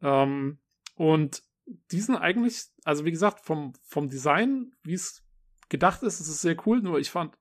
Ähm, 0.00 0.58
und 0.96 1.42
die 1.90 2.00
sind 2.00 2.16
eigentlich, 2.16 2.64
also 2.84 3.04
wie 3.04 3.10
gesagt, 3.10 3.40
vom, 3.40 3.72
vom 3.84 4.08
Design, 4.08 4.72
wie 4.82 4.94
es 4.94 5.24
gedacht 5.68 6.02
ist, 6.02 6.20
ist 6.20 6.28
es 6.28 6.42
sehr 6.42 6.56
cool, 6.66 6.82
nur 6.82 6.98
ich 6.98 7.10
fand, 7.10 7.38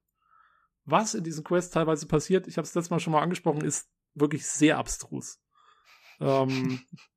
was 0.85 1.13
in 1.13 1.23
diesen 1.23 1.43
Quests 1.43 1.73
teilweise 1.73 2.07
passiert, 2.07 2.47
ich 2.47 2.57
habe 2.57 2.65
es 2.65 2.73
letztes 2.73 2.89
Mal 2.89 2.99
schon 2.99 3.13
mal 3.13 3.21
angesprochen, 3.21 3.61
ist 3.61 3.89
wirklich 4.13 4.47
sehr 4.47 4.77
abstrus. 4.77 5.39
Ähm, 6.19 6.79
äh. 6.91 6.97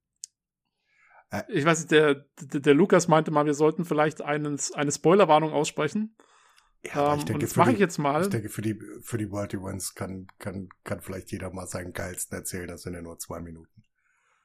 ich 1.48 1.64
weiß 1.64 1.80
nicht, 1.80 1.90
der, 1.90 2.26
der, 2.40 2.60
der, 2.60 2.74
Lukas 2.74 3.09
meinte 3.09 3.30
mal, 3.30 3.46
wir 3.46 3.55
sollten 3.55 3.84
vielleicht 3.84 4.22
einen, 4.22 4.59
eine 4.74 4.92
Spoilerwarnung 4.92 5.52
aussprechen. 5.52 6.16
Ja, 6.84 7.12
ähm, 7.12 7.18
ich 7.18 7.24
denke, 7.24 7.34
und 7.34 7.42
das 7.42 7.56
mache 7.56 7.72
ich 7.72 7.78
jetzt 7.78 7.98
mal. 7.98 8.22
Ich 8.22 8.28
denke, 8.28 8.48
für 8.48 8.62
die, 8.62 8.78
für 9.02 9.18
die 9.18 9.30
World 9.30 9.55
Events 9.55 9.94
kann, 9.94 10.26
kann, 10.38 10.68
kann 10.84 11.01
vielleicht 11.01 11.32
jeder 11.32 11.51
mal 11.51 11.66
seinen 11.66 11.92
geilsten 11.92 12.38
erzählen, 12.38 12.68
das 12.68 12.82
sind 12.82 12.94
ja 12.94 13.02
nur 13.02 13.18
zwei 13.18 13.40
Minuten. 13.40 13.82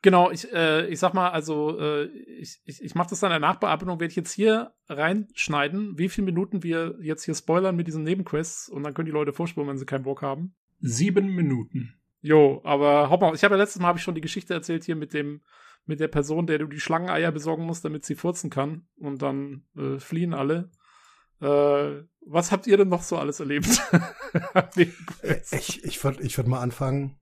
Genau, 0.02 0.32
ich, 0.32 0.52
äh, 0.54 0.88
ich 0.88 1.00
sag 1.00 1.14
mal, 1.14 1.30
also 1.30 1.78
äh, 1.78 2.06
ich, 2.06 2.62
ich, 2.64 2.82
ich 2.82 2.96
mache 2.96 3.10
das 3.10 3.20
dann 3.20 3.32
in 3.32 3.42
der 3.42 3.50
Nachbearbeitung, 3.50 4.00
werde 4.00 4.10
ich 4.10 4.16
jetzt 4.16 4.32
hier 4.32 4.72
reinschneiden, 4.88 5.98
wie 5.98 6.08
viele 6.08 6.26
Minuten 6.26 6.64
wir 6.64 6.96
jetzt 7.02 7.26
hier 7.26 7.36
spoilern 7.36 7.76
mit 7.76 7.88
diesen 7.88 8.04
Nebenquests 8.04 8.70
und 8.70 8.84
dann 8.84 8.94
können 8.94 9.08
die 9.08 9.12
Leute 9.12 9.34
vorspulen, 9.34 9.68
wenn 9.70 9.78
sie 9.78 9.86
keinen 9.86 10.04
Bock 10.04 10.22
haben. 10.22 10.56
Sieben 10.80 11.36
Minuten. 11.36 11.96
Jo, 12.22 12.62
aber 12.64 13.10
hau 13.10 13.18
mal, 13.18 13.36
ich 13.36 13.44
habe 13.44 13.56
ja 13.56 13.62
letztes 13.62 13.82
Mal 13.82 13.90
habe 13.90 13.98
ich 13.98 14.04
schon 14.04 14.16
die 14.16 14.22
Geschichte 14.22 14.54
erzählt 14.54 14.86
hier 14.86 14.96
mit 14.96 15.14
dem 15.14 15.42
mit 15.86 16.00
der 16.00 16.08
Person, 16.08 16.48
der 16.48 16.60
du 16.60 16.68
die 16.68 16.80
Schlangeneier 16.80 17.32
besorgen 17.32 17.66
musst, 17.66 17.84
damit 17.84 18.06
sie 18.06 18.16
furzen 18.16 18.50
kann 18.50 18.88
und 18.98 19.22
dann 19.22 19.66
äh, 19.76 20.00
fliehen 20.00 20.34
alle. 20.34 20.70
Äh, 21.42 22.04
was 22.26 22.52
habt 22.52 22.68
ihr 22.68 22.78
denn 22.78 22.90
noch 22.90 23.02
so 23.02 23.18
alles 23.18 23.40
erlebt? 23.40 23.82
ich 25.52 25.84
ich 25.84 26.04
würde 26.04 26.22
ich 26.22 26.38
würd 26.38 26.48
mal 26.48 26.62
anfangen. 26.62 27.18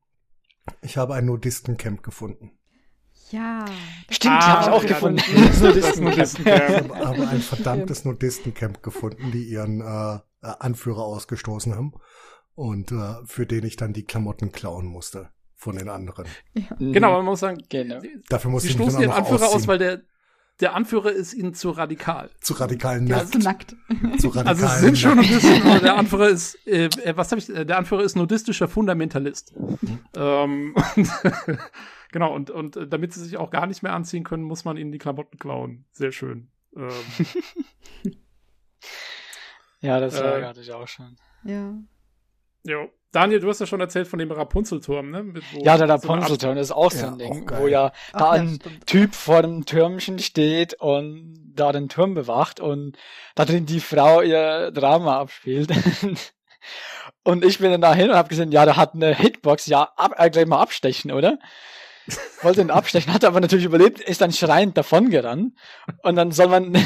Ich 0.81 0.97
habe 0.97 1.13
ein 1.13 1.25
Nudistencamp 1.25 2.03
gefunden. 2.03 2.51
Ja. 3.31 3.65
Stimmt, 4.09 4.35
ah, 4.35 4.47
habe 4.47 4.63
ich 4.63 4.69
auch 4.69 4.83
ja, 4.83 4.89
gefunden. 4.89 5.21
Das, 5.61 5.99
Nudistencamp. 5.99 6.91
Ich 6.93 7.05
habe 7.05 7.27
ein 7.27 7.41
verdammtes 7.41 8.05
Nudistencamp 8.05 8.83
gefunden, 8.83 9.31
die 9.31 9.45
ihren 9.45 9.81
äh, 9.81 10.19
Anführer 10.41 11.03
ausgestoßen 11.03 11.75
haben 11.75 11.93
und 12.55 12.91
äh, 12.91 13.15
für 13.25 13.45
den 13.45 13.65
ich 13.65 13.75
dann 13.75 13.93
die 13.93 14.03
Klamotten 14.03 14.51
klauen 14.51 14.87
musste 14.87 15.29
von 15.57 15.75
den 15.75 15.89
anderen. 15.89 16.25
Ja. 16.53 16.75
Genau, 16.79 17.17
man 17.17 17.25
muss 17.25 17.41
sagen, 17.41 17.57
genau. 17.67 17.99
dafür 18.29 18.51
muss 18.51 18.63
sie 18.63 18.69
stoßen 18.69 19.01
den 19.01 19.11
Anführer 19.11 19.45
ausziehen. 19.45 19.61
aus, 19.61 19.67
weil 19.67 19.79
der 19.79 20.01
der 20.59 20.73
Anführer 20.73 21.11
ist 21.11 21.33
ihnen 21.33 21.53
zu 21.53 21.69
radikal. 21.69 22.29
Zu 22.41 22.53
radikal 22.55 22.99
nackt. 23.01 23.35
Ja, 23.35 23.41
nackt. 23.41 23.75
Zu 24.19 24.29
radikal 24.29 24.47
also 24.47 24.65
es 24.65 24.79
sind 24.79 24.97
schon 24.97 25.19
ein 25.19 25.27
bisschen, 25.27 25.61
der 25.81 25.97
Anführer 25.97 26.29
ist, 26.29 26.55
äh, 26.65 26.85
äh 26.85 27.15
was 27.15 27.31
habe 27.31 27.39
ich, 27.39 27.49
äh, 27.49 27.65
der 27.65 27.77
Anführer 27.77 28.03
ist 28.03 28.15
nudistischer 28.15 28.67
Fundamentalist. 28.67 29.53
Mhm. 29.55 29.99
Ähm, 30.15 30.75
genau, 32.11 32.33
und, 32.33 32.49
und 32.49 32.75
äh, 32.75 32.87
damit 32.87 33.13
sie 33.13 33.23
sich 33.23 33.37
auch 33.37 33.51
gar 33.51 33.67
nicht 33.67 33.83
mehr 33.83 33.93
anziehen 33.93 34.23
können, 34.23 34.43
muss 34.43 34.65
man 34.65 34.77
ihnen 34.77 34.91
die 34.91 34.97
Klamotten 34.97 35.37
klauen. 35.37 35.85
Sehr 35.91 36.11
schön. 36.11 36.49
Ähm, 36.75 36.89
ja, 39.81 39.99
das 39.99 40.15
äh, 40.15 40.23
ärgert 40.23 40.57
ich 40.57 40.71
auch 40.71 40.87
schon. 40.87 41.17
Ja. 41.43 41.75
Jo. 42.63 42.89
Daniel, 43.11 43.39
du 43.39 43.49
hast 43.49 43.59
ja 43.59 43.65
schon 43.65 43.79
erzählt 43.79 44.07
von 44.07 44.19
dem 44.19 44.31
Rapunzelturm, 44.31 45.11
ne? 45.11 45.23
Mit, 45.23 45.43
ja, 45.53 45.77
der 45.77 45.87
Rapunzelturm 45.87 46.55
so 46.55 46.61
ist 46.61 46.71
auch 46.71 46.91
so 46.91 47.07
ein 47.07 47.17
Ding, 47.17 47.49
wo 47.57 47.67
ja 47.67 47.91
da 48.11 48.31
Ach, 48.31 48.31
ein 48.33 48.59
ja, 48.63 48.71
Typ 48.85 49.15
vor 49.15 49.41
dem 49.41 49.65
Türmchen 49.65 50.19
steht 50.19 50.73
und 50.75 51.53
da 51.55 51.71
den 51.71 51.89
Turm 51.89 52.13
bewacht 52.13 52.59
und 52.59 52.97
da 53.35 53.45
drin 53.45 53.65
die 53.65 53.79
Frau 53.79 54.21
ihr 54.21 54.71
Drama 54.71 55.19
abspielt. 55.19 55.71
und 57.23 57.45
ich 57.45 57.59
bin 57.59 57.71
dann 57.71 57.81
dahin 57.81 58.09
und 58.09 58.15
habe 58.15 58.29
gesehen, 58.29 58.51
ja, 58.51 58.65
der 58.65 58.75
hat 58.75 58.93
eine 58.93 59.15
Hitbox, 59.15 59.67
ja, 59.67 59.89
ab, 59.95 60.13
äh, 60.17 60.29
gleich 60.29 60.45
mal 60.45 60.61
abstechen, 60.61 61.11
oder? 61.11 61.39
Wollte 62.41 62.61
ihn 62.61 62.71
abstechen, 62.71 63.13
hat 63.13 63.23
aber 63.23 63.39
natürlich 63.39 63.65
überlebt, 63.65 63.99
ist 63.99 64.21
dann 64.21 64.31
schreiend 64.31 64.77
davongerannt. 64.77 65.57
Und 66.03 66.15
dann 66.15 66.31
soll 66.31 66.47
man 66.47 66.77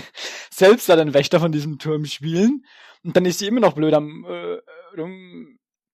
selbst 0.50 0.88
da 0.88 0.96
den 0.96 1.14
Wächter 1.14 1.40
von 1.40 1.52
diesem 1.52 1.78
Turm 1.78 2.04
spielen. 2.04 2.64
Und 3.04 3.16
dann 3.16 3.26
ist 3.26 3.38
sie 3.38 3.46
immer 3.46 3.60
noch 3.60 3.74
blöd 3.74 3.92
am 3.92 4.24
äh, 4.24 4.56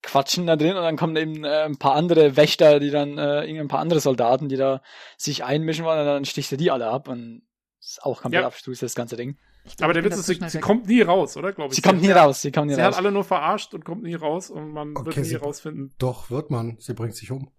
rumquatschen 0.01 0.47
da 0.47 0.55
drin 0.55 0.75
und 0.75 0.83
dann 0.83 0.97
kommen 0.97 1.15
eben 1.15 1.43
äh, 1.43 1.63
ein 1.63 1.77
paar 1.77 1.95
andere 1.95 2.35
Wächter, 2.35 2.79
die 2.79 2.91
dann, 2.91 3.17
äh, 3.17 3.45
ein 3.47 3.67
paar 3.67 3.79
andere 3.79 3.99
Soldaten, 3.99 4.49
die 4.49 4.57
da 4.57 4.81
sich 5.17 5.43
einmischen 5.43 5.85
wollen 5.85 5.99
und 5.99 6.05
dann 6.05 6.25
sticht 6.25 6.51
er 6.51 6.57
die 6.57 6.71
alle 6.71 6.87
ab 6.87 7.07
und 7.07 7.43
ist 7.79 8.03
auch 8.03 8.21
komplett 8.21 8.41
ja. 8.41 8.47
abstrus, 8.47 8.79
das 8.79 8.95
ganze 8.95 9.15
Ding. 9.15 9.37
Glaub, 9.63 9.83
Aber 9.83 9.93
der 9.93 10.03
Witz 10.03 10.17
ist, 10.17 10.25
sie, 10.25 10.39
sie 10.49 10.59
kommt 10.59 10.87
nie 10.87 11.01
raus, 11.01 11.37
oder? 11.37 11.53
Glaube 11.53 11.71
ich. 11.71 11.75
Sie 11.75 11.81
kommt 11.81 12.01
nie 12.01 12.11
raus, 12.11 12.41
sie 12.41 12.51
kommt 12.51 12.67
nie 12.67 12.75
sie 12.75 12.81
raus. 12.81 12.95
hat 12.95 12.97
alle 12.97 13.11
nur 13.11 13.23
verarscht 13.23 13.73
und 13.73 13.85
kommt 13.85 14.03
nie 14.03 14.15
raus 14.15 14.49
und 14.49 14.71
man 14.71 14.95
okay, 14.95 15.17
wird 15.17 15.27
nie 15.27 15.35
rausfinden. 15.35 15.93
Doch, 15.99 16.31
wird 16.31 16.49
man. 16.49 16.77
Sie 16.79 16.93
bringt 16.93 17.15
sich 17.15 17.31
um. 17.31 17.51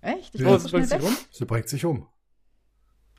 Echt? 0.00 0.34
Ich 0.34 0.40
ja. 0.40 0.48
oh, 0.48 0.56
sie 0.56 0.70
bringt 0.70 0.88
sich 0.88 1.02
um? 1.02 1.16
Sie 1.30 1.44
bringt 1.44 1.68
sich 1.68 1.84
um. 1.84 2.08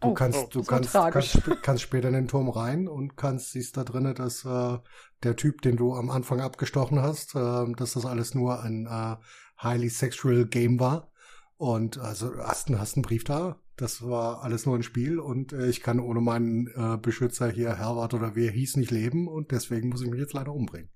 Du 0.02 0.10
oh, 0.10 0.14
kannst, 0.16 0.40
oh, 0.40 0.48
du 0.52 0.64
kannst, 0.64 0.94
kannst, 0.94 1.40
kannst, 1.62 1.84
später 1.84 2.08
in 2.08 2.16
den 2.16 2.28
Turm 2.28 2.50
rein 2.50 2.88
und 2.88 3.18
kannst, 3.18 3.52
siehst 3.52 3.78
da 3.78 3.84
drinnen, 3.84 4.16
dass 4.16 4.44
äh, 4.46 4.80
der 5.22 5.36
Typ, 5.36 5.62
den 5.62 5.78
du 5.78 5.94
am 5.94 6.10
Anfang 6.10 6.42
abgestochen 6.42 7.00
hast, 7.00 7.36
äh, 7.36 7.72
dass 7.78 7.94
das 7.94 8.08
alles 8.08 8.34
nur 8.34 8.64
ein 8.64 8.88
äh, 8.88 9.16
highly 9.62 9.90
sexual 9.90 10.46
Game 10.48 10.80
war. 10.80 11.12
Und 11.58 12.00
also 12.00 12.36
hast, 12.40 12.72
hast 12.72 12.96
einen 12.96 13.04
Brief 13.04 13.24
da. 13.24 13.60
Das 13.76 14.02
war 14.02 14.42
alles 14.44 14.66
nur 14.66 14.76
ein 14.76 14.84
Spiel 14.84 15.20
und 15.20 15.54
äh, 15.54 15.68
ich 15.68 15.82
kann 15.82 16.00
ohne 16.00 16.20
meinen 16.20 16.68
äh, 16.68 16.98
Beschützer 16.98 17.50
hier, 17.50 17.76
Herbert 17.76 18.16
oder 18.16 18.36
wer 18.36 18.52
hieß, 18.52 18.78
nicht 18.78 18.92
leben 18.92 19.28
und 19.28 19.52
deswegen 19.52 19.90
muss 19.90 20.02
ich 20.02 20.10
mich 20.10 20.20
jetzt 20.20 20.34
leider 20.34 20.54
umbringen. 20.54 20.90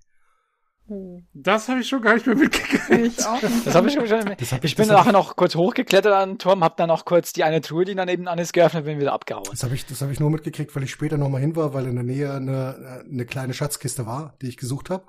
Das 1.32 1.68
habe 1.68 1.80
ich 1.80 1.88
schon 1.88 2.00
gar 2.00 2.14
nicht 2.14 2.26
mehr 2.26 2.36
mitgekriegt. 2.36 3.18
Ich 3.18 3.26
auch 3.26 3.40
Das 3.40 3.74
habe 3.74 3.88
ich 3.88 3.94
schon 3.94 4.04
mehr. 4.04 4.36
Hab 4.36 4.64
ich, 4.64 4.76
bin 4.76 4.88
nachher 4.88 5.12
noch 5.12 5.34
kurz 5.34 5.56
hochgeklettert 5.56 6.12
an 6.12 6.30
den 6.30 6.38
Turm, 6.38 6.62
habe 6.62 6.74
dann 6.76 6.88
noch 6.88 7.04
kurz 7.04 7.32
die 7.32 7.42
eine 7.42 7.60
Truhe, 7.60 7.84
die 7.84 7.94
daneben 7.94 8.28
an 8.28 8.38
ist, 8.38 8.52
geöffnet, 8.52 8.84
bin 8.84 9.00
wieder 9.00 9.12
abgehauen. 9.12 9.46
Das 9.50 9.64
habe 9.64 9.74
ich, 9.74 9.84
das 9.86 10.00
habe 10.00 10.12
ich 10.12 10.20
nur 10.20 10.30
mitgekriegt, 10.30 10.74
weil 10.76 10.84
ich 10.84 10.92
später 10.92 11.18
nochmal 11.18 11.40
hin 11.40 11.56
war, 11.56 11.74
weil 11.74 11.86
in 11.86 11.96
der 11.96 12.04
Nähe 12.04 12.32
eine, 12.32 13.02
eine 13.04 13.26
kleine 13.26 13.52
Schatzkiste 13.52 14.06
war, 14.06 14.36
die 14.40 14.48
ich 14.48 14.56
gesucht 14.56 14.90
habe. 14.90 15.06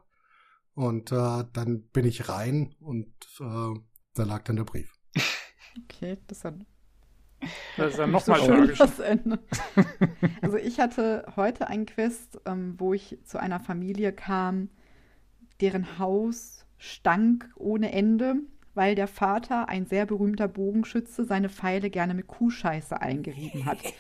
Und 0.73 1.11
äh, 1.11 1.43
dann 1.53 1.83
bin 1.93 2.05
ich 2.05 2.27
rein 2.29 2.75
und 2.79 3.07
äh, 3.39 3.79
da 4.15 4.23
lag 4.23 4.43
dann 4.43 4.55
der 4.55 4.63
Brief. 4.63 4.93
Okay, 5.83 6.17
das 6.27 6.43
hat 6.43 6.55
das 7.77 7.93
ist 7.93 7.99
ja 7.99 8.07
nochmal 8.07 8.39
so 8.39 8.47
tragisch. 8.47 8.81
Also 10.41 10.57
ich 10.57 10.79
hatte 10.79 11.25
heute 11.35 11.67
ein 11.67 11.85
Quest, 11.85 12.39
ähm, 12.45 12.75
wo 12.77 12.93
ich 12.93 13.19
zu 13.25 13.39
einer 13.39 13.59
Familie 13.59 14.11
kam, 14.11 14.69
deren 15.61 15.99
Haus 15.99 16.65
stank 16.77 17.49
ohne 17.55 17.91
Ende, 17.91 18.35
weil 18.75 18.93
der 18.93 19.07
Vater, 19.07 19.69
ein 19.69 19.87
sehr 19.87 20.05
berühmter 20.05 20.47
Bogenschütze, 20.47 21.25
seine 21.25 21.49
Pfeile 21.49 21.89
gerne 21.89 22.13
mit 22.13 22.27
Kuhscheiße 22.27 23.01
eingerieben 23.01 23.65
hat. 23.65 23.79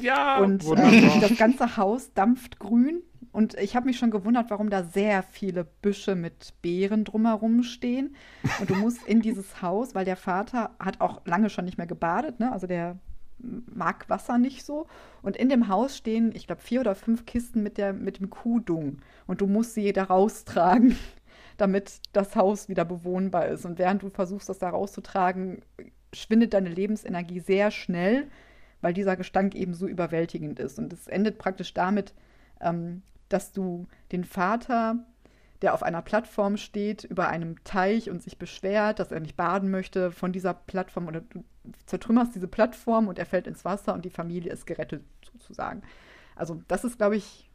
Ja, 0.00 0.38
und 0.38 0.64
äh, 0.64 1.20
das 1.20 1.36
ganze 1.36 1.76
Haus 1.76 2.14
dampft 2.14 2.58
grün. 2.58 3.02
Und 3.30 3.58
ich 3.58 3.76
habe 3.76 3.86
mich 3.86 3.98
schon 3.98 4.10
gewundert, 4.10 4.48
warum 4.48 4.70
da 4.70 4.84
sehr 4.84 5.22
viele 5.22 5.64
Büsche 5.64 6.14
mit 6.14 6.54
Beeren 6.62 7.04
drumherum 7.04 7.62
stehen. 7.62 8.14
Und 8.58 8.70
du 8.70 8.74
musst 8.74 9.06
in 9.06 9.20
dieses 9.20 9.60
Haus, 9.60 9.94
weil 9.94 10.06
der 10.06 10.16
Vater 10.16 10.70
hat 10.78 11.00
auch 11.02 11.26
lange 11.26 11.50
schon 11.50 11.66
nicht 11.66 11.76
mehr 11.76 11.86
gebadet, 11.86 12.40
ne? 12.40 12.52
Also 12.52 12.66
der 12.66 12.96
mag 13.42 14.08
Wasser 14.08 14.38
nicht 14.38 14.64
so. 14.64 14.86
Und 15.22 15.36
in 15.36 15.48
dem 15.48 15.68
Haus 15.68 15.96
stehen, 15.96 16.32
ich 16.34 16.46
glaube, 16.46 16.62
vier 16.62 16.80
oder 16.80 16.94
fünf 16.94 17.26
Kisten 17.26 17.62
mit, 17.62 17.78
der, 17.78 17.92
mit 17.92 18.18
dem 18.18 18.30
Kuhdung. 18.30 18.98
Und 19.26 19.40
du 19.40 19.46
musst 19.46 19.74
sie 19.74 19.92
da 19.92 20.04
raustragen, 20.04 20.96
damit 21.56 22.00
das 22.12 22.36
Haus 22.36 22.68
wieder 22.68 22.84
bewohnbar 22.84 23.48
ist. 23.48 23.64
Und 23.64 23.78
während 23.78 24.02
du 24.02 24.08
versuchst, 24.08 24.48
das 24.48 24.58
da 24.58 24.70
rauszutragen, 24.70 25.62
schwindet 26.12 26.54
deine 26.54 26.68
Lebensenergie 26.68 27.40
sehr 27.40 27.70
schnell, 27.70 28.28
weil 28.80 28.94
dieser 28.94 29.16
Gestank 29.16 29.54
eben 29.54 29.74
so 29.74 29.86
überwältigend 29.86 30.58
ist. 30.58 30.78
Und 30.78 30.92
es 30.92 31.06
endet 31.06 31.38
praktisch 31.38 31.74
damit, 31.74 32.14
ähm, 32.60 33.02
dass 33.28 33.52
du 33.52 33.86
den 34.10 34.24
Vater 34.24 35.06
der 35.62 35.74
auf 35.74 35.82
einer 35.82 36.02
Plattform 36.02 36.56
steht, 36.56 37.04
über 37.04 37.28
einem 37.28 37.62
Teich 37.64 38.10
und 38.10 38.22
sich 38.22 38.36
beschwert, 38.36 38.98
dass 38.98 39.12
er 39.12 39.20
nicht 39.20 39.36
baden 39.36 39.70
möchte, 39.70 40.10
von 40.10 40.32
dieser 40.32 40.54
Plattform 40.54 41.06
oder 41.06 41.20
du 41.20 41.44
zertrümmerst 41.86 42.34
diese 42.34 42.48
Plattform 42.48 43.08
und 43.08 43.18
er 43.18 43.26
fällt 43.26 43.46
ins 43.46 43.64
Wasser 43.64 43.94
und 43.94 44.04
die 44.04 44.10
Familie 44.10 44.52
ist 44.52 44.66
gerettet, 44.66 45.04
sozusagen. 45.32 45.82
Also, 46.34 46.62
das 46.68 46.84
ist, 46.84 46.98
glaube 46.98 47.16
ich, 47.16 47.50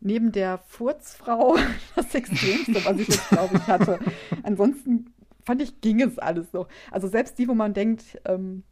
neben 0.00 0.32
der 0.32 0.58
Furzfrau 0.58 1.56
das 1.96 2.14
Extremste, 2.14 2.84
was 2.84 2.98
ich 2.98 3.08
jetzt, 3.08 3.28
glaube 3.30 3.56
ich, 3.56 3.66
hatte. 3.66 3.98
Ansonsten 4.42 5.12
fand 5.44 5.62
ich, 5.62 5.80
ging 5.80 6.00
es 6.00 6.18
alles 6.18 6.50
so. 6.52 6.66
Also, 6.90 7.08
selbst 7.08 7.38
die, 7.38 7.48
wo 7.48 7.54
man 7.54 7.74
denkt, 7.74 8.20
ähm, 8.24 8.62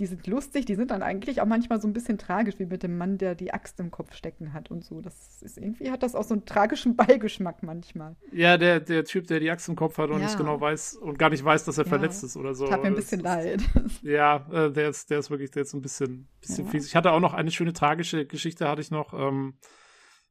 die 0.00 0.06
sind 0.06 0.26
lustig, 0.26 0.64
die 0.64 0.74
sind 0.74 0.90
dann 0.90 1.02
eigentlich 1.02 1.42
auch 1.42 1.46
manchmal 1.46 1.80
so 1.80 1.86
ein 1.86 1.92
bisschen 1.92 2.16
tragisch, 2.16 2.58
wie 2.58 2.64
mit 2.64 2.82
dem 2.82 2.96
Mann, 2.96 3.18
der 3.18 3.34
die 3.34 3.52
Axt 3.52 3.78
im 3.80 3.90
Kopf 3.90 4.14
stecken 4.14 4.54
hat 4.54 4.70
und 4.70 4.82
so. 4.82 5.02
Das 5.02 5.42
ist 5.42 5.58
irgendwie 5.58 5.90
hat 5.90 6.02
das 6.02 6.14
auch 6.14 6.24
so 6.24 6.34
einen 6.34 6.46
tragischen 6.46 6.96
Beigeschmack 7.00 7.62
manchmal. 7.62 8.16
Ja, 8.32 8.56
der, 8.56 8.80
der 8.80 9.04
Typ, 9.04 9.26
der 9.26 9.40
die 9.40 9.50
Axt 9.50 9.68
im 9.68 9.76
Kopf 9.76 9.98
hat 9.98 10.08
und 10.08 10.20
ja. 10.20 10.24
nicht 10.24 10.38
genau 10.38 10.60
weiß 10.60 10.94
und 10.96 11.18
gar 11.18 11.28
nicht 11.28 11.44
weiß, 11.44 11.64
dass 11.64 11.76
er 11.76 11.84
ja. 11.84 11.88
verletzt 11.90 12.24
ist 12.24 12.36
oder 12.36 12.54
so. 12.54 12.66
Tat 12.66 12.82
mir 12.82 12.88
ein 12.88 12.94
bisschen 12.94 13.22
das, 13.22 13.44
leid. 13.44 13.62
Ja, 14.02 14.46
äh, 14.50 14.72
der 14.72 14.88
ist, 14.88 15.10
der 15.10 15.18
ist 15.18 15.30
wirklich, 15.30 15.50
der 15.50 15.62
ist 15.62 15.74
ein 15.74 15.82
bisschen, 15.82 16.28
bisschen 16.40 16.64
ja. 16.64 16.70
fies. 16.70 16.86
Ich 16.86 16.96
hatte 16.96 17.12
auch 17.12 17.20
noch 17.20 17.34
eine 17.34 17.50
schöne 17.50 17.74
tragische 17.74 18.24
Geschichte, 18.24 18.68
hatte 18.68 18.80
ich 18.80 18.90
noch. 18.90 19.12
Ähm, 19.12 19.54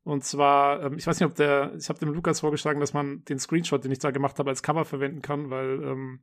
und 0.03 0.23
zwar, 0.23 0.81
ähm, 0.83 0.97
ich 0.97 1.05
weiß 1.05 1.19
nicht, 1.19 1.29
ob 1.29 1.35
der, 1.35 1.73
ich 1.77 1.89
habe 1.89 1.99
dem 1.99 2.09
Lukas 2.09 2.39
vorgeschlagen, 2.39 2.79
dass 2.79 2.93
man 2.93 3.23
den 3.25 3.37
Screenshot, 3.37 3.83
den 3.83 3.91
ich 3.91 3.99
da 3.99 4.09
gemacht 4.09 4.39
habe, 4.39 4.49
als 4.49 4.63
Cover 4.63 4.85
verwenden 4.85 5.21
kann, 5.21 5.51
weil 5.51 5.83
ähm, 5.83 6.21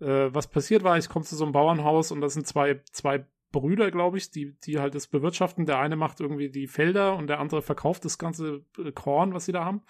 äh, 0.00 0.34
was 0.34 0.48
passiert 0.48 0.82
war, 0.84 0.98
ich 0.98 1.08
komme 1.08 1.24
zu 1.24 1.36
so 1.36 1.44
einem 1.44 1.52
Bauernhaus 1.52 2.10
und 2.10 2.20
da 2.20 2.28
sind 2.28 2.46
zwei, 2.46 2.82
zwei 2.92 3.26
Brüder, 3.52 3.90
glaube 3.90 4.18
ich, 4.18 4.30
die, 4.30 4.56
die 4.64 4.80
halt 4.80 4.94
das 4.94 5.06
bewirtschaften. 5.06 5.64
Der 5.64 5.78
eine 5.78 5.96
macht 5.96 6.20
irgendwie 6.20 6.50
die 6.50 6.66
Felder 6.66 7.16
und 7.16 7.28
der 7.28 7.38
andere 7.38 7.62
verkauft 7.62 8.04
das 8.04 8.18
ganze 8.18 8.64
äh, 8.78 8.90
Korn, 8.92 9.32
was 9.32 9.44
sie 9.44 9.52
da 9.52 9.64
haben. 9.64 9.82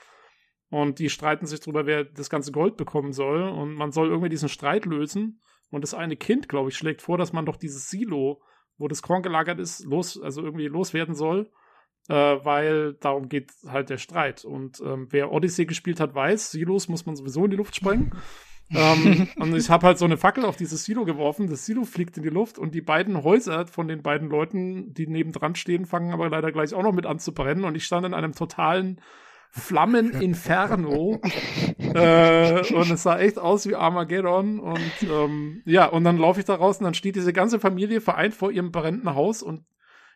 Und 0.71 0.99
die 0.99 1.09
streiten 1.09 1.47
sich 1.47 1.61
darüber, 1.61 1.87
wer 1.87 2.05
das 2.05 2.29
ganze 2.31 2.53
Gold 2.53 2.77
bekommen 2.77 3.13
soll. 3.13 3.43
Und 3.43 3.75
man 3.75 3.93
soll 3.93 4.09
irgendwie 4.09 4.29
diesen 4.29 4.49
Streit 4.49 4.85
lösen. 4.87 5.41
Und 5.71 5.83
das 5.83 5.95
eine 5.95 6.17
Kind, 6.17 6.49
glaube 6.49 6.69
ich, 6.69 6.77
schlägt 6.77 7.01
vor, 7.01 7.17
dass 7.17 7.33
man 7.33 7.47
doch 7.47 7.57
dieses 7.57 7.89
Silo, 7.89 8.43
wo 8.77 8.89
das 8.89 9.03
Korn 9.03 9.23
gelagert 9.23 9.59
ist, 9.59 9.85
los, 9.85 10.21
also 10.21 10.43
irgendwie 10.43 10.67
loswerden 10.67 11.15
soll. 11.15 11.51
Äh, 12.09 12.15
weil 12.15 12.95
darum 12.95 13.29
geht 13.29 13.53
halt 13.67 13.89
der 13.89 13.99
Streit. 13.99 14.45
Und 14.45 14.81
ähm, 14.81 15.09
wer 15.11 15.33
Odyssey 15.33 15.65
gespielt 15.65 16.01
hat, 16.01 16.15
weiß, 16.15 16.51
Silos 16.51 16.89
muss 16.89 17.07
man 17.07 17.17
sowieso 17.17 17.45
in 17.45 17.51
die 17.51 17.57
Luft 17.57 17.77
sprengen 17.77 18.13
ähm, 18.71 19.29
und 19.37 19.55
ich 19.55 19.71
habe 19.71 19.87
halt 19.87 19.99
so 19.99 20.05
eine 20.05 20.17
Fackel 20.17 20.45
auf 20.45 20.57
dieses 20.57 20.85
Silo 20.85 21.05
geworfen. 21.05 21.49
Das 21.49 21.67
Silo 21.67 21.85
fliegt 21.85 22.17
in 22.17 22.23
die 22.23 22.29
Luft 22.29 22.59
und 22.59 22.75
die 22.75 22.81
beiden 22.81 23.23
Häuser 23.23 23.67
von 23.67 23.89
den 23.89 24.03
beiden 24.03 24.29
Leuten, 24.29 24.95
die 24.95 25.07
nebendran 25.07 25.55
stehen, 25.55 25.87
fangen 25.87 26.13
aber 26.13 26.29
leider 26.29 26.53
gleich 26.53 26.75
auch 26.75 26.83
noch 26.83 26.93
mit 26.93 27.07
an 27.07 27.19
zu 27.19 27.33
brennen. 27.33 27.65
Und 27.65 27.75
ich 27.77 27.85
stand 27.85 28.07
in 28.07 28.15
einem 28.15 28.33
totalen 28.33 29.01
Flammeninferno. 29.51 31.21
äh, 31.79 32.75
und 32.75 32.91
es 32.91 33.03
sah 33.03 33.19
echt 33.19 33.39
aus 33.39 33.69
wie 33.69 33.77
Armageddon. 33.77 34.59
Und 34.59 34.93
ähm, 35.03 35.63
ja, 35.65 35.87
und 35.87 36.05
dann 36.05 36.19
laufe 36.19 36.41
ich 36.41 36.47
da 36.47 36.55
raus 36.57 36.79
und 36.79 36.85
dann 36.85 36.95
steht 36.95 37.17
diese 37.17 37.33
ganze 37.33 37.61
Familie 37.61 38.01
vereint 38.01 38.35
vor 38.35 38.51
ihrem 38.51 38.73
brennenden 38.73 39.15
Haus 39.15 39.43
und 39.43 39.65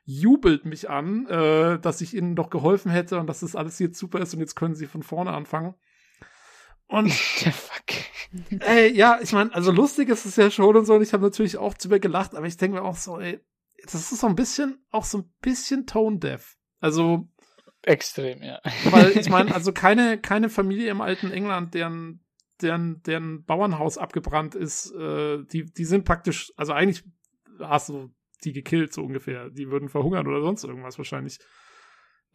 jubelt 0.05 0.65
mich 0.65 0.89
an, 0.89 1.27
äh, 1.27 1.79
dass 1.79 2.01
ich 2.01 2.15
ihnen 2.15 2.35
doch 2.35 2.49
geholfen 2.49 2.91
hätte 2.91 3.21
und 3.21 3.27
dass 3.27 3.41
das 3.41 3.55
alles 3.55 3.79
jetzt 3.79 3.99
super 3.99 4.21
ist 4.21 4.33
und 4.33 4.41
jetzt 4.41 4.57
können 4.57 4.75
sie 4.75 4.87
von 4.87 5.03
vorne 5.03 5.33
anfangen. 5.33 5.75
Und 6.89 7.13
fuck. 7.13 8.61
Ey, 8.61 8.93
ja, 8.95 9.21
ich 9.23 9.33
meine, 9.33 9.55
also 9.55 9.71
lustig 9.71 10.09
ist 10.09 10.27
es 10.27 10.37
ja 10.37 10.51
schon 10.51 10.77
und 10.77 10.85
so, 10.85 10.95
und 10.95 11.03
ich 11.03 11.13
habe 11.13 11.23
natürlich 11.23 11.57
auch 11.57 11.75
drüber 11.75 11.99
gelacht, 11.99 12.35
aber 12.35 12.47
ich 12.47 12.57
denke 12.57 12.79
mir 12.79 12.85
auch 12.85 12.97
so, 12.97 13.19
ey, 13.19 13.41
das 13.85 13.95
ist 13.95 14.21
so 14.21 14.27
ein 14.27 14.35
bisschen, 14.35 14.85
auch 14.91 15.05
so 15.05 15.19
ein 15.19 15.33
bisschen 15.41 15.87
tone 15.87 16.19
deaf. 16.19 16.57
Also 16.81 17.29
extrem, 17.83 18.43
ja. 18.43 18.61
Weil 18.91 19.11
ich 19.17 19.29
meine, 19.29 19.55
also 19.55 19.73
keine, 19.73 20.19
keine 20.19 20.49
Familie 20.49 20.91
im 20.91 21.01
alten 21.01 21.31
England, 21.31 21.75
deren, 21.75 22.25
deren, 22.61 23.03
deren 23.03 23.45
Bauernhaus 23.45 23.99
abgebrannt 23.99 24.55
ist, 24.55 24.93
äh, 24.93 25.45
die, 25.45 25.65
die 25.65 25.85
sind 25.85 26.05
praktisch, 26.05 26.53
also 26.57 26.73
eigentlich 26.73 27.05
hast 27.61 27.89
du 27.89 28.11
die 28.45 28.53
gekillt, 28.53 28.93
so 28.93 29.03
ungefähr. 29.03 29.51
Die 29.51 29.71
würden 29.71 29.89
verhungern 29.89 30.27
oder 30.27 30.43
sonst 30.43 30.65
irgendwas 30.65 30.99
wahrscheinlich. 30.99 31.39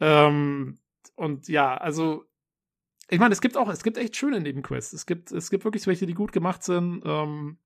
Ähm, 0.00 0.78
und 1.14 1.48
ja, 1.48 1.76
also 1.76 2.24
ich 3.08 3.18
meine, 3.18 3.32
es 3.32 3.40
gibt 3.40 3.56
auch, 3.56 3.68
es 3.68 3.82
gibt 3.82 3.98
echt 3.98 4.16
schöne 4.16 4.40
Nebenquests. 4.40 4.92
Es 4.92 5.06
gibt, 5.06 5.32
es 5.32 5.50
gibt 5.50 5.64
wirklich 5.64 5.86
welche, 5.86 6.06
die 6.06 6.14
gut 6.14 6.32
gemacht 6.32 6.62
sind. 6.62 7.02
Ähm, 7.04 7.58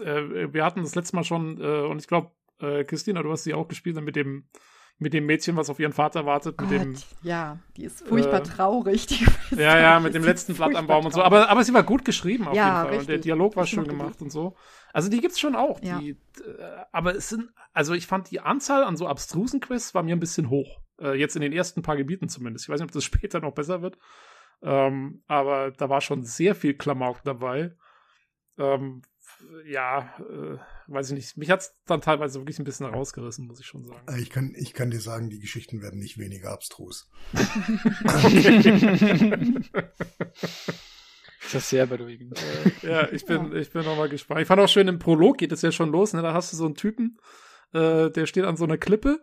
äh, 0.00 0.52
wir 0.52 0.64
hatten 0.64 0.82
das 0.82 0.94
letzte 0.94 1.16
Mal 1.16 1.24
schon, 1.24 1.60
äh, 1.60 1.82
und 1.82 2.00
ich 2.00 2.06
glaube, 2.06 2.30
äh, 2.60 2.84
Christina, 2.84 3.22
du 3.22 3.30
hast 3.30 3.44
sie 3.44 3.54
auch 3.54 3.68
gespielt 3.68 4.00
mit 4.00 4.16
dem, 4.16 4.48
mit 4.98 5.14
dem 5.14 5.24
Mädchen, 5.24 5.56
was 5.56 5.70
auf 5.70 5.80
ihren 5.80 5.92
Vater 5.92 6.26
wartet. 6.26 6.58
Gott, 6.58 6.70
mit 6.70 6.82
dem, 6.82 6.94
ja, 7.22 7.58
die 7.76 7.84
ist 7.84 8.06
furchtbar 8.06 8.40
äh, 8.40 8.42
traurig. 8.42 9.06
Die 9.06 9.26
ja, 9.56 9.78
ja, 9.78 10.00
mit 10.00 10.14
dem 10.14 10.22
letzten 10.22 10.54
Blatt 10.54 10.74
am 10.74 10.86
Baum 10.86 11.06
und 11.06 11.14
so. 11.14 11.22
Aber, 11.22 11.48
aber 11.48 11.64
sie 11.64 11.72
war 11.72 11.82
gut 11.82 12.04
geschrieben 12.04 12.46
auf 12.46 12.54
ja, 12.54 12.64
jeden 12.64 12.76
Fall. 12.76 12.86
Richtig. 12.86 13.00
Und 13.00 13.08
der 13.08 13.18
Dialog 13.18 13.56
war 13.56 13.66
schön 13.66 13.88
gemacht 13.88 14.18
gut. 14.18 14.22
und 14.22 14.30
so. 14.30 14.56
Also 14.92 15.08
die 15.08 15.20
gibt's 15.20 15.40
schon 15.40 15.56
auch. 15.56 15.82
Ja. 15.82 15.98
Die, 15.98 16.10
äh, 16.10 16.16
aber 16.92 17.16
es 17.16 17.30
sind, 17.30 17.48
also 17.72 17.94
ich 17.94 18.06
fand 18.06 18.30
die 18.30 18.40
Anzahl 18.40 18.84
an 18.84 18.96
so 18.96 19.06
abstrusen 19.06 19.60
Quests 19.60 19.94
war 19.94 20.02
mir 20.02 20.14
ein 20.14 20.20
bisschen 20.20 20.50
hoch. 20.50 20.80
Äh, 21.00 21.14
jetzt 21.14 21.36
in 21.36 21.42
den 21.42 21.52
ersten 21.52 21.82
paar 21.82 21.96
Gebieten 21.96 22.28
zumindest. 22.28 22.64
Ich 22.64 22.68
weiß 22.68 22.80
nicht, 22.80 22.88
ob 22.88 22.92
das 22.92 23.04
später 23.04 23.40
noch 23.40 23.54
besser 23.54 23.82
wird. 23.82 23.98
Ähm, 24.62 25.22
aber 25.26 25.70
da 25.70 25.88
war 25.88 26.00
schon 26.00 26.24
sehr 26.24 26.54
viel 26.54 26.74
Klamauk 26.74 27.22
dabei. 27.24 27.74
Ähm, 28.58 29.02
ja, 29.64 30.14
äh, 30.18 30.58
weiß 30.88 31.10
ich 31.10 31.16
nicht. 31.16 31.36
Mich 31.36 31.50
hat 31.50 31.60
es 31.60 31.74
dann 31.86 32.02
teilweise 32.02 32.40
wirklich 32.40 32.58
ein 32.58 32.64
bisschen 32.64 32.86
rausgerissen, 32.86 33.46
muss 33.46 33.60
ich 33.60 33.66
schon 33.66 33.84
sagen. 33.84 34.06
Äh, 34.08 34.20
ich 34.20 34.30
kann, 34.30 34.54
ich 34.56 34.74
kann 34.74 34.90
dir 34.90 35.00
sagen, 35.00 35.30
die 35.30 35.38
Geschichten 35.38 35.82
werden 35.82 35.98
nicht 35.98 36.18
weniger 36.18 36.50
abstrus. 36.50 37.10
Das 41.52 41.64
ist 41.64 41.70
sehr 41.70 41.86
beruhigend. 41.86 42.40
Äh, 42.82 42.88
ja, 42.88 43.08
ich 43.10 43.24
bin, 43.24 43.56
ich 43.56 43.72
bin 43.72 43.84
nochmal 43.84 44.08
gespannt. 44.08 44.42
Ich 44.42 44.46
fand 44.46 44.60
auch 44.60 44.68
schön, 44.68 44.86
im 44.86 45.00
Prolog 45.00 45.38
geht 45.38 45.50
es 45.50 45.62
ja 45.62 45.72
schon 45.72 45.90
los, 45.90 46.12
ne? 46.12 46.22
Da 46.22 46.32
hast 46.32 46.52
du 46.52 46.56
so 46.56 46.64
einen 46.64 46.76
Typen, 46.76 47.18
äh, 47.72 48.10
der 48.10 48.26
steht 48.26 48.44
an 48.44 48.56
so 48.56 48.64
einer 48.64 48.78
Klippe 48.78 49.18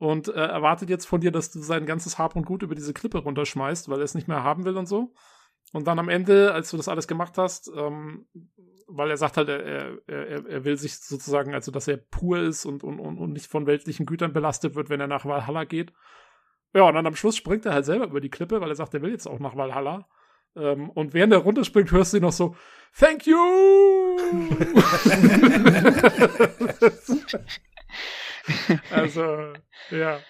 und 0.00 0.28
äh, 0.28 0.32
erwartet 0.32 0.88
jetzt 0.88 1.04
von 1.04 1.20
dir, 1.20 1.30
dass 1.30 1.50
du 1.50 1.60
sein 1.60 1.84
ganzes 1.84 2.18
Hab 2.18 2.34
und 2.34 2.46
Gut 2.46 2.62
über 2.62 2.74
diese 2.74 2.94
Klippe 2.94 3.18
runterschmeißt, 3.18 3.90
weil 3.90 3.98
er 3.98 4.04
es 4.04 4.14
nicht 4.14 4.28
mehr 4.28 4.42
haben 4.42 4.64
will 4.64 4.78
und 4.78 4.86
so. 4.86 5.12
Und 5.74 5.86
dann 5.86 5.98
am 5.98 6.08
Ende, 6.08 6.54
als 6.54 6.70
du 6.70 6.78
das 6.78 6.88
alles 6.88 7.06
gemacht 7.06 7.36
hast, 7.36 7.70
ähm, 7.76 8.26
weil 8.88 9.10
er 9.10 9.18
sagt 9.18 9.36
halt, 9.36 9.50
er, 9.50 9.98
er, 10.06 10.46
er 10.46 10.64
will 10.64 10.78
sich 10.78 10.98
sozusagen, 10.98 11.52
also 11.52 11.70
dass 11.70 11.86
er 11.86 11.98
pur 11.98 12.38
ist 12.38 12.64
und, 12.64 12.82
und, 12.82 12.98
und 12.98 13.32
nicht 13.32 13.46
von 13.46 13.66
weltlichen 13.66 14.06
Gütern 14.06 14.32
belastet 14.32 14.74
wird, 14.74 14.88
wenn 14.88 15.00
er 15.00 15.06
nach 15.06 15.26
Valhalla 15.26 15.64
geht. 15.64 15.92
Ja, 16.72 16.84
und 16.84 16.94
dann 16.94 17.06
am 17.06 17.14
Schluss 17.14 17.36
springt 17.36 17.66
er 17.66 17.74
halt 17.74 17.84
selber 17.84 18.06
über 18.06 18.22
die 18.22 18.30
Klippe, 18.30 18.62
weil 18.62 18.70
er 18.70 18.76
sagt, 18.76 18.94
er 18.94 19.02
will 19.02 19.10
jetzt 19.10 19.26
auch 19.26 19.38
nach 19.38 19.54
Valhalla. 19.54 20.08
Ähm, 20.56 20.88
und 20.88 21.12
während 21.12 21.34
er 21.34 21.40
runterspringt, 21.40 21.92
hörst 21.92 22.14
du 22.14 22.16
ihn 22.16 22.22
noch 22.22 22.32
so, 22.32 22.56
Thank 22.98 23.26
you! 23.26 23.36
also, 28.90 29.52
ja. 29.90 30.20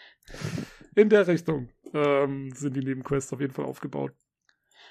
In 0.95 1.09
der 1.09 1.27
Richtung 1.27 1.71
ähm, 1.95 2.53
sind 2.55 2.75
die 2.75 2.85
Nebenquests 2.85 3.33
auf 3.33 3.41
jeden 3.41 3.53
Fall 3.53 3.65
aufgebaut. 3.65 4.13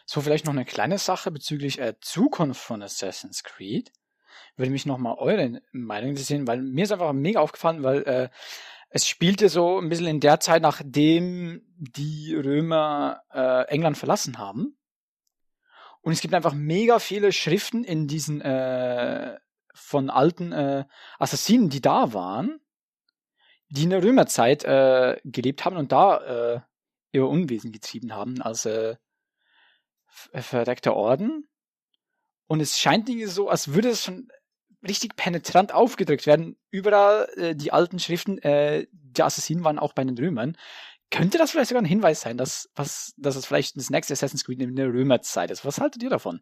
So, 0.05 0.21
vielleicht 0.21 0.45
noch 0.45 0.53
eine 0.53 0.65
kleine 0.65 0.97
Sache 0.97 1.31
bezüglich 1.31 1.79
äh, 1.79 1.93
Zukunft 2.01 2.61
von 2.61 2.81
Assassin's 2.81 3.43
Creed. 3.43 3.91
Würde 4.55 4.71
mich 4.71 4.85
nochmal 4.85 5.15
eure 5.19 5.61
Meinung 5.71 6.11
interessieren, 6.11 6.47
weil 6.47 6.61
mir 6.61 6.83
ist 6.83 6.91
einfach 6.91 7.13
mega 7.13 7.39
aufgefallen, 7.39 7.83
weil 7.83 8.03
äh, 8.03 8.29
es 8.89 9.07
spielte 9.07 9.49
so 9.49 9.79
ein 9.79 9.89
bisschen 9.89 10.07
in 10.07 10.19
der 10.19 10.39
Zeit, 10.39 10.63
nachdem 10.63 11.61
die 11.77 12.33
Römer 12.33 13.21
äh, 13.31 13.67
England 13.67 13.97
verlassen 13.97 14.39
haben. 14.39 14.77
Und 16.01 16.13
es 16.13 16.21
gibt 16.21 16.33
einfach 16.33 16.53
mega 16.53 16.99
viele 16.99 17.31
Schriften 17.31 17.83
in 17.83 18.07
diesen 18.07 18.41
äh, 18.41 19.37
von 19.73 20.09
alten 20.09 20.51
äh, 20.51 20.85
Assassinen, 21.19 21.69
die 21.69 21.81
da 21.81 22.13
waren 22.13 22.59
die 23.69 23.83
in 23.83 23.91
der 23.91 24.03
Römerzeit 24.03 24.63
äh, 24.63 25.17
gelebt 25.23 25.65
haben 25.65 25.77
und 25.77 25.91
da 25.91 26.55
äh, 26.55 26.61
ihr 27.11 27.27
Unwesen 27.27 27.71
getrieben 27.71 28.13
haben 28.13 28.41
als 28.41 28.65
äh, 28.65 28.95
verdeckter 30.33 30.95
Orden. 30.95 31.47
Und 32.47 32.61
es 32.61 32.79
scheint 32.79 33.07
irgendwie 33.09 33.27
so, 33.27 33.49
als 33.49 33.73
würde 33.73 33.89
es 33.89 34.03
schon 34.03 34.29
richtig 34.87 35.15
penetrant 35.15 35.73
aufgedrückt 35.73 36.25
werden. 36.25 36.57
Überall 36.71 37.29
äh, 37.35 37.55
die 37.55 37.71
alten 37.71 37.99
Schriften, 37.99 38.39
äh, 38.39 38.87
die 38.91 39.21
Assassinen 39.21 39.63
waren 39.63 39.79
auch 39.79 39.93
bei 39.93 40.03
den 40.03 40.17
Römern. 40.17 40.57
Könnte 41.11 41.37
das 41.37 41.51
vielleicht 41.51 41.69
sogar 41.69 41.81
ein 41.81 41.85
Hinweis 41.85 42.21
sein, 42.21 42.37
dass, 42.37 42.69
was, 42.75 43.13
dass 43.17 43.35
es 43.35 43.45
vielleicht 43.45 43.77
das 43.77 43.89
nächste 43.89 44.13
Assassin's 44.13 44.45
Creed 44.45 44.61
in 44.61 44.75
der 44.75 44.87
Römerzeit 44.87 45.51
ist? 45.51 45.65
Was 45.65 45.79
haltet 45.79 46.03
ihr 46.03 46.09
davon? 46.09 46.41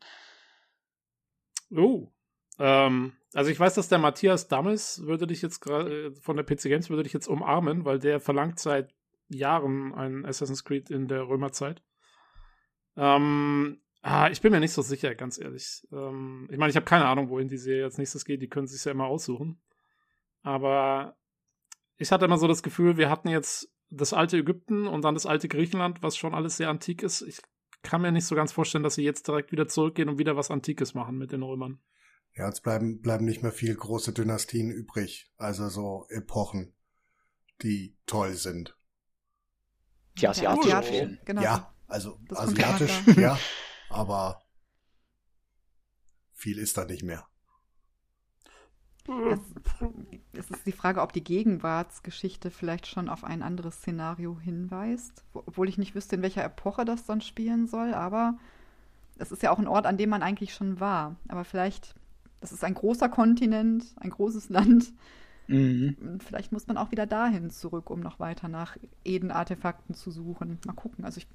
Oh, 1.71 2.11
ähm, 2.59 3.13
also 3.33 3.51
ich 3.51 3.59
weiß, 3.59 3.75
dass 3.75 3.89
der 3.89 3.99
Matthias 3.99 4.47
Dammes 4.47 5.03
würde 5.05 5.27
dich 5.27 5.41
jetzt 5.41 5.59
gerade 5.59 6.07
äh, 6.07 6.11
von 6.15 6.35
der 6.35 6.45
PC 6.45 6.63
Games 6.63 6.89
würde 6.89 7.03
dich 7.03 7.13
jetzt 7.13 7.27
umarmen, 7.27 7.85
weil 7.85 7.99
der 7.99 8.19
verlangt 8.19 8.59
seit 8.59 8.93
Jahren 9.29 9.93
ein 9.93 10.25
Assassin's 10.25 10.63
Creed 10.63 10.89
in 10.89 11.07
der 11.07 11.27
Römerzeit. 11.27 11.83
Ähm, 12.95 13.79
ah, 14.01 14.29
ich 14.31 14.41
bin 14.41 14.51
mir 14.51 14.59
nicht 14.59 14.73
so 14.73 14.81
sicher, 14.81 15.13
ganz 15.15 15.37
ehrlich. 15.37 15.85
Ähm, 15.91 16.47
ich 16.51 16.57
meine, 16.57 16.69
ich 16.69 16.75
habe 16.75 16.85
keine 16.85 17.05
Ahnung, 17.05 17.29
wohin 17.29 17.47
die 17.47 17.57
Serie 17.57 17.83
als 17.83 17.97
nächstes 17.97 18.25
geht. 18.25 18.41
Die 18.41 18.49
können 18.49 18.67
sich 18.67 18.83
ja 18.83 18.91
immer 18.91 19.05
aussuchen. 19.05 19.61
Aber 20.41 21.17
ich 21.97 22.11
hatte 22.11 22.25
immer 22.25 22.37
so 22.37 22.47
das 22.47 22.63
Gefühl, 22.63 22.97
wir 22.97 23.09
hatten 23.09 23.27
jetzt 23.27 23.71
das 23.89 24.13
alte 24.13 24.37
Ägypten 24.37 24.87
und 24.87 25.03
dann 25.03 25.13
das 25.13 25.25
alte 25.25 25.47
Griechenland, 25.47 26.01
was 26.01 26.17
schon 26.17 26.33
alles 26.33 26.57
sehr 26.57 26.69
antik 26.69 27.03
ist. 27.03 27.21
Ich 27.21 27.41
kann 27.83 28.01
mir 28.01 28.11
nicht 28.11 28.25
so 28.25 28.35
ganz 28.35 28.51
vorstellen, 28.51 28.83
dass 28.83 28.95
sie 28.95 29.03
jetzt 29.03 29.27
direkt 29.27 29.51
wieder 29.51 29.67
zurückgehen 29.67 30.09
und 30.09 30.17
wieder 30.17 30.35
was 30.35 30.51
Antikes 30.51 30.93
machen 30.93 31.17
mit 31.17 31.31
den 31.31 31.43
Römern. 31.43 31.79
Ja, 32.37 32.49
es 32.49 32.61
bleiben, 32.61 33.01
bleiben 33.01 33.25
nicht 33.25 33.41
mehr 33.41 33.51
viel 33.51 33.75
große 33.75 34.13
Dynastien 34.13 34.69
übrig. 34.69 35.33
Also 35.37 35.69
so 35.69 36.05
Epochen, 36.09 36.73
die 37.63 37.97
toll 38.05 38.33
sind. 38.33 38.77
Die 40.19 40.27
asiatischen. 40.27 41.19
Genau. 41.25 41.41
Ja, 41.41 41.73
also 41.87 42.19
das 42.27 42.39
asiatisch, 42.39 43.01
ja, 43.17 43.39
aber 43.89 44.41
viel 46.33 46.59
ist 46.59 46.77
da 46.77 46.85
nicht 46.85 47.03
mehr. 47.03 47.27
Es, 50.33 50.49
ist 50.51 50.65
die 50.65 50.73
Frage, 50.73 51.01
ob 51.01 51.13
die 51.13 51.23
Gegenwartsgeschichte 51.23 52.51
vielleicht 52.51 52.87
schon 52.87 53.07
auf 53.07 53.23
ein 53.23 53.41
anderes 53.41 53.77
Szenario 53.77 54.37
hinweist, 54.37 55.23
obwohl 55.33 55.69
ich 55.69 55.77
nicht 55.77 55.95
wüsste, 55.95 56.17
in 56.17 56.21
welcher 56.21 56.43
Epoche 56.43 56.83
das 56.83 57.05
dann 57.05 57.21
spielen 57.21 57.67
soll, 57.67 57.93
aber 57.93 58.37
es 59.17 59.31
ist 59.31 59.43
ja 59.43 59.51
auch 59.51 59.59
ein 59.59 59.67
Ort, 59.67 59.85
an 59.85 59.97
dem 59.97 60.09
man 60.09 60.23
eigentlich 60.23 60.53
schon 60.53 60.81
war. 60.81 61.15
Aber 61.29 61.45
vielleicht, 61.45 61.95
das 62.39 62.51
ist 62.51 62.63
ein 62.63 62.73
großer 62.73 63.09
Kontinent, 63.09 63.85
ein 63.97 64.09
großes 64.09 64.49
Land. 64.49 64.93
Mhm. 65.47 66.19
Vielleicht 66.19 66.51
muss 66.51 66.67
man 66.67 66.77
auch 66.77 66.91
wieder 66.91 67.05
dahin 67.05 67.49
zurück, 67.49 67.89
um 67.89 67.99
noch 67.99 68.19
weiter 68.19 68.47
nach 68.47 68.77
Eden-Artefakten 69.03 69.95
zu 69.95 70.11
suchen. 70.11 70.59
Mal 70.65 70.73
gucken. 70.73 71.05
Also 71.05 71.19
ich 71.19 71.27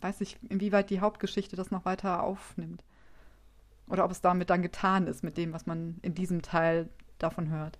weiß 0.00 0.20
nicht, 0.20 0.38
inwieweit 0.48 0.90
die 0.90 1.00
Hauptgeschichte 1.00 1.56
das 1.56 1.70
noch 1.70 1.84
weiter 1.84 2.22
aufnimmt. 2.22 2.84
Oder 3.88 4.04
ob 4.04 4.10
es 4.10 4.20
damit 4.20 4.50
dann 4.50 4.62
getan 4.62 5.06
ist, 5.06 5.22
mit 5.22 5.36
dem, 5.36 5.52
was 5.52 5.66
man 5.66 5.98
in 6.02 6.14
diesem 6.14 6.42
Teil 6.42 6.88
davon 7.18 7.50
hört. 7.50 7.78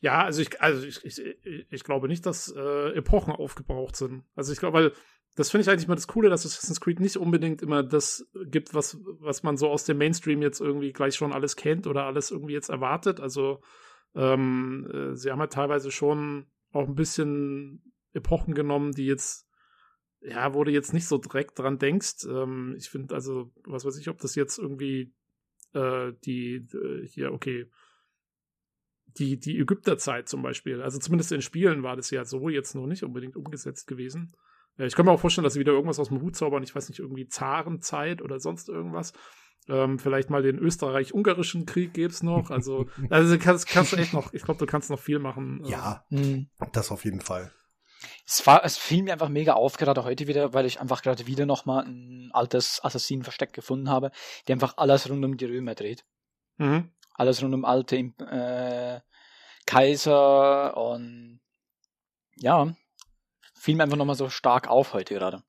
Ja, 0.00 0.24
also 0.24 0.42
ich, 0.42 0.60
also 0.60 0.84
ich, 0.86 1.04
ich, 1.04 1.22
ich 1.70 1.84
glaube 1.84 2.08
nicht, 2.08 2.26
dass 2.26 2.52
äh, 2.54 2.92
Epochen 2.94 3.32
aufgebraucht 3.32 3.96
sind. 3.96 4.24
Also 4.34 4.52
ich 4.52 4.58
glaube, 4.58 4.78
weil 4.78 4.92
das 5.38 5.50
finde 5.50 5.62
ich 5.62 5.70
eigentlich 5.70 5.86
mal 5.86 5.94
das 5.94 6.08
Coole, 6.08 6.30
dass 6.30 6.44
Assassin's 6.44 6.80
Creed 6.80 6.98
nicht 6.98 7.16
unbedingt 7.16 7.62
immer 7.62 7.84
das 7.84 8.28
gibt, 8.46 8.74
was, 8.74 8.98
was 9.20 9.44
man 9.44 9.56
so 9.56 9.68
aus 9.68 9.84
dem 9.84 9.96
Mainstream 9.96 10.42
jetzt 10.42 10.60
irgendwie 10.60 10.92
gleich 10.92 11.14
schon 11.14 11.32
alles 11.32 11.54
kennt 11.54 11.86
oder 11.86 12.06
alles 12.06 12.32
irgendwie 12.32 12.54
jetzt 12.54 12.70
erwartet. 12.70 13.20
Also 13.20 13.60
ähm, 14.16 14.90
äh, 14.92 15.14
sie 15.14 15.30
haben 15.30 15.38
halt 15.38 15.52
teilweise 15.52 15.92
schon 15.92 16.46
auch 16.72 16.88
ein 16.88 16.96
bisschen 16.96 17.94
Epochen 18.14 18.52
genommen, 18.54 18.90
die 18.90 19.06
jetzt 19.06 19.46
ja, 20.20 20.54
wo 20.54 20.64
du 20.64 20.72
jetzt 20.72 20.92
nicht 20.92 21.06
so 21.06 21.18
direkt 21.18 21.56
dran 21.56 21.78
denkst. 21.78 22.24
Ähm, 22.28 22.74
ich 22.76 22.90
finde 22.90 23.14
also, 23.14 23.52
was 23.62 23.84
weiß 23.84 23.96
ich, 23.96 24.08
ob 24.08 24.18
das 24.18 24.34
jetzt 24.34 24.58
irgendwie 24.58 25.14
äh, 25.72 26.14
die, 26.24 26.66
äh, 26.74 27.06
hier, 27.06 27.32
okay, 27.32 27.70
die, 29.06 29.38
die 29.38 29.60
Ägypterzeit 29.60 30.28
zum 30.28 30.42
Beispiel, 30.42 30.82
also 30.82 30.98
zumindest 30.98 31.30
in 31.30 31.42
Spielen 31.42 31.84
war 31.84 31.94
das 31.94 32.10
ja 32.10 32.24
so 32.24 32.48
jetzt 32.48 32.74
noch 32.74 32.86
nicht 32.88 33.04
unbedingt 33.04 33.36
umgesetzt 33.36 33.86
gewesen. 33.86 34.34
Ja, 34.78 34.86
ich 34.86 34.94
kann 34.94 35.04
mir 35.04 35.12
auch 35.12 35.20
vorstellen, 35.20 35.44
dass 35.44 35.54
sie 35.54 35.60
wieder 35.60 35.72
irgendwas 35.72 35.98
aus 35.98 36.08
dem 36.08 36.22
Hut 36.22 36.36
zaubern, 36.36 36.62
ich 36.62 36.74
weiß 36.74 36.88
nicht, 36.88 37.00
irgendwie 37.00 37.26
Zarenzeit 37.26 38.22
oder 38.22 38.38
sonst 38.38 38.68
irgendwas. 38.68 39.12
Ähm, 39.68 39.98
vielleicht 39.98 40.30
mal 40.30 40.42
den 40.42 40.58
österreich-ungarischen 40.58 41.66
Krieg 41.66 41.92
gibt's 41.92 42.22
noch. 42.22 42.50
Also, 42.50 42.86
also 43.10 43.36
kannst, 43.38 43.66
kannst 43.66 43.92
du 43.92 43.96
echt 43.96 44.14
noch, 44.14 44.32
ich 44.32 44.42
glaube, 44.42 44.58
du 44.58 44.66
kannst 44.66 44.88
noch 44.88 45.00
viel 45.00 45.18
machen. 45.18 45.62
Ja, 45.64 46.06
ähm. 46.10 46.48
das 46.72 46.90
auf 46.92 47.04
jeden 47.04 47.20
Fall. 47.20 47.52
Es, 48.24 48.46
war, 48.46 48.64
es 48.64 48.78
fiel 48.78 49.02
mir 49.02 49.12
einfach 49.12 49.28
mega 49.28 49.54
auf, 49.54 49.76
gerade 49.76 50.04
heute 50.04 50.28
wieder, 50.28 50.54
weil 50.54 50.64
ich 50.64 50.80
einfach 50.80 51.02
gerade 51.02 51.26
wieder 51.26 51.44
nochmal 51.44 51.84
ein 51.84 52.30
altes 52.32 52.80
Assassinenversteck 52.82 53.52
gefunden 53.52 53.90
habe, 53.90 54.12
der 54.46 54.54
einfach 54.54 54.74
alles 54.76 55.10
rund 55.10 55.24
um 55.24 55.36
die 55.36 55.46
Römer 55.46 55.74
dreht. 55.74 56.04
Mhm. 56.58 56.92
Alles 57.14 57.42
rund 57.42 57.54
um 57.54 57.64
alte 57.64 57.96
äh, 57.96 59.00
Kaiser 59.66 60.76
und 60.76 61.40
ja, 62.36 62.72
fiel 63.58 63.76
mir 63.76 63.82
einfach 63.84 63.96
nochmal 63.96 64.16
so 64.16 64.28
stark 64.28 64.68
auf 64.68 64.92
heute 64.94 65.14
gerade. 65.14 65.42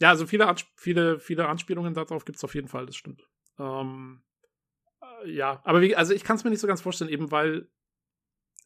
Ja, 0.00 0.10
also 0.10 0.26
viele, 0.26 0.46
Ansp 0.46 0.68
viele, 0.76 1.18
viele 1.18 1.48
Anspielungen 1.48 1.94
darauf 1.94 2.24
gibt 2.24 2.36
es 2.36 2.44
auf 2.44 2.54
jeden 2.54 2.68
Fall, 2.68 2.86
das 2.86 2.96
stimmt. 2.96 3.22
Ähm, 3.58 4.22
äh, 5.00 5.30
ja, 5.30 5.60
aber 5.64 5.80
wie, 5.80 5.94
also 5.96 6.12
ich 6.12 6.24
kann 6.24 6.36
es 6.36 6.44
mir 6.44 6.50
nicht 6.50 6.60
so 6.60 6.66
ganz 6.66 6.80
vorstellen, 6.80 7.10
eben 7.10 7.30
weil 7.30 7.68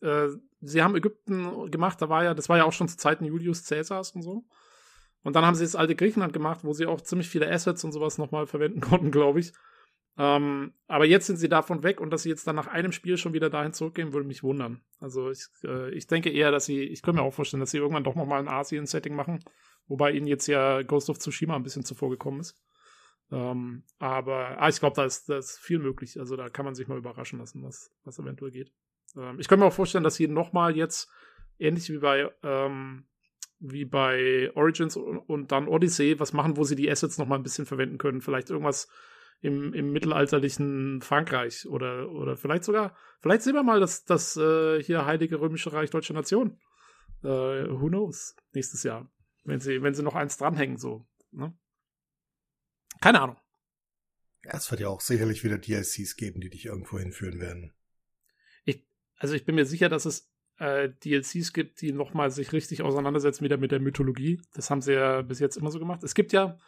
äh, 0.01 0.29
sie 0.61 0.83
haben 0.83 0.97
Ägypten 0.97 1.71
gemacht, 1.71 2.01
da 2.01 2.09
war 2.09 2.25
ja, 2.25 2.35
das 2.35 2.49
war 2.49 2.57
ja 2.57 2.65
auch 2.65 2.73
schon 2.73 2.89
zu 2.89 2.97
Zeiten 2.97 3.25
Julius 3.25 3.65
Caesars 3.65 4.13
und 4.13 4.23
so. 4.23 4.45
Und 5.23 5.35
dann 5.35 5.45
haben 5.45 5.55
sie 5.55 5.65
das 5.65 5.77
alte 5.77 5.97
Griechenland 5.97 6.33
gemacht, 6.33 6.61
wo 6.63 6.73
sie 6.73 6.87
auch 6.87 7.01
ziemlich 7.01 7.29
viele 7.29 7.51
Assets 7.51 7.85
und 7.85 7.93
sowas 7.93 8.19
nochmal 8.19 8.47
verwenden 8.47 8.81
konnten, 8.81 9.11
glaube 9.11 9.41
ich. 9.41 9.53
Ähm, 10.21 10.73
aber 10.89 11.05
jetzt 11.05 11.27
sind 11.27 11.37
sie 11.37 11.49
davon 11.49 11.85
weg 11.85 12.01
und 12.01 12.11
dass 12.11 12.25
sie 12.25 12.29
jetzt 12.29 12.45
dann 12.49 12.57
nach 12.57 12.67
einem 12.67 12.91
Spiel 12.91 13.17
schon 13.17 13.35
wieder 13.35 13.51
dahin 13.51 13.73
zurückgehen, 13.73 14.13
würde 14.13 14.27
mich 14.27 14.43
wundern. 14.43 14.81
Also 14.99 15.31
ich, 15.31 15.47
äh, 15.63 15.91
ich 15.91 16.09
denke 16.09 16.31
eher, 16.31 16.51
dass 16.51 16.65
sie, 16.65 16.83
ich 16.83 17.03
könnte 17.03 17.21
mir 17.21 17.27
auch 17.27 17.35
vorstellen, 17.35 17.61
dass 17.61 17.71
sie 17.71 17.79
irgendwann 17.79 18.03
doch 18.03 18.17
nochmal 18.17 18.41
ein 18.41 18.49
Asien-Setting 18.49 19.15
machen, 19.15 19.45
wobei 19.87 20.11
ihnen 20.11 20.27
jetzt 20.27 20.49
ja 20.49 20.83
Ghost 20.83 21.09
of 21.09 21.19
Tsushima 21.19 21.55
ein 21.55 21.63
bisschen 21.63 21.85
zuvor 21.85 22.11
gekommen 22.11 22.41
ist. 22.41 22.61
Ähm, 23.31 23.85
aber 24.01 24.61
ah, 24.61 24.69
ich 24.69 24.81
glaube, 24.81 24.97
da 24.97 25.05
ist, 25.05 25.29
da 25.29 25.39
ist 25.39 25.59
viel 25.59 25.79
möglich. 25.79 26.19
Also 26.19 26.35
da 26.35 26.49
kann 26.49 26.65
man 26.65 26.75
sich 26.75 26.89
mal 26.89 26.99
überraschen 26.99 27.39
lassen, 27.39 27.63
was, 27.63 27.93
was 28.05 28.19
eventuell 28.19 28.51
geht. 28.51 28.73
Ähm, 29.17 29.39
ich 29.39 29.47
kann 29.47 29.61
mir 29.61 29.67
auch 29.67 29.73
vorstellen, 29.73 30.05
dass 30.05 30.17
sie 30.17 30.27
nochmal 30.27 30.77
jetzt, 30.77 31.09
ähnlich 31.61 31.91
wie 31.91 31.99
bei, 31.99 32.29
ähm, 32.43 33.07
wie 33.61 33.85
bei 33.85 34.51
Origins 34.55 34.97
und, 34.97 35.19
und, 35.19 35.53
dann 35.53 35.69
Odyssey, 35.69 36.19
was 36.19 36.33
machen, 36.33 36.57
wo 36.57 36.65
sie 36.65 36.77
die 36.77 36.91
Assets 36.91 37.19
nochmal 37.19 37.39
ein 37.39 37.43
bisschen 37.45 37.67
verwenden 37.67 37.99
können. 37.99 38.21
Vielleicht 38.21 38.51
irgendwas 38.51 38.89
im, 39.41 39.73
im 39.73 39.93
mittelalterlichen 39.93 41.01
Frankreich 41.01 41.67
oder, 41.69 42.11
oder 42.11 42.37
vielleicht 42.37 42.65
sogar, 42.65 42.97
vielleicht 43.21 43.43
sehen 43.43 43.55
wir 43.55 43.63
mal 43.63 43.81
das, 43.81 44.05
das 44.05 44.37
äh, 44.37 44.83
hier 44.83 45.07
Heilige 45.07 45.41
Römische 45.41 45.73
Reich 45.73 45.91
Deutsche 45.91 46.15
Nation. 46.15 46.61
Äh, 47.23 47.27
who 47.27 47.89
knows? 47.89 48.35
Nächstes 48.53 48.83
Jahr. 48.83 49.11
Wenn 49.45 49.61
sie, 49.61 49.83
wenn 49.83 49.95
sie 49.95 50.03
noch 50.03 50.15
eins 50.15 50.37
dranhängen, 50.37 50.77
so. 50.77 51.07
Ne? 51.31 51.57
Keine 53.01 53.21
Ahnung. 53.21 53.37
Ja, 54.45 54.55
es 54.55 54.71
wird 54.71 54.81
ja 54.81 54.89
auch 54.89 55.01
sicherlich 55.01 55.45
wieder 55.45 55.59
DLCs 55.59 56.17
geben, 56.17 56.41
die 56.41 56.51
dich 56.51 56.67
irgendwo 56.67 56.99
hinführen 56.99 57.41
werden. 57.41 57.73
Also 59.19 59.35
ich 59.35 59.45
bin 59.45 59.57
mir 59.57 59.67
sicher, 59.67 59.89
dass 59.89 60.07
es 60.07 60.31
äh, 60.59 60.89
DLCs 61.05 61.53
gibt, 61.53 61.81
die 61.81 61.93
nochmal 61.93 62.31
sich 62.31 62.53
richtig 62.53 62.83
auseinandersetzen 62.83 63.45
wieder 63.45 63.57
mit 63.57 63.73
der 63.73 63.81
Mythologie. 63.81 64.41
Das 64.55 64.71
haben 64.71 64.81
sie 64.81 64.95
ja 64.95 65.23
bis 65.23 65.41
jetzt 65.41 65.57
immer 65.57 65.71
so 65.71 65.79
gemacht. 65.79 66.03
Es 66.05 66.15
gibt 66.15 66.33
ja, 66.33 66.59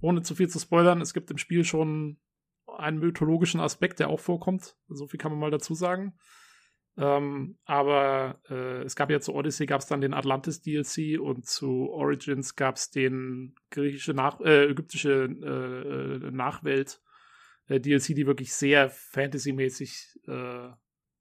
ohne 0.00 0.22
zu 0.22 0.34
viel 0.34 0.48
zu 0.48 0.58
spoilern, 0.58 1.00
es 1.00 1.14
gibt 1.14 1.30
im 1.30 1.38
Spiel 1.38 1.64
schon 1.64 2.18
einen 2.66 2.98
mythologischen 2.98 3.60
Aspekt, 3.60 3.98
der 3.98 4.08
auch 4.08 4.20
vorkommt. 4.20 4.76
So 4.88 5.06
viel 5.06 5.18
kann 5.18 5.32
man 5.32 5.40
mal 5.40 5.50
dazu 5.50 5.74
sagen. 5.74 6.14
Ähm, 6.96 7.56
aber 7.64 8.40
äh, 8.50 8.82
es 8.82 8.96
gab 8.96 9.10
ja 9.10 9.20
zu 9.20 9.34
Odyssey 9.34 9.66
gab 9.66 9.80
es 9.80 9.86
dann 9.86 10.00
den 10.00 10.12
Atlantis 10.12 10.60
DLC 10.60 11.20
und 11.20 11.46
zu 11.46 11.88
Origins 11.90 12.56
gab 12.56 12.76
es 12.76 12.90
den 12.90 13.54
griechische 13.70 14.12
Nach 14.12 14.40
äh, 14.40 14.66
ägyptische 14.66 15.28
äh, 15.42 16.26
äh 16.26 16.30
Nachwelt 16.30 17.00
äh, 17.68 17.80
DLC, 17.80 18.08
die 18.08 18.26
wirklich 18.26 18.52
sehr 18.52 18.90
fantasymäßig 18.90 20.20
äh, 20.26 20.68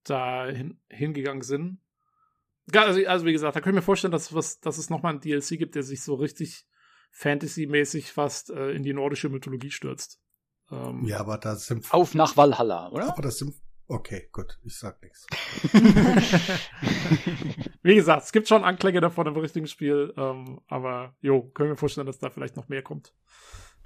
da 0.04 0.48
hin, 0.48 0.82
hingegangen 0.90 1.44
sind. 1.44 1.80
Also, 2.74 3.06
also, 3.08 3.26
wie 3.26 3.34
gesagt, 3.34 3.56
da 3.56 3.62
können 3.62 3.76
wir 3.76 3.82
vorstellen, 3.82 4.12
dass, 4.12 4.34
was, 4.34 4.60
dass 4.60 4.78
es 4.78 4.90
nochmal 4.90 5.14
ein 5.14 5.22
DLC 5.22 5.58
gibt, 5.58 5.76
der 5.76 5.84
sich 5.84 6.04
so 6.04 6.16
richtig 6.16 6.68
Fantasy-mäßig 7.12 8.12
fast 8.12 8.50
äh, 8.50 8.72
in 8.72 8.84
die 8.84 8.94
nordische 8.94 9.30
Mythologie 9.30 9.72
stürzt. 9.72 10.20
Ähm, 10.72 11.06
ja, 11.06 11.20
aber 11.20 11.38
da 11.38 11.56
sind. 11.56 11.92
Auf 11.94 12.16
nach 12.16 12.38
Valhalla, 12.38 12.90
oder? 12.90 13.10
Aber 13.10 13.22
das 13.22 13.38
sind. 13.38 13.56
Okay, 13.88 14.30
gut, 14.32 14.60
ich 14.64 14.78
sag 14.78 15.02
nichts. 15.02 15.26
Wie 17.82 17.96
gesagt, 17.96 18.24
es 18.24 18.32
gibt 18.32 18.48
schon 18.48 18.64
Anklänge 18.64 19.02
davon 19.02 19.26
im 19.26 19.36
richtigen 19.36 19.66
Spiel, 19.66 20.14
ähm, 20.16 20.62
aber 20.68 21.16
jo, 21.22 21.42
können 21.42 21.70
wir 21.70 21.76
vorstellen, 21.76 22.06
dass 22.06 22.20
da 22.20 22.30
vielleicht 22.30 22.56
noch 22.56 22.68
mehr 22.68 22.84
kommt. 22.84 23.16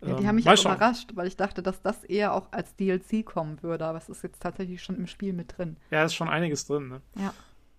Ja, 0.02 0.16
die 0.16 0.28
haben 0.28 0.36
mich 0.36 0.50
auch 0.50 0.60
überrascht, 0.60 1.12
weil 1.14 1.28
ich 1.28 1.38
dachte, 1.38 1.64
dass 1.64 1.82
das 1.82 2.04
eher 2.04 2.34
auch 2.34 2.52
als 2.52 2.76
DLC 2.76 3.26
kommen 3.26 3.64
würde, 3.64 3.86
aber 3.86 3.98
es 3.98 4.10
ist 4.10 4.24
jetzt 4.24 4.42
tatsächlich 4.42 4.84
schon 4.84 4.98
im 4.98 5.08
Spiel 5.08 5.32
mit 5.32 5.58
drin. 5.58 5.78
Ja, 5.90 6.04
ist 6.04 6.16
schon 6.16 6.28
einiges 6.28 6.66
drin, 6.66 6.90
ne? 6.90 7.02
Ja. 7.18 7.34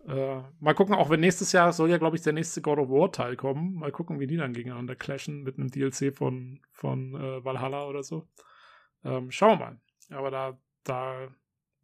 Äh, 0.07 0.43
mal 0.61 0.75
gucken, 0.75 0.95
auch 0.95 1.09
wenn 1.09 1.21
nächstes 1.21 1.53
Jahr 1.53 1.73
soll 1.73 1.91
ja, 1.91 1.97
glaube 1.97 2.17
ich, 2.17 2.23
der 2.23 2.35
nächste 2.35 2.61
God 2.61 2.79
of 2.79 2.89
War 2.91 3.11
Teil 3.11 3.37
kommen. 3.37 3.75
Mal 3.75 3.93
gucken, 3.93 4.21
wie 4.21 4.27
die 4.27 4.37
dann 4.37 4.53
gegeneinander 4.53 4.97
clashen 4.97 5.43
mit 5.43 5.59
einem 5.59 5.71
DLC 5.71 6.15
von, 6.15 6.61
von 6.73 7.15
äh, 7.15 7.45
Valhalla 7.45 7.87
oder 7.87 8.03
so. 8.03 8.29
Ähm, 9.03 9.31
schauen 9.31 9.59
wir 9.59 9.65
mal. 9.65 9.81
Aber 10.11 10.31
da, 10.31 10.59
da, 10.85 11.29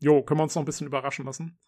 jo, 0.01 0.23
können 0.23 0.41
wir 0.41 0.45
uns 0.45 0.55
noch 0.55 0.63
ein 0.63 0.67
bisschen 0.67 0.87
überraschen 0.87 1.25
lassen. 1.25 1.59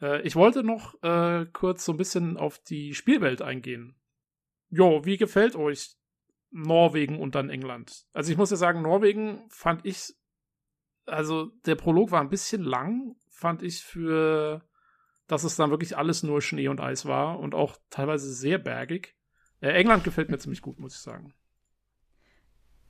Äh, 0.00 0.22
ich 0.22 0.36
wollte 0.36 0.62
noch 0.62 0.94
äh, 1.02 1.46
kurz 1.52 1.84
so 1.84 1.92
ein 1.92 1.98
bisschen 1.98 2.36
auf 2.38 2.58
die 2.58 2.94
Spielwelt 2.94 3.42
eingehen. 3.42 3.96
Jo, 4.70 5.04
wie 5.04 5.18
gefällt 5.18 5.54
euch 5.54 5.96
Norwegen 6.50 7.20
und 7.20 7.34
dann 7.34 7.50
England. 7.50 8.06
Also 8.12 8.30
ich 8.30 8.38
muss 8.38 8.50
ja 8.50 8.56
sagen, 8.56 8.82
Norwegen 8.82 9.44
fand 9.50 9.84
ich, 9.84 10.14
also 11.04 11.46
der 11.66 11.74
Prolog 11.74 12.10
war 12.10 12.20
ein 12.20 12.30
bisschen 12.30 12.62
lang, 12.62 13.16
fand 13.28 13.62
ich 13.62 13.82
für, 13.82 14.62
dass 15.34 15.42
es 15.42 15.56
dann 15.56 15.70
wirklich 15.70 15.96
alles 15.96 16.22
nur 16.22 16.40
Schnee 16.40 16.68
und 16.68 16.80
Eis 16.80 17.06
war 17.06 17.40
und 17.40 17.56
auch 17.56 17.76
teilweise 17.90 18.32
sehr 18.32 18.58
bergig. 18.58 19.16
Äh, 19.60 19.70
England 19.70 20.04
gefällt 20.04 20.30
mir 20.30 20.38
ziemlich 20.38 20.62
gut, 20.62 20.78
muss 20.78 20.94
ich 20.94 21.00
sagen. 21.00 21.34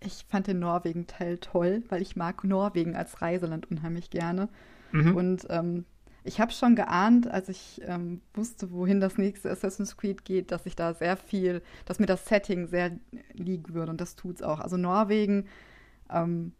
Ich 0.01 0.27
fand 0.29 0.47
den 0.47 0.59
Norwegen-Teil 0.59 1.39
toll, 1.39 1.83
weil 1.89 2.03
ich 2.03 2.17
mag 2.17 2.45
Norwegen 2.45 2.97
als 2.97 3.23
Reiseland 3.23 3.71
unheimlich 3.71 4.11
gerne. 4.11 4.51
Mhm. 4.93 5.17
Und 5.17 5.47
ähm, 5.49 5.87
ich 6.23 6.39
habe 6.39 6.53
schon 6.53 6.77
geahnt, 6.77 7.29
als 7.29 7.49
ich 7.49 7.81
ähm, 7.87 8.21
wusste, 8.35 8.71
wohin 8.71 9.01
das 9.01 9.17
nächste 9.17 9.51
Assassin's 9.51 9.97
Creed 9.97 10.27
geht, 10.27 10.53
dass 10.53 10.67
ich 10.67 10.77
da 10.77 10.93
sehr 10.93 11.17
viel, 11.17 11.63
dass 11.87 11.99
mir 11.99 12.05
das 12.05 12.27
Setting 12.27 12.67
sehr 12.67 12.99
liegen 13.33 13.73
würde 13.73 13.91
und 13.91 14.03
das 14.03 14.17
tut's 14.17 14.43
auch. 14.43 14.61
Also 14.61 14.77
Norwegen, 14.77 15.49
ähm, 16.11 16.53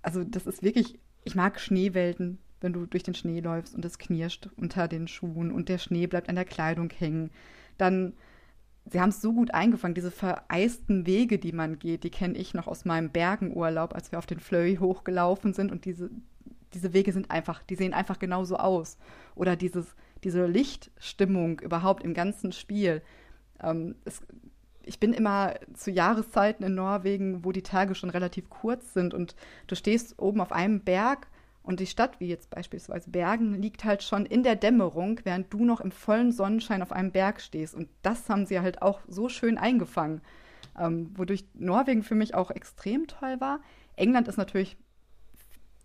also 0.00 0.22
das 0.22 0.46
ist 0.46 0.62
wirklich, 0.62 1.00
ich 1.24 1.34
mag 1.34 1.58
Schneewelten, 1.58 2.38
wenn 2.60 2.72
du 2.72 2.86
durch 2.86 3.02
den 3.02 3.14
Schnee 3.14 3.40
läufst 3.40 3.74
und 3.74 3.84
es 3.84 3.98
knirscht 3.98 4.48
unter 4.56 4.88
den 4.88 5.08
Schuhen 5.08 5.52
und 5.52 5.68
der 5.68 5.78
Schnee 5.78 6.06
bleibt 6.06 6.28
an 6.28 6.36
der 6.36 6.44
Kleidung 6.44 6.90
hängen. 6.90 7.30
Dann, 7.76 8.14
sie 8.86 9.00
haben 9.00 9.10
es 9.10 9.20
so 9.20 9.32
gut 9.32 9.52
eingefangen, 9.52 9.94
diese 9.94 10.10
vereisten 10.10 11.06
Wege, 11.06 11.38
die 11.38 11.52
man 11.52 11.78
geht, 11.78 12.04
die 12.04 12.10
kenne 12.10 12.36
ich 12.36 12.54
noch 12.54 12.66
aus 12.66 12.84
meinem 12.84 13.10
Bergenurlaub, 13.10 13.94
als 13.94 14.12
wir 14.12 14.18
auf 14.18 14.26
den 14.26 14.40
Flöy 14.40 14.76
hochgelaufen 14.76 15.52
sind 15.52 15.72
und 15.72 15.84
diese 15.84 16.10
diese 16.74 16.92
Wege 16.92 17.12
sind 17.12 17.30
einfach, 17.30 17.62
die 17.62 17.76
sehen 17.76 17.94
einfach 17.94 18.18
genauso 18.18 18.56
aus. 18.56 18.98
Oder 19.34 19.56
dieses, 19.56 19.94
diese 20.24 20.46
Lichtstimmung 20.46 21.60
überhaupt 21.60 22.04
im 22.04 22.14
ganzen 22.14 22.52
Spiel. 22.52 23.02
Ähm, 23.62 23.94
es, 24.04 24.20
ich 24.82 25.00
bin 25.00 25.12
immer 25.12 25.54
zu 25.74 25.90
Jahreszeiten 25.90 26.64
in 26.64 26.74
Norwegen, 26.74 27.44
wo 27.44 27.52
die 27.52 27.62
Tage 27.62 27.94
schon 27.94 28.10
relativ 28.10 28.48
kurz 28.48 28.94
sind 28.94 29.12
und 29.14 29.36
du 29.66 29.74
stehst 29.74 30.18
oben 30.18 30.40
auf 30.40 30.52
einem 30.52 30.80
Berg 30.80 31.28
und 31.68 31.80
die 31.80 31.86
Stadt, 31.86 32.18
wie 32.18 32.28
jetzt 32.28 32.48
beispielsweise 32.48 33.10
Bergen, 33.10 33.60
liegt 33.60 33.84
halt 33.84 34.02
schon 34.02 34.24
in 34.24 34.42
der 34.42 34.56
Dämmerung, 34.56 35.20
während 35.24 35.52
du 35.52 35.66
noch 35.66 35.82
im 35.82 35.90
vollen 35.90 36.32
Sonnenschein 36.32 36.80
auf 36.80 36.92
einem 36.92 37.12
Berg 37.12 37.42
stehst. 37.42 37.74
Und 37.74 37.90
das 38.00 38.30
haben 38.30 38.46
sie 38.46 38.58
halt 38.60 38.80
auch 38.80 39.00
so 39.06 39.28
schön 39.28 39.58
eingefangen. 39.58 40.22
Ähm, 40.80 41.10
wodurch 41.14 41.44
Norwegen 41.52 42.02
für 42.02 42.14
mich 42.14 42.34
auch 42.34 42.50
extrem 42.50 43.06
toll 43.06 43.38
war. 43.40 43.60
England 43.96 44.28
ist 44.28 44.38
natürlich, 44.38 44.78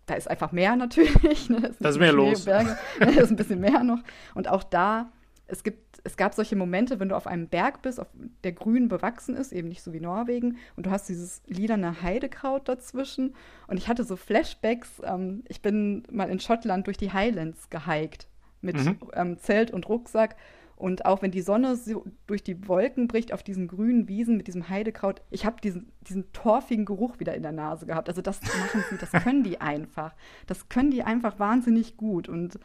da 0.06 0.14
ist 0.14 0.30
einfach 0.30 0.52
mehr 0.52 0.74
natürlich. 0.74 1.50
Ne? 1.50 1.74
Da 1.78 1.90
ist 1.90 1.98
mehr 1.98 2.12
Schnee, 2.12 2.30
los. 2.30 2.46
Berge, 2.46 2.78
da 3.00 3.06
ist 3.06 3.28
ein 3.28 3.36
bisschen 3.36 3.60
mehr 3.60 3.84
noch. 3.84 4.00
Und 4.34 4.48
auch 4.48 4.64
da, 4.64 5.12
es 5.48 5.64
gibt 5.64 5.93
es 6.04 6.18
gab 6.18 6.34
solche 6.34 6.54
Momente, 6.54 7.00
wenn 7.00 7.08
du 7.08 7.16
auf 7.16 7.26
einem 7.26 7.48
Berg 7.48 7.80
bist, 7.80 7.98
auf 7.98 8.08
der 8.44 8.52
grün 8.52 8.88
bewachsen 8.88 9.34
ist, 9.34 9.52
eben 9.52 9.68
nicht 9.68 9.82
so 9.82 9.94
wie 9.94 10.00
Norwegen, 10.00 10.58
und 10.76 10.86
du 10.86 10.90
hast 10.90 11.08
dieses 11.08 11.42
lilane 11.46 12.02
Heidekraut 12.02 12.68
dazwischen. 12.68 13.34
Und 13.66 13.78
ich 13.78 13.88
hatte 13.88 14.04
so 14.04 14.14
Flashbacks. 14.14 15.00
Ähm, 15.02 15.42
ich 15.48 15.62
bin 15.62 16.04
mal 16.10 16.28
in 16.28 16.40
Schottland 16.40 16.86
durch 16.86 16.98
die 16.98 17.12
Highlands 17.12 17.70
gehiked 17.70 18.28
mit 18.60 18.76
mhm. 18.76 18.98
ähm, 19.14 19.38
Zelt 19.38 19.70
und 19.70 19.88
Rucksack. 19.88 20.36
Und 20.76 21.06
auch 21.06 21.22
wenn 21.22 21.30
die 21.30 21.40
Sonne 21.40 21.76
so 21.76 22.04
durch 22.26 22.42
die 22.42 22.68
Wolken 22.68 23.08
bricht 23.08 23.32
auf 23.32 23.42
diesen 23.42 23.68
grünen 23.68 24.06
Wiesen 24.08 24.36
mit 24.36 24.48
diesem 24.48 24.68
Heidekraut, 24.68 25.22
ich 25.30 25.46
habe 25.46 25.60
diesen, 25.62 25.90
diesen 26.02 26.32
torfigen 26.32 26.84
Geruch 26.84 27.20
wieder 27.20 27.34
in 27.34 27.42
der 27.42 27.52
Nase 27.52 27.86
gehabt. 27.86 28.08
Also 28.08 28.20
das 28.20 28.42
machen 28.42 28.84
sie, 28.90 28.98
das 28.98 29.12
können 29.24 29.42
die 29.42 29.60
einfach. 29.60 30.14
Das 30.46 30.68
können 30.68 30.90
die 30.90 31.02
einfach 31.02 31.38
wahnsinnig 31.38 31.96
gut. 31.96 32.28
Und 32.28 32.58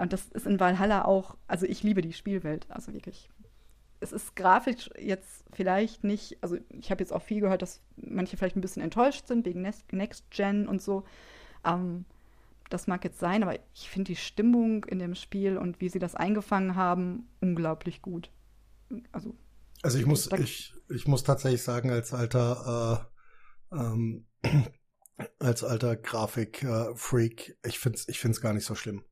und 0.00 0.12
das 0.12 0.28
ist 0.28 0.46
in 0.46 0.60
Valhalla 0.60 1.04
auch, 1.04 1.36
also 1.46 1.66
ich 1.66 1.82
liebe 1.82 2.02
die 2.02 2.12
Spielwelt, 2.12 2.66
also 2.70 2.92
wirklich. 2.92 3.30
Es 4.00 4.12
ist 4.12 4.36
grafisch 4.36 4.90
jetzt 4.98 5.44
vielleicht 5.52 6.04
nicht, 6.04 6.38
also 6.40 6.56
ich 6.68 6.90
habe 6.90 7.02
jetzt 7.02 7.12
auch 7.12 7.22
viel 7.22 7.40
gehört, 7.40 7.62
dass 7.62 7.80
manche 7.96 8.36
vielleicht 8.36 8.56
ein 8.56 8.60
bisschen 8.60 8.82
enttäuscht 8.82 9.26
sind 9.26 9.44
wegen 9.44 9.62
Next, 9.90 10.30
Gen 10.30 10.68
und 10.68 10.80
so. 10.80 11.04
Ähm, 11.64 12.04
das 12.70 12.86
mag 12.86 13.02
jetzt 13.04 13.18
sein, 13.18 13.42
aber 13.42 13.58
ich 13.74 13.90
finde 13.90 14.12
die 14.12 14.16
Stimmung 14.16 14.84
in 14.84 14.98
dem 14.98 15.14
Spiel 15.14 15.56
und 15.56 15.80
wie 15.80 15.88
sie 15.88 15.98
das 15.98 16.14
eingefangen 16.14 16.76
haben, 16.76 17.28
unglaublich 17.40 18.02
gut. 18.02 18.30
Also, 19.10 19.34
also 19.82 19.98
ich 19.98 20.06
muss, 20.06 20.30
ich, 20.32 20.74
ich 20.88 21.06
muss 21.06 21.24
tatsächlich 21.24 21.62
sagen, 21.62 21.90
als 21.90 22.12
alter 22.12 23.08
äh, 23.72 23.76
ähm, 23.76 24.26
als 25.38 25.64
alter 25.64 25.96
Grafik-Freak, 25.96 27.48
äh, 27.48 27.68
ich 27.68 27.78
finde 27.78 27.98
es 27.98 28.08
ich 28.08 28.18
find's 28.20 28.40
gar 28.40 28.52
nicht 28.52 28.64
so 28.64 28.74
schlimm. 28.74 29.02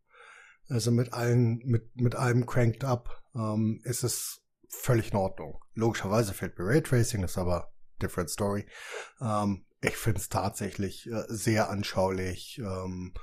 Also 0.69 0.91
mit 0.91 1.13
allen, 1.13 1.59
mit, 1.65 1.95
mit 1.97 2.15
allem 2.15 2.47
cranked 2.47 2.85
up, 2.85 3.23
ähm, 3.35 3.81
ist 3.85 4.03
es 4.03 4.43
völlig 4.69 5.13
in 5.13 5.19
Ordnung. 5.19 5.61
Logischerweise 5.75 6.35
fehlt 6.35 6.59
mir 6.59 6.67
Raytracing, 6.67 7.23
ist 7.23 7.39
aber 7.39 7.73
different 8.03 8.31
story. 8.31 8.67
Ähm, 9.21 9.65
ich 9.81 9.97
finde 9.97 10.21
es 10.21 10.29
tatsächlich 10.29 11.07
äh, 11.07 11.25
sehr 11.29 11.71
anschaulich, 11.71 12.59
ähm, 12.59 13.15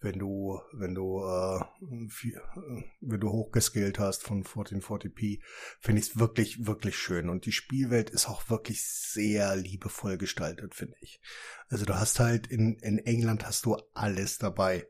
wenn 0.00 0.18
du, 0.18 0.60
wenn 0.74 0.94
du, 0.94 1.24
äh, 1.24 1.64
viel, 2.10 2.34
äh, 2.34 2.82
wenn 3.00 3.20
du 3.20 3.30
hochgeskillt 3.30 3.98
hast 3.98 4.22
von 4.22 4.44
1440p, 4.44 5.40
finde 5.80 6.00
ich 6.00 6.08
es 6.08 6.18
wirklich, 6.18 6.66
wirklich 6.66 6.98
schön. 6.98 7.30
Und 7.30 7.46
die 7.46 7.52
Spielwelt 7.52 8.10
ist 8.10 8.28
auch 8.28 8.50
wirklich 8.50 8.86
sehr 8.86 9.56
liebevoll 9.56 10.18
gestaltet, 10.18 10.74
finde 10.74 10.96
ich. 11.00 11.20
Also 11.68 11.86
du 11.86 11.94
hast 11.94 12.20
halt 12.20 12.46
in, 12.46 12.76
in 12.80 12.98
England 12.98 13.46
hast 13.46 13.64
du 13.64 13.76
alles 13.94 14.38
dabei. 14.38 14.86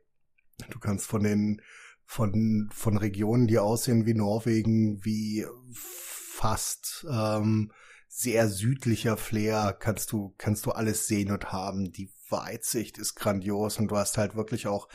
Du 0.70 0.78
kannst 0.78 1.06
von 1.06 1.22
den 1.22 1.62
von 2.04 2.68
von 2.72 2.96
Regionen, 2.96 3.46
die 3.46 3.58
aussehen 3.58 4.06
wie 4.06 4.14
Norwegen, 4.14 5.04
wie 5.04 5.46
fast 5.72 7.06
ähm, 7.10 7.72
sehr 8.08 8.48
südlicher 8.48 9.16
Flair, 9.16 9.76
kannst 9.78 10.12
du 10.12 10.34
kannst 10.38 10.66
du 10.66 10.72
alles 10.72 11.06
sehen 11.06 11.32
und 11.32 11.52
haben. 11.52 11.92
Die 11.92 12.12
Weitsicht 12.28 12.98
ist 12.98 13.14
grandios 13.14 13.78
und 13.78 13.88
du 13.88 13.96
hast 13.96 14.18
halt 14.18 14.36
wirklich 14.36 14.66
auch 14.66 14.88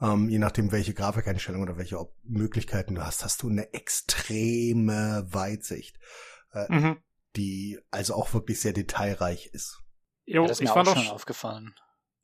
ähm, 0.00 0.28
je 0.28 0.38
nachdem, 0.38 0.70
welche 0.70 0.94
Grafikeinstellung 0.94 1.62
oder 1.62 1.76
welche 1.76 1.98
Möglichkeiten 2.22 2.94
du 2.94 3.04
hast, 3.04 3.24
hast 3.24 3.42
du 3.42 3.48
eine 3.48 3.72
extreme 3.72 5.26
Weitsicht, 5.30 5.98
äh, 6.52 6.72
mhm. 6.72 7.02
die 7.36 7.80
also 7.90 8.14
auch 8.14 8.32
wirklich 8.32 8.60
sehr 8.60 8.72
detailreich 8.72 9.46
ist. 9.52 9.82
Jo, 10.24 10.42
ja, 10.42 10.48
das 10.48 10.60
ist 10.60 10.74
mir 10.74 10.76
auch 10.76 10.96
schon 10.96 11.08
aufgefallen. 11.08 11.74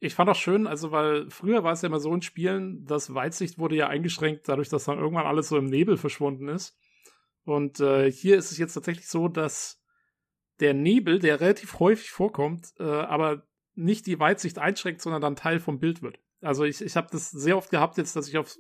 Ich 0.05 0.15
fand 0.15 0.29
auch 0.29 0.37
schön, 0.37 0.67
also 0.67 0.93
weil 0.93 1.31
früher 1.31 1.65
war 1.65 1.73
es 1.73 1.81
ja 1.81 1.87
immer 1.87 1.99
so 1.99 2.13
in 2.13 2.21
Spielen, 2.21 2.85
das 2.85 3.15
Weitsicht 3.15 3.59
wurde 3.59 3.77
ja 3.77 3.89
eingeschränkt 3.89 4.47
dadurch, 4.47 4.69
dass 4.69 4.85
dann 4.85 4.99
irgendwann 4.99 5.27
alles 5.27 5.49
so 5.49 5.57
im 5.57 5.65
Nebel 5.65 5.97
verschwunden 5.97 6.49
ist. 6.49 6.79
Und 7.45 7.81
äh, 7.81 8.13
hier 8.13 8.37
ist 8.37 8.53
es 8.53 8.59
jetzt 8.59 8.75
tatsächlich 8.75 9.09
so, 9.09 9.29
dass 9.29 9.83
der 10.61 10.75
Nebel, 10.75 11.21
der 11.21 11.41
relativ 11.41 11.79
häufig 11.79 12.11
vorkommt, 12.11 12.75
äh, 12.79 12.85
aber 12.85 13.47
nicht 13.75 14.07
die 14.07 14.21
Weitsicht 14.21 14.59
einschränkt, 14.59 15.01
sondern 15.01 15.23
dann 15.23 15.37
Teil 15.37 15.59
vom 15.59 15.79
Bild 15.79 16.03
wird. 16.03 16.19
Also 16.43 16.65
ich, 16.65 16.83
ich 16.83 16.97
habe 16.97 17.09
das 17.11 17.31
sehr 17.31 17.57
oft 17.57 17.71
gehabt 17.71 17.97
jetzt, 17.97 18.15
dass 18.15 18.29
ich 18.29 18.37
auf 18.37 18.57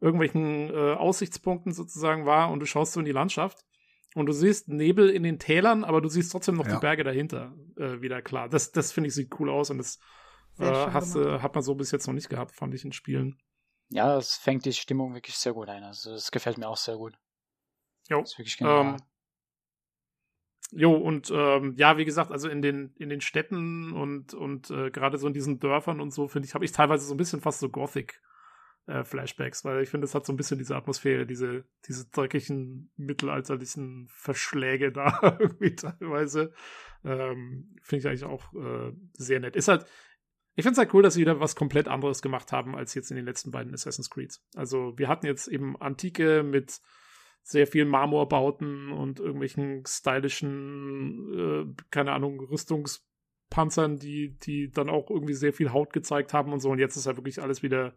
irgendwelchen 0.00 0.70
äh, 0.70 0.94
Aussichtspunkten 0.94 1.72
sozusagen 1.72 2.26
war 2.26 2.50
und 2.50 2.58
du 2.58 2.66
schaust 2.66 2.94
so 2.94 3.00
in 3.00 3.06
die 3.06 3.12
Landschaft 3.12 3.58
und 4.16 4.26
du 4.26 4.32
siehst 4.32 4.66
Nebel 4.68 5.08
in 5.08 5.22
den 5.22 5.38
Tälern, 5.38 5.84
aber 5.84 6.00
du 6.00 6.08
siehst 6.08 6.32
trotzdem 6.32 6.56
noch 6.56 6.66
ja. 6.66 6.74
die 6.74 6.80
Berge 6.80 7.04
dahinter 7.04 7.54
äh, 7.76 8.00
wieder 8.00 8.22
klar. 8.22 8.48
Das, 8.48 8.72
das 8.72 8.90
finde 8.90 9.06
ich 9.06 9.14
sieht 9.14 9.38
cool 9.38 9.50
aus 9.50 9.70
und 9.70 9.78
das 9.78 10.00
äh, 10.60 10.90
hast, 10.92 11.16
äh, 11.16 11.40
hat 11.40 11.54
man 11.54 11.62
so 11.62 11.74
bis 11.74 11.90
jetzt 11.90 12.06
noch 12.06 12.14
nicht 12.14 12.28
gehabt, 12.28 12.52
fand 12.52 12.74
ich 12.74 12.84
in 12.84 12.92
Spielen. 12.92 13.38
Ja, 13.88 14.14
das 14.14 14.36
fängt 14.36 14.64
die 14.64 14.72
Stimmung 14.72 15.14
wirklich 15.14 15.36
sehr 15.36 15.52
gut 15.52 15.68
ein. 15.68 15.82
Also 15.82 16.12
das 16.12 16.30
gefällt 16.30 16.58
mir 16.58 16.68
auch 16.68 16.76
sehr 16.76 16.96
gut. 16.96 17.18
Jo. 18.08 18.20
Das 18.20 18.32
ist 18.32 18.38
wirklich 18.38 18.56
genial. 18.56 18.80
Ähm, 18.86 18.96
jo, 20.72 20.94
und 20.94 21.30
ähm, 21.34 21.74
ja, 21.76 21.96
wie 21.96 22.04
gesagt, 22.04 22.30
also 22.30 22.48
in 22.48 22.62
den, 22.62 22.94
in 22.96 23.08
den 23.08 23.20
Städten 23.20 23.92
und, 23.92 24.34
und 24.34 24.70
äh, 24.70 24.90
gerade 24.90 25.18
so 25.18 25.26
in 25.26 25.34
diesen 25.34 25.58
Dörfern 25.58 26.00
und 26.00 26.12
so, 26.12 26.28
finde 26.28 26.46
ich, 26.46 26.54
habe 26.54 26.64
ich 26.64 26.72
teilweise 26.72 27.04
so 27.04 27.14
ein 27.14 27.18
bisschen 27.18 27.40
fast 27.40 27.60
so 27.60 27.68
Gothic. 27.68 28.20
Äh, 28.86 29.04
Flashbacks, 29.04 29.64
weil 29.64 29.82
ich 29.82 29.90
finde, 29.90 30.06
es 30.06 30.14
hat 30.14 30.26
so 30.26 30.32
ein 30.32 30.36
bisschen 30.36 30.58
diese 30.58 30.74
Atmosphäre, 30.74 31.26
diese, 31.26 31.64
diese 31.86 32.08
dreckigen 32.08 32.90
mittelalterlichen 32.96 34.08
Verschläge 34.08 34.90
da 34.92 35.36
irgendwie 35.38 35.76
teilweise. 35.76 36.52
Ähm, 37.04 37.76
finde 37.82 38.00
ich 38.00 38.06
eigentlich 38.08 38.24
auch 38.24 38.52
äh, 38.54 38.92
sehr 39.12 39.38
nett. 39.38 39.54
Ist 39.54 39.68
halt, 39.68 39.86
ich 40.60 40.64
finde 40.64 40.72
es 40.72 40.78
halt 40.78 40.92
cool, 40.94 41.02
dass 41.02 41.14
sie 41.14 41.22
wieder 41.22 41.40
was 41.40 41.56
komplett 41.56 41.88
anderes 41.88 42.20
gemacht 42.22 42.52
haben 42.52 42.76
als 42.76 42.94
jetzt 42.94 43.10
in 43.10 43.16
den 43.16 43.24
letzten 43.24 43.50
beiden 43.50 43.72
Assassin's 43.72 44.10
Creeds. 44.10 44.44
Also 44.54 44.92
wir 44.96 45.08
hatten 45.08 45.26
jetzt 45.26 45.48
eben 45.48 45.80
Antike 45.80 46.42
mit 46.42 46.80
sehr 47.42 47.66
vielen 47.66 47.88
Marmorbauten 47.88 48.92
und 48.92 49.20
irgendwelchen 49.20 49.84
stylischen, 49.86 51.72
äh, 51.72 51.82
keine 51.90 52.12
Ahnung, 52.12 52.40
Rüstungspanzern, 52.40 53.98
die, 53.98 54.36
die 54.38 54.70
dann 54.70 54.90
auch 54.90 55.10
irgendwie 55.10 55.32
sehr 55.32 55.54
viel 55.54 55.72
Haut 55.72 55.92
gezeigt 55.94 56.34
haben 56.34 56.52
und 56.52 56.60
so. 56.60 56.70
Und 56.70 56.78
jetzt 56.78 56.96
ist 56.96 57.06
halt 57.06 57.16
wirklich 57.16 57.40
alles 57.42 57.62
wieder, 57.62 57.94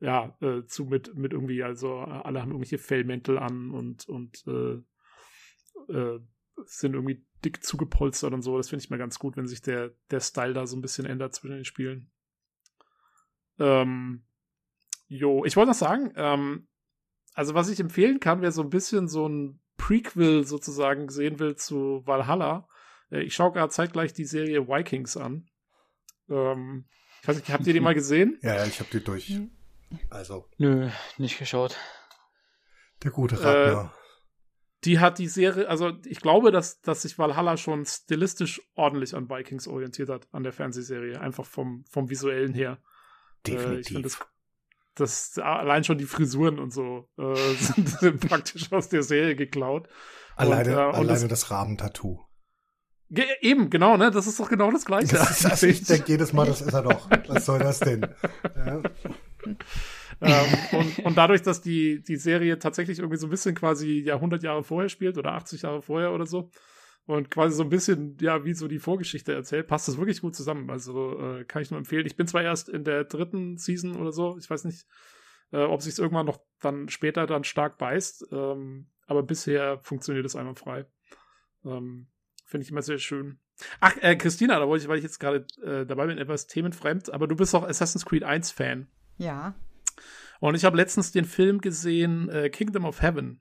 ja, 0.00 0.36
äh, 0.40 0.64
zu 0.66 0.86
mit, 0.86 1.14
mit 1.14 1.32
irgendwie, 1.32 1.62
also 1.62 1.98
alle 1.98 2.42
haben 2.42 2.50
irgendwelche 2.50 2.78
Fellmäntel 2.78 3.38
an 3.38 3.70
und, 3.70 4.08
und 4.08 4.44
äh, 4.48 5.92
äh, 5.92 6.18
sind 6.64 6.94
irgendwie 6.94 7.24
dick 7.44 7.62
zugepolstert 7.62 8.32
und 8.32 8.42
so. 8.42 8.56
Das 8.56 8.68
finde 8.68 8.82
ich 8.84 8.90
mal 8.90 8.98
ganz 8.98 9.18
gut, 9.18 9.36
wenn 9.36 9.46
sich 9.46 9.62
der, 9.62 9.92
der 10.10 10.20
Style 10.20 10.54
da 10.54 10.66
so 10.66 10.76
ein 10.76 10.82
bisschen 10.82 11.06
ändert 11.06 11.34
zwischen 11.34 11.56
den 11.56 11.64
Spielen. 11.64 12.10
Ähm, 13.58 14.24
jo, 15.06 15.44
ich 15.44 15.56
wollte 15.56 15.70
noch 15.70 15.76
sagen, 15.76 16.12
ähm, 16.16 16.68
also 17.34 17.54
was 17.54 17.68
ich 17.68 17.80
empfehlen 17.80 18.20
kann, 18.20 18.42
wer 18.42 18.52
so 18.52 18.62
ein 18.62 18.70
bisschen 18.70 19.08
so 19.08 19.28
ein 19.28 19.60
Prequel 19.76 20.44
sozusagen 20.44 21.08
sehen 21.08 21.38
will 21.38 21.56
zu 21.56 22.02
Valhalla, 22.06 22.68
äh, 23.10 23.22
ich 23.22 23.34
schaue 23.34 23.52
gerade 23.52 23.70
zeitgleich 23.70 24.12
die 24.12 24.24
Serie 24.24 24.68
Vikings 24.68 25.16
an. 25.16 25.48
Ähm, 26.28 26.86
ich 27.22 27.28
weiß 27.28 27.36
nicht, 27.36 27.50
habt 27.50 27.66
ihr 27.66 27.72
die 27.72 27.80
mal 27.80 27.94
gesehen? 27.94 28.38
Ja, 28.42 28.56
ja, 28.56 28.66
ich 28.66 28.80
habe 28.80 28.90
die 28.90 29.02
durch. 29.02 29.30
Mhm. 29.30 29.50
Also. 30.10 30.48
Nö, 30.58 30.90
nicht 31.18 31.38
geschaut. 31.38 31.76
Der 33.02 33.10
gute 33.10 33.36
Ragnar. 33.42 33.94
Äh, 33.96 34.03
die 34.84 34.98
hat 34.98 35.18
die 35.18 35.28
Serie, 35.28 35.68
also 35.68 35.92
ich 36.04 36.20
glaube, 36.20 36.52
dass, 36.52 36.80
dass 36.80 37.02
sich 37.02 37.18
Valhalla 37.18 37.56
schon 37.56 37.86
stilistisch 37.86 38.60
ordentlich 38.74 39.14
an 39.14 39.30
Vikings 39.30 39.66
orientiert 39.66 40.08
hat, 40.08 40.28
an 40.32 40.42
der 40.42 40.52
Fernsehserie, 40.52 41.20
einfach 41.20 41.46
vom, 41.46 41.84
vom 41.90 42.10
visuellen 42.10 42.54
her. 42.54 42.78
Definitiv. 43.46 43.76
Äh, 43.76 43.80
ich 43.80 43.86
finde 43.88 44.02
das, 44.02 44.18
das, 44.94 45.38
allein 45.38 45.84
schon 45.84 45.98
die 45.98 46.04
Frisuren 46.04 46.58
und 46.58 46.72
so 46.72 47.08
äh, 47.18 47.34
sind, 47.54 48.28
praktisch 48.28 48.72
aus 48.72 48.88
der 48.88 49.02
Serie 49.02 49.36
geklaut. 49.36 49.88
Alleine, 50.36 50.70
und, 50.70 50.76
äh, 50.76 50.96
alleine 50.96 51.28
das, 51.28 51.28
das 51.28 51.50
Rahmentattoo. 53.10 53.34
Eben, 53.40 53.70
genau, 53.70 53.96
ne? 53.96 54.10
Das 54.10 54.26
ist 54.26 54.38
doch 54.40 54.48
genau 54.48 54.70
das 54.70 54.84
Gleiche. 54.84 55.16
Das, 55.16 55.40
das, 55.40 55.62
ich 55.62 55.84
denke 55.84 56.12
jedes 56.12 56.32
Mal, 56.32 56.46
das 56.46 56.60
ist 56.60 56.72
er 56.72 56.82
doch. 56.82 57.08
Was 57.28 57.46
soll 57.46 57.58
das 57.58 57.80
denn? 57.80 58.06
Ja. 58.56 58.82
ähm, 60.20 60.46
und, 60.72 60.98
und 61.00 61.16
dadurch, 61.16 61.42
dass 61.42 61.60
die, 61.60 62.02
die 62.02 62.16
Serie 62.16 62.58
tatsächlich 62.58 62.98
irgendwie 62.98 63.18
so 63.18 63.26
ein 63.26 63.30
bisschen 63.30 63.54
quasi 63.54 64.00
Jahrhundert 64.00 64.42
Jahre 64.42 64.62
vorher 64.62 64.88
spielt 64.88 65.18
oder 65.18 65.32
80 65.32 65.62
Jahre 65.62 65.82
vorher 65.82 66.12
oder 66.12 66.26
so, 66.26 66.50
und 67.06 67.30
quasi 67.30 67.54
so 67.54 67.62
ein 67.62 67.68
bisschen, 67.68 68.16
ja, 68.20 68.44
wie 68.44 68.54
so 68.54 68.66
die 68.66 68.78
Vorgeschichte 68.78 69.34
erzählt, 69.34 69.66
passt 69.66 69.88
das 69.88 69.98
wirklich 69.98 70.22
gut 70.22 70.34
zusammen. 70.34 70.70
Also 70.70 71.18
äh, 71.20 71.44
kann 71.44 71.60
ich 71.60 71.70
nur 71.70 71.78
empfehlen. 71.78 72.06
Ich 72.06 72.16
bin 72.16 72.26
zwar 72.26 72.42
erst 72.42 72.68
in 72.68 72.84
der 72.84 73.04
dritten 73.04 73.58
Season 73.58 73.96
oder 73.96 74.10
so, 74.10 74.38
ich 74.38 74.48
weiß 74.48 74.64
nicht, 74.64 74.86
äh, 75.52 75.64
ob 75.64 75.82
sich 75.82 75.98
irgendwann 75.98 76.26
noch 76.26 76.40
dann 76.60 76.88
später 76.88 77.26
dann 77.26 77.44
stark 77.44 77.76
beißt, 77.76 78.28
ähm, 78.32 78.88
aber 79.06 79.22
bisher 79.22 79.80
funktioniert 79.82 80.24
es 80.24 80.34
einwandfrei. 80.34 80.86
Ähm, 81.66 82.08
Finde 82.44 82.64
ich 82.64 82.70
immer 82.70 82.82
sehr 82.82 82.98
schön. 82.98 83.38
Ach, 83.80 83.96
äh, 84.00 84.16
Christina, 84.16 84.58
da 84.58 84.66
wollte 84.66 84.84
ich, 84.84 84.88
weil 84.88 84.98
ich 84.98 85.04
jetzt 85.04 85.18
gerade 85.18 85.46
äh, 85.62 85.86
dabei 85.86 86.06
bin, 86.06 86.18
etwas 86.18 86.46
themenfremd, 86.46 87.12
aber 87.12 87.26
du 87.26 87.36
bist 87.36 87.54
auch 87.54 87.62
Assassin's 87.62 88.04
Creed 88.04 88.24
1 88.24 88.50
Fan. 88.50 88.88
Ja. 89.16 89.54
Und 90.40 90.54
ich 90.54 90.64
habe 90.64 90.76
letztens 90.76 91.12
den 91.12 91.24
Film 91.24 91.60
gesehen, 91.60 92.28
äh, 92.28 92.50
Kingdom 92.50 92.84
of 92.84 93.00
Heaven. 93.00 93.40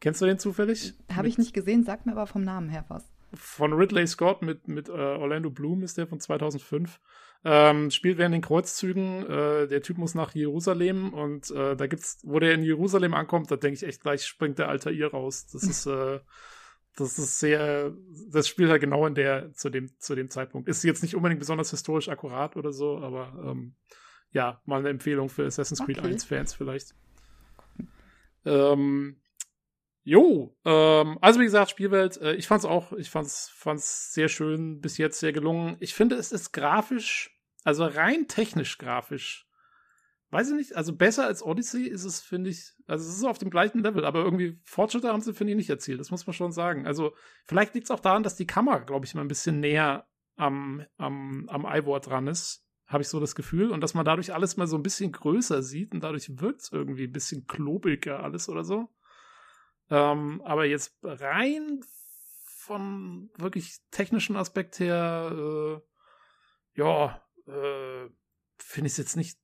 Kennst 0.00 0.20
du 0.20 0.26
den 0.26 0.38
zufällig? 0.38 0.94
Habe 1.12 1.28
ich 1.28 1.38
nicht 1.38 1.52
gesehen, 1.52 1.82
sag 1.82 2.06
mir 2.06 2.12
aber 2.12 2.26
vom 2.26 2.44
Namen 2.44 2.68
her 2.68 2.84
was. 2.88 3.04
Von 3.34 3.72
Ridley 3.72 4.06
Scott 4.06 4.42
mit, 4.42 4.68
mit 4.68 4.88
äh, 4.88 4.92
Orlando 4.92 5.50
Bloom 5.50 5.82
ist 5.82 5.98
der 5.98 6.06
von 6.06 6.20
2005. 6.20 7.00
Ähm, 7.44 7.90
spielt 7.90 8.18
während 8.18 8.34
den 8.34 8.42
Kreuzzügen. 8.42 9.26
Äh, 9.26 9.66
der 9.68 9.82
Typ 9.82 9.98
muss 9.98 10.14
nach 10.14 10.34
Jerusalem 10.34 11.12
und 11.12 11.50
äh, 11.50 11.76
da 11.76 11.86
gibt's, 11.86 12.20
wo 12.22 12.38
der 12.38 12.54
in 12.54 12.62
Jerusalem 12.62 13.14
ankommt, 13.14 13.50
da 13.50 13.56
denke 13.56 13.76
ich 13.76 13.82
echt 13.84 14.02
gleich 14.02 14.24
springt 14.24 14.58
der 14.58 14.68
Altair 14.68 15.10
raus. 15.10 15.46
Das 15.52 15.62
ist, 15.64 15.86
äh, 15.86 16.20
das 17.00 17.18
ist 17.18 17.38
sehr, 17.38 17.92
das 18.30 18.48
spielt 18.48 18.70
halt 18.70 18.80
genau 18.80 19.06
in 19.06 19.14
der, 19.14 19.52
zu 19.54 19.70
dem, 19.70 19.90
zu 19.98 20.14
dem 20.14 20.30
Zeitpunkt. 20.30 20.68
Ist 20.68 20.84
jetzt 20.84 21.02
nicht 21.02 21.14
unbedingt 21.14 21.40
besonders 21.40 21.70
historisch 21.70 22.08
akkurat 22.08 22.56
oder 22.56 22.72
so, 22.72 22.98
aber 22.98 23.32
ähm, 23.44 23.74
ja, 24.30 24.60
mal 24.66 24.80
eine 24.80 24.90
Empfehlung 24.90 25.28
für 25.28 25.46
Assassin's 25.46 25.84
Creed 25.84 25.98
okay. 25.98 26.08
1 26.08 26.24
Fans 26.24 26.54
vielleicht. 26.54 26.94
Ähm, 28.44 29.20
Jo, 30.04 30.56
ähm, 30.64 31.18
also 31.20 31.38
wie 31.38 31.44
gesagt, 31.44 31.70
Spielwelt, 31.70 32.16
äh, 32.16 32.32
ich 32.32 32.46
fand's 32.46 32.64
auch, 32.64 32.94
ich 32.94 33.10
fand's, 33.10 33.50
fand's 33.54 34.14
sehr 34.14 34.28
schön, 34.28 34.80
bis 34.80 34.96
jetzt 34.96 35.20
sehr 35.20 35.34
gelungen. 35.34 35.76
Ich 35.80 35.92
finde, 35.92 36.16
es 36.16 36.32
ist 36.32 36.52
grafisch, 36.52 37.38
also 37.62 37.84
rein 37.84 38.26
technisch 38.26 38.78
grafisch, 38.78 39.47
weiß 40.30 40.50
ich 40.50 40.56
nicht, 40.56 40.76
also 40.76 40.94
besser 40.94 41.26
als 41.26 41.42
Odyssey 41.42 41.84
ist 41.84 42.04
es, 42.04 42.20
finde 42.20 42.50
ich, 42.50 42.74
also 42.86 43.08
es 43.08 43.16
ist 43.16 43.24
auf 43.24 43.38
dem 43.38 43.50
gleichen 43.50 43.82
Level, 43.82 44.04
aber 44.04 44.20
irgendwie 44.20 44.60
Fortschritte 44.64 45.08
haben 45.08 45.22
sie, 45.22 45.32
finde 45.32 45.52
ich, 45.52 45.56
nicht 45.56 45.70
erzielt, 45.70 46.00
das 46.00 46.10
muss 46.10 46.26
man 46.26 46.34
schon 46.34 46.52
sagen. 46.52 46.86
Also 46.86 47.14
vielleicht 47.46 47.74
liegt 47.74 47.86
es 47.86 47.90
auch 47.90 48.00
daran, 48.00 48.22
dass 48.22 48.36
die 48.36 48.46
Kamera, 48.46 48.78
glaube 48.78 49.06
ich, 49.06 49.14
mal 49.14 49.22
ein 49.22 49.28
bisschen 49.28 49.60
näher 49.60 50.06
am, 50.36 50.84
am, 50.98 51.48
am 51.48 51.66
Ivor 51.66 52.00
dran 52.00 52.26
ist, 52.26 52.64
habe 52.86 53.02
ich 53.02 53.08
so 53.08 53.20
das 53.20 53.34
Gefühl, 53.34 53.70
und 53.70 53.80
dass 53.82 53.94
man 53.94 54.04
dadurch 54.04 54.32
alles 54.32 54.56
mal 54.56 54.66
so 54.66 54.76
ein 54.76 54.82
bisschen 54.82 55.12
größer 55.12 55.62
sieht 55.62 55.92
und 55.92 56.02
dadurch 56.02 56.40
wirkt 56.40 56.62
es 56.62 56.72
irgendwie 56.72 57.04
ein 57.04 57.12
bisschen 57.12 57.46
klobiger 57.46 58.22
alles 58.22 58.48
oder 58.48 58.64
so. 58.64 58.88
Ähm, 59.90 60.42
aber 60.42 60.66
jetzt 60.66 60.98
rein 61.02 61.80
von 62.56 63.30
wirklich 63.36 63.78
technischen 63.90 64.36
Aspekt 64.36 64.78
her, 64.78 65.32
äh, 65.34 66.78
ja, 66.78 67.22
äh, 67.46 68.10
finde 68.58 68.86
ich 68.86 68.92
es 68.92 68.98
jetzt 68.98 69.16
nicht 69.16 69.38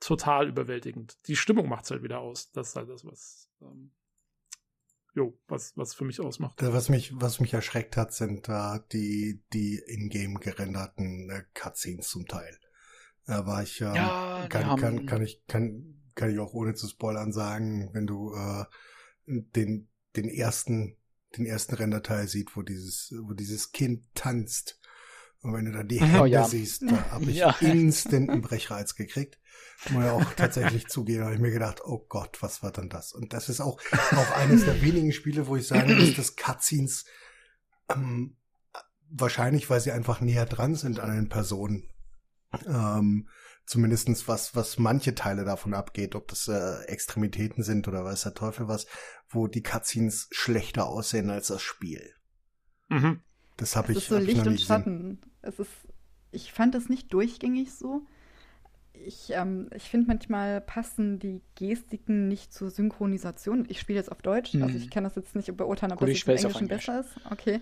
total 0.00 0.48
überwältigend. 0.48 1.18
Die 1.26 1.36
Stimmung 1.36 1.68
macht 1.68 1.84
es 1.84 1.90
halt 1.90 2.02
wieder 2.02 2.20
aus. 2.20 2.50
Das 2.52 2.70
ist 2.70 2.76
halt 2.76 2.88
das, 2.88 3.04
was, 3.04 3.50
ähm, 3.60 3.92
jo, 5.14 5.38
was, 5.46 5.76
was 5.76 5.94
für 5.94 6.04
mich 6.04 6.20
ausmacht. 6.20 6.56
Was 6.60 6.88
mich, 6.88 7.12
was 7.14 7.40
mich 7.40 7.54
erschreckt 7.54 7.96
hat, 7.96 8.12
sind 8.12 8.48
äh, 8.48 8.80
die, 8.92 9.42
die 9.52 9.80
in-game 9.86 10.40
gerenderten 10.40 11.30
äh, 11.30 11.44
Cutscenes 11.54 12.08
zum 12.08 12.26
Teil. 12.26 12.58
Da 13.26 13.46
war 13.46 13.62
ich, 13.62 13.80
ähm, 13.80 13.94
ja, 13.94 14.46
kann, 14.48 14.76
kann, 14.78 15.06
kann 15.06 15.22
ich, 15.22 15.44
kann, 15.46 16.00
kann 16.14 16.30
ich 16.30 16.38
auch 16.38 16.52
ohne 16.54 16.74
zu 16.74 16.88
spoilern 16.88 17.32
sagen, 17.32 17.90
wenn 17.92 18.06
du 18.06 18.34
äh, 18.34 18.64
den, 19.26 19.88
den 20.16 20.28
ersten, 20.28 20.96
den 21.36 21.46
ersten 21.46 21.74
Renderteil 21.74 22.26
sieht, 22.26 22.56
wo 22.56 22.62
dieses, 22.62 23.14
wo 23.22 23.34
dieses 23.34 23.72
Kind 23.72 24.04
tanzt. 24.14 24.80
Und 25.42 25.54
wenn 25.54 25.66
du 25.66 25.72
da 25.72 25.82
die 25.82 26.00
Hände 26.00 26.20
oh, 26.20 26.24
ja. 26.24 26.44
siehst, 26.44 26.82
da 26.82 27.10
habe 27.10 27.24
ich 27.24 27.36
ja. 27.36 27.54
instant 27.60 28.30
einen 28.30 28.42
Brechreiz 28.42 28.94
gekriegt. 28.94 29.39
Muss 29.90 30.04
ja 30.04 30.12
auch 30.12 30.34
tatsächlich 30.34 30.88
zugehen, 30.88 31.24
habe 31.24 31.34
ich 31.34 31.40
mir 31.40 31.50
gedacht, 31.50 31.80
oh 31.84 32.04
Gott, 32.08 32.42
was 32.42 32.62
war 32.62 32.72
denn 32.72 32.88
das? 32.88 33.12
Und 33.12 33.32
das 33.32 33.48
ist 33.48 33.60
auch, 33.60 33.80
auch 33.92 34.36
eines 34.36 34.64
der 34.64 34.82
wenigen 34.82 35.12
Spiele, 35.12 35.46
wo 35.46 35.56
ich 35.56 35.66
sagen 35.66 35.98
muss, 35.98 36.14
dass 36.14 36.36
Cutscenes 36.36 37.04
ähm, 37.88 38.36
wahrscheinlich, 39.10 39.68
weil 39.70 39.80
sie 39.80 39.92
einfach 39.92 40.20
näher 40.20 40.46
dran 40.46 40.74
sind 40.74 41.00
an 41.00 41.14
den 41.14 41.28
Personen, 41.28 41.88
ähm, 42.66 43.28
zumindestens 43.66 44.26
was, 44.28 44.54
was 44.54 44.78
manche 44.78 45.14
Teile 45.14 45.44
davon 45.44 45.74
abgeht, 45.74 46.14
ob 46.14 46.28
das 46.28 46.48
äh, 46.48 46.82
Extremitäten 46.86 47.62
sind 47.62 47.86
oder 47.88 48.04
weiß 48.04 48.22
der 48.22 48.34
Teufel 48.34 48.68
was, 48.68 48.86
wo 49.28 49.46
die 49.46 49.62
Cutscenes 49.62 50.28
schlechter 50.32 50.86
aussehen 50.86 51.30
als 51.30 51.48
das 51.48 51.62
Spiel. 51.62 52.14
Mhm. 52.88 53.20
Das 53.56 53.76
habe 53.76 53.92
ich. 53.92 53.98
Es 53.98 54.04
ist 54.04 54.10
so 54.10 54.18
Licht 54.18 54.46
und 54.46 54.60
Schatten. 54.60 55.20
Es 55.42 55.58
ist, 55.58 55.70
ich 56.32 56.52
fand 56.52 56.74
es 56.74 56.88
nicht 56.88 57.12
durchgängig 57.12 57.72
so. 57.74 58.06
Ich, 59.04 59.30
ähm, 59.30 59.68
ich 59.74 59.84
finde, 59.84 60.08
manchmal 60.08 60.60
passen 60.60 61.18
die 61.18 61.40
Gestiken 61.54 62.28
nicht 62.28 62.52
zur 62.52 62.70
Synchronisation. 62.70 63.66
Ich 63.68 63.80
spiele 63.80 63.98
jetzt 63.98 64.12
auf 64.12 64.22
Deutsch, 64.22 64.54
mhm. 64.54 64.62
also 64.62 64.76
ich 64.76 64.90
kann 64.90 65.04
das 65.04 65.14
jetzt 65.14 65.34
nicht 65.34 65.54
beurteilen, 65.56 65.92
ob 65.92 66.00
Gut, 66.00 66.10
das 66.10 66.22
im 66.22 66.36
Englischen 66.36 66.68
besser 66.68 67.00
ist. 67.00 67.10
Okay. 67.30 67.60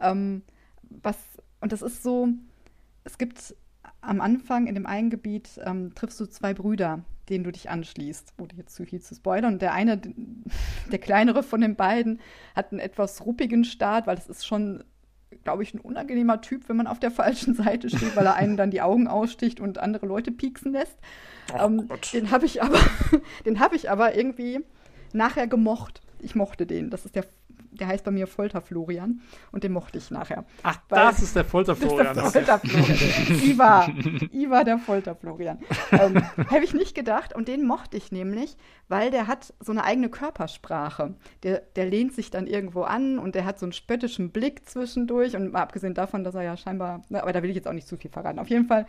Ähm, 0.00 0.42
was, 0.82 1.16
und 1.60 1.72
das 1.72 1.82
ist 1.82 2.02
so, 2.02 2.28
es 3.04 3.18
gibt 3.18 3.54
am 4.00 4.20
Anfang 4.20 4.66
in 4.66 4.74
dem 4.74 4.86
einen 4.86 5.10
Gebiet 5.10 5.60
ähm, 5.64 5.94
triffst 5.94 6.20
du 6.20 6.26
zwei 6.26 6.54
Brüder, 6.54 7.04
denen 7.28 7.44
du 7.44 7.52
dich 7.52 7.70
anschließt, 7.70 8.34
ohne 8.38 8.52
jetzt 8.56 8.74
zu 8.74 8.84
viel 8.84 9.00
zu 9.00 9.14
spoilern. 9.14 9.54
Und 9.54 9.62
der 9.62 9.72
eine, 9.72 10.00
der 10.90 10.98
kleinere 10.98 11.42
von 11.42 11.60
den 11.60 11.76
beiden, 11.76 12.20
hat 12.54 12.72
einen 12.72 12.80
etwas 12.80 13.24
ruppigen 13.24 13.64
Start, 13.64 14.06
weil 14.06 14.16
das 14.16 14.28
ist 14.28 14.46
schon, 14.46 14.84
glaube 15.44 15.62
ich, 15.62 15.74
ein 15.74 15.80
unangenehmer 15.80 16.40
Typ, 16.40 16.68
wenn 16.68 16.76
man 16.76 16.86
auf 16.86 17.00
der 17.00 17.10
falschen 17.10 17.54
Seite 17.54 17.88
steht, 17.88 18.16
weil 18.16 18.26
er 18.26 18.36
einen 18.36 18.56
dann 18.56 18.70
die 18.70 18.82
Augen 18.82 19.08
aussticht 19.08 19.60
und 19.60 19.78
andere 19.78 20.06
Leute 20.06 20.32
pieksen 20.32 20.72
lässt. 20.72 20.96
Oh, 21.52 21.64
ähm, 21.64 21.88
den 22.12 22.30
habe 22.30 22.46
ich 22.46 22.62
aber, 22.62 22.78
den 23.46 23.60
habe 23.60 23.76
ich 23.76 23.90
aber 23.90 24.14
irgendwie 24.16 24.60
nachher 25.12 25.46
gemocht. 25.46 26.00
Ich 26.20 26.34
mochte 26.34 26.66
den. 26.66 26.90
Das 26.90 27.04
ist 27.04 27.16
der 27.16 27.24
der 27.72 27.88
heißt 27.88 28.04
bei 28.04 28.10
mir 28.10 28.26
Folter-Florian 28.26 29.20
und 29.50 29.64
den 29.64 29.72
mochte 29.72 29.98
ich 29.98 30.10
nachher. 30.10 30.44
Ach, 30.62 30.78
das 30.88 31.22
ist 31.22 31.34
der 31.34 31.44
Folter-Florian. 31.44 32.14
Folter 32.16 32.60
Iva, 33.42 33.88
Iva 34.32 34.64
der 34.64 34.78
Folter-Florian. 34.78 35.58
Ähm, 35.90 36.22
Habe 36.50 36.64
ich 36.64 36.74
nicht 36.74 36.94
gedacht 36.94 37.34
und 37.34 37.48
den 37.48 37.66
mochte 37.66 37.96
ich 37.96 38.12
nämlich, 38.12 38.56
weil 38.88 39.10
der 39.10 39.26
hat 39.26 39.54
so 39.60 39.72
eine 39.72 39.84
eigene 39.84 40.08
Körpersprache. 40.08 41.14
Der, 41.42 41.62
der 41.76 41.86
lehnt 41.86 42.14
sich 42.14 42.30
dann 42.30 42.46
irgendwo 42.46 42.82
an 42.82 43.18
und 43.18 43.34
der 43.34 43.44
hat 43.44 43.58
so 43.58 43.66
einen 43.66 43.72
spöttischen 43.72 44.30
Blick 44.30 44.68
zwischendurch 44.68 45.34
und 45.36 45.52
mal 45.52 45.62
abgesehen 45.62 45.94
davon, 45.94 46.24
dass 46.24 46.34
er 46.34 46.42
ja 46.42 46.56
scheinbar, 46.56 47.02
ne, 47.08 47.22
aber 47.22 47.32
da 47.32 47.42
will 47.42 47.50
ich 47.50 47.56
jetzt 47.56 47.68
auch 47.68 47.72
nicht 47.72 47.88
zu 47.88 47.96
viel 47.96 48.10
verraten. 48.10 48.38
Auf 48.38 48.48
jeden 48.48 48.66
Fall 48.66 48.86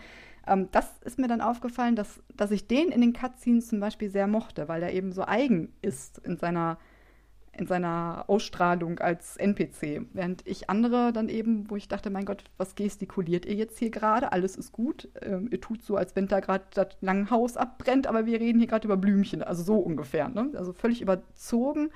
ähm, 0.48 0.68
das 0.72 0.90
ist 1.04 1.20
mir 1.20 1.28
dann 1.28 1.42
aufgefallen, 1.42 1.96
dass, 1.96 2.22
dass 2.36 2.52
ich 2.52 2.68
den 2.68 2.90
in 2.90 3.02
den 3.02 3.14
Cutscenes 3.14 3.68
zum 3.68 3.80
Beispiel 3.80 4.10
sehr 4.10 4.28
mochte, 4.28 4.68
weil 4.68 4.84
er 4.84 4.92
eben 4.92 5.12
so 5.12 5.24
eigen 5.26 5.74
ist 5.82 6.18
in 6.20 6.38
seiner 6.38 6.78
in 7.56 7.68
seiner 7.68 8.26
Ausstrahlung 8.28 9.00
als 9.00 9.38
NPC. 9.38 10.08
Während 10.14 10.46
ich 10.48 10.70
andere 10.70 11.14
dann 11.14 11.30
eben, 11.30 11.70
wo 11.70 11.76
ich 11.76 11.88
dachte, 11.88 12.10
mein 12.10 12.26
Gott, 12.26 12.44
was 12.58 12.76
gestikuliert 12.76 13.46
ihr 13.46 13.54
jetzt 13.54 13.78
hier 13.78 13.92
gerade? 13.92 14.32
Alles 14.32 14.56
ist 14.56 14.72
gut. 14.72 15.10
Ähm, 15.22 15.50
ihr 15.52 15.62
tut 15.62 15.84
so, 15.84 15.96
als 15.96 16.16
wenn 16.16 16.28
da 16.28 16.40
gerade 16.40 16.66
das 16.74 16.88
Langhaus 17.02 17.56
abbrennt, 17.56 18.08
aber 18.08 18.26
wir 18.26 18.40
reden 18.40 18.58
hier 18.58 18.68
gerade 18.68 18.88
über 18.88 18.98
Blümchen. 18.98 19.44
Also 19.44 19.64
so 19.64 19.76
ungefähr. 19.76 20.30
Ne? 20.30 20.52
Also 20.56 20.74
völlig 20.74 21.02
überzogen 21.02 21.92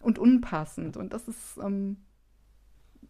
und 0.00 0.18
unpassend. 0.18 0.96
Und 0.96 1.12
das 1.12 1.28
ist 1.28 1.58
ähm, 1.62 1.98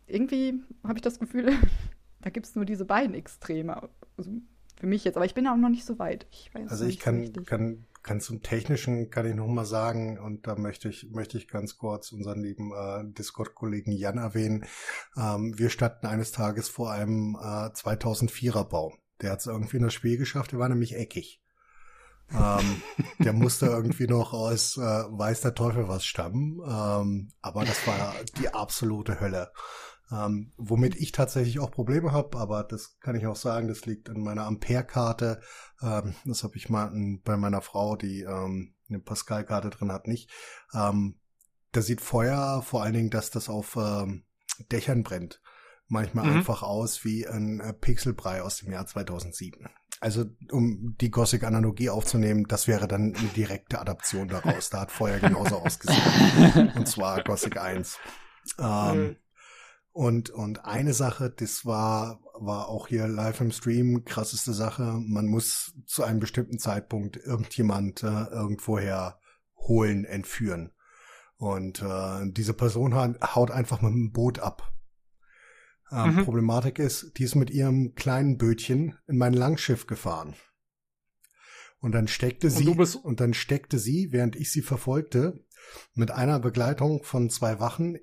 irgendwie, 0.07 0.61
habe 0.83 0.99
ich 0.99 1.03
das 1.03 1.21
Gefühl, 1.21 1.53
da 2.21 2.31
gibt 2.31 2.47
es 2.47 2.57
nur 2.57 2.65
diese 2.65 2.85
beiden 2.85 3.15
Extreme. 3.15 3.89
Also 4.17 4.33
für 4.77 4.87
mich 4.87 5.05
jetzt, 5.05 5.17
aber 5.17 5.25
ich 5.25 5.35
bin 5.35 5.47
auch 5.47 5.57
noch 5.57 5.69
nicht 5.69 5.85
so 5.85 6.01
weit. 6.01 6.27
Ich 6.33 6.51
also 6.55 6.85
ich 6.85 6.99
kann, 6.99 7.33
kann 7.45 7.85
kann 8.07 8.21
zum 8.21 8.41
Technischen 8.41 9.11
kann 9.11 9.27
ich 9.27 9.35
noch 9.35 9.49
mal 9.49 9.65
sagen 9.65 10.19
und 10.19 10.47
da 10.47 10.55
möchte 10.55 10.89
ich 10.89 11.11
möchte 11.11 11.37
ich 11.39 11.49
ganz 11.49 11.77
kurz 11.77 12.13
unseren 12.13 12.41
lieben 12.41 12.73
äh, 12.73 13.03
Discord-Kollegen 13.05 13.91
Jan 13.91 14.19
erwähnen. 14.19 14.65
Ähm, 15.17 15.59
wir 15.59 15.71
standen 15.71 16.07
eines 16.07 16.31
Tages 16.31 16.69
vor 16.69 16.93
einem 16.93 17.35
äh, 17.35 17.69
2004er 17.69 18.65
Baum. 18.65 18.95
Der 19.21 19.33
hat 19.33 19.41
es 19.41 19.47
irgendwie 19.47 19.79
in 19.79 19.83
das 19.83 19.95
Spiel 19.95 20.19
geschafft. 20.19 20.53
Der 20.53 20.61
war 20.61 20.69
nämlich 20.69 20.95
eckig. 20.95 21.43
ähm, 22.31 22.81
der 23.19 23.33
musste 23.33 23.67
irgendwie 23.67 24.07
noch 24.07 24.33
aus 24.33 24.77
äh, 24.77 24.81
weiß 24.81 25.41
der 25.41 25.57
Teufel 25.57 25.89
was 25.89 26.05
stammen. 26.05 26.61
Ähm, 26.65 27.33
aber 27.43 27.65
das 27.65 27.85
war 27.89 28.15
die 28.39 28.55
absolute 28.55 29.19
Hölle. 29.19 29.51
Ähm, 30.13 30.53
womit 30.57 30.95
ich 30.95 31.11
tatsächlich 31.11 31.59
auch 31.59 31.71
Probleme 31.71 32.13
habe, 32.13 32.39
aber 32.39 32.63
das 32.63 32.99
kann 33.01 33.17
ich 33.17 33.27
auch 33.27 33.37
sagen, 33.37 33.67
das 33.67 33.87
liegt 33.87 34.09
an 34.09 34.21
meiner 34.21 34.45
Ampere-Karte. 34.45 35.41
Ähm, 35.83 36.15
das 36.25 36.45
habe 36.45 36.57
ich 36.57 36.69
mal 36.69 36.93
bei 37.25 37.37
meiner 37.37 37.61
Frau, 37.61 37.97
die 37.97 38.21
ähm, 38.21 38.75
eine 38.89 39.01
Pascal-Karte 39.01 39.71
drin 39.71 39.91
hat, 39.91 40.07
nicht. 40.07 40.31
Ähm, 40.73 41.19
da 41.73 41.83
sieht 41.83 42.01
Feuer 42.01 42.63
vor 42.63 42.85
allen 42.85 42.95
Dingen, 42.95 43.11
dass 43.11 43.31
das 43.31 43.49
auf 43.49 43.77
ähm, 43.77 44.25
Dächern 44.71 45.03
brennt. 45.03 45.43
Manchmal 45.89 46.27
mhm. 46.27 46.37
einfach 46.39 46.63
aus 46.63 47.05
wie 47.05 47.27
ein 47.27 47.61
äh, 47.61 47.73
Pixelbrei 47.73 48.43
aus 48.43 48.59
dem 48.59 48.73
Jahr 48.73 48.87
2007. 48.87 49.69
Also, 50.01 50.25
um 50.51 50.95
die 51.01 51.11
Gothic-Analogie 51.11 51.91
aufzunehmen, 51.91 52.45
das 52.49 52.69
wäre 52.69 52.87
dann 52.87 53.15
eine 53.15 53.29
direkte 53.29 53.81
Adaption 53.81 54.29
daraus. 54.29 54.69
Da 54.71 54.83
hat 54.83 54.93
Feuer 54.93 55.19
genauso 55.19 55.57
ausgesehen. 55.65 56.73
Und 56.77 56.87
zwar 56.87 57.23
Gothic 57.25 57.57
1. 57.57 57.99
Ähm, 58.59 59.17
Und, 59.97 60.29
und 60.29 60.67
eine 60.67 60.93
Sache, 60.93 61.31
das 61.31 61.65
war, 61.65 62.21
war 62.35 62.69
auch 62.69 62.89
hier 62.89 63.09
live 63.09 63.41
im 63.41 63.51
Stream, 63.51 64.05
krasseste 64.05 64.53
Sache. 64.53 65.01
Man 65.07 65.25
muss 65.25 65.73
zu 65.87 66.05
einem 66.05 66.21
bestimmten 66.21 66.59
Zeitpunkt 66.59 67.17
irgendjemand 67.17 68.03
äh, 68.03 68.25
irgendwoher 68.25 69.19
holen, 69.57 70.05
entführen. 70.05 70.75
Und 71.39 71.81
äh, 71.81 72.31
diese 72.31 72.53
Person 72.53 72.95
haut 72.95 73.51
einfach 73.51 73.81
mit 73.81 73.95
dem 73.95 74.13
Boot 74.13 74.39
ab. 74.39 74.71
Äh, 75.91 76.09
mhm. 76.09 76.25
Problematik 76.25 76.79
ist, 76.79 77.13
die 77.17 77.25
ist 77.25 77.35
mit 77.35 77.49
ihrem 77.49 77.95
kleinen 77.95 78.37
Bötchen 78.37 78.99
in 79.07 79.17
mein 79.17 79.33
Langschiff 79.33 79.87
gefahren. 79.87 80.35
Und 81.79 81.93
dann 81.93 82.07
steckte 82.07 82.51
sie, 82.51 82.69
und, 82.69 82.97
und 82.97 83.21
dann 83.21 83.33
steckte 83.33 83.79
sie, 83.79 84.09
während 84.13 84.37
ich 84.37 84.53
sie 84.53 84.61
verfolgte, 84.61 85.43
mit 85.95 86.11
einer 86.11 86.39
Begleitung 86.39 87.03
von 87.03 87.31
zwei 87.31 87.61
Wachen 87.61 87.97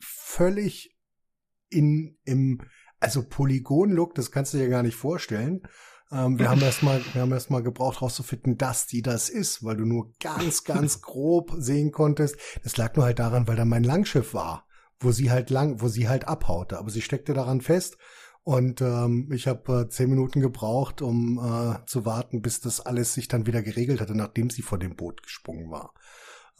völlig 0.00 0.96
in, 1.70 2.18
im, 2.24 2.60
also 2.98 3.22
Polygon-Look, 3.22 4.14
das 4.14 4.30
kannst 4.30 4.54
du 4.54 4.58
dir 4.58 4.68
gar 4.68 4.82
nicht 4.82 4.96
vorstellen. 4.96 5.62
Ähm, 6.12 6.38
wir 6.38 6.50
haben 6.50 6.60
erstmal, 6.60 7.02
wir 7.12 7.22
haben 7.22 7.32
erstmal 7.32 7.62
gebraucht, 7.62 8.02
rauszufinden, 8.02 8.58
dass 8.58 8.86
die 8.86 9.02
das 9.02 9.28
ist, 9.28 9.64
weil 9.64 9.76
du 9.76 9.84
nur 9.84 10.12
ganz, 10.20 10.64
ganz 10.64 11.00
grob 11.02 11.52
sehen 11.56 11.92
konntest. 11.92 12.36
Das 12.62 12.76
lag 12.76 12.96
nur 12.96 13.04
halt 13.04 13.18
daran, 13.18 13.46
weil 13.46 13.56
da 13.56 13.64
mein 13.64 13.84
Langschiff 13.84 14.34
war, 14.34 14.66
wo 14.98 15.12
sie 15.12 15.30
halt 15.30 15.50
lang, 15.50 15.80
wo 15.80 15.88
sie 15.88 16.08
halt 16.08 16.26
abhaute. 16.26 16.78
Aber 16.78 16.90
sie 16.90 17.02
steckte 17.02 17.32
daran 17.32 17.60
fest 17.60 17.96
und 18.42 18.80
ähm, 18.80 19.30
ich 19.32 19.46
habe 19.46 19.82
äh, 19.82 19.88
zehn 19.88 20.10
Minuten 20.10 20.40
gebraucht, 20.40 21.02
um 21.02 21.38
äh, 21.38 21.86
zu 21.86 22.04
warten, 22.04 22.42
bis 22.42 22.60
das 22.60 22.80
alles 22.80 23.14
sich 23.14 23.28
dann 23.28 23.46
wieder 23.46 23.62
geregelt 23.62 24.00
hatte, 24.00 24.16
nachdem 24.16 24.50
sie 24.50 24.62
vor 24.62 24.78
dem 24.78 24.96
Boot 24.96 25.22
gesprungen 25.22 25.70
war. 25.70 25.94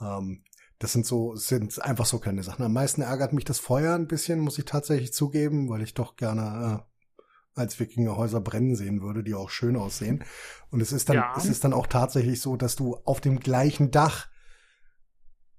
Ähm, 0.01 0.45
das 0.81 0.93
sind 0.93 1.05
so, 1.05 1.37
sind 1.37 1.81
einfach 1.83 2.07
so 2.07 2.19
kleine 2.19 2.43
Sachen. 2.43 2.65
Am 2.65 2.73
meisten 2.73 3.03
ärgert 3.03 3.35
mich 3.35 3.45
das 3.45 3.59
Feuer 3.59 3.95
ein 3.95 4.09
bisschen, 4.09 4.41
muss 4.41 4.59
ich 4.59 4.65
tatsächlich 4.65 5.13
zugeben, 5.13 5.69
weil 5.69 5.83
ich 5.83 5.93
doch 5.93 6.17
gerne 6.17 6.83
äh, 6.87 7.21
als 7.55 7.79
Wikingerhäuser 7.79 8.41
brennen 8.41 8.75
sehen 8.75 9.03
würde, 9.03 9.23
die 9.23 9.35
auch 9.35 9.51
schön 9.51 9.77
aussehen. 9.77 10.25
Und 10.71 10.81
es 10.81 10.91
ist 10.91 11.11
dann, 11.11 11.17
ja. 11.17 11.35
es 11.37 11.45
ist 11.45 11.65
dann 11.65 11.75
auch 11.75 11.87
tatsächlich 11.87 12.41
so, 12.41 12.57
dass 12.57 12.77
du 12.77 12.97
auf 13.05 13.21
dem 13.21 13.41
gleichen 13.41 13.91
Dach 13.91 14.29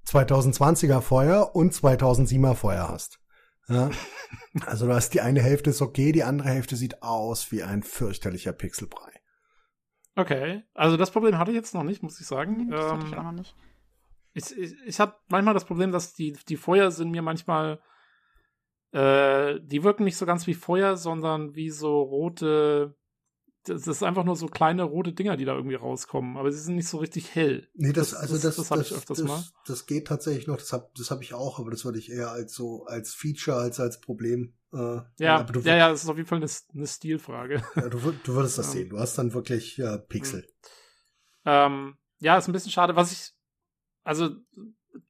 2020er 0.07 1.01
Feuer 1.01 1.55
und 1.55 1.71
2007er 1.71 2.55
Feuer 2.55 2.89
hast. 2.89 3.19
Ja? 3.67 3.91
Also 4.65 4.85
du 4.85 4.93
hast 4.93 5.13
die 5.13 5.21
eine 5.21 5.41
Hälfte 5.41 5.69
ist 5.69 5.81
okay, 5.81 6.11
die 6.11 6.23
andere 6.23 6.49
Hälfte 6.49 6.75
sieht 6.75 7.03
aus 7.03 7.51
wie 7.53 7.63
ein 7.63 7.83
fürchterlicher 7.83 8.51
Pixelbrei. 8.51 9.11
Okay, 10.15 10.63
also 10.73 10.97
das 10.97 11.11
Problem 11.11 11.37
hatte 11.37 11.51
ich 11.51 11.55
jetzt 11.55 11.73
noch 11.73 11.83
nicht, 11.83 12.03
muss 12.03 12.19
ich 12.19 12.27
sagen. 12.27 12.69
Das 12.69 12.83
ähm, 12.83 12.91
hatte 12.91 13.05
ich 13.05 13.13
ähm, 13.13 13.19
auch 13.19 13.23
noch 13.23 13.31
nicht. 13.31 13.55
Ich, 14.33 14.57
ich, 14.57 14.73
ich 14.85 14.99
habe 14.99 15.15
manchmal 15.29 15.53
das 15.53 15.65
Problem, 15.65 15.91
dass 15.91 16.13
die, 16.13 16.33
die 16.47 16.57
Feuer 16.57 16.91
sind 16.91 17.11
mir 17.11 17.21
manchmal, 17.21 17.81
äh, 18.91 19.59
die 19.61 19.83
wirken 19.83 20.03
nicht 20.03 20.17
so 20.17 20.25
ganz 20.25 20.47
wie 20.47 20.53
Feuer, 20.53 20.97
sondern 20.97 21.55
wie 21.55 21.69
so 21.69 22.01
rote, 22.01 22.95
das 23.63 23.87
ist 23.87 24.03
einfach 24.03 24.23
nur 24.23 24.35
so 24.35 24.47
kleine 24.47 24.83
rote 24.83 25.13
Dinger, 25.13 25.37
die 25.37 25.45
da 25.45 25.53
irgendwie 25.53 25.75
rauskommen, 25.75 26.37
aber 26.37 26.51
sie 26.51 26.59
sind 26.59 26.75
nicht 26.75 26.87
so 26.87 26.97
richtig 26.97 27.35
hell. 27.35 27.67
Nee, 27.73 27.93
das, 27.93 28.13
also 28.13 28.35
das, 28.35 28.43
das, 28.43 28.55
das 28.55 28.71
habe 28.71 28.81
ich 28.81 28.93
öfters 28.93 29.17
das, 29.19 29.27
mal. 29.27 29.43
Das 29.67 29.85
geht 29.85 30.07
tatsächlich 30.07 30.47
noch, 30.47 30.57
das 30.57 30.73
habe 30.73 30.89
das 30.95 31.11
hab 31.11 31.21
ich 31.21 31.33
auch, 31.33 31.59
aber 31.59 31.69
das 31.69 31.85
würde 31.85 31.99
ich 31.99 32.11
eher 32.11 32.31
als 32.31 32.53
so, 32.53 32.85
als 32.85 33.13
Feature, 33.13 33.57
als 33.57 33.79
als 33.79 33.99
Problem. 33.99 34.53
Äh, 34.73 35.01
ja, 35.19 35.43
du, 35.43 35.59
ja, 35.59 35.75
ja, 35.75 35.89
das 35.89 36.03
ist 36.03 36.09
auf 36.09 36.17
jeden 36.17 36.29
Fall 36.29 36.37
eine, 36.37 36.49
eine 36.73 36.87
Stilfrage. 36.87 37.63
Ja, 37.75 37.89
du, 37.89 37.99
du 37.99 38.33
würdest 38.33 38.57
das 38.57 38.71
sehen, 38.71 38.89
du 38.89 38.99
hast 38.99 39.17
dann 39.17 39.33
wirklich 39.33 39.77
äh, 39.79 39.99
Pixel. 39.99 40.47
Ähm, 41.45 41.97
ja, 42.19 42.37
ist 42.37 42.47
ein 42.47 42.53
bisschen 42.53 42.71
schade, 42.71 42.95
was 42.95 43.11
ich 43.11 43.33
also 44.03 44.29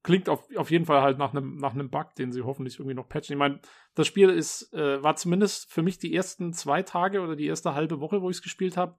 klingt 0.04 0.30
auf, 0.30 0.48
auf 0.56 0.72
jeden 0.72 0.86
Fall 0.86 1.02
halt 1.02 1.18
nach 1.18 1.32
einem 1.34 1.58
nach 1.58 1.74
Bug, 1.74 2.16
den 2.16 2.32
sie 2.32 2.44
hoffentlich 2.44 2.80
irgendwie 2.80 2.96
noch 2.96 3.10
patchen. 3.10 3.34
Ich 3.34 3.40
meine, 3.40 3.60
das 3.96 4.08
Spiel 4.08 4.30
ist 4.30 4.74
äh, 4.74 5.02
war 5.04 5.16
zumindest 5.16 5.72
für 5.72 5.82
mich 5.82 5.98
die 5.98 6.16
ersten 6.16 6.54
zwei 6.54 6.84
Tage 6.84 7.22
oder 7.22 7.36
die 7.36 7.48
erste 7.48 7.74
halbe 7.74 8.00
Woche, 8.00 8.22
wo 8.22 8.30
ich 8.30 8.38
es 8.38 8.44
gespielt 8.44 8.78
habe, 8.78 8.98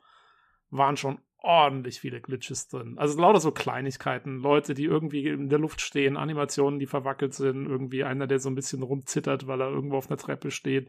waren 0.71 0.97
schon 0.97 1.21
ordentlich 1.39 2.01
viele 2.01 2.21
Glitches 2.21 2.69
drin. 2.69 2.99
Also 2.99 3.21
lauter 3.21 3.41
so 3.41 3.51
Kleinigkeiten, 3.51 4.39
Leute, 4.39 4.75
die 4.75 4.85
irgendwie 4.85 5.27
in 5.27 5.49
der 5.49 5.59
Luft 5.59 5.81
stehen, 5.81 6.17
Animationen, 6.17 6.79
die 6.79 6.87
verwackelt 6.87 7.35
sind, 7.35 7.67
irgendwie 7.67 8.05
einer, 8.05 8.27
der 8.27 8.39
so 8.39 8.49
ein 8.49 8.55
bisschen 8.55 8.83
rumzittert, 8.83 9.47
weil 9.49 9.61
er 9.61 9.71
irgendwo 9.71 9.97
auf 9.97 10.09
einer 10.09 10.19
Treppe 10.19 10.51
steht. 10.51 10.89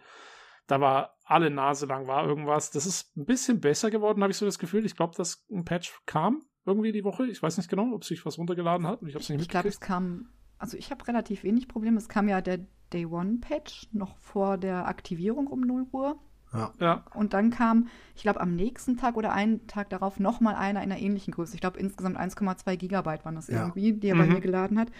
Da 0.67 0.79
war 0.79 1.17
alle 1.25 1.49
Nase 1.49 1.87
lang 1.87 2.07
war 2.07 2.25
irgendwas. 2.25 2.71
Das 2.71 2.85
ist 2.85 3.17
ein 3.17 3.25
bisschen 3.25 3.59
besser 3.59 3.89
geworden, 3.89 4.21
habe 4.21 4.31
ich 4.31 4.37
so 4.37 4.45
das 4.45 4.59
Gefühl. 4.59 4.85
Ich 4.85 4.95
glaube, 4.95 5.15
dass 5.17 5.45
ein 5.51 5.65
Patch 5.65 5.99
kam 6.05 6.43
irgendwie 6.65 6.91
die 6.91 7.03
Woche. 7.03 7.27
Ich 7.27 7.41
weiß 7.41 7.57
nicht 7.57 7.69
genau, 7.69 7.93
ob 7.93 8.03
sich 8.03 8.25
was 8.25 8.37
runtergeladen 8.37 8.87
hat. 8.87 9.01
Ich, 9.03 9.29
ich 9.29 9.49
glaube, 9.49 9.67
es 9.67 9.79
kam, 9.79 10.29
also 10.57 10.77
ich 10.77 10.91
habe 10.91 11.07
relativ 11.07 11.43
wenig 11.43 11.67
Probleme. 11.67 11.97
Es 11.97 12.07
kam 12.07 12.27
ja 12.27 12.41
der 12.41 12.59
Day 12.91 13.05
One 13.05 13.39
Patch 13.41 13.87
noch 13.91 14.17
vor 14.17 14.57
der 14.57 14.87
Aktivierung 14.87 15.47
um 15.47 15.61
0 15.61 15.87
Uhr. 15.91 16.19
Ja. 16.53 16.73
ja. 16.79 17.05
Und 17.15 17.33
dann 17.33 17.49
kam, 17.49 17.87
ich 18.15 18.21
glaube, 18.21 18.39
am 18.39 18.55
nächsten 18.55 18.95
Tag 18.95 19.17
oder 19.17 19.33
einen 19.33 19.65
Tag 19.67 19.89
darauf 19.89 20.19
nochmal 20.19 20.55
einer 20.55 20.83
in 20.83 20.91
einer 20.91 21.01
ähnlichen 21.01 21.33
Größe. 21.33 21.55
Ich 21.55 21.61
glaube, 21.61 21.79
insgesamt 21.79 22.17
1,2 22.17 22.77
Gigabyte 22.77 23.25
waren 23.25 23.35
das 23.35 23.47
ja. 23.47 23.61
irgendwie, 23.61 23.93
die 23.93 24.07
er 24.07 24.15
mhm. 24.15 24.19
bei 24.19 24.27
mir 24.27 24.41
geladen 24.41 24.79
hat. 24.79 24.91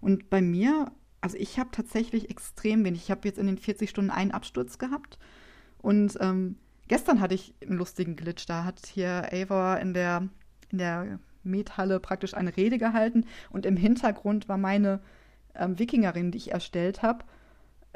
Und 0.00 0.30
bei 0.30 0.40
mir, 0.40 0.92
also 1.20 1.36
ich 1.36 1.58
habe 1.58 1.70
tatsächlich 1.72 2.30
extrem 2.30 2.84
wenig. 2.84 3.02
Ich 3.02 3.10
habe 3.10 3.26
jetzt 3.26 3.38
in 3.38 3.46
den 3.46 3.58
40 3.58 3.90
Stunden 3.90 4.10
einen 4.10 4.30
Absturz 4.30 4.78
gehabt. 4.78 5.18
Und 5.78 6.16
ähm, 6.20 6.56
gestern 6.88 7.20
hatte 7.20 7.34
ich 7.34 7.54
einen 7.60 7.76
lustigen 7.76 8.14
Glitch. 8.14 8.46
Da 8.46 8.64
hat 8.64 8.86
hier 8.86 9.32
Eivor 9.32 9.78
in 9.78 9.94
der 9.94 10.28
in 10.70 10.78
der 10.78 11.18
Methalle 11.42 12.00
praktisch 12.00 12.34
eine 12.34 12.56
Rede 12.56 12.78
gehalten 12.78 13.26
und 13.50 13.66
im 13.66 13.76
Hintergrund 13.76 14.48
war 14.48 14.58
meine 14.58 15.00
ähm, 15.54 15.78
Wikingerin, 15.78 16.30
die 16.30 16.38
ich 16.38 16.52
erstellt 16.52 17.02
habe, 17.02 17.24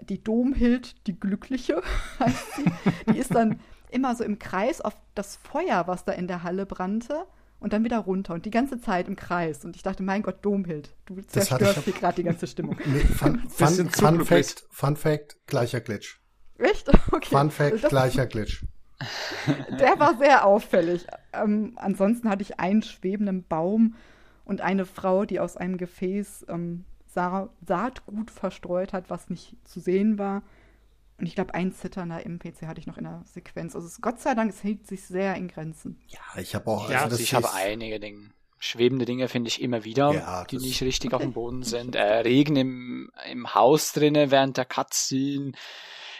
die 0.02 0.22
Domhild, 0.22 1.06
die 1.06 1.18
Glückliche 1.18 1.82
heißt 2.18 2.56
sie. 2.56 2.64
Die 3.12 3.18
ist 3.18 3.34
dann 3.34 3.60
immer 3.90 4.14
so 4.14 4.24
im 4.24 4.38
Kreis 4.38 4.80
auf 4.80 4.96
das 5.14 5.36
Feuer, 5.36 5.86
was 5.86 6.04
da 6.04 6.12
in 6.12 6.26
der 6.26 6.42
Halle 6.42 6.66
brannte 6.66 7.26
und 7.60 7.72
dann 7.72 7.84
wieder 7.84 7.98
runter 7.98 8.34
und 8.34 8.44
die 8.44 8.50
ganze 8.50 8.80
Zeit 8.80 9.08
im 9.08 9.16
Kreis. 9.16 9.64
Und 9.64 9.76
ich 9.76 9.82
dachte, 9.82 10.02
mein 10.02 10.22
Gott, 10.22 10.44
Domhild, 10.44 10.94
du 11.06 11.20
zerstörst 11.22 11.84
hier 11.84 11.92
gerade 11.92 12.16
die 12.16 12.24
ganze 12.24 12.46
Stimmung. 12.46 12.76
Nee, 12.84 13.00
fun, 13.00 13.42
fun, 13.48 13.88
fun, 13.88 14.24
Fact, 14.24 14.66
Fun 14.70 14.96
Fact, 14.96 15.36
gleicher 15.46 15.80
Glitch. 15.80 16.20
Echt? 16.58 16.90
Okay. 17.12 17.28
Fun 17.30 17.50
Fact, 17.50 17.88
gleicher 17.88 18.26
Glitch. 18.26 18.64
Der 19.78 19.98
war 19.98 20.16
sehr 20.16 20.46
auffällig. 20.46 21.06
Ähm, 21.32 21.72
ansonsten 21.76 22.28
hatte 22.28 22.42
ich 22.42 22.60
einen 22.60 22.82
schwebenden 22.82 23.44
Baum 23.46 23.94
und 24.44 24.60
eine 24.60 24.86
Frau, 24.86 25.24
die 25.24 25.40
aus 25.40 25.56
einem 25.56 25.76
Gefäß 25.76 26.46
ähm, 26.48 26.84
Sa 27.06 27.48
Saatgut 27.64 28.30
verstreut 28.30 28.92
hat, 28.92 29.08
was 29.08 29.30
nicht 29.30 29.56
zu 29.64 29.80
sehen 29.80 30.18
war. 30.18 30.42
Und 31.18 31.26
ich 31.26 31.36
glaube, 31.36 31.54
ein 31.54 31.72
zitternder 31.72 32.26
MPC 32.26 32.66
hatte 32.66 32.80
ich 32.80 32.86
noch 32.86 32.98
in 32.98 33.04
der 33.04 33.22
Sequenz. 33.24 33.76
Also 33.76 33.86
es, 33.86 34.00
Gott 34.00 34.20
sei 34.20 34.34
Dank, 34.34 34.50
es 34.50 34.64
hält 34.64 34.86
sich 34.86 35.06
sehr 35.06 35.36
in 35.36 35.46
Grenzen. 35.46 36.00
Ja, 36.08 36.40
ich 36.40 36.54
habe 36.54 36.68
auch. 36.68 36.90
Ja, 36.90 37.02
also, 37.02 37.12
also 37.12 37.22
ich 37.22 37.34
habe 37.34 37.52
einige 37.52 38.00
Dinge. 38.00 38.30
Schwebende 38.58 39.04
Dinge 39.04 39.28
finde 39.28 39.48
ich 39.48 39.60
immer 39.60 39.84
wieder, 39.84 40.12
ja, 40.12 40.44
die 40.44 40.56
nicht 40.56 40.82
richtig 40.82 41.08
okay. 41.12 41.16
auf 41.16 41.22
dem 41.22 41.34
Boden 41.34 41.62
sind. 41.62 41.94
Äh, 41.94 42.20
Regen 42.20 42.56
im, 42.56 43.10
im 43.30 43.54
Haus 43.54 43.92
drinnen 43.92 44.30
während 44.30 44.56
der 44.56 44.64
Cutscene 44.64 45.52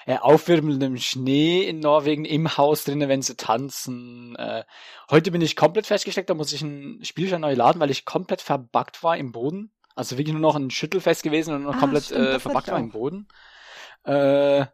äh, 0.07 0.19
aufwirbelndem 0.19 0.97
Schnee 0.97 1.63
in 1.63 1.81
Norwegen 1.81 2.25
im 2.25 2.57
Haus 2.57 2.85
drinnen, 2.85 3.09
wenn 3.09 3.23
sie 3.23 3.37
tanzen. 3.37 4.37
Äh, 4.37 4.65
heute 5.11 5.31
bin 5.31 5.41
ich 5.41 5.57
komplett 5.57 5.87
festgesteckt, 5.87 6.31
da 6.31 6.35
muss 6.35 6.53
ich 6.53 6.63
ein 6.63 7.01
Spielschein 7.03 7.41
neu 7.41 7.55
laden, 7.55 7.81
weil 7.81 7.91
ich 7.91 8.05
komplett 8.05 8.43
verbuggt 8.43 9.03
war 9.03 9.17
im 9.17 9.33
Boden. 9.33 9.71
Also 9.95 10.19
wirklich 10.19 10.33
nur 10.33 10.43
noch 10.43 10.57
ein 10.57 10.71
Schüttelfest 10.71 11.23
gewesen 11.23 11.55
und 11.55 11.63
noch 11.63 11.77
ah, 11.77 11.81
komplett 11.81 12.05
stimmt, 12.05 12.27
äh, 12.27 12.41
verbuggt 12.41 12.69
war 12.69 12.79
im 12.79 12.91
Boden. 12.91 13.29
Äh, 14.05 14.67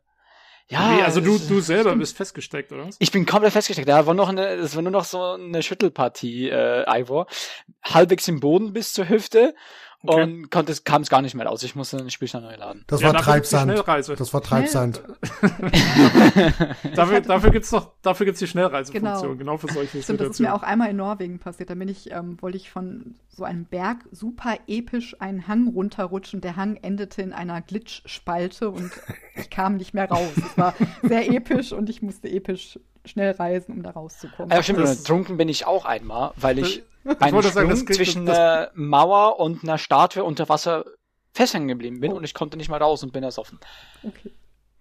ja, 0.71 0.97
Wie, 0.97 1.03
also 1.03 1.21
du, 1.21 1.37
du 1.37 1.61
selber 1.61 1.97
bist 1.97 2.17
festgesteckt, 2.17 2.71
oder 2.71 2.87
was? 2.87 2.97
Ich 3.01 3.11
bin 3.11 3.27
komplett 3.27 3.53
festgesteckt. 3.53 3.89
Da 3.89 4.07
war 4.07 4.15
noch 4.15 4.29
eine, 4.29 4.57
das 4.57 4.77
war 4.77 4.83
nur 4.83 4.93
noch 4.93 5.05
so 5.05 5.33
eine 5.33 5.65
Schüttelpartie, 5.65 6.49
äh, 6.49 6.85
Ivor. 7.01 7.27
Halbwegs 7.83 8.29
im 8.29 8.39
Boden 8.39 8.73
bis 8.73 8.93
zur 8.93 9.09
Hüfte 9.09 9.55
Okay. 10.03 10.23
Und 10.23 10.51
konnte, 10.51 10.75
kam 10.83 11.03
es 11.03 11.11
gar 11.11 11.21
nicht 11.21 11.35
mehr 11.35 11.45
raus. 11.45 11.63
Ich 11.63 11.75
musste 11.75 11.99
den 11.99 12.09
Spielstand 12.09 12.47
neu 12.47 12.57
laden. 12.57 12.85
Das 12.87 13.03
ja, 13.03 13.13
war 13.13 13.21
Treibsand. 13.21 13.71
Das 13.87 14.33
war 14.33 14.41
Treibsand. 14.41 15.03
dafür, 16.95 17.21
dafür 17.21 17.51
gibt's 17.51 17.69
doch, 17.69 17.91
dafür 18.01 18.25
gibt's 18.25 18.39
die 18.39 18.47
Schnellreisefunktion. 18.47 19.21
Genau. 19.21 19.37
genau 19.37 19.57
für 19.59 19.71
solche 19.71 20.03
Stimmt, 20.03 20.21
Das 20.21 20.31
ist 20.31 20.41
mir 20.41 20.55
auch 20.55 20.63
einmal 20.63 20.89
in 20.89 20.97
Norwegen 20.97 21.39
passiert. 21.39 21.69
Da 21.69 21.75
bin 21.75 21.89
ich, 21.89 22.11
ähm, 22.13 22.41
wollte 22.41 22.57
ich 22.57 22.71
von 22.71 23.17
so 23.29 23.45
einem 23.45 23.67
Berg 23.67 23.99
super 24.11 24.57
episch 24.67 25.21
einen 25.21 25.47
Hang 25.47 25.69
runterrutschen. 25.69 26.41
Der 26.41 26.57
Hang 26.57 26.77
endete 26.77 27.21
in 27.21 27.35
einer 27.35 27.61
Glitch-Spalte 27.61 28.71
und 28.71 28.91
ich 29.37 29.51
kam 29.51 29.77
nicht 29.77 29.93
mehr 29.93 30.09
raus. 30.09 30.33
Es 30.35 30.57
war 30.57 30.75
sehr 31.03 31.31
episch 31.31 31.73
und 31.73 31.91
ich 31.91 32.01
musste 32.01 32.31
episch 32.31 32.79
schnell 33.05 33.33
reisen, 33.33 33.75
um 33.75 33.83
da 33.83 33.91
rauszukommen. 33.91 34.51
Ja, 34.51 34.63
stimmt. 34.63 34.79
Betrunken 34.79 35.37
bin 35.37 35.51
ich 35.51 35.67
auch 35.67 35.85
einmal, 35.85 36.33
weil 36.37 36.59
ich 36.59 36.85
einen 37.05 37.43
Sprung 37.43 37.43
sagen, 37.43 37.87
zwischen 37.87 38.29
einer 38.29 38.71
Mauer 38.75 39.39
und 39.41 39.63
einer 39.63 39.79
Statue 39.79 40.25
unter 40.25 40.49
Wasser 40.49 40.85
festhängen 41.33 41.69
geblieben 41.69 42.01
bin 42.01 42.13
oh. 42.13 42.17
und 42.17 42.25
ich 42.25 42.35
konnte 42.35 42.57
nicht 42.57 42.69
mal 42.69 42.83
raus 42.83 43.03
und 43.03 43.13
bin 43.13 43.23
ersoffen. 43.23 43.59
Okay. 44.03 44.33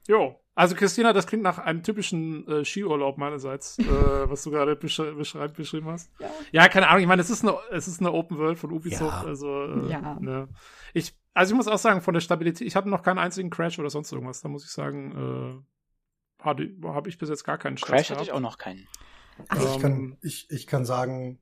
Jo, 0.07 0.39
also 0.55 0.75
Christina, 0.75 1.13
das 1.13 1.27
klingt 1.27 1.43
nach 1.43 1.59
einem 1.59 1.83
typischen 1.83 2.47
äh, 2.47 2.65
Skiurlaub 2.65 3.19
meinerseits, 3.19 3.77
äh, 3.77 3.83
was 4.29 4.43
du 4.43 4.49
gerade 4.49 4.75
besch 4.75 4.97
beschreib, 4.97 5.55
beschrieben 5.55 5.87
hast. 5.87 6.11
Ja. 6.19 6.29
ja, 6.51 6.67
keine 6.67 6.87
Ahnung, 6.87 7.01
ich 7.01 7.07
meine, 7.07 7.21
es 7.21 7.29
ist 7.29 7.43
eine, 7.43 7.55
es 7.71 7.87
ist 7.87 7.99
eine 8.01 8.11
Open 8.11 8.37
World 8.39 8.57
von 8.57 8.71
Ubisoft, 8.71 9.23
ja. 9.23 9.27
also 9.27 9.65
äh, 9.65 9.91
ja. 9.91 10.17
Ne. 10.19 10.47
ich 10.93 11.13
also 11.33 11.53
ich 11.53 11.55
muss 11.55 11.67
auch 11.67 11.77
sagen, 11.77 12.01
von 12.01 12.13
der 12.13 12.19
Stabilität, 12.21 12.67
ich 12.67 12.75
hatte 12.75 12.89
noch 12.89 13.01
keinen 13.01 13.19
einzigen 13.19 13.49
Crash 13.49 13.79
oder 13.79 13.89
sonst 13.89 14.11
irgendwas. 14.11 14.41
Da 14.41 14.49
muss 14.49 14.65
ich 14.65 14.71
sagen, 14.71 15.63
äh, 16.43 16.43
habe 16.43 17.09
ich 17.09 17.17
bis 17.17 17.29
jetzt 17.29 17.45
gar 17.45 17.57
keinen 17.57 17.77
Stress 17.77 18.07
Crash 18.07 18.09
hatte 18.11 18.23
ich 18.23 18.33
auch 18.33 18.41
noch 18.41 18.57
keinen. 18.57 18.87
Also 19.47 19.73
ich, 19.73 19.79
kann, 19.79 20.17
ich, 20.21 20.49
ich 20.49 20.67
kann 20.67 20.83
sagen, 20.83 21.39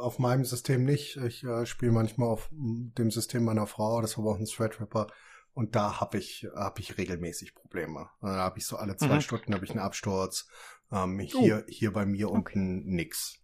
auf 0.00 0.18
meinem 0.18 0.44
System 0.44 0.84
nicht. 0.84 1.16
Ich 1.16 1.44
äh, 1.44 1.66
spiele 1.66 1.92
manchmal 1.92 2.28
auf 2.28 2.48
dem 2.52 3.10
System 3.10 3.44
meiner 3.44 3.66
Frau, 3.66 4.00
das 4.00 4.18
war 4.18 4.24
auch 4.24 4.38
ein 4.38 4.46
Threadripper. 4.46 5.08
Und 5.52 5.74
da 5.74 6.00
habe 6.00 6.18
ich, 6.18 6.46
hab 6.54 6.78
ich 6.78 6.96
regelmäßig 6.96 7.54
Probleme. 7.54 8.08
Da 8.20 8.36
habe 8.36 8.58
ich 8.58 8.66
so 8.66 8.76
alle 8.76 8.96
zwei 8.96 9.16
mhm. 9.16 9.20
Stunden 9.20 9.54
habe 9.54 9.64
ich 9.64 9.70
einen 9.70 9.80
Absturz. 9.80 10.48
Ähm, 10.92 11.18
hier, 11.18 11.58
uh. 11.58 11.62
hier 11.70 11.92
bei 11.92 12.06
mir 12.06 12.28
okay. 12.28 12.36
unten 12.36 12.84
nix. 12.86 13.38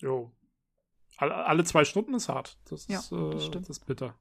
Jo. 0.00 0.34
Alle, 1.16 1.34
alle 1.34 1.64
zwei 1.64 1.84
Stunden 1.84 2.14
ist 2.14 2.28
hart. 2.28 2.58
Das, 2.64 2.86
ja, 2.88 2.98
ist, 2.98 3.12
äh, 3.12 3.30
das, 3.30 3.50
das 3.50 3.68
ist 3.68 3.86
bitter. 3.86 4.18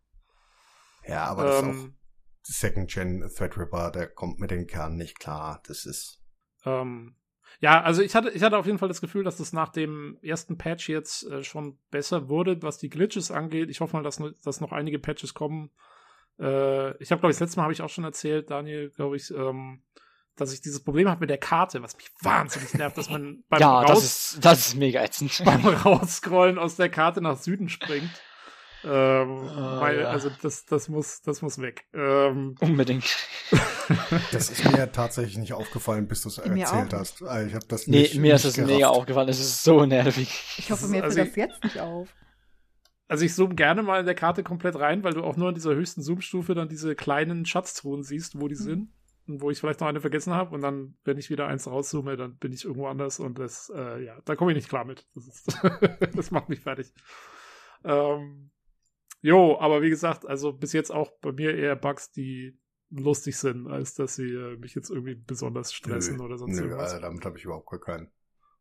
Ja, 1.08 1.26
aber 1.26 1.44
das 1.44 1.56
ist 1.56 1.64
auch 1.64 1.68
ähm. 1.68 1.98
Second 2.46 2.92
Gen 2.92 3.32
Threadripper, 3.36 3.90
der 3.92 4.08
kommt 4.08 4.40
mit 4.40 4.52
den 4.52 4.68
Kernen 4.68 4.98
nicht 4.98 5.18
klar. 5.20 5.62
Das 5.66 5.86
ist. 5.86 6.22
Ähm, 6.66 7.16
ja, 7.60 7.82
also 7.82 8.02
ich 8.02 8.16
hatte, 8.16 8.30
ich 8.30 8.44
hatte 8.44 8.58
auf 8.58 8.66
jeden 8.66 8.78
Fall 8.78 8.88
das 8.88 9.02
Gefühl, 9.02 9.24
dass 9.24 9.38
das 9.38 9.54
nach 9.54 9.70
dem 9.70 10.18
ersten 10.22 10.58
Patch 10.58 10.90
jetzt 10.90 11.24
äh, 11.30 11.44
schon 11.44 11.78
besser 11.92 12.30
wurde, 12.30 12.62
was 12.62 12.78
die 12.78 12.90
Glitches 12.90 13.32
angeht. 13.32 13.70
Ich 13.70 13.82
hoffe 13.82 13.96
mal, 13.96 14.04
dass, 14.04 14.22
dass 14.44 14.62
noch 14.62 14.72
einige 14.72 15.00
Patches 15.00 15.34
kommen. 15.34 15.72
Äh, 16.40 16.98
ich 17.02 17.12
habe, 17.12 17.20
glaube 17.20 17.32
ich, 17.32 17.38
das 17.38 17.42
letzte 17.42 17.58
Mal 17.58 17.64
habe 17.64 17.74
ich 17.74 17.82
auch 17.82 17.90
schon 17.90 18.04
erzählt, 18.04 18.50
Daniel, 18.50 18.90
glaube 18.90 19.16
ich, 19.16 19.32
ähm, 19.32 19.84
dass 20.36 20.54
ich 20.54 20.62
dieses 20.62 20.84
Problem 20.84 21.08
habe 21.10 21.22
mit 21.22 21.30
der 21.30 21.38
Karte, 21.38 21.84
was 21.84 21.96
mich 21.96 22.10
wahnsinnig 22.22 22.74
nervt, 22.74 22.98
dass 22.98 23.10
man 23.10 23.44
beim 23.50 23.62
ja, 23.62 23.82
Raus 23.82 23.90
das 23.90 24.04
ist, 24.04 24.46
das 24.46 24.68
ist 24.68 24.76
mega 24.76 25.04
ätzend. 25.04 25.42
beim 25.46 25.66
Rausscrollen 25.66 26.58
aus 26.58 26.76
der 26.76 26.90
Karte 26.90 27.22
nach 27.22 27.38
Süden 27.38 27.70
springt. 27.70 28.10
Ähm, 28.86 29.38
oh, 29.44 29.80
weil, 29.80 30.02
ja. 30.02 30.08
Also 30.10 30.30
das, 30.42 30.66
das 30.66 30.90
muss, 30.90 31.22
das 31.22 31.42
muss 31.42 31.60
weg. 31.60 31.86
Ähm, 31.94 32.56
Unbedingt. 32.60 33.06
das 34.32 34.50
ist 34.50 34.70
mir 34.72 34.92
tatsächlich 34.92 35.38
nicht 35.38 35.54
aufgefallen, 35.54 36.08
bis 36.08 36.24
du 36.24 36.30
es 36.30 36.38
erzählt 36.38 36.94
hast. 36.94 37.24
Also 37.24 37.48
ich 37.48 37.56
habe 37.56 37.66
das 37.68 37.88
nee, 37.88 38.02
nicht. 38.02 38.16
Mir 38.16 38.36
ist 38.36 38.46
es 38.46 38.58
mega 38.58 38.90
aufgefallen. 38.90 39.30
Es 39.30 39.40
ist 39.40 39.64
so 39.64 39.86
nervig. 39.86 40.56
Ich 40.58 40.70
hoffe, 40.70 40.88
mir 40.88 41.04
also 41.04 41.16
fällt 41.16 41.30
das 41.30 41.36
jetzt 41.36 41.64
nicht 41.64 41.80
auf. 41.80 42.10
Also 43.08 43.26
ich 43.26 43.34
zoome 43.34 43.56
gerne 43.56 43.84
mal 43.84 44.00
in 44.00 44.06
der 44.06 44.16
Karte 44.16 44.44
komplett 44.44 44.76
rein, 44.76 45.04
weil 45.04 45.14
du 45.14 45.24
auch 45.24 45.38
nur 45.38 45.50
in 45.50 45.56
dieser 45.56 45.76
höchsten 45.76 46.02
Zoom-Stufe 46.02 46.56
dann 46.56 46.68
diese 46.68 46.96
kleinen 46.96 47.46
Schatztruhen 47.46 48.04
siehst, 48.04 48.40
wo 48.40 48.48
die 48.48 48.56
mhm. 48.56 48.60
sind. 48.60 48.94
Und 49.26 49.40
wo 49.40 49.50
ich 49.50 49.60
vielleicht 49.60 49.80
noch 49.80 49.88
eine 49.88 50.02
vergessen 50.02 50.34
habe. 50.34 50.54
Und 50.54 50.62
dann, 50.62 50.98
wenn 51.06 51.18
ich 51.18 51.30
wieder 51.30 51.48
eins 51.48 51.68
rauszoome, 51.68 52.18
dann 52.18 52.36
bin 52.36 52.52
ich 52.52 52.66
irgendwo 52.66 52.88
anders. 52.88 53.20
Und 53.22 53.40
das, 53.40 53.72
äh, 53.74 54.04
ja, 54.04 54.18
da 54.26 54.36
komme 54.36 54.52
ich 54.52 54.58
nicht 54.58 54.68
klar 54.68 54.84
mit. 54.84 55.08
Das, 55.16 55.28
ist 55.28 55.58
das 56.16 56.32
macht 56.32 56.50
mich 56.50 56.60
fertig. 56.60 56.92
Ähm, 57.86 58.50
Jo, 59.24 59.58
aber 59.58 59.82
wie 59.82 59.90
gesagt, 59.90 60.26
also 60.28 60.52
bis 60.52 60.74
jetzt 60.74 60.92
auch 60.92 61.10
bei 61.22 61.32
mir 61.32 61.56
eher 61.56 61.78
Bugs, 61.78 62.12
die 62.12 62.60
lustig 62.90 63.38
sind, 63.38 63.68
als 63.68 63.96
dass 63.96 64.16
sie 64.16 64.30
äh, 64.34 64.58
mich 64.58 64.76
jetzt 64.76 64.90
irgendwie 64.90 65.16
besonders 65.16 65.74
stressen 65.74 66.18
nö, 66.18 66.26
oder 66.26 66.38
sonst 66.38 66.58
nö, 66.58 66.64
irgendwas. 66.64 66.94
Nö, 66.94 67.00
damit 67.00 67.24
habe 67.24 67.38
ich 67.38 67.46
überhaupt 67.46 67.70
gar 67.70 67.80
keinen, 67.80 68.12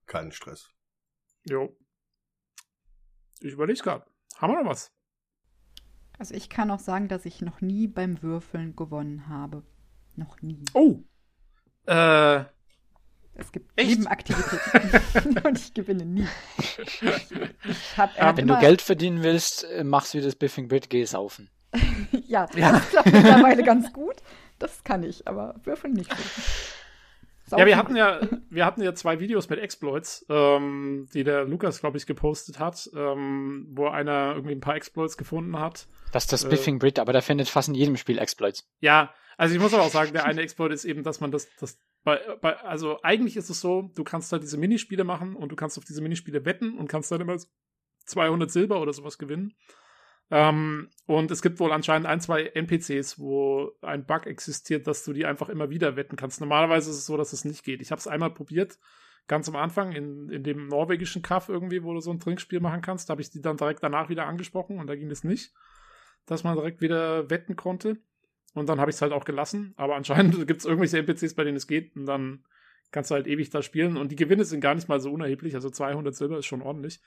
keinen 0.06 0.30
Stress. 0.30 0.70
Jo. 1.50 1.76
Ich 3.40 3.54
überlege 3.54 3.82
gerade. 3.82 4.06
Haben 4.36 4.52
wir 4.52 4.62
noch 4.62 4.70
was? 4.70 4.94
Also 6.16 6.36
ich 6.36 6.48
kann 6.48 6.70
auch 6.70 6.78
sagen, 6.78 7.08
dass 7.08 7.26
ich 7.26 7.42
noch 7.42 7.60
nie 7.60 7.88
beim 7.88 8.22
Würfeln 8.22 8.76
gewonnen 8.76 9.28
habe. 9.28 9.64
Noch 10.14 10.42
nie. 10.42 10.64
Oh. 10.74 11.02
Äh, 11.86 12.44
es 13.34 13.50
gibt 13.50 13.70
Echt? 13.76 13.90
Nebenaktivitäten 13.90 15.38
und 15.44 15.58
ich 15.58 15.74
gewinne 15.74 16.04
nie. 16.04 16.26
Ich, 16.58 17.02
ich 17.02 17.98
hab, 17.98 18.16
ja, 18.16 18.36
wenn 18.36 18.46
du 18.46 18.58
Geld 18.58 18.82
verdienen 18.82 19.22
willst, 19.22 19.64
äh, 19.64 19.84
machst 19.84 20.14
du 20.14 20.20
das 20.20 20.36
Biffing 20.36 20.68
Brit, 20.68 20.90
geh 20.90 21.04
saufen. 21.04 21.50
ja, 22.26 22.46
ja, 22.54 22.72
das 22.72 22.90
klappt 22.90 23.12
mittlerweile 23.12 23.62
ganz 23.62 23.92
gut. 23.92 24.16
Das 24.58 24.84
kann 24.84 25.02
ich, 25.02 25.26
aber 25.26 25.54
würfeln 25.64 25.94
nicht. 25.94 26.10
Saufen. 27.46 27.60
Ja, 27.60 27.66
wir 27.66 27.76
hatten 27.76 27.96
ja, 27.96 28.20
wir 28.50 28.64
hatten 28.64 28.82
ja 28.82 28.94
zwei 28.94 29.18
Videos 29.18 29.48
mit 29.48 29.58
Exploits, 29.58 30.24
ähm, 30.28 31.08
die 31.12 31.24
der 31.24 31.44
Lukas, 31.44 31.80
glaube 31.80 31.96
ich, 31.96 32.06
gepostet 32.06 32.58
hat, 32.58 32.88
ähm, 32.94 33.66
wo 33.70 33.88
einer 33.88 34.34
irgendwie 34.34 34.54
ein 34.54 34.60
paar 34.60 34.76
Exploits 34.76 35.16
gefunden 35.16 35.58
hat. 35.58 35.86
Das 36.12 36.24
ist 36.24 36.32
das 36.32 36.48
Biffing 36.48 36.78
Brit, 36.78 36.98
aber 36.98 37.12
der 37.12 37.22
findet 37.22 37.48
fast 37.48 37.68
in 37.68 37.74
jedem 37.74 37.96
Spiel 37.96 38.18
Exploits. 38.18 38.68
Ja, 38.80 39.12
also 39.36 39.54
ich 39.54 39.60
muss 39.60 39.72
aber 39.74 39.82
auch 39.82 39.90
sagen, 39.90 40.12
der 40.12 40.26
eine 40.26 40.42
Exploit 40.42 40.72
ist 40.72 40.84
eben, 40.84 41.02
dass 41.02 41.20
man 41.20 41.30
das, 41.30 41.48
das 41.58 41.78
bei, 42.04 42.20
bei, 42.40 42.56
also 42.58 43.00
eigentlich 43.02 43.36
ist 43.36 43.50
es 43.50 43.60
so, 43.60 43.90
du 43.94 44.04
kannst 44.04 44.32
halt 44.32 44.42
diese 44.42 44.58
Minispiele 44.58 45.04
machen 45.04 45.36
und 45.36 45.50
du 45.50 45.56
kannst 45.56 45.78
auf 45.78 45.84
diese 45.84 46.02
Minispiele 46.02 46.44
wetten 46.44 46.76
und 46.76 46.88
kannst 46.88 47.12
dann 47.12 47.20
immer 47.20 47.36
200 48.06 48.50
Silber 48.50 48.80
oder 48.80 48.92
sowas 48.92 49.18
gewinnen. 49.18 49.54
Ähm, 50.30 50.88
und 51.06 51.30
es 51.30 51.42
gibt 51.42 51.60
wohl 51.60 51.72
anscheinend 51.72 52.06
ein, 52.06 52.20
zwei 52.20 52.44
NPCs, 52.44 53.18
wo 53.18 53.72
ein 53.82 54.06
Bug 54.06 54.26
existiert, 54.26 54.86
dass 54.86 55.04
du 55.04 55.12
die 55.12 55.26
einfach 55.26 55.48
immer 55.48 55.70
wieder 55.70 55.94
wetten 55.94 56.16
kannst. 56.16 56.40
Normalerweise 56.40 56.90
ist 56.90 56.96
es 56.96 57.06
so, 57.06 57.16
dass 57.16 57.32
es 57.32 57.44
nicht 57.44 57.64
geht. 57.64 57.82
Ich 57.82 57.90
habe 57.90 57.98
es 57.98 58.06
einmal 58.06 58.32
probiert, 58.32 58.78
ganz 59.28 59.48
am 59.48 59.56
Anfang 59.56 59.92
in, 59.92 60.28
in 60.30 60.42
dem 60.42 60.68
norwegischen 60.68 61.22
Kaff 61.22 61.48
irgendwie, 61.48 61.84
wo 61.84 61.92
du 61.92 62.00
so 62.00 62.10
ein 62.10 62.18
Trinkspiel 62.18 62.60
machen 62.60 62.80
kannst. 62.80 63.08
Da 63.08 63.12
habe 63.12 63.22
ich 63.22 63.30
die 63.30 63.42
dann 63.42 63.58
direkt 63.58 63.82
danach 63.82 64.08
wieder 64.08 64.26
angesprochen 64.26 64.78
und 64.78 64.86
da 64.86 64.96
ging 64.96 65.10
es 65.10 65.22
nicht, 65.22 65.52
dass 66.26 66.44
man 66.44 66.56
direkt 66.56 66.80
wieder 66.80 67.28
wetten 67.30 67.54
konnte. 67.54 67.98
Und 68.54 68.68
dann 68.68 68.80
habe 68.80 68.90
ich 68.90 68.96
es 68.96 69.02
halt 69.02 69.12
auch 69.12 69.24
gelassen. 69.24 69.74
Aber 69.76 69.96
anscheinend 69.96 70.34
gibt 70.46 70.60
es 70.60 70.66
irgendwelche 70.66 70.98
NPCs, 70.98 71.34
bei 71.34 71.44
denen 71.44 71.56
es 71.56 71.66
geht. 71.66 71.96
Und 71.96 72.06
dann 72.06 72.44
kannst 72.90 73.10
du 73.10 73.14
halt 73.14 73.26
ewig 73.26 73.50
da 73.50 73.62
spielen. 73.62 73.96
Und 73.96 74.12
die 74.12 74.16
Gewinne 74.16 74.44
sind 74.44 74.60
gar 74.60 74.74
nicht 74.74 74.88
mal 74.88 75.00
so 75.00 75.12
unerheblich. 75.12 75.54
Also 75.54 75.70
200 75.70 76.14
Silber 76.14 76.38
ist 76.38 76.46
schon 76.46 76.62
ordentlich. 76.62 77.00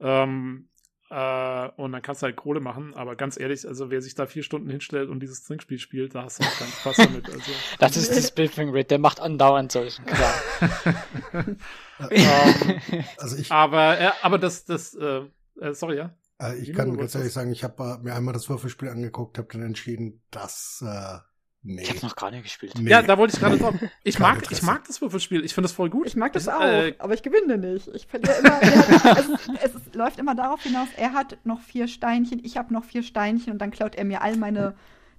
Ähm, 0.00 0.68
äh, 1.10 1.68
und 1.76 1.92
dann 1.92 2.02
kannst 2.02 2.22
du 2.22 2.26
halt 2.26 2.36
Kohle 2.36 2.60
machen. 2.60 2.94
Aber 2.94 3.16
ganz 3.16 3.40
ehrlich, 3.40 3.66
also 3.66 3.90
wer 3.90 4.02
sich 4.02 4.14
da 4.14 4.26
vier 4.26 4.42
Stunden 4.42 4.68
hinstellt 4.68 5.08
und 5.08 5.20
dieses 5.20 5.42
Trinkspiel 5.44 5.78
spielt, 5.78 6.14
da 6.14 6.24
hast 6.24 6.40
du 6.40 6.44
auch 6.44 6.58
keinen 6.58 6.72
Spaß 6.72 6.96
damit. 6.96 7.26
Also, 7.26 7.52
das 7.78 7.96
ist 7.96 8.14
die 8.14 8.22
Spiffing 8.22 8.70
Rate. 8.70 8.88
Der 8.88 8.98
macht 8.98 9.20
andauernd 9.20 9.72
solchen 9.72 10.04
klar. 10.04 10.34
ähm, 12.10 12.80
also 13.16 13.36
ich, 13.36 13.50
aber, 13.50 13.98
äh, 13.98 14.10
aber 14.22 14.38
das, 14.38 14.64
das, 14.64 14.94
äh, 14.94 15.22
äh 15.60 15.72
sorry, 15.72 15.96
ja. 15.96 16.14
Äh, 16.40 16.58
ich 16.58 16.72
kann 16.72 16.96
ganz 16.96 17.14
ehrlich 17.14 17.32
sagen, 17.32 17.50
ich 17.50 17.64
habe 17.64 17.98
äh, 18.00 18.04
mir 18.04 18.14
einmal 18.14 18.34
das 18.34 18.48
Würfelspiel 18.48 18.88
angeguckt, 18.88 19.38
habe 19.38 19.48
dann 19.52 19.62
entschieden, 19.62 20.22
dass 20.30 20.84
äh, 20.86 21.18
nee. 21.62 21.82
Ich 21.82 21.90
habe 21.90 22.06
noch 22.06 22.16
gar 22.16 22.30
nicht 22.30 22.44
gespielt. 22.44 22.74
Nee. 22.78 22.90
Ja, 22.90 23.02
da 23.02 23.18
wollte 23.18 23.34
ich 23.34 23.40
gerade 23.40 23.58
drauf. 23.58 23.74
Ich 24.04 24.18
mag, 24.18 24.50
ich 24.50 24.62
mag 24.62 24.86
das 24.86 25.00
Würfelspiel. 25.00 25.44
Ich 25.44 25.54
finde 25.54 25.66
das 25.66 25.72
voll 25.72 25.90
gut. 25.90 26.06
Ich 26.06 26.16
mag 26.16 26.32
das 26.32 26.44
ich, 26.44 26.52
auch, 26.52 26.60
äh, 26.60 26.94
aber 26.98 27.14
ich 27.14 27.22
gewinne 27.22 27.58
nicht. 27.58 27.88
Ich 27.88 28.06
verliere 28.06 28.34
immer. 28.38 28.60
es, 29.62 29.74
es, 29.74 29.94
läuft 29.94 30.18
immer 30.18 30.34
darauf 30.34 30.62
hinaus, 30.62 30.88
er 30.96 31.12
hat 31.12 31.38
noch 31.44 31.60
vier 31.60 31.88
Steinchen, 31.88 32.40
ich 32.44 32.56
habe 32.56 32.72
noch 32.72 32.84
vier 32.84 33.02
Steinchen 33.02 33.52
und 33.52 33.58
dann 33.58 33.70
klaut 33.70 33.96
er 33.96 34.04
mir 34.04 34.22
all 34.22 34.36
meine 34.36 34.76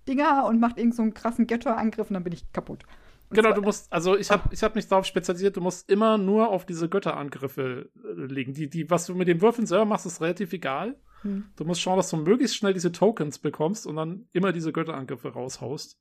Dinger 0.07 0.45
und 0.45 0.59
macht 0.59 0.77
irgend 0.77 0.95
so 0.95 1.01
einen 1.01 1.13
krassen 1.13 1.47
Götterangriff 1.47 2.09
und 2.09 2.13
dann 2.13 2.23
bin 2.23 2.33
ich 2.33 2.51
kaputt. 2.53 2.83
Genau, 3.31 3.53
du 3.53 3.61
musst, 3.61 3.91
also 3.93 4.17
ich 4.17 4.31
habe 4.31 4.49
ich 4.51 4.63
hab 4.63 4.73
mich 4.73 4.87
darauf 4.87 5.05
spezialisiert, 5.05 5.55
du 5.55 5.61
musst 5.61 5.87
immer 5.89 6.17
nur 6.17 6.49
auf 6.49 6.65
diese 6.65 6.89
Götterangriffe 6.89 7.89
äh, 8.03 8.25
legen. 8.25 8.53
Die, 8.53 8.69
die, 8.69 8.89
was 8.89 9.05
du 9.05 9.13
mit 9.13 9.27
den 9.27 9.41
Würfeln 9.41 9.67
selber 9.67 9.85
machst, 9.85 10.07
ist 10.07 10.21
relativ 10.21 10.51
egal. 10.53 10.95
Hm. 11.21 11.51
Du 11.55 11.65
musst 11.65 11.81
schauen, 11.81 11.97
dass 11.97 12.09
du 12.09 12.17
möglichst 12.17 12.55
schnell 12.55 12.73
diese 12.73 12.91
Tokens 12.91 13.39
bekommst 13.39 13.85
und 13.85 13.95
dann 13.95 14.27
immer 14.31 14.51
diese 14.51 14.71
Götterangriffe 14.71 15.29
raushaust. 15.29 15.99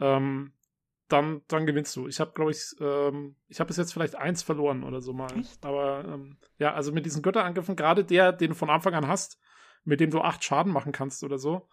Ähm, 0.00 0.52
dann, 1.08 1.42
dann 1.48 1.66
gewinnst 1.66 1.94
du. 1.96 2.08
Ich 2.08 2.20
habe, 2.20 2.32
glaube 2.32 2.52
ich, 2.52 2.74
ähm, 2.80 3.36
ich 3.48 3.60
habe 3.60 3.68
bis 3.68 3.76
jetzt 3.76 3.92
vielleicht 3.92 4.14
eins 4.14 4.42
verloren 4.42 4.82
oder 4.82 5.00
so 5.00 5.12
mal. 5.12 5.30
Echt? 5.38 5.64
Aber 5.64 6.04
ähm, 6.06 6.38
ja, 6.58 6.72
also 6.72 6.92
mit 6.92 7.04
diesen 7.04 7.22
Götterangriffen, 7.22 7.76
gerade 7.76 8.04
der, 8.04 8.32
den 8.32 8.50
du 8.50 8.54
von 8.54 8.70
Anfang 8.70 8.94
an 8.94 9.08
hast, 9.08 9.38
mit 9.84 10.00
dem 10.00 10.10
du 10.10 10.20
acht 10.20 10.42
Schaden 10.42 10.72
machen 10.72 10.92
kannst 10.92 11.22
oder 11.22 11.38
so, 11.38 11.68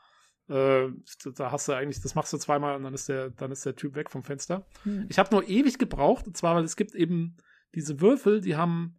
äh, 0.50 0.88
da 1.36 1.52
hast 1.52 1.68
du 1.68 1.74
eigentlich, 1.74 2.02
das 2.02 2.16
machst 2.16 2.34
du 2.34 2.38
zweimal 2.38 2.76
und 2.76 2.84
dann 2.84 2.94
ist 2.94 3.08
der, 3.08 3.30
dann 3.30 3.52
ist 3.52 3.66
der 3.66 3.76
Typ 3.76 3.96
weg 3.96 4.10
vom 4.10 4.24
Fenster. 4.24 4.66
Hm. 4.84 5.06
Ich 5.08 5.20
habe 5.20 5.34
nur 5.34 5.48
ewig 5.48 5.78
gebraucht, 5.78 6.28
und 6.28 6.36
zwar, 6.36 6.56
weil 6.56 6.64
es 6.64 6.76
gibt 6.76 6.96
eben 6.96 7.38
diese 7.76 8.02
Würfel, 8.02 8.42
die 8.42 8.56
haben 8.56 8.99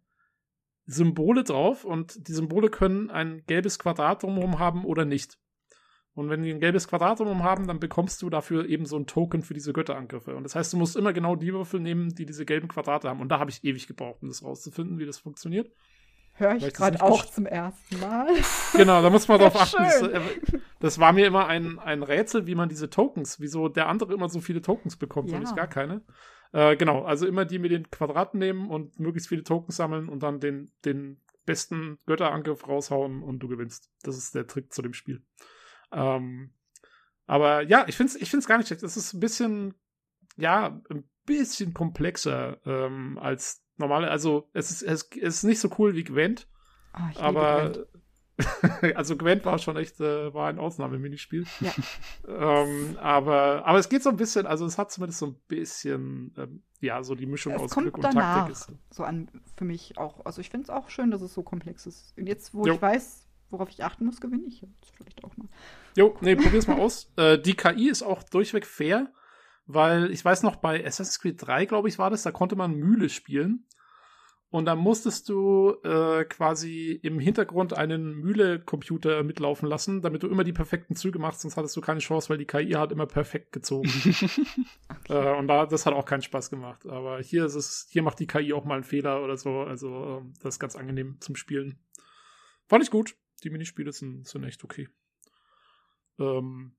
Symbole 0.85 1.43
drauf 1.43 1.85
und 1.85 2.27
die 2.27 2.33
Symbole 2.33 2.69
können 2.69 3.09
ein 3.09 3.43
gelbes 3.47 3.79
Quadrat 3.79 4.23
drumherum 4.23 4.59
haben 4.59 4.85
oder 4.85 5.05
nicht. 5.05 5.37
Und 6.13 6.29
wenn 6.29 6.43
die 6.43 6.51
ein 6.51 6.59
gelbes 6.59 6.87
Quadrat 6.87 7.19
drumherum 7.19 7.43
haben, 7.43 7.67
dann 7.67 7.79
bekommst 7.79 8.21
du 8.21 8.29
dafür 8.29 8.67
eben 8.67 8.85
so 8.85 8.97
ein 8.97 9.07
Token 9.07 9.43
für 9.43 9.53
diese 9.53 9.71
Götterangriffe. 9.71 10.35
Und 10.35 10.43
das 10.43 10.55
heißt, 10.55 10.73
du 10.73 10.77
musst 10.77 10.97
immer 10.97 11.13
genau 11.13 11.35
die 11.35 11.53
Würfel 11.53 11.79
nehmen, 11.79 12.09
die 12.09 12.25
diese 12.25 12.45
gelben 12.45 12.67
Quadrate 12.67 13.09
haben. 13.09 13.21
Und 13.21 13.29
da 13.29 13.39
habe 13.39 13.49
ich 13.49 13.63
ewig 13.63 13.87
gebraucht, 13.87 14.21
um 14.21 14.27
das 14.27 14.43
rauszufinden, 14.43 14.99
wie 14.99 15.05
das 15.05 15.19
funktioniert. 15.19 15.71
Höre 16.33 16.55
ich 16.55 16.73
gerade 16.73 17.01
auch 17.01 17.25
zum 17.25 17.45
ersten 17.45 17.99
Mal. 17.99 18.27
Genau, 18.73 19.01
da 19.01 19.09
muss 19.09 19.27
man 19.27 19.39
drauf 19.39 19.55
achten. 19.55 19.83
Das, 19.83 20.01
äh, 20.01 20.21
das, 20.79 20.99
war 20.99 21.11
mir 21.11 21.27
immer 21.27 21.47
ein, 21.47 21.77
ein 21.77 22.03
Rätsel, 22.03 22.47
wie 22.47 22.55
man 22.55 22.69
diese 22.69 22.89
Tokens, 22.89 23.39
wieso 23.41 23.67
der 23.67 23.87
andere 23.87 24.13
immer 24.13 24.29
so 24.29 24.39
viele 24.39 24.61
Tokens 24.61 24.95
bekommt 24.95 25.29
ja. 25.29 25.37
und 25.37 25.43
ich 25.43 25.53
gar 25.55 25.67
keine. 25.67 26.01
Äh, 26.53 26.75
genau, 26.75 27.03
also 27.03 27.25
immer 27.25 27.45
die 27.45 27.59
mit 27.59 27.71
den 27.71 27.89
Quadraten 27.89 28.39
nehmen 28.39 28.69
und 28.69 28.99
möglichst 28.99 29.29
viele 29.29 29.43
Tokens 29.43 29.77
sammeln 29.77 30.09
und 30.09 30.21
dann 30.23 30.39
den, 30.39 30.71
den 30.83 31.21
besten 31.45 31.97
Götterangriff 32.05 32.67
raushauen 32.67 33.23
und 33.23 33.39
du 33.39 33.47
gewinnst. 33.47 33.91
Das 34.03 34.17
ist 34.17 34.35
der 34.35 34.47
Trick 34.47 34.73
zu 34.73 34.81
dem 34.81 34.93
Spiel. 34.93 35.23
Ähm, 35.91 36.53
aber 37.25 37.61
ja, 37.61 37.85
ich 37.87 37.95
finde 37.95 38.13
es 38.13 38.21
ich 38.21 38.29
find's 38.29 38.47
gar 38.47 38.57
nicht 38.57 38.67
schlecht. 38.67 38.83
Es 38.83 38.97
ist 38.97 39.13
ein 39.13 39.19
bisschen, 39.19 39.73
ja, 40.37 40.81
ein 40.89 41.09
bisschen 41.25 41.73
komplexer 41.73 42.59
ähm, 42.65 43.17
als 43.17 43.63
normale. 43.77 44.11
Also 44.11 44.49
es 44.53 44.71
ist, 44.71 44.83
es 44.83 45.03
ist 45.15 45.43
nicht 45.43 45.59
so 45.59 45.69
cool 45.77 45.95
wie 45.95 46.03
Gwent. 46.03 46.47
Oh, 46.93 47.19
aber 47.19 47.85
also 48.95 49.17
Gwent 49.17 49.45
war 49.45 49.57
schon 49.59 49.77
echt, 49.77 49.99
äh, 49.99 50.33
war 50.33 50.47
ein 50.49 50.59
Ausnahmeminispiel. 50.59 51.45
Ja. 51.59 51.71
ähm, 52.27 52.97
aber, 52.99 53.65
aber 53.65 53.79
es 53.79 53.89
geht 53.89 54.03
so 54.03 54.09
ein 54.09 54.17
bisschen, 54.17 54.45
also 54.45 54.65
es 54.65 54.77
hat 54.77 54.91
zumindest 54.91 55.19
so 55.19 55.27
ein 55.27 55.35
bisschen, 55.47 56.33
ähm, 56.37 56.63
ja, 56.79 57.03
so 57.03 57.15
die 57.15 57.25
Mischung 57.25 57.53
Es 57.53 57.61
aus 57.61 57.71
kommt 57.71 57.85
Glück 57.85 57.97
und 57.97 58.03
danach 58.03 58.47
Taktik 58.47 58.53
ist. 58.53 58.71
so 58.89 59.03
an 59.03 59.29
für 59.55 59.65
mich 59.65 59.97
auch. 59.97 60.25
Also 60.25 60.41
ich 60.41 60.49
finde 60.49 60.63
es 60.65 60.69
auch 60.69 60.89
schön, 60.89 61.11
dass 61.11 61.21
es 61.21 61.33
so 61.33 61.43
komplex 61.43 61.85
ist. 61.85 62.13
Und 62.17 62.27
jetzt, 62.27 62.53
wo 62.53 62.65
Jo. 62.65 62.73
ich 62.73 62.81
weiß, 62.81 63.27
worauf 63.49 63.69
ich 63.69 63.83
achten 63.83 64.05
muss, 64.05 64.21
gewinne 64.21 64.45
ich 64.47 64.61
jetzt 64.61 64.91
vielleicht 64.95 65.23
auch 65.23 65.35
mal. 65.37 65.47
Jo, 65.95 66.15
nee, 66.21 66.35
probier's 66.35 66.67
mal 66.67 66.79
aus. 66.79 67.11
Äh, 67.17 67.37
die 67.39 67.53
KI 67.53 67.89
ist 67.89 68.01
auch 68.03 68.23
durchweg 68.23 68.65
fair, 68.65 69.11
weil 69.65 70.11
ich 70.11 70.23
weiß 70.23 70.43
noch, 70.43 70.55
bei 70.55 70.85
Assassin's 70.85 71.19
Creed 71.19 71.35
3, 71.45 71.65
glaube 71.65 71.87
ich, 71.89 71.99
war 71.99 72.09
das, 72.09 72.23
da 72.23 72.31
konnte 72.31 72.55
man 72.55 72.73
Mühle 72.73 73.09
spielen. 73.09 73.65
Und 74.51 74.65
da 74.65 74.75
musstest 74.75 75.29
du 75.29 75.77
äh, 75.81 76.25
quasi 76.25 76.99
im 77.03 77.19
Hintergrund 77.19 77.73
einen 77.73 78.15
Mühle-Computer 78.15 79.23
mitlaufen 79.23 79.67
lassen, 79.67 80.01
damit 80.01 80.23
du 80.23 80.27
immer 80.27 80.43
die 80.43 80.51
perfekten 80.51 80.93
Züge 80.93 81.19
machst, 81.19 81.39
sonst 81.39 81.55
hattest 81.55 81.77
du 81.77 81.79
keine 81.79 82.01
Chance, 82.01 82.27
weil 82.27 82.37
die 82.37 82.45
KI 82.45 82.71
hat 82.71 82.91
immer 82.91 83.05
perfekt 83.05 83.53
gezogen. 83.53 83.89
äh, 85.09 85.37
und 85.37 85.47
da, 85.47 85.65
das 85.65 85.85
hat 85.85 85.93
auch 85.93 86.03
keinen 86.03 86.21
Spaß 86.21 86.49
gemacht. 86.49 86.85
Aber 86.85 87.21
hier 87.21 87.45
ist 87.45 87.55
es, 87.55 87.87
hier 87.89 88.03
macht 88.03 88.19
die 88.19 88.27
KI 88.27 88.51
auch 88.51 88.65
mal 88.65 88.75
einen 88.75 88.83
Fehler 88.83 89.23
oder 89.23 89.37
so. 89.37 89.61
Also 89.61 90.19
ähm, 90.19 90.33
das 90.41 90.55
ist 90.55 90.59
ganz 90.59 90.75
angenehm 90.75 91.15
zum 91.21 91.37
Spielen. 91.37 91.79
Fand 92.67 92.83
ich 92.83 92.91
gut. 92.91 93.15
Die 93.45 93.49
Minispiele 93.49 93.93
sind, 93.93 94.27
sind 94.27 94.43
echt 94.43 94.65
okay. 94.65 94.89
Ähm, 96.19 96.75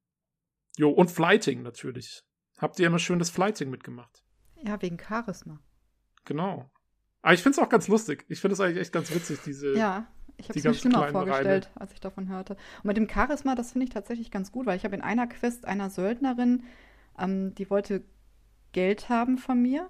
jo, 0.76 0.90
und 0.90 1.10
Flighting 1.10 1.62
natürlich. 1.62 2.22
Habt 2.58 2.78
ihr 2.78 2.86
immer 2.86 2.98
schön 2.98 3.18
das 3.18 3.30
Flighting 3.30 3.70
mitgemacht? 3.70 4.22
Ja, 4.56 4.80
wegen 4.82 4.98
Charisma. 4.98 5.58
Genau. 6.26 6.70
Aber 7.22 7.34
ich 7.34 7.42
finde 7.42 7.58
es 7.58 7.64
auch 7.64 7.68
ganz 7.68 7.88
lustig. 7.88 8.24
Ich 8.28 8.40
finde 8.40 8.54
es 8.54 8.60
eigentlich 8.60 8.78
echt 8.78 8.92
ganz 8.92 9.14
witzig, 9.14 9.38
diese. 9.44 9.76
Ja, 9.76 10.06
ich 10.36 10.46
habe 10.48 10.54
die 10.54 10.58
es 10.58 10.64
mir 10.64 10.70
ganz 10.70 10.80
schlimmer 10.80 10.98
kleinen 10.98 11.12
vorgestellt, 11.12 11.70
als 11.76 11.92
ich 11.92 12.00
davon 12.00 12.28
hörte. 12.28 12.54
Und 12.82 12.84
mit 12.86 12.96
dem 12.96 13.08
Charisma, 13.08 13.54
das 13.54 13.72
finde 13.72 13.84
ich 13.84 13.90
tatsächlich 13.90 14.30
ganz 14.30 14.50
gut, 14.52 14.66
weil 14.66 14.76
ich 14.76 14.84
habe 14.84 14.96
in 14.96 15.02
einer 15.02 15.26
Quest 15.28 15.64
einer 15.66 15.88
Söldnerin, 15.90 16.64
ähm, 17.18 17.54
die 17.54 17.70
wollte 17.70 18.02
Geld 18.72 19.08
haben 19.08 19.38
von 19.38 19.60
mir. 19.62 19.88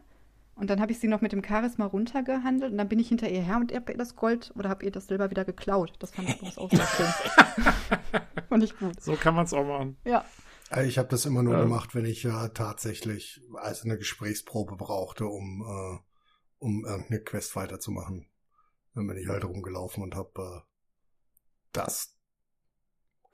Und 0.54 0.68
dann 0.68 0.80
habe 0.82 0.92
ich 0.92 0.98
sie 0.98 1.08
noch 1.08 1.22
mit 1.22 1.32
dem 1.32 1.42
Charisma 1.42 1.86
runtergehandelt 1.86 2.72
und 2.72 2.78
dann 2.78 2.88
bin 2.88 2.98
ich 2.98 3.08
hinter 3.08 3.28
ihr 3.30 3.40
her 3.40 3.56
und 3.56 3.72
habe 3.74 3.92
ihr 3.92 3.98
das 3.98 4.14
Gold 4.16 4.52
oder 4.54 4.68
habe 4.68 4.84
ihr 4.84 4.90
das 4.90 5.06
Silber 5.06 5.30
wieder 5.30 5.46
geklaut. 5.46 5.94
Das 6.00 6.10
fand 6.10 6.28
ich 6.28 6.36
übrigens 6.36 6.58
auch 6.58 6.70
sehr 6.70 6.86
schön. 6.86 7.06
fand 8.50 8.62
ich 8.64 8.78
gut. 8.78 9.02
So 9.02 9.14
kann 9.16 9.34
man 9.34 9.46
es 9.46 9.54
auch 9.54 9.64
machen. 9.64 9.96
Ja. 10.04 10.24
Äh, 10.70 10.86
Ich 10.86 10.98
habe 10.98 11.08
das 11.08 11.24
immer 11.24 11.42
nur 11.42 11.54
Ja. 11.54 11.62
gemacht, 11.62 11.94
wenn 11.94 12.04
ich 12.04 12.22
ja 12.22 12.48
tatsächlich 12.48 13.40
also 13.56 13.84
eine 13.84 13.96
Gesprächsprobe 13.96 14.76
brauchte, 14.76 15.26
um, 15.26 15.62
äh, 15.62 15.98
um 16.62 16.84
irgendeine 16.84 17.20
Quest 17.22 17.56
weiterzumachen. 17.56 18.26
Dann 18.94 19.06
bin 19.06 19.16
ich 19.16 19.26
halt 19.28 19.44
rumgelaufen 19.44 20.02
und 20.02 20.14
habe 20.14 20.64
äh, 20.64 20.68
das 21.72 22.16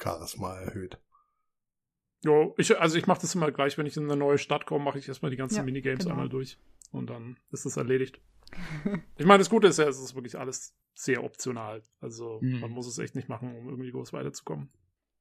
Charisma 0.01 0.57
erhöht. 0.59 0.99
Jo, 2.25 2.55
ich, 2.59 2.77
also 2.79 2.97
ich 2.97 3.07
mache 3.07 3.21
das 3.21 3.35
immer 3.35 3.53
gleich, 3.53 3.79
wenn 3.79 3.87
ich 3.87 3.97
in 3.97 4.05
eine 4.05 4.17
neue 4.17 4.39
Stadt 4.39 4.67
komme, 4.67 4.85
mache 4.85 4.99
ich 4.99 5.07
erstmal 5.09 5.31
die 5.31 5.37
ganzen 5.37 5.57
Ja, 5.57 5.63
Minigames 5.63 6.01
genau. 6.05 6.11
einmal 6.13 6.29
durch. 6.29 6.59
Und 6.91 7.09
dann 7.11 7.39
ist 7.51 7.65
das 7.67 7.77
erledigt. 7.77 8.21
ich 9.17 9.27
meine, 9.27 9.39
das 9.39 9.51
Gute 9.51 9.69
ist 9.69 9.79
ja, 9.79 9.87
es 9.87 9.99
ist 10.01 10.15
wirklich 10.15 10.39
alles 10.39 10.75
sehr 10.95 11.23
optional. 11.23 11.83
Also 12.01 12.41
Mhm. 12.41 12.61
man 12.61 12.71
muss 12.71 12.87
es 12.87 12.99
echt 12.99 13.15
nicht 13.15 13.29
machen, 13.29 13.55
um 13.57 13.69
irgendwie 13.69 13.91
groß 13.93 14.13
weiterzukommen. 14.13 14.71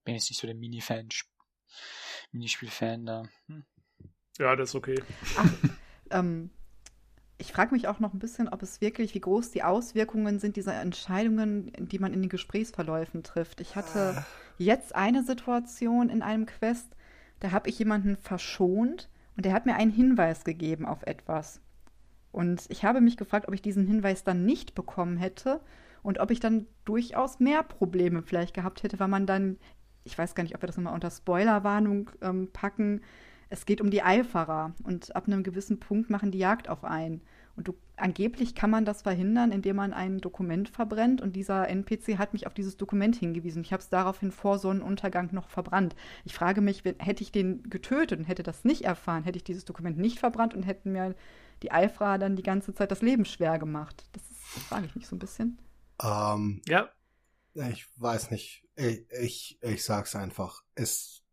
Bin 0.05 0.15
jetzt 0.15 0.29
nicht 0.29 0.39
so 0.39 0.47
der 0.47 0.55
Mini-Fan, 0.55 1.09
Minispiel-Fan 2.31 3.05
da. 3.05 3.23
Hm. 3.47 3.65
Ja, 4.39 4.55
das 4.55 4.69
ist 4.69 4.75
okay. 4.75 5.01
Ähm, 6.09 6.51
ich 7.39 7.51
frage 7.51 7.73
mich 7.73 7.87
auch 7.87 7.99
noch 7.99 8.13
ein 8.13 8.19
bisschen, 8.19 8.49
ob 8.49 8.63
es 8.63 8.81
wirklich, 8.81 9.13
wie 9.13 9.21
groß 9.21 9.51
die 9.51 9.63
Auswirkungen 9.63 10.39
sind 10.39 10.55
dieser 10.55 10.79
Entscheidungen, 10.81 11.71
die 11.77 11.99
man 11.99 12.13
in 12.13 12.21
den 12.21 12.29
Gesprächsverläufen 12.29 13.23
trifft. 13.23 13.61
Ich 13.61 13.75
hatte 13.75 14.25
jetzt 14.57 14.95
eine 14.95 15.23
Situation 15.23 16.09
in 16.09 16.21
einem 16.23 16.47
Quest, 16.47 16.95
da 17.39 17.51
habe 17.51 17.69
ich 17.69 17.77
jemanden 17.77 18.17
verschont 18.17 19.09
und 19.35 19.45
der 19.45 19.53
hat 19.53 19.67
mir 19.67 19.75
einen 19.75 19.91
Hinweis 19.91 20.43
gegeben 20.43 20.85
auf 20.85 21.03
etwas. 21.03 21.61
Und 22.31 22.65
ich 22.69 22.83
habe 22.83 23.01
mich 23.01 23.17
gefragt, 23.17 23.47
ob 23.47 23.53
ich 23.53 23.61
diesen 23.61 23.85
Hinweis 23.85 24.23
dann 24.23 24.45
nicht 24.45 24.73
bekommen 24.73 25.17
hätte 25.17 25.61
und 26.01 26.19
ob 26.19 26.31
ich 26.31 26.39
dann 26.39 26.65
durchaus 26.85 27.39
mehr 27.39 27.61
Probleme 27.61 28.23
vielleicht 28.23 28.55
gehabt 28.55 28.81
hätte, 28.81 28.99
weil 28.99 29.07
man 29.07 29.27
dann, 29.27 29.57
ich 30.03 30.17
weiß 30.17 30.33
gar 30.33 30.43
nicht, 30.43 30.55
ob 30.55 30.63
wir 30.63 30.67
das 30.67 30.77
nochmal 30.77 30.95
unter 30.95 31.11
Spoilerwarnung 31.11 32.09
ähm, 32.21 32.49
packen, 32.51 33.01
es 33.49 33.65
geht 33.65 33.81
um 33.81 33.89
die 33.89 34.03
Eiferer 34.03 34.73
und 34.83 35.15
ab 35.15 35.27
einem 35.27 35.43
gewissen 35.43 35.79
Punkt 35.79 36.09
machen 36.09 36.31
die 36.31 36.39
Jagd 36.39 36.69
auf 36.69 36.83
einen. 36.83 37.21
Und 37.55 37.67
du, 37.67 37.73
angeblich 37.95 38.53
kann 38.53 38.69
man 38.69 38.85
das 38.85 39.01
verhindern, 39.01 39.51
indem 39.51 39.77
man 39.77 39.91
ein 39.91 40.19
Dokument 40.19 40.69
verbrennt 40.69 41.21
und 41.21 41.35
dieser 41.35 41.67
NPC 41.67 42.19
hat 42.19 42.33
mich 42.33 42.45
auf 42.45 42.53
dieses 42.53 42.77
Dokument 42.77 43.15
hingewiesen. 43.15 43.63
Ich 43.63 43.73
habe 43.73 43.81
es 43.81 43.89
daraufhin 43.89 44.31
vor 44.31 44.59
Sonnenuntergang 44.59 45.29
noch 45.33 45.49
verbrannt. 45.49 45.95
Ich 46.23 46.35
frage 46.35 46.61
mich, 46.61 46.85
wenn, 46.85 46.99
hätte 46.99 47.23
ich 47.23 47.31
den 47.31 47.63
getötet 47.63 48.19
und 48.19 48.25
hätte 48.25 48.43
das 48.43 48.63
nicht 48.63 48.83
erfahren, 48.83 49.23
hätte 49.23 49.37
ich 49.37 49.43
dieses 49.43 49.65
Dokument 49.65 49.97
nicht 49.97 50.19
verbrannt 50.19 50.53
und 50.53 50.63
hätten 50.63 50.91
mir 50.91 51.15
die 51.63 51.71
Eiferer 51.71 52.19
dann 52.19 52.35
die 52.35 52.43
ganze 52.43 52.75
Zeit 52.75 52.91
das 52.91 53.01
Leben 53.01 53.25
schwer 53.25 53.57
gemacht. 53.57 54.05
Das, 54.11 54.21
ist, 54.29 54.41
das 54.53 54.63
frage 54.63 54.85
ich 54.85 54.95
mich 54.95 55.07
so 55.07 55.15
ein 55.15 55.19
bisschen. 55.19 55.59
Ähm, 56.03 56.61
Ja, 57.55 57.69
ich 57.69 57.87
weiß 57.95 58.29
nicht. 58.29 58.67
Ich, 58.75 59.07
ich, 59.19 59.59
ich 59.63 59.83
sag's 59.83 60.15
einfach. 60.15 60.61
Es, 60.75 61.23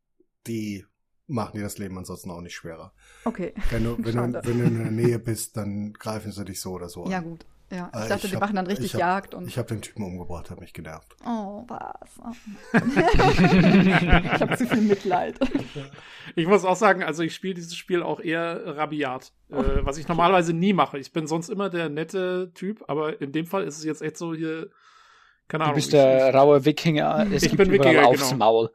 die 0.46 0.86
machen 1.26 1.56
dir 1.56 1.62
das 1.62 1.78
Leben 1.78 1.96
ansonsten 1.98 2.30
auch 2.30 2.40
nicht 2.40 2.54
schwerer. 2.54 2.92
Okay. 3.24 3.54
Wenn 3.70 3.84
du, 3.84 3.96
wenn 3.98 4.16
du, 4.32 4.40
wenn 4.46 4.58
du 4.58 4.64
in 4.64 4.78
der 4.82 4.90
Nähe 4.90 5.18
bist, 5.18 5.56
dann 5.56 5.92
greifen 5.94 6.32
sie 6.32 6.44
dich 6.44 6.60
so 6.60 6.72
oder 6.72 6.88
so 6.88 7.04
an. 7.04 7.10
Ja, 7.10 7.20
gut. 7.20 7.46
Ja, 7.70 7.90
ich 7.94 8.00
Äh, 8.04 8.08
dachte, 8.08 8.26
ich 8.26 8.30
die 8.30 8.36
hab- 8.36 8.42
machen 8.42 8.56
dann 8.56 8.66
richtig 8.66 8.86
ich 8.86 8.94
hab- 8.94 9.00
Jagd 9.00 9.34
und. 9.34 9.48
Ich 9.48 9.56
habe 9.56 9.66
den 9.68 9.80
Typen 9.80 10.04
umgebracht, 10.04 10.50
hat 10.50 10.60
mich 10.60 10.74
genervt. 10.74 11.16
oh, 11.26 11.64
was? 11.66 12.10
Oh. 12.22 12.78
ich 12.78 14.40
habe 14.40 14.56
zu 14.56 14.66
viel 14.66 14.82
Mitleid. 14.82 15.38
ich 16.36 16.46
muss 16.46 16.64
auch 16.64 16.76
sagen, 16.76 17.02
also 17.02 17.22
ich 17.22 17.34
spiele 17.34 17.54
dieses 17.54 17.74
Spiel 17.74 18.02
auch 18.02 18.20
eher 18.20 18.76
rabiat, 18.76 19.32
äh, 19.50 19.56
was 19.80 19.96
ich 19.98 20.06
normalerweise 20.08 20.52
nie 20.52 20.72
mache. 20.72 20.98
Ich 20.98 21.12
bin 21.12 21.26
sonst 21.26 21.48
immer 21.48 21.70
der 21.70 21.88
nette 21.88 22.52
Typ, 22.54 22.84
aber 22.86 23.20
in 23.20 23.32
dem 23.32 23.46
Fall 23.46 23.64
ist 23.64 23.78
es 23.78 23.84
jetzt 23.84 24.02
echt 24.02 24.18
so 24.18 24.34
hier, 24.34 24.68
keine 25.48 25.64
Du 25.64 25.68
Ahnung. 25.70 25.74
bist 25.76 25.88
ich- 25.88 25.92
der 25.92 26.34
raue 26.34 26.64
Wikinger. 26.64 27.26
Es 27.32 27.42
Ich 27.44 27.50
gibt 27.50 27.62
bin 27.62 27.72
Wikinger, 27.72 28.06
aufs 28.06 28.28
genau. 28.30 28.36
Maul. 28.36 28.70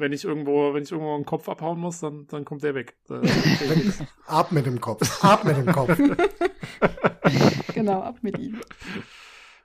Wenn 0.00 0.12
ich 0.12 0.24
irgendwo, 0.24 0.74
wenn 0.74 0.82
ich 0.82 0.90
irgendwo 0.92 1.14
einen 1.14 1.24
Kopf 1.24 1.48
abhauen 1.48 1.78
muss, 1.78 2.00
dann, 2.00 2.26
dann 2.28 2.44
kommt 2.44 2.62
der 2.62 2.74
weg. 2.74 2.96
Äh, 3.08 3.20
Ab 4.26 4.52
mit 4.52 4.66
dem 4.66 4.80
Kopf. 4.80 5.22
Ab 5.24 5.44
mit 5.44 5.56
dem 5.56 5.66
Kopf. 5.66 5.96
genau, 7.74 8.00
ab 8.02 8.16
mit 8.22 8.38
ihm. 8.38 8.60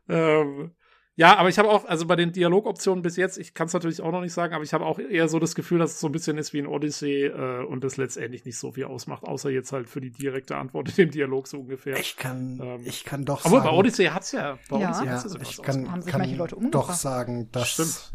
ähm, 0.09 0.71
ja, 1.17 1.37
aber 1.37 1.47
ich 1.47 1.57
habe 1.57 1.69
auch, 1.69 1.85
also 1.85 2.05
bei 2.07 2.17
den 2.17 2.33
Dialogoptionen 2.33 3.01
bis 3.01 3.15
jetzt, 3.15 3.37
ich 3.37 3.53
kann 3.53 3.67
es 3.67 3.73
natürlich 3.73 4.01
auch 4.01 4.11
noch 4.11 4.19
nicht 4.19 4.33
sagen, 4.33 4.53
aber 4.53 4.65
ich 4.65 4.73
habe 4.73 4.85
auch 4.85 4.99
eher 4.99 5.29
so 5.29 5.39
das 5.39 5.55
Gefühl, 5.55 5.79
dass 5.79 5.91
es 5.93 5.99
so 6.01 6.07
ein 6.07 6.11
bisschen 6.11 6.37
ist 6.37 6.51
wie 6.51 6.59
in 6.59 6.67
Odyssey 6.67 7.23
äh, 7.27 7.63
und 7.63 7.85
das 7.85 7.95
letztendlich 7.95 8.43
nicht 8.43 8.57
so 8.57 8.73
viel 8.73 8.83
ausmacht, 8.83 9.23
außer 9.23 9.49
jetzt 9.49 9.71
halt 9.71 9.87
für 9.87 10.01
die 10.01 10.11
direkte 10.11 10.57
Antwort 10.57 10.89
in 10.89 10.95
dem 10.95 11.11
Dialog 11.11 11.47
so 11.47 11.59
ungefähr. 11.61 11.97
Ich 11.97 12.17
kann, 12.17 12.59
Ähm, 12.61 12.81
ich 12.83 13.05
kann 13.05 13.23
doch 13.23 13.45
Aber 13.45 13.57
sagen. 13.59 13.69
bei 13.69 13.71
Odyssey 13.77 14.07
hat's 14.07 14.33
ja, 14.33 14.59
bei 14.69 14.79
Ja. 14.81 14.89
Odyssey 14.89 15.05
ja, 15.05 15.11
hat's 15.13 15.23
ja 15.23 15.29
sogar 15.29 15.47
ich 15.49 15.61
kann, 15.61 15.89
Haben 15.89 16.01
sich 16.01 16.11
kann 16.11 16.19
manche 16.21 16.35
Leute 16.35 16.57
doch 16.69 16.91
sagen, 16.91 17.49
dass 17.53 17.69
Stimmt. 17.69 18.11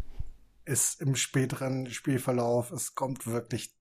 Es 0.65 0.95
im 0.95 1.15
späteren 1.15 1.89
Spielverlauf, 1.91 2.71
es 2.71 2.95
kommt 2.95 3.27
wirklich, 3.27 3.75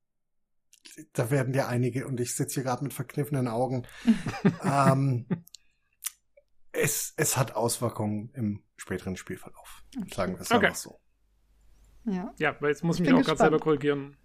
da 1.12 1.31
werden 1.31 1.52
dir 1.52 1.68
einige, 1.68 2.07
und 2.07 2.20
ich 2.20 2.34
sitze 2.34 2.55
hier 2.55 2.62
gerade 2.65 2.83
mit 2.84 2.92
verkniffenen 2.94 3.49
Augen, 3.49 3.86
ähm, 4.62 5.26
es, 6.73 7.15
es 7.17 7.36
hat 7.36 7.55
Auswirkungen 7.55 8.31
im 8.34 8.62
späteren 8.76 9.17
Spielverlauf. 9.17 9.84
Sagen 10.12 10.34
wir 10.34 10.41
es 10.41 10.52
Okay. 10.52 10.67
einfach 10.67 10.75
so. 10.76 11.00
Ja, 12.05 12.34
Ja, 12.39 12.57
weil 12.60 12.70
jetzt 12.70 12.83
muss 12.84 12.97
ich 12.97 13.00
Ich 13.00 13.12
mich 13.12 13.12
auch 13.12 13.25
gerade 13.25 13.39
selber 13.39 13.59
korrigieren. 13.60 14.17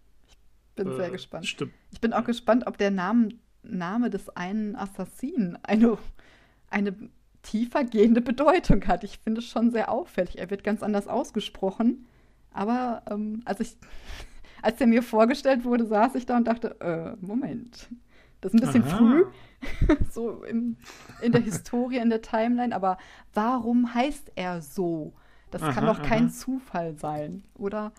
bin 0.76 0.88
Äh, 0.88 0.92
sehr 0.92 1.12
gespannt. 1.12 1.46
Stimmt. 1.48 1.74
Ich 1.92 2.02
bin 2.02 2.14
auch 2.14 2.24
gespannt, 2.26 2.68
ob 2.68 2.78
der 2.78 2.92
Name, 2.92 3.30
Name 3.64 4.10
des 4.10 4.30
einen 4.30 4.76
Assassinen 4.76 5.58
eine, 5.64 5.98
eine 6.70 6.96
tiefer 7.44 7.84
gehende 7.84 8.22
Bedeutung 8.22 8.86
hat. 8.88 9.04
Ich 9.04 9.20
finde 9.20 9.40
es 9.42 9.48
schon 9.48 9.72
sehr 9.72 9.92
auffällig. 9.92 10.38
Er 10.40 10.50
wird 10.50 10.64
ganz 10.64 10.84
anders 10.84 11.08
ausgesprochen. 11.08 12.08
Aber 12.56 13.04
ähm, 13.10 13.42
als, 13.46 13.60
ich, 13.60 13.78
als 14.62 14.80
er 14.82 14.88
mir 14.88 15.04
vorgestellt 15.04 15.66
wurde, 15.66 15.86
saß 15.86 16.16
ich 16.16 16.26
da 16.26 16.38
und 16.38 16.46
dachte, 16.48 16.80
äh, 16.82 17.16
Moment. 17.26 17.90
Das 18.42 18.54
ist 18.54 18.56
ein 18.56 18.62
bisschen 18.62 18.84
Aha. 18.84 18.98
früh, 18.98 19.26
so 20.12 20.44
im, 20.44 20.78
in 21.20 21.32
der 21.32 21.42
Historie, 21.42 21.98
in 21.98 22.10
der 22.10 22.22
Timeline. 22.22 22.76
Aber 22.76 22.98
warum 23.34 23.94
heißt 23.94 24.34
er 24.36 24.62
so? 24.62 25.14
Das 25.52 25.68
kann 25.70 25.86
Aha, 25.86 25.88
doch 25.88 26.02
kein 26.02 26.26
aha. 26.26 26.30
Zufall 26.30 26.96
sein, 26.96 27.44
oder? 27.56 27.92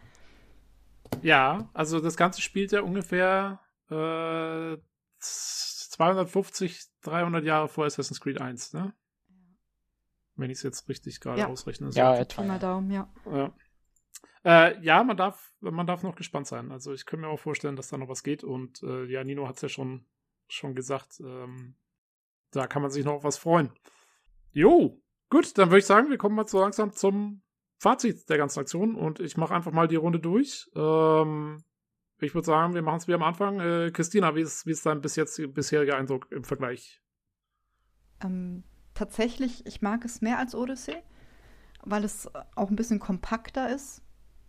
Ja, 1.23 1.69
also 1.73 2.01
das 2.01 2.17
Ganze 2.17 2.41
spielt 2.43 2.73
ja 2.73 2.81
ungefähr 2.83 3.61
äh, 3.91 4.77
250, 5.19 6.81
300 7.03 7.45
Jahre 7.45 7.69
vor 7.69 7.87
Assassin's 7.87 8.21
Creed 8.21 8.41
1, 8.41 8.73
ne? 8.73 8.93
Wenn 10.37 10.51
ich 10.51 10.59
es 10.59 10.63
jetzt 10.63 10.89
richtig 10.89 11.21
gerade 11.21 11.39
Ja. 11.41 11.47
ausrechne. 11.47 11.91
Ja, 11.93 12.15
So. 12.15 12.23
etwa. 12.23 12.43
Pi 12.43 12.47
mal 12.49 12.55
Ja. 12.55 12.61
Daumen, 12.61 12.91
ja. 12.91 13.09
Ja. 13.27 13.55
Äh, 14.45 14.81
ja, 14.81 15.03
man 15.03 15.17
darf, 15.17 15.53
man 15.61 15.87
darf 15.87 16.03
noch 16.03 16.15
gespannt 16.15 16.47
sein. 16.47 16.71
Also 16.71 16.93
ich 16.93 17.07
könnte 17.07 17.27
mir 17.27 17.33
auch 17.33 17.41
vorstellen, 17.41 17.77
dass 17.77 17.89
da 17.89 17.99
noch 17.99 18.09
was 18.09 18.23
geht. 18.23 18.45
Und 18.45 18.83
äh, 18.83 19.05
ja, 19.07 19.25
Nino 19.25 19.49
hat 19.49 19.57
es 19.57 19.63
ja 19.63 19.69
schon, 19.69 20.07
schon 20.49 20.75
gesagt. 20.75 21.21
Ähm, 21.21 21.75
da 22.53 22.67
kann 22.67 22.83
man 22.83 22.91
sich 22.91 23.05
noch 23.05 23.15
auf 23.15 23.25
was 23.25 23.39
freuen. 23.39 23.73
Jo, 24.53 25.03
gut, 25.31 25.59
dann 25.59 25.71
würde 25.71 25.81
ich 25.81 25.87
sagen, 25.87 26.11
wir 26.11 26.19
kommen 26.19 26.37
mal 26.37 26.47
so 26.47 26.61
langsam 26.61 26.93
zum 26.93 27.43
Fazit 27.79 28.29
der 28.31 28.39
ganzen 28.39 28.61
Aktion 28.61 28.95
und 28.95 29.21
ich 29.21 29.37
mache 29.37 29.55
einfach 29.55 29.73
mal 29.73 29.89
die 29.89 29.97
Runde 29.97 30.21
durch. 30.21 30.71
Ähm, 30.75 31.63
ich 32.21 32.35
würde 32.35 32.47
sagen, 32.47 32.75
wir 32.75 32.83
machen 32.83 32.99
es 32.99 33.09
wie 33.09 33.15
am 33.15 33.23
Anfang. 33.23 33.61
Äh, 33.61 33.91
Christina, 33.91 34.35
wie 34.35 34.41
ist, 34.41 34.65
wie 34.65 34.71
ist 34.71 34.87
dein 34.87 35.03
bis 35.03 35.17
jetzt 35.17 35.41
bisheriger 35.55 35.97
Eindruck 35.97 36.31
im 36.31 36.45
Vergleich? 36.45 37.03
Ähm, 38.23 38.65
tatsächlich, 38.95 39.67
ich 39.67 39.83
mag 39.83 40.05
es 40.05 40.23
mehr 40.23 40.39
als 40.39 40.55
Odyssey, 40.55 41.03
weil 41.85 42.05
es 42.05 42.31
auch 42.55 42.71
ein 42.71 42.77
bisschen 42.77 43.01
kompakter 43.01 43.75
ist. 43.75 44.03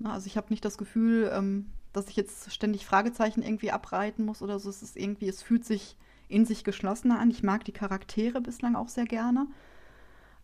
Also 0.03 0.27
ich 0.27 0.37
habe 0.37 0.47
nicht 0.49 0.63
das 0.63 0.77
Gefühl, 0.77 1.31
ähm, 1.33 1.67
dass 1.93 2.09
ich 2.09 2.15
jetzt 2.15 2.51
ständig 2.53 2.85
Fragezeichen 2.85 3.41
irgendwie 3.41 3.71
abreiten 3.71 4.25
muss 4.25 4.41
oder 4.41 4.59
so. 4.59 4.69
Es 4.69 4.83
ist 4.83 4.97
irgendwie, 4.97 5.27
es 5.27 5.41
fühlt 5.41 5.65
sich 5.65 5.97
in 6.29 6.45
sich 6.45 6.63
geschlossener 6.63 7.19
an. 7.19 7.31
Ich 7.31 7.43
mag 7.43 7.65
die 7.65 7.71
Charaktere 7.71 8.41
bislang 8.41 8.75
auch 8.75 8.89
sehr 8.89 9.05
gerne. 9.05 9.47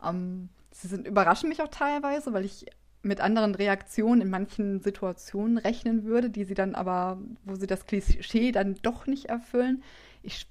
Ähm, 0.03 0.49
sie 0.71 0.87
sind, 0.87 1.07
überraschen 1.07 1.49
mich 1.49 1.61
auch 1.61 1.67
teilweise, 1.67 2.33
weil 2.33 2.45
ich 2.45 2.65
mit 3.03 3.19
anderen 3.19 3.53
Reaktionen 3.53 4.21
in 4.21 4.29
manchen 4.29 4.79
Situationen 4.79 5.57
rechnen 5.57 6.05
würde, 6.05 6.29
die 6.29 6.45
sie 6.45 6.53
dann 6.53 6.73
aber, 6.73 7.19
wo 7.43 7.55
sie 7.55 7.67
das 7.67 7.85
Klischee 7.85 8.51
dann 8.51 8.75
doch 8.81 9.07
nicht 9.07 9.25
erfüllen. 9.25 9.83
Ich, 10.23 10.47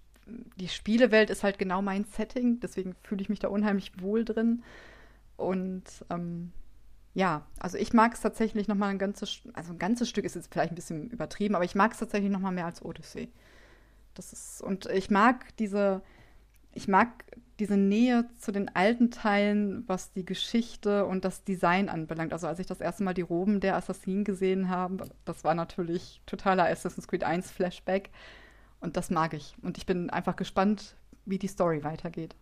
die 0.56 0.68
Spielewelt 0.68 1.30
ist 1.30 1.44
halt 1.44 1.58
genau 1.58 1.80
mein 1.80 2.04
Setting, 2.04 2.60
deswegen 2.60 2.94
fühle 3.02 3.22
ich 3.22 3.30
mich 3.30 3.38
da 3.38 3.48
unheimlich 3.48 4.00
wohl 4.00 4.24
drin. 4.24 4.62
Und 5.38 5.84
ähm, 6.10 6.52
ja, 7.14 7.46
also 7.58 7.76
ich 7.76 7.92
mag 7.92 8.14
es 8.14 8.20
tatsächlich 8.20 8.68
noch 8.68 8.74
mal 8.74 8.88
ein 8.88 8.98
ganzes, 8.98 9.42
also 9.52 9.72
ein 9.72 9.78
ganzes 9.78 10.08
Stück 10.08 10.24
ist 10.24 10.34
jetzt 10.34 10.52
vielleicht 10.52 10.72
ein 10.72 10.76
bisschen 10.76 11.10
übertrieben, 11.10 11.54
aber 11.54 11.64
ich 11.64 11.74
mag 11.74 11.92
es 11.92 11.98
tatsächlich 11.98 12.30
noch 12.30 12.40
mal 12.40 12.52
mehr 12.52 12.66
als 12.66 12.82
Odyssey. 12.82 13.30
Das 14.14 14.32
ist 14.32 14.62
und 14.62 14.86
ich 14.86 15.10
mag 15.10 15.56
diese, 15.58 16.02
ich 16.72 16.88
mag 16.88 17.24
diese 17.58 17.76
Nähe 17.76 18.28
zu 18.38 18.50
den 18.50 18.74
alten 18.74 19.10
Teilen, 19.10 19.84
was 19.86 20.12
die 20.12 20.24
Geschichte 20.24 21.04
und 21.04 21.24
das 21.24 21.44
Design 21.44 21.88
anbelangt. 21.88 22.32
Also 22.32 22.46
als 22.46 22.58
ich 22.58 22.66
das 22.66 22.80
erste 22.80 23.04
Mal 23.04 23.14
die 23.14 23.22
Roben 23.22 23.60
der 23.60 23.76
Assassinen 23.76 24.24
gesehen 24.24 24.68
habe, 24.68 25.08
das 25.24 25.44
war 25.44 25.54
natürlich 25.54 26.22
totaler 26.26 26.64
Assassin's 26.64 27.08
Creed 27.08 27.24
1 27.24 27.50
Flashback 27.50 28.10
und 28.80 28.96
das 28.96 29.10
mag 29.10 29.34
ich. 29.34 29.54
Und 29.62 29.76
ich 29.76 29.86
bin 29.86 30.10
einfach 30.10 30.36
gespannt, 30.36 30.96
wie 31.26 31.38
die 31.38 31.46
Story 31.46 31.84
weitergeht. 31.84 32.34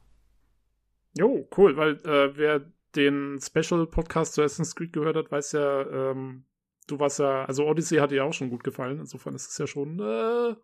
Jo, 1.18 1.46
cool, 1.56 1.76
weil 1.76 1.96
äh, 2.06 2.36
wer 2.36 2.62
den 2.96 3.38
Special-Podcast 3.40 4.34
zu 4.34 4.42
Assassin's 4.42 4.74
Creed 4.74 4.92
gehört 4.92 5.16
hat, 5.16 5.30
weiß 5.30 5.52
ja, 5.52 6.10
ähm, 6.10 6.44
du 6.86 6.98
warst 6.98 7.18
ja, 7.18 7.44
also 7.44 7.66
Odyssey 7.66 7.98
hat 7.98 8.10
dir 8.10 8.24
auch 8.24 8.32
schon 8.32 8.50
gut 8.50 8.64
gefallen. 8.64 8.98
Insofern 8.98 9.34
ist 9.34 9.50
es 9.50 9.58
ja 9.58 9.66
schon 9.66 10.00
äh, 10.00 10.54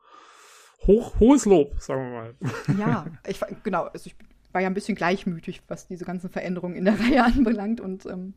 hoch, 0.86 1.18
hohes 1.20 1.44
Lob, 1.44 1.80
sagen 1.80 2.02
wir 2.02 2.10
mal. 2.10 2.34
Ja, 2.78 3.06
ich, 3.26 3.40
genau, 3.62 3.84
also 3.84 4.06
ich 4.06 4.16
war 4.52 4.60
ja 4.60 4.68
ein 4.68 4.74
bisschen 4.74 4.96
gleichmütig, 4.96 5.62
was 5.68 5.86
diese 5.86 6.05
ganzen 6.05 6.30
Veränderungen 6.30 6.76
in 6.76 6.84
der 6.84 6.98
Reihe 7.00 7.24
anbelangt 7.24 7.80
und 7.80 8.06
ähm, 8.06 8.34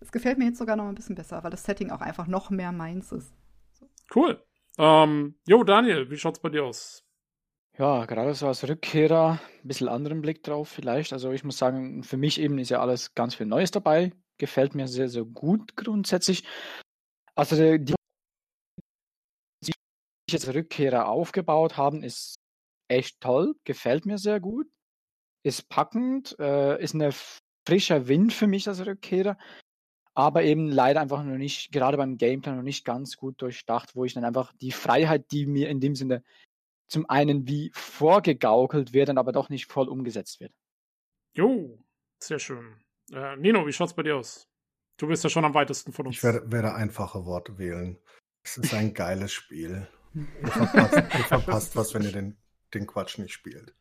es 0.00 0.12
gefällt 0.12 0.38
mir 0.38 0.46
jetzt 0.46 0.58
sogar 0.58 0.76
noch 0.76 0.86
ein 0.86 0.94
bisschen 0.94 1.14
besser, 1.14 1.42
weil 1.44 1.50
das 1.50 1.64
Setting 1.64 1.90
auch 1.90 2.00
einfach 2.00 2.26
noch 2.26 2.50
mehr 2.50 2.72
meins 2.72 3.12
ist. 3.12 3.34
Cool. 4.14 4.42
Ähm, 4.78 5.34
jo, 5.46 5.62
Daniel, 5.62 6.10
wie 6.10 6.16
schaut's 6.16 6.40
bei 6.40 6.48
dir 6.48 6.64
aus? 6.64 7.04
Ja, 7.80 8.04
gerade 8.04 8.34
so 8.34 8.46
als 8.46 8.68
Rückkehrer 8.68 9.40
ein 9.40 9.66
bisschen 9.66 9.88
anderen 9.88 10.20
Blick 10.20 10.42
drauf 10.42 10.68
vielleicht. 10.68 11.14
Also 11.14 11.32
ich 11.32 11.44
muss 11.44 11.56
sagen, 11.56 12.02
für 12.02 12.18
mich 12.18 12.38
eben 12.38 12.58
ist 12.58 12.68
ja 12.68 12.78
alles 12.78 13.14
ganz 13.14 13.34
viel 13.34 13.46
Neues 13.46 13.70
dabei. 13.70 14.12
Gefällt 14.36 14.74
mir 14.74 14.86
sehr, 14.86 15.08
sehr 15.08 15.24
gut 15.24 15.76
grundsätzlich. 15.76 16.44
Also 17.34 17.56
die, 17.56 17.94
die 19.64 19.72
jetzt 20.30 20.48
Rückkehrer 20.48 21.08
aufgebaut 21.08 21.78
haben, 21.78 22.02
ist 22.02 22.34
echt 22.88 23.18
toll. 23.22 23.54
Gefällt 23.64 24.04
mir 24.04 24.18
sehr 24.18 24.40
gut. 24.40 24.66
Ist 25.42 25.70
packend. 25.70 26.38
Äh, 26.38 26.82
ist 26.82 26.94
ein 26.94 27.14
frischer 27.66 28.08
Wind 28.08 28.34
für 28.34 28.46
mich 28.46 28.68
als 28.68 28.84
Rückkehrer. 28.84 29.38
Aber 30.12 30.42
eben 30.42 30.68
leider 30.68 31.00
einfach 31.00 31.24
noch 31.24 31.38
nicht, 31.38 31.72
gerade 31.72 31.96
beim 31.96 32.18
Gameplay 32.18 32.52
noch 32.52 32.62
nicht 32.62 32.84
ganz 32.84 33.16
gut 33.16 33.40
durchdacht, 33.40 33.96
wo 33.96 34.04
ich 34.04 34.12
dann 34.12 34.26
einfach 34.26 34.52
die 34.60 34.72
Freiheit, 34.72 35.32
die 35.32 35.46
mir 35.46 35.70
in 35.70 35.80
dem 35.80 35.94
Sinne 35.94 36.22
zum 36.90 37.08
einen 37.08 37.46
wie 37.46 37.70
vorgegaukelt 37.72 38.92
wird, 38.92 39.08
dann 39.08 39.18
aber 39.18 39.32
doch 39.32 39.48
nicht 39.48 39.66
voll 39.66 39.88
umgesetzt 39.88 40.40
wird. 40.40 40.52
Jo, 41.32 41.78
sehr 42.18 42.38
schön. 42.38 42.74
Äh, 43.12 43.36
Nino, 43.36 43.66
wie 43.66 43.72
schaut's 43.72 43.94
bei 43.94 44.02
dir 44.02 44.16
aus? 44.16 44.48
Du 44.96 45.06
bist 45.06 45.24
ja 45.24 45.30
schon 45.30 45.44
am 45.44 45.54
weitesten 45.54 45.92
von 45.92 46.06
uns. 46.06 46.16
Ich 46.16 46.24
werde, 46.24 46.50
werde 46.50 46.74
einfache 46.74 47.24
Worte 47.24 47.58
wählen. 47.58 47.98
Es 48.42 48.58
ist 48.58 48.74
ein 48.74 48.92
geiles 48.92 49.32
Spiel. 49.32 49.88
Ihr 50.14 50.48
verpasst, 50.48 50.94
ihr 50.94 51.24
verpasst 51.24 51.76
was, 51.76 51.94
wenn 51.94 52.02
ihr 52.02 52.12
den, 52.12 52.36
den 52.74 52.86
Quatsch 52.86 53.18
nicht 53.18 53.32
spielt. 53.32 53.74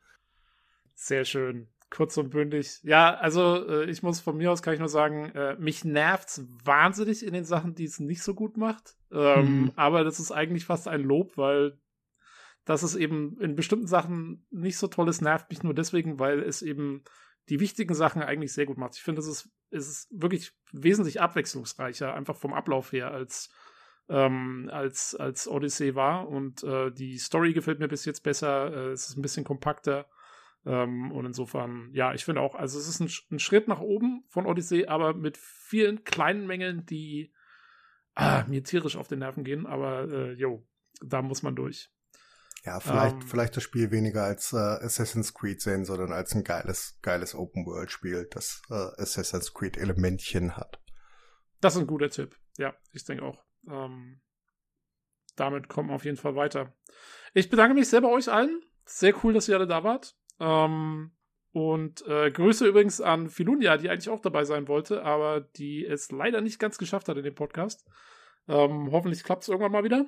Sehr 0.94 1.26
schön. 1.26 1.68
Kurz 1.90 2.16
und 2.18 2.30
bündig. 2.30 2.80
Ja, 2.84 3.16
also 3.16 3.68
äh, 3.68 3.90
ich 3.90 4.04
muss 4.04 4.20
von 4.20 4.38
mir 4.38 4.52
aus 4.52 4.62
kann 4.62 4.76
ich 4.76 4.80
nur 4.80 4.90
sagen, 4.90 5.32
äh, 5.32 5.56
mich 5.56 5.84
nervt's 5.84 6.46
wahnsinnig 6.64 7.26
in 7.26 7.34
den 7.34 7.46
Sachen, 7.46 7.74
die 7.74 7.86
es 7.86 8.00
nicht 8.00 8.22
so 8.22 8.36
gut 8.36 8.58
macht. 8.58 8.96
Ähm, 9.12 9.62
mhm. 9.62 9.72
Aber 9.76 10.04
das 10.04 10.20
ist 10.20 10.32
eigentlich 10.32 10.66
fast 10.66 10.88
ein 10.88 11.02
Lob, 11.02 11.36
weil 11.36 11.80
dass 12.70 12.84
es 12.84 12.96
eben 12.96 13.36
in 13.42 13.56
bestimmten 13.56 13.88
Sachen 13.88 14.46
nicht 14.52 14.78
so 14.78 14.86
toll 14.86 15.10
ist, 15.10 15.22
nervt 15.22 15.50
mich 15.50 15.64
nur 15.64 15.74
deswegen, 15.74 16.20
weil 16.20 16.40
es 16.44 16.62
eben 16.62 17.04
die 17.50 17.60
wichtigen 17.60 17.96
Sachen 17.96 18.22
eigentlich 18.22 18.54
sehr 18.54 18.68
gut 18.68 18.78
macht. 18.78 18.96
Ich 18.96 19.02
finde, 19.02 19.22
es 19.22 19.28
ist, 19.28 19.50
ist 19.72 20.08
wirklich 20.12 20.52
wesentlich 20.72 21.20
abwechslungsreicher, 21.20 22.14
einfach 22.14 22.36
vom 22.36 22.54
Ablauf 22.54 22.92
her, 22.92 23.10
als, 23.10 23.50
ähm, 24.08 24.70
als, 24.72 25.16
als 25.16 25.48
Odyssey 25.48 25.96
war. 25.96 26.28
Und 26.28 26.64
äh, 26.64 26.92
die 26.92 27.18
Story 27.18 27.54
gefällt 27.54 27.80
mir 27.80 27.88
bis 27.88 28.06
jetzt 28.06 28.22
besser. 28.22 28.72
Äh, 28.72 28.92
es 28.92 29.10
ist 29.10 29.18
ein 29.18 29.24
bisschen 29.24 29.46
kompakter. 29.46 30.08
Ähm, 30.64 31.12
und 31.12 31.26
insofern, 31.26 31.90
ja, 31.94 32.14
ich 32.14 32.24
finde 32.24 32.42
auch, 32.42 32.54
also 32.54 32.78
es 32.78 32.88
ist 32.88 33.00
ein, 33.00 33.10
ein, 33.32 33.40
Schritt 33.40 33.68
nach 33.68 33.80
oben 33.80 34.26
von 34.28 34.46
Odyssey, 34.46 34.86
aber 34.86 35.16
mit 35.16 35.38
vielen 35.38 36.04
kleinen 36.04 36.46
Mängeln, 36.46 36.86
die 36.86 37.34
ah, 38.14 38.44
mir 38.48 38.64
tierisch 38.64 38.96
auf 38.96 39.08
den 39.08 39.20
Nerven 39.20 39.44
gehen. 39.44 39.66
Aber 39.66 40.08
äh, 40.08 40.34
jo, 40.34 40.68
da 41.02 41.24
muss 41.24 41.42
man 41.42 41.56
durch. 41.56 41.90
Ja, 42.66 42.80
vielleicht, 42.80 43.16
ähm. 43.16 43.22
vielleicht 43.22 43.56
das 43.56 43.64
Spiel 43.64 43.92
weniger 43.92 44.24
als 44.24 44.52
äh, 44.54 44.58
Assassin's 44.58 45.34
Creed 45.34 45.62
sehen, 45.62 45.86
sondern 45.86 46.12
als 46.12 46.36
ein 46.36 46.44
geiles, 46.44 47.00
geiles 47.02 47.34
Open-World-Spiel, 47.34 48.28
das 48.32 48.62
äh, 48.70 49.02
Assassin's 49.02 49.54
Creed-Elementchen 49.54 50.58
hat. 50.58 50.82
Das 51.62 51.76
ist 51.76 51.82
ein 51.82 51.88
guter 51.88 52.10
Tipp. 52.10 52.36
Ja, 52.58 52.74
ich 52.92 53.06
denke 53.06 53.24
auch. 53.24 53.44
Ähm, 53.68 54.22
damit 55.36 55.70
kommen 55.70 55.90
wir 55.90 55.96
auf 55.96 56.06
jeden 56.06 56.18
Fall 56.18 56.36
weiter. 56.36 56.74
Ich 57.34 57.50
bedanke 57.50 57.74
mich 57.74 57.88
sehr 57.88 58.02
bei 58.02 58.10
euch 58.10 58.30
allen. 58.30 58.62
Sehr 58.86 59.14
cool, 59.24 59.34
dass 59.34 59.48
ihr 59.48 59.56
alle 59.56 59.68
da 59.68 59.84
wart. 59.84 60.18
Ähm, 60.40 61.12
und 61.52 62.06
äh, 62.08 62.32
Grüße 62.32 62.68
übrigens 62.68 63.02
an 63.02 63.30
Filunia, 63.30 63.78
die 63.78 63.90
eigentlich 63.90 64.10
auch 64.10 64.22
dabei 64.22 64.44
sein 64.44 64.68
wollte, 64.68 65.04
aber 65.04 65.42
die 65.42 65.86
es 65.86 66.12
leider 66.12 66.42
nicht 66.42 66.60
ganz 66.60 66.78
geschafft 66.78 67.08
hat 67.08 67.18
in 67.18 67.24
dem 67.24 67.36
Podcast. 67.36 67.88
Ähm, 68.48 68.90
hoffentlich 68.92 69.24
klappt 69.24 69.44
es 69.44 69.50
irgendwann 69.50 69.72
mal 69.72 69.84
wieder. 69.84 70.06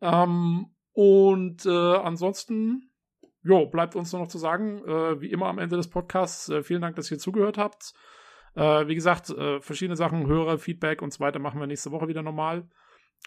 Ähm, 0.00 0.73
und 0.94 1.66
äh, 1.66 1.70
ansonsten, 1.70 2.88
jo, 3.42 3.66
bleibt 3.66 3.96
uns 3.96 4.12
nur 4.12 4.22
noch 4.22 4.28
zu 4.28 4.38
sagen, 4.38 4.78
äh, 4.86 5.20
wie 5.20 5.30
immer 5.30 5.46
am 5.46 5.58
Ende 5.58 5.76
des 5.76 5.90
Podcasts, 5.90 6.48
äh, 6.48 6.62
vielen 6.62 6.82
Dank, 6.82 6.94
dass 6.94 7.10
ihr 7.10 7.18
zugehört 7.18 7.58
habt. 7.58 7.94
Äh, 8.54 8.86
wie 8.86 8.94
gesagt, 8.94 9.28
äh, 9.30 9.60
verschiedene 9.60 9.96
Sachen, 9.96 10.28
Hörer, 10.28 10.56
Feedback 10.56 11.02
und 11.02 11.12
so 11.12 11.18
weiter 11.18 11.40
machen 11.40 11.58
wir 11.58 11.66
nächste 11.66 11.90
Woche 11.90 12.06
wieder 12.06 12.22
normal. 12.22 12.68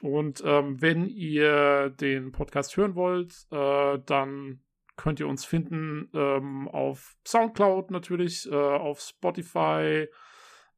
Und 0.02 0.42
ähm, 0.46 0.82
wenn 0.82 1.08
ihr 1.08 1.90
den 1.90 2.32
Podcast 2.32 2.78
hören 2.78 2.96
wollt, 2.96 3.34
äh, 3.52 4.00
dann 4.06 4.62
könnt 4.96 5.20
ihr 5.20 5.28
uns 5.28 5.44
finden 5.44 6.10
ähm, 6.14 6.70
auf 6.70 7.18
Soundcloud 7.28 7.92
natürlich, 7.92 8.50
auf 8.50 9.00
Spotify, 9.00 10.08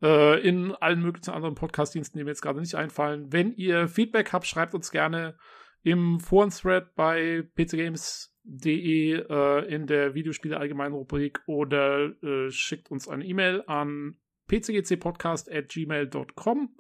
in 0.02 0.74
allen 0.80 1.02
möglichen 1.02 1.32
anderen 1.32 1.56
Podcast-Diensten, 1.56 2.18
die 2.18 2.24
mir 2.24 2.30
jetzt 2.30 2.42
gerade 2.42 2.62
nicht 2.62 2.76
einfallen. 2.76 3.34
Wenn 3.34 3.52
ihr 3.52 3.90
Feedback 3.90 4.32
habt, 4.32 4.48
schreibt 4.48 4.74
uns 4.74 4.92
gerne 4.92 5.38
im 5.84 6.20
Foren-Thread 6.20 6.96
bei 6.96 7.44
pcgames.de 7.56 9.24
äh, 9.30 9.74
in 9.74 9.88
der 9.88 10.14
Videospiele 10.14 10.58
allgemeinen 10.58 10.94
Rubrik 10.94 11.40
oder 11.46 12.12
äh, 12.24 12.52
schickt 12.52 12.92
uns 12.92 13.08
eine 13.08 13.24
E-Mail 13.26 13.64
an 13.68 14.18
pcgcpodcast@gmail.com 14.48 16.76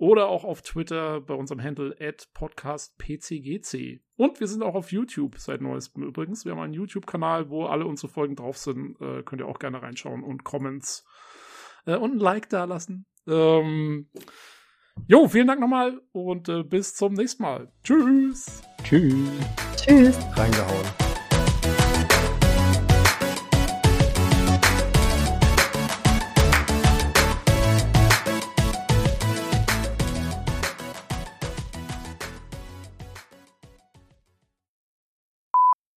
oder 0.00 0.28
auch 0.28 0.44
auf 0.44 0.62
Twitter 0.62 1.20
bei 1.20 1.34
unserem 1.34 1.62
Handle 1.62 1.94
podcastpcgc. 2.32 4.00
Und 4.16 4.40
wir 4.40 4.46
sind 4.46 4.62
auch 4.62 4.74
auf 4.74 4.92
YouTube 4.92 5.36
seit 5.36 5.60
neuestem 5.60 6.04
übrigens. 6.04 6.46
Wir 6.46 6.52
haben 6.52 6.60
einen 6.60 6.72
YouTube-Kanal, 6.72 7.50
wo 7.50 7.66
alle 7.66 7.84
unsere 7.84 8.10
Folgen 8.10 8.34
drauf 8.34 8.56
sind. 8.56 8.98
Äh, 9.00 9.22
könnt 9.24 9.42
ihr 9.42 9.46
auch 9.46 9.58
gerne 9.58 9.82
reinschauen 9.82 10.22
und 10.22 10.42
Comments 10.42 11.04
äh, 11.84 11.96
und 11.96 12.12
ein 12.12 12.18
Like 12.18 12.48
da 12.48 12.64
lassen. 12.64 13.04
Ähm, 13.26 14.08
Jo, 15.06 15.28
vielen 15.28 15.46
Dank 15.46 15.60
nochmal 15.60 16.00
und 16.12 16.48
äh, 16.48 16.62
bis 16.62 16.94
zum 16.94 17.14
nächsten 17.14 17.42
Mal. 17.42 17.68
Tschüss. 17.82 18.62
Tschüss. 18.84 19.30
Tschüss. 19.76 20.18
Reingehauen. 20.36 20.86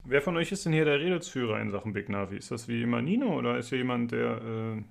Wer 0.05 0.21
von 0.21 0.37
euch 0.37 0.51
ist 0.51 0.65
denn 0.65 0.73
hier 0.73 0.85
der 0.85 0.99
Redelsführer 0.99 1.59
in 1.59 1.71
Sachen 1.71 1.93
Big 1.93 2.07
Navi? 2.09 2.37
Ist 2.37 2.51
das 2.51 2.67
wie 2.67 2.83
immer 2.83 3.01
Nino 3.01 3.35
oder 3.37 3.57
ist 3.57 3.69
hier 3.69 3.79
jemand, 3.79 4.11
der 4.11 4.41
äh, 4.41 4.83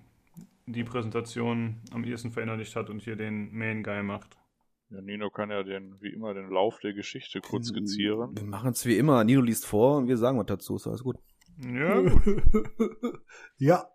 die 0.67 0.85
Präsentation 0.85 1.81
am 1.93 2.05
ehesten 2.05 2.31
verinnerlicht 2.31 2.75
hat 2.77 2.91
und 2.91 3.01
hier 3.03 3.17
den 3.17 3.53
Main 3.53 3.83
Guy 3.83 4.03
macht. 4.03 4.37
Ja, 4.91 5.01
Nino 5.01 5.31
kann 5.31 5.51
ja 5.51 5.63
den, 5.63 5.97
wie 6.01 6.13
immer, 6.13 6.35
den 6.35 6.51
Lauf 6.51 6.79
der 6.81 6.93
Geschichte 6.93 7.41
kurz 7.41 7.69
skizzieren. 7.69 8.37
Wir 8.37 8.45
machen 8.45 8.71
es 8.73 8.85
wie 8.85 8.97
immer. 8.99 9.25
Nino 9.25 9.41
liest 9.41 9.65
vor 9.67 9.97
und 9.99 10.09
wir 10.09 10.17
sagen 10.19 10.39
was 10.39 10.47
dazu. 10.47 10.77
Ist 10.77 10.87
alles 10.87 11.03
gut. 11.03 11.17
Ja, 11.59 12.03
ja, 13.59 13.87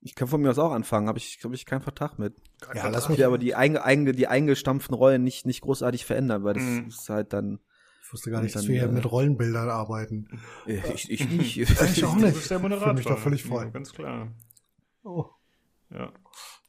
Ich 0.00 0.14
kann 0.14 0.28
von 0.28 0.40
mir 0.40 0.50
aus 0.50 0.58
auch 0.58 0.70
anfangen. 0.72 1.08
Habe 1.08 1.18
ich, 1.18 1.38
glaube 1.40 1.56
ich, 1.56 1.66
keinen 1.66 1.80
Vertrag 1.82 2.18
mit. 2.18 2.36
ja, 2.74 2.88
lass 2.88 3.04
Ich 3.04 3.10
mich 3.10 3.24
aber 3.26 3.36
die, 3.38 3.54
einge, 3.54 3.84
einge, 3.84 4.12
die 4.12 4.28
eingestampften 4.28 4.94
Rollen 4.94 5.24
nicht, 5.24 5.44
nicht 5.46 5.60
großartig 5.60 6.04
verändern, 6.04 6.44
weil 6.44 6.54
das 6.54 6.62
Mhm. 6.62 6.86
ist 6.88 7.08
halt 7.08 7.32
dann. 7.32 7.58
Ich 8.08 8.12
wusste 8.14 8.30
gar 8.30 8.40
nicht, 8.40 8.52
Und 8.52 8.54
dass 8.56 8.62
dann, 8.62 8.72
wir 8.72 8.80
hier 8.80 8.88
äh, 8.88 8.92
mit 8.92 9.10
Rollenbildern 9.10 9.68
arbeiten. 9.68 10.28
äh, 10.66 10.80
Ich, 10.94 11.10
ich 11.10 11.28
nicht. 11.28 11.56
Ich 11.82 12.04
auch 12.04 12.14
Du 12.18 12.24
nicht. 12.24 12.34
bist 12.34 12.50
der 12.50 12.56
Ich 12.56 12.62
Moderator. 12.62 12.86
würde 12.86 12.96
mich 12.98 13.06
da 13.06 13.16
völlig 13.16 13.44
Ja, 13.44 13.50
freuen. 13.50 13.72
Ganz 13.72 13.92
klar. 13.92 14.28
Oh, 15.04 15.26
Ja. 15.90 16.10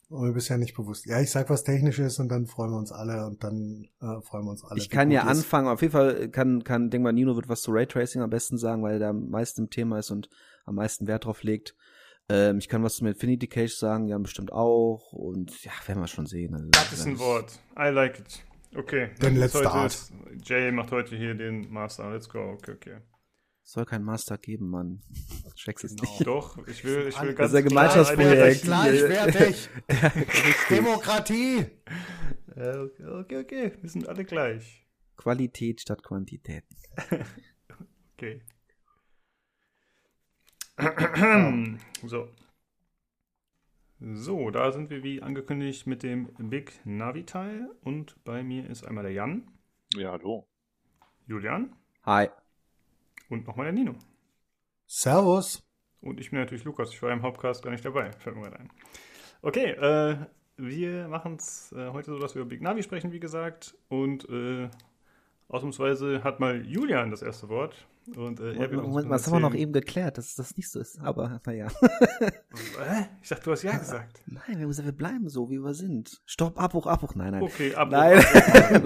war 0.10 0.22
mir 0.24 0.34
bisher 0.34 0.58
nicht 0.58 0.76
bewusst. 0.76 1.06
Ja, 1.06 1.22
ich 1.22 1.32
sag 1.32 1.50
was 1.50 1.64
Technisches 1.64 2.20
und 2.20 2.28
dann 2.30 2.46
freuen 2.46 2.72
wir 2.72 2.78
uns 2.78 2.92
alle 2.92 3.26
und 3.26 3.42
dann 3.44 3.88
äh, 4.02 4.22
freuen 4.22 4.44
wir 4.46 4.52
uns 4.52 4.66
alle. 4.66 4.80
Ich 4.82 4.90
kann 4.90 5.12
ja 5.12 5.22
ist. 5.22 5.28
anfangen. 5.30 5.68
Auf 5.70 5.82
jeden 5.82 5.94
Fall 5.94 6.28
kann, 6.30 6.64
kann, 6.66 6.90
denk 6.90 7.04
mal, 7.06 7.14
Nino 7.14 7.36
wird 7.38 7.48
was 7.48 7.62
zu 7.62 7.72
Raytracing 7.72 8.22
am 8.22 8.30
besten 8.30 8.58
sagen, 8.58 8.84
weil 8.84 9.02
er 9.02 9.10
am 9.12 9.30
meisten 9.30 9.62
im 9.62 9.70
Thema 9.70 10.00
ist 10.00 10.12
und 10.12 10.30
am 10.66 10.76
meisten 10.76 11.08
Wert 11.08 11.24
drauf 11.26 11.44
legt. 11.44 11.74
Ähm, 12.28 12.58
ich 12.60 12.68
kann 12.68 12.84
was 12.84 12.96
zum 12.96 13.08
Infinity 13.08 13.48
Cage 13.48 13.74
sagen, 13.74 14.08
ja, 14.08 14.18
bestimmt 14.18 14.52
auch. 14.52 15.14
Und 15.14 15.64
ja, 15.64 15.72
werden 15.88 16.02
wir 16.02 16.08
schon 16.08 16.26
sehen. 16.28 16.54
Also, 16.54 16.68
Das 16.72 16.92
ist 16.94 17.08
ein 17.08 17.18
Wort. 17.18 17.60
I 17.78 17.88
like 17.92 18.20
it. 18.20 18.44
Okay. 18.76 19.12
Dann 19.20 19.34
Jetzt 19.34 19.40
let's 19.42 19.54
heute 19.56 19.70
start. 19.70 19.86
ist- 19.94 20.14
Jay 20.44 20.72
macht 20.72 20.92
heute 20.92 21.16
hier 21.16 21.34
den 21.34 21.72
Master. 21.72 22.12
Let's 22.12 22.30
go. 22.30 22.52
Okay, 22.54 22.72
okay. 22.74 22.98
Soll 23.64 23.86
kein 23.86 24.04
Master 24.04 24.38
geben, 24.38 24.70
Mann. 24.70 25.02
Check's 25.56 25.84
es 25.84 25.96
Genau. 25.96 26.10
nicht. 26.12 26.26
Doch, 26.28 26.58
ich 26.68 26.84
will, 26.84 27.08
ich 27.08 27.22
will 27.22 27.36
Das 27.36 27.52
ganz 27.52 27.54
ist 27.54 27.56
ein 27.56 27.66
klar 27.68 27.88
Gemeinschaftsprojekt. 27.88 28.62
Gleichwertig. 28.64 29.70
Richtig. 29.90 30.56
Demokratie. 30.70 31.66
okay, 32.56 33.38
okay. 33.38 33.72
Wir 33.82 33.90
sind 33.90 34.08
alle 34.10 34.24
gleich. 34.26 34.88
Qualität 35.18 35.82
statt 35.82 36.04
Quantität. 36.04 36.64
Okay. 38.22 38.42
so. 42.06 42.28
So, 44.02 44.50
da 44.50 44.72
sind 44.72 44.90
wir 44.90 45.04
wie 45.04 45.22
angekündigt 45.22 45.86
mit 45.86 46.04
dem 46.04 46.30
Big 46.38 46.80
Navi-Teil. 46.86 47.70
Und 47.82 48.16
bei 48.24 48.44
mir 48.44 48.70
ist 48.70 48.86
einmal 48.88 49.04
der 49.04 49.12
Jan, 49.14 49.48
Ja, 49.94 50.12
hallo. 50.12 50.48
Julian 51.28 51.76
Hi. 52.04 52.30
und 53.30 53.46
nochmal 53.46 53.66
der 53.66 53.74
Nino. 53.74 53.96
Servus. 54.88 55.64
Und 56.02 56.20
ich 56.20 56.32
bin 56.32 56.40
natürlich 56.40 56.64
Lukas. 56.64 56.92
Ich 56.94 57.02
war 57.04 57.12
im 57.12 57.22
Hauptcast 57.22 57.62
gar 57.62 57.72
nicht 57.72 57.84
dabei. 57.84 58.12
Fällt 58.14 58.36
mir 58.38 58.44
gerade 58.44 58.60
ein. 58.62 58.70
Okay, 59.42 59.72
äh, 59.72 60.18
wir 60.56 61.08
machen 61.10 61.36
es 61.36 61.72
äh, 61.74 61.90
heute 61.92 62.12
so, 62.12 62.20
dass 62.20 62.36
wir 62.36 62.42
über 62.42 62.50
Big 62.50 62.62
Navi 62.62 62.82
sprechen, 62.84 63.12
wie 63.12 63.20
gesagt. 63.20 63.76
Und 63.90 64.28
äh, 64.30 64.70
ausnahmsweise 65.50 66.24
hat 66.24 66.40
mal 66.40 66.66
Julian 66.66 67.12
das 67.12 67.22
erste 67.22 67.50
Wort. 67.50 67.86
Und, 68.16 68.40
äh, 68.40 68.54
er 68.54 68.72
uns 68.72 68.88
Moment, 68.88 69.10
was 69.10 69.26
haben 69.28 69.34
wir 69.34 69.40
noch 69.40 69.56
eben 69.56 69.74
geklärt, 69.74 70.18
dass 70.18 70.36
das 70.36 70.56
nicht 70.58 70.70
so 70.70 70.80
ist. 70.80 71.00
Aber 71.00 71.42
naja. 71.46 71.68
Hä? 71.80 73.06
Ich 73.22 73.30
dachte, 73.30 73.44
du 73.44 73.52
hast 73.52 73.64
ja 73.64 73.78
gesagt. 73.78 74.22
Nein, 74.28 74.60
wir, 74.60 74.68
müssen, 74.68 74.86
wir 74.86 74.92
bleiben 74.92 75.30
so, 75.30 75.50
wie 75.50 75.60
wir 75.60 75.74
sind. 75.74 76.22
Stopp, 76.26 76.60
Abbruch, 76.60 76.88
Abbruch. 76.88 77.16
Nein, 77.16 77.32
nein. 77.32 77.44
Okay, 77.44 77.74
ab. 77.76 77.90
Nein, 77.92 78.24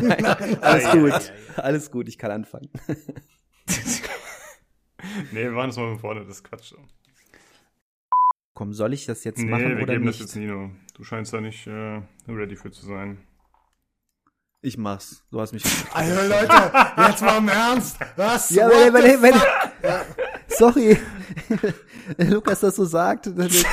nein, 0.01 0.57
alles 0.61 0.91
gut. 0.91 1.33
Alles 1.57 1.91
gut, 1.91 2.07
ich 2.07 2.17
kann 2.17 2.31
anfangen. 2.31 2.69
Nee, 5.31 5.43
wir 5.43 5.51
machen 5.51 5.67
das 5.69 5.77
mal 5.77 5.89
von 5.91 5.99
vorne, 5.99 6.21
das 6.21 6.37
ist 6.37 6.43
Quatsch. 6.43 6.73
Komm, 8.53 8.73
soll 8.73 8.93
ich 8.93 9.05
das 9.05 9.23
jetzt 9.23 9.39
Nee, 9.39 9.49
machen 9.49 9.69
wir 9.69 9.83
oder 9.83 9.93
geben 9.93 10.05
nicht? 10.05 10.19
das 10.19 10.27
jetzt 10.27 10.35
Nino. 10.35 10.71
Du 10.93 11.03
scheinst 11.03 11.33
da 11.33 11.41
nicht 11.41 11.67
äh, 11.67 12.01
ready 12.27 12.55
für 12.55 12.71
zu 12.71 12.85
sein. 12.85 13.17
Ich 14.65 14.77
mach's. 14.77 15.21
Du 15.29 15.39
hast 15.41 15.51
mich. 15.53 15.63
Also 15.93 16.15
Leute, 16.27 16.71
jetzt 17.09 17.21
mal 17.21 17.37
im 17.37 17.49
Ernst. 17.49 17.97
Was? 18.15 18.49
ja, 18.49 18.69
wenn, 18.69 18.93
wenn, 18.93 19.21
wenn, 19.21 19.33
fuck? 19.33 20.05
sorry. 20.47 20.97
Wenn 22.17 22.31
Lukas 22.31 22.61
das 22.61 22.77
so 22.77 22.85
sagt, 22.85 23.27
dann. 23.27 23.47
Ich 23.47 23.65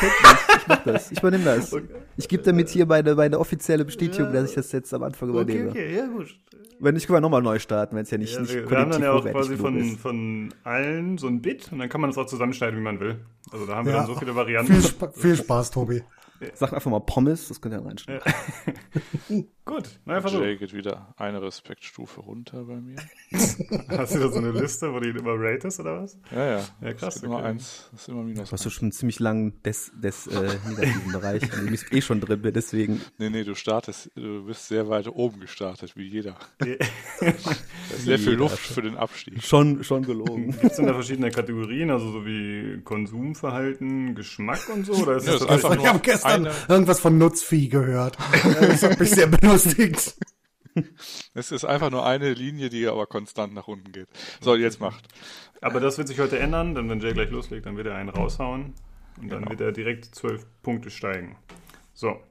mach 0.67 0.83
das. 0.85 1.13
Ich 1.13 1.19
übernehme 1.21 1.45
das. 1.45 1.75
Ich 2.17 2.29
gebe 2.29 2.43
damit 2.43 2.69
hier 2.71 2.87
meine, 2.87 3.15
meine 3.15 3.39
offizielle 3.39 3.85
Bestätigung, 3.85 4.33
dass 4.33 4.51
ich 4.51 4.55
das 4.57 4.73
jetzt 4.73 4.93
am 4.93 5.05
Anfang 5.05 5.31
Okay, 5.31 5.41
übernehme. 5.43 5.71
okay, 5.71 5.97
ja 5.97 6.07
gut. 6.07 6.37
Wenn 6.81 6.95
nicht, 6.95 7.07
können 7.07 7.19
wir 7.19 7.21
nochmal 7.21 7.43
neu 7.43 7.59
starten, 7.61 7.95
wenn 7.95 8.03
es 8.03 8.11
ja 8.11 8.19
nicht, 8.19 8.35
Ja, 8.35 8.41
nicht 8.41 8.55
wir, 8.71 8.79
haben 8.79 8.91
dann 8.91 9.03
ja 9.03 9.13
auch 9.13 9.25
quasi 9.25 9.57
von, 9.57 9.77
ist. 9.79 10.01
von 10.01 10.53
allen 10.65 11.19
so 11.19 11.27
ein 11.29 11.41
Bit 11.43 11.71
und 11.73 11.79
dann 11.79 11.89
kann 11.89 12.01
man 12.01 12.11
das 12.11 12.19
auch 12.19 12.27
zusammenschneiden, 12.27 12.79
wie 12.79 12.83
man 12.83 12.99
will. 12.99 13.21
Also 13.53 13.67
da 13.67 13.77
haben 13.77 13.87
wir 13.87 13.93
Ja. 13.93 13.99
dann 14.01 14.07
so 14.09 14.15
viele 14.17 14.35
Varianten. 14.35 14.73
Viel, 14.73 14.83
Spa 14.83 15.09
viel 15.15 15.37
Spaß, 15.37 15.71
Tobi. 15.71 16.03
Sag 16.55 16.73
einfach 16.73 16.91
mal 16.91 17.01
Pommes, 17.01 17.49
das 17.49 17.61
könnt 17.61 17.75
ihr 17.75 17.85
reinschneiden. 17.85 18.23
Gut, 19.67 20.01
neuer 20.05 20.21
Versuch. 20.21 20.41
Jay 20.41 20.57
geht 20.57 20.73
wieder 20.75 21.15
eine 21.17 21.41
Respektstufe 21.43 22.21
runter 22.23 22.65
bei 22.65 22.77
mir. 22.77 22.97
Hast 23.89 24.15
du 24.15 24.19
da 24.19 24.29
so 24.29 24.39
eine 24.39 24.51
Liste, 24.53 24.93
wo 24.93 24.99
du 24.99 25.09
ihn 25.11 25.17
immer 25.17 25.35
ratest 25.37 25.79
oder 25.79 26.03
was? 26.03 26.19
Ja, 26.33 26.45
ja. 26.59 26.65
Ja, 26.81 26.93
krass, 26.95 27.01
Das 27.01 27.17
ist 27.17 27.23
immer 27.25 27.37
okay. 27.37 27.45
eins, 27.47 27.89
das 27.93 28.01
ist 28.01 28.09
immer 28.09 28.23
minus 28.23 28.49
Du 28.49 28.53
hast 28.53 28.65
du 28.65 28.71
schon 28.71 28.85
einen 28.87 28.93
ziemlich 28.93 29.21
langen 29.21 29.63
des, 29.63 29.93
des 29.95 30.27
äh, 30.27 30.57
negativen 30.69 31.13
Bereich. 31.13 31.43
Und 31.43 31.67
Du 31.67 31.71
bist 31.71 31.93
eh 31.93 32.01
schon 32.01 32.21
drin, 32.21 32.43
bin, 32.43 32.53
deswegen. 32.53 33.01
Nee, 33.19 33.31
nee, 33.31 33.45
du 33.45 33.55
startest, 33.55 34.11
du 34.17 34.45
bist 34.47 34.67
sehr 34.67 34.89
weit 34.89 35.07
oben 35.09 35.39
gestartet, 35.41 35.95
wie 35.97 36.09
jeder. 36.09 36.37
Gibt 36.59 36.81
Da 37.21 37.27
ist 37.29 38.05
sehr 38.05 38.19
viel. 38.19 38.33
Luft 38.33 38.59
für 38.59 38.83
den 38.83 38.97
Abstieg. 38.97 39.41
Schon, 39.43 39.85
schon 39.85 40.03
gelogen. 40.05 40.53
es 40.63 40.77
denn 40.77 40.87
da 40.87 40.95
verschiedene 40.95 41.31
Kategorien, 41.31 41.91
also 41.91 42.11
so 42.11 42.27
wie 42.27 42.81
Konsumverhalten, 42.83 44.15
Geschmack 44.17 44.69
und 44.75 44.87
so? 44.87 44.95
Oder 44.95 45.17
ist 45.17 45.27
Ja, 45.27 45.33
das, 45.35 45.43
ist 45.43 45.49
einfach 45.49 45.77
Ich 45.77 45.87
habe 45.87 45.99
gestern 46.01 46.47
eine- 46.47 46.55
irgendwas 46.69 46.99
von 46.99 47.19
Nutzvieh 47.19 47.69
gehört. 47.69 48.17
Das 48.71 48.83
hat 48.83 48.99
mich 49.01 49.11
sehr 49.11 49.27
belustigt. 49.51 50.15
Es 51.35 51.51
ist 51.51 51.65
einfach 51.65 51.91
nur 51.91 52.07
eine 52.07 52.33
Linie, 52.33 52.69
die 52.71 52.87
aber 52.87 53.07
konstant 53.07 53.53
nach 53.55 53.67
unten 53.67 53.91
geht. 53.91 54.07
So, 54.41 54.55
jetzt 54.55 54.81
macht. 54.81 55.09
Aber 55.61 55.81
das 55.81 55.99
wird 55.99 56.07
sich 56.07 56.21
heute 56.21 56.39
ändern, 56.39 56.77
denn 56.77 56.89
wenn 56.89 57.01
Jay 57.01 57.13
gleich 57.13 57.29
loslegt, 57.31 57.67
dann 57.67 57.77
wird 57.77 57.89
er 57.89 57.97
einen 57.97 58.09
raushauen 58.09 58.75
und 59.21 59.29
dann 59.33 59.41
Genau. 59.41 59.51
wird 59.51 59.61
er 59.61 59.73
direkt 59.73 60.15
zwölf 60.15 60.47
Punkte 60.63 60.91
steigen. 60.91 61.37
So, 61.93 62.23